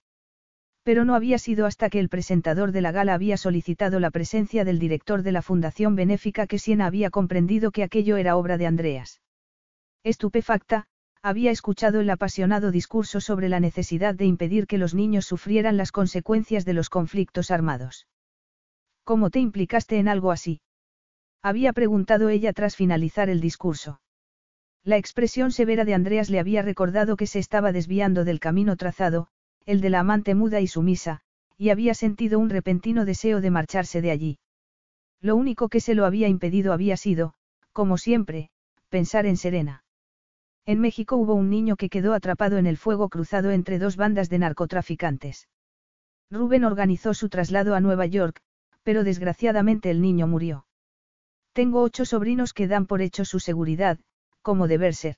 Pero 0.83 1.05
no 1.05 1.15
había 1.15 1.37
sido 1.37 1.67
hasta 1.67 1.91
que 1.91 2.01
el 2.01 2.09
presentador 2.09 2.73
de 2.73 2.81
la 2.81 2.91
gala 2.91 3.13
había 3.13 3.37
solicitado 3.37 4.01
la 4.01 4.11
presencia 4.11 4.65
del 4.65 4.79
director 4.79 5.23
de 5.23 5.31
la 5.31 5.43
Fundación 5.43 5.95
Benéfica 5.95 6.47
que 6.47 6.59
Siena 6.59 6.87
había 6.87 7.11
comprendido 7.11 7.71
que 7.71 7.83
aquello 7.83 8.17
era 8.17 8.35
obra 8.37 8.57
de 8.57 8.67
Andreas. 8.67 9.21
Estupefacta, 10.05 10.87
había 11.21 11.51
escuchado 11.51 12.01
el 12.01 12.09
apasionado 12.09 12.71
discurso 12.71 13.21
sobre 13.21 13.51
la 13.51 13.61
necesidad 13.61 14.15
de 14.15 14.25
impedir 14.25 14.67
que 14.67 14.79
los 14.79 14.95
niños 14.95 15.27
sufrieran 15.27 15.77
las 15.77 15.93
consecuencias 15.93 16.65
de 16.65 16.73
los 16.73 16.89
conflictos 16.89 17.51
armados. 17.51 18.07
¿Cómo 19.05 19.29
te 19.29 19.41
implicaste 19.41 19.99
en 19.99 20.09
algo 20.09 20.33
así? 20.33 20.63
Había 21.43 21.75
preguntado 21.75 22.31
ella 22.31 22.55
tras 22.55 22.75
finalizar 22.75 23.29
el 23.29 23.43
discurso. 23.43 24.01
La 24.87 24.99
expresión 24.99 25.51
severa 25.51 25.85
de 25.85 25.95
Andreas 25.95 26.31
le 26.31 26.39
había 26.39 26.63
recordado 26.63 27.17
que 27.17 27.27
se 27.27 27.41
estaba 27.41 27.73
desviando 27.73 28.25
del 28.25 28.39
camino 28.39 28.77
trazado, 28.77 29.27
el 29.65 29.81
de 29.81 29.91
la 29.91 29.99
amante 29.99 30.37
muda 30.37 30.61
y 30.61 30.69
sumisa, 30.69 31.23
y 31.59 31.71
había 31.71 31.93
sentido 31.93 32.39
un 32.39 32.51
repentino 32.51 33.05
deseo 33.05 33.41
de 33.41 33.51
marcharse 33.51 34.01
de 34.01 34.13
allí. 34.13 34.39
Lo 35.21 35.35
único 35.35 35.69
que 35.69 35.81
se 35.81 35.97
lo 35.97 36.05
había 36.05 36.29
impedido 36.29 36.73
había 36.73 36.97
sido, 36.97 37.35
como 37.73 37.99
siempre, 37.99 38.51
pensar 38.89 39.27
en 39.27 39.37
Serena. 39.37 39.83
En 40.67 40.79
México 40.79 41.17
hubo 41.17 41.35
un 41.35 41.51
niño 41.51 41.75
que 41.75 41.89
quedó 41.89 42.15
atrapado 42.15 42.57
en 42.57 42.69
el 42.69 42.77
fuego 42.77 43.09
cruzado 43.09 43.51
entre 43.51 43.81
dos 43.81 43.97
bandas 43.97 44.29
de 44.29 44.39
narcotraficantes. 44.39 45.49
Rubén 46.31 46.63
organizó 46.63 47.13
su 47.13 47.29
traslado 47.29 47.75
a 47.75 47.81
Nueva 47.81 48.07
York, 48.07 48.41
pero 48.85 49.03
desgraciadamente 49.03 49.91
el 49.91 50.01
niño 50.01 50.29
murió. 50.29 50.65
Tengo 51.55 51.83
ocho 51.83 52.05
sobrinos 52.05 52.53
que 52.53 52.69
dan 52.69 52.87
por 52.87 53.03
hecho 53.03 53.25
su 53.25 53.41
seguridad, 53.41 53.99
como 54.47 54.69
deber 54.69 54.95
ser. 54.95 55.17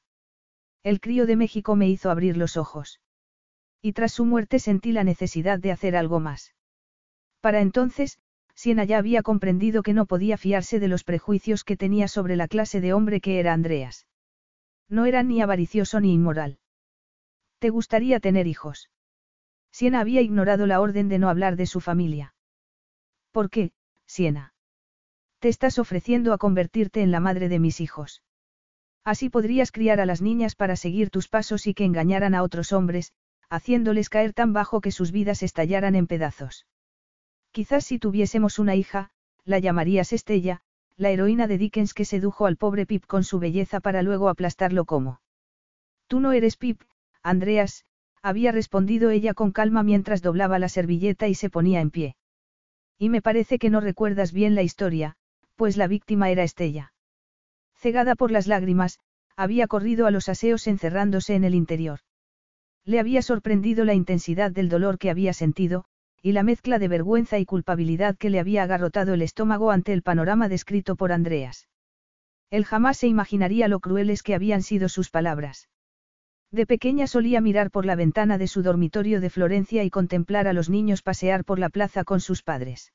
El 0.82 1.00
crío 1.00 1.26
de 1.26 1.36
México 1.36 1.76
me 1.76 1.86
hizo 1.86 2.10
abrir 2.10 2.38
los 2.38 2.56
ojos. 2.56 2.98
Y 3.82 3.92
tras 3.92 4.12
su 4.12 4.24
muerte 4.24 4.58
sentí 4.58 4.90
la 4.90 5.04
necesidad 5.04 5.58
de 5.58 5.70
hacer 5.70 5.96
algo 5.96 6.18
más. 6.18 6.54
Para 7.42 7.60
entonces, 7.60 8.18
Siena 8.54 8.84
ya 8.84 8.96
había 8.96 9.22
comprendido 9.22 9.82
que 9.82 9.92
no 9.92 10.06
podía 10.06 10.38
fiarse 10.38 10.80
de 10.80 10.88
los 10.88 11.04
prejuicios 11.04 11.62
que 11.62 11.76
tenía 11.76 12.08
sobre 12.08 12.36
la 12.36 12.48
clase 12.48 12.80
de 12.80 12.94
hombre 12.94 13.20
que 13.20 13.38
era 13.38 13.52
Andreas. 13.52 14.06
No 14.88 15.04
era 15.04 15.22
ni 15.22 15.42
avaricioso 15.42 16.00
ni 16.00 16.14
inmoral. 16.14 16.58
¿Te 17.58 17.68
gustaría 17.68 18.20
tener 18.20 18.46
hijos? 18.46 18.88
Siena 19.70 20.00
había 20.00 20.22
ignorado 20.22 20.66
la 20.66 20.80
orden 20.80 21.10
de 21.10 21.18
no 21.18 21.28
hablar 21.28 21.56
de 21.56 21.66
su 21.66 21.82
familia. 21.82 22.34
¿Por 23.30 23.50
qué, 23.50 23.72
Siena? 24.06 24.54
Te 25.38 25.50
estás 25.50 25.78
ofreciendo 25.78 26.32
a 26.32 26.38
convertirte 26.38 27.02
en 27.02 27.10
la 27.10 27.20
madre 27.20 27.50
de 27.50 27.58
mis 27.58 27.82
hijos. 27.82 28.22
Así 29.04 29.30
podrías 29.30 29.72
criar 29.72 30.00
a 30.00 30.06
las 30.06 30.20
niñas 30.20 30.54
para 30.54 30.76
seguir 30.76 31.10
tus 31.10 31.28
pasos 31.28 31.66
y 31.66 31.74
que 31.74 31.84
engañaran 31.84 32.34
a 32.34 32.42
otros 32.42 32.72
hombres, 32.72 33.12
haciéndoles 33.48 34.10
caer 34.10 34.32
tan 34.34 34.52
bajo 34.52 34.80
que 34.80 34.92
sus 34.92 35.12
vidas 35.12 35.42
estallaran 35.42 35.94
en 35.94 36.06
pedazos. 36.06 36.66
Quizás 37.50 37.84
si 37.84 37.98
tuviésemos 37.98 38.58
una 38.58 38.74
hija, 38.74 39.10
la 39.44 39.58
llamarías 39.58 40.12
Estella, 40.12 40.60
la 40.96 41.10
heroína 41.10 41.46
de 41.46 41.58
Dickens 41.58 41.94
que 41.94 42.04
sedujo 42.04 42.46
al 42.46 42.56
pobre 42.56 42.84
Pip 42.84 43.06
con 43.06 43.24
su 43.24 43.38
belleza 43.38 43.80
para 43.80 44.02
luego 44.02 44.28
aplastarlo 44.28 44.84
como. 44.84 45.20
Tú 46.08 46.20
no 46.20 46.32
eres 46.32 46.56
Pip, 46.56 46.82
Andreas, 47.22 47.84
había 48.20 48.52
respondido 48.52 49.10
ella 49.10 49.32
con 49.32 49.52
calma 49.52 49.82
mientras 49.82 50.22
doblaba 50.22 50.58
la 50.58 50.68
servilleta 50.68 51.28
y 51.28 51.34
se 51.34 51.50
ponía 51.50 51.80
en 51.80 51.90
pie. 51.90 52.16
Y 52.98 53.08
me 53.10 53.22
parece 53.22 53.58
que 53.58 53.70
no 53.70 53.80
recuerdas 53.80 54.32
bien 54.32 54.54
la 54.54 54.62
historia, 54.62 55.16
pues 55.54 55.76
la 55.76 55.86
víctima 55.86 56.30
era 56.30 56.42
Estella. 56.42 56.92
Cegada 57.78 58.16
por 58.16 58.32
las 58.32 58.46
lágrimas, 58.46 58.98
había 59.36 59.68
corrido 59.68 60.06
a 60.06 60.10
los 60.10 60.28
aseos 60.28 60.66
encerrándose 60.66 61.36
en 61.36 61.44
el 61.44 61.54
interior. 61.54 62.00
Le 62.84 62.98
había 62.98 63.22
sorprendido 63.22 63.84
la 63.84 63.94
intensidad 63.94 64.50
del 64.50 64.68
dolor 64.68 64.98
que 64.98 65.10
había 65.10 65.32
sentido, 65.32 65.84
y 66.20 66.32
la 66.32 66.42
mezcla 66.42 66.80
de 66.80 66.88
vergüenza 66.88 67.38
y 67.38 67.44
culpabilidad 67.44 68.16
que 68.16 68.30
le 68.30 68.40
había 68.40 68.64
agarrotado 68.64 69.14
el 69.14 69.22
estómago 69.22 69.70
ante 69.70 69.92
el 69.92 70.02
panorama 70.02 70.48
descrito 70.48 70.96
por 70.96 71.12
Andreas. 71.12 71.68
Él 72.50 72.64
jamás 72.64 72.96
se 72.96 73.06
imaginaría 73.06 73.68
lo 73.68 73.78
crueles 73.78 74.24
que 74.24 74.34
habían 74.34 74.62
sido 74.62 74.88
sus 74.88 75.10
palabras. 75.10 75.68
De 76.50 76.66
pequeña 76.66 77.06
solía 77.06 77.40
mirar 77.40 77.70
por 77.70 77.86
la 77.86 77.94
ventana 77.94 78.38
de 78.38 78.48
su 78.48 78.62
dormitorio 78.62 79.20
de 79.20 79.30
Florencia 79.30 79.84
y 79.84 79.90
contemplar 79.90 80.48
a 80.48 80.52
los 80.52 80.68
niños 80.68 81.02
pasear 81.02 81.44
por 81.44 81.58
la 81.58 81.68
plaza 81.68 82.02
con 82.02 82.20
sus 82.20 82.42
padres. 82.42 82.92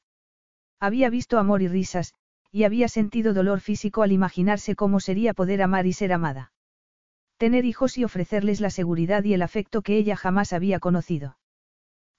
Había 0.79 1.09
visto 1.09 1.37
amor 1.37 1.61
y 1.61 1.67
risas, 1.67 2.13
y 2.53 2.65
había 2.65 2.87
sentido 2.87 3.33
dolor 3.33 3.61
físico 3.61 4.03
al 4.03 4.11
imaginarse 4.11 4.75
cómo 4.75 4.99
sería 4.99 5.33
poder 5.33 5.63
amar 5.63 5.87
y 5.87 5.93
ser 5.93 6.13
amada. 6.13 6.53
Tener 7.37 7.65
hijos 7.65 7.97
y 7.97 8.03
ofrecerles 8.03 8.61
la 8.61 8.69
seguridad 8.69 9.23
y 9.23 9.33
el 9.33 9.41
afecto 9.41 9.81
que 9.81 9.97
ella 9.97 10.15
jamás 10.15 10.53
había 10.53 10.79
conocido. 10.79 11.39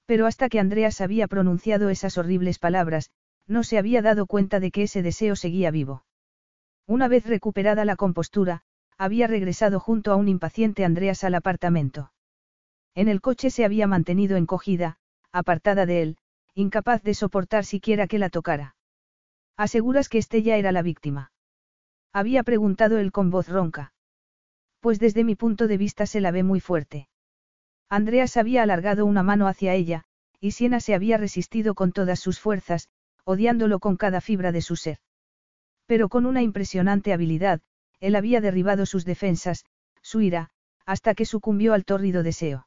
Pero 0.06 0.26
hasta 0.26 0.48
que 0.48 0.58
Andreas 0.58 1.00
había 1.00 1.28
pronunciado 1.28 1.88
esas 1.88 2.18
horribles 2.18 2.58
palabras, 2.58 3.10
no 3.46 3.62
se 3.62 3.78
había 3.78 4.02
dado 4.02 4.26
cuenta 4.26 4.58
de 4.58 4.72
que 4.72 4.82
ese 4.82 5.02
deseo 5.02 5.36
seguía 5.36 5.70
vivo. 5.70 6.04
Una 6.84 7.06
vez 7.06 7.26
recuperada 7.26 7.84
la 7.84 7.94
compostura, 7.94 8.62
había 8.98 9.28
regresado 9.28 9.78
junto 9.78 10.10
a 10.10 10.16
un 10.16 10.26
impaciente 10.26 10.84
Andreas 10.84 11.22
al 11.22 11.36
apartamento. 11.36 12.12
En 12.96 13.06
el 13.06 13.20
coche 13.20 13.50
se 13.50 13.64
había 13.64 13.86
mantenido 13.86 14.36
encogida, 14.36 14.98
apartada 15.30 15.86
de 15.86 16.02
él, 16.02 16.16
incapaz 16.54 17.04
de 17.04 17.14
soportar 17.14 17.64
siquiera 17.64 18.08
que 18.08 18.18
la 18.18 18.30
tocara. 18.30 18.74
¿Aseguras 19.56 20.08
que 20.08 20.18
Estella 20.18 20.56
era 20.56 20.72
la 20.72 20.82
víctima? 20.82 21.30
Había 22.12 22.42
preguntado 22.42 22.98
él 22.98 23.12
con 23.12 23.30
voz 23.30 23.48
ronca. 23.48 23.92
Pues 24.80 24.98
desde 24.98 25.22
mi 25.22 25.36
punto 25.36 25.68
de 25.68 25.76
vista 25.76 26.06
se 26.06 26.20
la 26.20 26.32
ve 26.32 26.42
muy 26.42 26.60
fuerte. 26.60 27.08
Andreas 27.88 28.36
había 28.36 28.62
alargado 28.64 29.06
una 29.06 29.22
mano 29.22 29.46
hacia 29.46 29.74
ella, 29.74 30.04
y 30.40 30.50
Siena 30.50 30.80
se 30.80 30.94
había 30.94 31.18
resistido 31.18 31.74
con 31.74 31.92
todas 31.92 32.18
sus 32.18 32.40
fuerzas, 32.40 32.88
odiándolo 33.24 33.78
con 33.78 33.96
cada 33.96 34.20
fibra 34.20 34.50
de 34.50 34.60
su 34.60 34.74
ser. 34.74 34.98
Pero 35.86 36.08
con 36.08 36.26
una 36.26 36.42
impresionante 36.42 37.12
habilidad, 37.12 37.60
él 38.00 38.16
había 38.16 38.40
derribado 38.40 38.86
sus 38.86 39.04
defensas, 39.04 39.64
su 40.02 40.20
ira, 40.20 40.50
hasta 40.84 41.14
que 41.14 41.24
sucumbió 41.24 41.74
al 41.74 41.84
tórrido 41.84 42.22
deseo. 42.22 42.66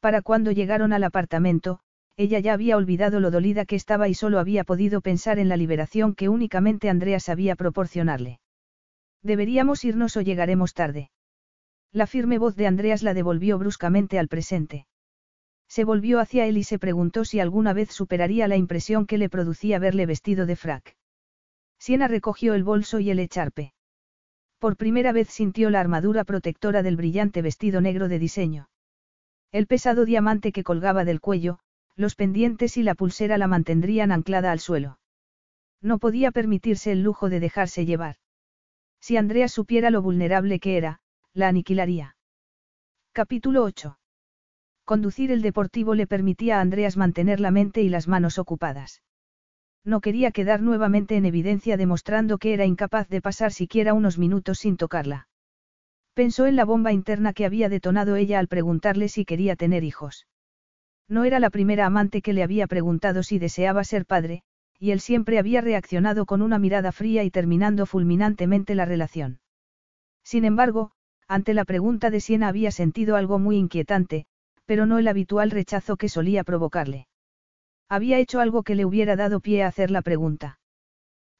Para 0.00 0.22
cuando 0.22 0.50
llegaron 0.50 0.92
al 0.92 1.04
apartamento, 1.04 1.80
ella 2.20 2.38
ya 2.38 2.52
había 2.52 2.76
olvidado 2.76 3.18
lo 3.18 3.30
dolida 3.30 3.64
que 3.64 3.76
estaba 3.76 4.06
y 4.06 4.12
solo 4.12 4.38
había 4.38 4.62
podido 4.62 5.00
pensar 5.00 5.38
en 5.38 5.48
la 5.48 5.56
liberación 5.56 6.14
que 6.14 6.28
únicamente 6.28 6.90
Andreas 6.90 7.22
sabía 7.24 7.56
proporcionarle. 7.56 8.40
Deberíamos 9.22 9.86
irnos 9.86 10.18
o 10.18 10.20
llegaremos 10.20 10.74
tarde. 10.74 11.10
La 11.92 12.06
firme 12.06 12.36
voz 12.36 12.56
de 12.56 12.66
Andreas 12.66 13.02
la 13.02 13.14
devolvió 13.14 13.58
bruscamente 13.58 14.18
al 14.18 14.28
presente. 14.28 14.86
Se 15.66 15.84
volvió 15.84 16.20
hacia 16.20 16.44
él 16.44 16.58
y 16.58 16.64
se 16.64 16.78
preguntó 16.78 17.24
si 17.24 17.40
alguna 17.40 17.72
vez 17.72 17.90
superaría 17.90 18.48
la 18.48 18.58
impresión 18.58 19.06
que 19.06 19.16
le 19.16 19.30
producía 19.30 19.78
verle 19.78 20.04
vestido 20.04 20.44
de 20.44 20.56
frac. 20.56 20.98
Siena 21.78 22.06
recogió 22.06 22.52
el 22.52 22.64
bolso 22.64 23.00
y 23.00 23.08
el 23.08 23.18
echarpe. 23.18 23.72
Por 24.58 24.76
primera 24.76 25.12
vez 25.12 25.30
sintió 25.30 25.70
la 25.70 25.80
armadura 25.80 26.24
protectora 26.24 26.82
del 26.82 26.98
brillante 26.98 27.40
vestido 27.40 27.80
negro 27.80 28.08
de 28.08 28.18
diseño. 28.18 28.68
El 29.52 29.66
pesado 29.66 30.04
diamante 30.04 30.52
que 30.52 30.64
colgaba 30.64 31.06
del 31.06 31.22
cuello, 31.22 31.60
los 31.96 32.14
pendientes 32.14 32.76
y 32.76 32.82
la 32.82 32.94
pulsera 32.94 33.38
la 33.38 33.46
mantendrían 33.46 34.12
anclada 34.12 34.52
al 34.52 34.60
suelo. 34.60 34.98
No 35.82 35.98
podía 35.98 36.30
permitirse 36.30 36.92
el 36.92 37.02
lujo 37.02 37.28
de 37.28 37.40
dejarse 37.40 37.86
llevar. 37.86 38.16
Si 39.00 39.16
Andreas 39.16 39.52
supiera 39.52 39.90
lo 39.90 40.02
vulnerable 40.02 40.60
que 40.60 40.76
era, 40.76 41.00
la 41.32 41.48
aniquilaría. 41.48 42.16
Capítulo 43.12 43.64
8. 43.64 43.98
Conducir 44.84 45.30
el 45.30 45.42
deportivo 45.42 45.94
le 45.94 46.06
permitía 46.06 46.58
a 46.58 46.60
Andreas 46.60 46.96
mantener 46.96 47.40
la 47.40 47.50
mente 47.50 47.82
y 47.82 47.88
las 47.88 48.08
manos 48.08 48.38
ocupadas. 48.38 49.02
No 49.84 50.00
quería 50.00 50.30
quedar 50.30 50.60
nuevamente 50.60 51.16
en 51.16 51.24
evidencia 51.24 51.76
demostrando 51.76 52.38
que 52.38 52.52
era 52.52 52.66
incapaz 52.66 53.08
de 53.08 53.22
pasar 53.22 53.52
siquiera 53.52 53.94
unos 53.94 54.18
minutos 54.18 54.58
sin 54.58 54.76
tocarla. 54.76 55.28
Pensó 56.12 56.46
en 56.46 56.56
la 56.56 56.64
bomba 56.64 56.92
interna 56.92 57.32
que 57.32 57.46
había 57.46 57.68
detonado 57.68 58.16
ella 58.16 58.38
al 58.38 58.48
preguntarle 58.48 59.08
si 59.08 59.24
quería 59.24 59.56
tener 59.56 59.84
hijos. 59.84 60.26
No 61.10 61.24
era 61.24 61.40
la 61.40 61.50
primera 61.50 61.86
amante 61.86 62.22
que 62.22 62.32
le 62.32 62.44
había 62.44 62.68
preguntado 62.68 63.24
si 63.24 63.40
deseaba 63.40 63.82
ser 63.82 64.06
padre, 64.06 64.44
y 64.78 64.92
él 64.92 65.00
siempre 65.00 65.40
había 65.40 65.60
reaccionado 65.60 66.24
con 66.24 66.40
una 66.40 66.58
mirada 66.58 66.92
fría 66.92 67.24
y 67.24 67.30
terminando 67.32 67.84
fulminantemente 67.84 68.76
la 68.76 68.84
relación. 68.84 69.40
Sin 70.22 70.44
embargo, 70.44 70.92
ante 71.26 71.52
la 71.52 71.64
pregunta 71.64 72.10
de 72.10 72.20
Siena 72.20 72.46
había 72.46 72.70
sentido 72.70 73.16
algo 73.16 73.40
muy 73.40 73.56
inquietante, 73.56 74.26
pero 74.66 74.86
no 74.86 74.98
el 74.98 75.08
habitual 75.08 75.50
rechazo 75.50 75.96
que 75.96 76.08
solía 76.08 76.44
provocarle. 76.44 77.08
Había 77.88 78.18
hecho 78.18 78.38
algo 78.38 78.62
que 78.62 78.76
le 78.76 78.84
hubiera 78.84 79.16
dado 79.16 79.40
pie 79.40 79.64
a 79.64 79.66
hacer 79.66 79.90
la 79.90 80.02
pregunta. 80.02 80.60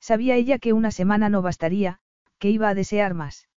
Sabía 0.00 0.34
ella 0.34 0.58
que 0.58 0.72
una 0.72 0.90
semana 0.90 1.28
no 1.28 1.42
bastaría, 1.42 2.00
que 2.40 2.50
iba 2.50 2.68
a 2.68 2.74
desear 2.74 3.14
más. 3.14 3.48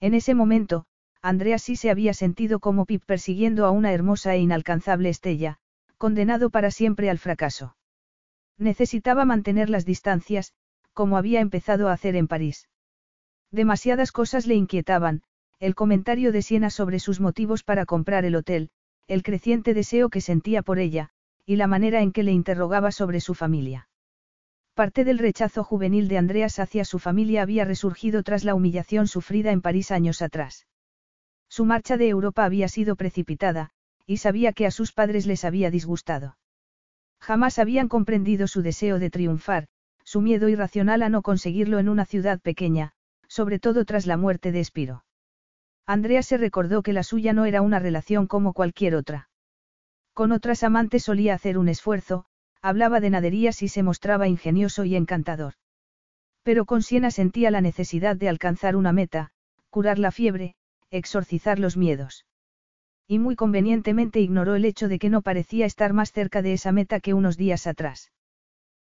En 0.00 0.12
ese 0.12 0.34
momento, 0.34 0.84
Andrea 1.22 1.58
sí 1.58 1.76
se 1.76 1.90
había 1.90 2.14
sentido 2.14 2.60
como 2.60 2.86
Pip 2.86 3.04
persiguiendo 3.04 3.66
a 3.66 3.70
una 3.70 3.92
hermosa 3.92 4.34
e 4.34 4.38
inalcanzable 4.38 5.10
Estella, 5.10 5.58
condenado 5.98 6.48
para 6.48 6.70
siempre 6.70 7.10
al 7.10 7.18
fracaso. 7.18 7.76
Necesitaba 8.56 9.24
mantener 9.26 9.68
las 9.68 9.84
distancias, 9.84 10.54
como 10.94 11.18
había 11.18 11.40
empezado 11.40 11.88
a 11.88 11.92
hacer 11.92 12.16
en 12.16 12.26
París. 12.26 12.68
Demasiadas 13.50 14.12
cosas 14.12 14.46
le 14.46 14.54
inquietaban, 14.54 15.22
el 15.58 15.74
comentario 15.74 16.32
de 16.32 16.40
Siena 16.40 16.70
sobre 16.70 17.00
sus 17.00 17.20
motivos 17.20 17.64
para 17.64 17.84
comprar 17.84 18.24
el 18.24 18.34
hotel, 18.34 18.70
el 19.06 19.22
creciente 19.22 19.74
deseo 19.74 20.08
que 20.08 20.22
sentía 20.22 20.62
por 20.62 20.78
ella, 20.78 21.10
y 21.44 21.56
la 21.56 21.66
manera 21.66 22.00
en 22.00 22.12
que 22.12 22.22
le 22.22 22.32
interrogaba 22.32 22.92
sobre 22.92 23.20
su 23.20 23.34
familia. 23.34 23.88
Parte 24.74 25.04
del 25.04 25.18
rechazo 25.18 25.64
juvenil 25.64 26.08
de 26.08 26.16
Andreas 26.16 26.58
hacia 26.58 26.86
su 26.86 26.98
familia 26.98 27.42
había 27.42 27.66
resurgido 27.66 28.22
tras 28.22 28.44
la 28.44 28.54
humillación 28.54 29.06
sufrida 29.06 29.52
en 29.52 29.60
París 29.60 29.90
años 29.90 30.22
atrás. 30.22 30.66
Su 31.50 31.64
marcha 31.64 31.96
de 31.96 32.08
Europa 32.08 32.44
había 32.44 32.68
sido 32.68 32.94
precipitada, 32.94 33.70
y 34.06 34.18
sabía 34.18 34.52
que 34.52 34.66
a 34.66 34.70
sus 34.70 34.92
padres 34.92 35.26
les 35.26 35.44
había 35.44 35.70
disgustado. 35.70 36.38
Jamás 37.20 37.58
habían 37.58 37.88
comprendido 37.88 38.46
su 38.46 38.62
deseo 38.62 38.98
de 39.00 39.10
triunfar, 39.10 39.66
su 40.04 40.20
miedo 40.20 40.48
irracional 40.48 41.02
a 41.02 41.08
no 41.08 41.22
conseguirlo 41.22 41.80
en 41.80 41.88
una 41.88 42.06
ciudad 42.06 42.40
pequeña, 42.40 42.92
sobre 43.28 43.58
todo 43.58 43.84
tras 43.84 44.06
la 44.06 44.16
muerte 44.16 44.52
de 44.52 44.60
Espiro. 44.60 45.04
Andrea 45.86 46.22
se 46.22 46.36
recordó 46.36 46.82
que 46.82 46.92
la 46.92 47.02
suya 47.02 47.32
no 47.32 47.44
era 47.46 47.62
una 47.62 47.80
relación 47.80 48.28
como 48.28 48.52
cualquier 48.52 48.94
otra. 48.94 49.28
Con 50.14 50.30
otras 50.30 50.62
amantes 50.62 51.02
solía 51.02 51.34
hacer 51.34 51.58
un 51.58 51.68
esfuerzo, 51.68 52.26
hablaba 52.62 53.00
de 53.00 53.10
naderías 53.10 53.60
y 53.62 53.68
se 53.68 53.82
mostraba 53.82 54.28
ingenioso 54.28 54.84
y 54.84 54.94
encantador. 54.94 55.54
Pero 56.44 56.64
con 56.64 56.82
Siena 56.82 57.10
sentía 57.10 57.50
la 57.50 57.60
necesidad 57.60 58.16
de 58.16 58.28
alcanzar 58.28 58.76
una 58.76 58.92
meta, 58.92 59.32
curar 59.68 59.98
la 59.98 60.12
fiebre, 60.12 60.54
exorcizar 60.90 61.58
los 61.58 61.76
miedos. 61.76 62.26
Y 63.06 63.18
muy 63.18 63.36
convenientemente 63.36 64.20
ignoró 64.20 64.54
el 64.54 64.64
hecho 64.64 64.88
de 64.88 64.98
que 64.98 65.10
no 65.10 65.22
parecía 65.22 65.66
estar 65.66 65.92
más 65.92 66.12
cerca 66.12 66.42
de 66.42 66.52
esa 66.52 66.72
meta 66.72 67.00
que 67.00 67.14
unos 67.14 67.36
días 67.36 67.66
atrás. 67.66 68.12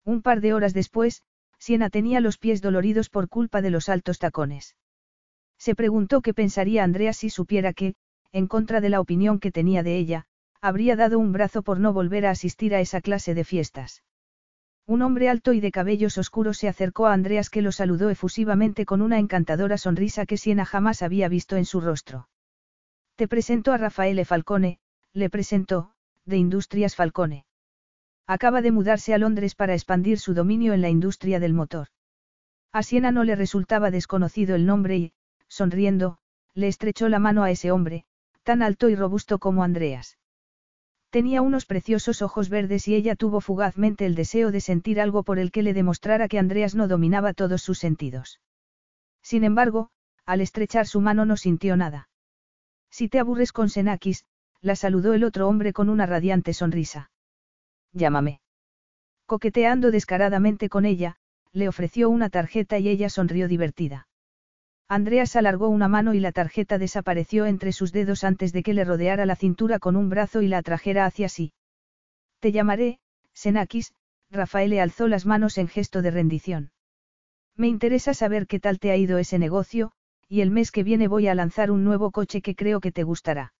Un 0.04 0.22
par 0.22 0.40
de 0.40 0.52
horas 0.52 0.74
después, 0.74 1.22
Siena 1.58 1.90
tenía 1.90 2.20
los 2.20 2.38
pies 2.38 2.62
doloridos 2.62 3.10
por 3.10 3.28
culpa 3.28 3.62
de 3.62 3.70
los 3.70 3.88
altos 3.88 4.18
tacones. 4.18 4.76
Se 5.58 5.74
preguntó 5.74 6.22
qué 6.22 6.32
pensaría 6.32 6.84
Andrea 6.84 7.12
si 7.12 7.28
supiera 7.28 7.72
que, 7.72 7.94
en 8.32 8.46
contra 8.46 8.80
de 8.80 8.88
la 8.88 9.00
opinión 9.00 9.40
que 9.40 9.52
tenía 9.52 9.82
de 9.82 9.96
ella, 9.96 10.26
habría 10.60 10.96
dado 10.96 11.18
un 11.18 11.32
brazo 11.32 11.62
por 11.62 11.80
no 11.80 11.92
volver 11.92 12.26
a 12.26 12.30
asistir 12.30 12.74
a 12.74 12.80
esa 12.80 13.00
clase 13.00 13.34
de 13.34 13.44
fiestas. 13.44 14.02
Un 14.86 15.02
hombre 15.02 15.28
alto 15.28 15.52
y 15.52 15.60
de 15.60 15.70
cabellos 15.70 16.18
oscuros 16.18 16.58
se 16.58 16.68
acercó 16.68 17.06
a 17.06 17.12
Andreas 17.12 17.50
que 17.50 17.62
lo 17.62 17.72
saludó 17.72 18.10
efusivamente 18.10 18.84
con 18.84 19.02
una 19.02 19.18
encantadora 19.18 19.78
sonrisa 19.78 20.26
que 20.26 20.36
Siena 20.36 20.64
jamás 20.64 21.02
había 21.02 21.28
visto 21.28 21.56
en 21.56 21.64
su 21.64 21.80
rostro. 21.80 22.28
Te 23.16 23.28
presento 23.28 23.72
a 23.72 23.76
Rafaele 23.76 24.24
Falcone, 24.24 24.78
le 25.12 25.30
presentó, 25.30 25.92
de 26.24 26.36
Industrias 26.36 26.96
Falcone. 26.96 27.44
Acaba 28.26 28.62
de 28.62 28.70
mudarse 28.70 29.12
a 29.12 29.18
Londres 29.18 29.54
para 29.54 29.74
expandir 29.74 30.18
su 30.18 30.34
dominio 30.34 30.72
en 30.72 30.82
la 30.82 30.88
industria 30.88 31.40
del 31.40 31.52
motor. 31.52 31.88
A 32.72 32.84
Siena 32.84 33.10
no 33.10 33.24
le 33.24 33.34
resultaba 33.34 33.90
desconocido 33.90 34.54
el 34.54 34.66
nombre 34.66 34.96
y, 34.96 35.12
sonriendo, 35.48 36.18
le 36.54 36.68
estrechó 36.68 37.08
la 37.08 37.18
mano 37.18 37.42
a 37.42 37.50
ese 37.50 37.72
hombre, 37.72 38.04
tan 38.44 38.62
alto 38.62 38.88
y 38.88 38.94
robusto 38.94 39.40
como 39.40 39.64
Andreas. 39.64 40.19
Tenía 41.10 41.42
unos 41.42 41.66
preciosos 41.66 42.22
ojos 42.22 42.48
verdes 42.48 42.86
y 42.86 42.94
ella 42.94 43.16
tuvo 43.16 43.40
fugazmente 43.40 44.06
el 44.06 44.14
deseo 44.14 44.52
de 44.52 44.60
sentir 44.60 45.00
algo 45.00 45.24
por 45.24 45.40
el 45.40 45.50
que 45.50 45.62
le 45.62 45.74
demostrara 45.74 46.28
que 46.28 46.38
Andreas 46.38 46.76
no 46.76 46.86
dominaba 46.86 47.34
todos 47.34 47.62
sus 47.62 47.78
sentidos. 47.78 48.40
Sin 49.20 49.42
embargo, 49.42 49.90
al 50.24 50.40
estrechar 50.40 50.86
su 50.86 51.00
mano 51.00 51.24
no 51.24 51.36
sintió 51.36 51.76
nada. 51.76 52.08
Si 52.90 53.08
te 53.08 53.18
aburres 53.18 53.52
con 53.52 53.68
Senakis, 53.68 54.24
la 54.60 54.76
saludó 54.76 55.12
el 55.14 55.24
otro 55.24 55.48
hombre 55.48 55.72
con 55.72 55.88
una 55.88 56.06
radiante 56.06 56.52
sonrisa. 56.54 57.10
Llámame. 57.92 58.40
Coqueteando 59.26 59.90
descaradamente 59.90 60.68
con 60.68 60.84
ella, 60.84 61.16
le 61.52 61.68
ofreció 61.68 62.08
una 62.08 62.30
tarjeta 62.30 62.78
y 62.78 62.88
ella 62.88 63.08
sonrió 63.08 63.48
divertida. 63.48 64.06
Andreas 64.92 65.36
alargó 65.36 65.68
una 65.68 65.86
mano 65.86 66.14
y 66.14 66.18
la 66.18 66.32
tarjeta 66.32 66.76
desapareció 66.76 67.46
entre 67.46 67.70
sus 67.70 67.92
dedos 67.92 68.24
antes 68.24 68.52
de 68.52 68.64
que 68.64 68.74
le 68.74 68.84
rodeara 68.84 69.24
la 69.24 69.36
cintura 69.36 69.78
con 69.78 69.94
un 69.94 70.08
brazo 70.08 70.42
y 70.42 70.48
la 70.48 70.58
atrajera 70.58 71.06
hacia 71.06 71.28
sí. 71.28 71.52
Te 72.40 72.50
llamaré, 72.50 72.98
Senakis, 73.32 73.94
Rafael 74.32 74.70
le 74.70 74.80
alzó 74.80 75.06
las 75.06 75.26
manos 75.26 75.58
en 75.58 75.68
gesto 75.68 76.02
de 76.02 76.10
rendición. 76.10 76.72
Me 77.54 77.68
interesa 77.68 78.14
saber 78.14 78.48
qué 78.48 78.58
tal 78.58 78.80
te 78.80 78.90
ha 78.90 78.96
ido 78.96 79.18
ese 79.18 79.38
negocio, 79.38 79.92
y 80.28 80.40
el 80.40 80.50
mes 80.50 80.72
que 80.72 80.82
viene 80.82 81.06
voy 81.06 81.28
a 81.28 81.36
lanzar 81.36 81.70
un 81.70 81.84
nuevo 81.84 82.10
coche 82.10 82.42
que 82.42 82.56
creo 82.56 82.80
que 82.80 82.90
te 82.90 83.04
gustará. 83.04 83.54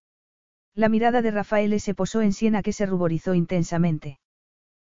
La 0.75 0.89
mirada 0.89 1.23
de 1.23 1.31
Rafael 1.31 1.79
se 1.79 1.95
posó 1.95 2.23
en 2.23 2.33
Siena 2.33 2.61
que 2.61 2.73
se 2.73 2.87
ruborizó 2.87 3.35
intensamente. 3.35 4.19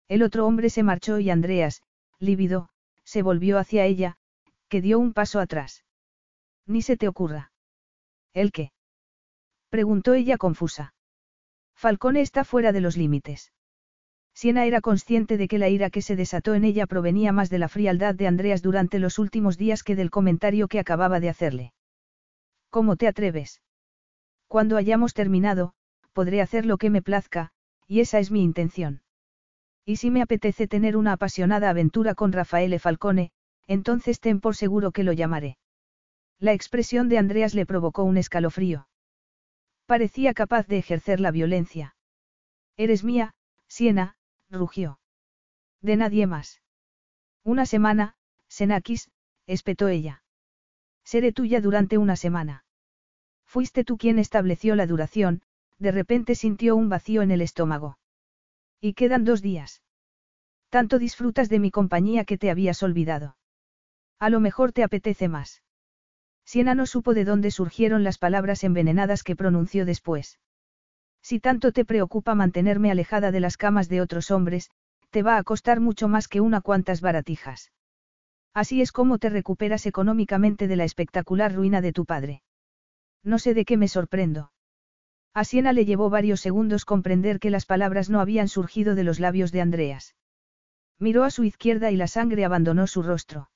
El 0.07 0.21
otro 0.21 0.45
hombre 0.45 0.69
se 0.69 0.83
marchó 0.83 1.17
y 1.17 1.31
Andreas, 1.31 1.81
lívido, 2.19 2.69
se 3.03 3.23
volvió 3.23 3.57
hacia 3.57 3.85
ella, 3.85 4.17
que 4.69 4.81
dio 4.81 4.99
un 4.99 5.13
paso 5.13 5.39
atrás. 5.39 5.83
Ni 6.67 6.81
se 6.81 6.97
te 6.97 7.07
ocurra. 7.07 7.51
¿El 8.33 8.51
qué? 8.51 8.71
preguntó 9.69 10.13
ella 10.13 10.37
confusa. 10.37 10.93
Falcone 11.75 12.21
está 12.21 12.43
fuera 12.43 12.71
de 12.71 12.81
los 12.81 12.97
límites. 12.97 13.53
Siena 14.33 14.65
era 14.65 14.81
consciente 14.81 15.37
de 15.37 15.47
que 15.47 15.57
la 15.57 15.69
ira 15.69 15.89
que 15.89 16.01
se 16.01 16.15
desató 16.15 16.53
en 16.53 16.63
ella 16.63 16.85
provenía 16.85 17.31
más 17.31 17.49
de 17.49 17.57
la 17.57 17.69
frialdad 17.69 18.13
de 18.13 18.27
Andreas 18.27 18.61
durante 18.61 18.99
los 18.99 19.17
últimos 19.17 19.57
días 19.57 19.83
que 19.83 19.95
del 19.95 20.11
comentario 20.11 20.67
que 20.67 20.79
acababa 20.79 21.19
de 21.19 21.29
hacerle. 21.29 21.73
¿Cómo 22.69 22.97
te 22.97 23.07
atreves? 23.07 23.61
Cuando 24.47 24.77
hayamos 24.77 25.13
terminado, 25.13 25.73
podré 26.13 26.41
hacer 26.41 26.65
lo 26.65 26.77
que 26.77 26.89
me 26.89 27.01
plazca, 27.01 27.51
y 27.87 28.01
esa 28.01 28.19
es 28.19 28.29
mi 28.29 28.43
intención. 28.43 29.01
Y 29.85 29.95
si 29.95 30.11
me 30.11 30.21
apetece 30.21 30.67
tener 30.67 30.97
una 30.97 31.13
apasionada 31.13 31.69
aventura 31.69 32.13
con 32.13 32.31
Rafaele 32.31 32.77
Falcone, 32.77 33.31
entonces 33.67 34.19
ten 34.19 34.39
por 34.39 34.55
seguro 34.55 34.91
que 34.91 35.03
lo 35.03 35.13
llamaré. 35.13 35.57
La 36.39 36.53
expresión 36.53 37.09
de 37.09 37.17
Andreas 37.17 37.55
le 37.55 37.65
provocó 37.65 38.03
un 38.03 38.17
escalofrío. 38.17 38.87
Parecía 39.87 40.33
capaz 40.33 40.67
de 40.67 40.77
ejercer 40.77 41.19
la 41.19 41.31
violencia. 41.31 41.95
Eres 42.75 43.03
mía, 43.03 43.33
Siena, 43.67 44.17
rugió. 44.49 44.99
De 45.81 45.95
nadie 45.95 46.27
más. 46.27 46.61
Una 47.43 47.65
semana, 47.65 48.15
Senakis, 48.47 49.09
espetó 49.47 49.87
ella. 49.87 50.23
Seré 51.03 51.31
tuya 51.31 51.59
durante 51.59 51.97
una 51.97 52.15
semana. 52.15 52.65
Fuiste 53.45 53.83
tú 53.83 53.97
quien 53.97 54.19
estableció 54.19 54.75
la 54.75 54.85
duración, 54.85 55.41
de 55.79 55.91
repente 55.91 56.35
sintió 56.35 56.75
un 56.75 56.89
vacío 56.89 57.21
en 57.21 57.31
el 57.31 57.41
estómago. 57.41 57.97
Y 58.79 58.93
quedan 58.93 59.23
dos 59.23 59.41
días. 59.41 59.81
Tanto 60.69 60.99
disfrutas 60.99 61.49
de 61.49 61.59
mi 61.59 61.71
compañía 61.71 62.25
que 62.25 62.37
te 62.37 62.51
habías 62.51 62.83
olvidado. 62.83 63.37
A 64.19 64.29
lo 64.29 64.39
mejor 64.39 64.73
te 64.73 64.83
apetece 64.83 65.29
más. 65.29 65.63
Siena 66.47 66.75
no 66.75 66.85
supo 66.85 67.13
de 67.13 67.25
dónde 67.25 67.51
surgieron 67.51 68.05
las 68.05 68.17
palabras 68.17 68.63
envenenadas 68.63 69.21
que 69.21 69.35
pronunció 69.35 69.83
después. 69.83 70.39
Si 71.21 71.41
tanto 71.41 71.73
te 71.73 71.83
preocupa 71.83 72.35
mantenerme 72.35 72.89
alejada 72.89 73.31
de 73.31 73.41
las 73.41 73.57
camas 73.57 73.89
de 73.89 73.99
otros 73.99 74.31
hombres, 74.31 74.71
te 75.09 75.23
va 75.23 75.35
a 75.35 75.43
costar 75.43 75.81
mucho 75.81 76.07
más 76.07 76.29
que 76.29 76.39
una 76.39 76.61
cuantas 76.61 77.01
baratijas. 77.01 77.73
Así 78.53 78.81
es 78.81 78.93
como 78.93 79.17
te 79.17 79.29
recuperas 79.29 79.85
económicamente 79.87 80.69
de 80.69 80.77
la 80.77 80.85
espectacular 80.85 81.53
ruina 81.53 81.81
de 81.81 81.91
tu 81.91 82.05
padre. 82.05 82.43
No 83.23 83.39
sé 83.39 83.53
de 83.53 83.65
qué 83.65 83.75
me 83.75 83.89
sorprendo. 83.89 84.53
A 85.33 85.43
Siena 85.43 85.73
le 85.73 85.83
llevó 85.83 86.09
varios 86.09 86.39
segundos 86.39 86.85
comprender 86.85 87.41
que 87.41 87.49
las 87.49 87.65
palabras 87.65 88.09
no 88.09 88.21
habían 88.21 88.47
surgido 88.47 88.95
de 88.95 89.03
los 89.03 89.19
labios 89.19 89.51
de 89.51 89.59
Andreas. 89.59 90.15
Miró 90.97 91.25
a 91.25 91.29
su 91.29 91.43
izquierda 91.43 91.91
y 91.91 91.97
la 91.97 92.07
sangre 92.07 92.45
abandonó 92.45 92.87
su 92.87 93.03
rostro. 93.03 93.49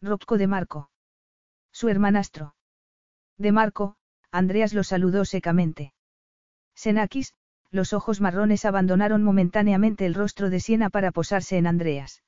Rocco 0.00 0.38
de 0.38 0.46
Marco. 0.46 0.90
Su 1.78 1.90
hermanastro. 1.90 2.54
De 3.36 3.52
Marco, 3.52 3.96
Andreas 4.32 4.72
lo 4.72 4.82
saludó 4.82 5.26
secamente. 5.26 5.92
Senakis, 6.74 7.34
los 7.70 7.92
ojos 7.92 8.22
marrones 8.22 8.64
abandonaron 8.64 9.22
momentáneamente 9.22 10.06
el 10.06 10.14
rostro 10.14 10.48
de 10.48 10.60
Siena 10.60 10.88
para 10.88 11.12
posarse 11.12 11.58
en 11.58 11.66
Andreas. 11.66 12.22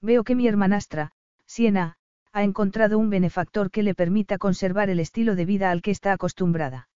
Veo 0.00 0.24
que 0.24 0.34
mi 0.34 0.48
hermanastra, 0.48 1.12
Siena, 1.44 1.98
ha 2.32 2.44
encontrado 2.44 2.98
un 2.98 3.10
benefactor 3.10 3.70
que 3.70 3.82
le 3.82 3.94
permita 3.94 4.38
conservar 4.38 4.88
el 4.88 5.00
estilo 5.00 5.36
de 5.36 5.44
vida 5.44 5.70
al 5.70 5.82
que 5.82 5.90
está 5.90 6.14
acostumbrada. 6.14 6.88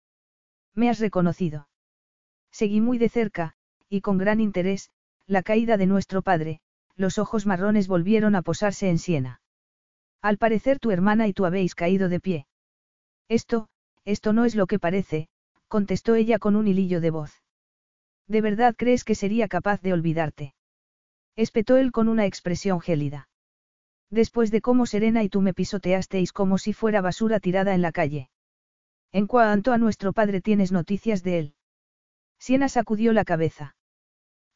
Me 0.75 0.89
has 0.89 0.99
reconocido. 0.99 1.69
Seguí 2.51 2.81
muy 2.81 2.97
de 2.97 3.11
cerca, 3.11 3.53
y 3.91 4.01
con 4.01 4.17
gran 4.17 4.41
interés, 4.41 4.93
la 5.27 5.43
caída 5.43 5.77
de 5.77 5.85
nuestro 5.85 6.23
padre, 6.23 6.61
los 6.95 7.19
ojos 7.19 7.45
marrones 7.45 7.87
volvieron 7.87 8.35
a 8.35 8.41
posarse 8.41 8.89
en 8.89 8.97
Siena. 8.97 9.43
Al 10.27 10.39
parecer 10.39 10.81
tu 10.81 10.91
hermana 10.91 11.29
y 11.29 11.33
tú 11.33 11.47
habéis 11.47 11.77
caído 11.77 12.09
de 12.09 12.19
pie. 12.19 12.47
Esto, 13.29 13.69
esto 14.05 14.33
no 14.33 14.45
es 14.45 14.57
lo 14.57 14.67
que 14.67 14.81
parece, 14.81 15.29
contestó 15.69 16.17
ella 16.17 16.41
con 16.41 16.57
un 16.57 16.67
hilillo 16.67 17.01
de 17.01 17.11
voz. 17.11 17.45
¿De 18.27 18.41
verdad 18.41 18.75
crees 18.77 19.05
que 19.05 19.15
sería 19.15 19.47
capaz 19.47 19.81
de 19.83 19.93
olvidarte? 19.93 20.53
Espetó 21.37 21.77
él 21.77 21.93
con 21.93 22.09
una 22.09 22.27
expresión 22.27 22.81
gélida. 22.81 23.29
Después 24.11 24.51
de 24.51 24.61
cómo 24.61 24.87
Serena 24.87 25.23
y 25.23 25.29
tú 25.29 25.43
me 25.43 25.55
pisoteasteis 25.55 26.33
como 26.33 26.59
si 26.59 26.73
fuera 26.73 27.01
basura 27.01 27.39
tirada 27.39 27.73
en 27.77 27.83
la 27.83 27.93
calle. 27.93 28.29
En 29.13 29.29
cuanto 29.29 29.73
a 29.73 29.79
nuestro 29.79 30.13
padre 30.13 30.41
tienes 30.41 30.73
noticias 30.73 31.23
de 31.23 31.39
él. 31.39 31.55
Siena 32.41 32.69
sacudió 32.69 33.13
la 33.13 33.25
cabeza. 33.25 33.77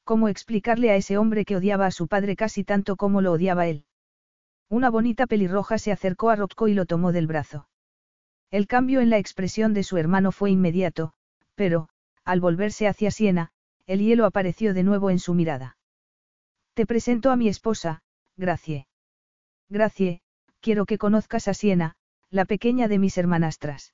¿Cómo 0.03 0.27
explicarle 0.27 0.91
a 0.91 0.97
ese 0.97 1.17
hombre 1.17 1.45
que 1.45 1.55
odiaba 1.55 1.87
a 1.87 1.93
su 1.93 2.09
padre 2.09 2.35
casi 2.35 2.65
tanto 2.65 2.97
como 2.97 3.21
lo 3.21 3.31
odiaba 3.31 3.69
él? 3.69 3.85
Una 4.71 4.89
bonita 4.89 5.27
pelirroja 5.27 5.79
se 5.79 5.91
acercó 5.91 6.31
a 6.31 6.37
Rocco 6.37 6.69
y 6.69 6.75
lo 6.75 6.87
tomó 6.87 7.11
del 7.11 7.27
brazo. 7.27 7.69
El 8.53 8.69
cambio 8.69 9.01
en 9.01 9.11
la 9.11 9.19
expresión 9.19 9.75
de 9.75 9.83
su 9.83 9.97
hermano 9.97 10.31
fue 10.31 10.53
inmediato, 10.53 11.13
pero, 11.57 11.89
al 12.25 12.41
volverse 12.41 12.87
hacia 12.87 13.11
Siena, 13.11 13.51
el 13.87 13.99
hielo 13.99 14.27
apareció 14.27 14.73
de 14.73 14.85
nuevo 14.85 15.11
en 15.11 15.19
su 15.19 15.35
mirada. 15.35 15.77
Te 16.75 16.87
presento 16.87 17.33
a 17.33 17.37
mi 17.37 17.49
esposa, 17.49 18.03
Gracie. 18.37 18.87
Gracie, 19.69 20.21
quiero 20.61 20.87
que 20.87 20.99
conozcas 20.99 21.49
a 21.49 21.55
Siena, 21.55 21.97
la 22.31 22.45
pequeña 22.45 22.87
de 22.87 23.01
mis 23.01 23.19
hermanastras. 23.19 23.93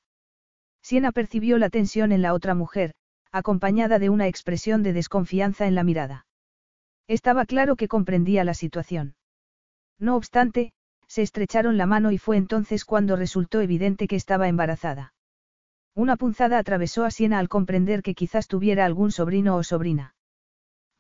Siena 0.83 1.11
percibió 1.11 1.57
la 1.57 1.71
tensión 1.71 2.13
en 2.13 2.21
la 2.21 2.35
otra 2.35 2.55
mujer, 2.55 2.93
acompañada 3.33 3.99
de 3.99 4.11
una 4.11 4.29
expresión 4.29 4.83
de 4.83 4.93
desconfianza 4.93 5.67
en 5.67 5.75
la 5.75 5.85
mirada. 5.85 6.27
Estaba 7.09 7.47
claro 7.47 7.77
que 7.77 7.89
comprendía 7.89 8.45
la 8.45 8.53
situación. 8.53 9.15
No 9.99 10.17
obstante, 10.17 10.73
se 11.07 11.23
estrecharon 11.23 11.77
la 11.77 11.87
mano 11.87 12.13
y 12.13 12.19
fue 12.19 12.37
entonces 12.37 12.85
cuando 12.85 13.17
resultó 13.17 13.61
evidente 13.61 14.09
que 14.09 14.17
estaba 14.17 14.49
embarazada. 14.49 15.15
Una 15.95 16.17
punzada 16.17 16.59
atravesó 16.59 17.05
a 17.05 17.11
Siena 17.11 17.39
al 17.39 17.49
comprender 17.49 18.03
que 18.03 18.15
quizás 18.15 18.49
tuviera 18.49 18.85
algún 18.85 19.11
sobrino 19.13 19.57
o 19.57 19.63
sobrina. 19.63 20.15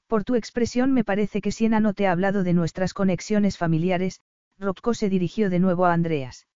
Por 0.06 0.24
tu 0.24 0.36
expresión 0.36 0.92
me 0.92 1.04
parece 1.04 1.40
que 1.40 1.52
Siena 1.52 1.80
no 1.80 1.92
te 1.92 2.06
ha 2.06 2.12
hablado 2.12 2.44
de 2.44 2.54
nuestras 2.54 2.94
conexiones 2.94 3.58
familiares, 3.58 4.20
Rocco 4.58 4.94
se 4.94 5.10
dirigió 5.10 5.50
de 5.50 5.58
nuevo 5.58 5.84
a 5.84 5.92
Andreas. 5.92 6.46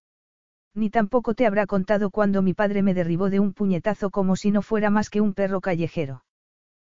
Ni 0.73 0.89
tampoco 0.89 1.35
te 1.35 1.45
habrá 1.45 1.67
contado 1.67 2.09
cuando 2.09 2.41
mi 2.41 2.53
padre 2.53 2.81
me 2.81 2.93
derribó 2.93 3.29
de 3.29 3.39
un 3.39 3.53
puñetazo 3.53 4.09
como 4.09 4.35
si 4.35 4.51
no 4.51 4.61
fuera 4.61 4.89
más 4.89 5.09
que 5.09 5.21
un 5.21 5.33
perro 5.33 5.59
callejero. 5.59 6.23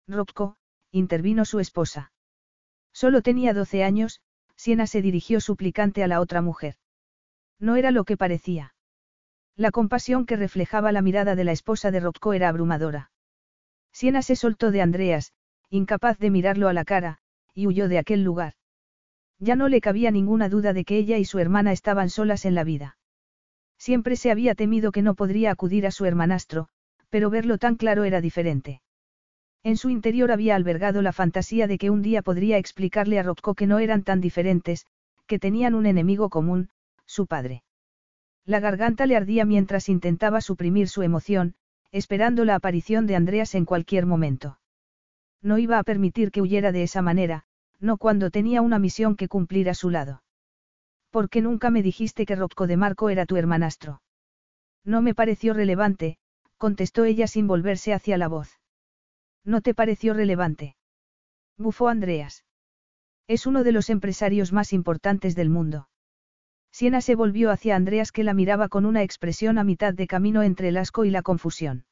Rocco, 0.06 0.56
intervino 0.90 1.44
su 1.44 1.58
esposa. 1.58 2.12
Solo 2.92 3.22
tenía 3.22 3.54
doce 3.54 3.82
años, 3.82 4.20
Siena 4.62 4.86
se 4.86 5.02
dirigió 5.02 5.40
suplicante 5.40 6.04
a 6.04 6.06
la 6.06 6.20
otra 6.20 6.40
mujer. 6.40 6.76
No 7.58 7.74
era 7.74 7.90
lo 7.90 8.04
que 8.04 8.16
parecía. 8.16 8.76
La 9.56 9.72
compasión 9.72 10.24
que 10.24 10.36
reflejaba 10.36 10.92
la 10.92 11.02
mirada 11.02 11.34
de 11.34 11.42
la 11.42 11.50
esposa 11.50 11.90
de 11.90 11.98
Rocco 11.98 12.32
era 12.32 12.48
abrumadora. 12.48 13.10
Siena 13.92 14.22
se 14.22 14.36
soltó 14.36 14.70
de 14.70 14.80
Andreas, 14.80 15.32
incapaz 15.68 16.16
de 16.20 16.30
mirarlo 16.30 16.68
a 16.68 16.72
la 16.74 16.84
cara, 16.84 17.18
y 17.52 17.66
huyó 17.66 17.88
de 17.88 17.98
aquel 17.98 18.22
lugar. 18.22 18.54
Ya 19.40 19.56
no 19.56 19.68
le 19.68 19.80
cabía 19.80 20.12
ninguna 20.12 20.48
duda 20.48 20.72
de 20.72 20.84
que 20.84 20.96
ella 20.96 21.18
y 21.18 21.24
su 21.24 21.40
hermana 21.40 21.72
estaban 21.72 22.08
solas 22.08 22.44
en 22.44 22.54
la 22.54 22.62
vida. 22.62 22.98
Siempre 23.78 24.14
se 24.14 24.30
había 24.30 24.54
temido 24.54 24.92
que 24.92 25.02
no 25.02 25.16
podría 25.16 25.50
acudir 25.50 25.88
a 25.88 25.90
su 25.90 26.04
hermanastro, 26.04 26.68
pero 27.10 27.30
verlo 27.30 27.58
tan 27.58 27.74
claro 27.74 28.04
era 28.04 28.20
diferente. 28.20 28.80
En 29.64 29.76
su 29.76 29.90
interior 29.90 30.32
había 30.32 30.56
albergado 30.56 31.02
la 31.02 31.12
fantasía 31.12 31.66
de 31.66 31.78
que 31.78 31.90
un 31.90 32.02
día 32.02 32.22
podría 32.22 32.58
explicarle 32.58 33.18
a 33.18 33.22
Rocco 33.22 33.54
que 33.54 33.66
no 33.66 33.78
eran 33.78 34.02
tan 34.02 34.20
diferentes, 34.20 34.86
que 35.26 35.38
tenían 35.38 35.74
un 35.74 35.86
enemigo 35.86 36.30
común, 36.30 36.68
su 37.06 37.26
padre. 37.26 37.62
La 38.44 38.58
garganta 38.58 39.06
le 39.06 39.16
ardía 39.16 39.44
mientras 39.44 39.88
intentaba 39.88 40.40
suprimir 40.40 40.88
su 40.88 41.02
emoción, 41.02 41.54
esperando 41.92 42.44
la 42.44 42.56
aparición 42.56 43.06
de 43.06 43.14
Andreas 43.14 43.54
en 43.54 43.64
cualquier 43.64 44.04
momento. 44.04 44.58
No 45.42 45.58
iba 45.58 45.78
a 45.78 45.84
permitir 45.84 46.32
que 46.32 46.40
huyera 46.40 46.72
de 46.72 46.82
esa 46.82 47.02
manera, 47.02 47.44
no 47.78 47.98
cuando 47.98 48.30
tenía 48.30 48.62
una 48.62 48.78
misión 48.78 49.14
que 49.14 49.28
cumplir 49.28 49.70
a 49.70 49.74
su 49.74 49.90
lado. 49.90 50.22
¿Por 51.10 51.28
qué 51.28 51.40
nunca 51.40 51.70
me 51.70 51.82
dijiste 51.82 52.26
que 52.26 52.34
Rocco 52.34 52.66
de 52.66 52.76
Marco 52.76 53.10
era 53.10 53.26
tu 53.26 53.36
hermanastro? 53.36 54.02
No 54.84 55.02
me 55.02 55.14
pareció 55.14 55.52
relevante, 55.52 56.16
contestó 56.56 57.04
ella 57.04 57.26
sin 57.26 57.46
volverse 57.46 57.92
hacia 57.92 58.18
la 58.18 58.28
voz. 58.28 58.61
¿No 59.44 59.60
te 59.60 59.74
pareció 59.74 60.14
relevante? 60.14 60.76
Bufó 61.58 61.88
Andreas. 61.88 62.44
Es 63.26 63.46
uno 63.46 63.64
de 63.64 63.72
los 63.72 63.90
empresarios 63.90 64.52
más 64.52 64.72
importantes 64.72 65.34
del 65.34 65.50
mundo. 65.50 65.88
Siena 66.70 67.00
se 67.00 67.14
volvió 67.14 67.50
hacia 67.50 67.76
Andreas 67.76 68.12
que 68.12 68.24
la 68.24 68.34
miraba 68.34 68.68
con 68.68 68.86
una 68.86 69.02
expresión 69.02 69.58
a 69.58 69.64
mitad 69.64 69.92
de 69.94 70.06
camino 70.06 70.42
entre 70.42 70.68
el 70.68 70.76
asco 70.76 71.04
y 71.04 71.10
la 71.10 71.22
confusión. 71.22 71.84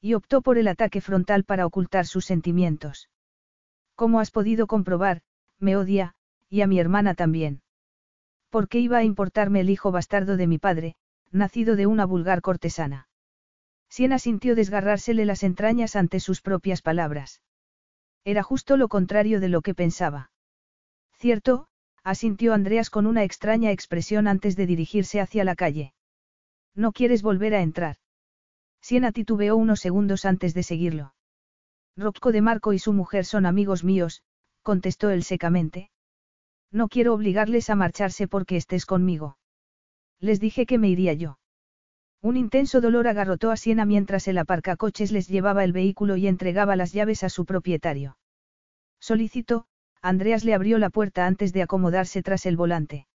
Y 0.00 0.14
optó 0.14 0.42
por 0.42 0.58
el 0.58 0.68
ataque 0.68 1.00
frontal 1.00 1.44
para 1.44 1.64
ocultar 1.64 2.06
sus 2.06 2.26
sentimientos. 2.26 3.08
Como 3.94 4.20
has 4.20 4.30
podido 4.30 4.66
comprobar, 4.66 5.22
me 5.58 5.76
odia, 5.76 6.14
y 6.50 6.60
a 6.60 6.66
mi 6.66 6.78
hermana 6.78 7.14
también. 7.14 7.62
¿Por 8.50 8.68
qué 8.68 8.80
iba 8.80 8.98
a 8.98 9.04
importarme 9.04 9.60
el 9.60 9.70
hijo 9.70 9.90
bastardo 9.90 10.36
de 10.36 10.46
mi 10.46 10.58
padre, 10.58 10.96
nacido 11.30 11.74
de 11.74 11.86
una 11.86 12.04
vulgar 12.04 12.42
cortesana? 12.42 13.08
Siena 13.94 14.18
sintió 14.18 14.56
desgarrársele 14.56 15.24
las 15.24 15.44
entrañas 15.44 15.94
ante 15.94 16.18
sus 16.18 16.40
propias 16.40 16.82
palabras. 16.82 17.42
Era 18.24 18.42
justo 18.42 18.76
lo 18.76 18.88
contrario 18.88 19.38
de 19.38 19.48
lo 19.48 19.62
que 19.62 19.72
pensaba. 19.72 20.32
Cierto, 21.12 21.68
asintió 22.02 22.54
Andreas 22.54 22.90
con 22.90 23.06
una 23.06 23.22
extraña 23.22 23.70
expresión 23.70 24.26
antes 24.26 24.56
de 24.56 24.66
dirigirse 24.66 25.20
hacia 25.20 25.44
la 25.44 25.54
calle. 25.54 25.94
¿No 26.74 26.90
quieres 26.90 27.22
volver 27.22 27.54
a 27.54 27.62
entrar? 27.62 27.98
Siena 28.80 29.12
titubeó 29.12 29.54
unos 29.54 29.78
segundos 29.78 30.24
antes 30.24 30.54
de 30.54 30.64
seguirlo. 30.64 31.14
Rocco 31.96 32.32
de 32.32 32.42
Marco 32.42 32.72
y 32.72 32.80
su 32.80 32.92
mujer 32.92 33.24
son 33.24 33.46
amigos 33.46 33.84
míos, 33.84 34.24
contestó 34.62 35.10
él 35.10 35.22
secamente. 35.22 35.92
No 36.72 36.88
quiero 36.88 37.14
obligarles 37.14 37.70
a 37.70 37.76
marcharse 37.76 38.26
porque 38.26 38.56
estés 38.56 38.86
conmigo. 38.86 39.38
Les 40.18 40.40
dije 40.40 40.66
que 40.66 40.78
me 40.78 40.88
iría 40.88 41.12
yo. 41.12 41.38
Un 42.24 42.38
intenso 42.38 42.80
dolor 42.80 43.06
agarrotó 43.06 43.50
a 43.50 43.56
Siena 43.58 43.84
mientras 43.84 44.26
el 44.28 44.38
aparcacoches 44.38 45.12
les 45.12 45.28
llevaba 45.28 45.62
el 45.62 45.74
vehículo 45.74 46.16
y 46.16 46.26
entregaba 46.26 46.74
las 46.74 46.94
llaves 46.94 47.22
a 47.22 47.28
su 47.28 47.44
propietario. 47.44 48.16
Solicitó, 48.98 49.66
Andreas 50.00 50.42
le 50.42 50.54
abrió 50.54 50.78
la 50.78 50.88
puerta 50.88 51.26
antes 51.26 51.52
de 51.52 51.60
acomodarse 51.60 52.22
tras 52.22 52.46
el 52.46 52.56
volante. 52.56 53.06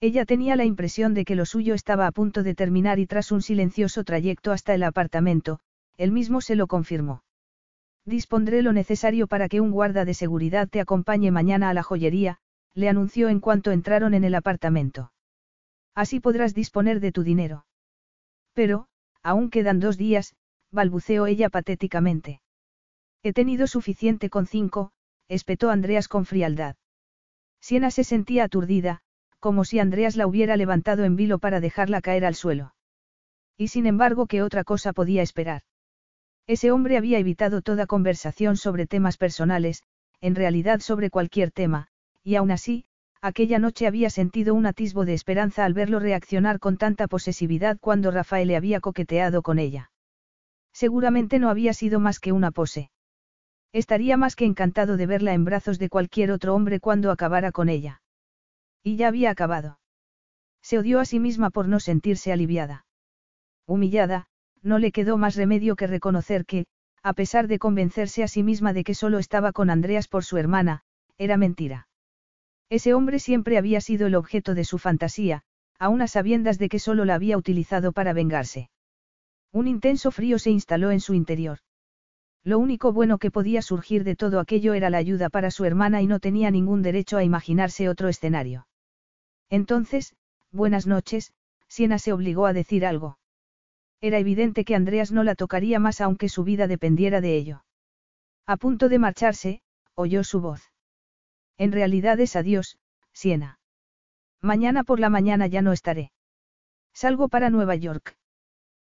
Ella 0.00 0.26
tenía 0.26 0.54
la 0.54 0.66
impresión 0.66 1.14
de 1.14 1.24
que 1.24 1.34
lo 1.34 1.46
suyo 1.46 1.72
estaba 1.72 2.06
a 2.06 2.12
punto 2.12 2.42
de 2.42 2.54
terminar 2.54 2.98
y 2.98 3.06
tras 3.06 3.32
un 3.32 3.40
silencioso 3.40 4.04
trayecto 4.04 4.52
hasta 4.52 4.74
el 4.74 4.82
apartamento, 4.82 5.60
él 5.96 6.12
mismo 6.12 6.42
se 6.42 6.56
lo 6.56 6.66
confirmó. 6.66 7.24
Dispondré 8.04 8.60
lo 8.60 8.74
necesario 8.74 9.28
para 9.28 9.48
que 9.48 9.62
un 9.62 9.70
guarda 9.70 10.04
de 10.04 10.12
seguridad 10.12 10.68
te 10.68 10.82
acompañe 10.82 11.30
mañana 11.30 11.70
a 11.70 11.74
la 11.74 11.82
joyería, 11.82 12.36
le 12.74 12.90
anunció 12.90 13.30
en 13.30 13.40
cuanto 13.40 13.70
entraron 13.70 14.12
en 14.12 14.24
el 14.24 14.34
apartamento. 14.34 15.10
Así 15.94 16.20
podrás 16.20 16.52
disponer 16.52 17.00
de 17.00 17.12
tu 17.12 17.22
dinero. 17.22 17.64
Pero, 18.56 18.86
aún 19.22 19.50
quedan 19.50 19.80
dos 19.80 19.98
días, 19.98 20.34
balbuceó 20.72 21.26
ella 21.26 21.50
patéticamente. 21.50 22.40
He 23.22 23.34
tenido 23.34 23.66
suficiente 23.66 24.30
con 24.30 24.46
cinco, 24.46 24.92
espetó 25.28 25.68
Andreas 25.68 26.08
con 26.08 26.24
frialdad. 26.24 26.76
Siena 27.60 27.90
se 27.90 28.02
sentía 28.02 28.44
aturdida, 28.44 29.02
como 29.40 29.66
si 29.66 29.78
Andreas 29.78 30.16
la 30.16 30.26
hubiera 30.26 30.56
levantado 30.56 31.04
en 31.04 31.16
vilo 31.16 31.38
para 31.38 31.60
dejarla 31.60 32.00
caer 32.00 32.24
al 32.24 32.34
suelo. 32.34 32.74
Y 33.58 33.68
sin 33.68 33.84
embargo, 33.84 34.26
¿qué 34.26 34.42
otra 34.42 34.64
cosa 34.64 34.94
podía 34.94 35.20
esperar? 35.20 35.62
Ese 36.46 36.70
hombre 36.70 36.96
había 36.96 37.18
evitado 37.18 37.60
toda 37.60 37.86
conversación 37.86 38.56
sobre 38.56 38.86
temas 38.86 39.18
personales, 39.18 39.82
en 40.22 40.34
realidad 40.34 40.80
sobre 40.80 41.10
cualquier 41.10 41.50
tema, 41.50 41.88
y 42.22 42.36
aún 42.36 42.52
así, 42.52 42.86
aquella 43.26 43.58
noche 43.58 43.88
había 43.88 44.08
sentido 44.08 44.54
un 44.54 44.66
atisbo 44.66 45.04
de 45.04 45.14
esperanza 45.14 45.64
al 45.64 45.74
verlo 45.74 45.98
reaccionar 45.98 46.60
con 46.60 46.76
tanta 46.76 47.08
posesividad 47.08 47.76
cuando 47.80 48.12
Rafael 48.12 48.46
le 48.46 48.56
había 48.56 48.80
coqueteado 48.80 49.42
con 49.42 49.58
ella. 49.58 49.90
Seguramente 50.72 51.40
no 51.40 51.50
había 51.50 51.74
sido 51.74 51.98
más 51.98 52.20
que 52.20 52.30
una 52.30 52.52
pose. 52.52 52.90
Estaría 53.72 54.16
más 54.16 54.36
que 54.36 54.44
encantado 54.44 54.96
de 54.96 55.06
verla 55.06 55.32
en 55.34 55.44
brazos 55.44 55.80
de 55.80 55.88
cualquier 55.88 56.30
otro 56.30 56.54
hombre 56.54 56.78
cuando 56.78 57.10
acabara 57.10 57.50
con 57.50 57.68
ella. 57.68 58.00
Y 58.84 58.96
ya 58.96 59.08
había 59.08 59.30
acabado. 59.30 59.80
Se 60.62 60.78
odió 60.78 61.00
a 61.00 61.04
sí 61.04 61.18
misma 61.18 61.50
por 61.50 61.66
no 61.66 61.80
sentirse 61.80 62.32
aliviada. 62.32 62.86
Humillada, 63.66 64.28
no 64.62 64.78
le 64.78 64.92
quedó 64.92 65.18
más 65.18 65.34
remedio 65.34 65.74
que 65.74 65.88
reconocer 65.88 66.46
que, 66.46 66.66
a 67.02 67.12
pesar 67.12 67.48
de 67.48 67.58
convencerse 67.58 68.22
a 68.22 68.28
sí 68.28 68.44
misma 68.44 68.72
de 68.72 68.84
que 68.84 68.94
solo 68.94 69.18
estaba 69.18 69.50
con 69.50 69.70
Andreas 69.70 70.06
por 70.06 70.24
su 70.24 70.36
hermana, 70.36 70.82
era 71.18 71.36
mentira. 71.36 71.88
Ese 72.68 72.94
hombre 72.94 73.18
siempre 73.18 73.58
había 73.58 73.80
sido 73.80 74.06
el 74.06 74.14
objeto 74.14 74.54
de 74.54 74.64
su 74.64 74.78
fantasía, 74.78 75.42
a 75.78 75.88
unas 75.88 76.12
sabiendas 76.12 76.58
de 76.58 76.68
que 76.68 76.78
solo 76.78 77.04
la 77.04 77.14
había 77.14 77.36
utilizado 77.36 77.92
para 77.92 78.12
vengarse. 78.12 78.70
Un 79.52 79.68
intenso 79.68 80.10
frío 80.10 80.38
se 80.38 80.50
instaló 80.50 80.90
en 80.90 81.00
su 81.00 81.14
interior. 81.14 81.58
Lo 82.42 82.58
único 82.58 82.92
bueno 82.92 83.18
que 83.18 83.30
podía 83.30 83.62
surgir 83.62 84.04
de 84.04 84.16
todo 84.16 84.40
aquello 84.40 84.74
era 84.74 84.90
la 84.90 84.98
ayuda 84.98 85.30
para 85.30 85.50
su 85.50 85.64
hermana 85.64 86.02
y 86.02 86.06
no 86.06 86.20
tenía 86.20 86.50
ningún 86.50 86.82
derecho 86.82 87.16
a 87.16 87.24
imaginarse 87.24 87.88
otro 87.88 88.08
escenario. 88.08 88.66
Entonces, 89.50 90.14
buenas 90.52 90.86
noches, 90.86 91.32
Siena 91.68 91.98
se 91.98 92.12
obligó 92.12 92.46
a 92.46 92.52
decir 92.52 92.86
algo. 92.86 93.18
Era 94.00 94.18
evidente 94.18 94.64
que 94.64 94.74
Andreas 94.74 95.10
no 95.10 95.24
la 95.24 95.34
tocaría 95.34 95.78
más 95.78 96.00
aunque 96.00 96.28
su 96.28 96.44
vida 96.44 96.66
dependiera 96.66 97.20
de 97.20 97.36
ello. 97.36 97.64
A 98.46 98.56
punto 98.56 98.88
de 98.88 98.98
marcharse, 98.98 99.62
oyó 99.94 100.22
su 100.22 100.40
voz. 100.40 100.70
En 101.58 101.72
realidad 101.72 102.20
es 102.20 102.36
adiós, 102.36 102.78
Siena. 103.12 103.58
Mañana 104.42 104.84
por 104.84 105.00
la 105.00 105.10
mañana 105.10 105.46
ya 105.46 105.62
no 105.62 105.72
estaré. 105.72 106.12
Salgo 106.92 107.28
para 107.28 107.50
Nueva 107.50 107.74
York. 107.74 108.16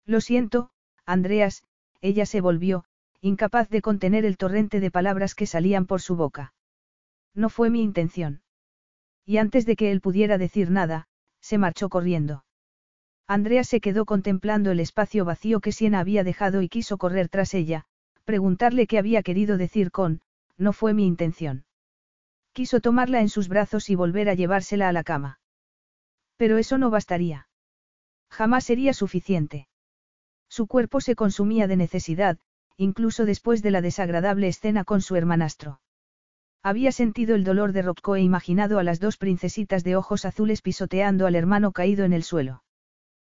Lo 0.06 0.20
siento, 0.20 0.70
Andreas, 1.04 1.64
ella 2.00 2.26
se 2.26 2.40
volvió, 2.40 2.84
incapaz 3.20 3.68
de 3.68 3.82
contener 3.82 4.24
el 4.24 4.36
torrente 4.36 4.80
de 4.80 4.90
palabras 4.90 5.34
que 5.34 5.46
salían 5.46 5.86
por 5.86 6.00
su 6.00 6.16
boca. 6.16 6.54
No 7.34 7.48
fue 7.48 7.70
mi 7.70 7.82
intención. 7.82 8.42
Y 9.24 9.36
antes 9.36 9.66
de 9.66 9.76
que 9.76 9.92
él 9.92 10.00
pudiera 10.00 10.38
decir 10.38 10.70
nada, 10.70 11.06
se 11.40 11.58
marchó 11.58 11.88
corriendo. 11.88 12.44
Andreas 13.28 13.68
se 13.68 13.80
quedó 13.80 14.04
contemplando 14.04 14.72
el 14.72 14.80
espacio 14.80 15.24
vacío 15.24 15.60
que 15.60 15.72
Siena 15.72 16.00
había 16.00 16.24
dejado 16.24 16.62
y 16.62 16.68
quiso 16.68 16.98
correr 16.98 17.28
tras 17.28 17.54
ella, 17.54 17.86
preguntarle 18.24 18.86
qué 18.86 18.98
había 18.98 19.22
querido 19.22 19.56
decir 19.56 19.90
con, 19.90 20.20
no 20.58 20.72
fue 20.72 20.92
mi 20.92 21.06
intención. 21.06 21.64
Quiso 22.52 22.80
tomarla 22.80 23.20
en 23.20 23.28
sus 23.28 23.48
brazos 23.48 23.88
y 23.88 23.94
volver 23.94 24.28
a 24.28 24.34
llevársela 24.34 24.88
a 24.88 24.92
la 24.92 25.04
cama. 25.04 25.40
Pero 26.36 26.58
eso 26.58 26.76
no 26.76 26.90
bastaría. 26.90 27.48
Jamás 28.30 28.64
sería 28.64 28.92
suficiente. 28.92 29.68
Su 30.48 30.66
cuerpo 30.66 31.00
se 31.00 31.14
consumía 31.14 31.66
de 31.66 31.76
necesidad, 31.76 32.38
incluso 32.76 33.24
después 33.24 33.62
de 33.62 33.70
la 33.70 33.80
desagradable 33.80 34.48
escena 34.48 34.84
con 34.84 35.00
su 35.00 35.16
hermanastro. 35.16 35.80
Había 36.62 36.92
sentido 36.92 37.34
el 37.34 37.42
dolor 37.42 37.72
de 37.72 37.82
Rocco 37.82 38.16
e 38.16 38.20
imaginado 38.20 38.78
a 38.78 38.84
las 38.84 39.00
dos 39.00 39.16
princesitas 39.16 39.82
de 39.82 39.96
ojos 39.96 40.24
azules 40.24 40.62
pisoteando 40.62 41.26
al 41.26 41.34
hermano 41.34 41.72
caído 41.72 42.04
en 42.04 42.12
el 42.12 42.22
suelo. 42.22 42.62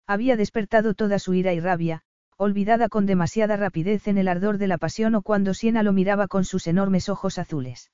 Había 0.07 0.37
despertado 0.37 0.95
toda 0.95 1.19
su 1.19 1.35
ira 1.35 1.55
y 1.55 1.61
rabia, 1.61 2.03
olvidada 2.37 2.89
con 2.89 3.07
demasiada 3.07 3.57
rapidez 3.57 4.09
en 4.09 4.19
el 4.19 4.29
ardor 4.29 4.59
de 4.59 4.67
la 4.67 4.77
pasión 4.77 5.15
o 5.15 5.23
cuando 5.23 5.55
Siena 5.55 5.83
lo 5.83 5.93
miraba 5.93 6.29
con 6.29 6.45
sus 6.45 6.67
enormes 6.67 7.09
ojos 7.09 7.39
azules. 7.39 7.91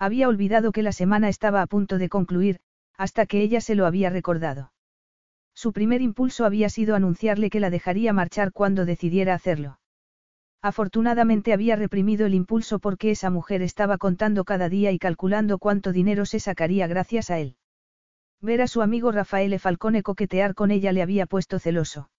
Había 0.00 0.28
olvidado 0.28 0.72
que 0.72 0.82
la 0.82 0.92
semana 0.92 1.28
estaba 1.28 1.60
a 1.60 1.66
punto 1.66 1.98
de 1.98 2.08
concluir, 2.08 2.60
hasta 2.96 3.26
que 3.26 3.42
ella 3.42 3.60
se 3.60 3.74
lo 3.74 3.84
había 3.84 4.08
recordado. 4.08 4.72
Su 5.54 5.74
primer 5.74 6.00
impulso 6.00 6.46
había 6.46 6.70
sido 6.70 6.96
anunciarle 6.96 7.50
que 7.50 7.60
la 7.60 7.68
dejaría 7.68 8.14
marchar 8.14 8.50
cuando 8.50 8.86
decidiera 8.86 9.34
hacerlo. 9.34 9.78
Afortunadamente 10.62 11.52
había 11.52 11.76
reprimido 11.76 12.24
el 12.24 12.32
impulso 12.32 12.78
porque 12.78 13.10
esa 13.10 13.28
mujer 13.28 13.60
estaba 13.60 13.98
contando 13.98 14.44
cada 14.44 14.70
día 14.70 14.90
y 14.90 14.98
calculando 14.98 15.58
cuánto 15.58 15.92
dinero 15.92 16.24
se 16.24 16.40
sacaría 16.40 16.86
gracias 16.86 17.28
a 17.30 17.38
él. 17.38 17.56
Ver 18.40 18.62
a 18.62 18.68
su 18.68 18.80
amigo 18.80 19.12
Rafaele 19.12 19.58
Falcone 19.58 20.02
coquetear 20.02 20.54
con 20.54 20.70
ella 20.70 20.92
le 20.92 21.02
había 21.02 21.26
puesto 21.26 21.58
celoso. 21.58 22.10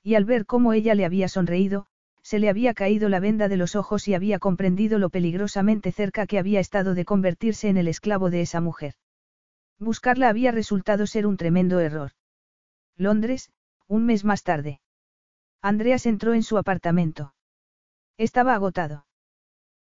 Y 0.00 0.14
al 0.14 0.24
ver 0.24 0.46
cómo 0.46 0.72
ella 0.72 0.94
le 0.94 1.04
había 1.04 1.26
sonreído, 1.26 1.86
se 2.22 2.38
le 2.38 2.48
había 2.48 2.74
caído 2.74 3.08
la 3.08 3.20
venda 3.20 3.48
de 3.48 3.56
los 3.56 3.76
ojos 3.76 4.06
y 4.08 4.14
había 4.14 4.38
comprendido 4.38 4.98
lo 4.98 5.10
peligrosamente 5.10 5.92
cerca 5.92 6.26
que 6.26 6.38
había 6.38 6.60
estado 6.60 6.94
de 6.94 7.04
convertirse 7.04 7.68
en 7.68 7.76
el 7.76 7.88
esclavo 7.88 8.30
de 8.30 8.42
esa 8.42 8.60
mujer. 8.60 8.94
Buscarla 9.78 10.28
había 10.28 10.52
resultado 10.52 11.06
ser 11.06 11.26
un 11.26 11.36
tremendo 11.36 11.80
error. 11.80 12.12
Londres, 12.96 13.50
un 13.88 14.04
mes 14.04 14.24
más 14.24 14.42
tarde. 14.42 14.80
Andreas 15.62 16.06
entró 16.06 16.34
en 16.34 16.42
su 16.42 16.58
apartamento. 16.58 17.34
Estaba 18.18 18.54
agotado. 18.54 19.06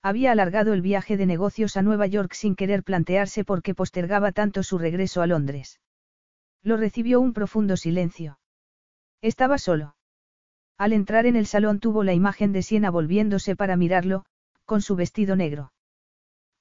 Había 0.03 0.33
alargado 0.33 0.75
el 0.75 0.83
viaje 0.83 1.17
de 1.17 1.25
negocios 1.25 1.77
a 1.77 1.83
Nueva 1.83 2.07
York 2.07 2.35
sin 2.35 2.57
querer 2.57 2.83
plantearse 2.83 3.45
por 3.45 3.63
qué 3.63 3.75
postergaba 3.75 4.33
tanto 4.33 4.63
su 4.63 4.77
regreso 4.77 5.23
a 5.23 5.27
Londres. 5.27 5.81
Lo 6.63 6.77
recibió 6.77 7.21
un 7.21 7.33
profundo 7.33 7.77
silencio. 7.77 8.39
Estaba 9.23 9.57
solo. 9.59 9.97
Al 10.77 10.93
entrar 10.93 11.27
en 11.27 11.37
el 11.37 11.47
salón 11.47 11.79
tuvo 11.79 12.03
la 12.03 12.15
imagen 12.15 12.53
de 12.53 12.63
Siena 12.63 12.91
volviéndose 12.91 13.55
para 13.55 13.77
mirarlo, 13.77 14.25
con 14.65 14.83
su 14.83 14.97
vestido 14.97 15.37
negro. 15.37 15.73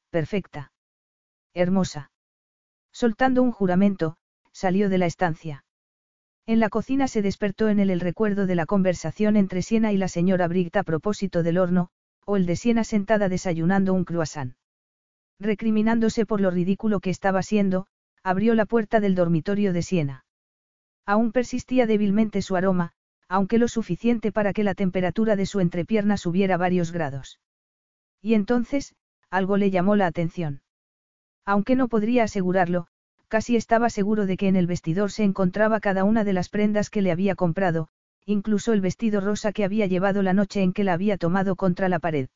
Perfecta. 0.09 0.71
Hermosa. 1.53 2.11
Soltando 2.91 3.41
un 3.41 3.51
juramento, 3.51 4.15
salió 4.51 4.89
de 4.89 4.99
la 4.99 5.07
estancia. 5.07 5.65
En 6.45 6.59
la 6.59 6.69
cocina 6.69 7.07
se 7.07 7.21
despertó 7.21 7.69
en 7.69 7.79
él 7.79 7.89
el 7.89 7.99
recuerdo 7.99 8.45
de 8.45 8.55
la 8.55 8.65
conversación 8.65 9.37
entre 9.37 9.61
Siena 9.61 9.91
y 9.93 9.97
la 9.97 10.07
señora 10.07 10.47
Brigta 10.47 10.81
a 10.81 10.83
propósito 10.83 11.41
del 11.41 11.57
horno, 11.57 11.89
o 12.25 12.35
el 12.35 12.45
de 12.45 12.55
Siena 12.55 12.83
sentada 12.83 13.29
desayunando 13.29 13.93
un 13.93 14.05
croissant. 14.05 14.55
Recriminándose 15.39 16.25
por 16.25 16.41
lo 16.41 16.51
ridículo 16.51 16.99
que 16.99 17.09
estaba 17.09 17.41
siendo, 17.41 17.87
abrió 18.23 18.55
la 18.55 18.65
puerta 18.65 18.99
del 18.99 19.15
dormitorio 19.15 19.73
de 19.73 19.81
Siena. 19.81 20.25
Aún 21.05 21.31
persistía 21.31 21.87
débilmente 21.87 22.41
su 22.41 22.55
aroma, 22.55 22.93
aunque 23.27 23.57
lo 23.57 23.67
suficiente 23.67 24.31
para 24.31 24.53
que 24.53 24.63
la 24.63 24.75
temperatura 24.75 25.35
de 25.35 25.45
su 25.45 25.59
entrepierna 25.59 26.17
subiera 26.17 26.57
varios 26.57 26.91
grados. 26.91 27.39
Y 28.21 28.33
entonces, 28.33 28.95
algo 29.29 29.57
le 29.57 29.71
llamó 29.71 29.95
la 29.95 30.07
atención. 30.07 30.61
Aunque 31.45 31.75
no 31.75 31.87
podría 31.87 32.23
asegurarlo, 32.23 32.87
Casi 33.33 33.55
estaba 33.55 33.89
seguro 33.89 34.27
de 34.27 34.37
que 34.37 34.47
en 34.47 34.55
el 34.55 34.67
vestidor 34.67 35.11
se 35.11 35.23
encontraba 35.23 35.79
cada 35.79 36.03
una 36.03 36.23
de 36.23 36.33
las 36.33 36.49
prendas 36.49 36.91
que 36.91 37.01
le 37.01 37.11
había 37.11 37.33
comprado, 37.33 37.87
incluso 38.27 38.73
el 38.73 38.79
vestido 38.79 39.21
rosa 39.21 39.51
que 39.53 39.63
había 39.63 39.87
llevado 39.87 40.21
la 40.21 40.33
noche 40.33 40.61
en 40.61 40.71
que 40.71 40.83
la 40.83 40.93
había 40.93 41.17
tomado 41.17 41.55
contra 41.55 41.89
la 41.89 41.97
pared. 41.97 42.29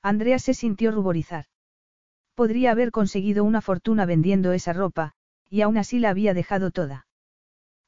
Andrea 0.00 0.38
se 0.38 0.54
sintió 0.54 0.92
ruborizar. 0.92 1.46
Podría 2.36 2.70
haber 2.70 2.92
conseguido 2.92 3.42
una 3.42 3.60
fortuna 3.60 4.06
vendiendo 4.06 4.52
esa 4.52 4.72
ropa, 4.72 5.14
y 5.50 5.62
aún 5.62 5.76
así 5.76 5.98
la 5.98 6.10
había 6.10 6.34
dejado 6.34 6.70
toda. 6.70 7.08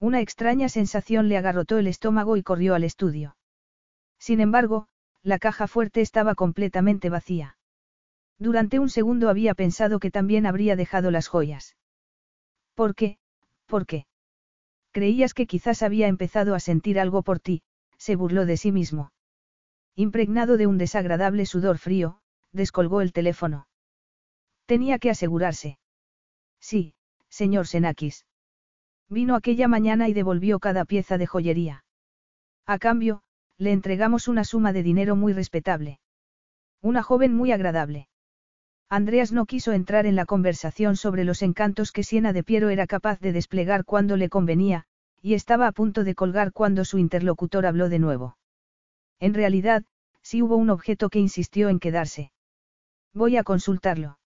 Una 0.05 0.21
extraña 0.21 0.69
sensación 0.69 1.31
le 1.31 1.39
agarrotó 1.39 1.79
el 1.79 1.87
estómago 1.87 2.37
y 2.37 2.43
corrió 2.43 2.75
al 2.75 2.85
estudio. 2.85 3.39
Sin 4.19 4.41
embargo, 4.41 4.87
la 5.23 5.39
caja 5.39 5.67
fuerte 5.67 6.03
estaba 6.03 6.35
completamente 6.35 7.09
vacía. 7.09 7.57
Durante 8.39 8.79
un 8.79 8.91
segundo 8.91 9.31
había 9.31 9.55
pensado 9.55 10.01
que 10.01 10.11
también 10.11 10.45
habría 10.45 10.77
dejado 10.77 11.11
las 11.11 11.27
joyas. 11.29 11.75
¿Por 12.75 12.95
qué? 12.95 13.17
¿Por 13.65 13.87
qué? 13.87 14.05
Creías 14.93 15.33
que 15.33 15.47
quizás 15.47 15.83
había 15.83 16.07
empezado 16.07 16.55
a 16.55 16.61
sentir 16.61 17.01
algo 17.01 17.23
por 17.23 17.41
ti, 17.41 17.63
se 17.97 18.15
burló 18.15 18.45
de 18.45 18.59
sí 18.59 18.73
mismo. 18.73 19.11
Impregnado 19.95 20.59
de 20.59 20.67
un 20.67 20.77
desagradable 20.77 21.47
sudor 21.47 21.79
frío, 21.79 22.21
descolgó 22.53 23.01
el 23.01 23.15
teléfono. 23.15 23.69
Tenía 24.67 24.99
que 24.99 25.09
asegurarse. 25.09 25.79
Sí, 26.61 26.93
señor 27.31 27.67
Senakis. 27.67 28.27
Vino 29.09 29.35
aquella 29.35 29.69
mañana 29.69 30.09
y 30.09 30.15
devolvió 30.15 30.59
cada 30.59 30.85
pieza 30.85 31.19
de 31.19 31.27
joyería. 31.27 31.85
A 32.67 32.79
cambio, 32.79 33.23
le 33.59 33.73
entregamos 33.73 34.29
una 34.29 34.45
suma 34.45 34.73
de 34.73 34.83
dinero 34.83 35.17
muy 35.17 35.33
respetable. 35.33 36.01
Una 36.81 37.03
joven 37.03 37.35
muy 37.35 37.53
agradable. 37.53 38.09
Andreas 38.89 39.33
no 39.33 39.47
quiso 39.47 39.73
entrar 39.73 40.07
en 40.07 40.17
la 40.17 40.27
conversación 40.27 40.97
sobre 40.97 41.25
los 41.25 41.43
encantos 41.43 41.93
que 41.93 42.03
Siena 42.03 42.33
de 42.33 42.43
Piero 42.43 42.69
era 42.69 42.87
capaz 42.87 43.21
de 43.21 43.33
desplegar 43.33 43.85
cuando 43.85 44.17
le 44.17 44.29
convenía, 44.29 44.85
y 45.21 45.35
estaba 45.35 45.67
a 45.67 45.73
punto 45.73 46.05
de 46.05 46.15
colgar 46.15 46.53
cuando 46.53 46.85
su 46.85 46.99
interlocutor 46.99 47.67
habló 47.67 47.89
de 47.89 47.99
nuevo. 47.99 48.37
En 49.21 49.35
realidad, 49.35 49.85
sí 50.23 50.43
hubo 50.43 50.57
un 50.57 50.71
objeto 50.71 51.09
que 51.09 51.19
insistió 51.19 51.71
en 51.71 51.81
quedarse. 51.81 52.31
Voy 53.15 53.37
a 53.37 53.45
consultarlo. 53.45 54.19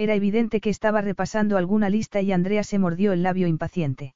Era 0.00 0.14
evidente 0.14 0.62
que 0.62 0.70
estaba 0.70 1.02
repasando 1.02 1.58
alguna 1.58 1.90
lista 1.90 2.22
y 2.22 2.32
Andrea 2.32 2.64
se 2.64 2.78
mordió 2.78 3.12
el 3.12 3.22
labio 3.22 3.46
impaciente. 3.46 4.14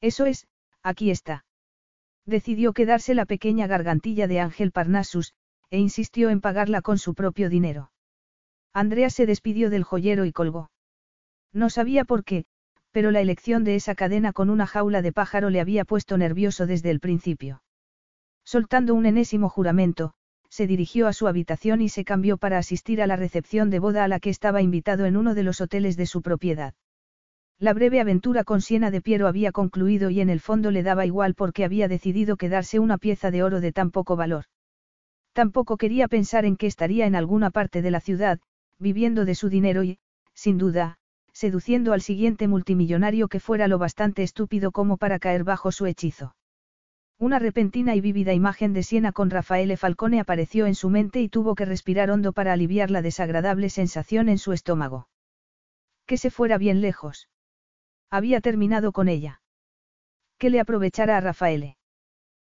Eso 0.00 0.24
es, 0.24 0.46
aquí 0.82 1.10
está. 1.10 1.44
Decidió 2.24 2.72
quedarse 2.72 3.14
la 3.14 3.26
pequeña 3.26 3.66
gargantilla 3.66 4.26
de 4.26 4.40
Ángel 4.40 4.72
Parnassus, 4.72 5.34
e 5.68 5.78
insistió 5.78 6.30
en 6.30 6.40
pagarla 6.40 6.80
con 6.80 6.96
su 6.96 7.12
propio 7.12 7.50
dinero. 7.50 7.92
Andrea 8.72 9.10
se 9.10 9.26
despidió 9.26 9.68
del 9.68 9.84
joyero 9.84 10.24
y 10.24 10.32
colgó. 10.32 10.70
No 11.52 11.68
sabía 11.68 12.06
por 12.06 12.24
qué, 12.24 12.46
pero 12.90 13.10
la 13.10 13.20
elección 13.20 13.62
de 13.62 13.74
esa 13.74 13.94
cadena 13.94 14.32
con 14.32 14.48
una 14.48 14.66
jaula 14.66 15.02
de 15.02 15.12
pájaro 15.12 15.50
le 15.50 15.60
había 15.60 15.84
puesto 15.84 16.16
nervioso 16.16 16.66
desde 16.66 16.88
el 16.88 17.00
principio. 17.00 17.62
Soltando 18.42 18.94
un 18.94 19.04
enésimo 19.04 19.50
juramento, 19.50 20.14
se 20.54 20.68
dirigió 20.68 21.08
a 21.08 21.12
su 21.12 21.26
habitación 21.26 21.82
y 21.82 21.88
se 21.88 22.04
cambió 22.04 22.36
para 22.36 22.58
asistir 22.58 23.02
a 23.02 23.08
la 23.08 23.16
recepción 23.16 23.70
de 23.70 23.80
boda 23.80 24.04
a 24.04 24.08
la 24.08 24.20
que 24.20 24.30
estaba 24.30 24.62
invitado 24.62 25.04
en 25.04 25.16
uno 25.16 25.34
de 25.34 25.42
los 25.42 25.60
hoteles 25.60 25.96
de 25.96 26.06
su 26.06 26.22
propiedad. 26.22 26.74
La 27.58 27.72
breve 27.72 28.00
aventura 28.00 28.44
con 28.44 28.60
Siena 28.60 28.92
de 28.92 29.00
Piero 29.00 29.26
había 29.26 29.50
concluido 29.50 30.10
y 30.10 30.20
en 30.20 30.30
el 30.30 30.38
fondo 30.38 30.70
le 30.70 30.84
daba 30.84 31.06
igual 31.06 31.34
porque 31.34 31.64
había 31.64 31.88
decidido 31.88 32.36
quedarse 32.36 32.78
una 32.78 32.98
pieza 32.98 33.32
de 33.32 33.42
oro 33.42 33.60
de 33.60 33.72
tan 33.72 33.90
poco 33.90 34.14
valor. 34.14 34.44
Tampoco 35.32 35.76
quería 35.76 36.06
pensar 36.06 36.44
en 36.44 36.56
que 36.56 36.68
estaría 36.68 37.06
en 37.06 37.16
alguna 37.16 37.50
parte 37.50 37.82
de 37.82 37.90
la 37.90 37.98
ciudad, 37.98 38.38
viviendo 38.78 39.24
de 39.24 39.34
su 39.34 39.48
dinero 39.48 39.82
y, 39.82 39.98
sin 40.34 40.56
duda, 40.56 40.98
seduciendo 41.32 41.92
al 41.92 42.00
siguiente 42.00 42.46
multimillonario 42.46 43.26
que 43.26 43.40
fuera 43.40 43.66
lo 43.66 43.78
bastante 43.78 44.22
estúpido 44.22 44.70
como 44.70 44.98
para 44.98 45.18
caer 45.18 45.42
bajo 45.42 45.72
su 45.72 45.86
hechizo. 45.86 46.36
Una 47.24 47.38
repentina 47.38 47.94
y 47.94 48.02
vívida 48.02 48.34
imagen 48.34 48.74
de 48.74 48.82
Siena 48.82 49.10
con 49.10 49.30
Rafaele 49.30 49.78
Falcone 49.78 50.20
apareció 50.20 50.66
en 50.66 50.74
su 50.74 50.90
mente 50.90 51.22
y 51.22 51.30
tuvo 51.30 51.54
que 51.54 51.64
respirar 51.64 52.10
hondo 52.10 52.34
para 52.34 52.52
aliviar 52.52 52.90
la 52.90 53.00
desagradable 53.00 53.70
sensación 53.70 54.28
en 54.28 54.36
su 54.36 54.52
estómago. 54.52 55.08
Que 56.04 56.18
se 56.18 56.30
fuera 56.30 56.58
bien 56.58 56.82
lejos. 56.82 57.30
Había 58.10 58.42
terminado 58.42 58.92
con 58.92 59.08
ella. 59.08 59.40
Que 60.36 60.50
le 60.50 60.60
aprovechara 60.60 61.16
a 61.16 61.22
Rafaele. 61.22 61.78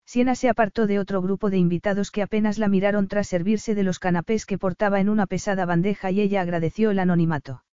Siena 0.06 0.35
se 0.35 0.48
apartó 0.48 0.88
de 0.88 1.00
otro 1.00 1.22
grupo 1.22 1.50
de 1.50 1.58
invitados 1.58 2.09
que 2.09 2.22
apenas 2.22 2.58
la 2.58 2.69
miraron 2.69 3.09
tras 3.09 3.27
servirse 3.27 3.75
de 3.75 3.83
los 3.83 4.00
canapés 4.00 4.45
que 4.45 4.58
portaba 4.58 5.01
en 5.01 5.09
una 5.09 5.27
pesada 5.27 5.66
bandeja 5.66 6.11
y 6.11 6.22
ella 6.22 6.40
agradeció 6.40 6.91
el 6.91 7.00
anonimato. 7.00 7.66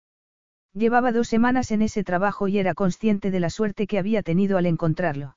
Llevaba 0.74 1.12
dos 1.12 1.28
semanas 1.28 1.70
en 1.70 1.84
ese 1.84 2.04
trabajo 2.04 2.48
y 2.48 2.58
era 2.58 2.74
consciente 2.74 3.30
de 3.30 3.40
la 3.40 3.52
suerte 3.52 3.86
que 3.86 4.00
había 4.00 4.24
tenido 4.24 4.58
al 4.58 4.66
encontrarlo. 4.66 5.36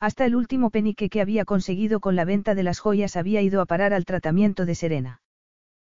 Hasta 0.00 0.24
el 0.24 0.36
último 0.36 0.70
penique 0.70 1.08
que 1.08 1.20
había 1.20 1.44
conseguido 1.44 1.98
con 1.98 2.14
la 2.14 2.24
venta 2.24 2.54
de 2.54 2.62
las 2.62 2.78
joyas 2.78 3.16
había 3.16 3.42
ido 3.42 3.60
a 3.60 3.66
parar 3.66 3.92
al 3.92 4.04
tratamiento 4.04 4.64
de 4.64 4.74
Serena. 4.76 5.22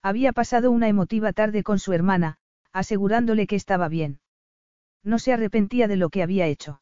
Había 0.03 0.33
pasado 0.33 0.71
una 0.71 0.89
emotiva 0.89 1.33
tarde 1.33 1.65
con 1.65 1.81
su 1.81 1.93
hermana, 1.93 2.37
asegurándole 2.73 3.49
que 3.49 3.57
estaba 3.57 3.89
bien. 3.89 4.21
No 5.03 5.19
se 5.19 5.33
arrepentía 5.33 5.89
de 5.89 5.97
lo 5.97 6.11
que 6.11 6.23
había 6.23 6.47
hecho. 6.47 6.81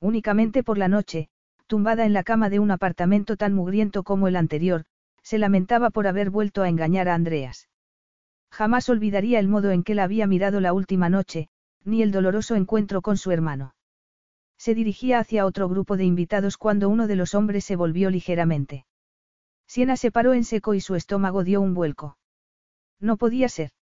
Únicamente 0.00 0.64
por 0.64 0.76
la 0.76 0.88
noche, 0.88 1.28
tumbada 1.68 2.04
en 2.04 2.12
la 2.12 2.24
cama 2.24 2.50
de 2.50 2.58
un 2.58 2.72
apartamento 2.72 3.36
tan 3.36 3.54
mugriento 3.54 4.02
como 4.02 4.26
el 4.26 4.36
anterior, 4.36 4.84
se 5.22 5.38
lamentaba 5.38 5.90
por 5.90 6.06
haber 6.08 6.30
vuelto 6.30 6.62
a 6.62 6.68
engañar 6.68 7.08
a 7.08 7.14
Andreas. 7.14 7.68
Jamás 8.50 8.88
olvidaría 8.88 9.38
el 9.38 9.48
modo 9.48 9.70
en 9.70 9.82
que 9.82 9.94
la 9.94 10.04
había 10.04 10.26
mirado 10.26 10.60
la 10.60 10.72
última 10.72 11.08
noche, 11.08 11.48
ni 11.84 12.02
el 12.02 12.10
doloroso 12.10 12.56
encuentro 12.56 13.02
con 13.02 13.16
su 13.16 13.30
hermano. 13.30 13.74
Se 14.64 14.74
dirigía 14.74 15.18
hacia 15.18 15.44
otro 15.44 15.68
grupo 15.68 15.98
de 15.98 16.04
invitados 16.06 16.56
cuando 16.56 16.88
uno 16.88 17.06
de 17.06 17.16
los 17.16 17.34
hombres 17.34 17.66
se 17.66 17.76
volvió 17.76 18.08
ligeramente. 18.08 18.86
Siena 19.66 19.94
se 19.98 20.10
paró 20.10 20.32
en 20.32 20.42
seco 20.42 20.72
y 20.72 20.80
su 20.80 20.94
estómago 20.94 21.44
dio 21.44 21.60
un 21.60 21.74
vuelco. 21.74 22.16
No 22.98 23.18
podía 23.18 23.50
ser. 23.50 23.72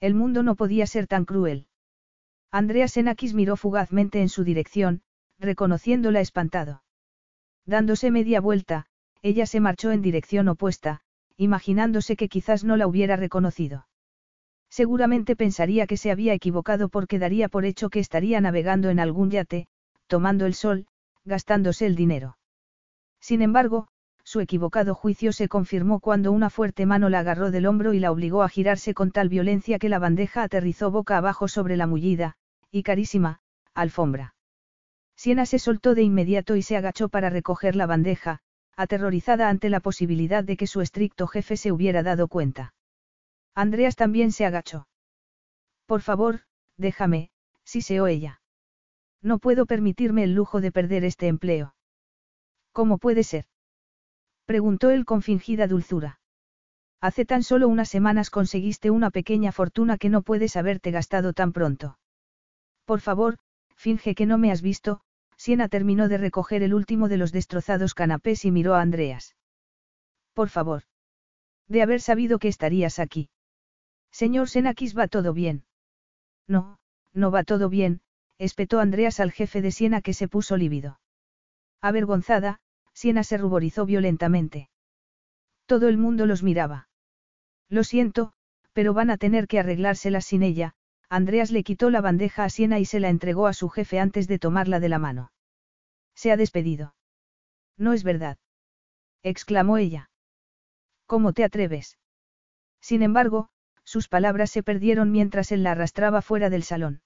El 0.00 0.14
mundo 0.14 0.42
no 0.42 0.56
podía 0.56 0.86
ser 0.86 1.08
tan 1.08 1.26
cruel. 1.26 1.66
Andrea 2.50 2.88
Senakis 2.88 3.34
miró 3.34 3.58
fugazmente 3.58 4.22
en 4.22 4.30
su 4.30 4.44
dirección, 4.44 5.02
reconociéndola 5.38 6.20
espantado. 6.20 6.82
Dándose 7.66 8.10
media 8.10 8.40
vuelta, 8.40 8.86
ella 9.20 9.44
se 9.44 9.60
marchó 9.60 9.90
en 9.90 10.00
dirección 10.00 10.48
opuesta, 10.48 11.02
imaginándose 11.36 12.16
que 12.16 12.30
quizás 12.30 12.64
no 12.64 12.78
la 12.78 12.86
hubiera 12.86 13.16
reconocido. 13.16 13.86
Seguramente 14.70 15.36
pensaría 15.36 15.86
que 15.86 15.98
se 15.98 16.10
había 16.10 16.32
equivocado 16.32 16.88
porque 16.88 17.18
daría 17.18 17.50
por 17.50 17.66
hecho 17.66 17.90
que 17.90 18.00
estaría 18.00 18.40
navegando 18.40 18.88
en 18.88 19.00
algún 19.00 19.30
yate, 19.30 19.68
tomando 20.08 20.46
el 20.46 20.54
sol, 20.54 20.86
gastándose 21.24 21.86
el 21.86 21.94
dinero. 21.94 22.36
Sin 23.20 23.42
embargo, 23.42 23.88
su 24.24 24.40
equivocado 24.40 24.94
juicio 24.94 25.32
se 25.32 25.48
confirmó 25.48 26.00
cuando 26.00 26.32
una 26.32 26.50
fuerte 26.50 26.84
mano 26.84 27.08
la 27.08 27.20
agarró 27.20 27.50
del 27.50 27.66
hombro 27.66 27.94
y 27.94 28.00
la 28.00 28.10
obligó 28.10 28.42
a 28.42 28.48
girarse 28.48 28.92
con 28.92 29.10
tal 29.10 29.28
violencia 29.28 29.78
que 29.78 29.88
la 29.88 29.98
bandeja 29.98 30.42
aterrizó 30.42 30.90
boca 30.90 31.16
abajo 31.16 31.48
sobre 31.48 31.76
la 31.76 31.86
mullida, 31.86 32.36
y 32.70 32.82
carísima, 32.82 33.40
alfombra. 33.72 34.34
Siena 35.16 35.46
se 35.46 35.58
soltó 35.58 35.94
de 35.94 36.02
inmediato 36.02 36.56
y 36.56 36.62
se 36.62 36.76
agachó 36.76 37.08
para 37.08 37.30
recoger 37.30 37.74
la 37.74 37.86
bandeja, 37.86 38.40
aterrorizada 38.76 39.48
ante 39.48 39.70
la 39.70 39.80
posibilidad 39.80 40.44
de 40.44 40.56
que 40.56 40.66
su 40.66 40.80
estricto 40.80 41.26
jefe 41.26 41.56
se 41.56 41.72
hubiera 41.72 42.02
dado 42.02 42.28
cuenta. 42.28 42.74
Andreas 43.54 43.96
también 43.96 44.30
se 44.30 44.44
agachó. 44.44 44.86
Por 45.86 46.02
favor, 46.02 46.42
déjame, 46.76 47.30
siseó 47.64 48.06
ella. 48.06 48.40
No 49.22 49.38
puedo 49.38 49.66
permitirme 49.66 50.24
el 50.24 50.34
lujo 50.34 50.60
de 50.60 50.72
perder 50.72 51.04
este 51.04 51.26
empleo. 51.26 51.74
¿Cómo 52.72 52.98
puede 52.98 53.24
ser? 53.24 53.46
Preguntó 54.44 54.90
él 54.90 55.04
con 55.04 55.22
fingida 55.22 55.66
dulzura. 55.66 56.20
Hace 57.00 57.24
tan 57.24 57.42
solo 57.42 57.68
unas 57.68 57.88
semanas 57.88 58.30
conseguiste 58.30 58.90
una 58.90 59.10
pequeña 59.10 59.52
fortuna 59.52 59.98
que 59.98 60.08
no 60.08 60.22
puedes 60.22 60.56
haberte 60.56 60.90
gastado 60.90 61.32
tan 61.32 61.52
pronto. 61.52 61.98
Por 62.84 63.00
favor, 63.00 63.38
finge 63.76 64.14
que 64.14 64.26
no 64.26 64.38
me 64.38 64.50
has 64.50 64.62
visto, 64.62 65.00
Siena 65.36 65.68
terminó 65.68 66.08
de 66.08 66.18
recoger 66.18 66.62
el 66.62 66.74
último 66.74 67.08
de 67.08 67.16
los 67.16 67.30
destrozados 67.30 67.94
canapés 67.94 68.44
y 68.44 68.50
miró 68.50 68.74
a 68.74 68.80
Andreas. 68.80 69.36
Por 70.34 70.48
favor. 70.48 70.82
De 71.68 71.82
haber 71.82 72.00
sabido 72.00 72.38
que 72.38 72.48
estarías 72.48 72.98
aquí. 72.98 73.30
Señor 74.10 74.48
Senakis, 74.48 74.96
¿va 74.96 75.06
todo 75.06 75.32
bien? 75.32 75.64
No, 76.48 76.78
no 77.12 77.30
va 77.30 77.44
todo 77.44 77.68
bien, 77.68 78.00
espetó 78.38 78.80
Andreas 78.80 79.20
al 79.20 79.32
jefe 79.32 79.62
de 79.62 79.70
Siena 79.72 80.00
que 80.00 80.14
se 80.14 80.28
puso 80.28 80.56
lívido. 80.56 81.00
Avergonzada, 81.80 82.60
Siena 82.92 83.22
se 83.22 83.36
ruborizó 83.36 83.86
violentamente. 83.86 84.70
Todo 85.66 85.88
el 85.88 85.98
mundo 85.98 86.26
los 86.26 86.42
miraba. 86.42 86.88
Lo 87.68 87.84
siento, 87.84 88.32
pero 88.72 88.94
van 88.94 89.10
a 89.10 89.18
tener 89.18 89.46
que 89.46 89.58
arreglárselas 89.58 90.24
sin 90.24 90.42
ella, 90.42 90.74
Andreas 91.10 91.50
le 91.50 91.62
quitó 91.62 91.90
la 91.90 92.00
bandeja 92.00 92.44
a 92.44 92.50
Siena 92.50 92.78
y 92.78 92.84
se 92.84 93.00
la 93.00 93.08
entregó 93.08 93.46
a 93.46 93.52
su 93.52 93.68
jefe 93.68 93.98
antes 93.98 94.28
de 94.28 94.38
tomarla 94.38 94.80
de 94.80 94.88
la 94.88 94.98
mano. 94.98 95.32
Se 96.14 96.32
ha 96.32 96.36
despedido. 96.36 96.94
No 97.76 97.92
es 97.92 98.02
verdad. 98.02 98.38
exclamó 99.22 99.78
ella. 99.78 100.10
¿Cómo 101.06 101.32
te 101.32 101.44
atreves? 101.44 101.98
Sin 102.80 103.02
embargo, 103.02 103.48
sus 103.84 104.08
palabras 104.08 104.50
se 104.50 104.62
perdieron 104.62 105.10
mientras 105.10 105.50
él 105.52 105.62
la 105.62 105.72
arrastraba 105.72 106.20
fuera 106.20 106.50
del 106.50 106.62
salón. 106.62 107.00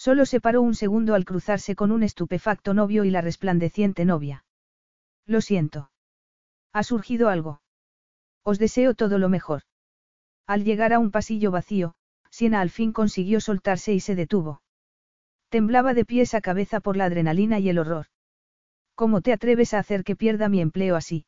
Solo 0.00 0.24
se 0.24 0.40
paró 0.40 0.62
un 0.62 0.74
segundo 0.74 1.14
al 1.14 1.26
cruzarse 1.26 1.76
con 1.76 1.92
un 1.92 2.02
estupefacto 2.02 2.72
novio 2.72 3.04
y 3.04 3.10
la 3.10 3.20
resplandeciente 3.20 4.06
novia. 4.06 4.46
Lo 5.26 5.42
siento. 5.42 5.90
¿Ha 6.72 6.84
surgido 6.84 7.28
algo? 7.28 7.60
Os 8.42 8.58
deseo 8.58 8.94
todo 8.94 9.18
lo 9.18 9.28
mejor. 9.28 9.64
Al 10.46 10.64
llegar 10.64 10.94
a 10.94 10.98
un 10.98 11.10
pasillo 11.10 11.50
vacío, 11.50 11.96
Siena 12.30 12.62
al 12.62 12.70
fin 12.70 12.94
consiguió 12.94 13.42
soltarse 13.42 13.92
y 13.92 14.00
se 14.00 14.14
detuvo. 14.14 14.62
Temblaba 15.50 15.92
de 15.92 16.06
pies 16.06 16.32
a 16.32 16.40
cabeza 16.40 16.80
por 16.80 16.96
la 16.96 17.04
adrenalina 17.04 17.58
y 17.58 17.68
el 17.68 17.78
horror. 17.78 18.06
¿Cómo 18.94 19.20
te 19.20 19.34
atreves 19.34 19.74
a 19.74 19.80
hacer 19.80 20.02
que 20.02 20.16
pierda 20.16 20.48
mi 20.48 20.62
empleo 20.62 20.96
así? 20.96 21.26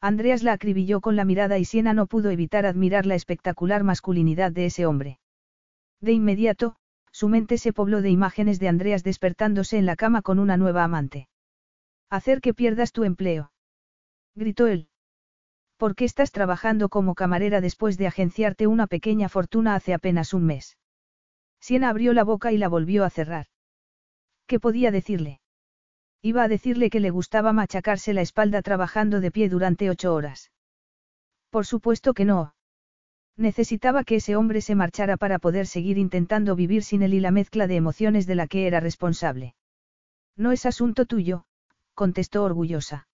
Andreas 0.00 0.42
la 0.42 0.54
acribilló 0.54 1.00
con 1.00 1.14
la 1.14 1.24
mirada 1.24 1.58
y 1.58 1.64
Siena 1.64 1.94
no 1.94 2.08
pudo 2.08 2.30
evitar 2.30 2.66
admirar 2.66 3.06
la 3.06 3.14
espectacular 3.14 3.84
masculinidad 3.84 4.50
de 4.50 4.66
ese 4.66 4.84
hombre. 4.84 5.20
De 6.00 6.10
inmediato, 6.10 6.76
su 7.14 7.28
mente 7.28 7.58
se 7.58 7.72
pobló 7.72 8.02
de 8.02 8.10
imágenes 8.10 8.58
de 8.58 8.66
Andreas 8.66 9.04
despertándose 9.04 9.78
en 9.78 9.86
la 9.86 9.94
cama 9.94 10.20
con 10.20 10.40
una 10.40 10.56
nueva 10.56 10.82
amante. 10.82 11.28
Hacer 12.10 12.40
que 12.40 12.54
pierdas 12.54 12.90
tu 12.90 13.04
empleo. 13.04 13.52
Gritó 14.34 14.66
él. 14.66 14.88
¿Por 15.76 15.94
qué 15.94 16.06
estás 16.06 16.32
trabajando 16.32 16.88
como 16.88 17.14
camarera 17.14 17.60
después 17.60 17.98
de 17.98 18.08
agenciarte 18.08 18.66
una 18.66 18.88
pequeña 18.88 19.28
fortuna 19.28 19.76
hace 19.76 19.94
apenas 19.94 20.34
un 20.34 20.44
mes? 20.44 20.76
Siena 21.60 21.88
abrió 21.88 22.14
la 22.14 22.24
boca 22.24 22.50
y 22.50 22.58
la 22.58 22.68
volvió 22.68 23.04
a 23.04 23.10
cerrar. 23.10 23.46
¿Qué 24.48 24.58
podía 24.58 24.90
decirle? 24.90 25.40
Iba 26.20 26.42
a 26.42 26.48
decirle 26.48 26.90
que 26.90 26.98
le 26.98 27.10
gustaba 27.10 27.52
machacarse 27.52 28.12
la 28.12 28.22
espalda 28.22 28.60
trabajando 28.60 29.20
de 29.20 29.30
pie 29.30 29.48
durante 29.48 29.88
ocho 29.88 30.12
horas. 30.14 30.50
Por 31.50 31.64
supuesto 31.64 32.12
que 32.12 32.24
no. 32.24 32.53
Necesitaba 33.36 34.04
que 34.04 34.16
ese 34.16 34.36
hombre 34.36 34.60
se 34.60 34.74
marchara 34.74 35.16
para 35.16 35.38
poder 35.38 35.66
seguir 35.66 35.98
intentando 35.98 36.54
vivir 36.54 36.84
sin 36.84 37.02
él 37.02 37.14
y 37.14 37.20
la 37.20 37.32
mezcla 37.32 37.66
de 37.66 37.76
emociones 37.76 38.26
de 38.26 38.36
la 38.36 38.46
que 38.46 38.66
era 38.66 38.80
responsable. 38.80 39.54
No 40.36 40.52
es 40.52 40.66
asunto 40.66 41.04
tuyo, 41.04 41.44
contestó 41.94 42.44
orgullosa. 42.44 43.08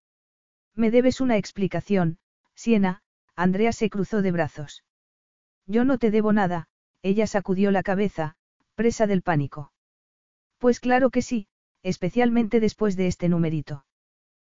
Me 0.75 0.91
debes 0.91 1.21
una 1.21 1.37
explicación, 1.37 2.19
Siena, 2.55 3.03
Andrea 3.35 3.73
se 3.73 3.89
cruzó 3.89 4.21
de 4.21 4.33
brazos. 4.33 4.85
Yo 5.67 5.85
no 5.85 5.99
te 5.99 6.11
debo 6.11 6.33
nada, 6.33 6.69
ella 7.03 7.27
sacudió 7.27 7.71
la 7.71 7.83
cabeza, 7.83 8.37
presa 8.75 9.07
del 9.07 9.23
pánico. 9.23 9.73
Pues 10.59 10.81
claro 10.81 11.11
que 11.11 11.23
sí, 11.23 11.49
especialmente 11.83 12.61
después 12.61 12.97
de 12.97 13.07
este 13.07 13.29
numerito. 13.29 13.87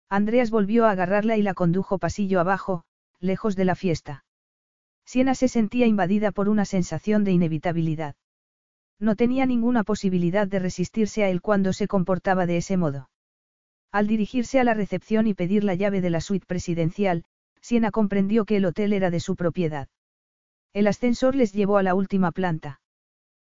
Andreas 0.09 0.51
volvió 0.51 0.87
a 0.87 0.91
agarrarla 0.91 1.37
y 1.37 1.43
la 1.43 1.55
condujo 1.55 1.99
pasillo 1.99 2.41
abajo, 2.41 2.85
lejos 3.21 3.55
de 3.55 3.65
la 3.65 3.77
fiesta. 3.77 4.25
Siena 5.05 5.35
se 5.35 5.49
sentía 5.49 5.87
invadida 5.87 6.33
por 6.33 6.49
una 6.49 6.65
sensación 6.65 7.25
de 7.25 7.33
inevitabilidad. 7.33 8.15
No 8.99 9.17
tenía 9.17 9.47
ninguna 9.47 9.83
posibilidad 9.85 10.47
de 10.47 10.59
resistirse 10.59 11.25
a 11.25 11.29
él 11.29 11.41
cuando 11.43 11.73
se 11.73 11.89
comportaba 11.89 12.47
de 12.47 12.59
ese 12.59 12.77
modo. 12.77 13.11
Al 13.91 14.07
dirigirse 14.07 14.61
a 14.61 14.65
la 14.65 14.75
recepción 14.75 15.27
y 15.27 15.35
pedir 15.35 15.65
la 15.65 15.75
llave 15.75 16.01
de 16.01 16.11
la 16.11 16.21
suite 16.21 16.47
presidencial, 16.47 17.25
Siena 17.61 17.91
comprendió 17.91 18.45
que 18.45 18.57
el 18.57 18.65
hotel 18.65 18.93
era 18.93 19.11
de 19.11 19.21
su 19.21 19.37
propiedad. 19.37 19.89
El 20.73 20.87
ascensor 20.87 21.35
les 21.35 21.53
llevó 21.53 21.77
a 21.77 21.83
la 21.83 21.95
última 21.95 22.33
planta. 22.33 22.81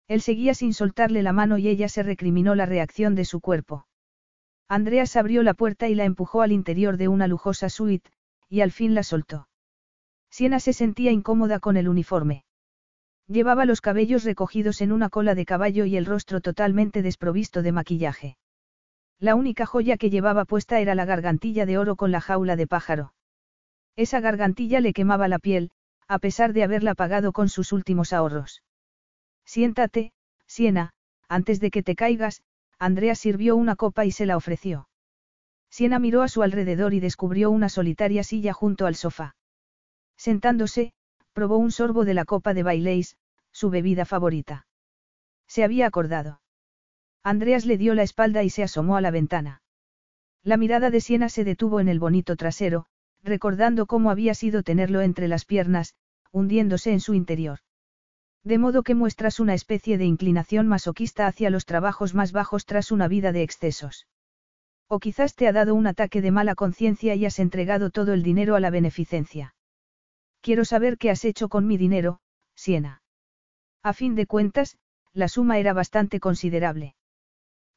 Él 0.07 0.21
seguía 0.21 0.55
sin 0.55 0.73
soltarle 0.73 1.23
la 1.23 1.33
mano 1.33 1.59
y 1.59 1.69
ella 1.69 1.89
se 1.89 2.03
recriminó 2.03 2.55
la 2.55 2.67
reacción 2.67 3.15
de 3.15 3.25
su 3.25 3.41
cuerpo. 3.41 3.87
Andreas 4.69 5.17
abrió 5.17 5.43
la 5.43 5.55
puerta 5.55 5.89
y 5.89 5.95
la 5.95 6.05
empujó 6.05 6.43
al 6.43 6.53
interior 6.53 6.97
de 6.97 7.09
una 7.09 7.27
lujosa 7.27 7.69
suite, 7.69 8.11
y 8.49 8.61
al 8.61 8.71
fin 8.71 8.95
la 8.95 9.03
soltó. 9.03 9.48
Siena 10.39 10.61
se 10.61 10.73
sentía 10.73 11.11
incómoda 11.11 11.59
con 11.59 11.77
el 11.77 11.89
uniforme. 11.89 12.45
Llevaba 13.27 13.65
los 13.65 13.81
cabellos 13.81 14.23
recogidos 14.23 14.81
en 14.83 14.93
una 14.93 15.09
cola 15.09 15.35
de 15.35 15.45
caballo 15.45 15.85
y 15.85 15.97
el 15.97 16.07
rostro 16.07 16.41
totalmente 16.41 17.03
desprovisto 17.03 17.61
de 17.61 17.73
maquillaje. 17.73 18.39
La 19.19 19.35
única 19.35 19.67
joya 19.67 19.97
que 19.97 20.11
llevaba 20.11 20.45
puesta 20.45 20.79
era 20.79 20.95
la 20.95 21.05
gargantilla 21.07 21.67
de 21.67 21.77
oro 21.77 21.97
con 21.97 22.13
la 22.13 22.21
jaula 22.21 22.55
de 22.55 22.69
pájaro. 22.69 23.15
Esa 23.97 24.21
gargantilla 24.21 24.79
le 24.81 24.93
quemaba 24.93 25.27
la 25.27 25.41
piel, 25.41 25.73
a 26.07 26.21
pesar 26.21 26.53
de 26.53 26.63
haberla 26.63 26.95
pagado 26.95 27.33
con 27.33 27.49
sus 27.49 27.73
últimos 27.73 28.13
ahorros. 28.13 28.63
Siéntate, 29.45 30.13
Siena, 30.47 30.93
antes 31.29 31.59
de 31.59 31.73
que 31.73 31.83
te 31.83 31.97
caigas, 31.97 32.43
Andrea 32.79 33.17
sirvió 33.17 33.57
una 33.57 33.75
copa 33.75 34.05
y 34.05 34.13
se 34.13 34.25
la 34.25 34.37
ofreció. 34.37 34.89
Siena 35.69 35.99
miró 35.99 36.23
a 36.23 36.29
su 36.29 36.45
alrededor 36.45 36.95
y 36.95 37.01
descubrió 37.01 37.51
una 37.51 37.69
solitaria 37.69 38.23
silla 38.23 38.53
junto 38.53 38.87
al 38.87 38.95
sofá. 38.95 39.35
Sentándose, 40.19 40.93
probó 41.33 41.57
un 41.57 41.71
sorbo 41.71 42.05
de 42.05 42.13
la 42.13 42.25
copa 42.25 42.53
de 42.53 42.65
Baileys, 42.65 43.17
su 43.53 43.71
bebida 43.71 44.05
favorita. 44.05 44.67
Se 45.47 45.65
había 45.65 45.87
acordado. 45.87 46.41
Andreas 47.23 47.65
le 47.65 47.79
dio 47.79 47.95
la 47.95 48.03
espalda 48.03 48.43
y 48.43 48.51
se 48.51 48.65
asomó 48.65 48.97
a 48.97 49.01
la 49.01 49.13
ventana. 49.13 49.63
La 50.43 50.57
mirada 50.57 50.91
de 50.91 51.01
Siena 51.01 51.29
se 51.29 51.45
detuvo 51.45 51.79
en 51.79 51.89
el 51.89 52.01
bonito 52.01 52.37
trasero, 52.37 52.87
recordando 53.23 53.87
cómo 53.87 54.11
había 54.11 54.35
sido 54.35 54.63
tenerlo 54.63 55.01
entre 55.03 55.29
las 55.29 55.45
piernas, 55.45 55.95
hundiéndose 56.33 56.93
en 56.93 57.01
su 57.01 57.15
interior. 57.15 57.61
De 58.45 58.59
modo 58.59 58.83
que 58.83 58.95
muestras 58.95 59.41
una 59.41 59.55
especie 59.55 59.99
de 59.99 60.05
inclinación 60.05 60.67
masoquista 60.67 61.27
hacia 61.27 61.51
los 61.51 61.65
trabajos 61.65 62.15
más 62.15 62.33
bajos 62.33 62.67
tras 62.67 62.91
una 62.91 63.09
vida 63.09 63.31
de 63.33 63.43
excesos. 63.43 64.09
O 64.89 64.99
quizás 64.99 65.35
te 65.35 65.47
ha 65.47 65.53
dado 65.53 65.75
un 65.75 65.87
ataque 65.87 66.23
de 66.23 66.31
mala 66.31 66.55
conciencia 66.55 67.15
y 67.15 67.27
has 67.27 67.39
entregado 67.39 67.91
todo 67.91 68.15
el 68.15 68.23
dinero 68.23 68.57
a 68.57 68.61
la 68.61 68.71
beneficencia. 68.71 69.55
Quiero 70.41 70.65
saber 70.65 70.99
qué 70.99 71.11
has 71.11 71.25
hecho 71.25 71.49
con 71.49 71.67
mi 71.67 71.77
dinero, 71.77 72.21
Siena. 72.55 73.03
A 73.83 73.93
fin 73.93 74.15
de 74.15 74.27
cuentas, 74.27 74.79
la 75.13 75.29
suma 75.29 75.59
era 75.59 75.73
bastante 75.73 76.21
considerable. 76.21 76.95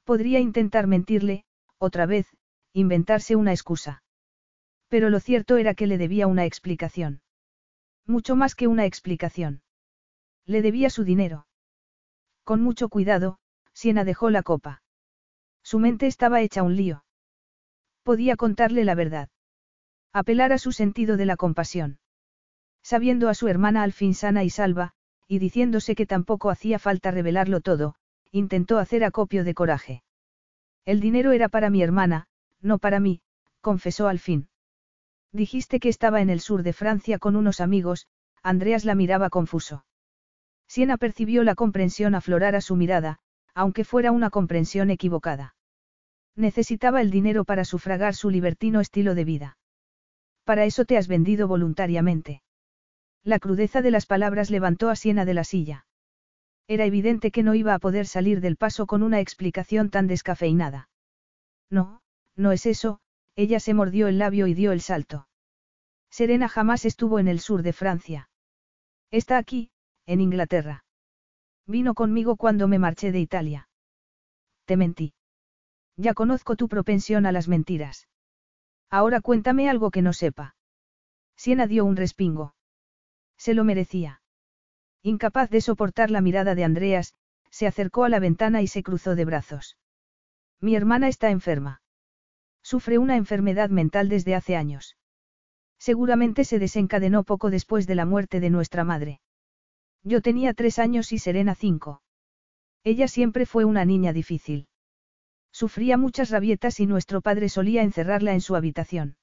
Podría 0.03 0.39
intentar 0.39 0.87
mentirle, 0.87 1.45
otra 1.77 2.05
vez, 2.05 2.27
inventarse 2.73 3.35
una 3.35 3.51
excusa. 3.51 4.03
Pero 4.87 5.09
lo 5.09 5.19
cierto 5.19 5.57
era 5.57 5.73
que 5.73 5.87
le 5.87 5.97
debía 5.97 6.27
una 6.27 6.45
explicación. 6.45 7.21
Mucho 8.05 8.35
más 8.35 8.55
que 8.55 8.67
una 8.67 8.85
explicación. 8.85 9.61
Le 10.45 10.61
debía 10.61 10.89
su 10.89 11.03
dinero. 11.03 11.47
Con 12.43 12.61
mucho 12.61 12.89
cuidado, 12.89 13.37
Siena 13.73 14.03
dejó 14.03 14.29
la 14.29 14.43
copa. 14.43 14.81
Su 15.63 15.79
mente 15.79 16.07
estaba 16.07 16.41
hecha 16.41 16.63
un 16.63 16.75
lío. 16.75 17.05
Podía 18.03 18.35
contarle 18.35 18.83
la 18.83 18.95
verdad. 18.95 19.29
Apelar 20.11 20.51
a 20.51 20.57
su 20.57 20.71
sentido 20.71 21.15
de 21.17 21.25
la 21.25 21.37
compasión. 21.37 21.99
Sabiendo 22.83 23.29
a 23.29 23.33
su 23.33 23.47
hermana 23.47 23.83
al 23.83 23.93
fin 23.93 24.13
sana 24.13 24.43
y 24.43 24.49
salva, 24.49 24.93
y 25.27 25.39
diciéndose 25.39 25.95
que 25.95 26.05
tampoco 26.05 26.49
hacía 26.49 26.79
falta 26.79 27.11
revelarlo 27.11 27.61
todo, 27.61 27.95
intentó 28.31 28.79
hacer 28.79 29.03
acopio 29.03 29.43
de 29.43 29.53
coraje. 29.53 30.03
El 30.85 30.99
dinero 30.99 31.31
era 31.31 31.47
para 31.47 31.69
mi 31.69 31.83
hermana, 31.83 32.27
no 32.61 32.79
para 32.79 32.99
mí, 32.99 33.21
confesó 33.61 34.07
al 34.07 34.19
fin. 34.19 34.49
Dijiste 35.31 35.79
que 35.79 35.89
estaba 35.89 36.21
en 36.21 36.29
el 36.29 36.41
sur 36.41 36.63
de 36.63 36.73
Francia 36.73 37.19
con 37.19 37.35
unos 37.35 37.61
amigos, 37.61 38.07
Andreas 38.43 38.83
la 38.83 38.95
miraba 38.95 39.29
confuso. 39.29 39.85
Siena 40.67 40.97
percibió 40.97 41.43
la 41.43 41.55
comprensión 41.55 42.15
aflorar 42.15 42.55
a 42.55 42.61
su 42.61 42.75
mirada, 42.75 43.19
aunque 43.53 43.83
fuera 43.83 44.11
una 44.11 44.29
comprensión 44.29 44.89
equivocada. 44.89 45.55
Necesitaba 46.35 47.01
el 47.01 47.11
dinero 47.11 47.43
para 47.43 47.65
sufragar 47.65 48.15
su 48.15 48.29
libertino 48.29 48.79
estilo 48.79 49.15
de 49.15 49.25
vida. 49.25 49.57
Para 50.43 50.65
eso 50.65 50.85
te 50.85 50.97
has 50.97 51.07
vendido 51.07 51.47
voluntariamente. 51.47 52.41
La 53.23 53.39
crudeza 53.39 53.81
de 53.81 53.91
las 53.91 54.05
palabras 54.05 54.49
levantó 54.49 54.89
a 54.89 54.95
Siena 54.95 55.25
de 55.25 55.33
la 55.33 55.43
silla. 55.43 55.85
Era 56.67 56.85
evidente 56.85 57.31
que 57.31 57.43
no 57.43 57.53
iba 57.53 57.73
a 57.73 57.79
poder 57.79 58.07
salir 58.07 58.41
del 58.41 58.57
paso 58.57 58.87
con 58.87 59.03
una 59.03 59.19
explicación 59.19 59.89
tan 59.89 60.07
descafeinada. 60.07 60.89
No, 61.69 62.01
no 62.35 62.51
es 62.51 62.65
eso, 62.65 62.99
ella 63.35 63.59
se 63.59 63.73
mordió 63.73 64.07
el 64.07 64.17
labio 64.17 64.47
y 64.47 64.53
dio 64.53 64.71
el 64.71 64.81
salto. 64.81 65.27
Serena 66.09 66.49
jamás 66.49 66.85
estuvo 66.85 67.19
en 67.19 67.27
el 67.27 67.39
sur 67.39 67.61
de 67.61 67.73
Francia. 67.73 68.29
Está 69.11 69.37
aquí, 69.37 69.71
en 70.05 70.21
Inglaterra. 70.21 70.83
Vino 71.67 71.93
conmigo 71.93 72.35
cuando 72.35 72.67
me 72.67 72.79
marché 72.79 73.11
de 73.11 73.19
Italia. 73.19 73.69
Te 74.65 74.77
mentí. 74.77 75.13
Ya 75.95 76.13
conozco 76.13 76.55
tu 76.55 76.67
propensión 76.67 77.25
a 77.25 77.31
las 77.31 77.47
mentiras. 77.47 78.07
Ahora 78.89 79.21
cuéntame 79.21 79.69
algo 79.69 79.91
que 79.91 80.01
no 80.01 80.13
sepa. 80.13 80.55
Siena 81.35 81.67
dio 81.67 81.85
un 81.85 81.95
respingo. 81.95 82.55
Se 83.41 83.55
lo 83.55 83.63
merecía. 83.63 84.21
Incapaz 85.01 85.49
de 85.49 85.61
soportar 85.61 86.11
la 86.11 86.21
mirada 86.21 86.53
de 86.53 86.63
Andreas, 86.63 87.15
se 87.49 87.65
acercó 87.65 88.03
a 88.03 88.09
la 88.09 88.19
ventana 88.19 88.61
y 88.61 88.67
se 88.67 88.83
cruzó 88.83 89.15
de 89.15 89.25
brazos. 89.25 89.79
Mi 90.59 90.75
hermana 90.75 91.07
está 91.07 91.31
enferma. 91.31 91.81
Sufre 92.61 92.99
una 92.99 93.15
enfermedad 93.15 93.71
mental 93.71 94.09
desde 94.09 94.35
hace 94.35 94.55
años. 94.55 94.95
Seguramente 95.79 96.43
se 96.43 96.59
desencadenó 96.59 97.23
poco 97.23 97.49
después 97.49 97.87
de 97.87 97.95
la 97.95 98.05
muerte 98.05 98.41
de 98.41 98.51
nuestra 98.51 98.83
madre. 98.83 99.21
Yo 100.03 100.21
tenía 100.21 100.53
tres 100.53 100.77
años 100.77 101.11
y 101.11 101.17
Serena 101.17 101.55
cinco. 101.55 102.03
Ella 102.83 103.07
siempre 103.07 103.47
fue 103.47 103.65
una 103.65 103.85
niña 103.85 104.13
difícil. 104.13 104.67
Sufría 105.51 105.97
muchas 105.97 106.29
rabietas 106.29 106.79
y 106.79 106.85
nuestro 106.85 107.21
padre 107.21 107.49
solía 107.49 107.81
encerrarla 107.81 108.33
en 108.33 108.41
su 108.41 108.55
habitación. 108.55 109.15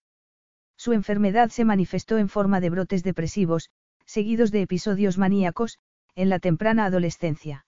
Su 0.77 0.93
enfermedad 0.93 1.51
se 1.51 1.65
manifestó 1.65 2.19
en 2.19 2.29
forma 2.29 2.59
de 2.59 2.71
brotes 2.71 3.05
depresivos, 3.05 3.71
seguidos 4.09 4.51
de 4.51 4.63
episodios 4.63 5.19
maníacos, 5.19 5.79
en 6.15 6.31
la 6.31 6.39
temprana 6.39 6.87
adolescencia. 6.87 7.67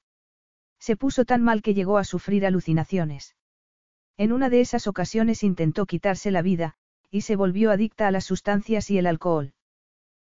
Se 0.78 0.96
puso 0.96 1.26
tan 1.26 1.42
mal 1.42 1.60
que 1.60 1.74
llegó 1.74 1.98
a 1.98 2.04
sufrir 2.04 2.46
alucinaciones. 2.46 3.36
En 4.16 4.32
una 4.32 4.48
de 4.48 4.62
esas 4.62 4.86
ocasiones 4.86 5.42
intentó 5.42 5.84
quitarse 5.84 6.30
la 6.30 6.40
vida, 6.40 6.76
y 7.10 7.20
se 7.20 7.36
volvió 7.36 7.70
adicta 7.70 8.08
a 8.08 8.10
las 8.10 8.24
sustancias 8.24 8.90
y 8.90 8.96
el 8.96 9.06
alcohol. 9.06 9.52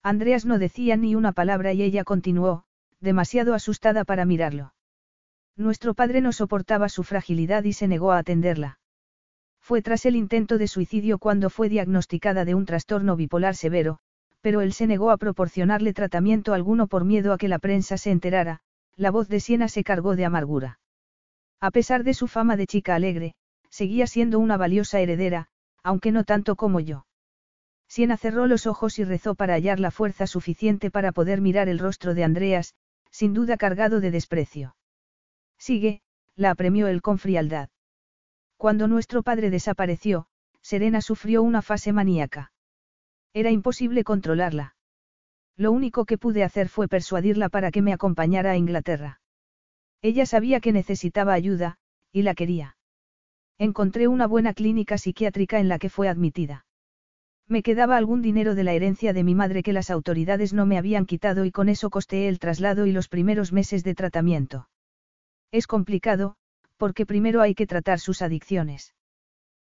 Andreas 0.03 0.45
no 0.45 0.59
decía 0.59 0.95
ni 0.95 1.16
una 1.16 1.32
palabra 1.32 1.74
y 1.74 1.82
ella 1.82 2.03
continuó, 2.03 2.66
demasiado 3.00 3.56
asustada 3.56 4.06
para 4.06 4.25
mirarlo. 4.25 4.75
Nuestro 5.56 5.95
padre 5.95 6.22
no 6.22 6.32
soportaba 6.32 6.88
su 6.88 7.01
fragilidad 7.01 7.64
y 7.64 7.74
se 7.74 7.88
negó 7.88 8.11
a 8.11 8.19
atenderla. 8.19 8.77
Fue 9.59 9.82
tras 9.82 10.06
el 10.06 10.16
intento 10.16 10.59
de 10.59 10.67
suicidio 10.67 11.17
cuando 11.17 11.50
fue 11.50 11.67
diagnosticada 11.67 12.45
de 12.45 12.53
un 12.53 12.67
trastorno 12.67 13.16
bipolar 13.16 13.56
severo, 13.56 14.01
pero 14.45 14.61
él 14.61 14.74
se 14.74 14.85
negó 14.85 15.09
a 15.09 15.17
proporcionarle 15.17 15.91
tratamiento 15.91 16.53
alguno 16.53 16.85
por 16.85 17.03
miedo 17.03 17.33
a 17.33 17.38
que 17.40 17.48
la 17.48 17.57
prensa 17.57 17.98
se 17.98 18.11
enterara, 18.11 18.59
la 18.95 19.09
voz 19.09 19.27
de 19.27 19.40
Siena 19.40 19.67
se 19.67 19.83
cargó 19.83 20.15
de 20.15 20.24
amargura. 20.24 20.77
A 21.59 21.72
pesar 21.72 22.03
de 22.03 22.14
su 22.14 22.27
fama 22.27 22.56
de 22.56 22.67
chica 22.67 22.93
alegre, 22.93 23.33
seguía 23.72 24.06
siendo 24.06 24.38
una 24.38 24.56
valiosa 24.56 24.99
heredera, 24.99 25.48
aunque 25.82 26.11
no 26.11 26.25
tanto 26.25 26.56
como 26.56 26.80
yo. 26.80 27.07
Siena 27.88 28.17
cerró 28.17 28.45
los 28.45 28.67
ojos 28.67 28.99
y 28.99 29.03
rezó 29.03 29.33
para 29.33 29.56
hallar 29.56 29.80
la 29.80 29.90
fuerza 29.90 30.27
suficiente 30.27 30.91
para 30.91 31.11
poder 31.11 31.41
mirar 31.41 31.67
el 31.67 31.80
rostro 31.80 32.14
de 32.14 32.24
Andreas, 32.24 32.75
sin 33.09 33.33
duda 33.33 33.57
cargado 33.57 33.99
de 33.99 34.11
desprecio. 34.11 34.75
Sigue, 35.57 36.03
la 36.35 36.51
apremió 36.51 36.85
él 36.85 37.01
con 37.01 37.17
frialdad. 37.17 37.69
Cuando 38.57 38.88
nuestro 38.88 39.24
padre 39.24 39.49
desapareció, 39.49 40.27
Serena 40.61 41.01
sufrió 41.01 41.41
una 41.41 41.64
fase 41.64 41.93
maníaca. 41.93 42.51
Era 43.35 43.51
imposible 43.51 44.05
controlarla. 44.05 44.77
Lo 45.57 45.73
único 45.73 46.05
que 46.05 46.17
pude 46.17 46.45
hacer 46.45 46.69
fue 46.69 46.88
persuadirla 46.88 47.49
para 47.49 47.69
que 47.69 47.81
me 47.81 47.91
acompañara 47.91 48.51
a 48.51 48.55
Inglaterra. 48.55 49.19
Ella 50.01 50.25
sabía 50.25 50.61
que 50.61 50.72
necesitaba 50.72 51.33
ayuda, 51.33 51.75
y 52.14 52.22
la 52.22 52.33
quería. 52.33 52.77
Encontré 53.57 54.07
una 54.07 54.25
buena 54.25 54.53
clínica 54.53 54.97
psiquiátrica 54.97 55.59
en 55.59 55.67
la 55.67 55.80
que 55.80 55.89
fue 55.89 56.07
admitida. 56.07 56.65
Me 57.45 57.61
quedaba 57.61 57.97
algún 57.97 58.22
dinero 58.22 58.55
de 58.55 58.64
la 58.64 58.72
herencia 58.72 59.11
de 59.11 59.25
mi 59.25 59.35
madre 59.35 59.64
que 59.64 59.73
las 59.73 59.89
autoridades 59.89 60.53
no 60.53 60.65
me 60.65 60.77
habían 60.77 61.05
quitado 61.05 61.43
y 61.43 61.51
con 61.51 61.67
eso 61.67 61.89
costeé 61.89 62.30
el 62.30 62.39
traslado 62.39 62.85
y 62.85 62.93
los 62.93 63.09
primeros 63.09 63.51
meses 63.51 63.83
de 63.83 63.95
tratamiento. 63.95 64.69
Es 65.51 65.67
complicado, 65.67 66.38
porque 66.77 67.05
primero 67.05 67.41
hay 67.41 67.53
que 67.53 67.67
tratar 67.67 67.99
sus 67.99 68.22
adicciones. 68.22 68.95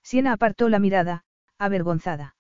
Siena 0.03 0.33
apartó 0.33 0.69
la 0.69 0.81
mirada, 0.81 1.23
avergonzada. 1.59 2.35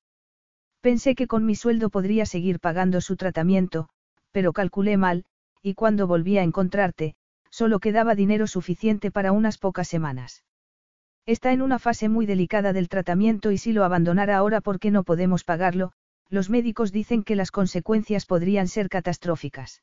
Pensé 0.82 1.14
que 1.14 1.28
con 1.28 1.46
mi 1.46 1.54
sueldo 1.54 1.90
podría 1.90 2.26
seguir 2.26 2.58
pagando 2.58 3.00
su 3.00 3.16
tratamiento, 3.16 3.88
pero 4.32 4.52
calculé 4.52 4.96
mal, 4.96 5.24
y 5.62 5.74
cuando 5.74 6.08
volví 6.08 6.38
a 6.38 6.42
encontrarte, 6.42 7.14
solo 7.50 7.78
quedaba 7.78 8.16
dinero 8.16 8.48
suficiente 8.48 9.12
para 9.12 9.30
unas 9.30 9.58
pocas 9.58 9.86
semanas. 9.86 10.42
Está 11.24 11.52
en 11.52 11.62
una 11.62 11.78
fase 11.78 12.08
muy 12.08 12.26
delicada 12.26 12.72
del 12.72 12.88
tratamiento 12.88 13.52
y 13.52 13.58
si 13.58 13.72
lo 13.72 13.84
abandonara 13.84 14.36
ahora 14.36 14.60
porque 14.60 14.90
no 14.90 15.04
podemos 15.04 15.44
pagarlo, 15.44 15.92
los 16.28 16.50
médicos 16.50 16.90
dicen 16.90 17.22
que 17.22 17.36
las 17.36 17.52
consecuencias 17.52 18.26
podrían 18.26 18.66
ser 18.66 18.88
catastróficas. 18.88 19.82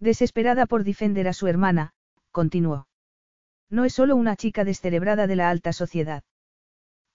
Desesperada 0.00 0.64
por 0.64 0.84
defender 0.84 1.28
a 1.28 1.34
su 1.34 1.46
hermana, 1.46 1.92
continuó. 2.30 2.88
No 3.68 3.84
es 3.84 3.92
solo 3.92 4.16
una 4.16 4.34
chica 4.36 4.64
descerebrada 4.64 5.26
de 5.26 5.36
la 5.36 5.50
alta 5.50 5.74
sociedad. 5.74 6.22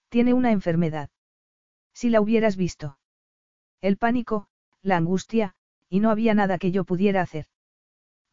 Tiene 0.08 0.34
una 0.34 0.52
enfermedad. 0.52 1.08
Si 1.94 2.10
la 2.10 2.20
hubieras 2.20 2.56
visto. 2.56 2.98
El 3.80 3.96
pánico, 3.96 4.48
la 4.82 4.96
angustia, 4.96 5.54
y 5.88 6.00
no 6.00 6.10
había 6.10 6.34
nada 6.34 6.58
que 6.58 6.70
yo 6.72 6.84
pudiera 6.84 7.20
hacer. 7.20 7.46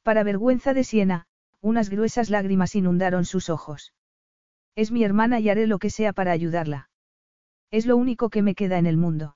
Para 0.04 0.24
vergüenza 0.24 0.74
de 0.74 0.84
Siena, 0.84 1.28
unas 1.62 1.90
gruesas 1.90 2.30
lágrimas 2.30 2.76
inundaron 2.76 3.26
sus 3.26 3.50
ojos. 3.50 3.94
Es 4.76 4.92
mi 4.92 5.04
hermana 5.04 5.40
y 5.40 5.50
haré 5.50 5.68
lo 5.68 5.80
que 5.80 5.90
sea 5.90 6.14
para 6.14 6.32
ayudarla. 6.32 6.90
Es 7.72 7.86
lo 7.86 7.98
único 7.98 8.30
que 8.30 8.42
me 8.42 8.56
queda 8.56 8.78
en 8.78 8.86
el 8.86 8.98
mundo. 8.98 9.36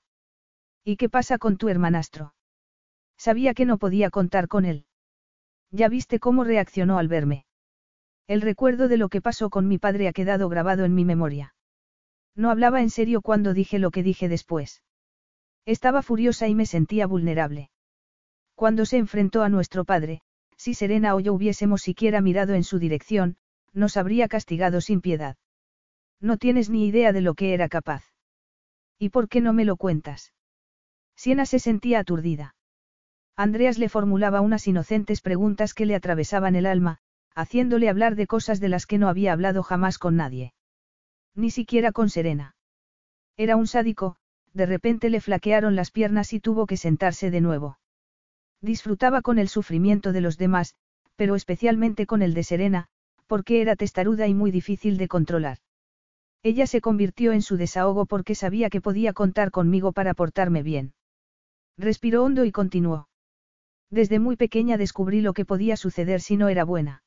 ¿Y 0.84 0.96
qué 0.96 1.08
pasa 1.08 1.38
con 1.38 1.56
tu 1.56 1.68
hermanastro? 1.68 2.34
Sabía 3.16 3.54
que 3.54 3.64
no 3.64 3.78
podía 3.78 4.10
contar 4.10 4.48
con 4.48 4.64
él. 4.64 4.86
Ya 5.70 5.88
viste 5.88 6.18
cómo 6.18 6.44
reaccionó 6.44 6.98
al 6.98 7.08
verme. 7.08 7.46
El 8.26 8.40
recuerdo 8.40 8.88
de 8.88 8.96
lo 8.96 9.08
que 9.08 9.20
pasó 9.20 9.50
con 9.50 9.68
mi 9.68 9.78
padre 9.78 10.08
ha 10.08 10.12
quedado 10.12 10.48
grabado 10.48 10.84
en 10.84 10.94
mi 10.94 11.04
memoria. 11.04 11.54
No 12.36 12.50
hablaba 12.50 12.80
en 12.80 12.90
serio 12.90 13.22
cuando 13.22 13.54
dije 13.54 13.78
lo 13.78 13.90
que 13.90 14.02
dije 14.02 14.28
después. 14.28 14.82
Estaba 15.66 16.02
furiosa 16.02 16.48
y 16.48 16.54
me 16.54 16.66
sentía 16.66 17.06
vulnerable. 17.06 17.70
Cuando 18.54 18.86
se 18.86 18.98
enfrentó 18.98 19.42
a 19.42 19.48
nuestro 19.48 19.84
padre, 19.84 20.20
si 20.56 20.74
Serena 20.74 21.14
o 21.14 21.20
yo 21.20 21.32
hubiésemos 21.32 21.82
siquiera 21.82 22.20
mirado 22.20 22.54
en 22.54 22.64
su 22.64 22.78
dirección, 22.78 23.36
nos 23.72 23.96
habría 23.96 24.28
castigado 24.28 24.80
sin 24.80 25.00
piedad. 25.00 25.36
No 26.20 26.36
tienes 26.36 26.70
ni 26.70 26.86
idea 26.86 27.12
de 27.12 27.20
lo 27.20 27.34
que 27.34 27.54
era 27.54 27.68
capaz. 27.68 28.04
¿Y 28.98 29.08
por 29.08 29.28
qué 29.28 29.40
no 29.40 29.52
me 29.52 29.64
lo 29.64 29.76
cuentas? 29.76 30.32
Siena 31.16 31.46
se 31.46 31.58
sentía 31.58 32.00
aturdida. 32.00 32.54
Andreas 33.36 33.78
le 33.78 33.88
formulaba 33.88 34.40
unas 34.40 34.66
inocentes 34.68 35.20
preguntas 35.20 35.74
que 35.74 35.86
le 35.86 35.96
atravesaban 35.96 36.54
el 36.54 36.66
alma, 36.66 36.98
haciéndole 37.34 37.88
hablar 37.88 38.14
de 38.14 38.26
cosas 38.26 38.60
de 38.60 38.68
las 38.68 38.86
que 38.86 38.98
no 38.98 39.08
había 39.08 39.32
hablado 39.32 39.62
jamás 39.62 39.98
con 39.98 40.16
nadie. 40.16 40.52
Ni 41.34 41.50
siquiera 41.50 41.92
con 41.92 42.10
Serena. 42.10 42.54
Era 43.36 43.56
un 43.56 43.66
sádico, 43.66 44.16
de 44.52 44.66
repente 44.66 45.10
le 45.10 45.20
flaquearon 45.20 45.74
las 45.74 45.90
piernas 45.90 46.32
y 46.32 46.40
tuvo 46.40 46.66
que 46.66 46.76
sentarse 46.76 47.30
de 47.30 47.40
nuevo. 47.40 47.78
Disfrutaba 48.60 49.20
con 49.20 49.38
el 49.38 49.48
sufrimiento 49.48 50.12
de 50.12 50.20
los 50.20 50.38
demás, 50.38 50.74
pero 51.16 51.34
especialmente 51.34 52.06
con 52.06 52.22
el 52.22 52.34
de 52.34 52.44
Serena, 52.44 52.86
porque 53.26 53.60
era 53.60 53.74
testaruda 53.74 54.28
y 54.28 54.34
muy 54.34 54.50
difícil 54.50 54.96
de 54.96 55.08
controlar. 55.08 55.58
Ella 56.42 56.66
se 56.66 56.80
convirtió 56.80 57.32
en 57.32 57.42
su 57.42 57.56
desahogo 57.56 58.04
porque 58.04 58.34
sabía 58.34 58.68
que 58.70 58.82
podía 58.82 59.12
contar 59.12 59.50
conmigo 59.50 59.92
para 59.92 60.14
portarme 60.14 60.62
bien. 60.62 60.92
Respiró 61.78 62.22
hondo 62.22 62.44
y 62.44 62.52
continuó. 62.52 63.08
Desde 63.90 64.18
muy 64.18 64.36
pequeña 64.36 64.76
descubrí 64.76 65.22
lo 65.22 65.32
que 65.32 65.46
podía 65.46 65.76
suceder 65.76 66.20
si 66.20 66.36
no 66.36 66.48
era 66.48 66.64
buena. 66.64 67.02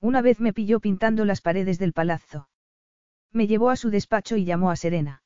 Una 0.00 0.20
vez 0.22 0.40
me 0.40 0.52
pilló 0.52 0.78
pintando 0.78 1.24
las 1.24 1.40
paredes 1.40 1.78
del 1.78 1.92
palazzo. 1.92 2.49
Me 3.32 3.46
llevó 3.46 3.70
a 3.70 3.76
su 3.76 3.90
despacho 3.90 4.36
y 4.36 4.44
llamó 4.44 4.70
a 4.70 4.76
Serena. 4.76 5.22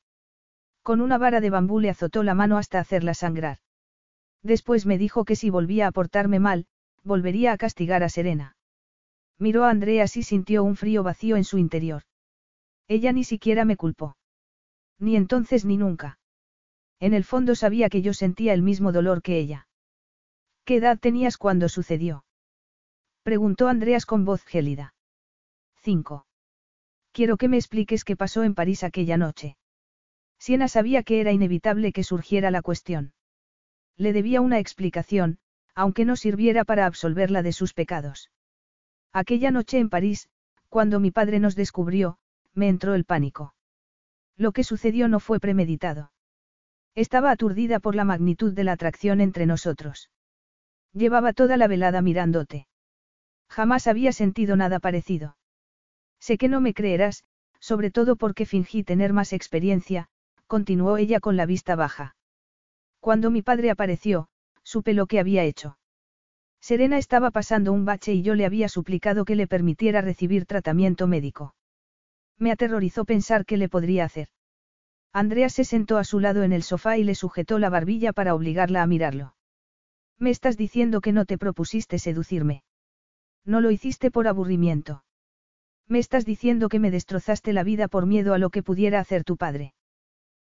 Con 0.83 1.01
una 1.01 1.17
vara 1.17 1.41
de 1.41 1.49
bambú 1.49 1.79
le 1.79 1.89
azotó 1.89 2.21
la 2.23 2.35
mano 2.35 2.57
hasta 2.57 2.79
hacerla 2.79 3.13
sangrar. 3.13 3.57
Después 4.43 4.85
me 4.85 4.99
dijo 4.99 5.25
que 5.25 5.35
si 5.35 5.49
volvía 5.49 5.87
a 5.87 5.91
portarme 5.91 6.39
mal, 6.39 6.67
volvería 7.03 7.51
a 7.51 7.57
castigar 7.57 8.03
a 8.03 8.09
Serena. 8.09 8.55
Miró 9.39 9.65
a 9.65 9.71
Andreas 9.71 10.15
y 10.17 10.23
sintió 10.23 10.63
un 10.63 10.75
frío 10.75 11.01
vacío 11.01 11.35
en 11.35 11.43
su 11.43 11.57
interior. 11.57 12.03
Ella 12.87 13.11
ni 13.11 13.23
siquiera 13.23 13.65
me 13.65 13.75
culpó. 13.75 14.17
Ni 14.99 15.15
entonces 15.15 15.65
ni 15.65 15.77
nunca. 15.77 16.19
En 16.99 17.13
el 17.13 17.23
fondo 17.23 17.55
sabía 17.55 17.89
que 17.89 18.01
yo 18.01 18.13
sentía 18.13 18.53
el 18.53 18.61
mismo 18.61 18.91
dolor 18.91 19.21
que 19.21 19.37
ella. 19.39 19.67
¿Qué 20.63 20.77
edad 20.77 20.99
tenías 20.99 21.37
cuando 21.37 21.67
sucedió? 21.67 22.23
Preguntó 23.23 23.67
Andreas 23.67 24.05
con 24.05 24.23
voz 24.23 24.43
gélida. 24.43 24.93
Cinco. 25.81 26.25
Quiero 27.15 27.37
que 27.37 27.47
me 27.47 27.55
expliques 27.55 28.03
qué 28.03 28.17
pasó 28.17 28.43
en 28.43 28.55
París 28.55 28.83
aquella 28.83 29.15
noche. 29.15 29.55
Siena 30.37 30.67
sabía 30.67 31.01
que 31.01 31.21
era 31.21 31.31
inevitable 31.31 31.93
que 31.93 32.03
surgiera 32.03 32.51
la 32.51 32.61
cuestión. 32.61 33.13
Le 33.95 34.11
debía 34.11 34.41
una 34.41 34.59
explicación, 34.59 35.39
aunque 35.75 36.03
no 36.03 36.17
sirviera 36.17 36.65
para 36.65 36.85
absolverla 36.85 37.41
de 37.41 37.53
sus 37.53 37.73
pecados. 37.73 38.31
Aquella 39.13 39.49
noche 39.49 39.79
en 39.79 39.89
París, 39.89 40.27
cuando 40.67 40.99
mi 40.99 41.09
padre 41.09 41.39
nos 41.39 41.55
descubrió, 41.55 42.17
me 42.53 42.67
entró 42.67 42.95
el 42.95 43.05
pánico. 43.05 43.55
Lo 44.35 44.51
que 44.51 44.65
sucedió 44.65 45.07
no 45.07 45.21
fue 45.21 45.39
premeditado. 45.39 46.11
Estaba 46.95 47.31
aturdida 47.31 47.79
por 47.79 47.95
la 47.95 48.03
magnitud 48.03 48.51
de 48.51 48.65
la 48.65 48.73
atracción 48.73 49.21
entre 49.21 49.45
nosotros. 49.45 50.09
Llevaba 50.91 51.31
toda 51.31 51.55
la 51.55 51.67
velada 51.69 52.01
mirándote. 52.01 52.67
Jamás 53.47 53.87
había 53.87 54.11
sentido 54.11 54.57
nada 54.57 54.81
parecido. 54.81 55.37
Sé 56.19 56.37
que 56.37 56.49
no 56.49 56.61
me 56.61 56.73
creerás, 56.73 57.23
sobre 57.59 57.91
todo 57.91 58.15
porque 58.15 58.45
fingí 58.45 58.83
tener 58.83 59.13
más 59.13 59.33
experiencia, 59.33 60.07
continuó 60.47 60.97
ella 60.97 61.19
con 61.19 61.37
la 61.37 61.45
vista 61.45 61.75
baja. 61.75 62.15
Cuando 62.99 63.31
mi 63.31 63.41
padre 63.41 63.71
apareció, 63.71 64.27
supe 64.63 64.93
lo 64.93 65.07
que 65.07 65.19
había 65.19 65.43
hecho. 65.43 65.77
Serena 66.59 66.97
estaba 66.97 67.29
pasando 67.31 67.71
un 67.71 67.85
bache 67.85 68.13
y 68.13 68.23
yo 68.23 68.33
le 68.33 68.45
había 68.45 68.69
suplicado 68.69 69.23
que 69.23 69.35
le 69.35 69.47
permitiera 69.47 70.01
recibir 70.01 70.45
tratamiento 70.45 71.05
médico. 71.05 71.53
Me 72.37 72.51
aterrorizó 72.51 73.05
pensar 73.05 73.45
qué 73.45 73.57
le 73.57 73.69
podría 73.69 74.05
hacer. 74.05 74.29
Andrea 75.13 75.47
se 75.49 75.63
sentó 75.63 75.97
a 75.97 76.03
su 76.03 76.19
lado 76.19 76.43
en 76.43 76.51
el 76.51 76.63
sofá 76.63 76.97
y 76.97 77.03
le 77.03 77.15
sujetó 77.15 77.59
la 77.59 77.69
barbilla 77.69 78.11
para 78.11 78.35
obligarla 78.35 78.81
a 78.81 78.87
mirarlo. 78.87 79.35
Me 80.19 80.29
estás 80.29 80.57
diciendo 80.57 80.99
que 80.99 81.13
no 81.13 81.25
te 81.25 81.37
propusiste 81.37 81.99
seducirme. 81.99 82.63
No 83.45 83.61
lo 83.61 83.71
hiciste 83.71 84.11
por 84.11 84.27
aburrimiento. 84.27 85.04
Me 85.87 85.99
estás 85.99 86.25
diciendo 86.25 86.69
que 86.69 86.79
me 86.79 86.91
destrozaste 86.91 87.53
la 87.53 87.63
vida 87.63 87.87
por 87.87 88.05
miedo 88.05 88.33
a 88.33 88.37
lo 88.37 88.49
que 88.49 88.63
pudiera 88.63 88.99
hacer 88.99 89.23
tu 89.23 89.37
padre. 89.37 89.73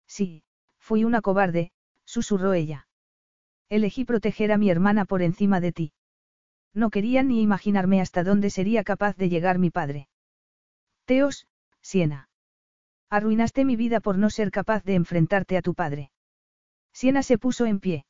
Sí, 0.07 0.43
fui 0.79 1.03
una 1.03 1.21
cobarde, 1.21 1.71
susurró 2.05 2.53
ella. 2.53 2.87
Elegí 3.69 4.05
proteger 4.05 4.51
a 4.51 4.57
mi 4.57 4.69
hermana 4.69 5.05
por 5.05 5.21
encima 5.21 5.59
de 5.59 5.71
ti. 5.71 5.93
No 6.73 6.89
quería 6.89 7.23
ni 7.23 7.41
imaginarme 7.41 8.01
hasta 8.01 8.23
dónde 8.23 8.49
sería 8.49 8.83
capaz 8.83 9.15
de 9.17 9.29
llegar 9.29 9.59
mi 9.59 9.69
padre. 9.69 10.07
Teos, 11.05 11.47
Siena. 11.81 12.29
Arruinaste 13.09 13.63
mi 13.63 13.75
vida 13.75 13.99
por 13.99 14.17
no 14.17 14.29
ser 14.29 14.51
capaz 14.51 14.83
de 14.83 14.95
enfrentarte 14.95 15.57
a 15.57 15.61
tu 15.61 15.73
padre. 15.73 16.11
Siena 16.93 17.23
se 17.23 17.37
puso 17.37 17.65
en 17.65 17.79
pie. 17.79 18.05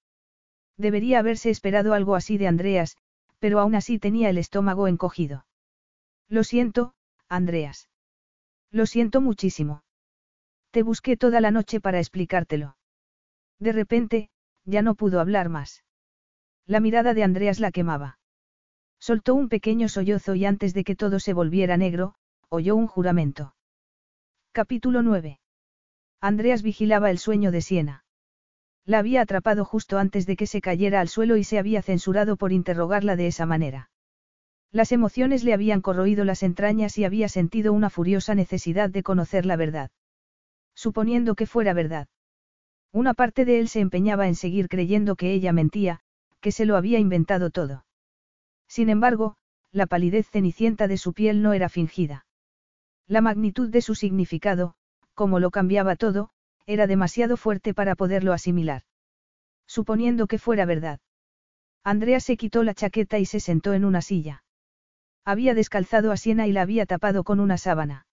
Debería 0.78 1.20
haberse 1.20 1.50
esperado 1.50 1.94
algo 1.94 2.16
así 2.16 2.38
de 2.38 2.48
Andreas, 2.48 2.98
pero 3.40 3.60
aún 3.60 3.76
así 3.76 4.00
tenía 4.00 4.30
el 4.30 4.38
estómago 4.38 4.88
encogido. 4.88 5.46
Lo 6.30 6.44
siento, 6.44 6.94
Andreas. 7.30 7.90
Lo 8.72 8.86
siento 8.86 9.22
muchísimo. 9.22 9.84
Te 10.72 10.84
busqué 10.84 11.18
toda 11.18 11.42
la 11.42 11.52
noche 11.52 11.80
para 11.80 12.00
explicártelo. 12.00 12.78
De 13.60 13.72
repente, 13.72 14.30
ya 14.66 14.82
no 14.82 14.96
pudo 14.96 15.20
hablar 15.20 15.50
más. 15.50 15.84
La 16.66 16.80
mirada 16.80 17.14
de 17.14 17.24
Andreas 17.24 17.60
la 17.60 17.72
quemaba. 17.72 18.20
Soltó 19.00 19.36
un 19.36 19.50
pequeño 19.50 19.90
sollozo 19.90 20.36
y 20.36 20.46
antes 20.46 20.74
de 20.74 20.84
que 20.84 20.96
todo 20.96 21.20
se 21.20 21.34
volviera 21.34 21.78
negro, 21.78 22.16
oyó 22.50 22.76
un 22.76 22.88
juramento. 22.88 23.56
Capítulo 24.52 25.02
9. 25.02 25.40
Andreas 26.20 26.64
vigilaba 26.64 27.12
el 27.12 27.20
sueño 27.20 27.52
de 27.52 27.62
Siena. 27.62 28.06
La 28.86 29.00
había 29.00 29.22
atrapado 29.22 29.66
justo 29.66 29.98
antes 29.98 30.26
de 30.26 30.36
que 30.36 30.48
se 30.48 30.62
cayera 30.62 31.02
al 31.02 31.10
suelo 31.10 31.38
y 31.38 31.44
se 31.44 31.60
había 31.60 31.82
censurado 31.82 32.38
por 32.38 32.52
interrogarla 32.52 33.16
de 33.16 33.28
esa 33.28 33.46
manera. 33.46 33.90
Las 34.72 34.92
emociones 34.92 35.44
le 35.44 35.54
habían 35.54 35.82
corroído 35.82 36.26
las 36.26 36.44
entrañas 36.44 36.98
y 36.98 37.06
había 37.06 37.30
sentido 37.30 37.74
una 37.74 37.90
furiosa 37.90 38.36
necesidad 38.36 38.90
de 38.90 39.04
conocer 39.04 39.46
la 39.46 39.56
verdad. 39.56 39.92
Suponiendo 40.76 41.36
que 41.36 41.46
fuera 41.46 41.74
verdad. 41.74 42.08
Una 42.92 43.14
parte 43.14 43.46
de 43.46 43.60
él 43.60 43.70
se 43.70 43.80
empeñaba 43.80 44.28
en 44.28 44.36
seguir 44.36 44.68
creyendo 44.68 45.16
que 45.16 45.34
ella 45.34 45.54
mentía, 45.54 46.02
que 46.42 46.52
se 46.52 46.66
lo 46.66 46.76
había 46.76 47.00
inventado 47.00 47.50
todo. 47.50 47.86
Sin 48.68 48.90
embargo, 48.90 49.38
la 49.72 49.88
palidez 49.88 50.30
cenicienta 50.30 50.88
de 50.88 50.98
su 50.98 51.14
piel 51.14 51.42
no 51.42 51.54
era 51.54 51.70
fingida. 51.70 52.26
La 53.08 53.22
magnitud 53.22 53.70
de 53.70 53.82
su 53.82 53.96
significado, 53.96 54.76
como 55.14 55.40
lo 55.40 55.50
cambiaba 55.50 55.96
todo, 55.96 56.30
era 56.66 56.88
demasiado 56.88 57.38
fuerte 57.38 57.74
para 57.74 57.96
poderlo 57.96 58.34
asimilar. 58.34 58.84
Suponiendo 59.66 60.28
que 60.28 60.40
fuera 60.40 60.66
verdad. 60.66 61.00
Andrea 61.84 62.20
se 62.20 62.36
quitó 62.36 62.64
la 62.64 62.74
chaqueta 62.74 63.18
y 63.18 63.26
se 63.26 63.40
sentó 63.40 63.74
en 63.74 63.86
una 63.86 64.02
silla. 64.02 64.44
Había 65.28 65.54
descalzado 65.54 66.14
a 66.14 66.16
Siena 66.16 66.48
y 66.48 66.54
la 66.54 66.62
había 66.62 66.86
tapado 66.86 67.26
con 67.26 67.42
una 67.42 67.58
sábana. 67.58 68.08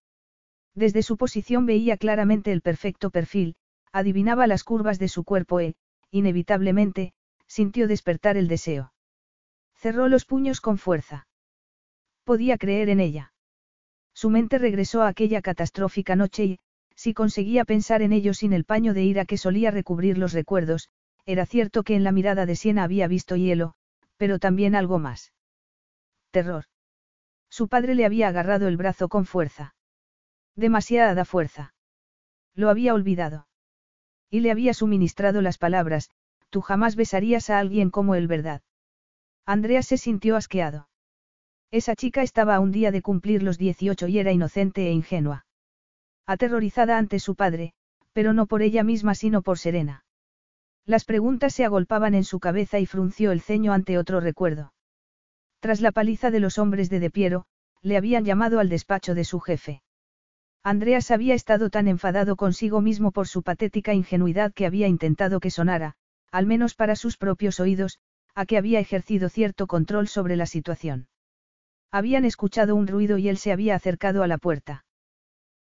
Desde 0.75 1.05
su 1.05 1.17
posición 1.17 1.65
veía 1.65 1.97
claramente 1.97 2.51
el 2.51 2.61
perfecto 2.61 3.11
perfil, 3.11 3.55
adivinaba 3.93 4.49
las 4.49 4.65
curvas 4.65 4.99
de 4.99 5.07
su 5.07 5.23
cuerpo 5.23 5.61
e, 5.61 5.77
inevitablemente, 6.11 7.13
sintió 7.47 7.87
despertar 7.87 8.37
el 8.37 8.49
deseo. 8.49 8.93
Cerró 9.77 10.09
los 10.09 10.25
puños 10.25 10.61
con 10.61 10.77
fuerza. 10.77 11.29
Podía 12.25 12.59
creer 12.59 12.89
en 12.89 12.99
ella. 12.99 13.33
Su 14.13 14.29
mente 14.29 14.59
regresó 14.59 15.03
a 15.03 15.07
aquella 15.07 15.41
catastrófica 15.41 16.17
noche 16.17 16.45
y, 16.45 16.59
si 16.97 17.15
conseguía 17.15 17.65
pensar 17.65 18.03
en 18.03 18.13
ello 18.13 18.35
sin 18.35 18.53
el 18.53 18.65
paño 18.65 18.93
de 18.93 19.05
ira 19.05 19.25
que 19.25 19.39
solía 19.39 19.71
recubrir 19.71 20.19
los 20.19 20.33
recuerdos, 20.33 20.89
era 21.27 21.47
cierto 21.47 21.85
que 21.85 21.95
en 21.95 22.03
la 22.03 22.11
mirada 22.11 22.45
de 22.45 22.57
Siena 22.57 22.83
había 22.83 23.07
visto 23.07 23.37
hielo, 23.37 23.75
pero 24.17 24.41
también 24.41 24.75
algo 24.75 24.99
más. 24.99 25.33
Terror. 26.33 26.65
Su 27.57 27.69
padre 27.69 27.95
le 27.95 28.05
había 28.05 28.27
agarrado 28.27 28.67
el 28.67 28.77
brazo 28.77 29.09
con 29.09 29.27
fuerza. 29.27 29.77
Demasiada 30.57 31.25
fuerza. 31.25 31.73
Lo 32.57 32.69
había 32.69 32.95
olvidado. 32.95 33.47
Y 34.29 34.41
le 34.41 34.51
había 34.51 34.75
suministrado 34.75 35.41
las 35.41 35.57
palabras, 35.57 36.11
tú 36.51 36.63
jamás 36.63 36.97
besarías 36.97 37.51
a 37.51 37.61
alguien 37.61 37.91
como 37.91 38.17
él, 38.17 38.27
¿verdad? 38.27 38.63
Andrea 39.47 39.85
se 39.85 39.99
sintió 39.99 40.35
asqueado. 40.35 40.89
Esa 41.71 41.95
chica 41.95 42.23
estaba 42.23 42.57
a 42.57 42.59
un 42.59 42.73
día 42.73 42.91
de 42.91 43.03
cumplir 43.03 43.45
los 43.45 43.57
18 43.57 44.09
y 44.09 44.19
era 44.19 44.33
inocente 44.33 44.89
e 44.89 44.91
ingenua. 44.91 45.47
Aterrorizada 46.27 46.99
ante 46.99 47.21
su 47.21 47.37
padre, 47.37 47.73
pero 48.13 48.33
no 48.33 48.47
por 48.47 48.63
ella 48.63 48.83
misma 48.83 49.15
sino 49.15 49.43
por 49.43 49.61
Serena. 49.61 50.05
Las 50.87 51.05
preguntas 51.05 51.55
se 51.55 51.65
agolpaban 51.65 52.17
en 52.17 52.25
su 52.25 52.41
cabeza 52.41 52.81
y 52.81 52.87
frunció 52.87 53.31
el 53.31 53.41
ceño 53.41 53.73
ante 53.73 53.97
otro 53.97 54.19
recuerdo. 54.19 54.74
Tras 55.65 55.81
la 55.81 55.93
paliza 55.93 56.31
de 56.31 56.41
los 56.41 56.59
hombres 56.59 56.91
de 56.91 57.01
De 57.01 57.09
Piero, 57.09 57.47
le 57.81 57.97
habían 57.97 58.27
llamado 58.27 58.61
al 58.61 58.69
despacho 58.69 59.15
de 59.15 59.25
su 59.25 59.41
jefe. 59.41 59.81
Andreas 60.63 61.11
había 61.11 61.33
estado 61.35 61.71
tan 61.71 61.89
enfadado 61.89 62.37
consigo 62.37 62.83
mismo 62.83 63.13
por 63.13 63.29
su 63.29 63.43
patética 63.43 63.95
ingenuidad 63.95 64.53
que 64.53 64.67
había 64.67 64.89
intentado 64.89 65.41
que 65.41 65.51
sonara, 65.51 65.95
al 66.31 66.45
menos 66.45 66.75
para 66.75 66.97
sus 66.97 67.17
propios 67.17 67.61
oídos, 67.61 67.99
a 68.35 68.45
que 68.45 68.59
había 68.59 68.79
ejercido 68.79 69.31
cierto 69.31 69.67
control 69.67 70.07
sobre 70.07 70.37
la 70.37 70.45
situación. 70.45 71.09
Habían 71.91 72.27
escuchado 72.27 72.77
un 72.77 72.87
ruido 72.87 73.17
y 73.17 73.31
él 73.31 73.39
se 73.39 73.51
había 73.51 73.75
acercado 73.75 74.23
a 74.23 74.27
la 74.27 74.37
puerta. 74.37 74.85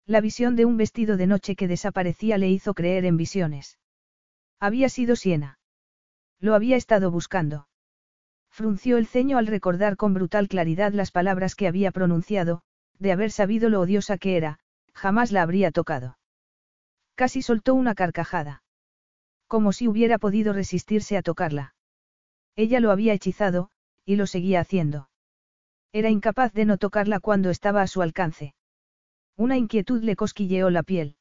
La 0.04 0.20
visión 0.20 0.54
de 0.54 0.66
un 0.66 0.76
vestido 0.76 1.16
de 1.16 1.28
noche 1.28 1.56
que 1.56 1.66
desaparecía 1.66 2.36
le 2.36 2.50
hizo 2.50 2.74
creer 2.74 3.06
en 3.06 3.16
visiones. 3.16 3.78
Había 4.60 4.90
sido 4.90 5.16
Siena. 5.16 5.58
Lo 6.40 6.54
había 6.54 6.76
estado 6.76 7.10
buscando. 7.10 7.68
Frunció 8.54 8.98
el 8.98 9.08
ceño 9.08 9.38
al 9.38 9.48
recordar 9.48 9.96
con 9.96 10.14
brutal 10.14 10.46
claridad 10.46 10.92
las 10.92 11.10
palabras 11.10 11.56
que 11.56 11.66
había 11.66 11.90
pronunciado, 11.90 12.62
de 13.00 13.10
haber 13.10 13.32
sabido 13.32 13.68
lo 13.68 13.80
odiosa 13.80 14.16
que 14.16 14.36
era, 14.36 14.60
jamás 14.92 15.32
la 15.32 15.42
habría 15.42 15.72
tocado. 15.72 16.18
Casi 17.16 17.42
soltó 17.42 17.74
una 17.74 17.96
carcajada. 17.96 18.62
Como 19.48 19.72
si 19.72 19.88
hubiera 19.88 20.18
podido 20.18 20.52
resistirse 20.52 21.16
a 21.16 21.22
tocarla. 21.22 21.74
Ella 22.54 22.78
lo 22.78 22.92
había 22.92 23.12
hechizado, 23.12 23.70
y 24.04 24.14
lo 24.14 24.28
seguía 24.28 24.60
haciendo. 24.60 25.08
Era 25.92 26.10
incapaz 26.10 26.52
de 26.52 26.64
no 26.64 26.78
tocarla 26.78 27.18
cuando 27.18 27.50
estaba 27.50 27.82
a 27.82 27.88
su 27.88 28.02
alcance. 28.02 28.54
Una 29.36 29.56
inquietud 29.56 30.00
le 30.04 30.14
cosquilleó 30.14 30.70
la 30.70 30.84
piel. 30.84 31.16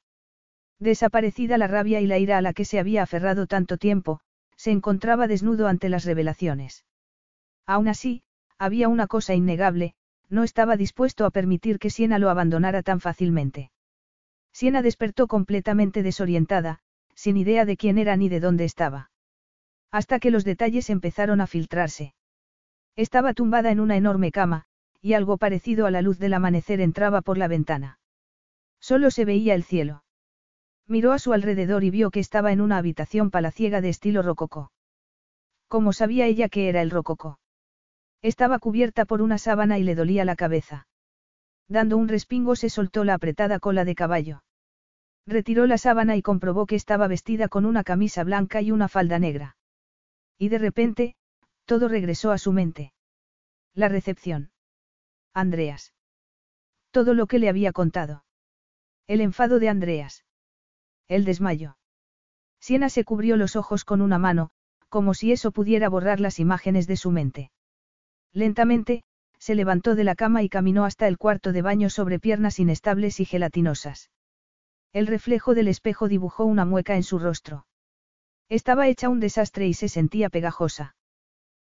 Desaparecida 0.78 1.58
la 1.58 1.66
rabia 1.66 2.00
y 2.00 2.06
la 2.06 2.20
ira 2.20 2.38
a 2.38 2.44
la 2.44 2.54
que 2.54 2.64
se 2.64 2.78
había 2.78 3.02
aferrado 3.02 3.48
tanto 3.48 3.80
tiempo, 3.80 4.20
se 4.56 4.70
encontraba 4.70 5.26
desnudo 5.26 5.68
ante 5.68 5.90
las 5.90 6.06
revelaciones. 6.06 6.86
Aún 7.66 7.88
así, 7.88 8.24
había 8.58 8.88
una 8.88 9.08
cosa 9.08 9.34
innegable, 9.34 9.96
no 10.30 10.44
estaba 10.44 10.78
dispuesto 10.78 11.26
a 11.26 11.32
permitir 11.32 11.80
que 11.80 11.90
Siena 11.90 12.20
lo 12.20 12.30
abandonara 12.30 12.84
tan 12.84 13.00
fácilmente. 13.00 13.72
Siena 14.52 14.82
despertó 14.82 15.28
completamente 15.28 16.04
desorientada, 16.04 16.80
sin 17.16 17.38
idea 17.38 17.66
de 17.66 17.78
quién 17.78 17.98
era 17.98 18.16
ni 18.18 18.30
de 18.30 18.40
dónde 18.40 18.66
estaba. 18.66 19.12
Hasta 19.92 20.20
que 20.20 20.32
los 20.32 20.44
detalles 20.44 20.90
empezaron 20.90 21.42
a 21.42 21.48
filtrarse. 21.48 22.14
Estaba 22.96 23.34
tumbada 23.34 23.72
en 23.72 23.80
una 23.80 23.96
enorme 23.96 24.32
cama, 24.32 24.66
y 25.02 25.14
algo 25.14 25.38
parecido 25.38 25.86
a 25.86 25.92
la 25.92 26.02
luz 26.02 26.20
del 26.20 26.34
amanecer 26.34 26.82
entraba 26.82 27.22
por 27.22 27.38
la 27.38 27.48
ventana. 27.48 28.00
Solo 28.80 29.12
se 29.12 29.26
veía 29.26 29.54
el 29.56 29.64
cielo. 29.64 30.04
Miró 30.88 31.12
a 31.12 31.20
su 31.20 31.34
alrededor 31.34 31.84
y 31.84 31.90
vio 31.90 32.12
que 32.12 32.20
estaba 32.20 32.52
en 32.52 32.62
una 32.62 32.78
habitación 32.78 33.32
palaciega 33.32 33.82
de 33.82 33.90
estilo 33.90 34.22
rococó. 34.22 34.72
¿Cómo 35.68 35.94
sabía 35.94 36.26
ella 36.26 36.50
que 36.50 36.70
era 36.70 36.82
el 36.82 36.92
rococó? 36.92 37.40
Estaba 38.24 38.58
cubierta 38.58 39.04
por 39.04 39.22
una 39.22 39.38
sábana 39.38 39.78
y 39.78 39.84
le 39.84 39.96
dolía 39.96 40.24
la 40.24 40.38
cabeza. 40.38 40.88
Dando 41.68 41.98
un 41.98 42.08
respingo 42.08 42.56
se 42.56 42.70
soltó 42.70 43.04
la 43.04 43.16
apretada 43.16 43.60
cola 43.60 43.84
de 43.84 43.96
caballo. 43.96 44.44
Retiró 45.28 45.68
la 45.68 45.78
sábana 45.78 46.16
y 46.16 46.22
comprobó 46.22 46.66
que 46.66 46.76
estaba 46.76 47.08
vestida 47.08 47.50
con 47.50 47.66
una 47.66 47.84
camisa 47.84 48.24
blanca 48.24 48.62
y 48.62 48.72
una 48.72 48.88
falda 48.88 49.20
negra. 49.20 49.58
Y 50.38 50.48
de 50.50 50.58
repente, 50.58 51.16
todo 51.66 51.90
regresó 51.90 52.32
a 52.32 52.38
su 52.38 52.54
mente. 52.54 52.94
La 53.74 53.90
recepción. 53.90 54.52
Andreas. 55.34 55.94
Todo 56.92 57.14
lo 57.14 57.28
que 57.28 57.40
le 57.40 57.50
había 57.50 57.74
contado. 57.74 58.24
El 59.08 59.20
enfado 59.20 59.60
de 59.60 59.68
Andreas. 59.68 60.24
El 61.10 61.26
desmayo. 61.26 61.78
Siena 62.62 62.88
se 62.88 63.04
cubrió 63.04 63.36
los 63.36 63.58
ojos 63.58 63.84
con 63.84 64.02
una 64.02 64.18
mano, 64.18 64.52
como 64.88 65.14
si 65.14 65.34
eso 65.34 65.52
pudiera 65.52 65.90
borrar 65.90 66.22
las 66.22 66.40
imágenes 66.40 66.88
de 66.88 66.96
su 66.96 67.12
mente. 67.12 67.52
Lentamente, 68.34 69.04
se 69.38 69.56
levantó 69.56 69.96
de 69.96 70.04
la 70.04 70.16
cama 70.16 70.42
y 70.42 70.50
caminó 70.50 70.86
hasta 70.86 71.08
el 71.08 71.18
cuarto 71.18 71.52
de 71.52 71.62
baño 71.62 71.90
sobre 71.90 72.20
piernas 72.20 72.60
inestables 72.60 73.20
y 73.20 73.26
gelatinosas. 73.26 74.10
El 74.92 75.08
reflejo 75.08 75.54
del 75.54 75.68
espejo 75.68 76.08
dibujó 76.08 76.46
una 76.46 76.66
mueca 76.66 76.96
en 76.96 77.04
su 77.04 77.20
rostro. 77.20 77.66
Estaba 78.50 78.88
hecha 78.88 79.10
un 79.10 79.20
desastre 79.20 79.68
y 79.68 79.74
se 79.74 79.90
sentía 79.90 80.30
pegajosa. 80.30 80.96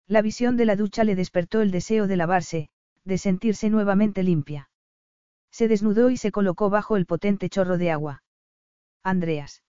La 0.07 0.23
visión 0.23 0.57
de 0.57 0.67
la 0.67 0.77
ducha 0.77 1.05
le 1.05 1.15
despertó 1.15 1.63
el 1.63 1.71
deseo 1.71 2.07
de 2.07 2.17
lavarse, 2.17 2.69
de 3.05 3.19
sentirse 3.19 3.71
nuevamente 3.71 4.23
limpia. 4.23 4.71
Se 5.51 5.69
desnudó 5.69 6.11
y 6.11 6.17
se 6.17 6.31
colocó 6.31 6.69
bajo 6.71 6.97
el 6.97 7.07
potente 7.07 7.49
chorro 7.49 7.79
de 7.79 7.91
agua. 7.91 8.23
Andreas. 9.03 9.63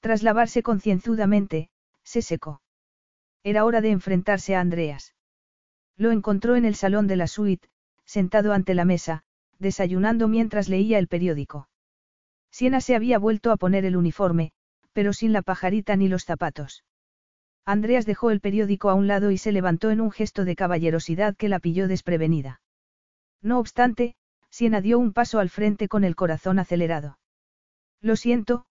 Tras 0.00 0.22
lavarse 0.22 0.62
concienzudamente, 0.62 1.70
se 2.02 2.22
secó. 2.22 2.60
Era 3.42 3.64
hora 3.64 3.80
de 3.80 3.90
enfrentarse 3.90 4.54
a 4.54 4.60
Andreas. 4.60 5.13
Lo 5.96 6.10
encontró 6.10 6.56
en 6.56 6.64
el 6.64 6.74
salón 6.74 7.06
de 7.06 7.16
la 7.16 7.26
suite, 7.26 7.68
sentado 8.04 8.52
ante 8.52 8.74
la 8.74 8.84
mesa, 8.84 9.22
desayunando 9.58 10.28
mientras 10.28 10.68
leía 10.68 10.98
el 10.98 11.08
periódico. 11.08 11.68
Siena 12.50 12.80
se 12.80 12.94
había 12.94 13.18
vuelto 13.18 13.50
a 13.50 13.56
poner 13.56 13.84
el 13.84 13.96
uniforme, 13.96 14.52
pero 14.92 15.12
sin 15.12 15.32
la 15.32 15.42
pajarita 15.42 15.96
ni 15.96 16.08
los 16.08 16.24
zapatos. 16.24 16.84
Andreas 17.64 18.06
dejó 18.06 18.30
el 18.30 18.40
periódico 18.40 18.90
a 18.90 18.94
un 18.94 19.06
lado 19.06 19.30
y 19.30 19.38
se 19.38 19.52
levantó 19.52 19.90
en 19.90 20.00
un 20.00 20.10
gesto 20.10 20.44
de 20.44 20.54
caballerosidad 20.54 21.34
que 21.34 21.48
la 21.48 21.60
pilló 21.60 21.88
desprevenida. 21.88 22.60
No 23.40 23.58
obstante, 23.58 24.16
Siena 24.50 24.80
dio 24.80 24.98
un 24.98 25.12
paso 25.12 25.38
al 25.38 25.50
frente 25.50 25.88
con 25.88 26.04
el 26.04 26.14
corazón 26.14 26.58
acelerado. 26.58 27.18
Lo 28.00 28.16
siento, 28.16 28.66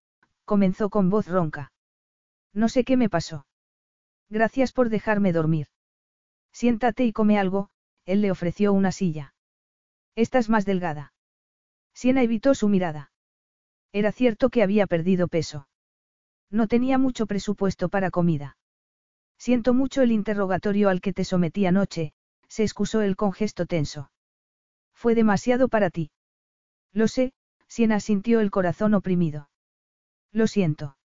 comenzó 0.45 0.90
con 0.90 1.10
voz 1.10 1.27
ronca. 1.27 1.72
No 2.53 2.69
sé 2.69 2.84
qué 2.84 2.98
me 2.98 3.10
pasó. 3.10 3.45
Gracias 4.30 4.72
por 4.72 4.90
dejarme 4.90 5.34
dormir. 5.34 5.68
Siéntate 6.53 7.03
y 7.03 7.11
come 7.11 7.38
algo, 7.40 7.69
él 8.06 8.22
le 8.22 8.32
ofreció 8.32 8.72
una 8.72 8.91
silla. 8.91 9.33
Estás 10.15 10.49
más 10.49 10.65
delgada. 10.65 11.14
Siena 11.93 12.22
evitó 12.22 12.53
su 12.56 12.69
mirada. 12.69 13.11
Era 13.91 14.11
cierto 14.11 14.49
que 14.49 14.64
había 14.64 14.88
perdido 14.88 15.27
peso. 15.27 15.67
No 16.49 16.67
tenía 16.67 16.98
mucho 16.98 17.25
presupuesto 17.25 17.90
para 17.90 18.11
comida. 18.11 18.57
Siento 19.38 19.73
mucho 19.73 20.01
el 20.01 20.11
interrogatorio 20.11 20.90
al 20.90 21.01
que 21.01 21.14
te 21.14 21.25
sometí 21.25 21.65
anoche, 21.65 22.14
se 22.48 22.64
excusó 22.64 23.01
él 23.01 23.15
con 23.15 23.33
gesto 23.33 23.65
tenso. 23.65 24.11
Fue 24.93 25.15
demasiado 25.15 25.67
para 25.67 25.90
ti. 25.90 26.11
Lo 26.93 27.07
sé, 27.07 27.33
Siena 27.67 27.99
sintió 27.99 28.40
el 28.40 28.51
corazón 28.51 28.93
oprimido. 28.93 29.49
Lo 30.32 30.48
siento. 30.48 30.98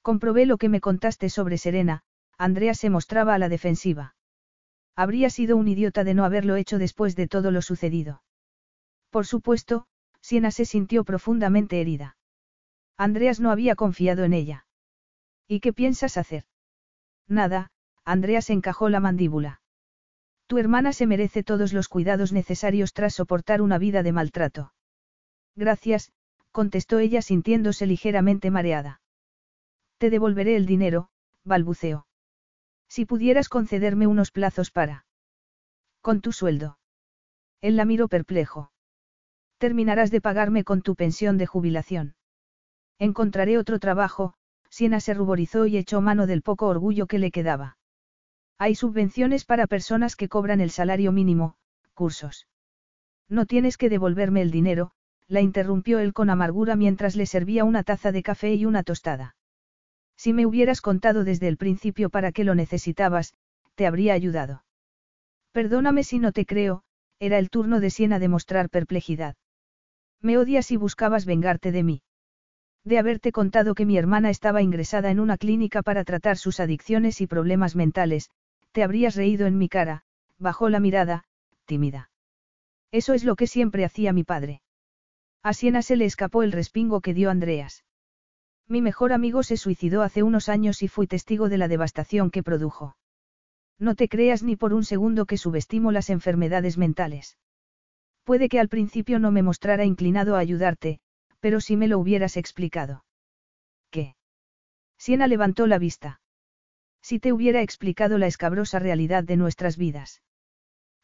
Comprobé 0.00 0.46
lo 0.46 0.56
que 0.56 0.68
me 0.68 0.80
contaste 0.80 1.28
sobre 1.28 1.58
Serena, 1.58 2.02
Andrea 2.38 2.74
se 2.74 2.90
mostraba 2.90 3.34
a 3.34 3.38
la 3.38 3.48
defensiva. 3.48 4.14
Habría 4.94 5.30
sido 5.30 5.56
un 5.56 5.68
idiota 5.68 6.04
de 6.04 6.14
no 6.14 6.24
haberlo 6.24 6.56
hecho 6.56 6.78
después 6.78 7.16
de 7.16 7.28
todo 7.28 7.50
lo 7.50 7.62
sucedido. 7.62 8.22
Por 9.10 9.26
supuesto, 9.26 9.86
Siena 10.20 10.50
se 10.50 10.64
sintió 10.64 11.04
profundamente 11.04 11.80
herida. 11.80 12.16
Andreas 12.96 13.40
no 13.40 13.50
había 13.50 13.74
confiado 13.74 14.24
en 14.24 14.32
ella. 14.32 14.66
¿Y 15.48 15.60
qué 15.60 15.72
piensas 15.72 16.16
hacer? 16.16 16.44
Nada, 17.26 17.70
Andreas 18.04 18.50
encajó 18.50 18.88
la 18.88 19.00
mandíbula. 19.00 19.60
Tu 20.46 20.58
hermana 20.58 20.92
se 20.92 21.06
merece 21.06 21.42
todos 21.42 21.72
los 21.72 21.88
cuidados 21.88 22.32
necesarios 22.32 22.92
tras 22.92 23.14
soportar 23.14 23.62
una 23.62 23.78
vida 23.78 24.02
de 24.02 24.12
maltrato. 24.12 24.72
Gracias, 25.56 26.12
contestó 26.50 26.98
ella 26.98 27.22
sintiéndose 27.22 27.86
ligeramente 27.86 28.50
mareada. 28.50 29.00
Te 29.98 30.10
devolveré 30.10 30.56
el 30.56 30.66
dinero, 30.66 31.08
balbuceó. 31.44 32.06
Si 32.94 33.06
pudieras 33.06 33.48
concederme 33.48 34.06
unos 34.06 34.32
plazos 34.32 34.70
para. 34.70 35.06
Con 36.02 36.20
tu 36.20 36.30
sueldo. 36.30 36.76
Él 37.62 37.74
la 37.76 37.86
miró 37.86 38.06
perplejo. 38.06 38.70
Terminarás 39.56 40.10
de 40.10 40.20
pagarme 40.20 40.62
con 40.62 40.82
tu 40.82 40.94
pensión 40.94 41.38
de 41.38 41.46
jubilación. 41.46 42.16
Encontraré 42.98 43.56
otro 43.56 43.78
trabajo, 43.78 44.34
Siena 44.68 45.00
se 45.00 45.14
ruborizó 45.14 45.64
y 45.64 45.78
echó 45.78 46.02
mano 46.02 46.26
del 46.26 46.42
poco 46.42 46.66
orgullo 46.66 47.06
que 47.06 47.18
le 47.18 47.30
quedaba. 47.30 47.78
Hay 48.58 48.74
subvenciones 48.74 49.46
para 49.46 49.66
personas 49.66 50.14
que 50.14 50.28
cobran 50.28 50.60
el 50.60 50.70
salario 50.70 51.12
mínimo, 51.12 51.56
cursos. 51.94 52.46
No 53.26 53.46
tienes 53.46 53.78
que 53.78 53.88
devolverme 53.88 54.42
el 54.42 54.50
dinero, 54.50 54.90
la 55.28 55.40
interrumpió 55.40 55.98
él 55.98 56.12
con 56.12 56.28
amargura 56.28 56.76
mientras 56.76 57.16
le 57.16 57.24
servía 57.24 57.64
una 57.64 57.84
taza 57.84 58.12
de 58.12 58.22
café 58.22 58.52
y 58.52 58.66
una 58.66 58.82
tostada. 58.82 59.34
Si 60.22 60.32
me 60.32 60.46
hubieras 60.46 60.80
contado 60.80 61.24
desde 61.24 61.48
el 61.48 61.56
principio 61.56 62.08
para 62.08 62.30
qué 62.30 62.44
lo 62.44 62.54
necesitabas, 62.54 63.34
te 63.74 63.88
habría 63.88 64.14
ayudado. 64.14 64.62
Perdóname 65.50 66.04
si 66.04 66.20
no 66.20 66.30
te 66.30 66.46
creo, 66.46 66.84
era 67.18 67.38
el 67.38 67.50
turno 67.50 67.80
de 67.80 67.90
Siena 67.90 68.20
de 68.20 68.28
mostrar 68.28 68.70
perplejidad. 68.70 69.34
Me 70.20 70.38
odias 70.38 70.70
y 70.70 70.76
buscabas 70.76 71.26
vengarte 71.26 71.72
de 71.72 71.82
mí. 71.82 72.02
De 72.84 73.00
haberte 73.00 73.32
contado 73.32 73.74
que 73.74 73.84
mi 73.84 73.98
hermana 73.98 74.30
estaba 74.30 74.62
ingresada 74.62 75.10
en 75.10 75.18
una 75.18 75.38
clínica 75.38 75.82
para 75.82 76.04
tratar 76.04 76.38
sus 76.38 76.60
adicciones 76.60 77.20
y 77.20 77.26
problemas 77.26 77.74
mentales, 77.74 78.30
te 78.70 78.84
habrías 78.84 79.16
reído 79.16 79.48
en 79.48 79.58
mi 79.58 79.68
cara, 79.68 80.04
bajó 80.38 80.68
la 80.68 80.78
mirada, 80.78 81.24
tímida. 81.64 82.12
Eso 82.92 83.12
es 83.12 83.24
lo 83.24 83.34
que 83.34 83.48
siempre 83.48 83.84
hacía 83.84 84.12
mi 84.12 84.22
padre. 84.22 84.62
A 85.42 85.52
Siena 85.52 85.82
se 85.82 85.96
le 85.96 86.04
escapó 86.04 86.44
el 86.44 86.52
respingo 86.52 87.00
que 87.00 87.12
dio 87.12 87.28
Andreas. 87.28 87.82
Mi 88.72 88.80
mejor 88.80 89.12
amigo 89.12 89.42
se 89.42 89.58
suicidó 89.58 90.00
hace 90.00 90.22
unos 90.22 90.48
años 90.48 90.82
y 90.82 90.88
fui 90.88 91.06
testigo 91.06 91.50
de 91.50 91.58
la 91.58 91.68
devastación 91.68 92.30
que 92.30 92.42
produjo. 92.42 92.96
No 93.78 93.94
te 93.94 94.08
creas 94.08 94.42
ni 94.42 94.56
por 94.56 94.72
un 94.72 94.82
segundo 94.82 95.26
que 95.26 95.36
subestimo 95.36 95.92
las 95.92 96.08
enfermedades 96.08 96.78
mentales. 96.78 97.36
Puede 98.24 98.48
que 98.48 98.58
al 98.58 98.70
principio 98.70 99.18
no 99.18 99.30
me 99.30 99.42
mostrara 99.42 99.84
inclinado 99.84 100.36
a 100.36 100.38
ayudarte, 100.38 101.00
pero 101.38 101.60
si 101.60 101.76
me 101.76 101.86
lo 101.86 101.98
hubieras 101.98 102.38
explicado. 102.38 103.04
¿Qué? 103.90 104.16
Siena 104.96 105.26
levantó 105.26 105.66
la 105.66 105.76
vista. 105.76 106.22
Si 107.02 107.18
te 107.18 107.34
hubiera 107.34 107.60
explicado 107.60 108.16
la 108.16 108.26
escabrosa 108.26 108.78
realidad 108.78 109.22
de 109.22 109.36
nuestras 109.36 109.76
vidas. 109.76 110.22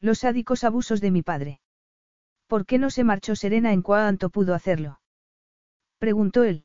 Los 0.00 0.20
sádicos 0.20 0.64
abusos 0.64 1.02
de 1.02 1.10
mi 1.10 1.20
padre. 1.20 1.60
¿Por 2.47 2.64
qué 2.64 2.78
no 2.78 2.88
se 2.88 3.05
marchó 3.05 3.36
Serena 3.36 3.74
en 3.74 3.82
cuanto 3.82 4.30
pudo 4.30 4.55
hacerlo? 4.55 5.02
Preguntó 5.98 6.44
él. 6.44 6.64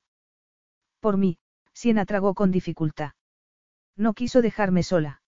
Por 1.03 1.17
mí, 1.17 1.37
Siena 1.73 2.05
tragó 2.05 2.33
con 2.33 2.49
dificultad. 2.49 3.11
No 3.97 4.13
quiso 4.13 4.41
dejarme 4.41 4.83
sola. 4.83 5.21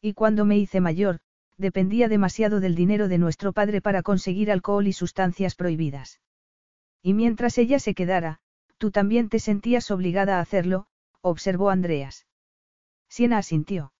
Y 0.00 0.14
cuando 0.14 0.44
me 0.44 0.56
hice 0.56 0.80
mayor, 0.80 1.18
dependía 1.58 2.06
demasiado 2.06 2.60
del 2.60 2.76
dinero 2.76 3.08
de 3.08 3.18
nuestro 3.18 3.52
padre 3.52 3.80
para 3.80 4.04
conseguir 4.04 4.52
alcohol 4.52 4.86
y 4.86 4.92
sustancias 4.92 5.56
prohibidas. 5.56 6.20
Y 7.02 7.14
mientras 7.14 7.58
ella 7.58 7.80
se 7.80 7.94
quedara, 7.94 8.38
tú 8.78 8.92
también 8.92 9.28
te 9.28 9.40
sentías 9.40 9.90
obligada 9.90 10.38
a 10.38 10.40
hacerlo, 10.40 10.86
observó 11.20 11.70
Andreas. 11.70 12.28
Siena 13.08 13.38
asintió. 13.38 13.92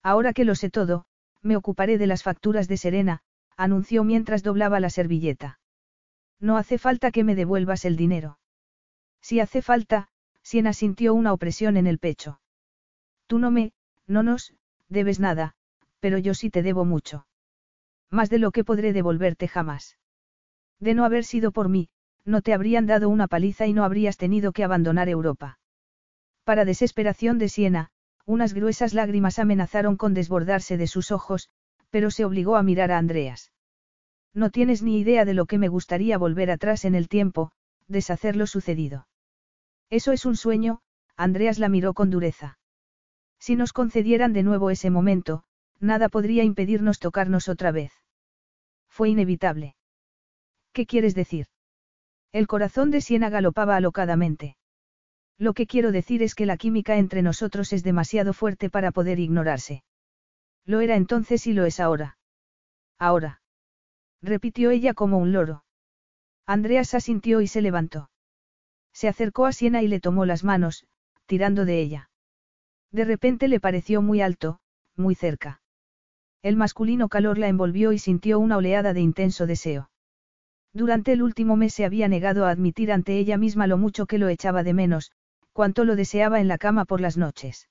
Ahora 0.00 0.32
que 0.32 0.44
lo 0.44 0.54
sé 0.54 0.70
todo, 0.70 1.06
me 1.42 1.56
ocuparé 1.56 1.98
de 1.98 2.06
las 2.06 2.22
facturas 2.22 2.68
de 2.68 2.76
Serena, 2.76 3.22
anunció 3.56 4.04
mientras 4.04 4.44
doblaba 4.44 4.78
la 4.78 4.90
servilleta. 4.90 5.58
No 6.38 6.56
hace 6.56 6.78
falta 6.78 7.10
que 7.10 7.24
me 7.24 7.34
devuelvas 7.34 7.84
el 7.84 7.96
dinero. 7.96 8.38
Si 9.20 9.40
hace 9.40 9.60
falta, 9.60 10.08
Siena 10.50 10.72
sintió 10.72 11.14
una 11.14 11.32
opresión 11.32 11.76
en 11.76 11.86
el 11.86 12.00
pecho. 12.00 12.40
Tú 13.28 13.38
no 13.38 13.52
me, 13.52 13.72
no 14.08 14.24
nos, 14.24 14.52
debes 14.88 15.20
nada, 15.20 15.54
pero 16.00 16.18
yo 16.18 16.34
sí 16.34 16.50
te 16.50 16.64
debo 16.64 16.84
mucho. 16.84 17.24
Más 18.10 18.30
de 18.30 18.40
lo 18.40 18.50
que 18.50 18.64
podré 18.64 18.92
devolverte 18.92 19.46
jamás. 19.46 19.96
De 20.80 20.94
no 20.94 21.04
haber 21.04 21.22
sido 21.22 21.52
por 21.52 21.68
mí, 21.68 21.88
no 22.24 22.42
te 22.42 22.52
habrían 22.52 22.86
dado 22.86 23.08
una 23.08 23.28
paliza 23.28 23.68
y 23.68 23.72
no 23.72 23.84
habrías 23.84 24.16
tenido 24.16 24.50
que 24.50 24.64
abandonar 24.64 25.08
Europa. 25.08 25.60
Para 26.42 26.64
desesperación 26.64 27.38
de 27.38 27.48
Siena, 27.48 27.92
unas 28.26 28.52
gruesas 28.52 28.92
lágrimas 28.92 29.38
amenazaron 29.38 29.96
con 29.96 30.14
desbordarse 30.14 30.76
de 30.76 30.88
sus 30.88 31.12
ojos, 31.12 31.48
pero 31.90 32.10
se 32.10 32.24
obligó 32.24 32.56
a 32.56 32.64
mirar 32.64 32.90
a 32.90 32.98
Andreas. 32.98 33.52
No 34.34 34.50
tienes 34.50 34.82
ni 34.82 34.98
idea 34.98 35.24
de 35.24 35.34
lo 35.34 35.46
que 35.46 35.58
me 35.58 35.68
gustaría 35.68 36.18
volver 36.18 36.50
atrás 36.50 36.84
en 36.84 36.96
el 36.96 37.08
tiempo, 37.08 37.52
deshacer 37.86 38.34
lo 38.34 38.48
sucedido. 38.48 39.06
Eso 39.90 40.12
es 40.12 40.24
un 40.24 40.36
sueño, 40.36 40.80
Andreas 41.16 41.58
la 41.58 41.68
miró 41.68 41.94
con 41.94 42.10
dureza. 42.10 42.58
Si 43.38 43.56
nos 43.56 43.72
concedieran 43.72 44.32
de 44.32 44.42
nuevo 44.42 44.70
ese 44.70 44.88
momento, 44.88 45.42
nada 45.80 46.08
podría 46.08 46.44
impedirnos 46.44 47.00
tocarnos 47.00 47.48
otra 47.48 47.72
vez. 47.72 47.92
Fue 48.88 49.08
inevitable. 49.10 49.74
¿Qué 50.72 50.86
quieres 50.86 51.14
decir? 51.14 51.46
El 52.32 52.46
corazón 52.46 52.90
de 52.90 53.00
Siena 53.00 53.28
galopaba 53.28 53.76
alocadamente. 53.76 54.56
Lo 55.36 55.54
que 55.54 55.66
quiero 55.66 55.90
decir 55.90 56.22
es 56.22 56.34
que 56.34 56.46
la 56.46 56.56
química 56.56 56.96
entre 56.96 57.22
nosotros 57.22 57.72
es 57.72 57.82
demasiado 57.82 58.32
fuerte 58.32 58.70
para 58.70 58.92
poder 58.92 59.18
ignorarse. 59.18 59.82
Lo 60.66 60.80
era 60.80 60.96
entonces 60.96 61.46
y 61.46 61.52
lo 61.52 61.64
es 61.64 61.80
ahora. 61.80 62.18
Ahora. 62.98 63.40
Repitió 64.22 64.70
ella 64.70 64.94
como 64.94 65.18
un 65.18 65.32
loro. 65.32 65.64
Andreas 66.46 66.94
asintió 66.94 67.40
y 67.40 67.46
se 67.46 67.62
levantó. 67.62 68.10
Se 68.92 69.08
acercó 69.08 69.46
a 69.46 69.52
Siena 69.52 69.82
y 69.82 69.88
le 69.88 70.00
tomó 70.00 70.26
las 70.26 70.44
manos, 70.44 70.86
tirando 71.26 71.64
de 71.64 71.80
ella. 71.80 72.10
De 72.90 73.04
repente 73.04 73.48
le 73.48 73.60
pareció 73.60 74.02
muy 74.02 74.20
alto, 74.20 74.60
muy 74.96 75.14
cerca. 75.14 75.62
El 76.42 76.56
masculino 76.56 77.08
calor 77.08 77.38
la 77.38 77.48
envolvió 77.48 77.92
y 77.92 77.98
sintió 77.98 78.38
una 78.38 78.56
oleada 78.56 78.92
de 78.92 79.00
intenso 79.00 79.46
deseo. 79.46 79.90
Durante 80.72 81.12
el 81.12 81.22
último 81.22 81.56
mes 81.56 81.74
se 81.74 81.84
había 81.84 82.08
negado 82.08 82.46
a 82.46 82.50
admitir 82.50 82.92
ante 82.92 83.18
ella 83.18 83.36
misma 83.36 83.66
lo 83.66 83.76
mucho 83.76 84.06
que 84.06 84.18
lo 84.18 84.28
echaba 84.28 84.62
de 84.62 84.72
menos, 84.72 85.12
cuanto 85.52 85.84
lo 85.84 85.96
deseaba 85.96 86.40
en 86.40 86.48
la 86.48 86.58
cama 86.58 86.84
por 86.84 87.00
las 87.00 87.16
noches. 87.16 87.68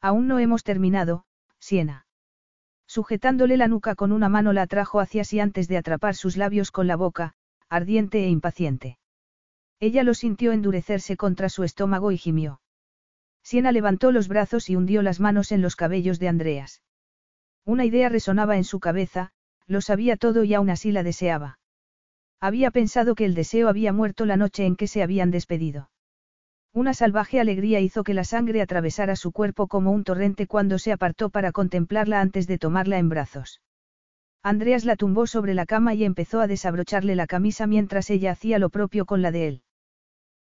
Aún 0.00 0.28
no 0.28 0.38
hemos 0.38 0.62
terminado, 0.62 1.24
Siena. 1.58 2.06
Sujetándole 2.86 3.56
la 3.56 3.68
nuca 3.68 3.94
con 3.94 4.12
una 4.12 4.28
mano 4.28 4.52
la 4.52 4.62
atrajo 4.62 5.00
hacia 5.00 5.24
sí 5.24 5.40
antes 5.40 5.68
de 5.68 5.76
atrapar 5.76 6.14
sus 6.14 6.36
labios 6.36 6.70
con 6.70 6.86
la 6.86 6.96
boca, 6.96 7.34
ardiente 7.68 8.24
e 8.24 8.28
impaciente. 8.28 8.98
Ella 9.80 10.02
lo 10.02 10.12
sintió 10.12 10.52
endurecerse 10.52 11.16
contra 11.16 11.48
su 11.48 11.64
estómago 11.64 12.12
y 12.12 12.18
gimió. 12.18 12.60
Siena 13.42 13.72
levantó 13.72 14.12
los 14.12 14.28
brazos 14.28 14.68
y 14.68 14.76
hundió 14.76 15.00
las 15.00 15.20
manos 15.20 15.52
en 15.52 15.62
los 15.62 15.74
cabellos 15.74 16.18
de 16.18 16.28
Andreas. 16.28 16.82
Una 17.64 17.86
idea 17.86 18.10
resonaba 18.10 18.58
en 18.58 18.64
su 18.64 18.78
cabeza, 18.78 19.32
lo 19.66 19.80
sabía 19.80 20.16
todo 20.16 20.44
y 20.44 20.52
aún 20.52 20.68
así 20.68 20.92
la 20.92 21.02
deseaba. 21.02 21.58
Había 22.40 22.70
pensado 22.70 23.14
que 23.14 23.24
el 23.24 23.34
deseo 23.34 23.68
había 23.68 23.92
muerto 23.92 24.26
la 24.26 24.36
noche 24.36 24.66
en 24.66 24.76
que 24.76 24.86
se 24.86 25.02
habían 25.02 25.30
despedido. 25.30 25.90
Una 26.72 26.94
salvaje 26.94 27.40
alegría 27.40 27.80
hizo 27.80 28.04
que 28.04 28.14
la 28.14 28.24
sangre 28.24 28.60
atravesara 28.60 29.16
su 29.16 29.32
cuerpo 29.32 29.66
como 29.66 29.92
un 29.92 30.04
torrente 30.04 30.46
cuando 30.46 30.78
se 30.78 30.92
apartó 30.92 31.30
para 31.30 31.52
contemplarla 31.52 32.20
antes 32.20 32.46
de 32.46 32.58
tomarla 32.58 32.98
en 32.98 33.08
brazos. 33.08 33.60
Andreas 34.42 34.84
la 34.84 34.96
tumbó 34.96 35.26
sobre 35.26 35.54
la 35.54 35.66
cama 35.66 35.94
y 35.94 36.04
empezó 36.04 36.40
a 36.40 36.46
desabrocharle 36.46 37.14
la 37.14 37.26
camisa 37.26 37.66
mientras 37.66 38.08
ella 38.10 38.32
hacía 38.32 38.58
lo 38.58 38.70
propio 38.70 39.04
con 39.04 39.20
la 39.20 39.32
de 39.32 39.48
él. 39.48 39.62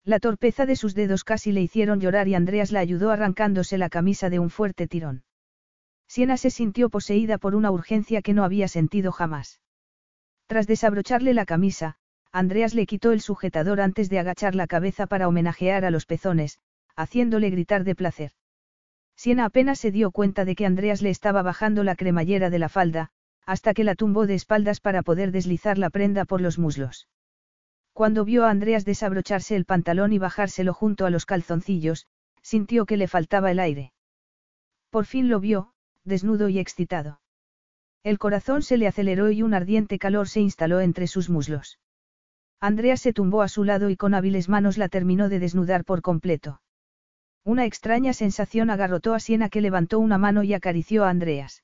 La 0.07 0.21
torpeza 0.21 0.65
de 0.65 0.77
sus 0.77 0.95
dedos 0.95 1.25
casi 1.25 1.51
le 1.51 1.61
hicieron 1.61 1.99
llorar 1.99 2.29
y 2.29 2.35
Andreas 2.35 2.71
la 2.71 2.79
ayudó 2.79 3.11
arrancándose 3.11 3.77
la 3.77 3.89
camisa 3.89 4.29
de 4.29 4.39
un 4.39 4.49
fuerte 4.49 4.87
tirón. 4.87 5.25
Siena 6.07 6.37
se 6.37 6.49
sintió 6.49 6.89
poseída 6.89 7.37
por 7.37 7.55
una 7.55 7.71
urgencia 7.71 8.21
que 8.21 8.33
no 8.33 8.45
había 8.45 8.69
sentido 8.69 9.11
jamás. 9.11 9.59
Tras 10.45 10.65
desabrocharle 10.65 11.33
la 11.33 11.45
camisa, 11.45 11.97
Andreas 12.31 12.73
le 12.73 12.85
quitó 12.85 13.11
el 13.11 13.19
sujetador 13.19 13.81
antes 13.81 14.09
de 14.09 14.19
agachar 14.19 14.55
la 14.55 14.65
cabeza 14.65 15.07
para 15.07 15.27
homenajear 15.27 15.83
a 15.83 15.91
los 15.91 16.05
pezones, 16.05 16.59
haciéndole 16.95 17.49
gritar 17.49 17.83
de 17.83 17.93
placer. 17.93 18.31
Siena 19.17 19.43
apenas 19.43 19.77
se 19.77 19.91
dio 19.91 20.11
cuenta 20.11 20.45
de 20.45 20.55
que 20.55 20.65
Andreas 20.65 21.01
le 21.01 21.09
estaba 21.09 21.41
bajando 21.41 21.83
la 21.83 21.97
cremallera 21.97 22.49
de 22.49 22.59
la 22.59 22.69
falda, 22.69 23.09
hasta 23.45 23.73
que 23.73 23.83
la 23.83 23.95
tumbó 23.95 24.25
de 24.25 24.35
espaldas 24.35 24.79
para 24.79 25.03
poder 25.03 25.33
deslizar 25.33 25.77
la 25.77 25.89
prenda 25.89 26.23
por 26.23 26.39
los 26.39 26.57
muslos. 26.57 27.09
Cuando 27.97 28.25
vio 28.25 28.45
a 28.45 28.51
Andreas 28.51 28.85
desabrocharse 28.85 29.55
el 29.55 29.65
pantalón 29.65 30.13
y 30.13 30.19
bajárselo 30.19 30.71
junto 30.71 31.07
a 31.07 31.09
los 31.09 31.25
calzoncillos, 31.25 32.05
sintió 32.43 32.85
que 32.85 32.95
le 32.95 33.07
faltaba 33.07 33.49
el 33.49 33.59
aire. 33.59 33.91
Por 34.91 35.05
fin 35.05 35.29
lo 35.29 35.39
vio, 35.39 35.71
desnudo 36.03 36.47
y 36.47 36.59
excitado. 36.59 37.21
El 38.03 38.19
corazón 38.19 38.61
se 38.61 38.77
le 38.77 38.85
aceleró 38.85 39.31
y 39.31 39.41
un 39.41 39.55
ardiente 39.55 39.97
calor 39.97 40.27
se 40.27 40.41
instaló 40.41 40.79
entre 40.79 41.07
sus 41.07 41.31
muslos. 41.31 41.79
Andrea 42.59 42.97
se 42.97 43.13
tumbó 43.13 43.41
a 43.41 43.47
su 43.47 43.63
lado 43.63 43.89
y 43.89 43.95
con 43.95 44.13
hábiles 44.13 44.47
manos 44.47 44.77
la 44.77 44.89
terminó 44.89 45.27
de 45.27 45.39
desnudar 45.39 45.83
por 45.83 46.03
completo. 46.03 46.61
Una 47.43 47.65
extraña 47.65 48.13
sensación 48.13 48.69
agarrotó 48.69 49.15
a 49.15 49.19
Siena 49.19 49.49
que 49.49 49.61
levantó 49.61 49.97
una 49.97 50.19
mano 50.19 50.43
y 50.43 50.53
acarició 50.53 51.03
a 51.03 51.09
Andreas. 51.09 51.63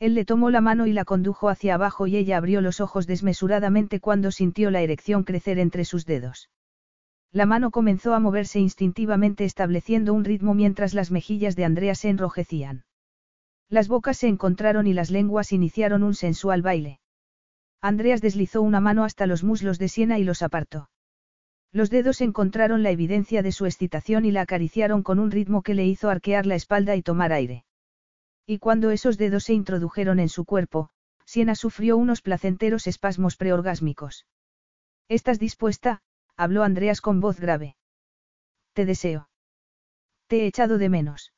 Él 0.00 0.14
le 0.14 0.24
tomó 0.24 0.48
la 0.48 0.62
mano 0.62 0.86
y 0.86 0.94
la 0.94 1.04
condujo 1.04 1.50
hacia 1.50 1.74
abajo 1.74 2.06
y 2.06 2.16
ella 2.16 2.38
abrió 2.38 2.62
los 2.62 2.80
ojos 2.80 3.06
desmesuradamente 3.06 4.00
cuando 4.00 4.30
sintió 4.30 4.70
la 4.70 4.80
erección 4.80 5.24
crecer 5.24 5.58
entre 5.58 5.84
sus 5.84 6.06
dedos. 6.06 6.48
La 7.32 7.44
mano 7.44 7.70
comenzó 7.70 8.14
a 8.14 8.18
moverse 8.18 8.58
instintivamente 8.58 9.44
estableciendo 9.44 10.14
un 10.14 10.24
ritmo 10.24 10.54
mientras 10.54 10.94
las 10.94 11.10
mejillas 11.10 11.54
de 11.54 11.66
Andrea 11.66 11.94
se 11.94 12.08
enrojecían. 12.08 12.84
Las 13.68 13.88
bocas 13.88 14.16
se 14.16 14.26
encontraron 14.26 14.86
y 14.86 14.94
las 14.94 15.10
lenguas 15.10 15.52
iniciaron 15.52 16.02
un 16.02 16.14
sensual 16.14 16.62
baile. 16.62 16.98
Andreas 17.82 18.22
deslizó 18.22 18.62
una 18.62 18.80
mano 18.80 19.04
hasta 19.04 19.26
los 19.26 19.44
muslos 19.44 19.78
de 19.78 19.88
Siena 19.88 20.18
y 20.18 20.24
los 20.24 20.40
apartó. 20.40 20.88
Los 21.72 21.90
dedos 21.90 22.22
encontraron 22.22 22.82
la 22.82 22.90
evidencia 22.90 23.42
de 23.42 23.52
su 23.52 23.66
excitación 23.66 24.24
y 24.24 24.30
la 24.30 24.40
acariciaron 24.40 25.02
con 25.02 25.18
un 25.18 25.30
ritmo 25.30 25.62
que 25.62 25.74
le 25.74 25.86
hizo 25.86 26.08
arquear 26.08 26.46
la 26.46 26.54
espalda 26.54 26.96
y 26.96 27.02
tomar 27.02 27.32
aire. 27.32 27.64
Y 28.50 28.58
cuando 28.58 28.90
esos 28.90 29.16
dedos 29.16 29.44
se 29.44 29.52
introdujeron 29.52 30.18
en 30.18 30.28
su 30.28 30.44
cuerpo, 30.44 30.90
Siena 31.24 31.54
sufrió 31.54 31.96
unos 31.96 32.20
placenteros 32.20 32.88
espasmos 32.88 33.36
preorgásmicos. 33.36 34.26
¿Estás 35.08 35.38
dispuesta? 35.38 36.02
habló 36.36 36.64
Andreas 36.64 37.00
con 37.00 37.20
voz 37.20 37.38
grave. 37.38 37.76
Te 38.72 38.86
deseo. 38.86 39.28
Te 40.26 40.40
he 40.40 40.46
echado 40.46 40.78
de 40.78 40.88
menos. 40.88 41.32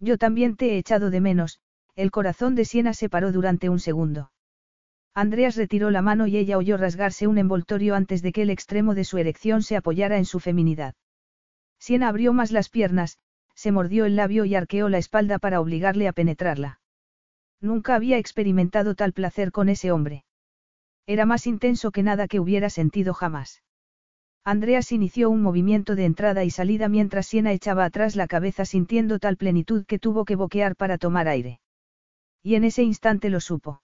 Yo 0.00 0.18
también 0.18 0.56
te 0.56 0.72
he 0.72 0.78
echado 0.78 1.10
de 1.10 1.20
menos, 1.20 1.60
el 1.94 2.10
corazón 2.10 2.56
de 2.56 2.64
Siena 2.64 2.94
se 2.94 3.08
paró 3.08 3.30
durante 3.30 3.68
un 3.68 3.78
segundo. 3.78 4.32
Andreas 5.14 5.54
retiró 5.54 5.92
la 5.92 6.02
mano 6.02 6.26
y 6.26 6.36
ella 6.36 6.58
oyó 6.58 6.76
rasgarse 6.76 7.28
un 7.28 7.38
envoltorio 7.38 7.94
antes 7.94 8.22
de 8.22 8.32
que 8.32 8.42
el 8.42 8.50
extremo 8.50 8.96
de 8.96 9.04
su 9.04 9.18
erección 9.18 9.62
se 9.62 9.76
apoyara 9.76 10.18
en 10.18 10.24
su 10.24 10.40
feminidad. 10.40 10.96
Siena 11.78 12.08
abrió 12.08 12.32
más 12.32 12.50
las 12.50 12.70
piernas, 12.70 13.18
se 13.54 13.72
mordió 13.72 14.04
el 14.04 14.16
labio 14.16 14.44
y 14.44 14.54
arqueó 14.54 14.88
la 14.88 14.98
espalda 14.98 15.38
para 15.38 15.60
obligarle 15.60 16.08
a 16.08 16.12
penetrarla. 16.12 16.80
Nunca 17.60 17.94
había 17.94 18.18
experimentado 18.18 18.94
tal 18.94 19.12
placer 19.12 19.52
con 19.52 19.68
ese 19.68 19.90
hombre. 19.90 20.24
Era 21.06 21.26
más 21.26 21.46
intenso 21.46 21.90
que 21.90 22.02
nada 22.02 22.28
que 22.28 22.40
hubiera 22.40 22.70
sentido 22.70 23.14
jamás. 23.14 23.62
Andreas 24.44 24.92
inició 24.92 25.30
un 25.30 25.40
movimiento 25.40 25.94
de 25.94 26.04
entrada 26.04 26.44
y 26.44 26.50
salida 26.50 26.88
mientras 26.88 27.26
Siena 27.26 27.52
echaba 27.52 27.86
atrás 27.86 28.14
la 28.14 28.26
cabeza 28.26 28.66
sintiendo 28.66 29.18
tal 29.18 29.38
plenitud 29.38 29.86
que 29.86 29.98
tuvo 29.98 30.26
que 30.26 30.36
boquear 30.36 30.76
para 30.76 30.98
tomar 30.98 31.28
aire. 31.28 31.60
Y 32.42 32.56
en 32.56 32.64
ese 32.64 32.82
instante 32.82 33.30
lo 33.30 33.40
supo. 33.40 33.80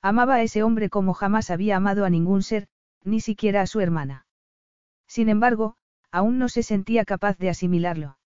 Amaba 0.00 0.36
a 0.36 0.42
ese 0.42 0.62
hombre 0.62 0.88
como 0.88 1.14
jamás 1.14 1.50
había 1.50 1.76
amado 1.76 2.04
a 2.04 2.10
ningún 2.10 2.42
ser, 2.42 2.68
ni 3.02 3.20
siquiera 3.20 3.60
a 3.60 3.66
su 3.66 3.80
hermana. 3.80 4.26
Sin 5.08 5.28
embargo, 5.28 5.74
aún 6.12 6.38
no 6.38 6.48
se 6.48 6.62
sentía 6.62 7.04
capaz 7.04 7.36
de 7.38 7.50
asimilarlo. 7.50 8.18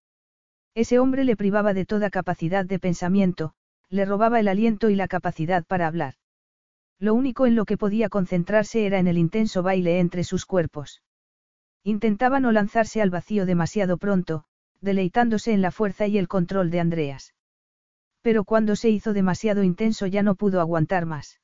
Ese 0.77 0.99
hombre 0.99 1.25
le 1.25 1.37
privaba 1.37 1.73
de 1.73 1.87
toda 1.87 2.11
capacidad 2.11 2.67
de 2.67 2.79
pensamiento, 2.79 3.55
le 3.89 4.05
robaba 4.05 4.41
el 4.41 4.47
aliento 4.47 4.91
y 4.91 4.95
la 4.95 5.09
capacidad 5.09 5.65
para 5.65 5.87
hablar. 5.87 6.17
Lo 6.99 7.15
único 7.15 7.47
en 7.47 7.55
lo 7.55 7.65
que 7.65 7.79
podía 7.79 8.11
concentrarse 8.11 8.85
era 8.85 8.99
en 8.99 9.07
el 9.07 9.17
intenso 9.17 9.63
baile 9.63 10.01
entre 10.01 10.23
sus 10.23 10.45
cuerpos. 10.45 11.03
Intentaba 11.83 12.41
no 12.41 12.53
lanzarse 12.53 13.01
al 13.01 13.09
vacío 13.09 13.47
demasiado 13.47 13.97
pronto, 13.97 14.45
deleitándose 14.83 15.55
en 15.55 15.63
la 15.63 15.71
fuerza 15.71 16.09
y 16.09 16.19
el 16.19 16.29
control 16.29 16.71
de 16.71 16.81
Andreas. 16.81 17.33
Pero 18.21 18.45
cuando 18.45 18.77
se 18.77 18.91
hizo 18.91 19.15
demasiado 19.15 19.63
intenso 19.63 20.07
ya 20.07 20.23
no 20.23 20.35
pudo 20.35 20.61
aguantar 20.61 21.07
más. 21.07 21.41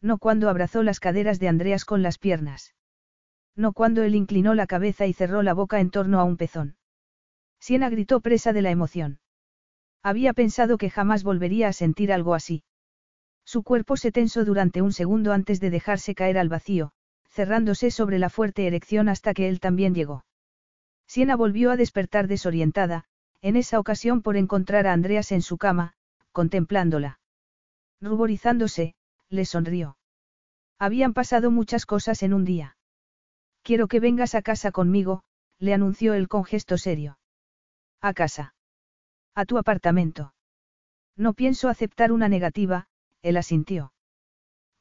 No 0.00 0.16
cuando 0.16 0.48
abrazó 0.48 0.82
las 0.82 0.98
caderas 0.98 1.38
de 1.40 1.48
Andreas 1.48 1.84
con 1.84 2.00
las 2.00 2.16
piernas. 2.16 2.74
No 3.54 3.74
cuando 3.74 4.02
él 4.02 4.14
inclinó 4.14 4.54
la 4.54 4.66
cabeza 4.66 5.06
y 5.06 5.12
cerró 5.12 5.42
la 5.42 5.52
boca 5.52 5.78
en 5.78 5.90
torno 5.90 6.20
a 6.20 6.24
un 6.24 6.38
pezón. 6.38 6.76
Siena 7.58 7.88
gritó 7.88 8.20
presa 8.20 8.52
de 8.52 8.62
la 8.62 8.70
emoción. 8.70 9.20
Había 10.02 10.32
pensado 10.32 10.78
que 10.78 10.90
jamás 10.90 11.24
volvería 11.24 11.68
a 11.68 11.72
sentir 11.72 12.12
algo 12.12 12.34
así. 12.34 12.62
Su 13.44 13.62
cuerpo 13.62 13.96
se 13.96 14.12
tensó 14.12 14.44
durante 14.44 14.82
un 14.82 14.92
segundo 14.92 15.32
antes 15.32 15.60
de 15.60 15.70
dejarse 15.70 16.14
caer 16.14 16.38
al 16.38 16.48
vacío, 16.48 16.92
cerrándose 17.28 17.90
sobre 17.90 18.18
la 18.18 18.30
fuerte 18.30 18.66
erección 18.66 19.08
hasta 19.08 19.34
que 19.34 19.48
él 19.48 19.60
también 19.60 19.94
llegó. 19.94 20.24
Siena 21.06 21.36
volvió 21.36 21.70
a 21.70 21.76
despertar 21.76 22.26
desorientada, 22.26 23.04
en 23.42 23.56
esa 23.56 23.78
ocasión 23.78 24.22
por 24.22 24.36
encontrar 24.36 24.86
a 24.86 24.92
Andreas 24.92 25.30
en 25.32 25.42
su 25.42 25.58
cama, 25.58 25.94
contemplándola. 26.32 27.20
Ruborizándose, 28.00 28.94
le 29.28 29.44
sonrió. 29.44 29.96
Habían 30.78 31.14
pasado 31.14 31.50
muchas 31.50 31.86
cosas 31.86 32.22
en 32.22 32.34
un 32.34 32.44
día. 32.44 32.76
Quiero 33.62 33.88
que 33.88 34.00
vengas 34.00 34.34
a 34.34 34.42
casa 34.42 34.72
conmigo, 34.72 35.22
le 35.58 35.72
anunció 35.72 36.14
él 36.14 36.28
con 36.28 36.44
gesto 36.44 36.78
serio. 36.78 37.18
A 38.00 38.14
casa. 38.14 38.54
A 39.34 39.44
tu 39.44 39.58
apartamento. 39.58 40.34
No 41.16 41.34
pienso 41.34 41.68
aceptar 41.68 42.12
una 42.12 42.28
negativa, 42.28 42.88
él 43.22 43.36
asintió. 43.36 43.92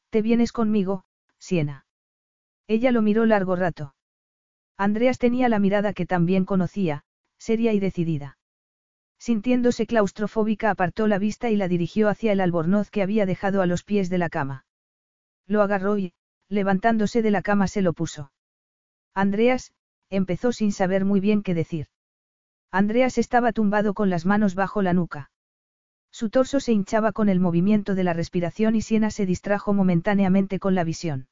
Te 0.09 0.21
vienes 0.21 0.51
conmigo, 0.51 1.05
Siena. 1.39 1.85
Ella 2.67 2.91
lo 2.91 3.01
miró 3.01 3.25
largo 3.25 3.55
rato. 3.55 3.95
Andreas 4.77 5.17
tenía 5.17 5.49
la 5.49 5.59
mirada 5.59 5.93
que 5.93 6.05
también 6.05 6.45
conocía, 6.45 7.03
seria 7.37 7.73
y 7.73 7.79
decidida. 7.79 8.37
Sintiéndose 9.17 9.87
claustrofóbica 9.87 10.69
apartó 10.69 11.07
la 11.07 11.17
vista 11.17 11.49
y 11.49 11.55
la 11.55 11.67
dirigió 11.67 12.09
hacia 12.09 12.33
el 12.33 12.41
albornoz 12.41 12.89
que 12.89 13.01
había 13.01 13.25
dejado 13.25 13.61
a 13.61 13.65
los 13.65 13.83
pies 13.83 14.09
de 14.09 14.17
la 14.17 14.29
cama. 14.29 14.65
Lo 15.47 15.61
agarró 15.61 15.97
y, 15.97 16.13
levantándose 16.49 17.21
de 17.21 17.31
la 17.31 17.41
cama, 17.41 17.67
se 17.67 17.81
lo 17.81 17.93
puso. 17.93 18.31
Andreas, 19.13 19.71
empezó 20.09 20.51
sin 20.51 20.71
saber 20.71 21.05
muy 21.05 21.19
bien 21.19 21.41
qué 21.43 21.53
decir. 21.53 21.87
Andreas 22.75 23.17
estaba 23.17 23.53
tumbado 23.53 23.93
con 23.93 24.09
las 24.09 24.25
manos 24.25 24.53
bajo 24.53 24.81
la 24.81 24.91
nuca. 24.91 25.31
Su 26.11 26.29
torso 26.29 26.59
se 26.59 26.73
hinchaba 26.73 27.13
con 27.13 27.29
el 27.29 27.39
movimiento 27.39 27.95
de 27.95 28.03
la 28.03 28.11
respiración 28.11 28.75
y 28.75 28.81
Siena 28.81 29.11
se 29.11 29.25
distrajo 29.25 29.71
momentáneamente 29.71 30.59
con 30.59 30.75
la 30.75 30.83
visión. 30.83 31.29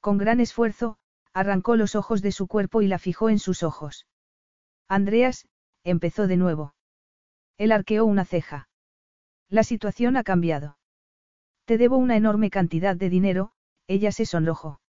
Con 0.00 0.18
gran 0.18 0.38
esfuerzo, 0.38 0.98
arrancó 1.32 1.76
los 1.76 1.94
ojos 1.94 2.20
de 2.20 2.30
su 2.30 2.46
cuerpo 2.46 2.82
y 2.82 2.88
la 2.88 2.98
fijó 2.98 3.30
en 3.30 3.38
sus 3.38 3.62
ojos. 3.62 4.06
Andreas, 4.86 5.48
empezó 5.82 6.26
de 6.26 6.36
nuevo. 6.36 6.74
Él 7.56 7.72
arqueó 7.72 8.04
una 8.04 8.26
ceja. 8.26 8.68
La 9.48 9.64
situación 9.64 10.18
ha 10.18 10.24
cambiado. 10.24 10.76
Te 11.64 11.78
debo 11.78 11.96
una 11.96 12.18
enorme 12.18 12.50
cantidad 12.50 12.96
de 12.96 13.08
dinero, 13.08 13.52
ella 13.86 14.12
se 14.12 14.26
sonrojó. 14.26 14.82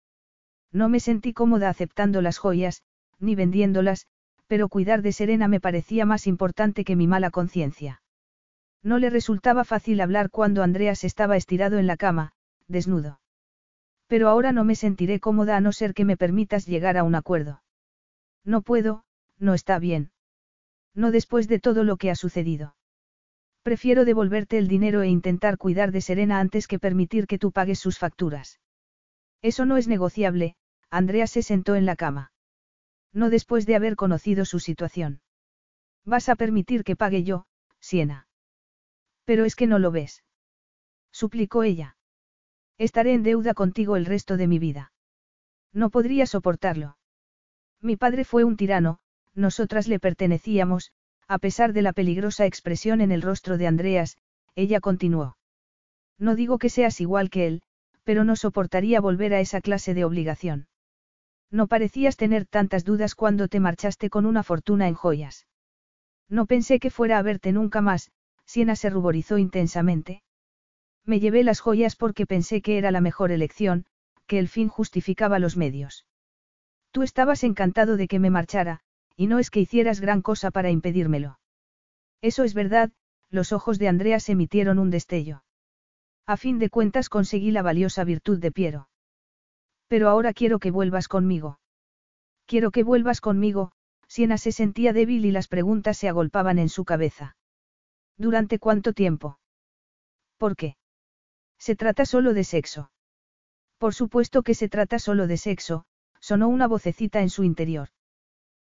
No 0.72 0.88
me 0.88 0.98
sentí 0.98 1.32
cómoda 1.32 1.68
aceptando 1.68 2.22
las 2.22 2.38
joyas, 2.38 2.82
ni 3.20 3.36
vendiéndolas, 3.36 4.08
pero 4.50 4.68
cuidar 4.68 5.00
de 5.00 5.12
Serena 5.12 5.46
me 5.46 5.60
parecía 5.60 6.04
más 6.04 6.26
importante 6.26 6.84
que 6.84 6.96
mi 6.96 7.06
mala 7.06 7.30
conciencia. 7.30 8.02
No 8.82 8.98
le 8.98 9.08
resultaba 9.08 9.62
fácil 9.62 10.00
hablar 10.00 10.28
cuando 10.28 10.64
Andreas 10.64 11.04
estaba 11.04 11.36
estirado 11.36 11.78
en 11.78 11.86
la 11.86 11.96
cama, 11.96 12.32
desnudo. 12.66 13.20
Pero 14.08 14.28
ahora 14.28 14.50
no 14.50 14.64
me 14.64 14.74
sentiré 14.74 15.20
cómoda 15.20 15.56
a 15.56 15.60
no 15.60 15.70
ser 15.70 15.94
que 15.94 16.04
me 16.04 16.16
permitas 16.16 16.66
llegar 16.66 16.96
a 16.96 17.04
un 17.04 17.14
acuerdo. 17.14 17.62
No 18.44 18.62
puedo, 18.62 19.04
no 19.38 19.54
está 19.54 19.78
bien. 19.78 20.10
No 20.96 21.12
después 21.12 21.46
de 21.46 21.60
todo 21.60 21.84
lo 21.84 21.96
que 21.96 22.10
ha 22.10 22.16
sucedido. 22.16 22.74
Prefiero 23.62 24.04
devolverte 24.04 24.58
el 24.58 24.66
dinero 24.66 25.02
e 25.02 25.08
intentar 25.08 25.58
cuidar 25.58 25.92
de 25.92 26.00
Serena 26.00 26.40
antes 26.40 26.66
que 26.66 26.80
permitir 26.80 27.28
que 27.28 27.38
tú 27.38 27.52
pagues 27.52 27.78
sus 27.78 27.98
facturas. 27.98 28.58
Eso 29.42 29.64
no 29.64 29.76
es 29.76 29.86
negociable, 29.86 30.56
Andrea 30.90 31.28
se 31.28 31.44
sentó 31.44 31.76
en 31.76 31.86
la 31.86 31.94
cama. 31.94 32.32
No 33.12 33.30
después 33.30 33.66
de 33.66 33.76
haber 33.76 33.96
conocido 33.96 34.44
su 34.44 34.60
situación. 34.60 35.20
Vas 36.04 36.28
a 36.28 36.36
permitir 36.36 36.84
que 36.84 36.96
pague 36.96 37.22
yo, 37.24 37.46
Siena. 37.80 38.28
Pero 39.24 39.44
es 39.44 39.56
que 39.56 39.66
no 39.66 39.78
lo 39.78 39.90
ves. 39.90 40.24
Suplicó 41.12 41.62
ella. 41.62 41.96
Estaré 42.78 43.12
en 43.12 43.22
deuda 43.22 43.54
contigo 43.54 43.96
el 43.96 44.06
resto 44.06 44.36
de 44.36 44.46
mi 44.46 44.58
vida. 44.58 44.92
No 45.72 45.90
podría 45.90 46.26
soportarlo. 46.26 46.96
Mi 47.80 47.96
padre 47.96 48.24
fue 48.24 48.44
un 48.44 48.56
tirano, 48.56 48.98
nosotras 49.34 49.88
le 49.88 50.00
pertenecíamos, 50.00 50.92
a 51.28 51.38
pesar 51.38 51.72
de 51.72 51.82
la 51.82 51.92
peligrosa 51.92 52.46
expresión 52.46 53.00
en 53.00 53.12
el 53.12 53.22
rostro 53.22 53.58
de 53.58 53.66
Andreas, 53.66 54.16
ella 54.54 54.80
continuó. 54.80 55.36
No 56.18 56.34
digo 56.34 56.58
que 56.58 56.68
seas 56.68 57.00
igual 57.00 57.30
que 57.30 57.46
él, 57.46 57.62
pero 58.02 58.24
no 58.24 58.34
soportaría 58.34 59.00
volver 59.00 59.34
a 59.34 59.40
esa 59.40 59.60
clase 59.60 59.94
de 59.94 60.04
obligación. 60.04 60.66
No 61.50 61.66
parecías 61.66 62.16
tener 62.16 62.46
tantas 62.46 62.84
dudas 62.84 63.14
cuando 63.14 63.48
te 63.48 63.60
marchaste 63.60 64.08
con 64.08 64.24
una 64.26 64.42
fortuna 64.42 64.86
en 64.88 64.94
joyas. 64.94 65.46
No 66.28 66.46
pensé 66.46 66.78
que 66.78 66.90
fuera 66.90 67.18
a 67.18 67.22
verte 67.22 67.52
nunca 67.52 67.80
más, 67.80 68.12
Siena 68.44 68.76
se 68.76 68.90
ruborizó 68.90 69.38
intensamente. 69.38 70.22
Me 71.04 71.18
llevé 71.18 71.42
las 71.42 71.60
joyas 71.60 71.96
porque 71.96 72.26
pensé 72.26 72.62
que 72.62 72.78
era 72.78 72.90
la 72.90 73.00
mejor 73.00 73.32
elección, 73.32 73.86
que 74.26 74.38
el 74.38 74.48
fin 74.48 74.68
justificaba 74.68 75.38
los 75.38 75.56
medios. 75.56 76.06
Tú 76.92 77.02
estabas 77.02 77.42
encantado 77.42 77.96
de 77.96 78.06
que 78.06 78.18
me 78.20 78.30
marchara, 78.30 78.80
y 79.16 79.26
no 79.26 79.38
es 79.38 79.50
que 79.50 79.60
hicieras 79.60 80.00
gran 80.00 80.22
cosa 80.22 80.50
para 80.50 80.70
impedírmelo. 80.70 81.40
Eso 82.20 82.44
es 82.44 82.54
verdad, 82.54 82.92
los 83.30 83.52
ojos 83.52 83.78
de 83.78 83.88
Andreas 83.88 84.28
emitieron 84.28 84.78
un 84.78 84.90
destello. 84.90 85.42
A 86.26 86.36
fin 86.36 86.58
de 86.58 86.70
cuentas 86.70 87.08
conseguí 87.08 87.50
la 87.50 87.62
valiosa 87.62 88.04
virtud 88.04 88.38
de 88.38 88.52
Piero. 88.52 88.89
Pero 89.90 90.08
ahora 90.08 90.32
quiero 90.32 90.60
que 90.60 90.70
vuelvas 90.70 91.08
conmigo. 91.08 91.58
Quiero 92.46 92.70
que 92.70 92.84
vuelvas 92.84 93.20
conmigo, 93.20 93.72
Siena 94.06 94.38
se 94.38 94.52
sentía 94.52 94.92
débil 94.92 95.24
y 95.24 95.32
las 95.32 95.48
preguntas 95.48 95.98
se 95.98 96.08
agolpaban 96.08 96.60
en 96.60 96.68
su 96.68 96.84
cabeza. 96.84 97.36
¿Durante 98.16 98.60
cuánto 98.60 98.92
tiempo? 98.92 99.40
¿Por 100.38 100.54
qué? 100.54 100.76
Se 101.58 101.74
trata 101.74 102.04
solo 102.06 102.34
de 102.34 102.44
sexo. 102.44 102.92
Por 103.78 103.92
supuesto 103.92 104.44
que 104.44 104.54
se 104.54 104.68
trata 104.68 105.00
solo 105.00 105.26
de 105.26 105.36
sexo, 105.36 105.86
sonó 106.20 106.48
una 106.48 106.68
vocecita 106.68 107.20
en 107.20 107.28
su 107.28 107.42
interior. 107.42 107.88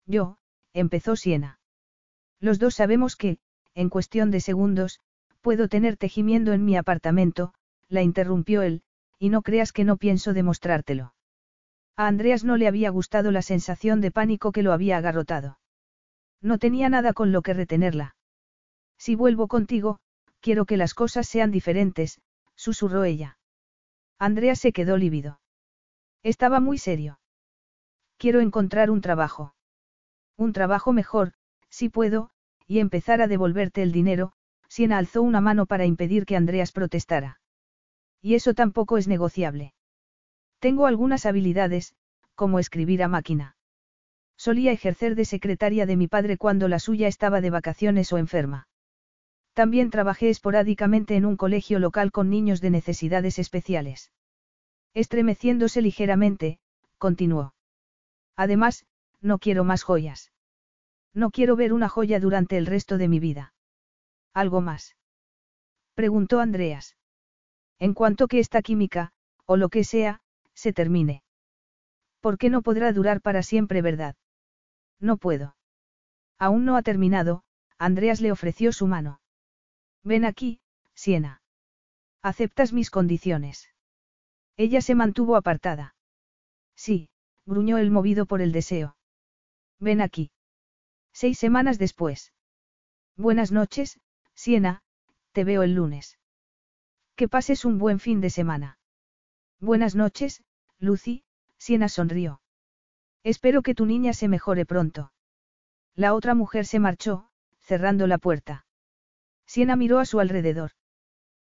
Yo, 0.07 0.39
empezó 0.73 1.15
Siena. 1.15 1.61
Los 2.41 2.59
dos 2.59 2.75
sabemos 2.75 3.15
que, 3.15 3.39
en 3.75 3.91
cuestión 3.91 4.33
de 4.33 4.41
segundos, 4.41 4.99
puedo 5.41 5.69
tenerte 5.69 6.09
gimiendo 6.09 6.53
en 6.53 6.65
mi 6.65 6.77
apartamento, 6.77 7.55
la 7.89 8.03
interrumpió 8.03 8.63
él, 8.63 8.83
y 9.23 9.29
no 9.29 9.43
creas 9.43 9.71
que 9.71 9.85
no 9.85 9.99
pienso 9.99 10.33
demostrártelo. 10.33 11.15
A 11.97 12.09
Andreas 12.09 12.43
no 12.43 12.57
le 12.57 12.67
había 12.67 12.91
gustado 12.91 13.31
la 13.31 13.41
sensación 13.41 14.01
de 14.01 14.11
pánico 14.11 14.51
que 14.51 14.65
lo 14.65 14.73
había 14.73 14.97
agarrotado. 14.97 15.61
No 16.41 16.59
tenía 16.59 16.89
nada 16.89 17.13
con 17.13 17.31
lo 17.31 17.41
que 17.43 17.55
retenerla. 17.55 18.17
Si 18.99 19.15
vuelvo 19.15 19.47
contigo, 19.47 20.01
quiero 20.41 20.65
que 20.65 20.77
las 20.77 20.93
cosas 20.93 21.29
sean 21.29 21.53
diferentes, 21.53 22.21
susurró 22.57 23.05
ella. 23.05 23.39
Andreas 24.19 24.59
se 24.59 24.73
quedó 24.73 24.97
lívido. 24.97 25.39
Estaba 26.25 26.59
muy 26.59 26.79
serio. 26.79 27.21
Quiero 28.17 28.41
encontrar 28.41 28.91
un 28.91 29.03
trabajo. 29.03 29.55
Un 30.37 30.53
trabajo 30.53 30.93
mejor, 30.93 31.35
si 31.69 31.89
puedo, 31.89 32.31
y 32.67 32.81
empezar 32.81 33.23
a 33.23 33.29
devolverte 33.29 33.85
el 33.85 33.93
dinero, 33.93 34.33
Siena 34.67 34.99
alzó 34.99 35.23
una 35.23 35.41
mano 35.41 35.67
para 35.67 35.87
impedir 35.87 36.27
que 36.27 36.35
Andreas 36.35 36.73
protestara. 36.73 37.39
Y 38.23 38.37
eso 38.37 38.55
tampoco 38.55 38.97
es 38.97 39.09
negociable. 39.09 39.75
Tengo 40.61 40.87
algunas 40.87 41.27
habilidades, 41.27 41.95
como 42.37 42.61
escribir 42.61 43.03
a 43.03 43.09
máquina. 43.09 43.57
Solía 44.37 44.73
ejercer 44.73 45.17
de 45.17 45.25
secretaria 45.25 45.87
de 45.87 45.97
mi 45.97 46.09
padre 46.09 46.39
cuando 46.39 46.69
la 46.69 46.79
suya 46.79 47.09
estaba 47.09 47.41
de 47.41 47.51
vacaciones 47.51 48.13
o 48.13 48.19
enferma. 48.19 48.69
También 49.55 49.91
trabajé 49.91 50.31
esporádicamente 50.31 51.17
en 51.17 51.27
un 51.27 51.37
colegio 51.37 51.79
local 51.79 52.11
con 52.13 52.31
niños 52.31 52.61
de 52.61 52.71
necesidades 52.71 53.39
especiales. 53.39 54.13
Estremeciéndose 54.95 55.83
ligeramente, 55.83 56.59
continuó. 56.99 57.55
Además, 58.37 58.87
no 59.21 59.39
quiero 59.39 59.65
más 59.65 59.83
joyas. 59.83 60.33
No 61.13 61.31
quiero 61.31 61.57
ver 61.57 61.73
una 61.73 61.89
joya 61.89 62.21
durante 62.21 62.57
el 62.57 62.67
resto 62.67 62.99
de 62.99 63.09
mi 63.09 63.21
vida. 63.21 63.53
¿Algo 64.33 64.61
más? 64.61 64.97
Preguntó 65.95 66.41
Andreas. 66.41 66.97
En 67.87 67.95
cuanto 67.95 68.29
que 68.29 68.39
esta 68.39 68.63
química, 68.63 69.11
o 69.45 69.57
lo 69.57 69.69
que 69.69 69.83
sea, 69.83 70.21
se 70.55 70.73
termine. 70.73 71.25
¿Por 72.21 72.39
qué 72.39 72.49
no 72.49 72.63
podrá 72.63 72.93
durar 72.93 73.21
para 73.21 73.43
siempre, 73.43 73.83
verdad? 73.83 74.15
No 75.01 75.17
puedo. 75.17 75.57
Aún 76.39 76.65
no 76.65 76.77
ha 76.77 76.83
terminado, 76.83 77.43
Andreas 77.79 78.21
le 78.21 78.31
ofreció 78.31 78.71
su 78.71 78.87
mano. 78.87 79.21
Ven 80.05 80.25
aquí, 80.25 80.61
Siena. 80.95 81.43
¿Aceptas 82.23 82.73
mis 82.73 82.89
condiciones? 82.89 83.69
Ella 84.57 84.81
se 84.81 84.95
mantuvo 84.95 85.35
apartada. 85.35 85.97
Sí, 86.77 87.09
gruñó 87.47 87.79
el 87.79 87.91
movido 87.91 88.27
por 88.27 88.43
el 88.43 88.53
deseo. 88.53 88.97
Ven 89.81 90.01
aquí. 90.01 90.31
Seis 91.13 91.37
semanas 91.37 91.81
después. 91.81 92.33
Buenas 93.17 93.51
noches, 93.51 93.99
Siena, 94.37 94.85
te 95.33 95.43
veo 95.43 95.65
el 95.65 95.75
lunes. 95.75 96.17
Que 97.17 97.29
pases 97.29 97.65
un 97.65 97.79
buen 97.79 98.01
fin 98.01 98.21
de 98.21 98.31
semana. 98.31 98.79
Buenas 99.61 99.95
noches, 99.95 100.43
Lucy, 100.79 101.25
Siena 101.59 101.89
sonrió. 101.89 102.41
Espero 103.23 103.63
que 103.63 103.75
tu 103.75 103.87
niña 103.87 104.13
se 104.15 104.29
mejore 104.29 104.67
pronto. 104.67 105.13
La 105.95 106.15
otra 106.15 106.35
mujer 106.35 106.67
se 106.67 106.81
marchó, 106.81 107.29
cerrando 107.61 108.07
la 108.07 108.19
puerta. 108.19 108.67
Siena 109.47 109.77
miró 109.77 109.99
a 109.99 110.07
su 110.07 110.19
alrededor. 110.19 110.73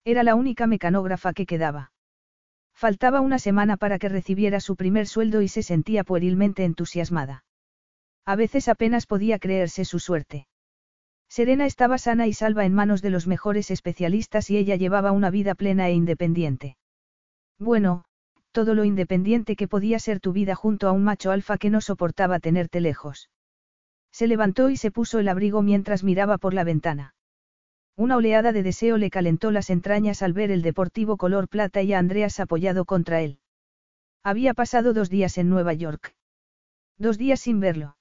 Era 0.04 0.22
la 0.22 0.34
única 0.34 0.66
mecanógrafa 0.66 1.32
que 1.32 1.46
quedaba. 1.46 1.92
Faltaba 2.72 3.20
una 3.20 3.38
semana 3.38 3.76
para 3.76 3.98
que 3.98 4.08
recibiera 4.08 4.58
su 4.58 4.74
primer 4.74 5.06
sueldo 5.06 5.42
y 5.42 5.48
se 5.48 5.62
sentía 5.62 6.02
puerilmente 6.02 6.64
entusiasmada. 6.64 7.44
A 8.24 8.36
veces 8.36 8.68
apenas 8.68 9.06
podía 9.06 9.38
creerse 9.38 9.84
su 9.84 9.98
suerte. 9.98 10.48
Serena 11.30 11.64
estaba 11.64 11.96
sana 11.96 12.26
y 12.26 12.32
salva 12.32 12.64
en 12.64 12.74
manos 12.74 13.02
de 13.02 13.10
los 13.10 13.28
mejores 13.28 13.70
especialistas 13.70 14.50
y 14.50 14.56
ella 14.56 14.74
llevaba 14.74 15.12
una 15.12 15.30
vida 15.30 15.54
plena 15.54 15.88
e 15.88 15.92
independiente. 15.92 16.76
Bueno, 17.56 18.04
todo 18.50 18.74
lo 18.74 18.84
independiente 18.84 19.54
que 19.54 19.68
podía 19.68 20.00
ser 20.00 20.18
tu 20.18 20.32
vida 20.32 20.56
junto 20.56 20.88
a 20.88 20.92
un 20.92 21.04
macho 21.04 21.30
alfa 21.30 21.56
que 21.56 21.70
no 21.70 21.80
soportaba 21.80 22.40
tenerte 22.40 22.80
lejos. 22.80 23.30
Se 24.10 24.26
levantó 24.26 24.70
y 24.70 24.76
se 24.76 24.90
puso 24.90 25.20
el 25.20 25.28
abrigo 25.28 25.62
mientras 25.62 26.02
miraba 26.02 26.36
por 26.36 26.52
la 26.52 26.64
ventana. 26.64 27.14
Una 27.96 28.16
oleada 28.16 28.50
de 28.50 28.64
deseo 28.64 28.96
le 28.96 29.08
calentó 29.08 29.52
las 29.52 29.70
entrañas 29.70 30.22
al 30.22 30.32
ver 30.32 30.50
el 30.50 30.62
deportivo 30.62 31.16
color 31.16 31.48
plata 31.48 31.80
y 31.80 31.92
a 31.92 32.00
Andreas 32.00 32.40
apoyado 32.40 32.84
contra 32.84 33.20
él. 33.20 33.38
Había 34.24 34.52
pasado 34.52 34.92
dos 34.94 35.10
días 35.10 35.38
en 35.38 35.48
Nueva 35.48 35.74
York. 35.74 36.12
Dos 36.98 37.18
días 37.18 37.38
sin 37.38 37.60
verlo. 37.60 37.96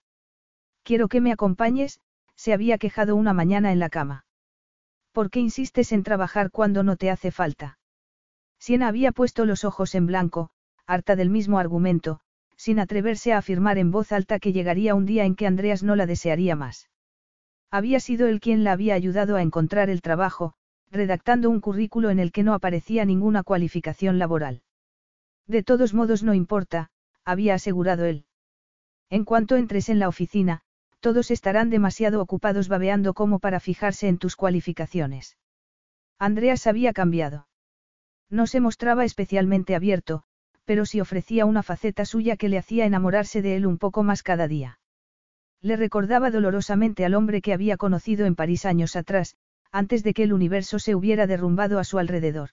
Quiero 0.81 1.09
que 1.09 1.21
me 1.21 1.31
acompañes, 1.31 2.01
se 2.39 2.53
había 2.53 2.77
quejado 2.77 3.17
una 3.17 3.33
mañana 3.33 3.73
en 3.73 3.79
la 3.79 3.89
cama. 3.89 4.23
¿Por 5.11 5.29
qué 5.29 5.41
insistes 5.41 5.91
en 5.91 6.03
trabajar 6.03 6.51
cuando 6.51 6.83
no 6.83 6.95
te 6.95 7.11
hace 7.11 7.31
falta? 7.31 7.79
Siena 8.59 8.87
había 8.87 9.11
puesto 9.11 9.43
los 9.43 9.65
ojos 9.65 9.93
en 9.93 10.05
blanco, 10.05 10.49
harta 10.85 11.17
del 11.17 11.29
mismo 11.29 11.59
argumento, 11.59 12.21
sin 12.55 12.79
atreverse 12.79 13.33
a 13.33 13.39
afirmar 13.39 13.77
en 13.77 13.91
voz 13.91 14.13
alta 14.13 14.39
que 14.39 14.53
llegaría 14.53 14.95
un 14.95 15.05
día 15.05 15.25
en 15.25 15.35
que 15.35 15.47
Andreas 15.47 15.83
no 15.83 15.97
la 15.97 16.05
desearía 16.05 16.55
más. 16.55 16.89
Había 17.71 17.99
sido 17.99 18.25
él 18.27 18.39
quien 18.39 18.63
la 18.63 18.71
había 18.71 18.93
ayudado 18.93 19.35
a 19.35 19.41
encontrar 19.41 19.89
el 19.89 20.01
trabajo, 20.01 20.53
redactando 20.89 21.49
un 21.49 21.59
currículo 21.59 22.09
en 22.09 22.19
el 22.19 22.31
que 22.31 22.43
no 22.43 22.53
aparecía 22.53 23.03
ninguna 23.03 23.43
cualificación 23.43 24.17
laboral. 24.17 24.61
De 25.45 25.61
todos 25.61 25.93
modos 25.93 26.23
no 26.23 26.33
importa, 26.33 26.89
había 27.25 27.55
asegurado 27.55 28.05
él. 28.05 28.23
En 29.09 29.25
cuanto 29.25 29.57
entres 29.57 29.89
en 29.89 29.99
la 29.99 30.07
oficina, 30.07 30.63
todos 30.99 31.31
estarán 31.31 31.69
demasiado 31.69 32.21
ocupados 32.21 32.67
babeando 32.67 33.13
como 33.13 33.39
para 33.39 33.59
fijarse 33.59 34.07
en 34.07 34.17
tus 34.17 34.35
cualificaciones. 34.35 35.37
Andreas 36.17 36.67
había 36.67 36.93
cambiado. 36.93 37.47
No 38.29 38.45
se 38.47 38.59
mostraba 38.59 39.05
especialmente 39.05 39.75
abierto, 39.75 40.23
pero 40.65 40.85
sí 40.85 41.01
ofrecía 41.01 41.45
una 41.45 41.63
faceta 41.63 42.05
suya 42.05 42.37
que 42.37 42.49
le 42.49 42.57
hacía 42.57 42.85
enamorarse 42.85 43.41
de 43.41 43.55
él 43.55 43.65
un 43.65 43.77
poco 43.77 44.03
más 44.03 44.21
cada 44.21 44.47
día. 44.47 44.79
Le 45.61 45.75
recordaba 45.75 46.29
dolorosamente 46.31 47.05
al 47.05 47.15
hombre 47.15 47.41
que 47.41 47.53
había 47.53 47.75
conocido 47.75 48.25
en 48.25 48.35
París 48.35 48.65
años 48.65 48.95
atrás, 48.95 49.35
antes 49.71 50.03
de 50.03 50.13
que 50.13 50.23
el 50.23 50.33
universo 50.33 50.79
se 50.79 50.95
hubiera 50.95 51.27
derrumbado 51.27 51.79
a 51.79 51.83
su 51.83 51.99
alrededor. 51.99 52.51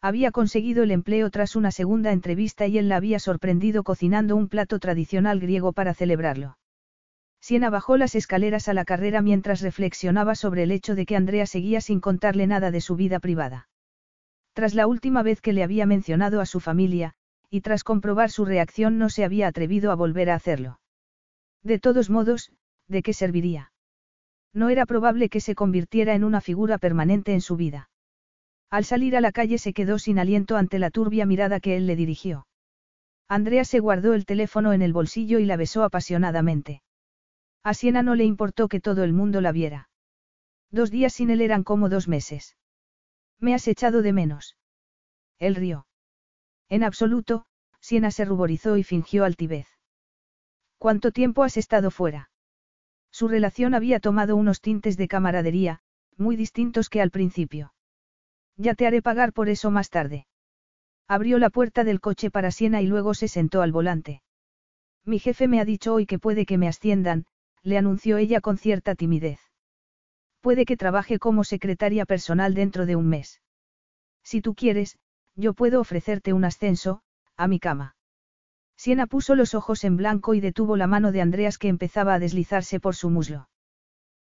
Había 0.00 0.30
conseguido 0.30 0.82
el 0.82 0.90
empleo 0.90 1.30
tras 1.30 1.56
una 1.56 1.70
segunda 1.70 2.12
entrevista 2.12 2.66
y 2.66 2.78
él 2.78 2.88
la 2.88 2.96
había 2.96 3.18
sorprendido 3.18 3.82
cocinando 3.82 4.36
un 4.36 4.48
plato 4.48 4.78
tradicional 4.78 5.40
griego 5.40 5.72
para 5.72 5.94
celebrarlo. 5.94 6.56
Siena 7.46 7.70
bajó 7.70 7.96
las 7.96 8.16
escaleras 8.16 8.66
a 8.66 8.74
la 8.74 8.84
carrera 8.84 9.22
mientras 9.22 9.60
reflexionaba 9.60 10.34
sobre 10.34 10.64
el 10.64 10.72
hecho 10.72 10.96
de 10.96 11.06
que 11.06 11.14
Andrea 11.14 11.46
seguía 11.46 11.80
sin 11.80 12.00
contarle 12.00 12.48
nada 12.48 12.72
de 12.72 12.80
su 12.80 12.96
vida 12.96 13.20
privada. 13.20 13.68
Tras 14.52 14.74
la 14.74 14.88
última 14.88 15.22
vez 15.22 15.40
que 15.40 15.52
le 15.52 15.62
había 15.62 15.86
mencionado 15.86 16.40
a 16.40 16.46
su 16.46 16.58
familia, 16.58 17.14
y 17.48 17.60
tras 17.60 17.84
comprobar 17.84 18.32
su 18.32 18.46
reacción 18.46 18.98
no 18.98 19.10
se 19.10 19.22
había 19.22 19.46
atrevido 19.46 19.92
a 19.92 19.94
volver 19.94 20.28
a 20.28 20.34
hacerlo. 20.34 20.80
De 21.62 21.78
todos 21.78 22.10
modos, 22.10 22.50
¿de 22.88 23.04
qué 23.04 23.12
serviría? 23.12 23.70
No 24.52 24.68
era 24.68 24.84
probable 24.84 25.28
que 25.28 25.40
se 25.40 25.54
convirtiera 25.54 26.16
en 26.16 26.24
una 26.24 26.40
figura 26.40 26.78
permanente 26.78 27.32
en 27.32 27.40
su 27.40 27.54
vida. 27.54 27.90
Al 28.70 28.84
salir 28.84 29.16
a 29.16 29.20
la 29.20 29.30
calle 29.30 29.58
se 29.58 29.72
quedó 29.72 30.00
sin 30.00 30.18
aliento 30.18 30.56
ante 30.56 30.80
la 30.80 30.90
turbia 30.90 31.26
mirada 31.26 31.60
que 31.60 31.76
él 31.76 31.86
le 31.86 31.94
dirigió. 31.94 32.48
Andrea 33.28 33.64
se 33.64 33.78
guardó 33.78 34.14
el 34.14 34.26
teléfono 34.26 34.72
en 34.72 34.82
el 34.82 34.92
bolsillo 34.92 35.38
y 35.38 35.44
la 35.44 35.56
besó 35.56 35.84
apasionadamente. 35.84 36.82
A 37.66 37.74
Siena 37.74 38.04
no 38.04 38.14
le 38.14 38.22
importó 38.22 38.68
que 38.68 38.78
todo 38.78 39.02
el 39.02 39.12
mundo 39.12 39.40
la 39.40 39.50
viera. 39.50 39.88
Dos 40.70 40.92
días 40.92 41.14
sin 41.14 41.30
él 41.30 41.40
eran 41.40 41.64
como 41.64 41.88
dos 41.88 42.06
meses. 42.06 42.56
Me 43.40 43.54
has 43.54 43.66
echado 43.66 44.02
de 44.02 44.12
menos. 44.12 44.56
Él 45.40 45.56
rió. 45.56 45.88
En 46.68 46.84
absoluto, 46.84 47.44
Siena 47.80 48.12
se 48.12 48.24
ruborizó 48.24 48.76
y 48.76 48.84
fingió 48.84 49.24
altivez. 49.24 49.66
¿Cuánto 50.78 51.10
tiempo 51.10 51.42
has 51.42 51.56
estado 51.56 51.90
fuera? 51.90 52.30
Su 53.10 53.26
relación 53.26 53.74
había 53.74 53.98
tomado 53.98 54.36
unos 54.36 54.60
tintes 54.60 54.96
de 54.96 55.08
camaradería, 55.08 55.80
muy 56.16 56.36
distintos 56.36 56.88
que 56.88 57.02
al 57.02 57.10
principio. 57.10 57.74
Ya 58.56 58.76
te 58.76 58.86
haré 58.86 59.02
pagar 59.02 59.32
por 59.32 59.48
eso 59.48 59.72
más 59.72 59.90
tarde. 59.90 60.28
Abrió 61.08 61.40
la 61.40 61.50
puerta 61.50 61.82
del 61.82 62.00
coche 62.00 62.30
para 62.30 62.52
Siena 62.52 62.80
y 62.80 62.86
luego 62.86 63.14
se 63.14 63.26
sentó 63.26 63.60
al 63.60 63.72
volante. 63.72 64.22
Mi 65.04 65.18
jefe 65.18 65.48
me 65.48 65.60
ha 65.60 65.64
dicho 65.64 65.94
hoy 65.94 66.06
que 66.06 66.20
puede 66.20 66.46
que 66.46 66.58
me 66.58 66.68
asciendan, 66.68 67.26
le 67.66 67.78
anunció 67.78 68.16
ella 68.16 68.40
con 68.40 68.58
cierta 68.58 68.94
timidez. 68.94 69.40
Puede 70.40 70.64
que 70.64 70.76
trabaje 70.76 71.18
como 71.18 71.42
secretaria 71.42 72.06
personal 72.06 72.54
dentro 72.54 72.86
de 72.86 72.94
un 72.94 73.08
mes. 73.08 73.42
Si 74.22 74.40
tú 74.40 74.54
quieres, 74.54 74.98
yo 75.34 75.52
puedo 75.52 75.80
ofrecerte 75.80 76.32
un 76.32 76.44
ascenso, 76.44 77.02
a 77.36 77.48
mi 77.48 77.58
cama. 77.58 77.96
Siena 78.76 79.08
puso 79.08 79.34
los 79.34 79.56
ojos 79.56 79.82
en 79.82 79.96
blanco 79.96 80.34
y 80.34 80.40
detuvo 80.40 80.76
la 80.76 80.86
mano 80.86 81.10
de 81.10 81.20
Andreas 81.20 81.58
que 81.58 81.66
empezaba 81.66 82.14
a 82.14 82.20
deslizarse 82.20 82.78
por 82.78 82.94
su 82.94 83.10
muslo. 83.10 83.48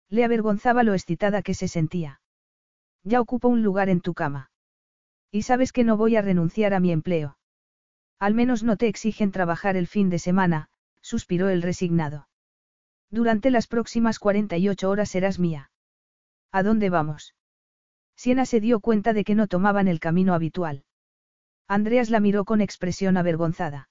Le 0.08 0.24
avergonzaba 0.24 0.82
lo 0.82 0.94
excitada 0.94 1.42
que 1.42 1.52
se 1.52 1.68
sentía. 1.68 2.22
Ya 3.02 3.20
ocupo 3.20 3.48
un 3.48 3.62
lugar 3.62 3.90
en 3.90 4.00
tu 4.00 4.14
cama. 4.14 4.52
Y 5.30 5.42
sabes 5.42 5.70
que 5.70 5.84
no 5.84 5.98
voy 5.98 6.16
a 6.16 6.22
renunciar 6.22 6.72
a 6.72 6.80
mi 6.80 6.92
empleo. 6.92 7.36
Al 8.18 8.32
menos 8.32 8.62
no 8.62 8.78
te 8.78 8.88
exigen 8.88 9.32
trabajar 9.32 9.76
el 9.76 9.86
fin 9.86 10.08
de 10.08 10.18
semana, 10.18 10.70
suspiró 11.02 11.50
el 11.50 11.60
resignado. 11.60 12.26
Durante 13.14 13.52
las 13.52 13.68
próximas 13.68 14.18
48 14.18 14.90
horas 14.90 15.08
serás 15.08 15.38
mía. 15.38 15.70
¿A 16.50 16.64
dónde 16.64 16.90
vamos? 16.90 17.36
Siena 18.16 18.44
se 18.44 18.58
dio 18.58 18.80
cuenta 18.80 19.12
de 19.12 19.22
que 19.22 19.36
no 19.36 19.46
tomaban 19.46 19.86
el 19.86 20.00
camino 20.00 20.34
habitual. 20.34 20.82
Andreas 21.68 22.10
la 22.10 22.18
miró 22.18 22.44
con 22.44 22.60
expresión 22.60 23.16
avergonzada. 23.16 23.88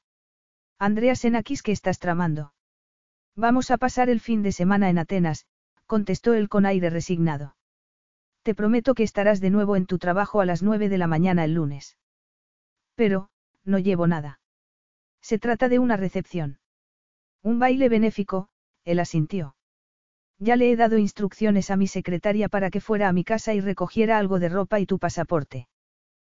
Andreas 0.77 1.24
Enakis, 1.24 1.64
¿qué 1.64 1.72
estás 1.72 2.00
tramando? 2.00 2.53
Vamos 3.34 3.72
a 3.72 3.77
pasar 3.77 4.10
el 4.10 4.19
fin 4.19 4.43
de 4.43 4.52
semana 4.52 4.90
en 4.90 4.98
Atenas, 4.98 5.45
contestó 5.88 6.34
él 6.34 6.50
con 6.50 6.66
aire 6.66 6.90
resignado. 6.90 7.56
Te 8.42 8.53
prometo 8.53 8.93
que 8.93 9.03
estarás 9.03 9.40
de 9.40 9.52
nuevo 9.52 9.77
en 9.77 9.85
tu 9.85 10.00
trabajo 10.00 10.42
a 10.42 10.45
las 10.45 10.64
nueve 10.64 10.90
de 10.90 10.98
la 10.98 11.08
mañana 11.08 11.45
el 11.45 11.53
lunes. 11.53 11.98
Pero, 12.95 13.30
no 13.64 13.80
llevo 13.80 14.06
nada. 14.06 14.42
Se 15.22 15.40
trata 15.40 15.69
de 15.69 15.80
una 15.80 15.95
recepción. 15.95 16.60
Un 17.42 17.60
baile 17.60 17.88
benéfico, 17.88 18.50
él 18.86 19.00
asintió. 19.00 19.56
Ya 20.40 20.56
le 20.56 20.72
he 20.72 20.76
dado 20.76 20.98
instrucciones 20.98 21.72
a 21.72 21.78
mi 21.78 21.88
secretaria 21.88 22.50
para 22.50 22.70
que 22.70 22.82
fuera 22.82 23.08
a 23.08 23.14
mi 23.14 23.24
casa 23.24 23.53
y 23.53 23.62
recogiera 23.62 24.18
algo 24.18 24.40
de 24.40 24.50
ropa 24.50 24.80
y 24.80 24.86
tu 24.86 25.00
pasaporte. 25.00 25.68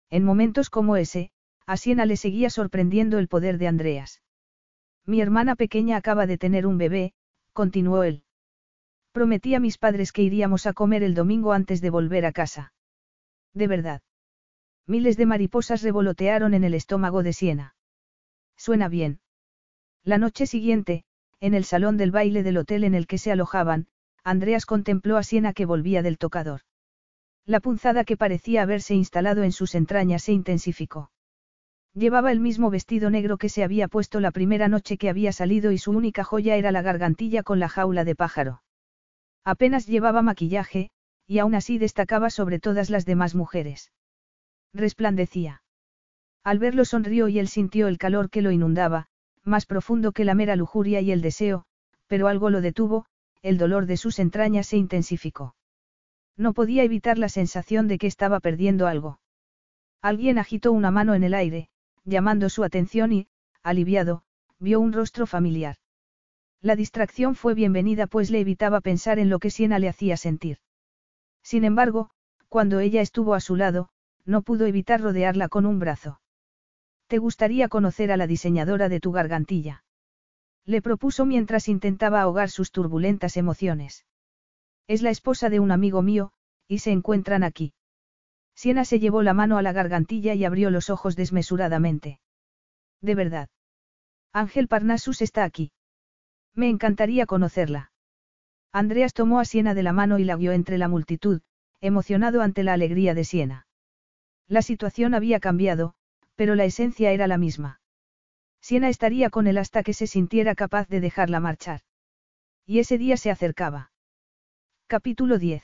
En 0.10 0.24
momentos 0.24 0.70
como 0.70 0.98
ese, 0.98 1.32
a 1.66 1.78
Siena 1.78 2.06
le 2.06 2.18
seguía 2.18 2.50
sorprendiendo 2.50 3.18
el 3.18 3.28
poder 3.28 3.58
de 3.58 3.68
Andreas. 3.68 4.22
Mi 5.06 5.22
hermana 5.22 5.56
pequeña 5.56 5.98
acaba 5.98 6.28
de 6.28 6.38
tener 6.38 6.68
un 6.68 6.78
bebé, 6.78 7.14
continuó 7.54 8.04
él. 8.04 8.24
Prometí 9.12 9.56
a 9.56 9.60
mis 9.60 9.78
padres 9.78 10.12
que 10.12 10.24
iríamos 10.24 10.66
a 10.66 10.74
comer 10.74 11.04
el 11.04 11.14
domingo 11.14 11.54
antes 11.54 11.82
de 11.82 11.90
volver 11.90 12.26
a 12.26 12.32
casa. 12.32 12.74
De 13.54 13.68
verdad. 13.68 14.02
Miles 14.88 15.16
de 15.18 15.26
mariposas 15.26 15.82
revolotearon 15.82 16.54
en 16.54 16.64
el 16.64 16.74
estómago 16.74 17.24
de 17.24 17.32
Siena. 17.32 17.76
Suena 18.58 18.90
bien. 18.90 19.20
La 20.04 20.18
noche 20.18 20.48
siguiente, 20.48 21.06
en 21.44 21.54
el 21.54 21.66
salón 21.66 21.98
del 21.98 22.10
baile 22.10 22.42
del 22.42 22.56
hotel 22.56 22.86
en 22.86 22.96
el 22.96 23.06
que 23.06 23.18
se 23.18 23.30
alojaban, 23.30 23.88
Andreas 24.24 24.66
contempló 24.66 25.18
a 25.18 25.24
Siena 25.24 25.52
que 25.52 25.66
volvía 25.66 26.02
del 26.02 26.18
tocador. 26.18 26.62
La 27.46 27.60
punzada 27.60 28.06
que 28.06 28.16
parecía 28.16 28.62
haberse 28.62 28.96
instalado 28.96 29.44
en 29.44 29.52
sus 29.52 29.76
entrañas 29.76 30.24
se 30.24 30.32
intensificó. 30.32 31.12
Llevaba 31.94 32.32
el 32.32 32.40
mismo 32.40 32.70
vestido 32.70 33.10
negro 33.10 33.38
que 33.38 33.50
se 33.50 33.62
había 33.62 33.90
puesto 33.90 34.22
la 34.22 34.32
primera 34.32 34.70
noche 34.70 34.98
que 34.98 35.10
había 35.10 35.34
salido 35.34 35.74
y 35.74 35.78
su 35.78 35.92
única 35.92 36.24
joya 36.24 36.56
era 36.56 36.72
la 36.72 36.82
gargantilla 36.82 37.44
con 37.44 37.60
la 37.60 37.68
jaula 37.68 38.06
de 38.06 38.16
pájaro. 38.16 38.64
Apenas 39.44 39.86
llevaba 39.86 40.22
maquillaje, 40.22 40.92
y 41.28 41.40
aún 41.40 41.56
así 41.56 41.78
destacaba 41.78 42.30
sobre 42.30 42.60
todas 42.60 42.90
las 42.90 43.06
demás 43.06 43.36
mujeres. 43.36 43.92
Resplandecía. 44.74 45.62
Al 46.46 46.60
verlo 46.60 46.86
sonrió 46.86 47.28
y 47.28 47.40
él 47.40 47.50
sintió 47.50 47.90
el 47.90 47.98
calor 47.98 48.30
que 48.30 48.42
lo 48.42 48.52
inundaba, 48.52 49.08
más 49.44 49.66
profundo 49.66 50.12
que 50.12 50.26
la 50.26 50.36
mera 50.36 50.56
lujuria 50.56 51.02
y 51.02 51.12
el 51.12 51.22
deseo, 51.22 51.66
pero 52.08 52.28
algo 52.28 52.50
lo 52.50 52.62
detuvo, 52.62 53.06
el 53.42 53.58
dolor 53.58 53.86
de 53.86 53.98
sus 53.98 54.20
entrañas 54.20 54.68
se 54.68 54.78
intensificó. 54.78 55.56
No 56.38 56.54
podía 56.54 56.84
evitar 56.84 57.18
la 57.18 57.30
sensación 57.30 57.88
de 57.88 57.98
que 57.98 58.08
estaba 58.08 58.40
perdiendo 58.40 58.88
algo. 58.88 59.20
Alguien 60.02 60.38
agitó 60.38 60.72
una 60.72 60.92
mano 60.92 61.14
en 61.14 61.24
el 61.24 61.34
aire, 61.34 61.70
llamando 62.06 62.50
su 62.50 62.64
atención 62.64 63.12
y, 63.12 63.28
aliviado, 63.62 64.24
vio 64.60 64.80
un 64.80 64.94
rostro 64.94 65.28
familiar. 65.28 65.78
La 66.62 66.76
distracción 66.76 67.36
fue 67.36 67.54
bienvenida 67.54 68.08
pues 68.08 68.32
le 68.32 68.40
evitaba 68.40 68.80
pensar 68.80 69.20
en 69.20 69.30
lo 69.30 69.40
que 69.40 69.50
Siena 69.50 69.80
le 69.80 69.90
hacía 69.90 70.18
sentir. 70.18 70.60
Sin 71.44 71.66
embargo, 71.66 72.10
cuando 72.48 72.80
ella 72.80 73.02
estuvo 73.02 73.34
a 73.34 73.42
su 73.42 73.58
lado, 73.58 73.90
no 74.26 74.42
pudo 74.42 74.66
evitar 74.66 75.02
rodearla 75.02 75.50
con 75.50 75.66
un 75.66 75.80
brazo. 75.80 76.22
¿Te 77.14 77.19
gustaría 77.19 77.69
conocer 77.69 78.11
a 78.11 78.17
la 78.17 78.25
diseñadora 78.25 78.90
de 78.90 79.00
tu 79.00 79.11
gargantilla? 79.11 79.83
Le 80.66 80.82
propuso 80.82 81.27
mientras 81.27 81.67
intentaba 81.67 82.22
ahogar 82.22 82.50
sus 82.50 82.72
turbulentas 82.72 83.38
emociones. 83.38 84.08
Es 84.88 85.03
la 85.03 85.11
esposa 85.11 85.51
de 85.51 85.59
un 85.59 85.69
amigo 85.69 86.01
mío, 86.01 86.32
y 86.67 86.80
se 86.80 86.90
encuentran 86.90 87.43
aquí. 87.43 87.75
Siena 88.56 88.83
se 88.83 88.98
llevó 88.98 89.22
la 89.22 89.35
mano 89.35 89.59
a 89.59 89.61
la 89.61 89.74
gargantilla 89.74 90.33
y 90.33 90.43
abrió 90.43 90.72
los 90.72 90.90
ojos 90.90 91.16
desmesuradamente. 91.16 92.19
De 93.00 93.14
verdad. 93.14 93.48
Ángel 94.32 94.67
Parnassus 94.67 95.22
está 95.22 95.43
aquí. 95.43 95.72
Me 96.56 96.67
encantaría 96.67 97.27
conocerla. 97.27 97.92
Andreas 98.72 99.14
tomó 99.14 99.40
a 99.40 99.45
Siena 99.45 99.75
de 99.75 99.83
la 99.83 99.93
mano 99.93 100.17
y 100.17 100.24
la 100.24 100.35
guió 100.35 100.51
entre 100.51 100.80
la 100.80 100.88
multitud, 100.88 101.42
emocionado 101.80 102.42
ante 102.42 102.64
la 102.64 102.74
alegría 102.74 103.14
de 103.14 103.24
Siena. 103.24 103.67
La 104.48 104.64
situación 104.64 105.14
había 105.14 105.40
cambiado, 105.40 105.93
pero 106.36 106.56
la 106.56 106.66
esencia 106.66 107.12
era 107.12 107.28
la 107.28 107.38
misma. 107.38 107.82
Siena 108.62 108.90
estaría 108.90 109.30
con 109.30 109.48
él 109.48 109.58
hasta 109.58 109.84
que 109.84 109.94
se 109.94 110.08
sintiera 110.08 110.56
capaz 110.56 110.88
de 110.88 111.02
dejarla 111.02 111.40
marchar. 111.40 111.82
Y 112.66 112.80
ese 112.80 112.98
día 112.98 113.18
se 113.18 113.30
acercaba. 113.30 113.92
Capítulo 114.88 115.38
10. 115.38 115.64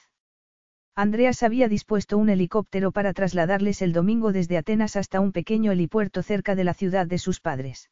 Andreas 0.96 1.44
había 1.44 1.70
dispuesto 1.70 2.18
un 2.18 2.30
helicóptero 2.30 2.92
para 2.92 3.14
trasladarles 3.14 3.82
el 3.82 3.94
domingo 3.94 4.34
desde 4.34 4.58
Atenas 4.58 4.98
hasta 4.98 5.22
un 5.22 5.32
pequeño 5.32 5.72
helipuerto 5.72 6.24
cerca 6.24 6.56
de 6.56 6.66
la 6.66 6.74
ciudad 6.74 7.08
de 7.08 7.20
sus 7.20 7.40
padres. 7.40 7.90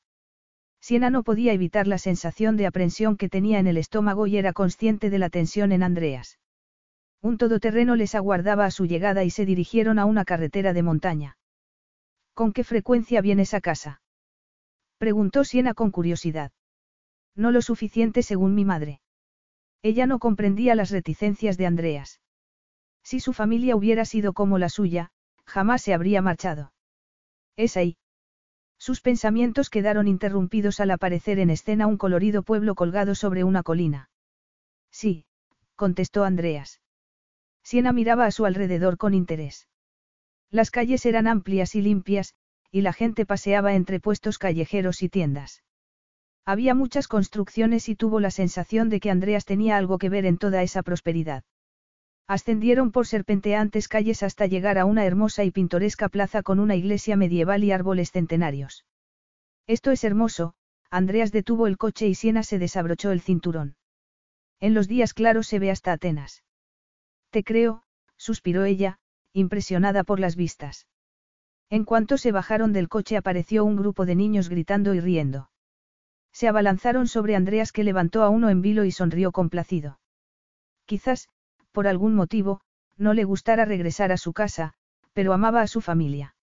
Siena 0.82 1.10
no 1.10 1.24
podía 1.24 1.54
evitar 1.54 1.88
la 1.88 2.00
sensación 2.00 2.58
de 2.58 2.68
aprensión 2.68 3.16
que 3.16 3.30
tenía 3.30 3.60
en 3.60 3.68
el 3.68 3.78
estómago 3.78 4.28
y 4.28 4.38
era 4.38 4.52
consciente 4.52 5.10
de 5.10 5.20
la 5.20 5.30
tensión 5.30 5.72
en 5.72 5.84
Andreas. 5.84 6.38
Un 7.22 7.38
todoterreno 7.38 7.96
les 7.96 8.14
aguardaba 8.14 8.66
a 8.66 8.72
su 8.72 8.86
llegada 8.86 9.24
y 9.24 9.30
se 9.30 9.46
dirigieron 9.46 10.00
a 10.00 10.06
una 10.06 10.26
carretera 10.26 10.74
de 10.74 10.84
montaña. 10.84 11.37
¿Con 12.38 12.54
qué 12.54 12.64
frecuencia 12.64 13.20
vienes 13.20 13.56
a 13.56 13.62
casa? 13.62 14.00
Preguntó 15.00 15.44
Siena 15.44 15.74
con 15.74 15.90
curiosidad. 15.90 16.52
No 17.36 17.50
lo 17.50 17.64
suficiente 17.64 18.22
según 18.22 18.54
mi 18.54 18.64
madre. 18.64 19.02
Ella 19.82 20.06
no 20.06 20.20
comprendía 20.20 20.76
las 20.76 20.92
reticencias 20.92 21.58
de 21.58 21.66
Andreas. 21.66 22.22
Si 23.02 23.20
su 23.20 23.34
familia 23.34 23.76
hubiera 23.76 24.06
sido 24.06 24.34
como 24.34 24.60
la 24.60 24.70
suya, 24.70 25.10
jamás 25.48 25.82
se 25.82 25.96
habría 25.96 26.22
marchado. 26.22 26.74
Es 27.56 27.76
ahí. 27.76 27.98
Sus 28.78 29.02
pensamientos 29.02 29.72
quedaron 29.72 30.08
interrumpidos 30.08 30.80
al 30.80 30.92
aparecer 30.92 31.40
en 31.40 31.50
escena 31.50 31.88
un 31.88 31.98
colorido 31.98 32.44
pueblo 32.44 32.76
colgado 32.76 33.16
sobre 33.16 33.46
una 33.46 33.64
colina. 33.64 34.12
Sí, 34.92 35.26
contestó 35.76 36.24
Andreas. 36.24 36.82
Siena 37.64 37.94
miraba 37.94 38.28
a 38.28 38.32
su 38.32 38.46
alrededor 38.46 38.98
con 38.98 39.16
interés. 39.16 39.68
Las 40.50 40.72
calles 40.72 41.06
eran 41.06 41.28
amplias 41.28 41.76
y 41.76 41.82
limpias, 41.82 42.34
y 42.72 42.82
la 42.82 42.94
gente 42.94 43.26
paseaba 43.26 43.76
entre 43.76 44.00
puestos 44.00 44.38
callejeros 44.38 45.04
y 45.04 45.10
tiendas. 45.10 45.64
Había 46.46 46.74
muchas 46.74 47.08
construcciones 47.08 47.90
y 47.90 47.96
tuvo 47.96 48.20
la 48.20 48.32
sensación 48.32 48.90
de 48.90 49.02
que 49.02 49.12
Andreas 49.12 49.44
tenía 49.44 49.76
algo 49.76 49.98
que 49.98 50.10
ver 50.10 50.26
en 50.26 50.38
toda 50.38 50.64
esa 50.64 50.84
prosperidad. 50.84 51.44
Ascendieron 52.28 52.92
por 52.92 53.08
serpenteantes 53.08 53.88
calles 53.88 54.24
hasta 54.24 54.48
llegar 54.48 54.78
a 54.78 54.86
una 54.86 55.06
hermosa 55.06 55.44
y 55.44 55.52
pintoresca 55.52 56.10
plaza 56.10 56.44
con 56.44 56.60
una 56.60 56.76
iglesia 56.76 57.18
medieval 57.18 57.64
y 57.64 57.72
árboles 57.72 58.12
centenarios. 58.12 58.86
Esto 59.66 59.92
es 59.92 60.04
hermoso, 60.04 60.54
Andreas 60.90 61.32
detuvo 61.32 61.68
el 61.68 61.78
coche 61.78 62.08
y 62.08 62.16
Siena 62.16 62.44
se 62.44 62.60
desabrochó 62.60 63.12
el 63.12 63.22
cinturón. 63.22 63.76
En 64.60 64.74
los 64.74 64.88
días 64.88 65.14
claros 65.14 65.48
se 65.48 65.60
ve 65.60 65.72
hasta 65.72 65.92
Atenas. 65.92 66.44
Te 67.30 67.44
creo, 67.44 67.84
suspiró 68.16 68.64
ella, 68.64 69.00
impresionada 69.38 70.04
por 70.04 70.20
las 70.20 70.36
vistas. 70.36 70.88
En 71.70 71.84
cuanto 71.84 72.18
se 72.18 72.32
bajaron 72.32 72.74
del 72.74 72.90
coche 72.90 73.18
apareció 73.18 73.66
un 73.66 73.76
grupo 73.76 74.06
de 74.06 74.16
niños 74.16 74.50
gritando 74.50 74.94
y 74.94 75.00
riendo. 75.00 75.52
Se 76.32 76.48
abalanzaron 76.48 77.08
sobre 77.08 77.36
Andreas 77.36 77.72
que 77.72 77.84
levantó 77.84 78.24
a 78.24 78.30
uno 78.30 78.50
en 78.50 78.62
vilo 78.62 78.84
y 78.84 78.92
sonrió 78.92 79.32
complacido. 79.32 80.00
Quizás, 80.86 81.30
por 81.72 81.88
algún 81.88 82.16
motivo, 82.16 82.62
no 82.98 83.14
le 83.14 83.26
gustara 83.26 83.66
regresar 83.66 84.12
a 84.12 84.18
su 84.18 84.34
casa, 84.34 84.74
pero 85.14 85.34
amaba 85.34 85.62
a 85.62 85.68
su 85.68 85.82
familia. 85.82 86.36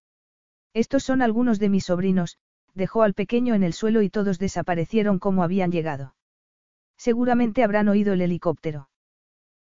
Estos 0.72 1.02
son 1.02 1.20
algunos 1.20 1.58
de 1.58 1.70
mis 1.70 1.86
sobrinos, 1.86 2.38
dejó 2.74 3.02
al 3.02 3.14
pequeño 3.14 3.54
en 3.54 3.64
el 3.64 3.72
suelo 3.72 4.02
y 4.02 4.10
todos 4.10 4.38
desaparecieron 4.38 5.18
como 5.18 5.42
habían 5.42 5.72
llegado. 5.72 6.14
Seguramente 6.96 7.64
habrán 7.64 7.88
oído 7.88 8.12
el 8.12 8.20
helicóptero. 8.20 8.88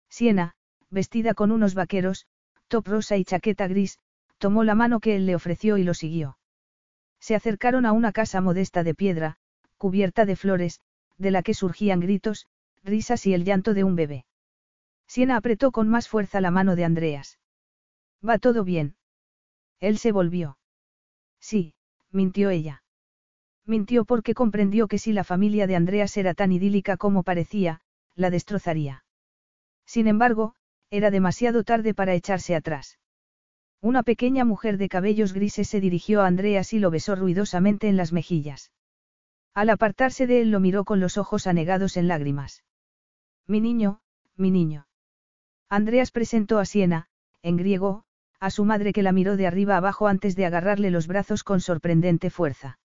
Siena, 0.10 0.56
vestida 0.90 1.34
con 1.34 1.52
unos 1.52 1.76
vaqueros, 1.76 2.26
rosa 2.80 3.18
y 3.18 3.26
chaqueta 3.26 3.68
gris, 3.68 4.00
tomó 4.38 4.64
la 4.64 4.76
mano 4.76 5.02
que 5.02 5.18
él 5.18 5.26
le 5.26 5.36
ofreció 5.36 5.78
y 5.78 5.84
lo 5.84 5.94
siguió. 5.94 6.38
Se 7.20 7.36
acercaron 7.36 7.86
a 7.86 7.92
una 7.92 8.14
casa 8.14 8.40
modesta 8.40 8.84
de 8.84 8.96
piedra, 8.96 9.38
cubierta 9.78 10.26
de 10.26 10.38
flores, 10.38 10.80
de 11.18 11.32
la 11.32 11.44
que 11.44 11.54
surgían 11.54 12.00
gritos, 12.00 12.48
risas 12.84 13.26
y 13.28 13.34
el 13.34 13.44
llanto 13.44 13.74
de 13.74 13.84
un 13.84 13.96
bebé. 13.96 14.26
Siena 15.08 15.36
apretó 15.36 15.72
con 15.72 15.90
más 15.90 16.08
fuerza 16.08 16.40
la 16.40 16.52
mano 16.52 16.76
de 16.76 16.86
Andreas. 16.86 17.38
¿Va 18.28 18.38
todo 18.38 18.64
bien? 18.64 18.96
Él 19.80 19.98
se 19.98 20.12
volvió. 20.12 20.58
Sí, 21.40 21.74
mintió 22.12 22.50
ella. 22.50 22.84
Mintió 23.66 24.06
porque 24.06 24.34
comprendió 24.34 24.88
que 24.88 24.98
si 24.98 25.12
la 25.14 25.24
familia 25.24 25.68
de 25.68 25.76
Andreas 25.76 26.16
era 26.18 26.34
tan 26.34 26.52
idílica 26.52 26.98
como 26.98 27.24
parecía, 27.24 27.82
la 28.16 28.30
destrozaría. 28.30 29.04
Sin 29.86 30.08
embargo, 30.08 30.56
era 30.92 31.10
demasiado 31.10 31.64
tarde 31.64 31.94
para 31.94 32.14
echarse 32.14 32.54
atrás. 32.54 33.00
Una 33.82 34.04
pequeña 34.04 34.46
mujer 34.46 34.78
de 34.78 34.90
cabellos 34.90 35.34
grises 35.34 35.68
se 35.68 35.80
dirigió 35.80 36.22
a 36.22 36.28
Andreas 36.28 36.74
y 36.74 36.80
lo 36.80 36.92
besó 36.92 37.16
ruidosamente 37.16 37.88
en 37.88 37.98
las 37.98 38.14
mejillas. 38.14 38.72
Al 39.54 39.70
apartarse 39.70 40.28
de 40.28 40.42
él 40.42 40.52
lo 40.52 40.60
miró 40.60 40.86
con 40.86 41.00
los 41.00 41.18
ojos 41.18 41.48
anegados 41.48 41.98
en 41.98 42.08
lágrimas. 42.08 42.64
Mi 43.48 43.60
niño, 43.60 44.02
mi 44.36 44.52
niño. 44.52 44.86
Andreas 45.70 46.12
presentó 46.12 46.60
a 46.60 46.66
Siena, 46.66 47.08
en 47.42 47.58
griego, 47.58 48.04
a 48.40 48.50
su 48.50 48.66
madre 48.66 48.92
que 48.92 49.02
la 49.02 49.14
miró 49.14 49.38
de 49.38 49.48
arriba 49.48 49.78
abajo 49.78 50.08
antes 50.08 50.36
de 50.36 50.46
agarrarle 50.46 50.92
los 50.92 51.08
brazos 51.08 51.44
con 51.44 51.62
sorprendente 51.62 52.30
fuerza. 52.30 52.80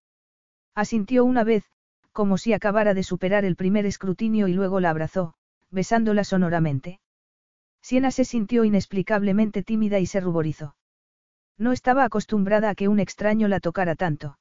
Asintió 0.74 1.24
una 1.24 1.44
vez, 1.44 1.64
como 2.12 2.38
si 2.38 2.52
acabara 2.52 2.94
de 2.94 3.02
superar 3.02 3.44
el 3.44 3.56
primer 3.56 3.84
escrutinio 3.84 4.48
y 4.48 4.54
luego 4.54 4.80
la 4.80 4.90
abrazó, 4.90 5.34
besándola 5.70 6.24
sonoramente. 6.24 7.00
Siena 7.86 8.10
se 8.10 8.24
sintió 8.24 8.64
inexplicablemente 8.64 9.62
tímida 9.62 10.00
y 10.00 10.06
se 10.06 10.18
ruborizó. 10.18 10.74
No 11.56 11.70
estaba 11.70 12.02
acostumbrada 12.02 12.70
a 12.70 12.74
que 12.74 12.88
un 12.88 12.98
extraño 12.98 13.46
la 13.46 13.60
tocara 13.60 13.94
tanto. 13.94 14.40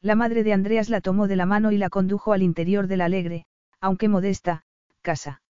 La 0.00 0.16
madre 0.16 0.42
de 0.42 0.52
Andreas 0.52 0.88
la 0.88 1.00
tomó 1.00 1.28
de 1.28 1.36
la 1.36 1.46
mano 1.46 1.70
y 1.70 1.78
la 1.78 1.90
condujo 1.90 2.32
al 2.32 2.42
interior 2.42 2.88
de 2.88 2.96
la 2.96 3.04
alegre, 3.04 3.46
aunque 3.80 4.08
modesta, 4.08 4.64
casa. 5.00 5.42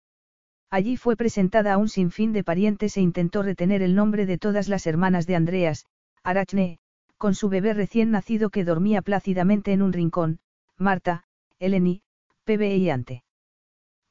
Allí 0.70 0.96
fue 0.96 1.14
presentada 1.14 1.74
a 1.74 1.76
un 1.78 1.88
sinfín 1.88 2.32
de 2.32 2.42
parientes 2.42 2.96
e 2.96 3.00
intentó 3.00 3.44
retener 3.44 3.80
el 3.80 3.94
nombre 3.94 4.26
de 4.26 4.36
todas 4.36 4.66
las 4.66 4.84
hermanas 4.84 5.28
de 5.28 5.36
Andreas, 5.36 5.86
Arachne, 6.24 6.80
con 7.16 7.36
su 7.36 7.48
bebé 7.48 7.74
recién 7.74 8.10
nacido 8.10 8.50
que 8.50 8.64
dormía 8.64 9.02
plácidamente 9.02 9.72
en 9.72 9.82
un 9.82 9.92
rincón, 9.92 10.40
Marta, 10.76 11.26
Eleni, 11.60 12.02
Pebe 12.42 12.76
y 12.76 12.90
Ante. 12.90 13.22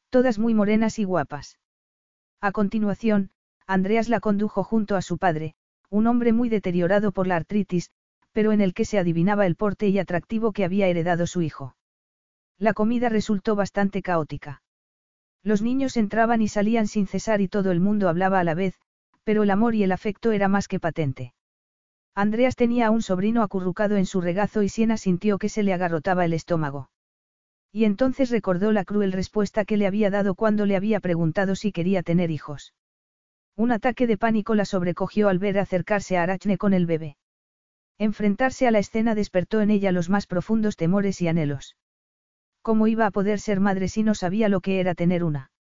Todas 0.09 0.40
muy 0.40 0.53
morenas 0.53 0.99
y 0.99 1.03
guapas. 1.03 1.59
A 2.43 2.51
continuación, 2.51 3.30
Andreas 3.67 4.09
la 4.09 4.19
condujo 4.19 4.65
junto 4.65 4.97
a 4.97 5.01
su 5.01 5.17
padre, 5.17 5.55
un 5.89 6.07
hombre 6.07 6.33
muy 6.33 6.49
deteriorado 6.49 7.13
por 7.13 7.25
la 7.25 7.38
artritis, 7.38 7.89
pero 8.33 8.51
en 8.51 8.59
el 8.59 8.73
que 8.73 8.83
se 8.83 8.99
adivinaba 8.99 9.45
el 9.45 9.55
porte 9.55 9.88
y 9.88 9.97
atractivo 9.97 10.51
que 10.51 10.65
había 10.65 10.88
heredado 10.88 11.25
su 11.25 11.41
hijo. 11.41 11.77
La 12.57 12.73
comida 12.73 13.07
resultó 13.07 13.55
bastante 13.55 14.01
caótica. 14.01 14.61
Los 15.41 15.61
niños 15.61 15.95
entraban 15.95 16.41
y 16.41 16.49
salían 16.49 16.88
sin 16.88 17.07
cesar 17.07 17.39
y 17.39 17.47
todo 17.47 17.72
el 17.72 17.80
mundo 17.80 18.09
hablaba 18.09 18.41
a 18.41 18.43
la 18.43 18.55
vez, 18.55 18.77
pero 19.23 19.43
el 19.43 19.49
amor 19.49 19.73
y 19.73 19.83
el 19.83 19.93
afecto 19.93 20.33
era 20.33 20.49
más 20.49 20.67
que 20.67 20.81
patente. 20.81 21.33
Andreas 22.13 22.57
tenía 22.57 22.88
a 22.88 22.91
un 22.91 23.01
sobrino 23.01 23.41
acurrucado 23.41 23.95
en 23.95 24.05
su 24.05 24.19
regazo 24.19 24.63
y 24.63 24.67
Siena 24.67 24.97
sintió 24.97 25.38
que 25.38 25.47
se 25.47 25.63
le 25.63 25.73
agarrotaba 25.73 26.25
el 26.25 26.33
estómago. 26.33 26.89
Y 27.76 27.85
entonces 27.85 28.30
recordó 28.30 28.72
la 28.72 28.85
cruel 28.85 29.11
respuesta 29.11 29.66
que 29.66 29.77
le 29.77 29.88
había 29.88 30.11
dado 30.11 30.35
cuando 30.35 30.68
le 30.68 30.76
había 30.76 31.00
preguntado 31.00 31.56
si 31.56 31.72
quería 31.72 32.03
tener 32.03 32.30
hijos. 32.30 32.76
Un 33.56 33.72
ataque 33.72 34.06
de 34.06 34.16
pánico 34.16 34.53
la 34.53 34.66
sobrecogió 34.66 35.27
al 35.27 35.40
ver 35.40 35.58
acercarse 35.58 36.16
a 36.16 36.22
Arachne 36.22 36.60
con 36.60 36.74
el 36.76 36.85
bebé. 36.85 37.18
Enfrentarse 37.98 38.68
a 38.68 38.72
la 38.72 38.77
escena 38.77 39.16
despertó 39.16 39.60
en 39.60 39.72
ella 39.72 39.92
los 39.92 40.08
más 40.08 40.27
profundos 40.27 40.76
temores 40.76 41.19
y 41.22 41.27
anhelos. 41.27 41.76
¿Cómo 42.61 42.85
iba 42.85 43.08
a 43.08 43.11
poder 43.11 43.40
ser 43.40 43.60
madre 43.60 43.88
si 43.88 44.03
no 44.03 44.14
sabía 44.14 44.50
lo 44.50 44.61
que 44.61 44.80
era 44.80 44.93
tener 44.93 45.24
una? 45.24 45.52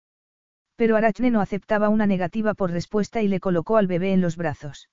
Pero 0.76 0.96
Arachne 0.96 1.30
no 1.30 1.40
aceptaba 1.40 1.88
una 1.88 2.06
negativa 2.06 2.52
por 2.52 2.70
respuesta 2.70 3.22
y 3.22 3.28
le 3.28 3.40
colocó 3.40 3.78
al 3.78 3.86
bebé 3.86 4.12
en 4.12 4.20
los 4.20 4.36
brazos. 4.36 4.90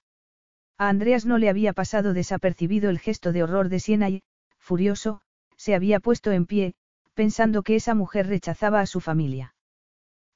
A 0.78 0.88
Andreas 0.88 1.26
no 1.26 1.38
le 1.38 1.50
había 1.50 1.74
pasado 1.74 2.14
desapercibido 2.14 2.90
el 2.90 3.00
gesto 3.00 3.34
de 3.34 3.44
horror 3.44 3.68
de 3.68 3.82
Siena 3.82 4.10
y, 4.10 4.24
furioso, 4.58 5.22
se 5.58 5.76
había 5.76 6.00
puesto 6.00 6.32
en 6.32 6.46
pie, 6.46 6.74
pensando 7.20 7.64
que 7.64 7.76
esa 7.76 7.96
mujer 7.96 8.28
rechazaba 8.28 8.80
a 8.80 8.86
su 8.86 9.02
familia. 9.02 9.54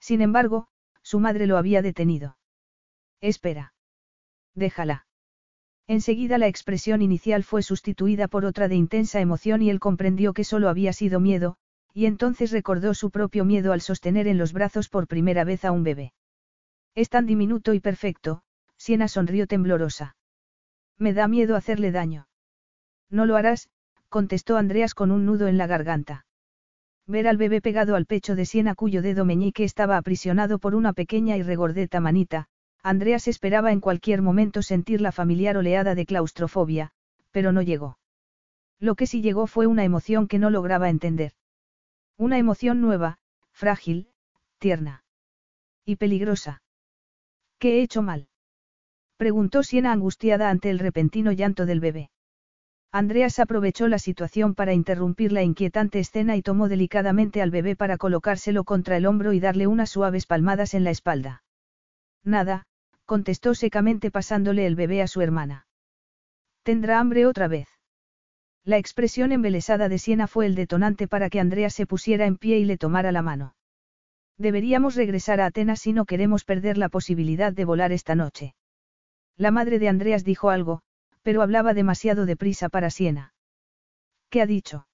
Sin 0.02 0.22
embargo, 0.22 0.68
su 1.02 1.22
madre 1.22 1.48
lo 1.48 1.56
había 1.56 1.82
detenido. 1.82 2.36
Espera. 3.22 3.74
Déjala. 4.54 5.08
Enseguida 5.88 6.38
la 6.38 6.48
expresión 6.48 7.02
inicial 7.02 7.46
fue 7.46 7.64
sustituida 7.64 8.28
por 8.28 8.44
otra 8.44 8.68
de 8.68 8.76
intensa 8.76 9.22
emoción 9.22 9.62
y 9.62 9.70
él 9.70 9.80
comprendió 9.80 10.34
que 10.34 10.44
solo 10.44 10.68
había 10.68 10.92
sido 10.92 11.22
miedo, 11.22 11.56
y 11.94 12.06
entonces 12.06 12.52
recordó 12.52 12.94
su 12.94 13.12
propio 13.12 13.46
miedo 13.46 13.72
al 13.72 13.80
sostener 13.80 14.28
en 14.28 14.38
los 14.38 14.52
brazos 14.52 14.90
por 14.90 15.08
primera 15.08 15.46
vez 15.46 15.64
a 15.64 15.72
un 15.72 15.84
bebé. 15.84 16.12
Es 16.96 17.08
tan 17.08 17.26
diminuto 17.26 17.74
y 17.74 17.80
perfecto, 17.80 18.44
Siena 18.76 19.08
sonrió 19.08 19.48
temblorosa. 19.48 20.18
Me 20.98 21.14
da 21.14 21.30
miedo 21.30 21.56
hacerle 21.56 21.94
daño. 21.94 22.28
No 23.10 23.26
lo 23.26 23.38
harás, 23.38 23.70
contestó 24.10 24.58
Andreas 24.58 24.94
con 24.94 25.12
un 25.12 25.26
nudo 25.26 25.48
en 25.48 25.58
la 25.58 25.68
garganta. 25.68 26.26
Ver 27.06 27.28
al 27.28 27.38
bebé 27.38 27.62
pegado 27.62 27.96
al 27.96 28.06
pecho 28.06 28.36
de 28.36 28.46
Siena 28.46 28.76
cuyo 28.76 29.02
dedo 29.02 29.26
meñique 29.26 29.64
estaba 29.64 29.98
aprisionado 29.98 30.58
por 30.60 30.74
una 30.74 30.94
pequeña 30.94 31.36
y 31.36 31.44
regordeta 31.44 32.00
manita, 32.00 32.48
Andreas 32.82 33.28
esperaba 33.28 33.72
en 33.72 33.82
cualquier 33.82 34.22
momento 34.22 34.62
sentir 34.62 35.02
la 35.02 35.12
familiar 35.12 35.58
oleada 35.58 35.96
de 35.96 36.06
claustrofobia, 36.06 36.92
pero 37.32 37.52
no 37.52 37.62
llegó. 37.62 37.98
Lo 38.80 38.96
que 38.96 39.08
sí 39.08 39.22
llegó 39.22 39.48
fue 39.48 39.68
una 39.68 39.84
emoción 39.84 40.28
que 40.28 40.40
no 40.40 40.50
lograba 40.50 40.90
entender. 40.90 41.34
Una 42.18 42.38
emoción 42.38 42.80
nueva, 42.80 43.20
frágil, 43.52 44.08
tierna. 44.60 45.04
Y 45.86 45.98
peligrosa. 45.98 46.62
¿Qué 47.60 47.80
he 47.80 47.82
hecho 47.82 48.02
mal? 48.02 48.28
Preguntó 49.18 49.64
Siena 49.64 49.92
angustiada 49.92 50.50
ante 50.50 50.70
el 50.70 50.80
repentino 50.80 51.32
llanto 51.32 51.66
del 51.66 51.80
bebé. 51.80 52.12
Andreas 52.96 53.40
aprovechó 53.40 53.88
la 53.88 53.98
situación 53.98 54.54
para 54.54 54.72
interrumpir 54.72 55.32
la 55.32 55.42
inquietante 55.42 55.98
escena 55.98 56.36
y 56.36 56.44
tomó 56.44 56.70
delicadamente 56.70 57.42
al 57.42 57.50
bebé 57.50 57.76
para 57.76 57.98
colocárselo 57.98 58.66
contra 58.66 58.98
el 58.98 59.08
hombro 59.08 59.34
y 59.34 59.40
darle 59.40 59.66
unas 59.66 59.90
suaves 59.90 60.28
palmadas 60.28 60.76
en 60.76 60.84
la 60.84 60.92
espalda. 60.92 61.44
Nada, 62.24 62.68
contestó 63.06 63.56
secamente 63.56 64.12
pasándole 64.12 64.68
el 64.68 64.76
bebé 64.76 65.02
a 65.02 65.08
su 65.08 65.22
hermana. 65.22 65.66
¿Tendrá 66.62 67.00
hambre 67.00 67.26
otra 67.26 67.48
vez? 67.48 67.68
La 68.64 68.78
expresión 68.78 69.32
embelesada 69.32 69.90
de 69.90 69.98
Siena 69.98 70.28
fue 70.28 70.46
el 70.46 70.54
detonante 70.54 71.08
para 71.08 71.32
que 71.32 71.40
Andrea 71.40 71.72
se 71.72 71.88
pusiera 71.88 72.28
en 72.28 72.38
pie 72.38 72.60
y 72.60 72.66
le 72.66 72.78
tomara 72.78 73.12
la 73.12 73.24
mano. 73.24 73.56
Deberíamos 74.38 74.94
regresar 74.94 75.42
a 75.42 75.48
Atenas 75.48 75.80
si 75.80 75.94
no 75.94 76.06
queremos 76.06 76.46
perder 76.46 76.78
la 76.78 76.90
posibilidad 76.90 77.54
de 77.54 77.66
volar 77.66 77.92
esta 77.92 78.14
noche. 78.14 78.54
La 79.36 79.50
madre 79.50 79.80
de 79.80 79.90
Andreas 79.90 80.24
dijo 80.24 80.52
algo, 80.52 80.84
pero 81.24 81.42
hablaba 81.42 81.74
demasiado 81.74 82.26
deprisa 82.26 82.70
para 82.70 82.90
Siena. 82.90 83.34
¿Qué 84.30 84.42
ha 84.42 84.46
dicho? 84.46 84.88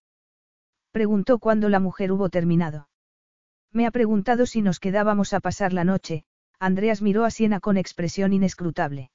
Preguntó 0.91 1.39
cuando 1.39 1.69
la 1.69 1.79
mujer 1.79 2.11
hubo 2.11 2.29
terminado. 2.29 2.89
Me 3.71 3.85
ha 3.85 3.91
preguntado 3.91 4.45
si 4.45 4.61
nos 4.61 4.79
quedábamos 4.79 5.33
a 5.33 5.39
pasar 5.39 5.73
la 5.73 5.83
noche, 5.83 6.23
Andreas 6.59 7.01
miró 7.01 7.25
a 7.25 7.31
Siena 7.31 7.59
con 7.59 7.77
expresión 7.77 8.33
inescrutable. 8.33 9.11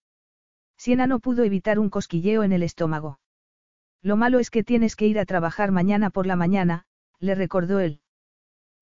Siena 0.76 1.06
no 1.06 1.20
pudo 1.20 1.44
evitar 1.44 1.78
un 1.78 1.90
cosquilleo 1.90 2.42
en 2.42 2.52
el 2.52 2.62
estómago. 2.62 3.18
Lo 4.02 4.16
malo 4.16 4.38
es 4.38 4.50
que 4.50 4.64
tienes 4.64 4.96
que 4.96 5.06
ir 5.06 5.18
a 5.18 5.24
trabajar 5.24 5.72
mañana 5.72 6.10
por 6.10 6.26
la 6.26 6.36
mañana, 6.36 6.84
le 7.20 7.34
recordó 7.34 7.80
él. 7.80 8.00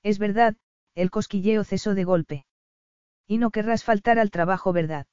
Es 0.03 0.19
verdad, 0.19 0.57
el 0.95 1.11
cosquilleo 1.11 1.65
cesó 1.65 1.95
de 1.95 2.05
golpe. 2.05 2.45
Y 3.27 3.39
no 3.39 3.51
querrás 3.51 3.85
faltar 3.85 4.19
al 4.19 4.31
trabajo, 4.31 4.73
¿verdad? 4.73 5.07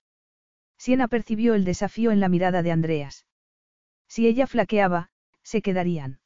Siena 0.80 1.10
percibió 1.10 1.56
el 1.56 1.66
desafío 1.66 2.12
en 2.12 2.22
la 2.22 2.30
mirada 2.30 2.64
de 2.64 2.72
Andreas. 2.72 3.26
Si 4.08 4.28
ella 4.28 4.48
flaqueaba, 4.48 5.10
se 5.44 5.62
quedarían. 5.62 6.20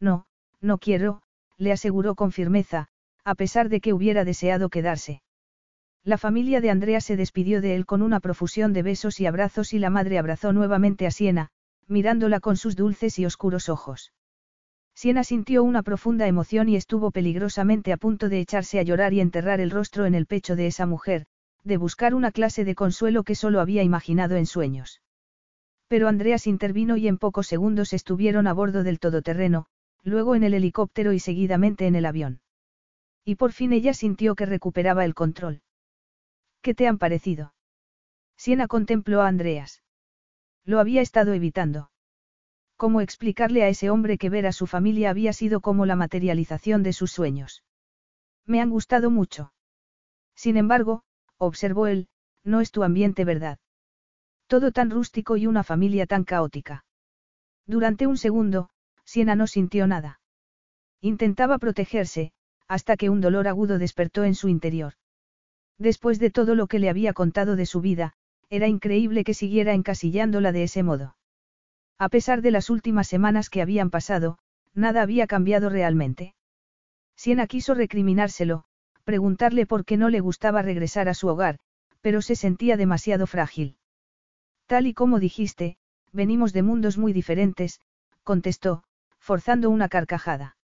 No, 0.00 0.26
no 0.62 0.78
quiero, 0.78 1.22
le 1.58 1.72
aseguró 1.72 2.14
con 2.14 2.32
firmeza, 2.32 2.88
a 3.22 3.34
pesar 3.34 3.68
de 3.68 3.82
que 3.82 3.92
hubiera 3.92 4.24
deseado 4.24 4.70
quedarse. 4.70 5.22
La 6.04 6.16
familia 6.16 6.62
de 6.62 6.70
Andreas 6.70 7.04
se 7.04 7.16
despidió 7.16 7.60
de 7.60 7.74
él 7.74 7.84
con 7.84 8.00
una 8.00 8.20
profusión 8.20 8.72
de 8.72 8.82
besos 8.82 9.20
y 9.20 9.26
abrazos 9.26 9.74
y 9.74 9.78
la 9.78 9.90
madre 9.90 10.18
abrazó 10.18 10.54
nuevamente 10.54 11.06
a 11.06 11.10
Siena, 11.10 11.50
mirándola 11.86 12.40
con 12.40 12.56
sus 12.56 12.76
dulces 12.76 13.18
y 13.18 13.26
oscuros 13.26 13.68
ojos. 13.68 14.12
Siena 14.94 15.22
sintió 15.22 15.62
una 15.62 15.82
profunda 15.82 16.26
emoción 16.26 16.70
y 16.70 16.76
estuvo 16.76 17.10
peligrosamente 17.10 17.92
a 17.92 17.98
punto 17.98 18.30
de 18.30 18.40
echarse 18.40 18.78
a 18.78 18.82
llorar 18.82 19.12
y 19.12 19.20
enterrar 19.20 19.60
el 19.60 19.70
rostro 19.70 20.06
en 20.06 20.14
el 20.14 20.24
pecho 20.24 20.56
de 20.56 20.68
esa 20.68 20.86
mujer, 20.86 21.26
de 21.66 21.76
buscar 21.76 22.14
una 22.14 22.30
clase 22.30 22.64
de 22.64 22.74
consuelo 22.74 23.24
que 23.24 23.34
solo 23.34 23.60
había 23.60 23.82
imaginado 23.82 24.36
en 24.36 24.46
sueños. 24.46 25.02
Pero 25.88 26.08
Andreas 26.08 26.46
intervino 26.46 26.96
y 26.96 27.08
en 27.08 27.18
pocos 27.18 27.46
segundos 27.46 27.92
estuvieron 27.92 28.46
a 28.46 28.52
bordo 28.52 28.82
del 28.82 28.98
todoterreno, 28.98 29.66
luego 30.02 30.34
en 30.34 30.44
el 30.44 30.54
helicóptero 30.54 31.12
y 31.12 31.18
seguidamente 31.18 31.86
en 31.86 31.96
el 31.96 32.06
avión. 32.06 32.40
Y 33.24 33.34
por 33.34 33.52
fin 33.52 33.72
ella 33.72 33.94
sintió 33.94 34.36
que 34.36 34.46
recuperaba 34.46 35.04
el 35.04 35.14
control. 35.14 35.62
¿Qué 36.62 36.74
te 36.74 36.86
han 36.86 36.98
parecido? 36.98 37.54
Siena 38.36 38.68
contempló 38.68 39.22
a 39.22 39.28
Andreas. 39.28 39.82
Lo 40.64 40.78
había 40.78 41.00
estado 41.00 41.32
evitando. 41.32 41.90
¿Cómo 42.76 43.00
explicarle 43.00 43.62
a 43.62 43.68
ese 43.68 43.90
hombre 43.90 44.18
que 44.18 44.30
ver 44.30 44.46
a 44.46 44.52
su 44.52 44.66
familia 44.66 45.10
había 45.10 45.32
sido 45.32 45.60
como 45.60 45.86
la 45.86 45.96
materialización 45.96 46.82
de 46.82 46.92
sus 46.92 47.10
sueños? 47.10 47.64
Me 48.44 48.60
han 48.60 48.70
gustado 48.70 49.10
mucho. 49.10 49.52
Sin 50.34 50.56
embargo, 50.56 51.02
observó 51.38 51.86
él, 51.86 52.08
no 52.44 52.60
es 52.60 52.70
tu 52.70 52.82
ambiente 52.82 53.24
verdad. 53.24 53.58
Todo 54.46 54.72
tan 54.72 54.90
rústico 54.90 55.36
y 55.36 55.46
una 55.46 55.64
familia 55.64 56.06
tan 56.06 56.24
caótica. 56.24 56.84
Durante 57.66 58.06
un 58.06 58.16
segundo, 58.16 58.70
Siena 59.04 59.34
no 59.34 59.46
sintió 59.46 59.86
nada. 59.86 60.20
Intentaba 61.00 61.58
protegerse, 61.58 62.32
hasta 62.68 62.96
que 62.96 63.10
un 63.10 63.20
dolor 63.20 63.48
agudo 63.48 63.78
despertó 63.78 64.24
en 64.24 64.34
su 64.34 64.48
interior. 64.48 64.94
Después 65.78 66.18
de 66.18 66.30
todo 66.30 66.54
lo 66.54 66.66
que 66.66 66.78
le 66.78 66.88
había 66.88 67.12
contado 67.12 67.56
de 67.56 67.66
su 67.66 67.80
vida, 67.80 68.14
era 68.48 68.68
increíble 68.68 69.24
que 69.24 69.34
siguiera 69.34 69.74
encasillándola 69.74 70.52
de 70.52 70.62
ese 70.62 70.82
modo. 70.82 71.16
A 71.98 72.08
pesar 72.08 72.42
de 72.42 72.50
las 72.50 72.70
últimas 72.70 73.08
semanas 73.08 73.50
que 73.50 73.62
habían 73.62 73.90
pasado, 73.90 74.38
nada 74.74 75.02
había 75.02 75.26
cambiado 75.26 75.68
realmente. 75.68 76.34
Siena 77.16 77.46
quiso 77.46 77.74
recriminárselo, 77.74 78.65
preguntarle 79.06 79.66
por 79.66 79.84
qué 79.84 79.96
no 79.96 80.10
le 80.10 80.18
gustaba 80.18 80.62
regresar 80.62 81.08
a 81.08 81.14
su 81.14 81.28
hogar, 81.28 81.60
pero 82.00 82.22
se 82.22 82.34
sentía 82.34 82.76
demasiado 82.76 83.28
frágil. 83.28 83.76
Tal 84.66 84.88
y 84.88 84.94
como 84.94 85.20
dijiste, 85.20 85.76
venimos 86.12 86.52
de 86.52 86.64
mundos 86.64 86.98
muy 86.98 87.12
diferentes, 87.12 87.80
contestó, 88.24 88.82
forzando 89.20 89.70
una 89.70 89.88
carcajada. 89.88 90.56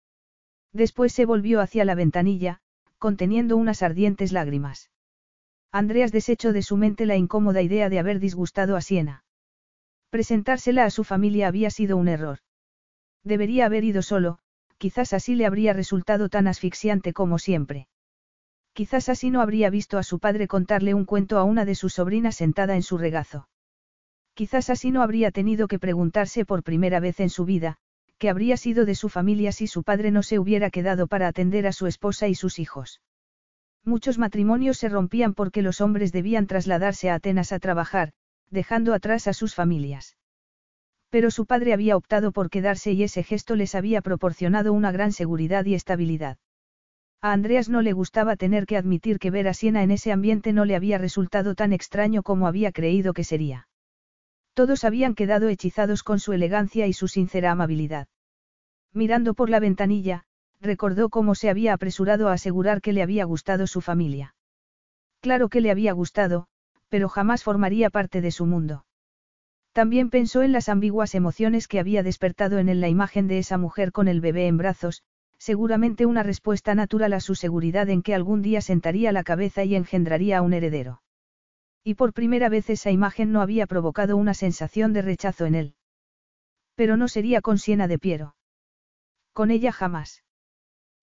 Después 0.73 1.13
se 1.13 1.27
volvió 1.27 1.61
hacia 1.61 1.85
la 1.85 1.93
ventanilla, 1.93 2.61
conteniendo 2.97 3.57
unas 3.57 3.83
ardientes 3.83 4.31
lágrimas. 4.31 4.89
Andreas 5.71 6.11
desechó 6.11 6.51
de 6.51 6.63
su 6.63 6.77
mente 6.77 7.05
la 7.05 7.17
incómoda 7.17 7.61
idea 7.61 7.89
de 7.89 7.99
haber 7.99 8.19
disgustado 8.19 8.75
a 8.75 8.81
Siena. 8.81 9.23
Presentársela 10.09 10.85
a 10.85 10.89
su 10.89 11.03
familia 11.03 11.47
había 11.47 11.69
sido 11.69 11.95
un 11.95 12.07
error. 12.07 12.39
Debería 13.23 13.67
haber 13.67 13.83
ido 13.83 14.01
solo, 14.01 14.39
quizás 14.79 15.13
así 15.13 15.35
le 15.35 15.45
habría 15.45 15.73
resultado 15.73 16.27
tan 16.27 16.47
asfixiante 16.47 17.13
como 17.13 17.37
siempre. 17.37 17.87
Quizás 18.73 19.09
así 19.09 19.31
no 19.31 19.41
habría 19.41 19.69
visto 19.69 19.97
a 19.97 20.03
su 20.03 20.19
padre 20.19 20.47
contarle 20.47 20.93
un 20.93 21.05
cuento 21.05 21.37
a 21.37 21.43
una 21.43 21.65
de 21.65 21.75
sus 21.75 21.93
sobrinas 21.93 22.35
sentada 22.35 22.75
en 22.75 22.83
su 22.83 22.97
regazo. 22.97 23.47
Quizás 24.33 24.69
así 24.69 24.91
no 24.91 25.01
habría 25.01 25.31
tenido 25.31 25.67
que 25.67 25.79
preguntarse 25.79 26.45
por 26.45 26.63
primera 26.63 26.99
vez 26.99 27.19
en 27.19 27.29
su 27.29 27.43
vida, 27.43 27.77
qué 28.17 28.29
habría 28.29 28.55
sido 28.55 28.85
de 28.85 28.95
su 28.95 29.09
familia 29.09 29.51
si 29.51 29.67
su 29.67 29.83
padre 29.83 30.11
no 30.11 30.23
se 30.23 30.39
hubiera 30.39 30.69
quedado 30.69 31.07
para 31.07 31.27
atender 31.27 31.67
a 31.67 31.73
su 31.73 31.87
esposa 31.87 32.27
y 32.27 32.35
sus 32.35 32.59
hijos. 32.59 33.01
Muchos 33.83 34.17
matrimonios 34.17 34.77
se 34.77 34.89
rompían 34.89 35.33
porque 35.33 35.61
los 35.61 35.81
hombres 35.81 36.11
debían 36.11 36.47
trasladarse 36.47 37.09
a 37.09 37.15
Atenas 37.15 37.51
a 37.51 37.59
trabajar, 37.59 38.13
dejando 38.49 38.93
atrás 38.93 39.27
a 39.27 39.33
sus 39.33 39.55
familias. 39.55 40.17
Pero 41.09 41.31
su 41.31 41.45
padre 41.45 41.73
había 41.73 41.97
optado 41.97 42.31
por 42.31 42.49
quedarse 42.49 42.93
y 42.93 43.03
ese 43.03 43.23
gesto 43.23 43.55
les 43.55 43.75
había 43.75 44.01
proporcionado 44.01 44.71
una 44.71 44.91
gran 44.91 45.11
seguridad 45.11 45.65
y 45.65 45.73
estabilidad. 45.73 46.37
A 47.23 47.33
Andreas 47.33 47.69
no 47.69 47.83
le 47.83 47.93
gustaba 47.93 48.35
tener 48.35 48.65
que 48.65 48.77
admitir 48.77 49.19
que 49.19 49.29
ver 49.29 49.47
a 49.47 49.53
Siena 49.53 49.83
en 49.83 49.91
ese 49.91 50.11
ambiente 50.11 50.53
no 50.53 50.65
le 50.65 50.75
había 50.75 50.97
resultado 50.97 51.53
tan 51.53 51.71
extraño 51.71 52.23
como 52.23 52.47
había 52.47 52.71
creído 52.71 53.13
que 53.13 53.23
sería. 53.23 53.67
Todos 54.55 54.83
habían 54.83 55.13
quedado 55.13 55.47
hechizados 55.47 56.01
con 56.01 56.19
su 56.19 56.33
elegancia 56.33 56.87
y 56.87 56.93
su 56.93 57.07
sincera 57.07 57.51
amabilidad. 57.51 58.07
Mirando 58.91 59.35
por 59.35 59.51
la 59.51 59.59
ventanilla, 59.59 60.23
recordó 60.59 61.09
cómo 61.09 61.35
se 61.35 61.51
había 61.51 61.73
apresurado 61.73 62.27
a 62.27 62.33
asegurar 62.33 62.81
que 62.81 62.91
le 62.91 63.03
había 63.03 63.23
gustado 63.25 63.67
su 63.67 63.81
familia. 63.81 64.33
Claro 65.21 65.47
que 65.47 65.61
le 65.61 65.69
había 65.69 65.93
gustado, 65.93 66.47
pero 66.89 67.07
jamás 67.07 67.43
formaría 67.43 67.91
parte 67.91 68.21
de 68.21 68.31
su 68.31 68.47
mundo. 68.47 68.83
También 69.73 70.09
pensó 70.09 70.41
en 70.41 70.51
las 70.51 70.69
ambiguas 70.69 71.13
emociones 71.13 71.67
que 71.67 71.79
había 71.79 72.01
despertado 72.01 72.57
en 72.57 72.67
él 72.67 72.81
la 72.81 72.89
imagen 72.89 73.27
de 73.27 73.37
esa 73.37 73.59
mujer 73.59 73.91
con 73.91 74.07
el 74.07 74.21
bebé 74.21 74.47
en 74.47 74.57
brazos, 74.57 75.03
seguramente 75.41 76.05
una 76.05 76.21
respuesta 76.21 76.75
natural 76.75 77.13
a 77.13 77.19
su 77.19 77.33
seguridad 77.33 77.89
en 77.89 78.03
que 78.03 78.13
algún 78.13 78.43
día 78.43 78.61
sentaría 78.61 79.11
la 79.11 79.23
cabeza 79.23 79.63
y 79.63 79.73
engendraría 79.73 80.37
a 80.37 80.43
un 80.43 80.53
heredero. 80.53 81.01
Y 81.83 81.95
por 81.95 82.13
primera 82.13 82.47
vez 82.47 82.69
esa 82.69 82.91
imagen 82.91 83.31
no 83.31 83.41
había 83.41 83.65
provocado 83.65 84.17
una 84.17 84.35
sensación 84.35 84.93
de 84.93 85.01
rechazo 85.01 85.47
en 85.47 85.55
él. 85.55 85.75
Pero 86.75 86.95
no 86.95 87.07
sería 87.07 87.41
con 87.41 87.57
Siena 87.57 87.87
de 87.87 87.97
Piero. 87.97 88.35
Con 89.33 89.49
ella 89.49 89.71
jamás. 89.71 90.23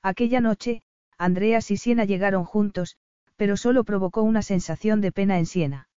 Aquella 0.05 0.41
noche, 0.41 0.83
Andreas 1.19 1.73
y 1.73 1.77
Siena 1.77 2.05
llegaron 2.05 2.45
juntos, 2.45 2.97
pero 3.35 3.57
solo 3.57 3.83
provocó 3.83 4.23
una 4.23 4.43
sensación 4.43 5.01
de 5.01 5.11
pena 5.11 5.41
en 5.41 5.47
Siena. 5.47 5.89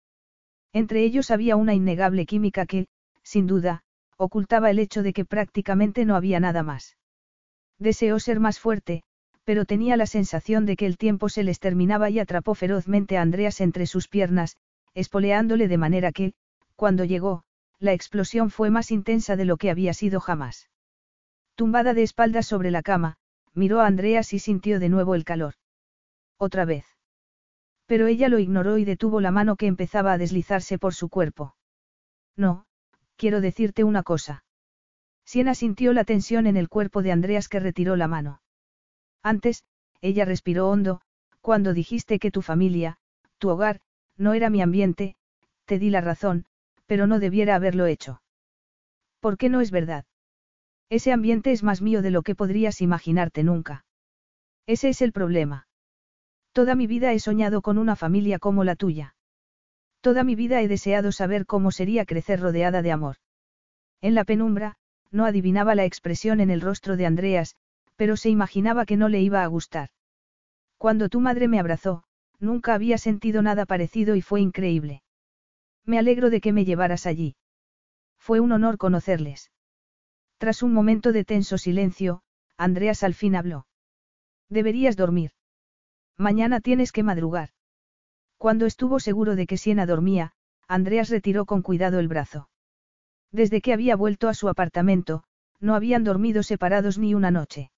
Entre 0.73 1.03
ellos 1.03 1.29
había 1.29 1.57
una 1.57 1.75
innegable 1.75 2.25
química 2.25 2.65
que, 2.65 2.87
sin 3.21 3.45
duda, 3.45 3.83
ocultaba 4.17 4.71
el 4.71 4.79
hecho 4.79 5.03
de 5.03 5.13
que 5.13 5.25
prácticamente 5.25 6.05
no 6.05 6.15
había 6.15 6.39
nada 6.39 6.63
más. 6.63 6.97
Deseó 7.81 8.19
ser 8.19 8.39
más 8.39 8.59
fuerte, 8.59 9.01
pero 9.43 9.65
tenía 9.65 9.97
la 9.97 10.05
sensación 10.05 10.67
de 10.67 10.75
que 10.75 10.85
el 10.85 10.99
tiempo 10.99 11.29
se 11.29 11.41
les 11.41 11.59
terminaba 11.59 12.11
y 12.11 12.19
atrapó 12.19 12.53
ferozmente 12.53 13.17
a 13.17 13.23
Andreas 13.23 13.59
entre 13.59 13.87
sus 13.87 14.07
piernas, 14.07 14.55
espoleándole 14.93 15.67
de 15.67 15.79
manera 15.79 16.11
que, 16.11 16.33
cuando 16.75 17.05
llegó, 17.05 17.43
la 17.79 17.93
explosión 17.93 18.51
fue 18.51 18.69
más 18.69 18.91
intensa 18.91 19.35
de 19.35 19.45
lo 19.45 19.57
que 19.57 19.71
había 19.71 19.95
sido 19.95 20.19
jamás. 20.19 20.69
Tumbada 21.55 21.95
de 21.95 22.03
espaldas 22.03 22.45
sobre 22.45 22.69
la 22.69 22.83
cama, 22.83 23.15
miró 23.55 23.81
a 23.81 23.87
Andreas 23.87 24.31
y 24.33 24.37
sintió 24.37 24.79
de 24.79 24.89
nuevo 24.89 25.15
el 25.15 25.23
calor. 25.23 25.55
Otra 26.37 26.65
vez. 26.65 26.85
Pero 27.87 28.05
ella 28.05 28.29
lo 28.29 28.37
ignoró 28.37 28.77
y 28.77 28.85
detuvo 28.85 29.21
la 29.21 29.31
mano 29.31 29.55
que 29.55 29.65
empezaba 29.65 30.13
a 30.13 30.19
deslizarse 30.19 30.77
por 30.77 30.93
su 30.93 31.09
cuerpo. 31.09 31.55
No, 32.35 32.67
quiero 33.15 33.41
decirte 33.41 33.83
una 33.83 34.03
cosa. 34.03 34.43
Siena 35.25 35.55
sintió 35.55 35.93
la 35.93 36.03
tensión 36.03 36.47
en 36.47 36.57
el 36.57 36.69
cuerpo 36.69 37.01
de 37.01 37.11
Andreas 37.11 37.47
que 37.47 37.59
retiró 37.59 37.95
la 37.95 38.07
mano. 38.07 38.41
Antes, 39.23 39.63
ella 40.01 40.25
respiró 40.25 40.69
hondo, 40.69 41.01
cuando 41.41 41.73
dijiste 41.73 42.19
que 42.19 42.31
tu 42.31 42.41
familia, 42.41 42.97
tu 43.37 43.49
hogar, 43.49 43.81
no 44.17 44.33
era 44.33 44.49
mi 44.49 44.61
ambiente, 44.61 45.15
te 45.65 45.79
di 45.79 45.89
la 45.89 46.01
razón, 46.01 46.45
pero 46.85 47.07
no 47.07 47.19
debiera 47.19 47.55
haberlo 47.55 47.85
hecho. 47.85 48.21
¿Por 49.19 49.37
qué 49.37 49.49
no 49.49 49.61
es 49.61 49.71
verdad? 49.71 50.05
Ese 50.89 51.11
ambiente 51.11 51.51
es 51.51 51.63
más 51.63 51.81
mío 51.81 52.01
de 52.01 52.11
lo 52.11 52.21
que 52.21 52.35
podrías 52.35 52.81
imaginarte 52.81 53.43
nunca. 53.43 53.85
Ese 54.67 54.89
es 54.89 55.01
el 55.01 55.13
problema. 55.13 55.67
Toda 56.51 56.75
mi 56.75 56.85
vida 56.85 57.13
he 57.13 57.19
soñado 57.19 57.61
con 57.61 57.77
una 57.77 57.95
familia 57.95 58.39
como 58.39 58.63
la 58.63 58.75
tuya. 58.75 59.15
Toda 60.01 60.23
mi 60.23 60.35
vida 60.35 60.61
he 60.61 60.67
deseado 60.67 61.11
saber 61.11 61.45
cómo 61.45 61.71
sería 61.71 62.05
crecer 62.05 62.41
rodeada 62.41 62.81
de 62.81 62.91
amor. 62.91 63.17
En 64.01 64.15
la 64.15 64.25
penumbra, 64.25 64.77
no 65.11 65.25
adivinaba 65.25 65.75
la 65.75 65.85
expresión 65.85 66.39
en 66.39 66.49
el 66.49 66.61
rostro 66.61 66.97
de 66.97 67.05
Andreas, 67.05 67.55
pero 67.95 68.17
se 68.17 68.29
imaginaba 68.29 68.85
que 68.85 68.97
no 68.97 69.09
le 69.09 69.21
iba 69.21 69.43
a 69.43 69.47
gustar. 69.47 69.89
Cuando 70.77 71.09
tu 71.09 71.19
madre 71.19 71.47
me 71.47 71.59
abrazó, 71.59 72.03
nunca 72.39 72.73
había 72.73 72.97
sentido 72.97 73.41
nada 73.41 73.65
parecido 73.65 74.15
y 74.15 74.21
fue 74.21 74.41
increíble. 74.41 75.03
Me 75.85 75.99
alegro 75.99 76.29
de 76.29 76.41
que 76.41 76.53
me 76.53 76.65
llevaras 76.65 77.05
allí. 77.05 77.35
Fue 78.17 78.39
un 78.39 78.51
honor 78.51 78.77
conocerles. 78.77 79.51
Tras 80.37 80.63
un 80.63 80.73
momento 80.73 81.11
de 81.11 81.25
tenso 81.25 81.57
silencio, 81.57 82.23
Andreas 82.57 83.03
al 83.03 83.13
fin 83.13 83.35
habló. 83.35 83.67
Deberías 84.49 84.95
dormir. 84.95 85.31
Mañana 86.17 86.61
tienes 86.61 86.91
que 86.91 87.03
madrugar. 87.03 87.49
Cuando 88.37 88.65
estuvo 88.65 88.99
seguro 88.99 89.35
de 89.35 89.47
que 89.47 89.57
Siena 89.57 89.85
dormía, 89.85 90.33
Andreas 90.67 91.09
retiró 91.09 91.45
con 91.45 91.61
cuidado 91.61 91.99
el 91.99 92.07
brazo. 92.07 92.49
Desde 93.31 93.61
que 93.61 93.73
había 93.73 93.95
vuelto 93.95 94.27
a 94.27 94.33
su 94.33 94.49
apartamento, 94.49 95.23
no 95.59 95.75
habían 95.75 96.03
dormido 96.03 96.43
separados 96.43 96.97
ni 96.97 97.13
una 97.13 97.31
noche. 97.31 97.71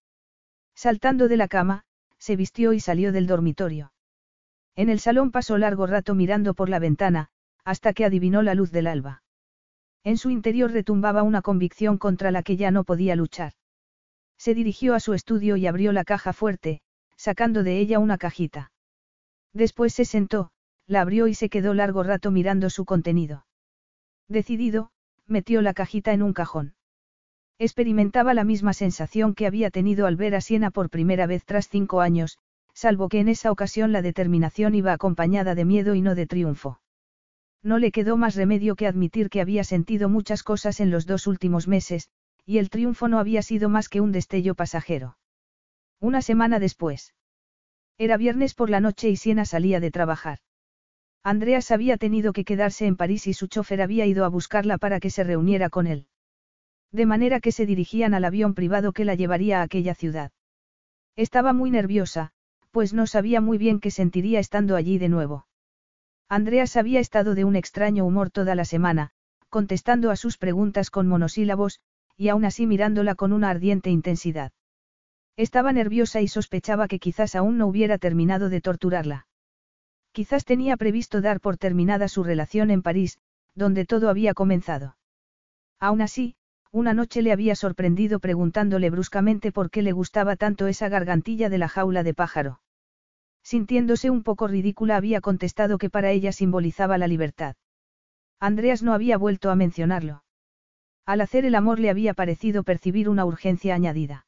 Saltando 0.75 1.27
de 1.27 1.38
la 1.38 1.48
cama, 1.48 1.83
se 2.17 2.35
vistió 2.35 2.73
y 2.73 2.80
salió 2.80 3.11
del 3.11 3.27
dormitorio. 3.27 3.91
En 4.75 4.90
el 4.90 4.99
salón 4.99 5.32
pasó 5.32 5.57
largo 5.57 5.85
rato 5.85 6.15
mirando 6.15 6.53
por 6.53 6.69
la 6.69 6.80
ventana, 6.80 7.30
hasta 7.64 7.93
que 7.93 8.06
adivinó 8.06 8.41
la 8.41 8.56
luz 8.56 8.72
del 8.72 8.88
alba. 8.88 9.22
En 10.03 10.17
su 10.17 10.30
interior 10.30 10.72
retumbaba 10.72 11.23
una 11.23 11.41
convicción 11.41 11.98
contra 11.98 12.32
la 12.32 12.43
que 12.43 12.57
ya 12.57 12.72
no 12.72 12.83
podía 12.83 13.15
luchar. 13.15 13.53
Se 14.38 14.56
dirigió 14.56 14.95
a 14.95 14.99
su 14.99 15.14
estudio 15.14 15.56
y 15.57 15.67
abrió 15.67 15.91
la 15.91 16.03
caja 16.03 16.33
fuerte, 16.33 16.82
sacando 17.15 17.64
de 17.64 17.80
ella 17.80 17.99
una 17.99 18.17
cajita. 18.17 18.72
Después 19.53 19.93
se 19.93 20.06
sentó, 20.06 20.51
la 20.88 21.01
abrió 21.01 21.27
y 21.27 21.35
se 21.35 21.49
quedó 21.49 21.73
largo 21.73 22.03
rato 22.03 22.32
mirando 22.32 22.69
su 22.69 22.83
contenido. 22.85 23.45
Decidido, 24.27 24.91
metió 25.34 25.62
la 25.62 25.74
cajita 25.74 26.14
en 26.14 26.24
un 26.24 26.32
cajón. 26.32 26.76
Experimentaba 27.60 28.34
la 28.34 28.45
misma 28.45 28.72
sensación 28.72 29.36
que 29.36 29.45
había 29.45 29.70
tenido 29.70 30.08
al 30.08 30.16
ver 30.16 30.36
a 30.36 30.42
Siena 30.42 30.72
por 30.72 30.90
primera 30.90 31.28
vez 31.28 31.44
tras 31.44 31.68
cinco 31.68 32.00
años, 32.00 32.38
salvo 32.74 33.10
que 33.10 33.20
en 33.20 33.28
esa 33.28 33.52
ocasión 33.52 33.92
la 33.92 34.02
determinación 34.02 34.76
iba 34.76 34.94
acompañada 34.94 35.56
de 35.56 35.66
miedo 35.66 35.95
y 35.95 36.02
no 36.02 36.16
de 36.16 36.26
triunfo. 36.26 36.80
No 37.62 37.78
le 37.80 37.92
quedó 37.92 38.16
más 38.16 38.36
remedio 38.36 38.76
que 38.76 38.88
admitir 38.88 39.30
que 39.30 39.42
había 39.42 39.64
sentido 39.64 40.08
muchas 40.08 40.44
cosas 40.44 40.80
en 40.80 40.92
los 40.92 41.06
dos 41.06 41.28
últimos 41.28 41.68
meses, 41.68 42.10
y 42.45 42.58
el 42.60 42.70
triunfo 42.70 43.08
no 43.08 43.20
había 43.20 43.42
sido 43.42 43.70
más 43.70 43.90
que 43.90 44.02
un 44.02 44.12
destello 44.12 44.56
pasajero. 44.56 45.18
Una 46.00 46.22
semana 46.22 46.60
después. 46.60 47.14
Era 47.98 48.18
viernes 48.18 48.53
por 48.53 48.70
la 48.70 48.82
noche 48.82 49.10
y 49.10 49.16
Siena 49.16 49.45
salía 49.45 49.80
de 49.80 49.92
trabajar. 49.92 50.40
Andreas 51.24 51.72
había 51.72 51.98
tenido 51.98 52.34
que 52.34 52.43
quedarse 52.43 52.85
en 52.85 52.98
París 52.98 53.27
y 53.27 53.34
su 53.34 53.48
chofer 53.48 53.82
había 53.82 54.06
ido 54.06 54.26
a 54.26 54.27
buscarla 54.27 54.77
para 54.77 55.00
que 55.00 55.10
se 55.10 55.24
reuniera 55.24 55.69
con 55.69 55.88
él. 55.88 56.08
De 56.92 57.06
manera 57.06 57.40
que 57.40 57.53
se 57.53 57.66
dirigían 57.66 58.14
al 58.14 58.26
avión 58.26 58.53
privado 58.53 58.92
que 58.92 59.06
la 59.06 59.16
llevaría 59.16 59.61
a 59.61 59.64
aquella 59.64 59.95
ciudad. 59.95 60.32
Estaba 61.16 61.53
muy 61.53 61.72
nerviosa, 61.72 62.32
pues 62.72 62.93
no 62.93 63.08
sabía 63.08 63.40
muy 63.40 63.58
bien 63.58 63.80
qué 63.80 63.90
sentiría 63.90 64.40
estando 64.40 64.76
allí 64.76 64.98
de 64.98 65.08
nuevo. 65.08 65.48
Andreas 66.27 66.76
había 66.76 67.00
estado 67.00 67.35
de 67.35 67.45
un 67.45 67.56
extraño 67.56 68.06
humor 68.06 68.30
toda 68.30 68.53
la 68.56 68.66
semana, 68.66 69.11
contestando 69.50 70.11
a 70.11 70.18
sus 70.18 70.38
preguntas 70.38 70.90
con 70.90 71.08
monosílabos, 71.08 71.80
y 72.18 72.30
aún 72.30 72.43
así 72.43 72.68
mirándola 72.68 73.16
con 73.16 73.32
una 73.32 73.50
ardiente 73.50 73.90
intensidad. 73.90 74.52
Estaba 75.38 75.72
nerviosa 75.72 76.22
y 76.22 76.27
sospechaba 76.27 76.88
que 76.88 77.00
quizás 77.00 77.35
aún 77.35 77.58
no 77.58 77.68
hubiera 77.68 77.98
terminado 77.98 78.50
de 78.50 78.61
torturarla. 78.61 79.27
Quizás 80.14 80.45
tenía 80.45 80.77
previsto 80.77 81.22
dar 81.22 81.42
por 81.42 81.58
terminada 81.58 82.08
su 82.08 82.24
relación 82.24 82.69
en 82.69 82.83
París, 82.83 83.17
donde 83.56 83.85
todo 83.85 84.09
había 84.09 84.35
comenzado. 84.35 84.95
Aún 85.80 86.01
así, 86.01 86.35
una 86.72 86.93
noche 86.93 87.24
le 87.24 87.32
había 87.32 87.56
sorprendido 87.56 88.19
preguntándole 88.19 88.92
bruscamente 88.92 89.51
por 89.51 89.72
qué 89.72 89.82
le 89.82 89.92
gustaba 89.92 90.35
tanto 90.35 90.67
esa 90.67 90.88
gargantilla 90.88 91.50
de 91.50 91.58
la 91.58 91.67
jaula 91.67 92.03
de 92.03 92.14
pájaro. 92.14 92.61
Sintiéndose 93.43 94.11
un 94.11 94.22
poco 94.24 94.48
ridícula 94.48 94.98
había 94.98 95.19
contestado 95.19 95.80
que 95.80 95.90
para 95.90 96.11
ella 96.11 96.32
simbolizaba 96.32 96.98
la 97.00 97.08
libertad. 97.08 97.56
Andreas 98.40 98.83
no 98.83 98.93
había 98.93 99.17
vuelto 99.17 99.50
a 99.50 99.56
mencionarlo. 99.56 100.24
Al 101.06 101.22
hacer 101.22 101.43
el 101.43 101.56
amor 101.56 101.80
le 101.80 101.90
había 101.90 102.14
parecido 102.14 102.64
percibir 102.64 103.09
una 103.09 103.25
urgencia 103.25 103.74
añadida. 103.74 104.25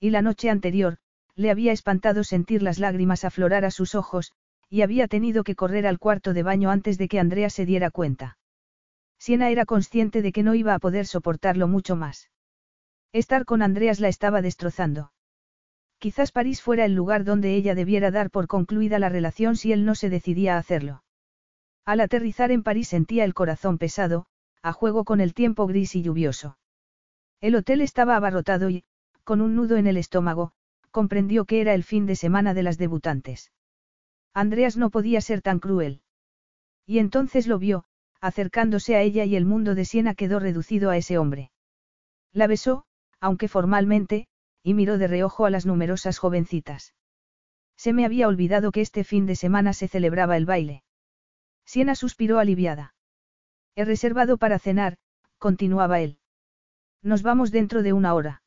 Y 0.00 0.10
la 0.10 0.20
noche 0.20 0.50
anterior, 0.50 0.98
le 1.36 1.50
había 1.50 1.72
espantado 1.72 2.24
sentir 2.24 2.62
las 2.62 2.78
lágrimas 2.78 3.24
aflorar 3.24 3.64
a 3.64 3.70
sus 3.70 3.94
ojos, 3.94 4.32
y 4.68 4.82
había 4.82 5.08
tenido 5.08 5.44
que 5.44 5.54
correr 5.54 5.86
al 5.86 5.98
cuarto 5.98 6.32
de 6.32 6.42
baño 6.42 6.70
antes 6.70 6.98
de 6.98 7.08
que 7.08 7.20
Andrea 7.20 7.50
se 7.50 7.66
diera 7.66 7.90
cuenta. 7.90 8.38
Siena 9.18 9.50
era 9.50 9.64
consciente 9.64 10.22
de 10.22 10.32
que 10.32 10.42
no 10.42 10.54
iba 10.54 10.74
a 10.74 10.78
poder 10.78 11.06
soportarlo 11.06 11.68
mucho 11.68 11.96
más. 11.96 12.30
Estar 13.12 13.44
con 13.44 13.62
Andreas 13.62 14.00
la 14.00 14.08
estaba 14.08 14.42
destrozando. 14.42 15.12
Quizás 15.98 16.32
París 16.32 16.60
fuera 16.60 16.84
el 16.84 16.94
lugar 16.94 17.24
donde 17.24 17.54
ella 17.54 17.74
debiera 17.74 18.10
dar 18.10 18.30
por 18.30 18.46
concluida 18.46 18.98
la 18.98 19.08
relación 19.08 19.56
si 19.56 19.72
él 19.72 19.84
no 19.84 19.94
se 19.94 20.10
decidía 20.10 20.56
a 20.56 20.58
hacerlo. 20.58 21.02
Al 21.86 22.00
aterrizar 22.00 22.50
en 22.50 22.62
París 22.62 22.88
sentía 22.88 23.24
el 23.24 23.32
corazón 23.32 23.78
pesado, 23.78 24.26
a 24.62 24.72
juego 24.72 25.04
con 25.04 25.20
el 25.20 25.32
tiempo 25.32 25.66
gris 25.66 25.94
y 25.94 26.02
lluvioso. 26.02 26.58
El 27.40 27.54
hotel 27.54 27.80
estaba 27.80 28.16
abarrotado 28.16 28.68
y, 28.68 28.84
con 29.24 29.40
un 29.40 29.54
nudo 29.54 29.76
en 29.76 29.86
el 29.86 29.96
estómago, 29.96 30.52
comprendió 30.90 31.44
que 31.44 31.60
era 31.60 31.74
el 31.74 31.84
fin 31.84 32.06
de 32.06 32.16
semana 32.16 32.52
de 32.54 32.62
las 32.62 32.76
debutantes. 32.76 33.52
Andreas 34.36 34.76
no 34.76 34.90
podía 34.90 35.22
ser 35.22 35.40
tan 35.40 35.60
cruel. 35.60 36.02
Y 36.84 36.98
entonces 36.98 37.46
lo 37.46 37.58
vio, 37.58 37.84
acercándose 38.20 38.94
a 38.94 39.00
ella 39.00 39.24
y 39.24 39.34
el 39.34 39.46
mundo 39.46 39.74
de 39.74 39.86
Siena 39.86 40.14
quedó 40.14 40.40
reducido 40.40 40.90
a 40.90 40.98
ese 40.98 41.16
hombre. 41.16 41.50
La 42.34 42.46
besó, 42.46 42.84
aunque 43.18 43.48
formalmente, 43.48 44.28
y 44.62 44.74
miró 44.74 44.98
de 44.98 45.06
reojo 45.06 45.46
a 45.46 45.50
las 45.50 45.64
numerosas 45.64 46.18
jovencitas. 46.18 46.92
Se 47.78 47.94
me 47.94 48.04
había 48.04 48.28
olvidado 48.28 48.72
que 48.72 48.82
este 48.82 49.04
fin 49.04 49.24
de 49.24 49.36
semana 49.36 49.72
se 49.72 49.88
celebraba 49.88 50.36
el 50.36 50.44
baile. 50.44 50.82
Siena 51.64 51.94
suspiró 51.94 52.38
aliviada. 52.38 52.94
He 53.74 53.86
reservado 53.86 54.36
para 54.36 54.58
cenar, 54.58 54.98
continuaba 55.38 56.00
él. 56.00 56.18
Nos 57.00 57.22
vamos 57.22 57.50
dentro 57.52 57.82
de 57.82 57.94
una 57.94 58.12
hora. 58.12 58.42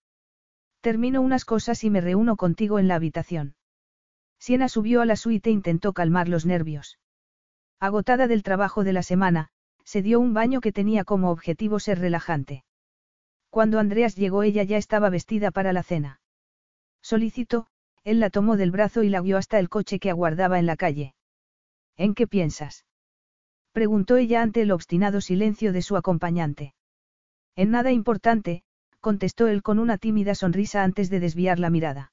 Termino 0.82 1.22
unas 1.22 1.46
cosas 1.46 1.84
y 1.84 1.90
me 1.90 2.00
reúno 2.00 2.36
contigo 2.36 2.78
en 2.78 2.88
la 2.88 2.94
habitación. 2.94 3.56
Siena 4.40 4.70
subió 4.70 5.02
a 5.02 5.06
la 5.06 5.16
suite 5.16 5.50
e 5.50 5.54
intentó 5.54 5.94
calmar 5.94 6.28
los 6.28 6.46
nervios. 6.46 6.98
Agotada 7.80 8.28
del 8.28 8.44
trabajo 8.44 8.84
de 8.84 8.94
la 8.94 9.04
semana, 9.04 9.50
se 9.84 10.02
dio 10.02 10.20
un 10.20 10.34
baño 10.34 10.62
que 10.62 10.72
tenía 10.72 11.04
como 11.04 11.32
objetivo 11.32 11.80
ser 11.80 12.00
relajante. 12.00 12.64
Cuando 13.50 13.80
Andreas 13.80 14.16
llegó 14.16 14.44
ella 14.44 14.64
ya 14.64 14.78
estaba 14.78 15.10
vestida 15.10 15.52
para 15.52 15.74
la 15.74 15.84
cena. 15.84 16.22
Solicitó, 17.02 17.68
él 18.04 18.20
la 18.20 18.30
tomó 18.30 18.58
del 18.58 18.72
brazo 18.72 19.04
y 19.04 19.10
la 19.10 19.22
guió 19.22 19.38
hasta 19.38 19.60
el 19.60 19.70
coche 19.70 20.00
que 20.00 20.10
aguardaba 20.10 20.60
en 20.60 20.66
la 20.66 20.76
calle. 20.76 21.16
¿En 21.98 22.14
qué 22.14 22.28
piensas? 22.28 22.86
preguntó 23.72 24.18
ella 24.18 24.42
ante 24.42 24.62
el 24.62 24.72
obstinado 24.72 25.22
silencio 25.22 25.74
de 25.74 25.82
su 25.82 25.98
acompañante. 25.98 26.74
En 27.56 27.72
nada 27.72 27.92
importante, 27.92 28.64
contestó 29.00 29.48
él 29.48 29.64
con 29.64 29.80
una 29.80 29.98
tímida 29.98 30.36
sonrisa 30.36 30.84
antes 30.84 31.10
de 31.10 31.20
desviar 31.20 31.60
la 31.60 31.70
mirada. 31.70 32.12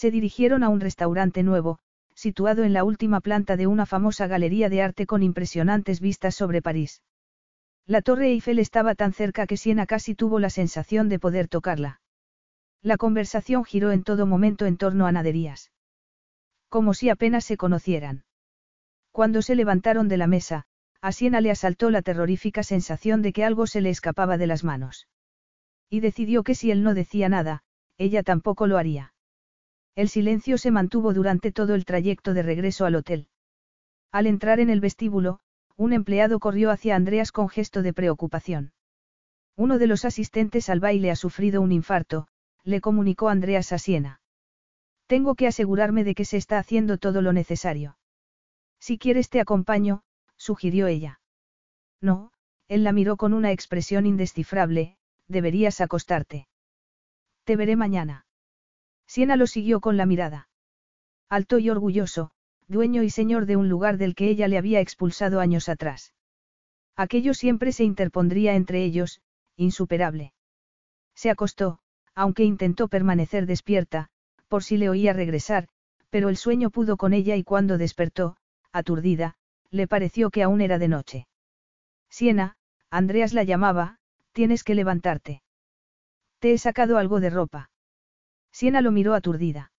Se 0.00 0.10
dirigieron 0.10 0.62
a 0.62 0.70
un 0.70 0.80
restaurante 0.80 1.42
nuevo, 1.42 1.78
situado 2.14 2.64
en 2.64 2.72
la 2.72 2.84
última 2.84 3.20
planta 3.20 3.58
de 3.58 3.66
una 3.66 3.84
famosa 3.84 4.26
galería 4.26 4.70
de 4.70 4.80
arte 4.80 5.04
con 5.04 5.22
impresionantes 5.22 6.00
vistas 6.00 6.34
sobre 6.34 6.62
París. 6.62 7.02
La 7.84 8.00
torre 8.00 8.28
Eiffel 8.28 8.58
estaba 8.60 8.94
tan 8.94 9.12
cerca 9.12 9.46
que 9.46 9.58
Siena 9.58 9.84
casi 9.84 10.14
tuvo 10.14 10.40
la 10.40 10.48
sensación 10.48 11.10
de 11.10 11.18
poder 11.18 11.48
tocarla. 11.48 12.00
La 12.80 12.96
conversación 12.96 13.62
giró 13.62 13.92
en 13.92 14.02
todo 14.02 14.24
momento 14.24 14.64
en 14.64 14.78
torno 14.78 15.06
a 15.06 15.12
naderías. 15.12 15.70
Como 16.70 16.94
si 16.94 17.10
apenas 17.10 17.44
se 17.44 17.58
conocieran. 17.58 18.24
Cuando 19.12 19.42
se 19.42 19.54
levantaron 19.54 20.08
de 20.08 20.16
la 20.16 20.26
mesa, 20.26 20.64
a 21.02 21.12
Siena 21.12 21.42
le 21.42 21.50
asaltó 21.50 21.90
la 21.90 22.00
terrorífica 22.00 22.62
sensación 22.62 23.20
de 23.20 23.34
que 23.34 23.44
algo 23.44 23.66
se 23.66 23.82
le 23.82 23.90
escapaba 23.90 24.38
de 24.38 24.46
las 24.46 24.64
manos. 24.64 25.08
Y 25.90 26.00
decidió 26.00 26.42
que 26.42 26.54
si 26.54 26.70
él 26.70 26.84
no 26.84 26.94
decía 26.94 27.28
nada, 27.28 27.64
ella 27.98 28.22
tampoco 28.22 28.66
lo 28.66 28.78
haría. 28.78 29.12
El 29.94 30.08
silencio 30.08 30.58
se 30.58 30.70
mantuvo 30.70 31.12
durante 31.12 31.52
todo 31.52 31.74
el 31.74 31.84
trayecto 31.84 32.34
de 32.34 32.42
regreso 32.42 32.86
al 32.86 32.94
hotel. 32.94 33.28
Al 34.12 34.26
entrar 34.26 34.60
en 34.60 34.70
el 34.70 34.80
vestíbulo, 34.80 35.40
un 35.76 35.92
empleado 35.92 36.38
corrió 36.40 36.70
hacia 36.70 36.96
Andreas 36.96 37.32
con 37.32 37.48
gesto 37.48 37.82
de 37.82 37.92
preocupación. 37.92 38.72
Uno 39.56 39.78
de 39.78 39.86
los 39.86 40.04
asistentes 40.04 40.68
al 40.68 40.80
baile 40.80 41.10
ha 41.10 41.16
sufrido 41.16 41.60
un 41.60 41.72
infarto, 41.72 42.28
le 42.64 42.80
comunicó 42.80 43.28
Andreas 43.28 43.72
a 43.72 43.78
Siena. 43.78 44.20
Tengo 45.06 45.34
que 45.34 45.46
asegurarme 45.46 46.04
de 46.04 46.14
que 46.14 46.24
se 46.24 46.36
está 46.36 46.58
haciendo 46.58 46.98
todo 46.98 47.22
lo 47.22 47.32
necesario. 47.32 47.98
Si 48.78 48.96
quieres 48.96 49.28
te 49.28 49.40
acompaño, 49.40 50.02
sugirió 50.36 50.86
ella. 50.86 51.20
No, 52.00 52.32
él 52.68 52.84
la 52.84 52.92
miró 52.92 53.16
con 53.16 53.34
una 53.34 53.52
expresión 53.52 54.06
indescifrable, 54.06 54.96
deberías 55.28 55.80
acostarte. 55.80 56.48
Te 57.44 57.56
veré 57.56 57.76
mañana. 57.76 58.26
Siena 59.10 59.34
lo 59.34 59.48
siguió 59.48 59.80
con 59.80 59.96
la 59.96 60.06
mirada. 60.06 60.48
Alto 61.28 61.58
y 61.58 61.68
orgulloso, 61.68 62.30
dueño 62.68 63.02
y 63.02 63.10
señor 63.10 63.46
de 63.46 63.56
un 63.56 63.68
lugar 63.68 63.96
del 63.98 64.14
que 64.14 64.28
ella 64.28 64.46
le 64.46 64.56
había 64.56 64.78
expulsado 64.78 65.40
años 65.40 65.68
atrás. 65.68 66.14
Aquello 66.94 67.34
siempre 67.34 67.72
se 67.72 67.82
interpondría 67.82 68.54
entre 68.54 68.84
ellos, 68.84 69.20
insuperable. 69.56 70.32
Se 71.16 71.28
acostó, 71.28 71.80
aunque 72.14 72.44
intentó 72.44 72.86
permanecer 72.86 73.46
despierta, 73.46 74.10
por 74.46 74.62
si 74.62 74.76
le 74.76 74.88
oía 74.88 75.12
regresar, 75.12 75.66
pero 76.10 76.28
el 76.28 76.36
sueño 76.36 76.70
pudo 76.70 76.96
con 76.96 77.12
ella 77.12 77.34
y 77.34 77.42
cuando 77.42 77.78
despertó, 77.78 78.36
aturdida, 78.70 79.34
le 79.72 79.88
pareció 79.88 80.30
que 80.30 80.44
aún 80.44 80.60
era 80.60 80.78
de 80.78 80.86
noche. 80.86 81.26
Siena, 82.10 82.54
Andreas 82.90 83.32
la 83.32 83.42
llamaba, 83.42 83.98
tienes 84.30 84.62
que 84.62 84.76
levantarte. 84.76 85.42
Te 86.38 86.52
he 86.52 86.58
sacado 86.58 86.96
algo 86.96 87.18
de 87.18 87.30
ropa. 87.30 87.70
Siena 88.52 88.80
lo 88.80 88.92
miró 88.92 89.14
aturdida. 89.14 89.72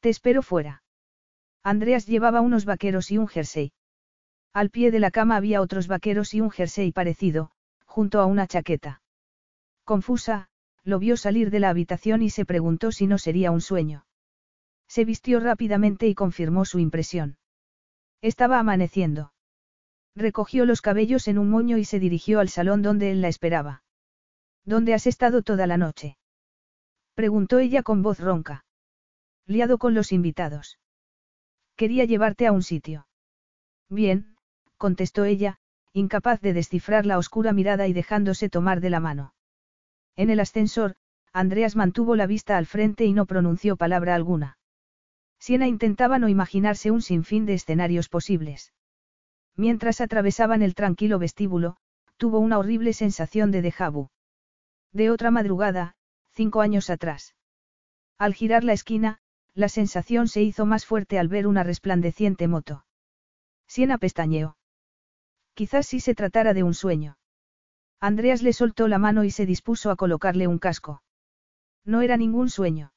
Te 0.00 0.08
espero 0.08 0.42
fuera. 0.42 0.82
Andreas 1.62 2.06
llevaba 2.06 2.40
unos 2.40 2.64
vaqueros 2.64 3.10
y 3.10 3.18
un 3.18 3.28
jersey. 3.28 3.72
Al 4.52 4.70
pie 4.70 4.90
de 4.90 5.00
la 5.00 5.10
cama 5.10 5.36
había 5.36 5.60
otros 5.60 5.86
vaqueros 5.86 6.34
y 6.34 6.40
un 6.40 6.50
jersey 6.50 6.92
parecido, 6.92 7.52
junto 7.86 8.20
a 8.20 8.26
una 8.26 8.46
chaqueta. 8.46 9.00
Confusa, 9.84 10.48
lo 10.84 10.98
vio 10.98 11.16
salir 11.16 11.50
de 11.50 11.60
la 11.60 11.70
habitación 11.70 12.22
y 12.22 12.30
se 12.30 12.44
preguntó 12.44 12.92
si 12.92 13.06
no 13.06 13.18
sería 13.18 13.50
un 13.50 13.60
sueño. 13.60 14.06
Se 14.88 15.04
vistió 15.04 15.40
rápidamente 15.40 16.06
y 16.06 16.14
confirmó 16.14 16.64
su 16.64 16.78
impresión. 16.78 17.38
Estaba 18.20 18.58
amaneciendo. 18.58 19.32
Recogió 20.14 20.66
los 20.66 20.82
cabellos 20.82 21.28
en 21.28 21.38
un 21.38 21.48
moño 21.48 21.78
y 21.78 21.84
se 21.84 21.98
dirigió 21.98 22.40
al 22.40 22.48
salón 22.48 22.82
donde 22.82 23.10
él 23.10 23.22
la 23.22 23.28
esperaba. 23.28 23.82
¿Dónde 24.64 24.94
has 24.94 25.06
estado 25.06 25.42
toda 25.42 25.66
la 25.66 25.78
noche? 25.78 26.18
Preguntó 27.14 27.58
ella 27.58 27.82
con 27.82 28.02
voz 28.02 28.18
ronca. 28.20 28.64
Liado 29.46 29.78
con 29.78 29.94
los 29.94 30.12
invitados. 30.12 30.78
Quería 31.76 32.04
llevarte 32.04 32.46
a 32.46 32.52
un 32.52 32.62
sitio. 32.62 33.06
Bien, 33.88 34.36
contestó 34.78 35.24
ella, 35.24 35.58
incapaz 35.92 36.40
de 36.40 36.54
descifrar 36.54 37.04
la 37.04 37.18
oscura 37.18 37.52
mirada 37.52 37.86
y 37.86 37.92
dejándose 37.92 38.48
tomar 38.48 38.80
de 38.80 38.90
la 38.90 39.00
mano. 39.00 39.34
En 40.16 40.30
el 40.30 40.40
ascensor, 40.40 40.96
Andreas 41.32 41.76
mantuvo 41.76 42.16
la 42.16 42.26
vista 42.26 42.56
al 42.56 42.66
frente 42.66 43.04
y 43.04 43.12
no 43.12 43.26
pronunció 43.26 43.76
palabra 43.76 44.14
alguna. 44.14 44.58
Siena 45.38 45.66
intentaba 45.66 46.18
no 46.18 46.28
imaginarse 46.28 46.90
un 46.90 47.02
sinfín 47.02 47.46
de 47.46 47.54
escenarios 47.54 48.08
posibles. 48.08 48.72
Mientras 49.56 50.00
atravesaban 50.00 50.62
el 50.62 50.74
tranquilo 50.74 51.18
vestíbulo, 51.18 51.76
tuvo 52.16 52.38
una 52.38 52.58
horrible 52.58 52.92
sensación 52.92 53.50
de 53.50 53.62
déjà. 53.62 54.10
De 54.92 55.10
otra 55.10 55.30
madrugada, 55.30 55.96
cinco 56.32 56.60
años 56.60 56.90
atrás. 56.90 57.34
Al 58.18 58.34
girar 58.34 58.64
la 58.64 58.72
esquina, 58.72 59.18
la 59.54 59.68
sensación 59.68 60.28
se 60.28 60.42
hizo 60.42 60.66
más 60.66 60.86
fuerte 60.86 61.18
al 61.18 61.28
ver 61.28 61.46
una 61.46 61.62
resplandeciente 61.62 62.48
moto. 62.48 62.84
Siena 63.66 63.98
pestañeó. 63.98 64.56
Quizás 65.54 65.86
si 65.86 66.00
se 66.00 66.14
tratara 66.14 66.54
de 66.54 66.62
un 66.62 66.74
sueño. 66.74 67.18
Andreas 68.00 68.42
le 68.42 68.52
soltó 68.52 68.88
la 68.88 68.98
mano 68.98 69.24
y 69.24 69.30
se 69.30 69.46
dispuso 69.46 69.90
a 69.90 69.96
colocarle 69.96 70.46
un 70.46 70.58
casco. 70.58 71.02
No 71.84 72.00
era 72.00 72.16
ningún 72.16 72.48
sueño. 72.48 72.92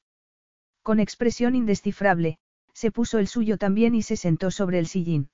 Con 0.82 1.00
expresión 1.00 1.54
indescifrable, 1.54 2.38
se 2.72 2.90
puso 2.90 3.18
el 3.18 3.26
suyo 3.26 3.58
también 3.58 3.94
y 3.94 4.02
se 4.02 4.16
sentó 4.16 4.50
sobre 4.50 4.78
el 4.78 4.86
sillín. 4.86 5.30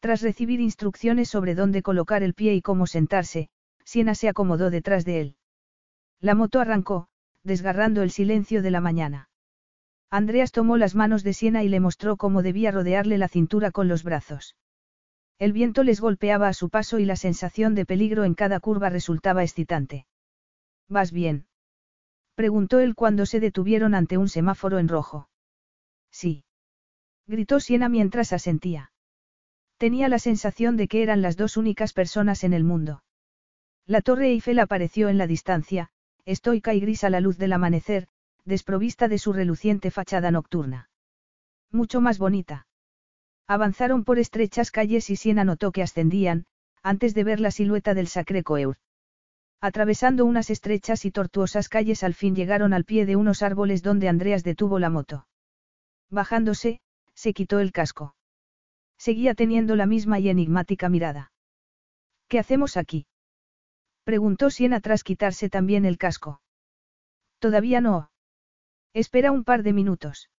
Tras 0.00 0.22
recibir 0.22 0.60
instrucciones 0.60 1.28
sobre 1.28 1.54
dónde 1.54 1.82
colocar 1.82 2.22
el 2.22 2.34
pie 2.34 2.54
y 2.54 2.62
cómo 2.62 2.86
sentarse, 2.86 3.48
Siena 3.84 4.14
se 4.14 4.28
acomodó 4.28 4.70
detrás 4.70 5.04
de 5.04 5.20
él. 5.20 5.37
La 6.20 6.34
moto 6.34 6.60
arrancó, 6.60 7.08
desgarrando 7.44 8.02
el 8.02 8.10
silencio 8.10 8.62
de 8.62 8.70
la 8.70 8.80
mañana. 8.80 9.28
Andreas 10.10 10.52
tomó 10.52 10.76
las 10.76 10.94
manos 10.94 11.22
de 11.22 11.32
Siena 11.32 11.62
y 11.62 11.68
le 11.68 11.80
mostró 11.80 12.16
cómo 12.16 12.42
debía 12.42 12.70
rodearle 12.70 13.18
la 13.18 13.28
cintura 13.28 13.70
con 13.70 13.88
los 13.88 14.02
brazos. 14.02 14.56
El 15.38 15.52
viento 15.52 15.84
les 15.84 16.00
golpeaba 16.00 16.48
a 16.48 16.54
su 16.54 16.70
paso 16.70 16.98
y 16.98 17.04
la 17.04 17.14
sensación 17.14 17.74
de 17.74 17.86
peligro 17.86 18.24
en 18.24 18.34
cada 18.34 18.58
curva 18.58 18.90
resultaba 18.90 19.44
excitante. 19.44 20.06
¿Vas 20.88 21.12
bien? 21.12 21.46
Preguntó 22.34 22.80
él 22.80 22.94
cuando 22.94 23.26
se 23.26 23.38
detuvieron 23.38 23.94
ante 23.94 24.18
un 24.18 24.28
semáforo 24.28 24.78
en 24.78 24.88
rojo. 24.88 25.28
Sí. 26.10 26.44
Gritó 27.26 27.60
Siena 27.60 27.88
mientras 27.88 28.32
asentía. 28.32 28.92
Tenía 29.76 30.08
la 30.08 30.18
sensación 30.18 30.76
de 30.76 30.88
que 30.88 31.02
eran 31.02 31.22
las 31.22 31.36
dos 31.36 31.56
únicas 31.56 31.92
personas 31.92 32.42
en 32.42 32.52
el 32.52 32.64
mundo. 32.64 33.02
La 33.86 34.00
torre 34.00 34.30
Eiffel 34.30 34.58
apareció 34.58 35.08
en 35.08 35.18
la 35.18 35.26
distancia, 35.26 35.90
estoica 36.28 36.74
y 36.74 36.80
gris 36.80 37.04
a 37.04 37.10
la 37.10 37.20
luz 37.20 37.38
del 37.38 37.54
amanecer, 37.54 38.06
desprovista 38.44 39.08
de 39.08 39.18
su 39.18 39.32
reluciente 39.32 39.90
fachada 39.90 40.30
nocturna. 40.30 40.90
Mucho 41.72 42.02
más 42.02 42.18
bonita. 42.18 42.66
Avanzaron 43.46 44.04
por 44.04 44.18
estrechas 44.18 44.70
calles 44.70 45.08
y 45.08 45.16
Siena 45.16 45.44
notó 45.44 45.72
que 45.72 45.82
ascendían, 45.82 46.44
antes 46.82 47.14
de 47.14 47.24
ver 47.24 47.40
la 47.40 47.50
silueta 47.50 47.94
del 47.94 48.08
Sacré 48.08 48.42
Coeur. 48.42 48.76
Atravesando 49.62 50.26
unas 50.26 50.50
estrechas 50.50 51.06
y 51.06 51.10
tortuosas 51.10 51.70
calles 51.70 52.04
al 52.04 52.12
fin 52.12 52.36
llegaron 52.36 52.74
al 52.74 52.84
pie 52.84 53.06
de 53.06 53.16
unos 53.16 53.42
árboles 53.42 53.82
donde 53.82 54.10
Andreas 54.10 54.44
detuvo 54.44 54.78
la 54.78 54.90
moto. 54.90 55.26
Bajándose, 56.10 56.80
se 57.14 57.32
quitó 57.32 57.58
el 57.58 57.72
casco. 57.72 58.14
Seguía 58.98 59.34
teniendo 59.34 59.76
la 59.76 59.86
misma 59.86 60.18
y 60.18 60.28
enigmática 60.28 60.90
mirada. 60.90 61.32
¿Qué 62.28 62.38
hacemos 62.38 62.76
aquí? 62.76 63.06
Preguntó 64.08 64.48
Siena 64.48 64.80
tras 64.80 65.04
quitarse 65.04 65.50
también 65.50 65.84
el 65.84 65.98
casco. 65.98 66.40
Todavía 67.40 67.82
no. 67.82 68.10
Espera 68.94 69.32
un 69.32 69.44
par 69.44 69.62
de 69.62 69.74
minutos. 69.74 70.30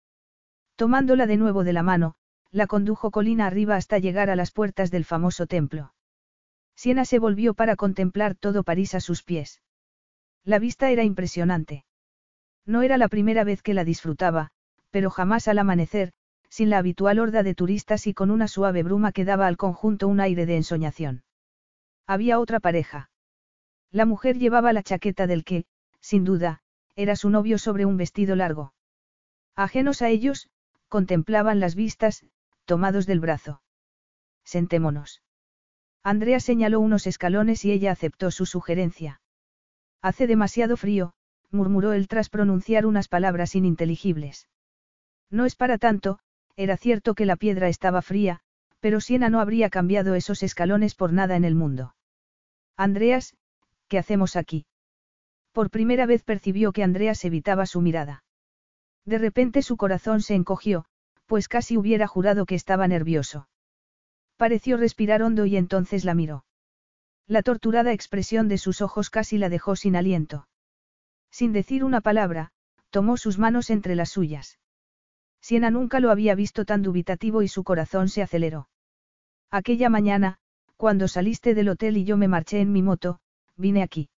Tomándola 0.74 1.26
de 1.26 1.36
nuevo 1.36 1.64
de 1.64 1.74
la 1.74 1.82
mano, 1.82 2.14
la 2.50 2.66
condujo 2.66 3.10
colina 3.10 3.47
arriba 3.47 3.76
hasta 3.76 3.98
llegar 3.98 4.30
a 4.30 4.36
las 4.36 4.52
puertas 4.52 4.90
del 4.90 5.05
famoso 5.05 5.47
templo. 5.47 5.92
Siena 6.76 7.05
se 7.05 7.18
volvió 7.18 7.52
para 7.52 7.76
contemplar 7.76 8.34
todo 8.36 8.64
París 8.64 8.94
a 8.94 9.00
sus 9.00 9.22
pies. 9.22 9.60
La 10.44 10.58
vista 10.58 10.90
era 10.90 11.05
impresionante. 11.05 11.84
No 12.64 12.80
era 12.80 12.97
la 12.97 13.08
primera 13.08 13.44
vez 13.44 13.60
que 13.60 13.74
la 13.74 13.84
disfrutaba, 13.84 14.48
pero 14.88 15.10
jamás 15.10 15.47
al 15.47 15.58
amanecer, 15.58 16.14
sin 16.48 16.70
la 16.70 16.78
habitual 16.78 17.18
horda 17.18 17.42
de 17.42 17.55
turistas 17.55 18.06
y 18.06 18.14
con 18.14 18.30
una 18.30 18.48
suave 18.48 18.82
bruma 18.82 19.12
que 19.12 19.26
daba 19.26 19.47
al 19.47 19.58
conjunto 19.58 20.08
un 20.08 20.20
aire 20.20 20.47
de 20.47 20.56
ensoñación. 20.56 21.22
Había 22.06 22.40
otra 22.40 22.60
pareja. 22.60 23.10
La 23.91 24.05
mujer 24.05 24.39
llevaba 24.39 24.73
la 24.73 24.83
chaqueta 24.83 25.26
del 25.26 25.44
que, 25.44 25.65
sin 26.00 26.25
duda, 26.25 26.60
era 26.97 27.17
su 27.17 27.31
novio 27.31 27.58
sobre 27.58 27.84
un 27.84 27.97
vestido 27.97 28.36
largo. 28.36 28.75
Ajenos 29.55 30.02
a 30.02 30.08
ellos, 30.08 30.50
contemplaban 30.89 31.60
las 31.60 31.75
vistas, 31.75 32.25
tomados 32.65 33.07
del 33.07 33.20
brazo. 33.20 33.62
Sentémonos. 34.44 35.23
Andrea 36.02 36.41
señaló 36.41 36.81
unos 36.81 37.07
escalones 37.07 37.65
y 37.65 37.73
ella 37.73 37.92
aceptó 37.92 38.31
su 38.31 38.47
sugerencia. 38.47 39.20
Hace 40.00 40.26
demasiado 40.26 40.76
frío, 40.76 41.12
murmuró 41.50 41.92
él 41.92 42.08
tras 42.08 42.28
pronunciar 42.28 42.86
unas 42.86 43.08
palabras 43.08 43.55
ininteligibles. 43.55 44.49
No 45.31 45.44
es 45.44 45.55
para 45.55 45.78
tanto, 45.78 46.18
era 46.57 46.76
cierto 46.76 47.15
que 47.15 47.26
la 47.26 47.36
piedra 47.36 47.68
estaba 47.68 48.02
fría, 48.02 48.41
pero 48.81 49.00
Siena 49.00 49.28
no 49.28 49.41
habría 49.41 49.70
cambiado 49.70 50.15
esos 50.15 50.42
escalones 50.42 50.94
por 50.94 51.12
nada 51.12 51.36
en 51.36 51.44
el 51.44 51.55
mundo. 51.55 51.94
Andreas, 52.76 53.34
¿qué 53.89 53.99
hacemos 53.99 54.36
aquí? 54.36 54.67
Por 55.52 55.70
primera 55.70 56.07
vez 56.07 56.23
percibió 56.23 56.73
que 56.73 56.83
Andreas 56.83 57.25
evitaba 57.25 57.67
su 57.67 57.81
mirada. 57.81 58.23
De 59.05 59.18
repente 59.18 59.62
su 59.62 59.76
corazón 59.76 60.20
se 60.20 60.34
encogió, 60.34 60.84
pues 61.26 61.49
casi 61.49 61.76
hubiera 61.76 62.07
jurado 62.07 62.47
que 62.47 62.55
estaba 62.55 62.86
nervioso. 62.86 63.49
Pareció 64.36 64.76
respirar 64.76 65.23
hondo 65.23 65.47
y 65.47 65.57
entonces 65.57 66.05
la 66.05 66.15
miró. 66.15 66.44
La 67.26 67.42
torturada 67.42 67.92
expresión 67.92 68.49
de 68.49 68.57
sus 68.57 68.81
ojos 68.81 69.10
casi 69.10 69.36
la 69.36 69.49
dejó 69.49 69.76
sin 69.76 69.97
aliento. 69.97 70.49
Sin 71.31 71.52
decir 71.52 71.84
una 71.84 72.00
palabra, 72.00 72.52
tomó 72.91 73.17
sus 73.17 73.39
manos 73.39 73.70
entre 73.70 73.94
las 73.94 74.10
suyas. 74.10 74.58
Siena 75.41 75.70
nunca 75.70 76.00
lo 76.00 76.10
había 76.10 76.34
visto 76.34 76.65
tan 76.65 76.83
dubitativo 76.83 77.42
y 77.42 77.49
su 77.49 77.65
corazón 77.65 78.08
se 78.08 78.23
aceleró. 78.23 78.68
Aquella 79.50 79.89
mañana, 79.89 80.39
cuando 80.76 81.08
saliste 81.08 81.55
del 81.55 81.68
hotel 81.68 81.97
y 81.97 82.05
yo 82.05 82.17
me 82.17 82.28
marché 82.28 82.60
en 82.60 82.73
mi 82.73 82.83
moto, 82.83 83.20
vine 83.59 83.83
aquí. 83.83 84.09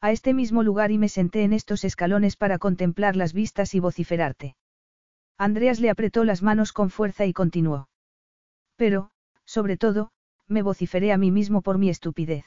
A 0.00 0.12
este 0.12 0.32
mismo 0.34 0.62
lugar 0.62 0.92
y 0.92 0.98
me 0.98 1.08
senté 1.08 1.42
en 1.42 1.52
estos 1.52 1.82
escalones 1.82 2.36
para 2.36 2.58
contemplar 2.58 3.16
las 3.16 3.32
vistas 3.32 3.74
y 3.74 3.80
vociferarte. 3.80 4.54
Andreas 5.36 5.80
le 5.80 5.90
apretó 5.90 6.24
las 6.24 6.42
manos 6.42 6.72
con 6.72 6.90
fuerza 6.90 7.26
y 7.26 7.32
continuó. 7.32 7.88
Pero, 8.76 9.10
sobre 9.44 9.76
todo, 9.76 10.12
me 10.46 10.62
vociferé 10.62 11.12
a 11.12 11.18
mí 11.18 11.30
mismo 11.30 11.62
por 11.62 11.78
mi 11.78 11.88
estupidez. 11.88 12.44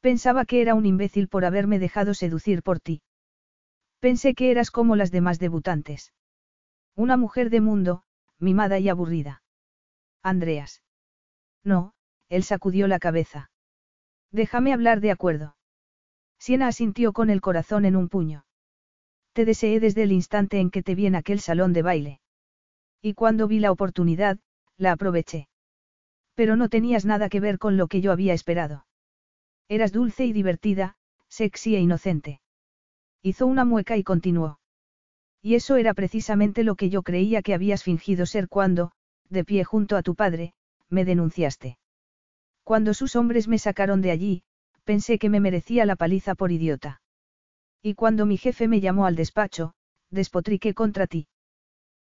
Pensaba 0.00 0.44
que 0.44 0.60
era 0.60 0.74
un 0.74 0.84
imbécil 0.84 1.28
por 1.28 1.44
haberme 1.44 1.78
dejado 1.78 2.12
seducir 2.12 2.62
por 2.62 2.80
ti. 2.80 3.02
Pensé 4.00 4.34
que 4.34 4.50
eras 4.50 4.70
como 4.70 4.96
las 4.96 5.12
demás 5.12 5.38
debutantes. 5.38 6.12
Una 6.96 7.16
mujer 7.16 7.50
de 7.50 7.60
mundo, 7.60 8.02
mimada 8.38 8.78
y 8.80 8.88
aburrida. 8.88 9.42
Andreas. 10.22 10.82
No, 11.62 11.94
él 12.28 12.42
sacudió 12.42 12.88
la 12.88 12.98
cabeza. 12.98 13.51
Déjame 14.32 14.72
hablar 14.72 15.00
de 15.00 15.10
acuerdo. 15.10 15.56
Siena 16.38 16.66
asintió 16.66 17.12
con 17.12 17.30
el 17.30 17.40
corazón 17.40 17.84
en 17.84 17.96
un 17.96 18.08
puño. 18.08 18.44
Te 19.34 19.44
deseé 19.44 19.78
desde 19.78 20.02
el 20.02 20.12
instante 20.12 20.58
en 20.58 20.70
que 20.70 20.82
te 20.82 20.94
vi 20.94 21.06
en 21.06 21.14
aquel 21.14 21.40
salón 21.40 21.72
de 21.72 21.82
baile. 21.82 22.20
Y 23.00 23.14
cuando 23.14 23.46
vi 23.46 23.60
la 23.60 23.70
oportunidad, 23.70 24.38
la 24.76 24.92
aproveché. 24.92 25.48
Pero 26.34 26.56
no 26.56 26.68
tenías 26.68 27.04
nada 27.04 27.28
que 27.28 27.40
ver 27.40 27.58
con 27.58 27.76
lo 27.76 27.86
que 27.86 28.00
yo 28.00 28.10
había 28.10 28.32
esperado. 28.32 28.86
Eras 29.68 29.92
dulce 29.92 30.24
y 30.24 30.32
divertida, 30.32 30.96
sexy 31.28 31.76
e 31.76 31.80
inocente. 31.80 32.40
Hizo 33.22 33.46
una 33.46 33.64
mueca 33.64 33.96
y 33.96 34.02
continuó. 34.02 34.58
Y 35.40 35.54
eso 35.54 35.76
era 35.76 35.92
precisamente 35.94 36.64
lo 36.64 36.74
que 36.74 36.90
yo 36.90 37.02
creía 37.02 37.42
que 37.42 37.54
habías 37.54 37.82
fingido 37.82 38.26
ser 38.26 38.48
cuando, 38.48 38.92
de 39.28 39.44
pie 39.44 39.64
junto 39.64 39.96
a 39.96 40.02
tu 40.02 40.14
padre, 40.14 40.54
me 40.88 41.04
denunciaste. 41.04 41.78
Cuando 42.64 42.94
sus 42.94 43.16
hombres 43.16 43.48
me 43.48 43.58
sacaron 43.58 44.00
de 44.00 44.10
allí, 44.10 44.42
pensé 44.84 45.18
que 45.18 45.28
me 45.28 45.40
merecía 45.40 45.86
la 45.86 45.96
paliza 45.96 46.34
por 46.34 46.52
idiota. 46.52 47.00
Y 47.82 47.94
cuando 47.94 48.26
mi 48.26 48.36
jefe 48.36 48.68
me 48.68 48.80
llamó 48.80 49.06
al 49.06 49.16
despacho, 49.16 49.74
despotriqué 50.10 50.74
contra 50.74 51.06
ti. 51.06 51.26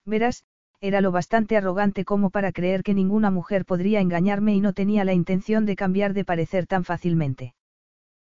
Verás, 0.04 0.44
era 0.80 1.00
lo 1.00 1.12
bastante 1.12 1.56
arrogante 1.56 2.04
como 2.04 2.30
para 2.30 2.52
creer 2.52 2.82
que 2.82 2.94
ninguna 2.94 3.30
mujer 3.30 3.64
podría 3.64 4.00
engañarme 4.00 4.54
y 4.54 4.60
no 4.60 4.72
tenía 4.72 5.04
la 5.04 5.12
intención 5.12 5.66
de 5.66 5.76
cambiar 5.76 6.14
de 6.14 6.24
parecer 6.24 6.66
tan 6.66 6.84
fácilmente. 6.84 7.54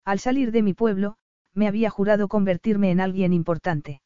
Al 0.06 0.20
salir 0.20 0.52
de 0.52 0.64
mi 0.64 0.74
pueblo, 0.74 1.18
me 1.54 1.68
había 1.68 1.90
jurado 1.90 2.28
convertirme 2.28 2.92
en 2.92 3.02
alguien 3.02 3.34
importante. 3.34 4.02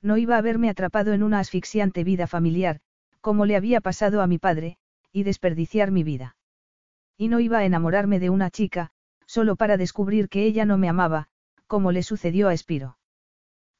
No 0.00 0.16
iba 0.16 0.36
a 0.36 0.42
verme 0.42 0.68
atrapado 0.68 1.12
en 1.12 1.22
una 1.22 1.40
asfixiante 1.40 2.04
vida 2.04 2.26
familiar, 2.26 2.80
como 3.20 3.46
le 3.46 3.56
había 3.56 3.80
pasado 3.80 4.22
a 4.22 4.26
mi 4.26 4.38
padre, 4.38 4.78
y 5.10 5.24
desperdiciar 5.24 5.90
mi 5.90 6.04
vida. 6.04 6.36
Y 7.16 7.28
no 7.28 7.40
iba 7.40 7.58
a 7.58 7.64
enamorarme 7.64 8.20
de 8.20 8.30
una 8.30 8.50
chica, 8.50 8.90
solo 9.26 9.56
para 9.56 9.76
descubrir 9.76 10.28
que 10.28 10.44
ella 10.44 10.64
no 10.64 10.78
me 10.78 10.88
amaba, 10.88 11.28
como 11.66 11.92
le 11.92 12.02
sucedió 12.02 12.48
a 12.48 12.54
Espiro. 12.54 12.98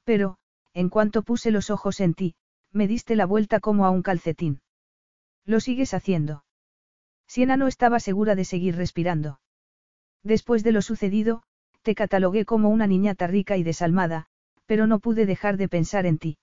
Pero, 0.04 0.38
en 0.72 0.88
cuanto 0.88 1.22
puse 1.22 1.50
los 1.50 1.70
ojos 1.70 2.00
en 2.00 2.14
ti, 2.14 2.34
me 2.72 2.86
diste 2.86 3.16
la 3.16 3.26
vuelta 3.26 3.60
como 3.60 3.86
a 3.86 3.90
un 3.90 4.02
calcetín. 4.02 4.60
Lo 5.44 5.60
sigues 5.60 5.94
haciendo. 5.94 6.44
Siena 7.26 7.56
no 7.56 7.66
estaba 7.66 8.00
segura 8.00 8.34
de 8.34 8.44
seguir 8.44 8.76
respirando. 8.76 9.40
Después 10.22 10.62
de 10.62 10.72
lo 10.72 10.82
sucedido, 10.82 11.42
te 11.82 11.94
catalogué 11.94 12.44
como 12.44 12.68
una 12.68 12.86
niñata 12.86 13.26
rica 13.26 13.56
y 13.56 13.62
desalmada, 13.62 14.26
pero 14.66 14.86
no 14.86 14.98
pude 14.98 15.26
dejar 15.26 15.56
de 15.56 15.68
pensar 15.68 16.06
en 16.06 16.18
ti. 16.18 16.38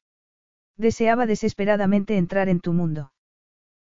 Deseaba 0.77 1.25
desesperadamente 1.25 2.17
entrar 2.17 2.49
en 2.49 2.59
tu 2.59 2.73
mundo. 2.73 3.12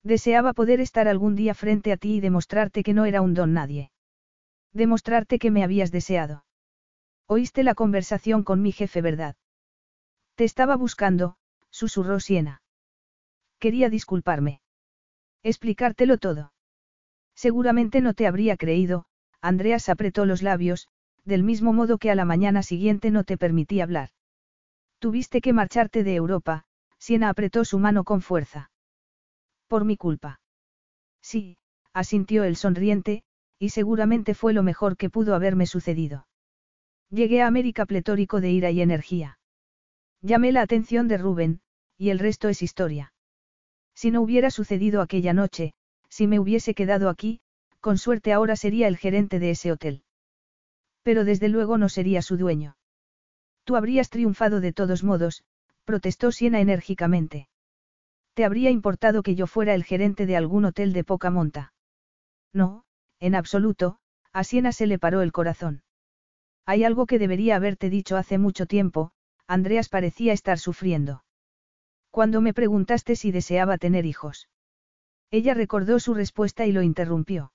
Deseaba 0.03 0.53
poder 0.53 0.81
estar 0.81 1.07
algún 1.07 1.35
día 1.35 1.53
frente 1.53 1.91
a 1.91 1.97
ti 1.97 2.15
y 2.15 2.19
demostrarte 2.21 2.83
que 2.83 2.93
no 2.93 3.05
era 3.05 3.21
un 3.21 3.33
don 3.33 3.53
nadie. 3.53 3.91
Demostrarte 4.73 5.37
que 5.37 5.51
me 5.51 5.63
habías 5.63 5.91
deseado. 5.91 6.43
Oíste 7.27 7.63
la 7.63 7.75
conversación 7.75 8.43
con 8.43 8.61
mi 8.61 8.71
jefe, 8.71 9.01
¿verdad? 9.01 9.35
Te 10.35 10.43
estaba 10.43 10.75
buscando, 10.75 11.35
susurró 11.69 12.19
Siena. 12.19 12.61
Quería 13.59 13.89
disculparme. 13.89 14.61
Explicártelo 15.43 16.17
todo. 16.17 16.51
Seguramente 17.35 18.01
no 18.01 18.13
te 18.13 18.27
habría 18.27 18.57
creído, 18.57 19.05
Andreas 19.39 19.87
apretó 19.87 20.25
los 20.25 20.41
labios, 20.41 20.87
del 21.25 21.43
mismo 21.43 21.73
modo 21.73 21.99
que 21.99 22.09
a 22.09 22.15
la 22.15 22.25
mañana 22.25 22.63
siguiente 22.63 23.11
no 23.11 23.23
te 23.23 23.37
permití 23.37 23.81
hablar. 23.81 24.09
Tuviste 24.99 25.41
que 25.41 25.53
marcharte 25.53 26.03
de 26.03 26.15
Europa, 26.15 26.65
Siena 26.97 27.29
apretó 27.29 27.65
su 27.65 27.77
mano 27.79 28.03
con 28.03 28.21
fuerza. 28.21 28.70
Por 29.71 29.85
mi 29.85 29.95
culpa. 29.95 30.41
Sí, 31.21 31.55
asintió 31.93 32.43
el 32.43 32.57
sonriente, 32.57 33.23
y 33.57 33.69
seguramente 33.69 34.33
fue 34.33 34.51
lo 34.51 34.63
mejor 34.63 34.97
que 34.97 35.09
pudo 35.09 35.33
haberme 35.33 35.65
sucedido. 35.65 36.27
Llegué 37.09 37.41
a 37.41 37.47
América 37.47 37.85
pletórico 37.85 38.41
de 38.41 38.51
ira 38.51 38.69
y 38.71 38.81
energía. 38.81 39.39
Llamé 40.21 40.51
la 40.51 40.61
atención 40.61 41.07
de 41.07 41.17
Rubén, 41.17 41.61
y 41.97 42.09
el 42.09 42.19
resto 42.19 42.49
es 42.49 42.61
historia. 42.61 43.13
Si 43.95 44.11
no 44.11 44.21
hubiera 44.21 44.51
sucedido 44.51 44.99
aquella 45.01 45.31
noche, 45.31 45.73
si 46.09 46.27
me 46.27 46.37
hubiese 46.37 46.73
quedado 46.73 47.07
aquí, 47.07 47.39
con 47.79 47.97
suerte 47.97 48.33
ahora 48.33 48.57
sería 48.57 48.89
el 48.89 48.97
gerente 48.97 49.39
de 49.39 49.51
ese 49.51 49.71
hotel. 49.71 50.03
Pero 51.01 51.23
desde 51.23 51.47
luego 51.47 51.77
no 51.77 51.87
sería 51.87 52.21
su 52.21 52.35
dueño. 52.35 52.75
Tú 53.63 53.77
habrías 53.77 54.09
triunfado 54.09 54.59
de 54.59 54.73
todos 54.73 55.05
modos, 55.05 55.45
protestó 55.85 56.33
Siena 56.33 56.59
enérgicamente. 56.59 57.47
¿Te 58.33 58.45
habría 58.45 58.69
importado 58.69 59.23
que 59.23 59.35
yo 59.35 59.47
fuera 59.47 59.73
el 59.73 59.83
gerente 59.83 60.25
de 60.25 60.37
algún 60.37 60.65
hotel 60.65 60.93
de 60.93 61.03
poca 61.03 61.29
monta? 61.29 61.73
No, 62.53 62.85
en 63.19 63.35
absoluto, 63.35 63.99
a 64.31 64.43
Siena 64.43 64.71
se 64.71 64.87
le 64.87 64.97
paró 64.99 65.21
el 65.21 65.31
corazón. 65.31 65.83
Hay 66.65 66.83
algo 66.83 67.05
que 67.05 67.19
debería 67.19 67.55
haberte 67.55 67.89
dicho 67.89 68.17
hace 68.17 68.37
mucho 68.37 68.65
tiempo, 68.65 69.11
Andreas 69.47 69.89
parecía 69.89 70.31
estar 70.31 70.59
sufriendo. 70.59 71.23
Cuando 72.09 72.41
me 72.41 72.53
preguntaste 72.53 73.15
si 73.15 73.31
deseaba 73.31 73.77
tener 73.77 74.05
hijos. 74.05 74.47
Ella 75.29 75.53
recordó 75.53 75.99
su 75.99 76.13
respuesta 76.13 76.65
y 76.65 76.71
lo 76.71 76.81
interrumpió. 76.81 77.51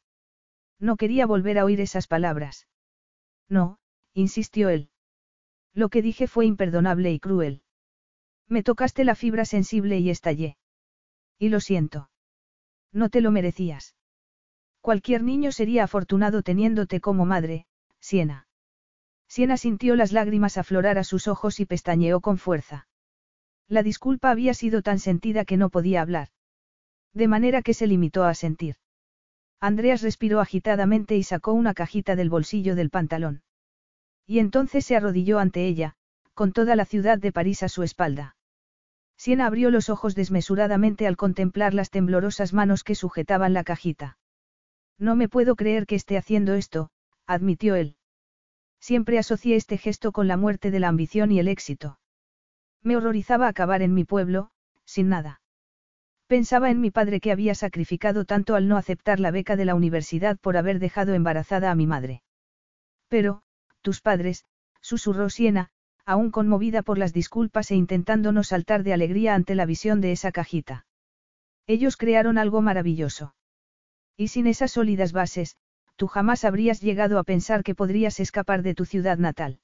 No 0.79 0.97
quería 0.97 1.27
volver 1.27 1.59
a 1.59 1.65
oír 1.65 1.81
esas 1.81 2.07
palabras. 2.07 2.67
No, 3.49 3.79
insistió 4.13 4.69
él. 4.69 4.91
Lo 5.73 5.89
que 5.89 6.03
dije 6.03 6.27
fue 6.27 6.47
imperdonable 6.47 7.13
y 7.13 7.21
cruel. 7.21 7.63
Me 8.49 8.63
tocaste 8.63 9.05
la 9.05 9.15
fibra 9.15 9.45
sensible 9.45 9.99
y 9.99 10.11
estallé. 10.11 10.57
Y 11.39 11.49
lo 11.49 11.61
siento. 11.61 12.11
No 12.93 13.11
te 13.11 13.21
lo 13.21 13.31
merecías. 13.31 13.95
Cualquier 14.81 15.23
niño 15.23 15.53
sería 15.53 15.85
afortunado 15.85 16.43
teniéndote 16.43 17.01
como 17.01 17.27
madre, 17.27 17.67
Siena. 18.01 18.47
Siena 19.29 19.57
sintió 19.57 19.97
las 19.97 20.13
lágrimas 20.13 20.57
aflorar 20.57 20.99
a 20.99 21.05
sus 21.05 21.27
ojos 21.29 21.59
y 21.61 21.67
pestañeó 21.67 22.21
con 22.21 22.39
fuerza. 22.39 22.89
La 23.69 23.83
disculpa 23.83 24.31
había 24.31 24.55
sido 24.55 24.83
tan 24.83 25.01
sentida 25.01 25.45
que 25.45 25.57
no 25.57 25.71
podía 25.71 26.01
hablar. 26.01 26.29
De 27.13 27.27
manera 27.27 27.63
que 27.63 27.75
se 27.75 27.87
limitó 27.87 28.25
a 28.25 28.35
sentir. 28.35 28.77
Andreas 29.61 30.03
respiró 30.03 30.41
agitadamente 30.41 31.17
y 31.17 31.25
sacó 31.25 31.53
una 31.53 31.75
cajita 31.75 32.15
del 32.15 32.31
bolsillo 32.31 32.77
del 32.77 32.91
pantalón. 32.91 33.43
Y 34.27 34.39
entonces 34.39 34.87
se 34.87 34.97
arrodilló 34.97 35.39
ante 35.39 35.67
ella, 35.67 35.97
con 36.35 36.53
toda 36.53 36.77
la 36.77 36.85
ciudad 36.85 37.19
de 37.19 37.33
París 37.33 37.63
a 37.63 37.69
su 37.69 37.83
espalda. 37.83 38.36
Siena 39.17 39.47
abrió 39.47 39.71
los 39.71 39.89
ojos 39.89 40.15
desmesuradamente 40.15 41.07
al 41.07 41.17
contemplar 41.17 41.75
las 41.75 41.91
temblorosas 41.91 42.53
manos 42.53 42.85
que 42.85 42.95
sujetaban 42.95 43.53
la 43.53 43.65
cajita. 43.65 44.19
No 44.99 45.17
me 45.17 45.29
puedo 45.29 45.57
creer 45.57 45.87
que 45.87 45.95
esté 45.95 46.17
haciendo 46.17 46.55
esto, 46.55 46.91
admitió 47.27 47.75
él. 47.75 47.97
Siempre 48.81 49.19
asocié 49.19 49.57
este 49.57 49.79
gesto 49.79 50.13
con 50.13 50.29
la 50.29 50.37
muerte 50.37 50.71
de 50.71 50.81
la 50.81 50.89
ambición 50.89 51.33
y 51.33 51.39
el 51.39 51.49
éxito. 51.49 51.99
Me 52.83 52.97
horrorizaba 52.97 53.49
acabar 53.49 53.83
en 53.83 53.95
mi 53.95 54.05
pueblo, 54.05 54.51
sin 54.85 55.09
nada. 55.09 55.41
Pensaba 56.27 56.71
en 56.71 56.81
mi 56.81 56.91
padre 56.91 57.21
que 57.21 57.33
había 57.33 57.55
sacrificado 57.55 58.25
tanto 58.25 58.55
al 58.55 58.69
no 58.69 58.77
aceptar 58.77 59.21
la 59.21 59.31
beca 59.31 59.57
de 59.57 59.65
la 59.65 59.75
universidad 59.75 60.39
por 60.39 60.57
haber 60.57 60.79
dejado 60.79 61.15
embarazada 61.15 61.71
a 61.71 61.75
mi 61.75 61.87
madre. 61.87 62.23
Pero, 63.09 63.43
tus 63.83 64.01
padres, 64.01 64.45
susurró 64.81 65.31
Siena, 65.31 65.71
aún 66.07 66.31
conmovida 66.31 66.83
por 66.83 66.97
las 66.99 67.13
disculpas 67.13 67.71
e 67.73 67.75
intentando 67.75 68.33
no 68.33 68.45
saltar 68.45 68.85
de 68.85 68.93
alegría 68.93 69.35
ante 69.35 69.57
la 69.57 69.67
visión 69.67 70.01
de 70.01 70.13
esa 70.13 70.33
cajita. 70.33 70.87
Ellos 71.67 71.97
crearon 71.97 72.39
algo 72.39 72.63
maravilloso. 72.63 73.35
Y 74.17 74.29
sin 74.29 74.47
esas 74.47 74.71
sólidas 74.71 75.13
bases, 75.13 75.57
tú 75.97 76.07
jamás 76.07 76.45
habrías 76.45 76.81
llegado 76.81 77.19
a 77.19 77.25
pensar 77.25 77.65
que 77.65 77.75
podrías 77.75 78.21
escapar 78.21 78.63
de 78.63 78.75
tu 78.75 78.85
ciudad 78.85 79.19
natal. 79.19 79.59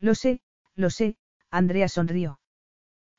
Lo 0.00 0.16
sé, 0.16 0.40
lo 0.74 0.90
sé, 0.90 1.16
Andrea 1.50 1.88
sonrió. 1.88 2.40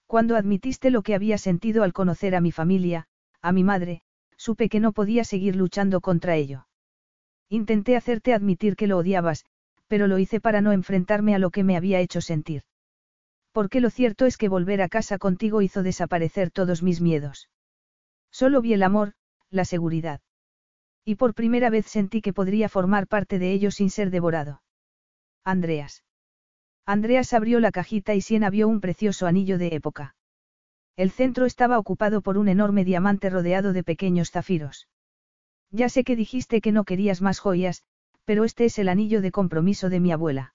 Cuando 0.05 0.35
admitiste 0.35 0.91
lo 0.91 1.01
que 1.01 1.15
había 1.15 1.38
sentido 1.38 1.83
al 1.83 1.93
conocer 1.93 2.35
a 2.35 2.41
mi 2.41 2.51
familia, 2.51 3.07
a 3.41 3.51
mi 3.51 3.63
madre, 3.63 4.01
supe 4.35 4.67
que 4.67 4.81
no 4.81 4.91
podía 4.91 5.23
seguir 5.23 5.55
luchando 5.55 6.01
contra 6.01 6.35
ello. 6.35 6.67
Intenté 7.49 7.95
hacerte 7.95 8.33
admitir 8.33 8.75
que 8.75 8.88
lo 8.88 8.97
odiabas, 8.97 9.45
pero 9.87 10.07
lo 10.07 10.19
hice 10.19 10.39
para 10.39 10.61
no 10.61 10.71
enfrentarme 10.71 11.35
a 11.35 11.39
lo 11.39 11.51
que 11.51 11.63
me 11.63 11.77
había 11.77 11.99
hecho 11.99 12.21
sentir. 12.21 12.63
Porque 13.51 13.81
lo 13.81 13.89
cierto 13.89 14.25
es 14.25 14.37
que 14.37 14.49
volver 14.49 14.81
a 14.81 14.89
casa 14.89 15.17
contigo 15.17 15.61
hizo 15.61 15.83
desaparecer 15.83 16.49
todos 16.51 16.81
mis 16.81 17.01
miedos. 17.01 17.49
Solo 18.31 18.61
vi 18.61 18.73
el 18.73 18.83
amor, 18.83 19.13
la 19.49 19.65
seguridad. 19.65 20.21
Y 21.05 21.15
por 21.15 21.33
primera 21.35 21.69
vez 21.69 21.85
sentí 21.85 22.21
que 22.21 22.33
podría 22.33 22.69
formar 22.69 23.07
parte 23.07 23.37
de 23.37 23.51
ello 23.51 23.69
sin 23.69 23.89
ser 23.89 24.09
devorado. 24.09 24.63
Andreas. 25.43 26.03
Andreas 26.85 27.33
abrió 27.33 27.59
la 27.59 27.71
cajita 27.71 28.15
y 28.15 28.21
Siena 28.21 28.49
vio 28.49 28.67
un 28.67 28.81
precioso 28.81 29.27
anillo 29.27 29.57
de 29.57 29.67
época. 29.67 30.15
El 30.95 31.11
centro 31.11 31.45
estaba 31.45 31.79
ocupado 31.79 32.21
por 32.21 32.37
un 32.37 32.47
enorme 32.47 32.85
diamante 32.85 33.29
rodeado 33.29 33.73
de 33.73 33.83
pequeños 33.83 34.31
zafiros. 34.31 34.87
Ya 35.71 35.89
sé 35.89 36.03
que 36.03 36.15
dijiste 36.15 36.61
que 36.61 36.71
no 36.71 36.83
querías 36.83 37.21
más 37.21 37.39
joyas, 37.39 37.83
pero 38.26 38.43
este 38.43 38.66
es 38.66 38.80
el 38.80 38.90
anillo 38.90 39.22
de 39.22 39.32
compromiso 39.32 39.90
de 39.90 40.00
mi 40.00 40.11
abuela. 40.11 40.53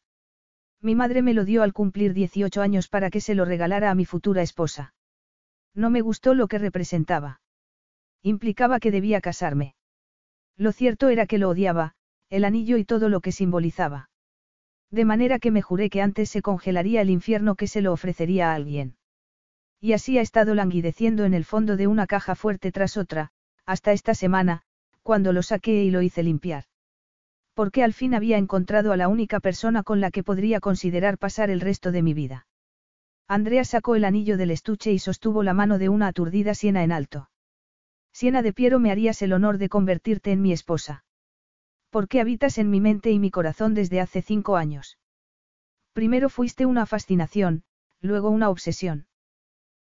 Mi 0.81 0.95
madre 0.95 1.23
me 1.23 1.35
lo 1.35 1.45
dio 1.45 1.63
al 1.63 1.73
cumplir 1.73 2.15
18 2.15 2.63
años 2.63 2.89
para 2.89 3.11
que 3.11 3.21
se 3.21 3.35
lo 3.35 3.45
regalara 3.45 3.91
a 3.91 3.95
mi 3.95 4.05
futura 4.05 4.43
esposa. 4.43 4.95
No 5.75 5.91
me 5.91 6.01
gustó 6.01 6.35
lo 6.35 6.49
que 6.49 6.59
representaba. 6.59 7.41
Implicaba 8.23 8.81
que 8.81 8.91
debía 8.91 9.21
casarme. 9.21 9.75
Lo 10.57 10.73
cierto 10.73 11.09
era 11.09 11.27
que 11.27 11.39
lo 11.39 11.49
odiaba, 11.49 11.95
el 12.31 12.45
anillo 12.45 12.77
y 12.77 12.85
todo 12.85 13.09
lo 13.09 13.21
que 13.21 13.33
simbolizaba. 13.33 14.11
De 14.91 15.05
manera 15.05 15.39
que 15.39 15.51
me 15.51 15.63
juré 15.63 15.91
que 15.91 16.03
antes 16.03 16.31
se 16.31 16.43
congelaría 16.43 17.03
el 17.03 17.11
infierno 17.11 17.55
que 17.55 17.67
se 17.67 17.83
lo 17.83 17.93
ofrecería 17.93 18.51
a 18.51 18.55
alguien. 18.55 18.97
Y 19.81 19.93
así 19.93 20.19
ha 20.19 20.23
estado 20.23 20.55
languideciendo 20.55 21.25
en 21.25 21.35
el 21.35 21.45
fondo 21.45 21.77
de 21.77 21.87
una 21.87 22.07
caja 22.07 22.35
fuerte 22.35 22.73
tras 22.73 22.97
otra, 22.97 23.31
hasta 23.67 23.93
esta 23.93 24.15
semana, 24.15 24.63
cuando 25.03 25.33
lo 25.33 25.43
saqué 25.43 25.85
y 25.85 25.91
lo 25.91 26.03
hice 26.03 26.23
limpiar. 26.23 26.65
Porque 27.59 27.83
al 27.83 27.93
fin 27.93 28.15
había 28.15 28.39
encontrado 28.39 28.93
a 28.93 28.97
la 28.97 29.09
única 29.09 29.41
persona 29.41 29.83
con 29.83 30.01
la 30.01 30.13
que 30.13 30.23
podría 30.23 30.61
considerar 30.61 31.19
pasar 31.19 31.51
el 31.51 31.61
resto 31.61 31.91
de 31.91 32.03
mi 32.03 32.15
vida. 32.15 32.47
Andrea 33.27 33.65
sacó 33.65 33.97
el 33.97 34.05
anillo 34.05 34.37
del 34.37 34.53
estuche 34.53 34.93
y 34.93 35.01
sostuvo 35.01 35.43
la 35.43 35.55
mano 35.55 35.79
de 35.79 35.89
una 35.89 36.07
aturdida 36.07 36.55
Siena 36.55 36.85
en 36.85 36.93
alto. 36.93 37.31
Siena 38.13 38.43
de 38.43 38.53
Piero 38.53 38.79
me 38.79 38.93
harías 38.93 39.23
el 39.23 39.33
honor 39.33 39.59
de 39.59 39.69
convertirte 39.69 40.31
en 40.31 40.41
mi 40.41 40.53
esposa. 40.53 41.05
Porque 41.91 42.21
habitas 42.21 42.59
en 42.59 42.71
mi 42.71 42.81
mente 42.81 43.11
y 43.11 43.19
mi 43.19 43.33
corazón 43.33 43.75
desde 43.75 44.01
hace 44.01 44.23
cinco 44.23 44.57
años. 44.57 44.97
Primero 45.93 46.29
fuiste 46.29 46.65
una 46.65 46.87
fascinación, 46.87 47.65
luego 48.01 48.31
una 48.31 48.51
obsesión. 48.51 49.09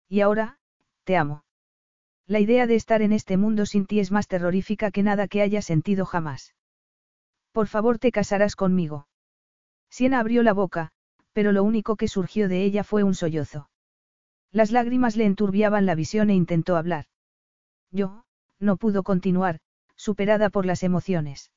Y 0.09 0.23
ahora, 0.23 0.59
te 1.05 1.19
amo. 1.19 1.45
La 2.27 2.41
idea 2.41 2.67
de 2.67 2.77
estar 2.77 3.03
en 3.03 3.13
este 3.13 3.37
mundo 3.37 3.67
sin 3.67 3.85
ti 3.85 4.01
es 4.01 4.11
más 4.11 4.29
terrorífica 4.29 4.91
que 4.91 5.03
nada 5.03 5.29
que 5.29 5.43
haya 5.43 5.61
sentido 5.61 6.07
jamás. 6.07 6.56
Por 7.57 7.69
favor, 7.69 7.99
te 7.99 8.13
casarás 8.13 8.55
conmigo. 8.55 9.09
Siena 9.89 10.21
abrió 10.21 10.43
la 10.43 10.53
boca, 10.53 10.91
pero 11.33 11.53
lo 11.53 11.65
único 11.65 11.97
que 11.97 12.07
surgió 12.07 12.51
de 12.51 12.63
ella 12.65 12.85
fue 12.85 13.03
un 13.03 13.15
sollozo. 13.15 13.71
Las 14.53 14.73
lágrimas 14.73 15.17
le 15.17 15.25
enturbiaban 15.25 15.87
la 15.87 15.95
visión 15.95 16.29
e 16.29 16.35
intentó 16.35 16.77
hablar. 16.77 17.07
Yo, 17.91 18.27
no 18.59 18.77
pudo 18.77 19.03
continuar, 19.03 19.61
superada 19.95 20.51
por 20.51 20.67
las 20.67 20.83
emociones. 20.83 21.51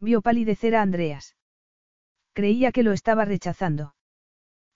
Vio 0.00 0.22
palidecer 0.22 0.74
a 0.74 0.82
Andreas. 0.82 1.36
Creía 2.32 2.72
que 2.72 2.82
lo 2.82 2.90
estaba 2.90 3.24
rechazando. 3.24 3.94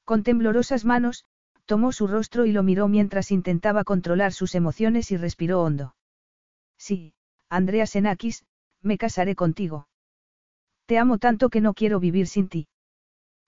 Con 0.04 0.22
temblorosas 0.22 0.84
manos, 0.84 1.24
tomó 1.64 1.90
su 1.90 2.06
rostro 2.06 2.46
y 2.46 2.52
lo 2.52 2.62
miró 2.62 2.86
mientras 2.86 3.32
intentaba 3.32 3.82
controlar 3.82 4.32
sus 4.32 4.54
emociones 4.54 5.10
y 5.10 5.16
respiró 5.16 5.62
hondo. 5.62 5.96
Sí, 6.78 7.14
Andreas 7.48 7.96
Enakis, 7.96 8.46
me 8.80 8.96
casaré 8.96 9.34
contigo. 9.34 9.88
Te 10.86 10.98
amo 10.98 11.18
tanto 11.18 11.50
que 11.50 11.60
no 11.60 11.74
quiero 11.74 12.00
vivir 12.00 12.28
sin 12.28 12.48
ti. 12.48 12.68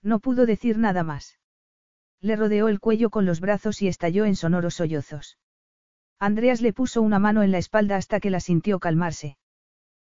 No 0.03 0.19
pudo 0.19 0.45
decir 0.45 0.77
nada 0.77 1.03
más. 1.03 1.39
Le 2.21 2.35
rodeó 2.35 2.67
el 2.67 2.79
cuello 2.79 3.09
con 3.09 3.25
los 3.25 3.39
brazos 3.39 3.81
y 3.81 3.87
estalló 3.87 4.25
en 4.25 4.35
sonoros 4.35 4.75
sollozos. 4.75 5.37
Andreas 6.19 6.61
le 6.61 6.73
puso 6.73 7.01
una 7.01 7.17
mano 7.17 7.43
en 7.43 7.51
la 7.51 7.57
espalda 7.57 7.95
hasta 7.95 8.19
que 8.19 8.29
la 8.29 8.41
sintió 8.41 8.79
calmarse. 8.79 9.37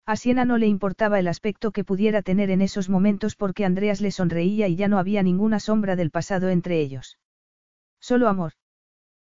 A 0.07 0.15
Siena 0.15 0.45
no 0.45 0.57
le 0.57 0.69
importaba 0.69 1.19
el 1.19 1.27
aspecto 1.27 1.73
que 1.73 1.83
pudiera 1.83 2.23
tener 2.23 2.51
en 2.51 2.63
esos 2.63 2.89
momentos 2.89 3.35
porque 3.35 3.65
Andreas 3.65 4.01
le 4.01 4.13
sonreía 4.13 4.69
y 4.69 4.77
ya 4.77 4.87
no 4.87 4.99
había 4.99 5.25
ninguna 5.25 5.59
sombra 5.59 5.97
del 5.97 6.13
pasado 6.13 6.49
entre 6.49 6.79
ellos. 6.79 7.19
Solo 7.99 8.29
amor. 8.29 8.53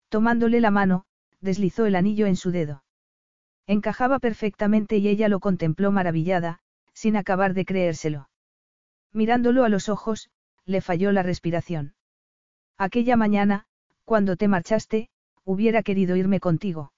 Tomándole 0.09 0.61
la 0.61 0.71
mano, 0.71 1.05
deslizó 1.41 1.85
el 1.85 1.93
anillo 1.93 2.25
en 2.25 2.35
su 2.35 2.49
dedo. 2.49 2.83
Encajaba 3.67 4.17
perfectamente 4.17 4.97
y 4.97 5.07
ella 5.09 5.29
lo 5.29 5.39
contempló 5.39 5.91
maravillada, 5.91 6.62
sin 6.93 7.15
acabar 7.15 7.53
de 7.53 7.65
creérselo. 7.65 8.29
Mirándolo 9.11 9.63
a 9.63 9.69
los 9.69 9.89
ojos, 9.89 10.29
le 10.65 10.81
falló 10.81 11.11
la 11.11 11.23
respiración. 11.23 11.95
Aquella 12.77 13.15
mañana, 13.15 13.65
cuando 14.05 14.35
te 14.35 14.47
marchaste, 14.47 15.09
hubiera 15.43 15.83
querido 15.83 16.15
irme 16.15 16.39
contigo. 16.39 16.93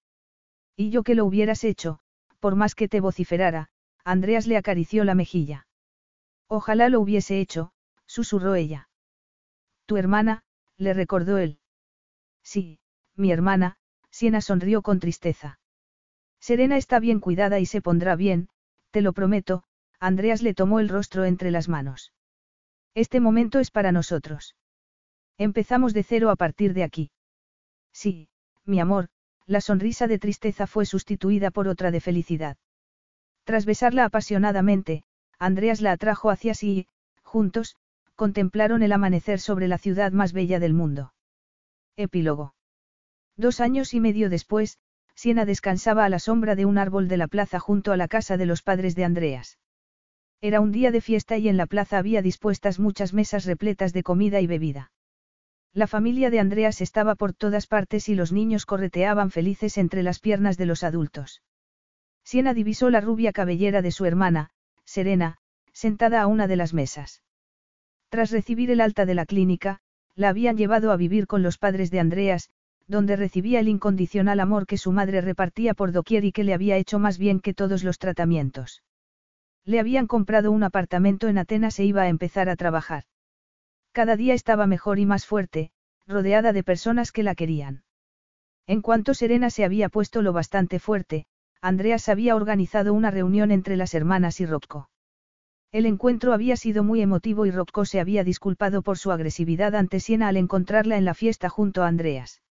Y 0.75 0.89
yo 0.89 1.03
que 1.03 1.15
lo 1.15 1.25
hubieras 1.25 1.63
hecho, 1.63 1.99
por 2.39 2.55
más 2.55 2.75
que 2.75 2.87
te 2.87 2.99
vociferara, 2.99 3.69
Andreas 4.03 4.47
le 4.47 4.57
acarició 4.57 5.03
la 5.03 5.15
mejilla. 5.15 5.67
Ojalá 6.47 6.89
lo 6.89 6.99
hubiese 6.99 7.39
hecho, 7.39 7.71
susurró 8.05 8.55
ella. 8.55 8.89
Tu 9.85 9.97
hermana, 9.97 10.43
le 10.77 10.93
recordó 10.93 11.37
él. 11.37 11.59
Sí, 12.43 12.79
mi 13.15 13.31
hermana, 13.31 13.77
Siena 14.11 14.41
sonrió 14.41 14.81
con 14.81 14.99
tristeza. 14.99 15.59
Serena 16.39 16.77
está 16.77 16.99
bien 16.99 17.19
cuidada 17.19 17.59
y 17.59 17.65
se 17.65 17.81
pondrá 17.81 18.15
bien, 18.15 18.49
te 18.91 19.01
lo 19.01 19.13
prometo, 19.13 19.63
Andreas 20.05 20.43
le 20.43 20.53
tomó 20.53 20.79
el 20.79 20.87
rostro 20.87 21.25
entre 21.25 21.49
las 21.49 21.67
manos. 21.67 22.13
Este 22.93 23.19
momento 23.19 23.57
es 23.57 23.71
para 23.71 23.91
nosotros. 23.91 24.55
Empezamos 25.39 25.95
de 25.95 26.03
cero 26.03 26.29
a 26.29 26.35
partir 26.35 26.75
de 26.75 26.83
aquí. 26.83 27.09
Sí, 27.91 28.29
mi 28.65 28.79
amor, 28.79 29.09
la 29.47 29.61
sonrisa 29.61 30.05
de 30.05 30.19
tristeza 30.19 30.67
fue 30.67 30.85
sustituida 30.85 31.49
por 31.49 31.67
otra 31.67 31.89
de 31.89 32.01
felicidad. 32.01 32.55
Tras 33.45 33.65
besarla 33.65 34.05
apasionadamente, 34.05 35.03
Andreas 35.39 35.81
la 35.81 35.93
atrajo 35.93 36.29
hacia 36.29 36.53
sí 36.53 36.71
y, 36.71 36.87
juntos, 37.23 37.75
contemplaron 38.15 38.83
el 38.83 38.91
amanecer 38.91 39.39
sobre 39.39 39.67
la 39.67 39.79
ciudad 39.79 40.11
más 40.11 40.33
bella 40.33 40.59
del 40.59 40.75
mundo. 40.75 41.15
Epílogo. 41.95 42.53
Dos 43.37 43.59
años 43.59 43.95
y 43.95 43.99
medio 44.01 44.29
después, 44.29 44.77
Siena 45.15 45.45
descansaba 45.45 46.05
a 46.05 46.09
la 46.09 46.19
sombra 46.19 46.53
de 46.55 46.65
un 46.65 46.77
árbol 46.77 47.07
de 47.07 47.17
la 47.17 47.27
plaza 47.27 47.59
junto 47.59 47.91
a 47.91 47.97
la 47.97 48.07
casa 48.07 48.37
de 48.37 48.45
los 48.45 48.61
padres 48.61 48.93
de 48.93 49.03
Andreas. 49.03 49.57
Era 50.41 50.61
un 50.61 50.71
día 50.71 50.91
de 50.91 51.01
fiesta 51.01 51.37
y 51.37 51.47
en 51.47 51.57
la 51.57 51.65
plaza 51.65 51.97
había 51.97 52.21
dispuestas 52.21 52.79
muchas 52.79 53.13
mesas 53.13 53.45
repletas 53.45 53.93
de 53.93 54.03
comida 54.03 54.41
y 54.41 54.47
bebida. 54.47 54.91
La 55.73 55.87
familia 55.87 56.29
de 56.29 56.39
Andreas 56.39 56.81
estaba 56.81 57.15
por 57.15 57.33
todas 57.33 57.67
partes 57.67 58.07
y 58.07 58.15
los 58.15 58.31
niños 58.31 58.65
correteaban 58.65 59.31
felices 59.31 59.77
entre 59.77 60.03
las 60.03 60.19
piernas 60.19 60.57
de 60.57 60.65
los 60.65 60.83
adultos. 60.83 61.41
Siena 62.23 62.53
divisó 62.53 62.89
la 62.89 63.01
rubia 63.01 63.33
cabellera 63.33 63.81
de 63.81 63.91
su 63.91 64.05
hermana, 64.05 64.51
Serena, 64.85 65.37
sentada 65.73 66.21
a 66.21 66.27
una 66.27 66.47
de 66.47 66.55
las 66.55 66.73
mesas. 66.73 67.21
Tras 68.09 68.31
recibir 68.31 68.71
el 68.71 68.81
alta 68.81 69.05
de 69.05 69.15
la 69.15 69.25
clínica, 69.25 69.79
la 70.15 70.29
habían 70.29 70.57
llevado 70.57 70.91
a 70.91 70.97
vivir 70.97 71.27
con 71.27 71.43
los 71.43 71.57
padres 71.57 71.91
de 71.91 71.99
Andreas, 71.99 72.49
donde 72.87 73.15
recibía 73.15 73.59
el 73.59 73.67
incondicional 73.67 74.39
amor 74.39 74.67
que 74.67 74.77
su 74.77 74.91
madre 74.91 75.21
repartía 75.21 75.73
por 75.73 75.91
doquier 75.91 76.23
y 76.23 76.31
que 76.31 76.43
le 76.43 76.53
había 76.53 76.77
hecho 76.77 76.99
más 76.99 77.17
bien 77.17 77.39
que 77.41 77.53
todos 77.53 77.83
los 77.83 77.97
tratamientos. 77.97 78.83
Le 79.65 79.79
habían 79.79 80.05
comprado 80.05 80.51
un 80.51 80.63
apartamento 80.63 81.27
en 81.27 81.39
Atenas 81.39 81.79
e 81.79 81.85
iba 81.85 82.03
a 82.03 82.09
empezar 82.09 82.49
a 82.49 82.55
trabajar. 82.55 83.03
Cada 83.91 84.15
día 84.15 84.35
estaba 84.35 84.67
mejor 84.67 84.99
y 84.99 85.05
más 85.05 85.25
fuerte, 85.25 85.71
rodeada 86.05 86.53
de 86.53 86.63
personas 86.63 87.11
que 87.11 87.23
la 87.23 87.33
querían. 87.33 87.83
En 88.67 88.81
cuanto 88.81 89.13
Serena 89.13 89.49
se 89.49 89.65
había 89.65 89.89
puesto 89.89 90.21
lo 90.21 90.33
bastante 90.33 90.79
fuerte, 90.79 91.25
Andreas 91.61 92.09
había 92.09 92.35
organizado 92.35 92.93
una 92.93 93.09
reunión 93.09 93.51
entre 93.51 93.75
las 93.75 93.95
hermanas 93.95 94.39
y 94.39 94.45
Rocco. 94.45 94.89
El 95.71 95.87
encuentro 95.87 96.33
había 96.33 96.57
sido 96.57 96.83
muy 96.83 97.01
emotivo 97.01 97.47
y 97.47 97.51
Rocco 97.51 97.85
se 97.85 97.99
había 97.99 98.23
disculpado 98.23 98.83
por 98.83 98.99
su 98.99 99.11
agresividad 99.11 99.75
ante 99.75 99.99
Siena 99.99 100.27
al 100.27 100.37
encontrarla 100.37 100.97
en 100.97 101.05
la 101.05 101.15
fiesta 101.15 101.49
junto 101.49 101.83
a 101.83 101.87
Andreas. 101.87 102.43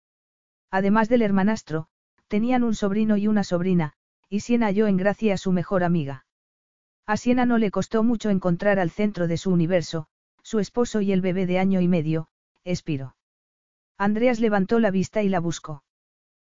Además 0.70 1.10
del 1.10 1.22
hermanastro, 1.22 1.88
tenían 2.28 2.64
un 2.64 2.74
sobrino 2.74 3.18
y 3.18 3.28
una 3.28 3.44
sobrina, 3.44 3.92
y 4.30 4.40
Siena 4.40 4.66
halló 4.66 4.86
en 4.86 4.96
gracia 4.96 5.34
a 5.34 5.38
su 5.38 5.52
mejor 5.52 5.84
amiga. 5.84 6.24
A 7.12 7.18
Siena 7.18 7.44
no 7.44 7.58
le 7.58 7.70
costó 7.70 8.02
mucho 8.02 8.30
encontrar 8.30 8.78
al 8.78 8.88
centro 8.88 9.28
de 9.28 9.36
su 9.36 9.50
universo, 9.50 10.06
su 10.42 10.60
esposo 10.60 11.02
y 11.02 11.12
el 11.12 11.20
bebé 11.20 11.44
de 11.44 11.58
año 11.58 11.82
y 11.82 11.86
medio, 11.86 12.28
Espiro. 12.64 13.16
Andreas 13.98 14.40
levantó 14.40 14.78
la 14.78 14.90
vista 14.90 15.22
y 15.22 15.28
la 15.28 15.38
buscó. 15.38 15.84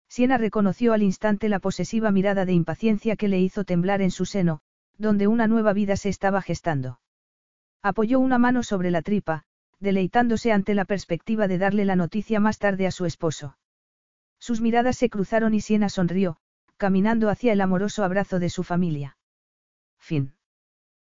Siena 0.07 0.37
reconoció 0.37 0.93
al 0.93 1.03
instante 1.03 1.49
la 1.49 1.59
posesiva 1.59 2.09
mirada 2.09 2.45
de 2.45 2.53
impaciencia 2.53 3.17
que 3.17 3.27
le 3.27 3.41
hizo 3.41 3.65
temblar 3.65 4.01
en 4.01 4.11
su 4.11 4.23
seno, 4.23 4.61
donde 4.97 5.27
una 5.27 5.45
nueva 5.47 5.73
vida 5.73 5.97
se 5.97 6.07
estaba 6.07 6.41
gestando. 6.41 7.01
Apoyó 7.81 8.21
una 8.21 8.37
mano 8.37 8.63
sobre 8.63 8.91
la 8.91 9.01
tripa, 9.01 9.43
deleitándose 9.81 10.53
ante 10.53 10.73
la 10.73 10.85
perspectiva 10.85 11.49
de 11.49 11.57
darle 11.57 11.83
la 11.83 11.97
noticia 11.97 12.39
más 12.39 12.59
tarde 12.59 12.87
a 12.87 12.91
su 12.91 13.03
esposo. 13.03 13.57
Sus 14.39 14.61
miradas 14.61 14.95
se 14.95 15.09
cruzaron 15.09 15.53
y 15.53 15.59
Siena 15.59 15.89
sonrió, 15.89 16.37
caminando 16.77 17.29
hacia 17.29 17.51
el 17.51 17.59
amoroso 17.59 18.05
abrazo 18.05 18.39
de 18.39 18.49
su 18.49 18.63
familia. 18.63 19.17
Fin. 19.97 20.34